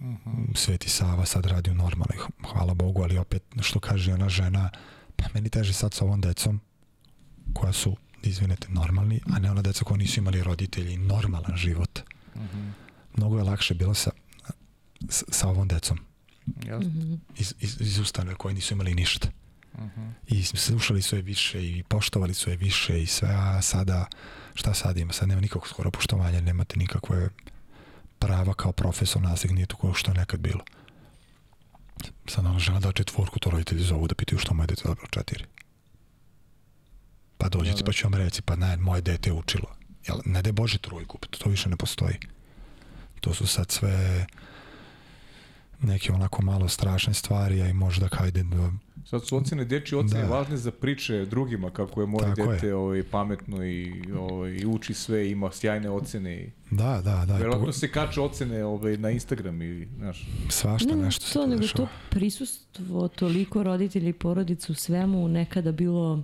-huh. 0.00 0.56
Sveti 0.56 0.88
Sava 0.88 1.26
sad 1.26 1.46
radi 1.46 1.70
u 1.70 1.74
normalnoj, 1.74 2.18
hvala 2.52 2.74
Bogu, 2.74 3.02
ali 3.02 3.18
opet 3.18 3.42
što 3.60 3.80
kaže 3.80 4.14
ona 4.14 4.28
žena, 4.28 4.70
pa 5.16 5.24
meni 5.34 5.48
teže 5.48 5.72
sad 5.72 5.94
sa 5.94 6.04
ovom 6.04 6.20
decom 6.20 6.60
koja 7.52 7.72
su, 7.72 7.96
izvinete, 8.22 8.68
normalni, 8.70 9.20
a 9.26 9.38
ne 9.38 9.50
ona 9.50 9.62
deca 9.62 9.84
koja 9.84 9.98
nisu 9.98 10.20
imali 10.20 10.42
roditelji 10.42 10.96
normalan 10.96 11.56
život. 11.56 12.00
-huh. 12.34 12.72
Mnogo 13.16 13.38
je 13.38 13.44
lakše 13.44 13.74
bilo 13.74 13.94
sa, 13.94 14.10
sa 15.08 15.48
ovom 15.48 15.68
decom. 15.68 15.98
Jasno. 16.66 17.18
Iz, 17.36 17.54
iz, 17.60 17.80
iz 17.80 17.98
ustanove 17.98 18.36
koje 18.36 18.54
nisu 18.54 18.74
imali 18.74 18.94
ništa. 18.94 19.28
I 20.26 20.42
slušali 20.42 21.02
su 21.02 21.16
je 21.16 21.22
više 21.22 21.66
i 21.68 21.82
poštovali 21.82 22.34
su 22.34 22.50
je 22.50 22.56
više 22.56 23.02
i 23.02 23.06
sve, 23.06 23.28
a 23.32 23.62
sada 23.62 24.06
šta 24.54 24.74
sad 24.74 24.96
ima? 24.96 25.12
Sad 25.12 25.28
nema 25.28 25.40
nikakvog 25.40 25.68
skoro 25.68 25.90
poštovanja, 25.90 26.40
nemate 26.40 26.78
nikakve 26.78 27.28
prava 28.18 28.54
kao 28.54 28.72
profesor 28.72 29.22
nastavnik, 29.22 29.54
nije 29.54 29.66
to 29.66 29.76
kao 29.76 29.94
što 29.94 30.10
je 30.10 30.18
nekad 30.18 30.40
bilo. 30.40 30.64
Sad 32.26 32.46
ona 32.46 32.58
žena 32.58 32.80
da 32.80 32.92
četvorku, 32.92 33.38
to 33.38 33.50
roditelji 33.50 33.82
zovu 33.82 34.08
da 34.08 34.14
pitaju 34.14 34.38
što 34.38 34.54
moje 34.54 34.66
dete 34.66 34.82
dobro 34.84 35.06
četiri. 35.10 35.44
Pa 37.38 37.48
dođete 37.48 37.76
da, 37.76 37.78
da. 37.78 37.84
pa 37.84 37.92
ću 37.92 38.06
vam 38.06 38.14
reći, 38.14 38.42
pa 38.42 38.56
ne, 38.56 38.76
moje 38.76 39.00
dete 39.00 39.30
je 39.30 39.34
učilo. 39.34 39.76
Jel, 40.08 40.18
ne 40.24 40.42
da 40.42 40.48
je 40.48 40.52
Bože 40.52 40.78
trojku, 40.78 41.18
to 41.18 41.50
više 41.50 41.68
ne 41.68 41.76
postoji. 41.76 42.18
To 43.20 43.34
su 43.34 43.46
sad 43.46 43.70
sve 43.70 44.26
neke 45.80 46.12
onako 46.12 46.42
malo 46.42 46.68
strašne 46.68 47.14
stvari, 47.14 47.62
a 47.62 47.68
i 47.68 47.72
možda 47.72 48.08
hajde 48.12 48.42
da 48.42 48.70
Sad 49.04 49.26
su 49.26 49.36
ocene, 49.36 49.64
dečje 49.64 49.98
ocene 49.98 50.22
Da. 50.22 50.28
važne 50.28 50.56
za 50.56 50.70
priče 50.72 51.24
drugima, 51.24 51.70
kako 51.70 52.00
je 52.00 52.06
moje 52.06 52.26
Tako 52.26 52.40
je. 52.42 52.54
dete 52.54 52.74
ovaj, 52.74 53.02
pametno 53.04 53.64
i, 53.64 53.92
ovaj, 54.20 54.50
i 54.52 54.66
uči 54.66 54.94
sve, 54.94 55.30
ima 55.30 55.50
sjajne 55.52 55.90
ocene. 55.90 56.34
I, 56.34 56.50
Da, 56.70 57.00
da, 57.00 57.24
da. 57.26 57.36
verovatno 57.36 57.66
po- 57.66 57.72
se 57.72 57.88
kače 57.88 58.20
ocene 58.20 58.64
ovaj, 58.64 58.96
na 58.96 59.10
Instagram 59.10 59.62
i, 59.62 59.88
znaš, 59.96 60.26
Svašta 60.48 60.88
Ne, 60.88 60.96
nešto 60.96 61.24
se 61.24 61.32
to, 61.34 61.46
nego 61.46 61.60
dešava. 61.60 61.76
to 61.78 61.90
prisustvo 62.10 63.08
toliko 63.08 63.62
roditelja 63.62 64.08
i 64.08 64.14
porodica 64.14 64.72
u 64.72 64.76
svemu 64.76 65.28
nekada 65.28 65.72
bilo 65.72 66.22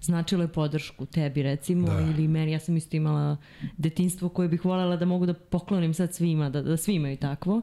značilo 0.00 0.42
je 0.42 0.48
podršku 0.48 1.06
tebi 1.06 1.42
recimo 1.42 1.86
Da. 1.88 2.00
ili 2.00 2.28
meni, 2.28 2.52
ja 2.52 2.60
sam 2.60 2.76
isto 2.76 2.96
imala 2.96 3.36
detinstvo 3.76 4.28
koje 4.28 4.48
bih 4.48 4.64
voljela 4.64 4.96
da 4.96 5.04
mogu 5.04 5.26
da 5.26 5.34
poklonim 5.34 5.94
sad 5.94 6.14
svima, 6.14 6.50
da, 6.50 6.62
da 6.62 6.76
svi 6.76 6.94
imaju 6.94 7.16
takvo. 7.16 7.62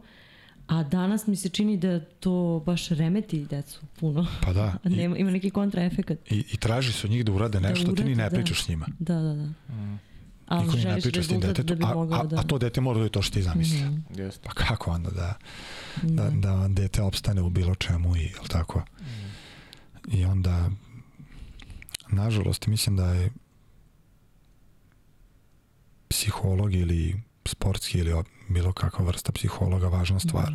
A 0.70 0.84
danas 0.84 1.28
mi 1.28 1.36
se 1.36 1.50
čini 1.50 1.78
da 1.78 2.00
to 2.00 2.64
baš 2.66 2.90
remeti 2.90 3.46
decu 3.46 3.82
puno. 4.00 4.28
Pa 4.42 4.54
da. 4.54 4.74
I, 4.86 4.90
Nema, 4.90 5.18
ima 5.18 5.32
neki 5.32 5.50
kontraefekat. 5.50 6.32
i, 6.32 6.44
I 6.54 6.58
traži 6.58 6.94
se 6.94 7.08
od 7.08 7.12
njih 7.12 7.26
da 7.26 7.32
urade 7.32 7.60
nešto, 7.60 7.92
ti 7.92 8.04
ni 8.04 8.12
urade, 8.12 8.16
ne 8.16 8.30
da. 8.30 8.36
pričaš 8.36 8.64
s 8.64 8.68
njima. 8.68 8.86
Da, 9.00 9.16
da, 9.16 9.34
da. 9.34 9.50
Ali 10.46 10.64
Niko 10.64 10.78
ni 10.78 10.84
ne 10.84 10.90
želiš 10.90 11.04
priča 11.04 11.24
s 11.24 11.28
tim 11.28 11.40
detetom, 11.40 11.78
da 11.78 11.88
a, 11.88 12.22
a, 12.22 12.24
da... 12.24 12.40
a 12.40 12.44
to 12.44 12.58
dete 12.58 12.82
mora 12.82 13.00
da 13.00 13.04
je 13.04 13.10
to 13.10 13.22
što 13.22 13.34
ti 13.34 13.42
zamisli. 13.42 13.80
Mhm. 13.80 14.22
jeste. 14.22 14.42
Pa 14.44 14.54
kako 14.54 14.92
onda 14.92 15.10
da, 15.10 15.34
da, 16.04 16.30
da 16.30 16.68
dete 16.68 17.02
opstane 17.02 17.42
u 17.42 17.50
bilo 17.50 17.76
čemu 17.76 18.16
i 18.18 18.22
jel 18.22 18.48
tako? 18.48 18.84
I 20.12 20.26
onda 20.26 20.70
nažalost 22.12 22.68
mislim 22.68 22.96
da 22.96 23.14
je 23.14 23.30
psiholog 26.08 26.74
ili 26.74 27.22
sportski 27.46 27.98
ili 27.98 28.14
bilo 28.50 28.74
kakva 28.74 29.06
vrsta 29.06 29.32
psihologa 29.32 29.88
važna 29.88 30.20
stvar. 30.20 30.54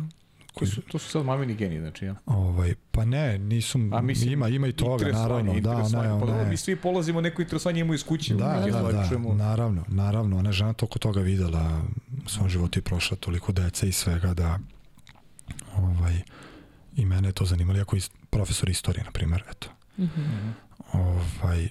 To 0.59 0.65
su, 0.65 0.81
to 0.81 0.99
su 0.99 1.09
sad 1.09 1.25
mamini 1.25 1.55
geni, 1.55 1.79
znači, 1.79 2.05
ja. 2.05 2.15
Ovaj, 2.25 2.75
pa 2.91 3.05
ne, 3.05 3.37
nisu, 3.37 3.79
A 3.91 4.01
mislim, 4.01 4.33
ima, 4.33 4.47
ima 4.47 4.67
i 4.67 4.71
toga, 4.71 5.11
naravno. 5.11 5.59
Da, 5.59 5.71
ona, 5.71 6.19
Pa 6.19 6.25
dobro, 6.25 6.45
mi 6.49 6.57
svi 6.57 6.75
polazimo 6.75 7.21
neko 7.21 7.41
interesovanje 7.41 7.79
imamo 7.79 7.93
iz 7.93 8.03
kuće. 8.03 8.33
Da, 8.33 8.65
da, 8.71 8.91
da, 8.91 9.07
čujemo. 9.07 9.33
naravno, 9.33 9.83
naravno. 9.87 10.37
Ona 10.37 10.49
je 10.49 10.53
žena 10.53 10.73
toliko 10.73 10.99
toga 10.99 11.21
videla 11.21 11.81
u 12.25 12.29
svom 12.29 12.49
životu 12.49 12.79
i 12.79 12.81
prošla 12.81 13.17
toliko 13.17 13.51
dece 13.51 13.87
i 13.87 13.91
svega 13.91 14.33
da 14.33 14.59
ovaj, 15.77 16.21
i 16.95 17.05
mene 17.05 17.27
je 17.27 17.33
to 17.33 17.45
zanimalo, 17.45 17.77
jako 17.77 17.95
is, 17.95 18.09
profesor 18.29 18.69
istorije, 18.69 19.03
na 19.03 19.11
primjer, 19.11 19.43
eto. 19.51 19.67
Mhm. 19.99 20.21
Ovaj, 20.93 21.69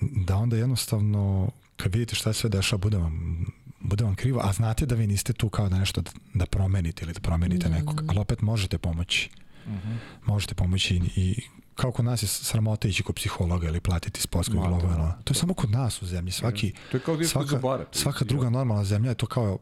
da 0.00 0.36
onda 0.36 0.56
jednostavno 0.56 1.50
kad 1.76 1.94
vidite 1.94 2.14
šta 2.14 2.32
se 2.32 2.40
sve 2.40 2.50
dešava, 2.50 2.80
bude 2.80 2.96
vam, 2.96 3.46
bude 3.82 4.04
vam 4.04 4.14
krivo, 4.14 4.40
a 4.44 4.52
znate 4.52 4.86
da 4.86 4.94
vi 4.94 5.06
niste 5.06 5.32
tu 5.32 5.48
kao 5.48 5.68
da 5.68 5.78
nešto 5.78 6.00
da, 6.00 6.10
da 6.34 6.46
promenite 6.46 7.04
ili 7.04 7.12
da 7.12 7.20
promenite 7.20 7.68
Da, 7.68 7.74
nekog, 7.74 7.94
da, 7.96 8.02
da. 8.02 8.10
ali 8.10 8.20
opet 8.20 8.40
možete 8.40 8.78
pomoći. 8.78 9.30
Mhm. 9.66 9.92
Možete 10.26 10.54
pomoći 10.54 10.96
i, 10.96 11.00
i 11.16 11.40
kao 11.74 11.92
kod 11.92 12.04
nas 12.04 12.22
je 12.22 12.26
sramota 12.26 12.88
ići 12.88 13.02
kod 13.02 13.14
psihologa 13.14 13.68
ili 13.68 13.80
platiti 13.80 14.20
sportskog 14.20 14.56
ili 14.56 14.66
ovo, 14.66 14.88
da. 14.88 15.18
To 15.24 15.32
je 15.32 15.38
samo 15.38 15.54
kod 15.54 15.70
nas 15.70 16.02
u 16.02 16.06
zemlji. 16.06 16.32
Svaki, 16.32 16.72
To 16.90 16.96
je 16.96 17.00
kao 17.00 17.16
da 17.16 17.24
svaka, 17.24 17.46
zubara. 17.48 17.84
svaka 17.92 18.24
druga 18.24 18.50
normalna 18.50 18.84
zemlja 18.84 19.08
je 19.10 19.14
to 19.14 19.26
kao 19.26 19.58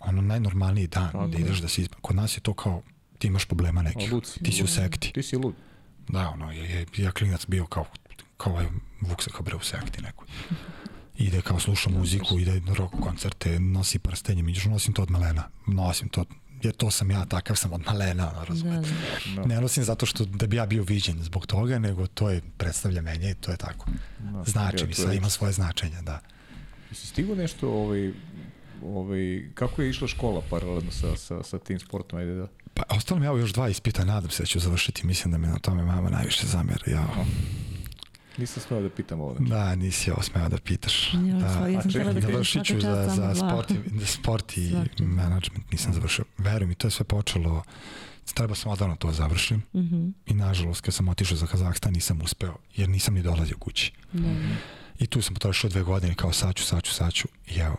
ono 0.00 0.22
najnormalniji 0.22 0.86
dan 0.86 1.12
Tako 1.12 1.26
da 1.26 1.38
ideš 1.38 1.58
da 1.58 1.68
se 1.68 1.82
izba. 1.82 1.96
Kod 2.00 2.16
nas 2.16 2.36
je 2.36 2.40
to 2.40 2.54
kao 2.54 2.82
ti 3.18 3.26
imaš 3.26 3.44
problema 3.44 3.82
nekih. 3.82 4.12
Si. 4.24 4.42
Ti 4.42 4.52
si 4.52 4.64
u 4.64 4.66
sekti. 4.66 5.12
Ti 5.12 5.22
si 5.22 5.36
lud. 5.36 5.54
Da, 6.08 6.28
ono, 6.28 6.52
je, 6.52 6.70
je, 6.70 6.86
ja 6.96 7.12
klinac 7.12 7.46
bio 7.46 7.66
kao, 7.66 7.84
kao 8.36 8.52
ovaj 8.52 8.66
Vuk 9.00 9.22
se 9.22 9.30
bre 9.40 9.56
u 9.56 9.60
sekti 9.60 10.02
nekoj. 10.02 10.26
Ide 11.18 11.40
kao 11.40 11.60
sluša 11.60 11.90
muziku, 11.90 12.38
ide 12.38 12.60
na 12.60 12.74
rock 12.74 12.94
koncerte, 13.02 13.60
nosi 13.60 13.98
prstenje, 13.98 14.42
mi 14.42 14.54
nosim 14.66 14.94
to 14.94 15.02
od 15.02 15.10
malena. 15.10 15.42
Nosim 15.66 16.08
to, 16.08 16.24
jer 16.62 16.74
to 16.74 16.90
sam 16.90 17.10
ja, 17.10 17.24
takav 17.24 17.56
sam 17.56 17.72
od 17.72 17.82
malena, 17.86 18.30
ono, 18.30 18.38
Da, 18.38 18.44
razumete. 18.44 18.88
da. 19.26 19.34
Da. 19.36 19.46
Ne 19.46 19.60
nosim 19.60 19.84
zato 19.84 20.06
što 20.06 20.24
da 20.24 20.46
bi 20.46 20.56
ja 20.56 20.66
bio 20.66 20.82
viđen 20.82 21.22
zbog 21.22 21.46
toga, 21.46 21.78
nego 21.78 22.06
to 22.06 22.30
je, 22.30 22.42
predstavlja 22.58 23.02
menje 23.02 23.30
i 23.30 23.34
to 23.34 23.50
je 23.50 23.56
tako. 23.56 23.86
Da. 24.20 24.44
Znači 24.44 24.76
Ja, 24.78 24.86
mi 25.06 25.12
je- 25.12 25.16
ima 25.16 25.30
svoje 25.30 25.52
značenje, 25.52 26.02
da. 26.02 26.20
Jesi 26.90 27.06
stigo 27.06 27.34
nešto, 27.34 27.68
ovaj, 27.70 28.12
ovaj, 28.84 29.20
kako 29.54 29.82
je 29.82 29.90
išla 29.90 30.08
škola 30.08 30.42
paralelno 30.50 30.90
sa, 30.90 31.16
sa, 31.16 31.42
sa 31.42 31.58
tim 31.58 31.78
sportom? 31.80 32.18
Ajde 32.18 32.34
da. 32.34 32.46
Pa 32.74 32.82
ostalo 32.90 33.20
mi 33.20 33.26
evo 33.26 33.38
još 33.38 33.52
dva 33.52 33.68
ispita, 33.68 34.04
nadam 34.04 34.30
se 34.30 34.42
da 34.42 34.46
ću 34.46 34.58
završiti, 34.60 35.06
mislim 35.06 35.32
da 35.32 35.38
me 35.38 35.48
na 35.48 35.58
tome 35.58 35.82
mama 35.84 36.10
najviše 36.10 36.46
zamera. 36.46 36.84
Ja, 36.86 37.06
Nisam 38.38 38.62
smeo 38.62 38.80
da 38.80 38.90
pitam 38.90 39.20
ovo. 39.20 39.36
da, 39.38 39.74
nisi 39.74 40.10
ovo 40.10 40.22
smeo 40.22 40.48
da 40.48 40.58
pitaš. 40.58 41.14
Ja, 41.14 41.20
da, 41.20 41.66
ja 41.68 41.82
sam 41.82 41.92
čekaj, 41.92 42.14
da 42.14 42.20
Završit 42.20 42.64
ću 42.64 42.80
za, 42.80 43.08
za 43.08 43.34
sport, 43.34 43.70
i, 43.70 44.06
sport 44.06 44.56
i 44.58 44.72
management, 44.98 45.72
nisam 45.72 45.92
završio. 45.92 46.24
Veruj 46.38 46.66
mi, 46.66 46.74
to 46.74 46.86
je 46.86 46.90
sve 46.90 47.04
počelo, 47.04 47.62
treba 48.34 48.54
sam 48.54 48.72
odavno 48.72 48.96
to 48.96 49.12
završim 49.12 49.62
Mhm. 49.74 50.08
i 50.26 50.34
nažalost 50.34 50.80
kad 50.80 50.94
sam 50.94 51.08
otišao 51.08 51.36
za 51.36 51.46
Kazahstan 51.46 51.92
nisam 51.92 52.20
uspeo, 52.22 52.56
jer 52.76 52.88
nisam 52.88 53.14
ni 53.14 53.22
dolazio 53.22 53.56
kući. 53.58 53.92
Da, 54.12 54.20
da. 54.22 54.54
I 54.98 55.06
tu 55.06 55.22
sam 55.22 55.34
potrošio 55.34 55.70
dve 55.70 55.82
godine 55.82 56.14
kao 56.14 56.32
sad 56.32 56.54
ću, 56.54 56.64
sad 56.64 56.82
ću, 56.82 56.92
sad 56.94 57.12
ću 57.12 57.28
i 57.46 57.58
evo, 57.58 57.76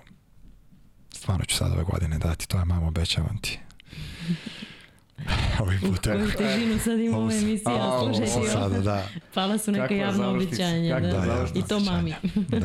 stvarno 1.13 1.45
ću 1.45 1.55
sad 1.55 1.71
ove 1.71 1.83
godine 1.83 2.17
dati, 2.19 2.47
to 2.47 2.59
je 2.59 2.65
mama, 2.65 2.87
obećavam 2.87 3.37
ti. 3.41 3.59
Ovim 5.59 5.79
U 5.79 5.87
putem. 5.87 6.13
koju 6.13 6.31
težinu 6.31 6.79
sad 6.79 6.99
ima 6.99 7.17
Ovo 7.17 7.25
ova 7.25 7.33
emisija, 7.33 7.99
slušajte 8.03 8.49
sada, 8.49 8.79
da, 8.79 9.07
Pala 9.33 9.57
su 9.57 9.71
neka 9.71 9.83
Kakva 9.83 9.97
javna 9.97 10.29
obećanja. 10.29 10.93
kakva 10.93 11.09
Da. 11.11 11.25
da. 11.25 11.47
I 11.55 11.63
to 11.63 11.79
mami. 11.81 12.13
da. 12.49 12.59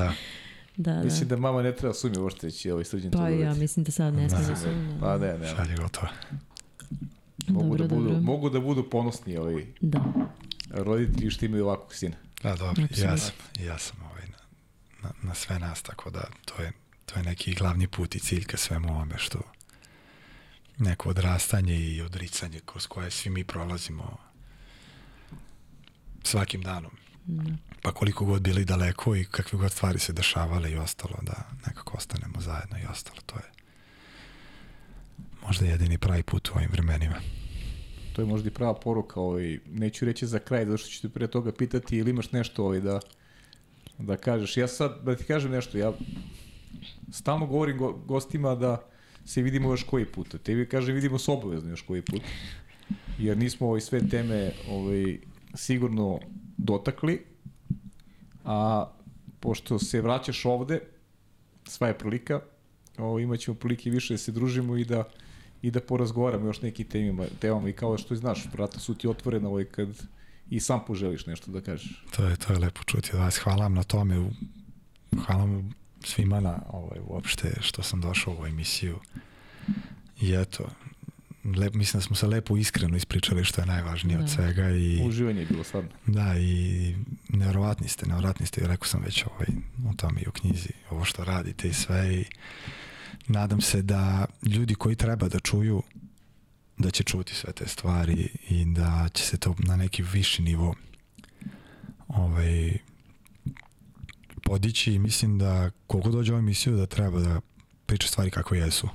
Da, 0.77 0.93
da. 0.93 1.03
Mislim 1.03 1.29
da 1.29 1.37
mama 1.37 1.63
ne 1.63 1.73
treba 1.73 1.95
sumnje 1.95 2.19
uopšte 2.19 2.51
će 2.51 2.73
ovaj 2.73 2.85
srđan 2.85 3.11
to 3.11 3.19
Pa 3.19 3.29
ja 3.29 3.55
mislim 3.55 3.85
da 3.85 3.93
sad 3.93 4.15
ne 4.15 4.29
smije 4.29 4.43
da 4.43 4.49
Da. 4.49 4.57
sumnja. 4.57 4.97
Pa 5.01 5.19
ne, 5.19 5.39
ne. 5.39 5.49
Sad 5.49 5.71
je 5.71 5.77
gotovo. 5.77 6.07
Mogu, 7.49 7.69
Dobro, 7.69 7.79
da 7.79 7.95
budu, 7.95 8.05
dobro. 8.05 8.21
mogu 8.23 8.51
da 8.51 8.61
budu 8.61 8.91
ponosni 8.91 9.37
ovi 9.37 9.75
Da. 9.81 10.05
roditelji 10.71 11.31
što 11.31 11.47
imaju 11.47 11.65
ovakvog 11.65 11.95
sina. 11.95 12.17
Da, 12.43 12.57
dobro, 12.57 12.83
ja 12.97 13.17
sam, 13.17 13.33
ja 13.61 13.79
sam 13.79 13.97
ovaj, 14.03 14.23
na, 14.23 14.39
na, 15.03 15.15
na 15.23 15.35
sve 15.35 15.59
nas, 15.59 15.83
tako 15.83 16.11
da 16.11 16.25
to 16.45 16.63
je, 16.63 16.73
to 17.07 17.19
je 17.19 17.25
neki 17.25 17.55
glavni 17.55 17.87
put 17.87 18.15
i 18.15 18.21
cilj 18.21 18.45
ka 18.45 18.57
svemu 18.57 18.89
ovome 18.91 19.15
što 19.19 19.39
neko 20.79 21.09
odrastanje 21.09 21.77
i 21.77 22.03
odricanje 22.03 22.61
kroz 22.67 22.87
koje 22.87 23.11
svi 23.11 23.31
mi 23.31 23.45
prolazimo 23.45 24.17
svakim 26.23 26.63
danom. 26.63 26.91
Pa 27.83 27.93
koliko 27.93 28.25
god 28.25 28.43
bili 28.43 28.65
daleko 28.65 29.17
i 29.17 29.25
kakve 29.25 29.59
god 29.59 29.73
stvari 29.73 29.99
se 29.99 30.13
dešavale 30.13 30.71
i 30.73 30.77
ostalo, 30.77 31.19
da 31.23 31.51
nekako 31.67 31.97
ostanemo 31.97 32.41
zajedno 32.41 32.79
i 32.79 32.87
ostalo, 32.91 33.21
to 33.27 33.37
je 33.37 33.55
možda 35.47 35.67
jedini 35.67 35.99
pravi 35.99 36.23
put 36.23 36.49
u 36.49 36.53
ovim 36.55 36.71
vremenima. 36.73 37.17
To 38.13 38.23
je 38.23 38.27
možda 38.27 38.49
i 38.49 38.53
prava 38.53 38.75
poruka, 38.75 39.21
ovaj, 39.21 39.59
neću 39.67 40.05
reći 40.05 40.27
za 40.27 40.39
kraj, 40.39 40.67
zato 40.67 40.79
što 40.79 40.89
ću 40.89 41.03
te 41.03 41.09
pre 41.09 41.27
toga 41.27 41.53
pitati 41.53 41.97
ili 41.97 42.11
imaš 42.11 42.33
nešto 42.33 42.65
ovaj, 42.65 42.81
da, 42.81 43.01
da 43.99 44.17
kažeš. 44.17 44.57
Ja 44.57 44.69
sad, 44.69 45.01
da 45.03 45.17
ti 45.17 45.25
kažem 45.25 45.51
nešto, 45.51 45.79
ja 45.79 45.93
stalno 47.13 47.47
govorim 47.47 47.79
go, 47.79 47.93
gostima 47.93 48.55
da 48.55 48.94
se 49.25 49.43
vidimo 49.43 49.71
još 49.71 49.83
koji 49.83 50.05
put. 50.07 50.37
Tebi 50.43 50.69
kažem 50.69 50.95
vidimo 50.95 51.19
se 51.19 51.31
obavezno 51.31 51.71
još 51.71 51.83
koji 51.83 52.03
put. 52.03 52.23
Jer 53.19 53.39
nismo 53.39 53.67
ovaj, 53.67 53.81
sve 53.81 54.09
teme 54.09 54.53
ovaj, 54.69 55.19
sigurno 55.55 56.21
dotakli, 56.57 57.25
a 58.45 58.87
pošto 59.41 59.79
se 59.79 60.01
vraćaš 60.01 60.45
ovde, 60.45 60.81
sva 61.65 61.89
je 61.89 61.99
prilika, 61.99 62.41
ovaj, 62.99 63.23
imat 63.23 63.41
ćemo 63.41 63.55
prilike 63.55 63.91
više 63.91 64.15
da 64.15 64.19
se 64.19 64.33
družimo 64.33 64.77
i 64.77 64.85
da 64.85 65.05
i 65.65 65.71
da 65.71 65.81
porazgovaramo 65.81 66.47
još 66.47 66.63
nekim 66.63 66.87
temima, 66.87 67.25
temama 67.41 67.69
i 67.69 67.73
kao 67.73 67.99
što 67.99 68.15
znaš, 68.15 68.49
vrata 68.53 68.81
su 68.81 68.95
ti 68.95 69.09
otvorena 69.09 69.49
ovaj 69.49 69.65
kad 69.65 69.89
i 70.51 70.61
sam 70.61 70.81
poželiš 70.87 71.27
nešto 71.27 71.51
da 71.51 71.61
kažeš. 71.61 72.05
To 72.17 72.25
je, 72.25 72.37
to 72.37 72.53
je 72.53 72.59
lepo 72.59 72.83
čuti 72.87 73.11
od 73.13 73.19
vas. 73.19 73.39
Hvala 73.39 73.63
vam 73.63 73.75
na 73.75 73.83
tome. 73.83 74.31
Hvala 75.27 75.45
vam 75.45 75.75
svima 76.05 76.41
na 76.41 76.59
ovaj, 76.69 76.99
uopšte 77.03 77.53
što 77.61 77.83
sam 77.83 78.01
došao 78.01 78.33
u 78.33 78.37
ovu 78.37 78.47
emisiju. 78.47 78.99
I 80.21 80.33
eto, 80.33 80.69
lep, 81.57 81.75
mislim 81.75 81.99
da 82.01 82.07
smo 82.07 82.17
se 82.17 82.27
lepo 82.27 82.57
iskreno 82.57 82.97
ispričali 82.97 83.45
što 83.45 83.61
je 83.61 83.67
najvažnije 83.67 84.19
od 84.19 84.25
Da. 84.25 84.31
svega 84.31 84.71
i 84.71 85.03
Uživanje 85.05 85.41
je 85.41 85.47
bilo 85.47 85.65
stvarno. 85.65 85.91
da 86.07 86.35
i 86.39 86.95
nevjerovatni 87.29 87.89
ste, 87.89 88.07
nevjerovatni 88.07 88.47
ste, 88.47 88.67
rekao 88.67 88.87
sam 88.87 89.03
već 89.03 89.25
ovaj, 89.27 89.47
o 89.91 89.95
tome 89.97 90.21
i 90.21 90.29
u 90.29 90.33
knjizi, 90.33 90.69
ovo 90.91 91.05
što 91.05 91.25
radite 91.25 91.69
i 91.69 91.73
sve 91.75 92.15
i 92.15 92.25
nadam 93.27 93.61
se 93.61 93.83
da 93.83 94.27
ljudi 94.43 94.75
koji 94.75 94.97
treba 94.97 95.29
da 95.29 95.39
čuju 95.41 95.83
da 96.79 96.91
će 96.91 97.03
čuti 97.05 97.35
sve 97.35 97.53
te 97.53 97.69
stvari 97.69 98.29
i 98.49 98.65
da 98.65 99.09
će 99.15 99.25
se 99.25 99.37
to 99.37 99.55
na 99.59 99.77
neki 99.77 100.03
viši 100.03 100.43
nivo 100.43 100.75
ovaj, 102.09 102.79
podići 104.55 104.93
i 104.93 104.99
mislim 104.99 105.39
da 105.39 105.71
koliko 105.87 106.11
dođe 106.11 106.33
u 106.33 106.35
ovu 106.35 106.39
emisiju 106.39 106.77
da 106.77 106.87
treba 106.87 107.21
da 107.21 107.41
priča 107.87 108.09
stvari 108.09 108.31
kako 108.31 108.55
jesu. 108.55 108.89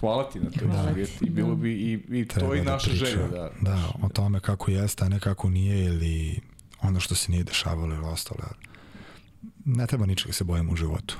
Hvala 0.00 0.30
ti 0.30 0.40
na 0.40 0.50
toj 0.50 0.68
sugestiji. 0.88 1.26
I 1.26 1.30
bilo 1.30 1.48
da. 1.48 1.54
bi 1.54 1.72
i, 1.72 1.92
i 2.20 2.28
Treba 2.28 2.48
to 2.48 2.54
i 2.54 2.58
da 2.64 2.72
naša 2.72 2.90
priča, 2.90 3.04
želja. 3.06 3.28
Da, 3.28 3.50
da, 3.60 3.92
o 4.02 4.08
tome 4.08 4.40
kako 4.40 4.70
jeste, 4.70 5.04
a 5.04 5.08
ne 5.08 5.20
kako 5.20 5.50
nije 5.50 5.84
ili 5.84 6.40
ono 6.82 7.00
što 7.00 7.14
se 7.14 7.32
nije 7.32 7.44
dešavalo 7.44 7.94
ili 7.94 8.06
ostalo. 8.06 8.40
Ne 9.64 9.86
treba 9.86 10.06
ničega 10.06 10.32
se 10.32 10.44
bojimo 10.44 10.72
u 10.72 10.76
životu. 10.76 11.18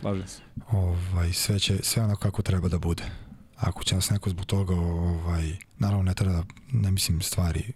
Slažem 0.00 0.28
se. 0.28 0.40
ovaj, 0.70 1.32
sve, 1.32 1.58
će, 1.58 1.78
sve 1.82 2.02
onako 2.02 2.20
kako 2.20 2.42
treba 2.42 2.68
da 2.68 2.78
bude. 2.78 3.04
Ako 3.56 3.84
će 3.84 3.94
nas 3.94 4.10
neko 4.10 4.30
zbog 4.30 4.46
toga, 4.46 4.74
ovaj, 4.74 5.56
naravno 5.78 6.02
ne 6.02 6.14
treba 6.14 6.32
da, 6.32 6.44
ne 6.72 6.90
mislim 6.90 7.22
stvari 7.22 7.72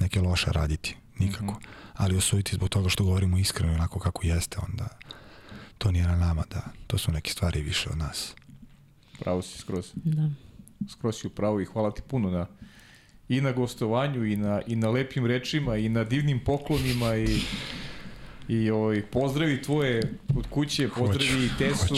neke 0.00 0.20
loše 0.20 0.52
raditi, 0.52 0.96
nikako. 1.18 1.52
Mm 1.52 1.56
-hmm. 1.56 1.92
Ali 1.94 2.16
osuditi 2.16 2.54
zbog 2.54 2.68
toga 2.68 2.88
što 2.88 3.04
govorimo 3.04 3.38
iskreno 3.38 3.74
onako 3.74 3.98
kako 3.98 4.26
jeste, 4.26 4.58
onda 4.68 4.88
to 5.78 5.90
nije 5.90 6.06
na 6.06 6.16
nama, 6.16 6.44
da 6.50 6.62
to 6.86 6.98
su 6.98 7.12
neke 7.12 7.30
stvari 7.30 7.62
više 7.62 7.90
od 7.90 7.98
nas. 7.98 8.34
Pravo 9.20 9.42
si 9.42 9.58
skroz. 9.58 9.92
Da. 9.94 10.30
Skroz 10.90 11.16
si 11.20 11.26
u 11.26 11.30
pravu 11.30 11.60
i 11.60 11.64
hvala 11.64 11.90
ti 11.90 12.02
puno 12.02 12.30
na 12.30 12.46
i 13.28 13.40
na 13.40 13.52
gostovanju 13.52 14.24
i 14.24 14.36
na, 14.36 14.62
i 14.66 14.76
na 14.76 14.90
lepim 14.90 15.26
rečima 15.26 15.76
i 15.76 15.88
na 15.88 16.04
divnim 16.04 16.40
poklonima 16.44 17.16
i 17.16 17.40
i 18.48 18.70
ovaj, 18.70 19.02
pozdravi 19.02 19.62
tvoje 19.62 20.02
od 20.36 20.46
kuće, 20.50 20.88
pozdravi 20.88 21.30
hoću, 21.30 21.44
i 21.44 21.48
Tesu. 21.58 21.94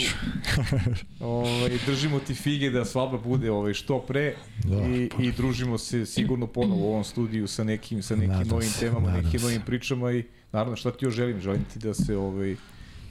ovaj, 1.21 1.79
držimo 1.87 2.19
ti 2.19 2.35
fige 2.35 2.71
da 2.71 2.85
svadba 2.85 3.19
bude 3.19 3.51
ovaj, 3.51 3.75
što 3.75 3.99
pre 3.99 4.35
da, 4.65 4.87
i, 4.87 5.09
pa. 5.17 5.23
i 5.23 5.33
družimo 5.33 5.79
se 5.79 6.07
sigurno 6.07 6.47
ponovo 6.47 6.87
u 6.87 6.91
ovom 6.91 7.05
studiju 7.05 7.49
sa 7.49 7.65
nekim, 7.65 8.03
sa 8.03 8.17
nekim 8.17 8.31
nadam 8.31 8.49
novim 8.49 8.69
se, 8.69 8.81
temama, 8.81 9.13
nekim 9.13 9.41
se. 9.41 9.47
novim 9.47 9.63
pričama 9.67 10.13
i 10.13 10.25
naravno 10.53 10.77
šta 10.77 10.91
ti 10.91 11.05
još 11.05 11.15
želim? 11.15 11.41
Želim 11.41 11.65
ti 11.73 11.79
da 11.79 11.95
se 11.95 12.17
ovaj, 12.17 12.57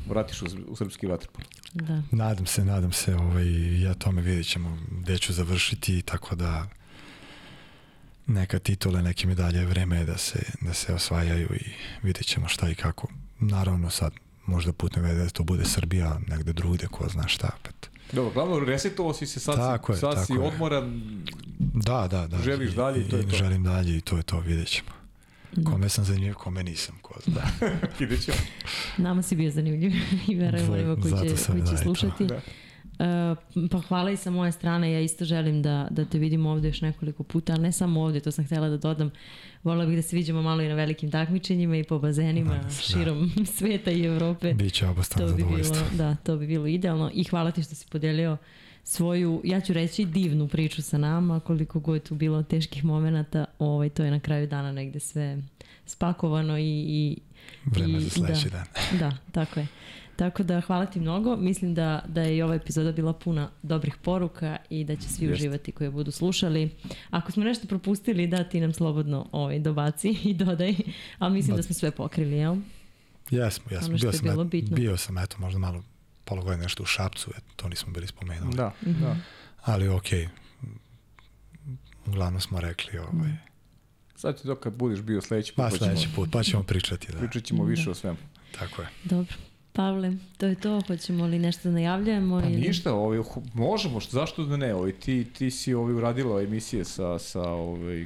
vratiš 0.09 0.41
u, 0.41 0.45
u 0.67 0.75
srpski 0.75 1.07
vaterpol. 1.07 1.43
Da. 1.73 2.01
Nadam 2.11 2.45
se, 2.45 2.65
nadam 2.65 2.91
se, 2.91 3.15
ovaj, 3.15 3.81
ja 3.81 3.93
tome 3.93 4.21
vidjet 4.21 4.47
ćemo 4.47 4.77
gde 4.91 5.17
ću 5.17 5.33
završiti, 5.33 6.01
tako 6.01 6.35
da 6.35 6.67
neka 8.27 8.59
titule, 8.59 9.01
neke 9.01 9.27
medalje, 9.27 9.65
vreme 9.65 9.97
je 9.97 10.05
da 10.05 10.17
se, 10.17 10.39
da 10.61 10.73
se 10.73 10.93
osvajaju 10.93 11.49
i 11.55 11.71
vidjet 12.03 12.25
ćemo 12.25 12.47
šta 12.47 12.69
i 12.69 12.75
kako. 12.75 13.07
Naravno 13.39 13.89
sad, 13.89 14.13
možda 14.45 14.73
put 14.73 14.95
ne 14.95 15.01
vede 15.01 15.23
da 15.23 15.29
to 15.29 15.43
bude 15.43 15.65
Srbija, 15.65 16.19
negde 16.27 16.53
drugde, 16.53 16.87
ko 16.87 17.09
zna 17.09 17.27
šta 17.27 17.49
opet. 17.59 17.89
Dobro, 18.11 18.33
glavno 18.33 18.59
resetovo 18.59 19.13
si 19.13 19.25
se 19.25 19.39
sad, 19.39 19.55
tako 19.55 19.93
si, 19.93 19.99
sad 19.99 20.17
je, 20.17 20.25
si 20.25 20.33
odmoran, 20.33 21.01
da, 21.59 22.07
da, 22.11 22.27
da. 22.27 22.37
želiš 22.37 22.71
dalje 22.71 23.01
i 23.01 23.09
to 23.09 23.17
je 23.17 23.29
to. 23.29 23.35
Želim 23.35 23.63
dalje 23.63 23.97
i 23.97 24.01
to 24.01 24.17
je 24.17 24.23
to, 24.23 24.39
vidjet 24.39 24.67
ćemo. 24.67 24.89
Da. 25.51 25.71
Kome 25.71 25.89
sam 25.89 26.05
zanimljiv, 26.05 26.33
kome 26.33 26.63
nisam, 26.63 26.95
ko 27.01 27.19
zna. 27.25 27.41
Da, 27.99 28.05
ideć 28.05 28.25
ćemo. 28.25 28.37
Nama 28.97 29.21
si 29.21 29.35
bio 29.35 29.51
zanimljiv 29.51 29.91
i 30.27 30.35
verujem 30.35 30.71
onima 30.71 30.95
koji 30.95 31.13
će, 31.13 31.45
koji 31.51 31.67
će 31.67 31.77
slušati. 31.83 32.25
Da. 32.25 32.41
Uh, 32.99 33.37
pa 33.71 33.81
hvala 33.81 34.11
i 34.11 34.17
sa 34.17 34.31
moje 34.31 34.51
strane, 34.51 34.91
ja 34.91 34.99
isto 34.99 35.25
želim 35.25 35.61
da, 35.61 35.87
da 35.91 36.05
te 36.05 36.17
vidim 36.17 36.45
ovde 36.45 36.67
još 36.67 36.81
nekoliko 36.81 37.23
puta, 37.23 37.53
ali 37.53 37.61
ne 37.61 37.71
samo 37.71 38.01
ovde, 38.01 38.19
to 38.19 38.31
sam 38.31 38.45
htela 38.45 38.69
da 38.69 38.77
dodam. 38.77 39.11
Volila 39.63 39.85
bih 39.85 39.95
da 39.95 40.01
se 40.01 40.15
vidimo 40.15 40.41
malo 40.41 40.61
i 40.61 40.67
na 40.67 40.75
velikim 40.75 41.11
takmičenjima 41.11 41.77
i 41.77 41.83
po 41.83 41.99
bazenima 41.99 42.57
da, 42.57 42.69
širom 42.69 43.31
da. 43.35 43.45
sveta 43.57 43.91
i 43.91 44.03
Evrope. 44.03 44.53
Biće 44.53 44.87
obostrano 44.87 45.31
to 45.31 45.37
bi 45.37 45.43
bilo, 45.43 45.75
Da, 45.97 46.15
to 46.15 46.37
bi 46.37 46.47
bilo 46.47 46.67
idealno 46.67 47.11
i 47.13 47.23
hvala 47.23 47.51
ti 47.51 47.63
što 47.63 47.75
si 47.75 47.85
podelio 47.87 48.37
svoju, 48.83 49.41
ja 49.43 49.61
ću 49.61 49.73
reći 49.73 50.05
divnu 50.05 50.47
priču 50.47 50.81
sa 50.81 50.97
nama, 50.97 51.39
koliko 51.39 51.79
god 51.79 52.03
tu 52.03 52.15
bilo 52.15 52.43
teških 52.43 52.85
momenta, 52.85 53.45
ovaj, 53.59 53.89
to 53.89 54.03
je 54.03 54.11
na 54.11 54.19
kraju 54.19 54.47
dana 54.47 54.71
negde 54.71 54.99
sve 54.99 55.37
spakovano 55.85 56.57
i... 56.57 56.85
i 56.87 57.17
Vreme 57.65 57.97
i, 57.97 58.01
za 58.01 58.09
sledeći 58.09 58.49
da, 58.49 58.63
dan. 58.91 58.99
Da, 58.99 59.17
tako 59.31 59.59
je. 59.59 59.67
Tako 60.19 60.43
da 60.43 60.61
hvala 60.61 60.85
ti 60.85 60.99
mnogo. 60.99 61.35
Mislim 61.35 61.73
da, 61.73 62.05
da 62.07 62.21
je 62.21 62.37
i 62.37 62.41
ova 62.41 62.55
epizoda 62.55 62.91
bila 62.91 63.13
puna 63.13 63.49
dobrih 63.61 63.97
poruka 64.03 64.57
i 64.69 64.83
da 64.83 64.95
će 64.95 65.09
svi 65.09 65.25
Jest. 65.25 65.39
uživati 65.39 65.71
koji 65.71 65.89
budu 65.89 66.11
slušali. 66.11 66.69
Ako 67.09 67.31
smo 67.31 67.43
nešto 67.43 67.67
propustili, 67.67 68.27
da 68.27 68.43
ti 68.43 68.59
nam 68.59 68.73
slobodno 68.73 69.29
ovaj, 69.31 69.59
dobaci 69.59 70.09
i 70.23 70.33
dodaj. 70.33 70.75
Ali 71.19 71.33
mislim 71.33 71.57
da 71.57 71.63
smo 71.63 71.73
sve 71.73 71.91
pokrili, 71.91 72.35
jel? 72.35 72.55
Jesmo, 73.31 73.65
jesmo. 73.71 73.87
Ono 73.87 73.97
bio, 73.97 74.11
sam, 74.11 74.39
et, 74.41 74.47
bitno. 74.47 74.75
bio 74.75 74.97
sam, 74.97 75.17
eto, 75.17 75.35
možda 75.39 75.59
malo 75.59 75.83
pola 76.25 76.41
godine 76.41 76.63
nešto 76.63 76.83
u 76.83 76.85
Šapcu, 76.85 77.31
eto, 77.37 77.47
to 77.55 77.69
nismo 77.69 77.93
bili 77.93 78.07
spomenuli. 78.07 78.55
Da, 78.55 78.67
mm 78.67 78.89
-hmm. 78.89 78.99
da. 78.99 79.15
Ali 79.61 79.87
okej, 79.87 80.27
okay. 80.27 80.29
uglavnom 82.05 82.41
smo 82.41 82.61
rekli 82.61 82.99
ovaj, 82.99 83.29
mm. 83.29 83.39
Sad 84.15 84.41
ti 84.41 84.43
to 84.43 84.55
kad 84.55 84.73
budeš 84.73 85.01
bio 85.01 85.21
sledeći 85.21 85.53
put. 85.53 85.57
Pa, 85.57 85.69
pa 85.69 85.77
sledeći 85.77 86.09
put, 86.15 86.29
pa 86.31 86.43
ćemo 86.43 86.63
pričati. 86.63 87.11
Da. 87.11 87.19
Pričat 87.19 87.43
ćemo 87.43 87.63
da. 87.63 87.69
više 87.69 87.89
o 87.89 87.95
svemu. 87.95 88.17
Tako 88.59 88.81
je. 88.81 88.87
Dobro. 89.03 89.35
Pavle, 89.79 90.13
to 90.37 90.45
je 90.45 90.55
to, 90.55 90.81
hoćemo 90.87 91.25
li 91.25 91.39
nešto 91.39 91.69
da 91.69 91.73
najavljujemo? 91.73 92.39
Pa 92.41 92.47
ili... 92.47 92.61
ništa, 92.61 92.93
ovaj, 92.93 93.19
možemo, 93.53 93.99
što, 93.99 94.11
zašto 94.11 94.45
da 94.45 94.57
ne, 94.57 94.73
ovaj, 94.75 94.91
ti, 94.91 95.25
ti 95.37 95.51
si 95.51 95.73
ovaj, 95.73 95.93
uradila 95.93 96.41
emisije 96.41 96.85
sa, 96.85 97.19
sa 97.19 97.49
ovaj, 97.49 98.05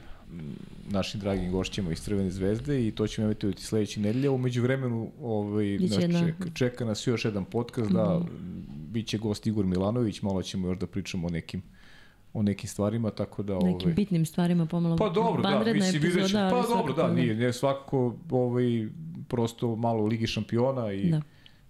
našim 0.89 1.19
dragim 1.19 1.51
gošćima 1.51 1.91
iz 1.91 2.01
Crvene 2.01 2.29
zvezde 2.29 2.87
i 2.87 2.91
to 2.91 3.07
ćemo 3.07 3.25
imati 3.27 3.53
sledeće 3.57 3.99
nedelje. 3.99 4.29
Umeđu 4.29 4.61
vremenu 4.61 5.11
ovaj, 5.21 5.77
nas 5.77 5.93
čeka, 5.93 6.49
čeka 6.53 6.85
nas 6.85 7.07
još 7.07 7.25
jedan 7.25 7.45
podcast, 7.45 7.89
mm 7.89 7.93
-hmm. 7.93 8.19
da 8.19 8.19
mhm. 8.19 8.91
bit 8.91 9.07
će 9.07 9.17
gost 9.17 9.47
Igor 9.47 9.65
Milanović, 9.65 10.21
malo 10.21 10.41
ćemo 10.43 10.67
još 10.67 10.77
da 10.77 10.87
pričamo 10.87 11.27
o 11.27 11.29
nekim 11.29 11.61
o 12.33 12.41
nekim 12.41 12.69
stvarima, 12.69 13.09
tako 13.09 13.43
da... 13.43 13.53
Nekim 13.53 13.81
ovaj, 13.81 13.93
bitnim 13.93 14.25
stvarima 14.25 14.65
pomalo 14.65 14.97
pa 14.97 15.09
dobro, 15.09 15.41
da, 15.41 15.73
mislim, 15.73 16.03
epizoda, 16.03 16.49
pa 16.51 16.75
dobro, 16.75 16.93
da, 16.93 17.13
nije, 17.13 17.35
nije 17.35 17.53
svakako 17.53 18.15
ovaj, 18.29 18.87
prosto 19.27 19.75
malo 19.75 20.05
Ligi 20.05 20.27
šampiona 20.27 20.93
i 20.93 21.09
da 21.09 21.21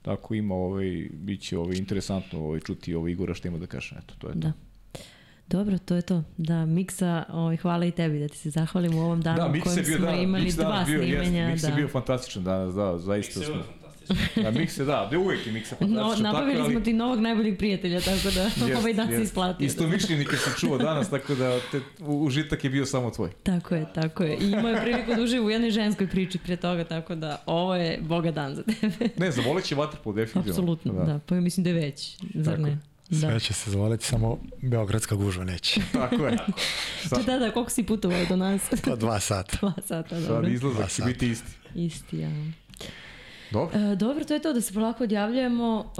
Tako 0.03 0.33
ima, 0.33 0.55
ovaj, 0.55 1.07
bit 1.13 1.41
će 1.41 1.57
ovaj, 1.57 1.77
interesantno 1.77 2.39
ovaj, 2.39 2.59
čuti 2.59 2.95
ovaj 2.95 3.11
Igora 3.11 3.33
što 3.33 3.47
ima 3.47 3.57
da 3.57 3.67
kaže. 3.67 3.95
Eto, 4.03 4.13
to 4.17 4.27
je 4.27 4.33
to. 4.33 4.39
Da. 4.39 4.51
Dobro, 5.47 5.77
to 5.77 5.95
je 5.95 6.01
to. 6.01 6.23
Da, 6.37 6.65
Miksa, 6.65 7.23
ovaj, 7.29 7.57
hvala 7.57 7.85
i 7.85 7.91
tebi 7.91 8.19
da 8.19 8.27
ti 8.27 8.37
se 8.37 8.49
zahvalim 8.49 8.95
u 8.95 9.01
ovom 9.01 9.21
danu 9.21 9.37
da, 9.37 9.47
u 9.47 9.63
kojem 9.63 9.85
smo 9.85 10.05
da, 10.05 10.11
imali 10.11 10.51
dva 10.51 10.83
bio, 10.87 11.03
snimanja. 11.03 11.47
Miksa 11.47 11.69
da. 11.69 11.75
bio 11.75 11.87
fantastičan 11.87 12.43
danas, 12.43 12.75
da, 12.75 12.97
zaista 12.97 13.39
smo. 13.39 13.82
Da, 14.35 14.51
Mikse, 14.51 14.85
da, 14.85 15.07
da 15.11 15.19
uvek 15.19 15.47
je 15.47 15.53
Miksa 15.53 15.75
fantastičan. 15.75 16.23
No, 16.23 16.31
nabavili 16.31 16.53
tako, 16.53 16.65
ali... 16.65 16.73
smo 16.73 16.81
ti 16.81 16.93
novog 16.93 17.19
najboljeg 17.19 17.57
prijatelja, 17.57 18.01
tako 18.01 18.31
da 18.35 18.45
yes, 18.45 18.77
ovaj 18.79 18.93
dan 18.93 19.09
yes. 19.09 19.15
se 19.15 19.23
isplatio. 19.23 19.65
Isto 19.65 19.87
mišljenike 19.87 20.35
se 20.35 20.49
čuo 20.59 20.77
danas, 20.77 21.09
tako 21.09 21.35
da 21.35 21.59
te, 21.71 21.81
užitak 21.99 22.63
je 22.63 22.69
bio 22.69 22.85
samo 22.85 23.11
tvoj. 23.11 23.29
Tako 23.43 23.75
je, 23.75 23.85
tako 23.93 24.23
je. 24.23 24.37
I 24.37 24.51
imao 24.51 24.69
je 24.69 24.81
priliku 24.81 25.15
da 25.15 25.21
uživa 25.21 25.45
u 25.45 25.49
jednoj 25.49 25.71
ženskoj 25.71 26.07
priči 26.07 26.37
prije 26.37 26.57
toga, 26.57 26.83
tako 26.83 27.15
da 27.15 27.43
ovo 27.45 27.75
je 27.75 27.99
boga 28.01 28.31
dan 28.31 28.55
za 28.55 28.63
tebe. 28.63 29.09
ne, 29.17 29.31
zavolit 29.31 29.65
će 29.65 29.75
Waterpolo, 29.75 30.15
definitivno. 30.15 30.51
Apsolutno, 30.51 30.93
da. 30.93 31.03
da. 31.03 31.19
Pa 31.25 31.35
mislim 31.35 31.63
da 31.63 31.69
je 31.69 31.73
već, 31.73 32.17
zar 32.33 32.59
ne? 32.59 32.79
Da. 33.09 33.29
Sve 33.29 33.39
će 33.39 33.53
se 33.53 33.71
zavoliti, 33.71 34.05
samo 34.05 34.37
Beogradska 34.61 35.15
gužva 35.15 35.43
neće. 35.43 35.81
Tako 35.93 36.25
je. 36.27 36.37
Sad... 37.09 37.25
Da, 37.25 37.39
da, 37.39 37.51
koliko 37.51 37.71
si 37.71 37.83
putovao 37.83 38.25
do 38.29 38.35
nas? 38.35 38.61
Pa 38.85 38.95
dva 38.95 39.19
sata. 39.29 39.57
dva 39.61 39.73
sata, 39.87 40.19
dobro. 40.19 40.43
Sad 40.43 40.53
izlazak 40.53 40.91
će 40.91 41.03
biti 41.03 41.29
isti. 41.29 41.51
Isti, 41.75 42.17
ja. 42.17 42.29
Dobro. 43.53 43.79
E, 43.79 43.95
dobro, 43.95 44.23
to 44.23 44.33
je 44.33 44.41
to 44.41 44.53
da 44.53 44.61
se 44.61 44.73
polako 44.73 45.03
odjavljujemo. 45.03 45.85
E, 45.85 45.93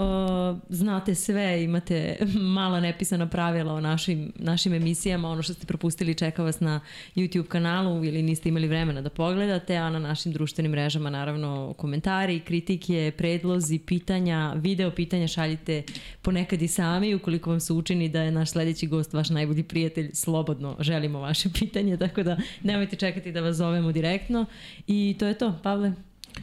znate 0.68 1.14
sve, 1.14 1.64
imate 1.64 2.16
mala 2.56 2.80
nepisana 2.80 3.28
pravila 3.28 3.72
o 3.72 3.80
našim, 3.80 4.32
našim 4.36 4.74
emisijama. 4.74 5.28
Ono 5.28 5.42
što 5.42 5.54
ste 5.54 5.66
propustili 5.66 6.14
čeka 6.14 6.42
vas 6.42 6.60
na 6.60 6.80
YouTube 7.16 7.46
kanalu 7.46 8.04
ili 8.04 8.22
niste 8.22 8.48
imali 8.48 8.68
vremena 8.68 9.00
da 9.00 9.10
pogledate, 9.10 9.76
a 9.76 9.90
na 9.90 9.98
našim 9.98 10.32
društvenim 10.32 10.72
mrežama 10.72 11.10
naravno 11.10 11.74
komentari, 11.76 12.40
kritike, 12.40 13.12
predlozi, 13.16 13.78
pitanja, 13.78 14.52
video 14.56 14.90
pitanja 14.90 15.28
šaljite 15.28 15.82
ponekad 16.22 16.62
i 16.62 16.68
sami. 16.68 17.14
Ukoliko 17.14 17.50
vam 17.50 17.60
se 17.60 17.72
učini 17.72 18.08
da 18.08 18.22
je 18.22 18.30
naš 18.30 18.50
sledeći 18.50 18.86
gost 18.86 19.12
vaš 19.12 19.30
najbolji 19.30 19.62
prijatelj, 19.62 20.10
slobodno 20.12 20.76
želimo 20.80 21.20
vaše 21.20 21.48
pitanje, 21.58 21.96
tako 21.96 22.22
da 22.22 22.36
nemojte 22.62 22.96
čekati 22.96 23.32
da 23.32 23.40
vas 23.40 23.56
zovemo 23.56 23.92
direktno. 23.92 24.46
I 24.86 25.16
to 25.18 25.26
je 25.26 25.34
to, 25.34 25.58
Pavle. 25.62 25.92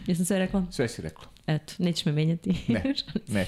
Jesam 0.08 0.26
sve 0.26 0.40
rekla? 0.40 0.66
Sve 0.72 0.88
si 0.88 1.02
rekla. 1.02 1.24
Eto, 1.48 1.74
nećeš 1.78 2.06
me 2.06 2.12
menjati. 2.12 2.56
Ne, 2.68 2.94
ne. 3.28 3.48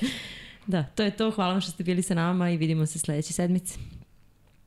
Da, 0.67 0.83
to 0.83 1.03
je 1.03 1.11
to. 1.11 1.31
Hvala 1.31 1.51
vam 1.51 1.61
što 1.61 1.71
ste 1.71 1.83
bili 1.83 2.01
sa 2.01 2.13
nama 2.13 2.49
i 2.49 2.57
vidimo 2.57 2.85
se 2.85 2.99
sledeće 2.99 3.33
sedmice. 3.33 3.79